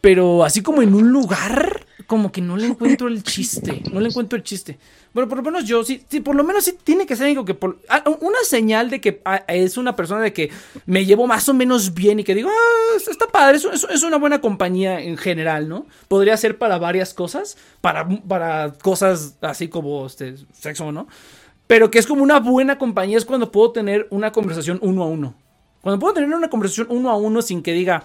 Pero 0.00 0.44
así 0.44 0.62
como 0.62 0.82
en 0.82 0.94
un 0.94 1.10
lugar, 1.10 1.86
como 2.08 2.32
que 2.32 2.40
no 2.40 2.56
le 2.56 2.66
encuentro 2.66 3.06
el 3.06 3.22
chiste. 3.22 3.82
No 3.92 4.00
le 4.00 4.08
encuentro 4.08 4.38
el 4.38 4.42
chiste. 4.42 4.78
Bueno, 5.12 5.28
por 5.28 5.36
lo 5.36 5.44
menos 5.44 5.66
yo 5.66 5.84
sí, 5.84 6.02
sí 6.08 6.20
por 6.20 6.34
lo 6.34 6.42
menos 6.42 6.64
sí 6.64 6.74
tiene 6.82 7.04
que 7.04 7.14
ser 7.14 7.26
algo 7.26 7.44
que 7.44 7.52
por, 7.52 7.80
ah, 7.90 8.02
una 8.20 8.38
señal 8.44 8.88
de 8.88 8.98
que 8.98 9.20
ah, 9.26 9.44
es 9.46 9.76
una 9.76 9.94
persona 9.94 10.22
de 10.22 10.32
que 10.32 10.50
me 10.86 11.04
llevo 11.04 11.26
más 11.26 11.46
o 11.50 11.54
menos 11.54 11.92
bien 11.92 12.18
y 12.18 12.24
que 12.24 12.34
digo, 12.34 12.48
ah, 12.48 12.96
está 12.96 13.26
padre, 13.26 13.58
es, 13.58 13.66
es, 13.84 14.02
una 14.02 14.16
buena 14.16 14.40
compañía 14.40 15.02
en 15.02 15.18
general, 15.18 15.68
¿no? 15.68 15.86
Podría 16.08 16.34
ser 16.38 16.56
para 16.56 16.78
varias 16.78 17.12
cosas, 17.12 17.58
para, 17.82 18.08
para 18.08 18.72
cosas 18.72 19.36
así 19.42 19.68
como 19.68 20.06
este, 20.06 20.36
sexo, 20.54 20.90
¿no? 20.90 21.08
Pero 21.66 21.90
que 21.90 21.98
es 21.98 22.06
como 22.06 22.22
una 22.22 22.40
buena 22.40 22.78
compañía 22.78 23.18
es 23.18 23.26
cuando 23.26 23.52
puedo 23.52 23.72
tener 23.72 24.08
una 24.08 24.32
conversación 24.32 24.78
uno 24.80 25.02
a 25.02 25.06
uno. 25.08 25.34
Cuando 25.82 26.00
puedo 26.00 26.14
tener 26.14 26.34
una 26.34 26.48
conversación 26.48 26.86
uno 26.88 27.10
a 27.10 27.16
uno 27.16 27.42
sin 27.42 27.62
que 27.62 27.74
diga, 27.74 28.04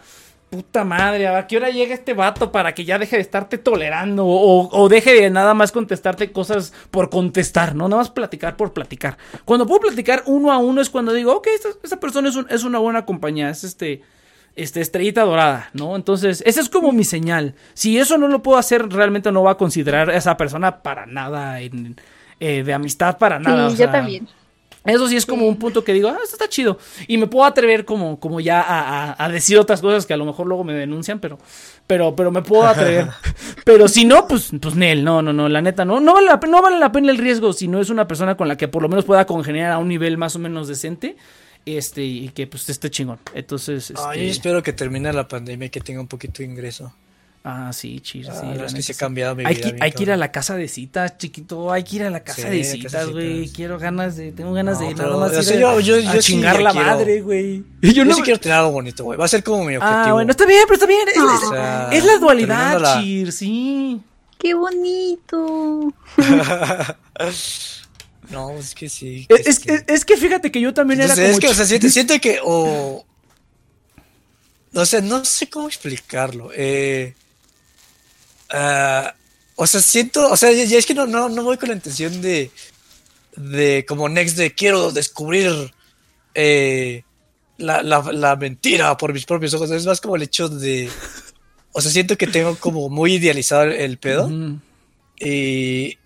puta 0.54 0.84
madre, 0.84 1.28
¿a 1.28 1.48
qué 1.48 1.58
hora 1.58 1.72
llega 1.72 1.96
este 1.96 2.14
vato 2.14 2.52
para 2.52 2.76
que 2.76 2.86
ya 2.86 3.00
deje 3.00 3.16
de 3.16 3.24
estarte 3.24 3.58
tolerando? 3.58 4.24
O, 4.28 4.88
deje 4.88 5.20
de 5.20 5.32
nada 5.32 5.56
más 5.56 5.72
contestarte 5.72 6.32
cosas 6.32 6.74
por 6.92 7.10
contestar, 7.10 7.74
¿no? 7.74 7.90
Nada 7.90 8.04
más 8.04 8.12
platicar 8.12 8.56
por 8.56 8.72
platicar. 8.72 9.18
Cuando 9.46 9.66
puedo 9.66 9.80
platicar 9.80 10.22
uno 10.28 10.52
a 10.52 10.60
uno 10.60 10.80
es 10.80 10.92
cuando 10.92 11.12
digo, 11.12 11.36
ok, 11.36 11.48
esta, 11.84 12.00
persona 12.00 12.30
es, 12.30 12.38
es, 12.50 12.64
una 12.64 12.78
buena 12.78 13.04
compañía, 13.04 13.50
es 13.50 13.64
este, 13.64 14.04
este, 14.56 14.82
estrellita 14.82 15.24
dorada, 15.24 15.72
¿no? 15.74 15.96
Entonces, 15.96 16.44
esa 16.46 16.62
es 16.62 16.70
como 16.70 16.92
mi 16.92 17.04
señal. 17.04 17.56
Si 17.74 17.98
eso 17.98 18.20
no 18.20 18.28
lo 18.28 18.44
puedo 18.44 18.60
hacer, 18.60 18.88
realmente 18.90 19.32
no 19.32 19.42
va 19.42 19.54
a 19.54 19.58
considerar 19.58 20.12
a 20.12 20.16
esa 20.16 20.38
persona 20.38 20.84
para 20.84 21.08
nada 21.08 21.62
en, 21.62 21.96
eh, 22.40 22.62
de 22.62 22.74
amistad 22.76 23.18
para 23.18 23.40
nada. 23.40 23.72
Sí, 23.72 23.78
yo 23.78 23.90
también. 23.90 24.28
Eso 24.86 25.08
sí 25.08 25.16
es 25.16 25.26
como 25.26 25.48
un 25.48 25.58
punto 25.58 25.84
que 25.84 25.94
digo, 25.94 26.10
ah, 26.10 26.18
esto 26.22 26.36
está 26.36 26.50
chido. 26.50 26.78
Y 27.08 27.18
me 27.18 27.28
puedo 27.28 27.46
atrever 27.46 27.86
como, 27.86 28.20
como 28.20 28.42
ya 28.42 29.16
a, 29.18 29.30
decir 29.30 29.58
otras 29.58 29.82
cosas 29.82 30.06
que 30.06 30.14
a 30.14 30.18
lo 30.18 30.26
mejor 30.26 30.46
luego 30.46 30.64
me 30.64 30.74
denuncian, 30.74 31.20
pero, 31.20 31.38
pero, 31.88 32.16
pero 32.16 32.32
me 32.32 32.42
puedo 32.42 32.66
atrever. 32.66 33.08
pero 33.66 33.88
si 33.88 34.04
no, 34.04 34.28
pues, 34.28 34.52
pues 34.60 34.76
Nel, 34.76 35.04
no, 35.04 35.22
no, 35.22 35.32
no, 35.32 35.48
la 35.48 35.62
neta, 35.62 35.86
no, 35.86 36.02
no 36.02 36.14
vale 36.14 36.28
la 36.28 36.40
pena, 36.40 36.58
no 36.58 36.62
vale 36.62 36.80
la 36.80 36.92
pena 36.92 37.12
el 37.12 37.18
riesgo 37.18 37.54
si 37.54 37.68
no 37.68 37.80
es 37.80 37.90
una 37.90 38.08
persona 38.08 38.36
con 38.36 38.48
la 38.48 38.58
que 38.58 38.68
por 38.68 38.82
lo 38.82 38.90
menos 38.90 39.06
pueda 39.06 39.26
congeniar 39.26 39.72
a 39.72 39.78
un 39.78 39.88
nivel 39.88 40.18
más 40.18 40.36
o 40.36 40.40
menos 40.40 40.68
decente. 40.68 41.16
Este, 41.66 42.04
y 42.04 42.28
que 42.30 42.46
pues 42.46 42.68
esté 42.68 42.90
chingón. 42.90 43.20
Entonces, 43.34 43.90
este... 43.90 44.02
Ay, 44.06 44.30
espero 44.30 44.62
que 44.62 44.74
termine 44.74 45.14
la 45.14 45.30
pandemia 45.30 45.68
y 45.68 45.70
que 45.70 45.80
tenga 45.80 46.02
un 46.02 46.08
poquito 46.08 46.40
de 46.40 46.50
ingreso. 46.50 46.94
Ah, 47.46 47.74
sí, 47.74 48.00
chido, 48.00 48.32
sí. 48.32 48.40
Ah, 48.42 48.66
es 48.66 48.74
que 48.74 48.82
se 48.82 48.94
ha 48.94 48.96
cambiado 48.96 49.36
mi 49.36 49.44
hay 49.46 49.56
vida. 49.56 49.72
Que, 49.72 49.84
hay 49.84 49.92
que 49.92 50.04
ir 50.04 50.12
a 50.12 50.18
la 50.18 50.32
casa 50.32 50.56
de 50.56 50.70
citas, 50.70 51.18
chiquito. 51.18 51.74
Hay 51.74 51.84
que 51.84 51.98
ir 51.98 52.04
a 52.04 52.10
la 52.10 52.24
casa 52.24 52.50
de 52.50 52.64
citas, 52.64 53.10
güey. 53.10 53.50
Quiero 53.50 53.78
ganas 53.78 54.16
de. 54.16 54.32
Tengo 54.32 54.54
ganas 54.54 54.80
de 54.80 54.92
ir 54.92 54.98
nada 54.98 55.18
más. 55.18 55.34
Ir 55.52 55.60
yo, 55.60 55.78
yo, 55.82 56.00
yo, 56.00 56.10
a 56.10 56.20
chingar 56.20 56.62
la 56.62 56.72
madre, 56.72 57.20
güey. 57.20 57.66
Yo, 57.82 58.06
no... 58.06 58.16
sí 58.16 58.22
quiero 58.22 58.40
tener 58.40 58.60
algo 58.60 58.72
bonito, 58.72 59.04
güey. 59.04 59.20
Va 59.20 59.26
a 59.26 59.28
ser 59.28 59.44
como 59.44 59.66
mi 59.66 59.76
ah, 59.76 59.80
objetivo. 59.80 60.06
Ah, 60.06 60.14
bueno, 60.14 60.32
está 60.32 60.46
bien, 60.46 60.62
pero 60.66 60.76
está 60.76 60.86
bien. 60.86 61.06
Es, 61.10 61.98
es 61.98 62.06
la 62.06 62.18
dualidad, 62.18 63.02
Chir, 63.02 63.34
sí. 63.34 64.00
Qué 64.40 64.54
bonito. 64.54 65.94
no, 68.32 68.52
es 68.52 68.74
que 68.74 68.88
sí. 68.88 69.28
es, 69.28 69.60
que... 69.60 69.84
es, 69.86 70.06
que 70.06 70.16
fíjate 70.16 70.50
que 70.50 70.62
yo 70.62 70.74
también 70.74 71.02
era 71.02 71.14
como. 71.14 71.28
Es 71.28 71.40
que, 71.40 71.50
o 71.50 71.54
sea, 71.54 71.66
siente, 71.66 71.90
siente 71.90 72.22
que. 72.22 72.40
O. 72.42 73.06
No 74.72 74.86
sé, 74.86 75.02
no 75.02 75.26
sé 75.26 75.50
cómo 75.50 75.68
explicarlo. 75.68 76.50
Eh 76.56 77.16
Ah, 78.54 79.16
o 79.56 79.66
sea, 79.66 79.82
siento, 79.82 80.32
o 80.32 80.38
sea, 80.38 80.52
ya, 80.52 80.78
es 80.78 80.86
que 80.86 80.94
no, 80.94 81.08
no, 81.08 81.28
no 81.28 81.44
voy 81.44 81.58
con 81.58 81.70
la 81.70 81.76
intención 81.76 82.22
de, 82.22 82.52
de 83.36 83.84
como 83.88 84.08
Next 84.08 84.38
de 84.38 84.54
quiero 84.54 84.92
descubrir 84.92 85.74
eh, 86.36 87.04
la, 87.58 87.82
la, 87.82 88.36
mentira 88.36 88.96
por 88.96 89.12
mis 89.12 89.26
propios 89.26 89.56
ojos. 89.56 89.72
Es 89.72 89.88
más 89.88 90.00
como 90.00 90.16
el 90.16 90.22
hecho 90.22 90.50
de, 90.50 90.88
o 91.72 91.82
sea, 91.82 91.92
siento 91.92 92.16
que 92.16 92.28
tengo 92.28 92.56
como 92.58 92.90
muy 92.90 93.14
idealizado 93.14 93.64
el, 93.64 93.98
pedo. 93.98 94.30
Y, 95.20 95.98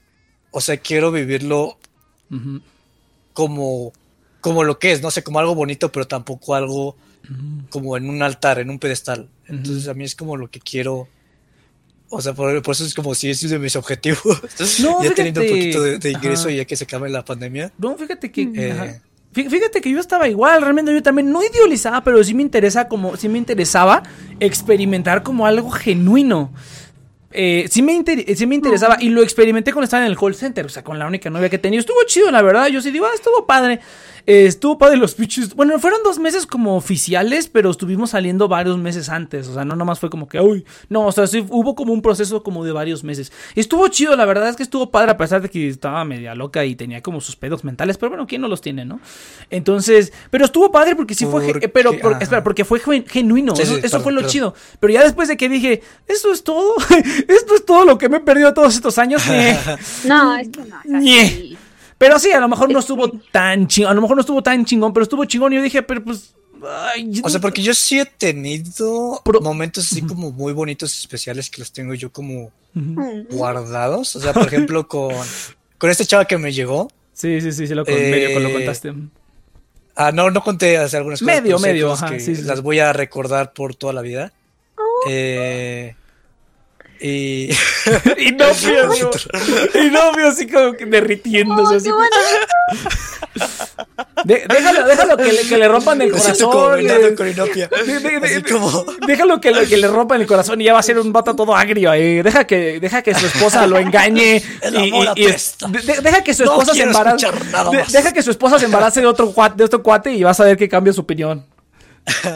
o 0.51 0.61
sea, 0.61 0.77
quiero 0.77 1.11
vivirlo 1.11 1.77
como, 3.33 3.91
como 4.39 4.63
lo 4.63 4.79
que 4.79 4.93
es, 4.93 5.01
no 5.01 5.11
sé, 5.11 5.21
como 5.21 5.39
algo 5.39 5.53
bonito, 5.53 5.91
pero 5.91 6.07
tampoco 6.07 6.55
algo 6.55 6.95
como 7.69 7.97
en 7.97 8.09
un 8.09 8.21
altar, 8.21 8.59
en 8.59 8.69
un 8.69 8.79
pedestal. 8.79 9.27
Entonces 9.47 9.89
a 9.89 9.93
mí 9.93 10.05
es 10.05 10.15
como 10.15 10.37
lo 10.37 10.49
que 10.49 10.61
quiero 10.61 11.09
o 12.09 12.21
sea, 12.21 12.33
por, 12.33 12.55
eso 12.55 12.85
es 12.85 12.93
como 12.93 13.13
si 13.15 13.29
es 13.29 13.47
de 13.49 13.59
mis 13.59 13.75
objetivos. 13.75 14.21
No, 14.81 15.03
ya 15.03 15.13
teniendo 15.13 15.41
un 15.41 15.47
poquito 15.47 15.81
de, 15.81 16.11
ingreso 16.11 16.49
y 16.49 16.57
ya 16.57 16.65
que 16.65 16.75
se 16.75 16.85
acabe 16.85 17.09
la 17.09 17.23
pandemia. 17.25 17.71
No, 17.77 17.97
fíjate 17.97 18.31
que. 18.31 18.49
Eh, 18.53 19.01
fíjate 19.33 19.81
que 19.81 19.91
yo 19.91 19.99
estaba 19.99 20.27
igual, 20.27 20.61
realmente 20.61 20.93
yo 20.93 21.03
también 21.03 21.31
no 21.31 21.43
idealizaba, 21.43 22.03
pero 22.03 22.23
sí 22.23 22.33
me 22.33 22.41
interesa 22.41 22.87
como, 22.87 23.15
sí 23.17 23.29
me 23.29 23.37
interesaba 23.37 24.03
experimentar 24.39 25.23
como 25.23 25.45
algo 25.45 25.69
genuino. 25.69 26.51
Eh, 27.39 27.67
sí, 27.69 27.83
me 27.83 28.03
sí 28.35 28.47
me 28.47 28.55
interesaba 28.55 28.97
y 28.99 29.09
lo 29.09 29.21
experimenté 29.21 29.71
cuando 29.71 29.83
estaba 29.83 30.03
en 30.03 30.09
el 30.09 30.17
call 30.17 30.33
center, 30.33 30.65
o 30.65 30.69
sea, 30.69 30.83
con 30.83 30.97
la 30.97 31.05
única 31.05 31.29
novia 31.29 31.49
que 31.49 31.59
tenía. 31.59 31.79
Estuvo 31.79 31.99
chido, 32.07 32.31
la 32.31 32.41
verdad. 32.41 32.65
Yo 32.67 32.81
sí 32.81 32.89
digo, 32.89 33.05
ah, 33.05 33.13
estuvo 33.13 33.45
padre. 33.45 33.79
Eh, 34.27 34.45
estuvo 34.45 34.77
padre 34.77 34.97
los 34.97 35.15
pitches. 35.15 35.55
Bueno, 35.55 35.79
fueron 35.79 36.01
dos 36.03 36.19
meses 36.19 36.45
como 36.45 36.75
oficiales, 36.75 37.47
pero 37.47 37.71
estuvimos 37.71 38.09
saliendo 38.09 38.49
varios 38.49 38.77
meses 38.77 39.07
antes. 39.07 39.47
O 39.47 39.53
sea, 39.53 39.63
no 39.63 39.77
nomás 39.77 40.01
fue 40.01 40.09
como 40.09 40.27
que, 40.27 40.41
uy, 40.41 40.65
no, 40.89 41.05
o 41.05 41.11
sea, 41.13 41.27
sí 41.27 41.45
hubo 41.47 41.75
como 41.75 41.93
un 41.93 42.01
proceso 42.01 42.43
como 42.43 42.65
de 42.65 42.73
varios 42.73 43.05
meses. 43.05 43.31
Estuvo 43.55 43.87
chido, 43.87 44.17
la 44.17 44.25
verdad 44.25 44.49
es 44.49 44.57
que 44.57 44.63
estuvo 44.63 44.91
padre, 44.91 45.11
a 45.11 45.17
pesar 45.17 45.41
de 45.41 45.49
que 45.49 45.69
estaba 45.69 46.03
media 46.03 46.35
loca 46.35 46.65
y 46.65 46.75
tenía 46.75 47.01
como 47.01 47.21
sus 47.21 47.37
pedos 47.37 47.63
mentales, 47.63 47.97
pero 47.97 48.09
bueno, 48.09 48.27
¿quién 48.27 48.41
no 48.41 48.49
los 48.49 48.59
tiene, 48.59 48.83
no? 48.83 48.99
Entonces, 49.49 50.11
pero 50.29 50.43
estuvo 50.43 50.71
padre 50.71 50.97
porque 50.97 51.15
sí 51.15 51.25
fue, 51.25 51.53
pero, 51.73 51.91
espera, 52.19 52.43
porque 52.43 52.65
fue 52.65 52.81
genuino. 53.07 53.53
eso, 53.53 54.01
fue 54.01 54.11
lo 54.11 54.23
chido. 54.23 54.53
Pero 54.81 54.91
ya 54.91 55.03
después 55.03 55.29
de 55.29 55.37
que 55.37 55.47
dije, 55.47 55.81
eso 56.05 56.33
es 56.33 56.43
todo, 56.43 56.75
esto 57.27 57.55
es 57.55 57.65
todo 57.65 57.85
lo 57.85 57.97
que 57.97 58.09
me 58.09 58.17
he 58.17 58.19
perdido 58.21 58.53
todos 58.53 58.75
estos 58.75 58.97
años. 58.97 59.21
no, 60.05 60.37
es 60.37 60.49
que 60.49 60.61
no. 60.61 61.57
Pero 61.97 62.19
sí, 62.19 62.31
a 62.31 62.39
lo 62.39 62.47
mejor 62.47 62.71
no 62.71 62.79
estuvo 62.79 63.09
tan 63.31 63.67
chingón, 63.67 63.91
a 63.91 63.95
lo 63.95 64.01
mejor 64.01 64.17
no 64.17 64.21
estuvo 64.21 64.43
tan 64.43 64.63
chingón, 64.65 64.93
pero 64.93 65.03
estuvo 65.03 65.25
chingón 65.25 65.53
y 65.53 65.55
yo 65.55 65.61
dije, 65.63 65.81
pero 65.81 66.03
pues... 66.03 66.35
o 67.23 67.29
sea, 67.29 67.41
porque 67.41 67.63
yo 67.63 67.73
sí 67.73 67.99
he 67.99 68.05
tenido 68.05 69.21
momentos 69.41 69.91
así 69.91 70.01
como 70.03 70.31
muy 70.31 70.53
bonitos, 70.53 70.97
especiales, 70.97 71.49
que 71.49 71.59
los 71.59 71.71
tengo 71.71 71.95
yo 71.95 72.11
como 72.11 72.51
guardados. 73.29 74.15
O 74.15 74.19
sea, 74.19 74.33
por 74.33 74.47
ejemplo, 74.47 74.87
con, 74.87 75.15
con 75.77 75.89
este 75.89 76.05
chava 76.05 76.25
que 76.25 76.37
me 76.37 76.53
llegó. 76.53 76.89
Sí, 77.13 77.41
sí, 77.41 77.51
sí, 77.51 77.65
sí 77.65 77.73
lo, 77.73 77.83
medio 77.83 78.39
lo 78.39 78.53
contaste. 78.53 78.93
Ah, 79.95 80.11
no, 80.11 80.29
no 80.29 80.43
conté 80.43 80.77
hace 80.77 80.97
algunas 80.97 81.19
cosas. 81.19 81.41
Medio, 81.41 81.57
medio, 81.57 81.93
ajá. 81.93 82.19
sí, 82.19 82.35
las 82.43 82.61
voy 82.61 82.77
a 82.77 82.93
recordar 82.93 83.53
por 83.53 83.73
toda 83.73 83.93
la 83.93 84.01
vida. 84.01 84.31
Oh. 84.77 85.09
Eh, 85.09 85.95
y. 86.99 87.49
y 88.17 88.31
novio, 88.31 88.89
y 89.73 89.89
novio 89.89 90.27
así 90.29 90.47
como 90.47 90.73
que 90.73 90.85
derritiéndose. 90.85 91.75
así. 91.75 91.89
déjalo, 94.25 94.87
déjalo 94.87 95.17
que 95.17 95.31
le, 95.31 95.41
que 95.41 95.57
le 95.57 95.67
rompan 95.67 96.01
el 96.01 96.11
corazón. 96.11 96.85
déjalo 99.07 99.41
que 99.41 99.51
le, 99.51 99.67
que 99.67 99.77
le 99.77 99.87
rompan 99.87 100.21
el 100.21 100.27
corazón 100.27 100.61
y 100.61 100.65
ya 100.65 100.73
va 100.73 100.79
a 100.79 100.83
ser 100.83 100.99
un 100.99 101.13
vato 101.13 101.35
todo 101.35 101.55
agrio 101.55 101.91
ahí. 101.91 102.21
Deja 102.21 102.45
que, 102.45 102.79
deja 102.79 103.01
que 103.01 103.13
su 103.13 103.25
esposa 103.25 103.67
lo 103.67 103.77
engañe. 103.77 104.41
y, 104.71 104.91
deja 106.01 106.23
que 106.23 106.33
su 106.33 106.43
esposa 106.43 106.73
se 106.73 106.83
embarace. 106.83 107.27
deja 107.91 108.13
que 108.13 108.21
su 108.21 108.31
esposa 108.31 108.59
se 108.59 108.65
embarace 108.65 109.01
de 109.01 109.07
otro 109.07 109.31
cuate, 109.31 109.57
de 109.57 109.63
otro 109.63 109.83
cuate 109.83 110.11
y 110.11 110.23
vas 110.23 110.39
a 110.39 110.45
ver 110.45 110.57
que 110.57 110.67
cambia 110.69 110.93
su 110.93 111.01
opinión. 111.01 111.45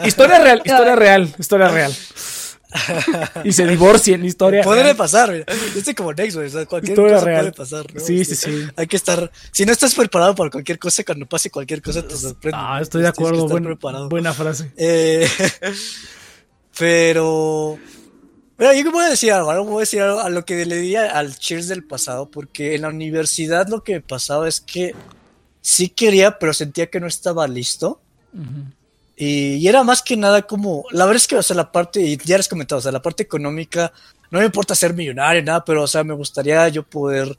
Historia 0.06 0.40
real, 0.40 0.62
historia 0.66 0.96
real, 0.96 1.34
historia 1.38 1.70
real. 1.70 1.94
y 3.44 3.52
se 3.52 3.66
divorcien, 3.66 4.24
historia. 4.26 4.64
Puede 4.64 4.96
pasar, 4.96 5.34
yo 5.34 5.80
estoy 5.80 5.94
como 5.94 6.14
Nexo, 6.14 6.42
cualquier 6.68 6.96
cosa 6.96 7.22
puede 7.22 7.52
pasar. 7.52 7.86
Sí, 7.98 8.26
sí, 8.26 8.36
sí. 8.36 8.68
Hay 8.76 8.88
que 8.88 8.96
estar, 8.96 9.32
si 9.52 9.66
no 9.66 9.72
estás 9.72 9.94
preparado 9.96 10.36
para 10.36 10.50
cualquier 10.50 10.80
cosa, 10.80 11.04
cuando 11.04 11.26
pase 11.26 11.50
cualquier 11.50 11.82
cosa 11.82 12.06
te 12.08 12.16
sorprende. 12.16 12.58
Ah, 12.60 12.80
estoy 12.82 13.02
de 13.02 13.08
acuerdo, 13.08 13.48
buena 14.10 14.34
frase. 14.34 14.72
Eh, 14.78 15.28
pero, 16.78 17.78
Mira, 18.62 18.76
yo 18.76 18.92
voy 18.92 19.06
a 19.06 19.10
decir 19.10 19.32
algo, 19.32 19.66
voy 19.66 19.78
a 19.78 19.80
decir 19.80 20.04
algo 20.04 20.20
a 20.20 20.30
lo 20.30 20.46
que 20.46 20.68
le 20.68 20.76
di 20.78 20.96
al 20.96 21.36
Cheers 21.36 21.68
del 21.68 21.84
pasado, 21.84 22.30
porque 22.30 22.76
en 22.76 22.84
la 22.84 22.90
universidad 22.90 23.68
lo 23.68 23.84
que 23.84 24.02
pasaba 24.02 24.48
es 24.48 24.62
que 24.62 24.94
sí 25.62 25.90
quería, 25.90 26.38
pero 26.38 26.54
sentía 26.54 26.88
que 26.88 27.00
no 27.00 27.08
estaba 27.08 27.48
listo. 27.48 28.02
Y, 29.24 29.68
era 29.68 29.84
más 29.84 30.02
que 30.02 30.18
nada 30.18 30.42
como, 30.42 30.84
la 30.90 31.06
verdad 31.06 31.18
es 31.18 31.28
que, 31.28 31.36
o 31.36 31.44
sea, 31.44 31.56
la 31.56 31.72
parte, 31.72 32.02
y 32.02 32.18
ya 32.18 32.38
les 32.38 32.48
comentado, 32.48 32.80
o 32.80 32.82
sea, 32.82 32.92
la 32.92 33.04
parte 33.04 33.22
económica, 33.22 33.94
no 34.32 34.40
me 34.40 34.46
importa 34.46 34.74
ser 34.74 34.96
millonario, 34.96 35.44
nada, 35.44 35.64
pero, 35.64 35.84
o 35.84 35.88
sea, 35.88 36.04
me 36.04 36.16
gustaría 36.16 36.68
yo 36.70 36.82
poder 36.82 37.38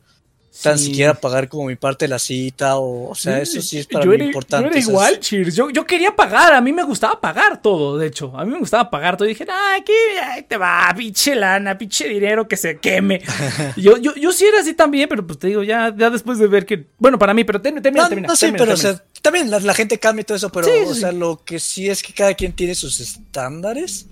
tan 0.61 0.79
siquiera 0.79 1.15
pagar 1.15 1.49
como 1.49 1.67
mi 1.67 1.77
parte 1.77 2.05
de 2.05 2.09
la 2.11 2.19
cita 2.19 2.77
o, 2.77 3.11
o 3.11 3.15
sea, 3.15 3.41
eso 3.41 3.63
sí 3.63 3.79
es 3.79 3.87
para 3.87 4.05
mí 4.05 4.17
importante. 4.17 4.67
Yo 4.67 4.71
era 4.71 4.81
igual, 4.81 5.19
Cheers. 5.19 5.57
Yo, 5.57 5.71
yo 5.71 5.87
quería 5.87 6.15
pagar, 6.15 6.53
a 6.53 6.61
mí 6.61 6.73
me 6.73 6.83
gustaba 6.83 7.19
pagar 7.21 7.63
todo, 7.63 7.97
de 7.97 8.09
hecho. 8.09 8.37
A 8.37 8.45
mí 8.45 8.53
me 8.53 8.59
gustaba 8.59 8.91
pagar 8.91 9.17
todo. 9.17 9.27
Y 9.27 9.31
dije, 9.31 9.47
ah, 9.49 9.77
aquí 9.79 9.93
te 10.47 10.57
va, 10.57 10.93
pinche 10.97 11.35
lana, 11.35 11.79
pinche 11.79 12.07
dinero 12.07 12.47
que 12.47 12.57
se 12.57 12.79
queme. 12.79 13.23
yo, 13.77 13.97
yo, 13.97 14.15
yo 14.15 14.33
sí 14.33 14.45
era 14.45 14.61
así 14.61 14.75
también, 14.75 15.09
pero 15.09 15.27
pues 15.27 15.39
te 15.39 15.47
digo, 15.47 15.63
ya, 15.63 15.95
ya 15.97 16.11
después 16.11 16.39
de 16.39 16.47
ver 16.49 16.67
que, 16.67 16.87
bueno, 16.99 17.19
para 17.19 17.33
mí, 17.33 17.45
pero 17.45 17.61
termina, 17.61 17.83
termina, 17.83 18.09
no, 18.09 18.27
No, 18.27 18.37
sí, 18.37 18.53
pero, 18.57 18.75
o 18.75 18.77
sea, 18.77 19.03
también 19.23 19.51
la, 19.51 19.75
gente 19.75 19.99
cambia 19.99 20.21
y 20.21 20.25
todo 20.25 20.37
eso, 20.37 20.53
pero, 20.53 20.69
o 20.87 20.95
sea, 20.95 21.13
lo 21.13 21.43
que 21.45 21.59
sí 21.59 21.89
es 21.89 22.03
que 22.03 22.13
cada 22.13 22.35
quien 22.35 22.53
tiene 22.53 22.75
sus 22.75 23.01
estándares. 23.01 24.07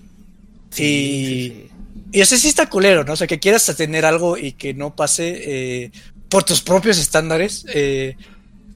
y... 0.77 1.67
Y 2.13 2.21
o 2.21 2.25
sea, 2.25 2.37
sí 2.37 2.49
está 2.49 2.69
culero, 2.69 3.05
¿no? 3.05 3.13
O 3.13 3.15
sea, 3.15 3.27
que 3.27 3.39
quieras 3.39 3.65
tener 3.77 4.05
algo 4.05 4.37
y 4.37 4.51
que 4.51 4.73
no 4.73 4.95
pase, 4.95 5.83
eh, 5.85 5.91
por 6.31 6.43
tus 6.43 6.61
propios 6.61 6.97
estándares. 6.97 7.65
Eh, 7.73 8.15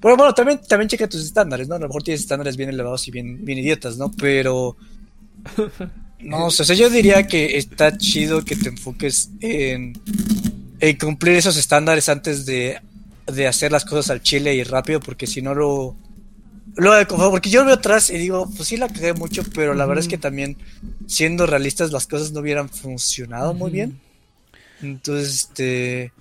bueno, 0.01 0.17
bueno, 0.17 0.33
también, 0.33 0.61
también 0.67 0.89
checa 0.89 1.09
tus 1.09 1.23
estándares, 1.23 1.67
¿no? 1.67 1.75
A 1.75 1.79
lo 1.79 1.87
mejor 1.87 2.03
tienes 2.03 2.21
estándares 2.21 2.57
bien 2.57 2.69
elevados 2.69 3.07
y 3.07 3.11
bien, 3.11 3.43
bien 3.43 3.57
idiotas, 3.57 3.97
¿no? 3.97 4.11
Pero. 4.11 4.77
No, 6.17 6.47
o 6.47 6.49
sea, 6.49 6.75
yo 6.75 6.89
diría 6.89 7.27
que 7.27 7.57
está 7.57 7.95
chido 7.97 8.43
que 8.43 8.55
te 8.55 8.69
enfoques 8.69 9.29
en, 9.41 9.93
en 10.79 10.97
cumplir 10.97 11.35
esos 11.35 11.55
estándares 11.55 12.09
antes 12.09 12.47
de, 12.47 12.79
de 13.27 13.47
hacer 13.47 13.71
las 13.71 13.85
cosas 13.85 14.09
al 14.09 14.21
chile 14.23 14.55
y 14.55 14.63
rápido, 14.63 14.99
porque 15.01 15.27
si 15.27 15.43
no 15.43 15.53
lo. 15.53 15.95
Lo 16.77 16.91
porque 17.07 17.51
yo 17.51 17.63
veo 17.63 17.75
atrás 17.75 18.09
y 18.09 18.17
digo, 18.17 18.49
pues 18.55 18.69
sí 18.69 18.77
la 18.77 18.87
cagué 18.87 19.13
mucho, 19.13 19.43
pero 19.53 19.75
la 19.75 19.85
verdad 19.85 20.03
es 20.03 20.09
que 20.09 20.17
también, 20.17 20.57
siendo 21.05 21.45
realistas, 21.45 21.91
las 21.91 22.07
cosas 22.07 22.31
no 22.31 22.39
hubieran 22.39 22.69
funcionado 22.69 23.53
muy 23.53 23.69
bien. 23.69 23.99
Entonces, 24.81 25.43
este. 25.43 26.11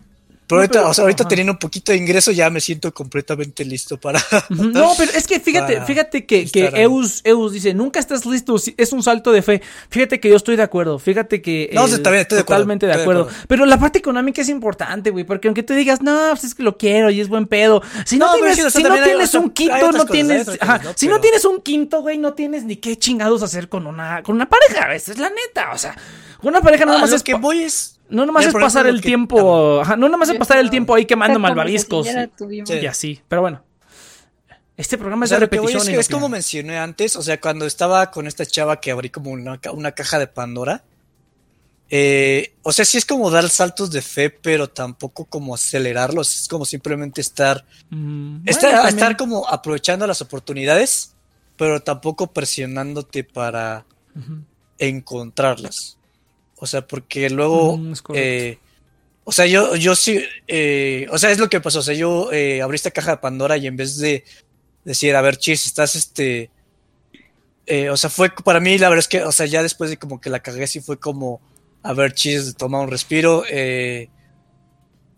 Pero 0.47 0.61
ahorita, 0.61 0.89
o 0.89 0.93
sea, 0.93 1.03
ahorita 1.03 1.27
teniendo 1.27 1.53
un 1.53 1.59
poquito 1.59 1.93
de 1.93 1.99
ingreso 1.99 2.31
ya 2.31 2.51
me 2.51 2.61
siento 2.61 2.93
completamente 2.93 3.65
listo 3.65 3.99
para... 3.99 4.21
No, 4.51 4.93
pero 4.99 5.13
es 5.13 5.27
que 5.27 5.41
fíjate, 5.41 5.81
fíjate 5.83 6.27
que, 6.27 6.47
que 6.47 6.67
Eus, 6.75 7.21
Eus 7.25 7.53
dice, 7.53 7.73
nunca 7.73 7.99
estás 7.99 8.27
listo, 8.27 8.57
es 8.77 8.93
un 8.93 9.03
salto 9.03 9.33
de 9.33 9.43
fe. 9.43 9.63
Fíjate 9.89 10.21
que 10.21 10.29
yo 10.29 10.37
estoy 10.37 10.57
de 10.57 10.63
acuerdo, 10.63 10.99
fíjate 10.99 11.41
que... 11.41 11.71
No, 11.73 11.87
estoy 11.87 12.03
totalmente 12.27 12.87
de 12.87 12.93
acuerdo. 12.93 13.29
Pero 13.49 13.65
la 13.65 13.79
parte 13.79 13.99
económica 13.99 14.43
es 14.43 14.49
importante, 14.49 15.11
güey, 15.11 15.25
porque 15.25 15.49
aunque 15.49 15.63
tú 15.63 15.73
digas, 15.75 16.03
no, 16.03 16.29
pues 16.31 16.45
es 16.45 16.55
que 16.55 16.63
lo 16.63 16.77
quiero 16.77 17.11
y 17.11 17.21
es 17.21 17.29
buen 17.29 17.47
pedo. 17.47 17.83
Si 18.05 18.19
no, 18.19 18.33
tienes, 18.35 18.73
si 18.73 18.83
no 18.83 19.03
tienes 19.03 19.35
un 19.35 19.51
quinto, 19.51 19.93
no 19.93 20.05
tienes... 20.05 20.47
Si 20.97 21.09
no 21.09 21.21
tienes 21.21 21.45
un 21.45 21.63
quinto, 21.63 22.03
güey, 22.03 22.19
no 22.19 22.35
tienes 22.35 22.65
ni 22.65 22.77
qué 22.77 22.99
chingados 22.99 23.43
hacer 23.43 23.69
con 23.69 23.87
una, 23.87 24.23
con 24.23 24.35
una 24.35 24.49
pareja, 24.49 24.95
esa 24.95 25.13
es 25.13 25.19
la 25.19 25.31
neta, 25.31 25.73
o 25.73 25.79
sea... 25.79 25.97
Una 26.43 26.61
pareja 26.61 26.85
nada 26.85 26.99
más 26.99 27.13
es 27.13 27.23
que 27.23 27.33
voy 27.35 27.63
es 27.63 27.94
no 28.15 28.27
nomás 28.27 28.47
es 28.47 28.53
pasar 28.53 28.87
el 28.87 29.01
tiempo, 29.01 29.83
no 29.99 30.09
nomás 30.09 30.29
es 30.31 30.39
pasar 30.39 30.59
el 30.59 30.71
tiempo 30.71 30.95
ahí 30.95 31.05
quemando 31.05 31.39
malvaviscos 31.39 32.09
y 32.49 32.87
así, 32.87 33.21
pero 33.29 33.43
bueno. 33.43 33.63
Este 34.77 34.99
programa 34.99 35.25
es 35.25 35.31
de 35.31 35.39
repetición. 35.39 35.89
Es, 35.89 36.09
como 36.09 36.29
mencioné 36.29 36.79
antes, 36.79 37.15
o 37.15 37.23
sea, 37.23 37.41
cuando 37.41 37.65
estaba 37.65 38.11
con 38.11 38.27
esta 38.27 38.45
chava 38.45 38.81
que 38.81 38.91
abrí 38.91 39.09
como 39.09 39.31
una, 39.31 39.59
caja 39.93 40.19
de 40.19 40.27
Pandora, 40.27 40.83
eh, 41.91 42.55
o 42.63 42.73
sea, 42.73 42.85
sí 42.85 42.99
es 42.99 43.05
como 43.05 43.31
dar 43.31 43.49
saltos 43.51 43.93
de 43.93 44.03
fe, 44.03 44.31
pero 44.31 44.69
tampoco 44.69 45.27
como 45.27 45.55
acelerarlos, 45.55 46.41
es 46.41 46.49
como 46.49 46.65
simplemente 46.65 47.21
estar, 47.21 47.65
mm, 47.91 48.49
estar, 48.49 49.17
como 49.17 49.49
aprovechando 49.49 50.09
las 50.09 50.21
oportunidades, 50.21 51.15
pero 51.57 51.81
tampoco 51.81 52.33
presionándote 52.33 53.23
para 53.23 53.87
encontrarlas. 54.79 55.99
O 56.65 56.67
sea, 56.67 56.87
porque 56.87 57.29
luego. 57.29 57.77
Mm, 57.77 57.93
eh, 58.15 58.59
o 59.25 59.33
sea, 59.33 59.45
yo, 59.45 59.77
yo 59.77 59.95
sí. 59.95 60.19
Eh, 60.49 61.07
o 61.11 61.19
sea, 61.19 61.31
es 61.31 61.39
lo 61.39 61.51
que 61.51 61.61
pasó. 61.61 61.81
O 61.81 61.83
sea, 61.83 61.95
yo 61.95 62.33
eh, 62.33 62.63
abrí 62.63 62.77
esta 62.77 62.91
caja 62.91 63.13
de 63.13 63.17
Pandora 63.19 63.59
y 63.59 63.67
en 63.67 63.77
vez 63.77 63.99
de 63.99 64.25
decir, 64.83 65.15
a 65.15 65.21
ver, 65.21 65.37
chis, 65.37 65.67
estás 65.67 65.95
este. 65.95 66.51
o 67.91 67.97
sea, 67.99 68.09
fue 68.09 68.31
para 68.31 68.61
mí, 68.61 68.79
la 68.79 68.89
verdad 68.89 69.01
es 69.01 69.09
que, 69.09 69.23
o 69.23 69.33
sea, 69.33 69.45
ya 69.45 69.63
después 69.63 69.91
de 69.91 69.99
como 69.99 70.23
que 70.23 70.31
la 70.31 70.41
cagué, 70.41 70.67
sí 70.67 70.81
fue 70.81 70.99
como, 70.99 71.43
a 71.83 71.93
ver, 71.93 72.15
chis, 72.15 72.55
toma 72.57 72.81
un 72.81 72.91
respiro. 72.91 73.45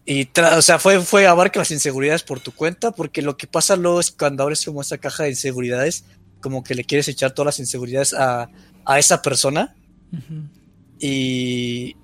y, 0.04 0.28
o 0.56 0.62
sea, 0.62 0.80
fue, 0.80 1.00
fue 1.00 1.28
abarca 1.28 1.60
las 1.60 1.70
inseguridades 1.70 2.24
por 2.24 2.40
tu 2.40 2.52
cuenta, 2.52 2.90
porque 2.90 3.22
lo 3.22 3.36
que 3.36 3.46
pasa 3.46 3.76
luego 3.76 4.00
es 4.00 4.10
cuando 4.10 4.42
abres 4.42 4.64
como 4.64 4.80
esta 4.80 4.98
caja 4.98 5.22
de 5.22 5.30
inseguridades, 5.30 6.04
como 6.40 6.64
que 6.64 6.74
le 6.74 6.82
quieres 6.82 7.06
echar 7.06 7.30
todas 7.30 7.46
las 7.46 7.60
inseguridades 7.60 8.14
a, 8.14 8.50
a 8.86 8.98
esa 8.98 9.20
persona. 9.20 9.74
Y, 10.98 11.96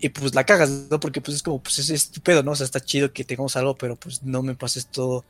y 0.00 0.08
pues 0.08 0.34
la 0.34 0.44
cagas, 0.44 0.70
¿no? 0.90 1.00
Porque 1.00 1.20
pues 1.20 1.36
es 1.36 1.42
como, 1.42 1.62
pues 1.62 1.78
es 1.78 1.90
estúpido, 1.90 2.42
¿no? 2.42 2.52
O 2.52 2.56
sea, 2.56 2.64
está 2.64 2.80
chido 2.80 3.12
que 3.12 3.24
tengamos 3.24 3.56
algo, 3.56 3.76
pero 3.76 3.96
pues 3.96 4.22
no 4.22 4.42
me 4.42 4.54
pases 4.54 4.86
todo, 4.86 5.24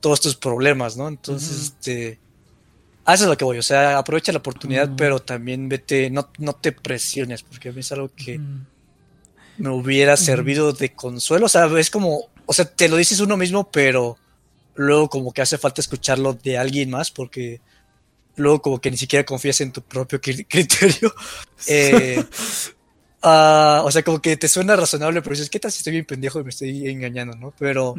todos 0.00 0.20
tus 0.20 0.36
problemas, 0.36 0.96
¿no? 0.96 1.08
Entonces, 1.08 1.60
este... 1.60 2.18
A 3.06 3.12
eso 3.12 3.24
es 3.24 3.28
lo 3.28 3.36
que 3.36 3.44
voy, 3.44 3.58
o 3.58 3.62
sea, 3.62 3.98
aprovecha 3.98 4.32
la 4.32 4.38
oportunidad, 4.38 4.90
pero 4.96 5.18
también 5.18 5.68
vete, 5.68 6.08
no, 6.08 6.30
no 6.38 6.54
te 6.54 6.72
presiones, 6.72 7.42
porque 7.42 7.68
a 7.68 7.72
mí 7.72 7.80
es 7.80 7.92
algo 7.92 8.10
que 8.16 8.40
me 9.58 9.68
hubiera 9.68 10.16
servido 10.16 10.72
de 10.72 10.94
consuelo, 10.94 11.44
o 11.44 11.48
sea, 11.50 11.66
es 11.78 11.90
como, 11.90 12.30
o 12.46 12.52
sea, 12.54 12.64
te 12.64 12.88
lo 12.88 12.96
dices 12.96 13.20
uno 13.20 13.36
mismo, 13.36 13.70
pero 13.70 14.16
luego 14.74 15.10
como 15.10 15.32
que 15.34 15.42
hace 15.42 15.58
falta 15.58 15.82
escucharlo 15.82 16.32
de 16.32 16.56
alguien 16.56 16.88
más, 16.88 17.10
porque 17.10 17.60
luego 18.36 18.62
como 18.62 18.80
que 18.80 18.90
ni 18.90 18.96
siquiera 18.96 19.24
confías 19.24 19.60
en 19.60 19.72
tu 19.72 19.82
propio 19.82 20.20
criterio. 20.48 21.14
Eh, 21.66 22.22
ah, 23.22 23.82
o 23.84 23.90
sea, 23.90 24.02
como 24.02 24.20
que 24.20 24.36
te 24.36 24.48
suena 24.48 24.76
razonable, 24.76 25.22
pero 25.22 25.34
dices, 25.34 25.50
¿qué 25.50 25.60
tal 25.60 25.72
si 25.72 25.78
estoy 25.78 25.92
bien 25.92 26.04
pendejo 26.04 26.40
y 26.40 26.44
me 26.44 26.50
estoy 26.50 26.88
engañando, 26.88 27.36
no? 27.36 27.52
Pero 27.58 27.94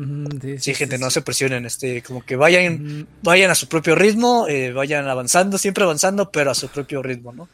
sí, 0.59 0.73
gente, 0.73 0.97
no 0.97 1.09
se 1.09 1.21
presionen, 1.21 1.65
este, 1.65 2.01
como 2.01 2.25
que 2.25 2.35
vayan, 2.35 3.07
vayan 3.21 3.51
a 3.51 3.55
su 3.55 3.67
propio 3.67 3.95
ritmo, 3.95 4.47
eh, 4.47 4.71
vayan 4.71 5.07
avanzando, 5.07 5.57
siempre 5.57 5.83
avanzando, 5.83 6.31
pero 6.31 6.51
a 6.51 6.55
su 6.55 6.67
propio 6.69 7.01
ritmo, 7.01 7.33
¿no? 7.33 7.49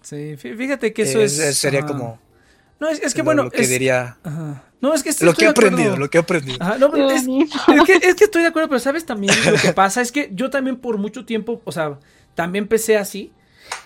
Sí, 0.00 0.36
fíjate 0.36 0.92
que 0.92 1.02
eso 1.02 1.20
es... 1.20 1.34
Sería 1.56 1.84
como... 1.84 2.18
No, 2.80 2.88
es, 2.88 3.12
que 3.12 3.22
bueno... 3.22 3.44
Lo 3.44 3.50
que 3.50 3.66
diría... 3.66 4.16
No, 4.80 4.94
es 4.94 5.02
que 5.02 5.12
lo 5.24 5.34
que 5.34 5.44
he 5.44 5.48
aprendido, 5.48 5.96
lo 5.96 6.08
que 6.08 6.18
he 6.18 6.20
aprendido. 6.20 6.58
es, 6.60 7.24
que, 7.84 8.08
es, 8.08 8.14
que, 8.14 8.24
estoy 8.24 8.42
de 8.42 8.48
acuerdo, 8.48 8.68
pero 8.68 8.78
sabes 8.78 9.04
también 9.04 9.34
lo 9.50 9.58
que 9.58 9.72
pasa 9.74 10.00
es 10.00 10.12
que 10.12 10.30
yo 10.32 10.50
también 10.50 10.76
por 10.76 10.98
mucho 10.98 11.24
tiempo, 11.24 11.60
o 11.64 11.72
sea, 11.72 11.98
también 12.34 12.64
empecé 12.64 12.96
así. 12.96 13.32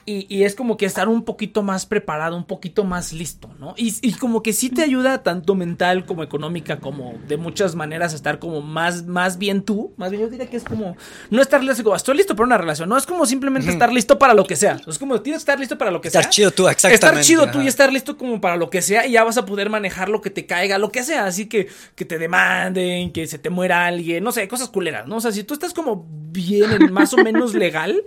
Y, 0.04 0.42
es 0.42 0.56
como 0.56 0.76
que 0.76 0.84
estar 0.86 1.08
un 1.08 1.24
poquito 1.24 1.62
más 1.62 1.86
preparado, 1.86 2.36
un 2.36 2.44
poquito 2.44 2.82
más 2.84 3.12
listo, 3.12 3.50
¿no? 3.60 3.74
Y, 3.76 3.94
y, 4.02 4.14
como 4.14 4.42
que 4.42 4.52
sí 4.52 4.68
te 4.68 4.82
ayuda 4.82 5.22
tanto 5.22 5.54
mental 5.54 6.06
como 6.06 6.24
económica, 6.24 6.80
como 6.80 7.14
de 7.28 7.36
muchas 7.36 7.76
maneras 7.76 8.12
estar 8.12 8.40
como 8.40 8.62
más, 8.62 9.06
más 9.06 9.38
bien 9.38 9.62
tú. 9.62 9.92
Más 9.96 10.10
bien 10.10 10.22
yo 10.22 10.28
diría 10.28 10.50
que 10.50 10.56
es 10.56 10.64
como 10.64 10.96
no 11.30 11.40
estar 11.40 11.62
listo, 11.62 11.94
estoy 11.94 12.16
listo 12.16 12.34
para 12.34 12.46
una 12.46 12.58
relación, 12.58 12.88
no 12.88 12.96
es 12.96 13.06
como 13.06 13.26
simplemente 13.26 13.70
estar 13.70 13.92
listo 13.92 14.18
para 14.18 14.34
lo 14.34 14.44
que 14.44 14.56
sea. 14.56 14.80
Es 14.86 14.98
como 14.98 15.20
tienes 15.20 15.40
que 15.40 15.42
estar 15.42 15.60
listo 15.60 15.78
para 15.78 15.90
lo 15.90 16.00
que 16.00 16.10
sea. 16.10 16.20
Estar 16.20 16.32
chido 16.32 16.50
tú, 16.50 16.68
exactamente. 16.68 17.06
Estar 17.06 17.24
chido 17.24 17.50
tú 17.50 17.60
y 17.60 17.68
estar 17.68 17.92
listo 17.92 18.16
como 18.16 18.40
para 18.40 18.56
lo 18.56 18.70
que 18.70 18.82
sea 18.82 19.06
y 19.06 19.12
ya 19.12 19.22
vas 19.22 19.36
a 19.36 19.46
poder 19.46 19.70
manejar 19.70 20.08
lo 20.08 20.20
que 20.20 20.30
te 20.30 20.46
caiga, 20.46 20.78
lo 20.78 20.90
que 20.90 21.04
sea. 21.04 21.26
Así 21.26 21.46
que 21.46 21.68
que 21.94 22.04
te 22.04 22.18
demanden, 22.18 23.12
que 23.12 23.26
se 23.26 23.38
te 23.38 23.50
muera 23.50 23.86
alguien, 23.86 24.24
no 24.24 24.32
sé, 24.32 24.48
cosas 24.48 24.68
culeras, 24.68 25.06
¿no? 25.06 25.16
O 25.16 25.20
sea, 25.20 25.32
si 25.32 25.44
tú 25.44 25.54
estás 25.54 25.72
como 25.72 26.06
bien, 26.08 26.92
más 26.92 27.12
o 27.12 27.18
menos 27.18 27.54
legal, 27.54 28.02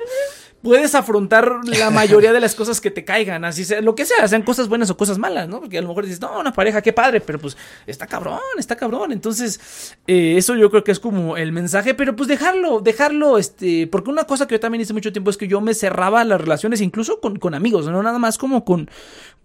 puedes 0.62 0.96
afrontar 0.96 1.65
la 1.66 1.90
mayoría 1.90 2.34
de 2.34 2.40
las 2.40 2.56
cosas 2.56 2.82
que 2.82 2.92
te 2.92 3.04
caigan, 3.04 3.46
así 3.46 3.66
sea, 3.66 3.82
lo 3.82 3.96
que 3.96 4.06
sea, 4.06 4.28
sean 4.28 4.44
cosas 4.44 4.68
buenas 4.68 4.90
o 4.90 4.98
cosas 4.98 5.18
malas, 5.18 5.48
¿no? 5.48 5.60
Porque 5.60 5.78
a 5.78 5.82
lo 5.82 5.88
mejor 5.88 6.06
dices, 6.06 6.22
no, 6.22 6.40
una 6.40 6.54
pareja, 6.54 6.82
qué 6.82 6.94
padre, 6.94 7.22
pero 7.22 7.40
pues 7.40 7.58
está 7.88 8.08
cabrón, 8.08 8.40
está 8.58 8.76
cabrón. 8.76 9.12
Entonces, 9.12 9.96
eh, 10.08 10.36
eso 10.38 10.56
yo 10.56 10.70
creo 10.70 10.84
que 10.84 10.92
es 10.92 11.00
como 11.00 11.38
el 11.38 11.52
mensaje, 11.52 11.94
pero 11.94 12.16
pues 12.16 12.28
dejarlo, 12.28 12.80
dejarlo, 12.80 13.38
este, 13.38 13.88
porque 13.88 14.10
una 14.10 14.26
cosa 14.26 14.48
que 14.48 14.56
yo 14.56 14.60
también 14.60 14.82
hice 14.82 14.94
mucho 14.94 15.12
tiempo 15.12 15.30
es 15.30 15.38
que 15.38 15.48
yo 15.48 15.62
me 15.62 15.74
cerraba 15.74 16.24
las 16.24 16.40
relaciones, 16.40 16.82
incluso 16.82 17.20
con, 17.20 17.38
con 17.38 17.54
amigos, 17.54 17.86
no 17.88 18.04
nada 18.04 18.20
más 18.20 18.38
como 18.38 18.66
con, 18.66 18.90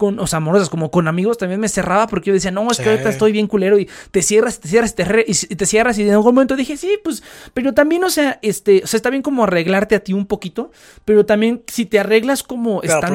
con, 0.00 0.18
o 0.18 0.26
sea, 0.26 0.38
amorosas, 0.38 0.70
como 0.70 0.90
con 0.90 1.08
amigos 1.08 1.36
también 1.36 1.60
me 1.60 1.68
cerraba 1.68 2.06
porque 2.06 2.28
yo 2.28 2.32
decía, 2.32 2.50
no, 2.50 2.70
es 2.70 2.78
que 2.78 2.88
ahorita 2.88 3.10
estoy 3.10 3.32
bien 3.32 3.46
culero 3.46 3.78
y 3.78 3.86
te 4.10 4.22
cierras, 4.22 4.58
te 4.58 4.66
cierras, 4.66 4.94
te, 4.94 5.26
y 5.26 5.34
te 5.34 5.66
cierras 5.66 5.98
y 5.98 6.04
en 6.04 6.12
algún 6.12 6.34
momento 6.34 6.56
dije, 6.56 6.78
sí, 6.78 6.98
pues, 7.04 7.22
pero 7.52 7.74
también, 7.74 8.02
o 8.02 8.08
sea, 8.08 8.38
este, 8.40 8.80
o 8.82 8.86
sea, 8.86 8.96
está 8.96 9.10
bien 9.10 9.20
como 9.20 9.44
arreglarte 9.44 9.94
a 9.94 10.00
ti 10.00 10.14
un 10.14 10.24
poquito, 10.24 10.70
pero 11.04 11.26
también 11.26 11.62
si 11.66 11.84
te 11.84 11.98
arreglas 11.98 12.42
como 12.42 12.82
están, 12.82 13.12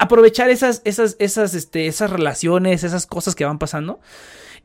aprovechar 0.00 0.50
esas, 0.50 0.82
esas, 0.84 1.16
esas, 1.18 1.54
este, 1.54 1.86
esas 1.86 2.10
relaciones, 2.10 2.84
esas 2.84 3.06
cosas 3.06 3.34
que 3.34 3.46
van 3.46 3.58
pasando. 3.58 4.00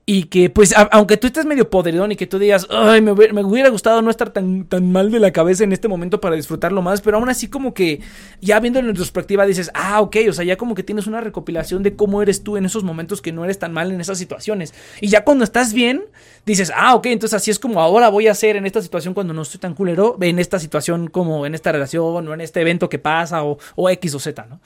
Y 0.06 0.24
que, 0.24 0.50
pues, 0.50 0.74
aunque 0.92 1.18
tú 1.18 1.28
estés 1.28 1.46
medio 1.46 1.70
podridón 1.70 2.12
y 2.12 2.16
que 2.16 2.26
tú 2.26 2.40
digas, 2.40 2.66
ay, 2.72 3.00
me, 3.00 3.12
hubiera 3.12 3.70
gustado 3.70 4.02
no 4.02 4.10
estar 4.10 4.32
tan, 4.32 4.66
tan 4.66 4.92
mal 4.92 5.12
de 5.12 5.20
la 5.20 5.32
cabeza 5.32 5.64
en 5.64 5.72
este 5.72 5.88
momento 5.88 6.20
para 6.20 6.36
disfrutarlo 6.36 6.82
más, 6.82 7.02
pero 7.02 7.18
aún 7.18 7.30
así, 7.30 7.48
como 7.48 7.76
que 7.76 8.02
ya 8.42 8.60
viendo 8.60 8.80
en 8.80 8.88
retrospectiva 8.88 9.46
dices, 9.46 9.70
ah, 9.76 10.02
ok, 10.02 10.18
o 10.28 10.34
sea, 10.34 10.44
ya 10.44 10.58
como 10.58 10.74
que 10.74 10.82
tienes 10.82 11.06
una 11.06 11.22
recopilación 11.22 11.84
de 11.84 11.96
cómo 11.96 12.24
eres 12.24 12.44
tú 12.44 12.58
en 12.58 12.66
esos 12.66 12.84
momentos 12.84 13.22
que 13.22 13.32
no 13.32 13.44
eres 13.44 13.60
tan 13.60 13.72
mal 13.72 13.92
en 13.92 14.02
esas 14.02 14.18
situaciones. 14.18 14.74
Y 15.00 15.10
ya 15.10 15.24
cuando 15.24 15.44
estás 15.44 15.74
bien, 15.74 16.04
dices, 16.44 16.72
ah, 16.76 16.96
ok, 16.96 17.06
entonces 17.08 17.36
así 17.36 17.52
es 17.52 17.60
como 17.60 17.80
ahora 17.80 18.10
voy 18.10 18.28
a 18.28 18.32
hacer 18.32 18.56
en 18.56 18.66
esta 18.66 18.82
situación 18.82 19.14
cuando 19.14 19.34
no 19.34 19.44
estoy 19.44 19.60
tan 19.60 19.76
culero, 19.76 20.18
en 20.22 20.40
esta 20.40 20.58
situación 20.58 21.08
como 21.08 21.46
en 21.46 21.54
esta 21.54 21.72
relación 21.72 22.28
o 22.28 22.34
en 22.34 22.42
este 22.42 22.62
evento 22.62 22.90
que 22.90 22.98
pasa 22.98 23.44
o, 23.44 23.60
o 23.76 23.90
X 23.92 24.16
o 24.16 24.20
Z, 24.20 24.46
¿no? 24.50 24.60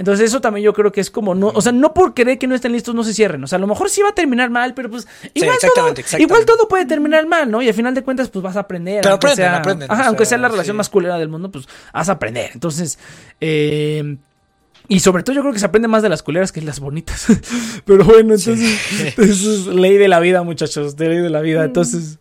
Entonces 0.00 0.30
eso 0.30 0.40
también 0.40 0.64
yo 0.64 0.72
creo 0.72 0.90
que 0.90 1.02
es 1.02 1.10
como, 1.10 1.34
no, 1.34 1.48
o 1.48 1.60
sea, 1.60 1.72
no 1.72 1.92
por 1.92 2.14
querer 2.14 2.38
que 2.38 2.46
no 2.46 2.54
estén 2.54 2.72
listos 2.72 2.94
no 2.94 3.04
se 3.04 3.12
cierren. 3.12 3.44
O 3.44 3.46
sea, 3.46 3.56
a 3.56 3.60
lo 3.60 3.66
mejor 3.66 3.90
sí 3.90 4.00
va 4.00 4.08
a 4.08 4.14
terminar 4.14 4.48
mal, 4.48 4.72
pero 4.72 4.88
pues 4.88 5.06
igual, 5.34 5.58
todo, 5.60 5.94
igual 6.18 6.46
todo 6.46 6.68
puede 6.68 6.86
terminar 6.86 7.26
mal, 7.26 7.50
¿no? 7.50 7.60
Y 7.60 7.68
al 7.68 7.74
final 7.74 7.94
de 7.94 8.02
cuentas 8.02 8.30
pues 8.30 8.42
vas 8.42 8.56
a 8.56 8.60
aprender. 8.60 9.02
Pero 9.02 9.12
aunque 9.12 9.36
sea, 9.36 9.62
aunque 10.06 10.24
sea 10.24 10.38
la 10.38 10.48
relación 10.48 10.74
más 10.78 10.88
culera 10.88 11.18
del 11.18 11.28
mundo, 11.28 11.50
pues 11.50 11.68
vas 11.92 12.08
a 12.08 12.12
aprender. 12.12 12.48
Entonces, 12.54 12.98
eh, 13.42 14.16
y 14.88 15.00
sobre 15.00 15.22
todo 15.22 15.36
yo 15.36 15.42
creo 15.42 15.52
que 15.52 15.58
se 15.58 15.66
aprende 15.66 15.86
más 15.86 16.02
de 16.02 16.08
las 16.08 16.22
culeras 16.22 16.50
que 16.50 16.62
las 16.62 16.80
bonitas. 16.80 17.26
Pero 17.84 18.02
bueno, 18.02 18.32
entonces, 18.32 18.58
eso 19.18 19.52
es 19.52 19.66
ley 19.66 19.98
de 19.98 20.08
la 20.08 20.18
vida, 20.18 20.42
muchachos, 20.44 20.96
de 20.96 21.10
ley 21.10 21.18
de 21.18 21.28
la 21.28 21.42
vida. 21.42 21.62
Entonces, 21.62 22.20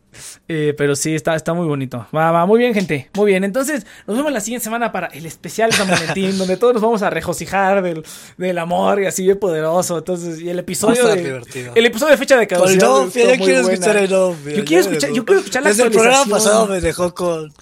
eh, 0.52 0.74
pero 0.76 0.96
sí, 0.96 1.14
está, 1.14 1.36
está 1.36 1.54
muy 1.54 1.68
bonito. 1.68 2.08
Va, 2.14 2.32
va, 2.32 2.48
muy 2.48 2.58
bien, 2.58 2.74
gente. 2.74 3.08
Muy 3.14 3.28
bien. 3.28 3.44
Entonces, 3.44 3.86
nos 4.08 4.18
vemos 4.18 4.32
la 4.32 4.40
siguiente 4.40 4.64
semana 4.64 4.92
para 4.92 5.06
el 5.08 5.28
especial 5.28 5.70
de 5.70 5.78
San 5.78 5.88
Valentín, 5.88 6.40
donde 6.40 6.58
todos 6.58 6.74
nos 6.74 6.82
vamos 6.82 7.04
a 7.04 7.12
regocijar 7.12 7.84
del, 7.84 8.04
del 8.36 8.58
amor 8.58 9.00
y 9.00 9.06
así 9.06 9.22
bien 9.22 9.38
poderoso. 9.38 10.00
Entonces, 10.00 10.42
y 10.42 10.50
el 10.50 10.58
episodio 10.58 11.06
de. 11.06 11.44
El 11.76 11.86
episodio 11.86 12.14
de 12.14 12.18
fecha 12.18 12.36
de 12.36 12.48
caducidad. 12.48 12.80
yo 12.82 13.12
quiero 13.12 13.60
escuchar 13.60 13.98
el 13.98 14.10
novio. 14.10 14.56
Yo 14.56 14.66
quiero 14.66 14.82
escuchar, 14.82 15.12
yo 15.12 15.24
quiero 15.24 15.40
escuchar 15.42 15.62
la 15.62 15.70
Desde 15.70 15.84
el 15.84 15.92
programa 15.92 16.26
pasado 16.26 16.66
me 16.66 16.82
dejó 16.82 17.14
con. 17.14 17.54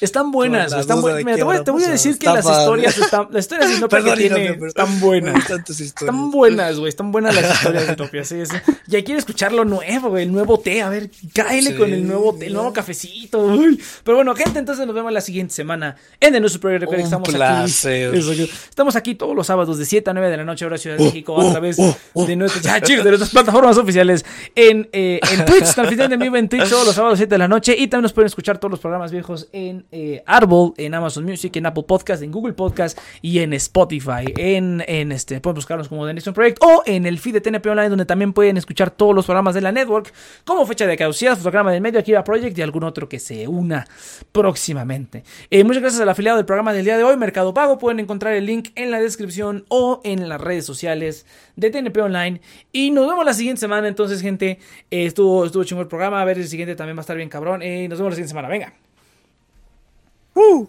Están 0.00 0.30
buenas. 0.30 0.72
están 0.72 1.00
buenas. 1.00 1.36
te, 1.36 1.42
voy, 1.42 1.64
te 1.64 1.70
voy 1.72 1.82
a 1.82 1.88
decir 1.88 2.16
que 2.16 2.26
las 2.26 2.46
historias 2.46 2.96
están. 2.96 3.26
Las 3.32 3.44
historias 3.44 3.70
de 3.70 3.76
Inopia 3.76 4.04
que 4.04 4.12
tiene 4.12 4.58
están 4.68 5.00
buenas. 5.00 5.50
Están 5.50 6.30
buenas, 6.30 6.78
güey. 6.78 6.90
Están 6.90 7.10
buenas 7.10 7.34
las 7.34 7.56
historias 7.56 7.88
de 7.88 7.92
Inopia. 7.94 8.24
Sí, 8.24 8.46
sí. 8.46 8.56
Ya 8.86 9.02
quiero 9.02 9.18
escuchar 9.18 9.50
lo 9.52 9.64
nuevo, 9.64 10.10
güey. 10.10 10.22
El 10.22 10.32
nuevo 10.32 10.60
té. 10.60 10.82
A 10.82 10.90
ver, 10.90 11.10
cáele 11.34 11.74
con 11.74 11.92
el 11.92 12.06
nuevo 12.06 12.35
el 12.40 12.52
nuevo 12.52 12.72
cafecito. 12.72 13.58
Pero 14.04 14.16
bueno, 14.16 14.34
gente, 14.34 14.58
entonces 14.58 14.86
nos 14.86 14.94
vemos 14.94 15.12
la 15.12 15.20
siguiente 15.20 15.54
semana 15.54 15.96
en 16.20 16.34
el 16.34 16.40
nuestro 16.40 16.60
programa. 16.60 16.96
Estamos 16.96 17.28
aquí. 17.34 18.50
estamos 18.68 18.96
aquí 18.96 19.14
todos 19.14 19.34
los 19.34 19.46
sábados 19.46 19.78
de 19.78 19.84
7 19.84 20.10
a 20.10 20.12
9 20.12 20.30
de 20.30 20.36
la 20.36 20.44
noche, 20.44 20.64
hora 20.64 20.78
Ciudad 20.78 20.96
de 20.96 21.04
México, 21.04 21.40
a 21.40 21.50
través 21.50 21.76
de, 21.76 22.36
nuestras, 22.36 22.82
de 22.82 23.04
nuestras 23.04 23.30
plataformas 23.30 23.76
oficiales 23.78 24.24
en, 24.54 24.88
eh, 24.92 25.20
en 25.32 25.44
Twitch, 25.44 25.74
transmitiendo 25.74 26.14
en 26.14 26.20
vivo 26.20 26.36
en 26.36 26.48
Twitch 26.48 26.68
todos 26.68 26.86
los 26.86 26.94
sábados 26.94 27.18
7 27.18 27.34
de 27.34 27.38
la 27.38 27.48
noche. 27.48 27.74
Y 27.76 27.88
también 27.88 28.02
nos 28.02 28.12
pueden 28.12 28.26
escuchar 28.26 28.58
todos 28.58 28.70
los 28.70 28.80
programas 28.80 29.12
viejos 29.12 29.48
en 29.52 29.86
eh, 29.92 30.22
Arbol, 30.26 30.74
en 30.76 30.94
Amazon 30.94 31.24
Music, 31.24 31.54
en 31.56 31.66
Apple 31.66 31.84
Podcast, 31.84 32.22
en 32.22 32.30
Google 32.32 32.54
Podcast 32.54 32.98
y 33.22 33.38
en 33.40 33.52
Spotify. 33.54 34.32
En, 34.36 34.84
en 34.86 35.12
este, 35.12 35.40
pueden 35.40 35.56
buscarnos 35.56 35.88
como 35.88 36.06
The 36.06 36.14
Nation 36.14 36.34
Project 36.34 36.62
o 36.62 36.82
en 36.86 37.06
el 37.06 37.18
feed 37.18 37.34
de 37.34 37.40
TNP 37.40 37.66
Online, 37.68 37.88
donde 37.88 38.04
también 38.04 38.32
pueden 38.32 38.56
escuchar 38.56 38.90
todos 38.90 39.14
los 39.14 39.24
programas 39.24 39.54
de 39.54 39.60
la 39.60 39.72
network, 39.72 40.12
como 40.44 40.66
fecha 40.66 40.86
de 40.86 40.96
caducidad, 40.96 41.36
fotograma 41.36 41.72
del 41.72 41.80
medio, 41.80 42.00
aquí 42.00 42.12
va 42.12 42.24
Project 42.26 42.58
y 42.58 42.62
algún 42.62 42.84
otro 42.84 43.08
que 43.08 43.18
se 43.18 43.48
una 43.48 43.86
próximamente. 44.32 45.24
Eh, 45.48 45.64
muchas 45.64 45.80
gracias 45.80 46.02
al 46.02 46.08
afiliado 46.10 46.36
del 46.36 46.44
programa 46.44 46.74
del 46.74 46.84
día 46.84 46.98
de 46.98 47.04
hoy, 47.04 47.16
Mercado 47.16 47.54
Pago. 47.54 47.78
Pueden 47.78 48.00
encontrar 48.00 48.34
el 48.34 48.44
link 48.44 48.68
en 48.74 48.90
la 48.90 49.00
descripción 49.00 49.64
o 49.68 50.02
en 50.04 50.28
las 50.28 50.40
redes 50.40 50.66
sociales 50.66 51.24
de 51.56 51.70
TNP 51.70 51.98
Online. 52.02 52.42
Y 52.72 52.90
nos 52.90 53.08
vemos 53.08 53.24
la 53.24 53.32
siguiente 53.32 53.60
semana. 53.60 53.88
Entonces, 53.88 54.20
gente, 54.20 54.58
eh, 54.90 55.06
estuvo, 55.06 55.46
estuvo 55.46 55.64
chingo 55.64 55.80
el 55.80 55.88
programa. 55.88 56.20
A 56.20 56.24
ver, 56.26 56.36
el 56.36 56.48
siguiente 56.48 56.76
también 56.76 56.96
va 56.96 57.00
a 57.00 57.02
estar 57.02 57.16
bien 57.16 57.30
cabrón. 57.30 57.62
Eh, 57.62 57.88
nos 57.88 57.98
vemos 57.98 58.12
la 58.12 58.16
siguiente 58.16 58.30
semana. 58.30 58.48
Venga. 58.48 58.74
Uh. 60.34 60.66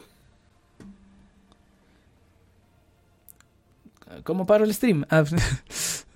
¿Cómo 4.24 4.46
paro 4.46 4.64
el 4.64 4.74
stream? 4.74 5.06
Ah, 5.10 5.24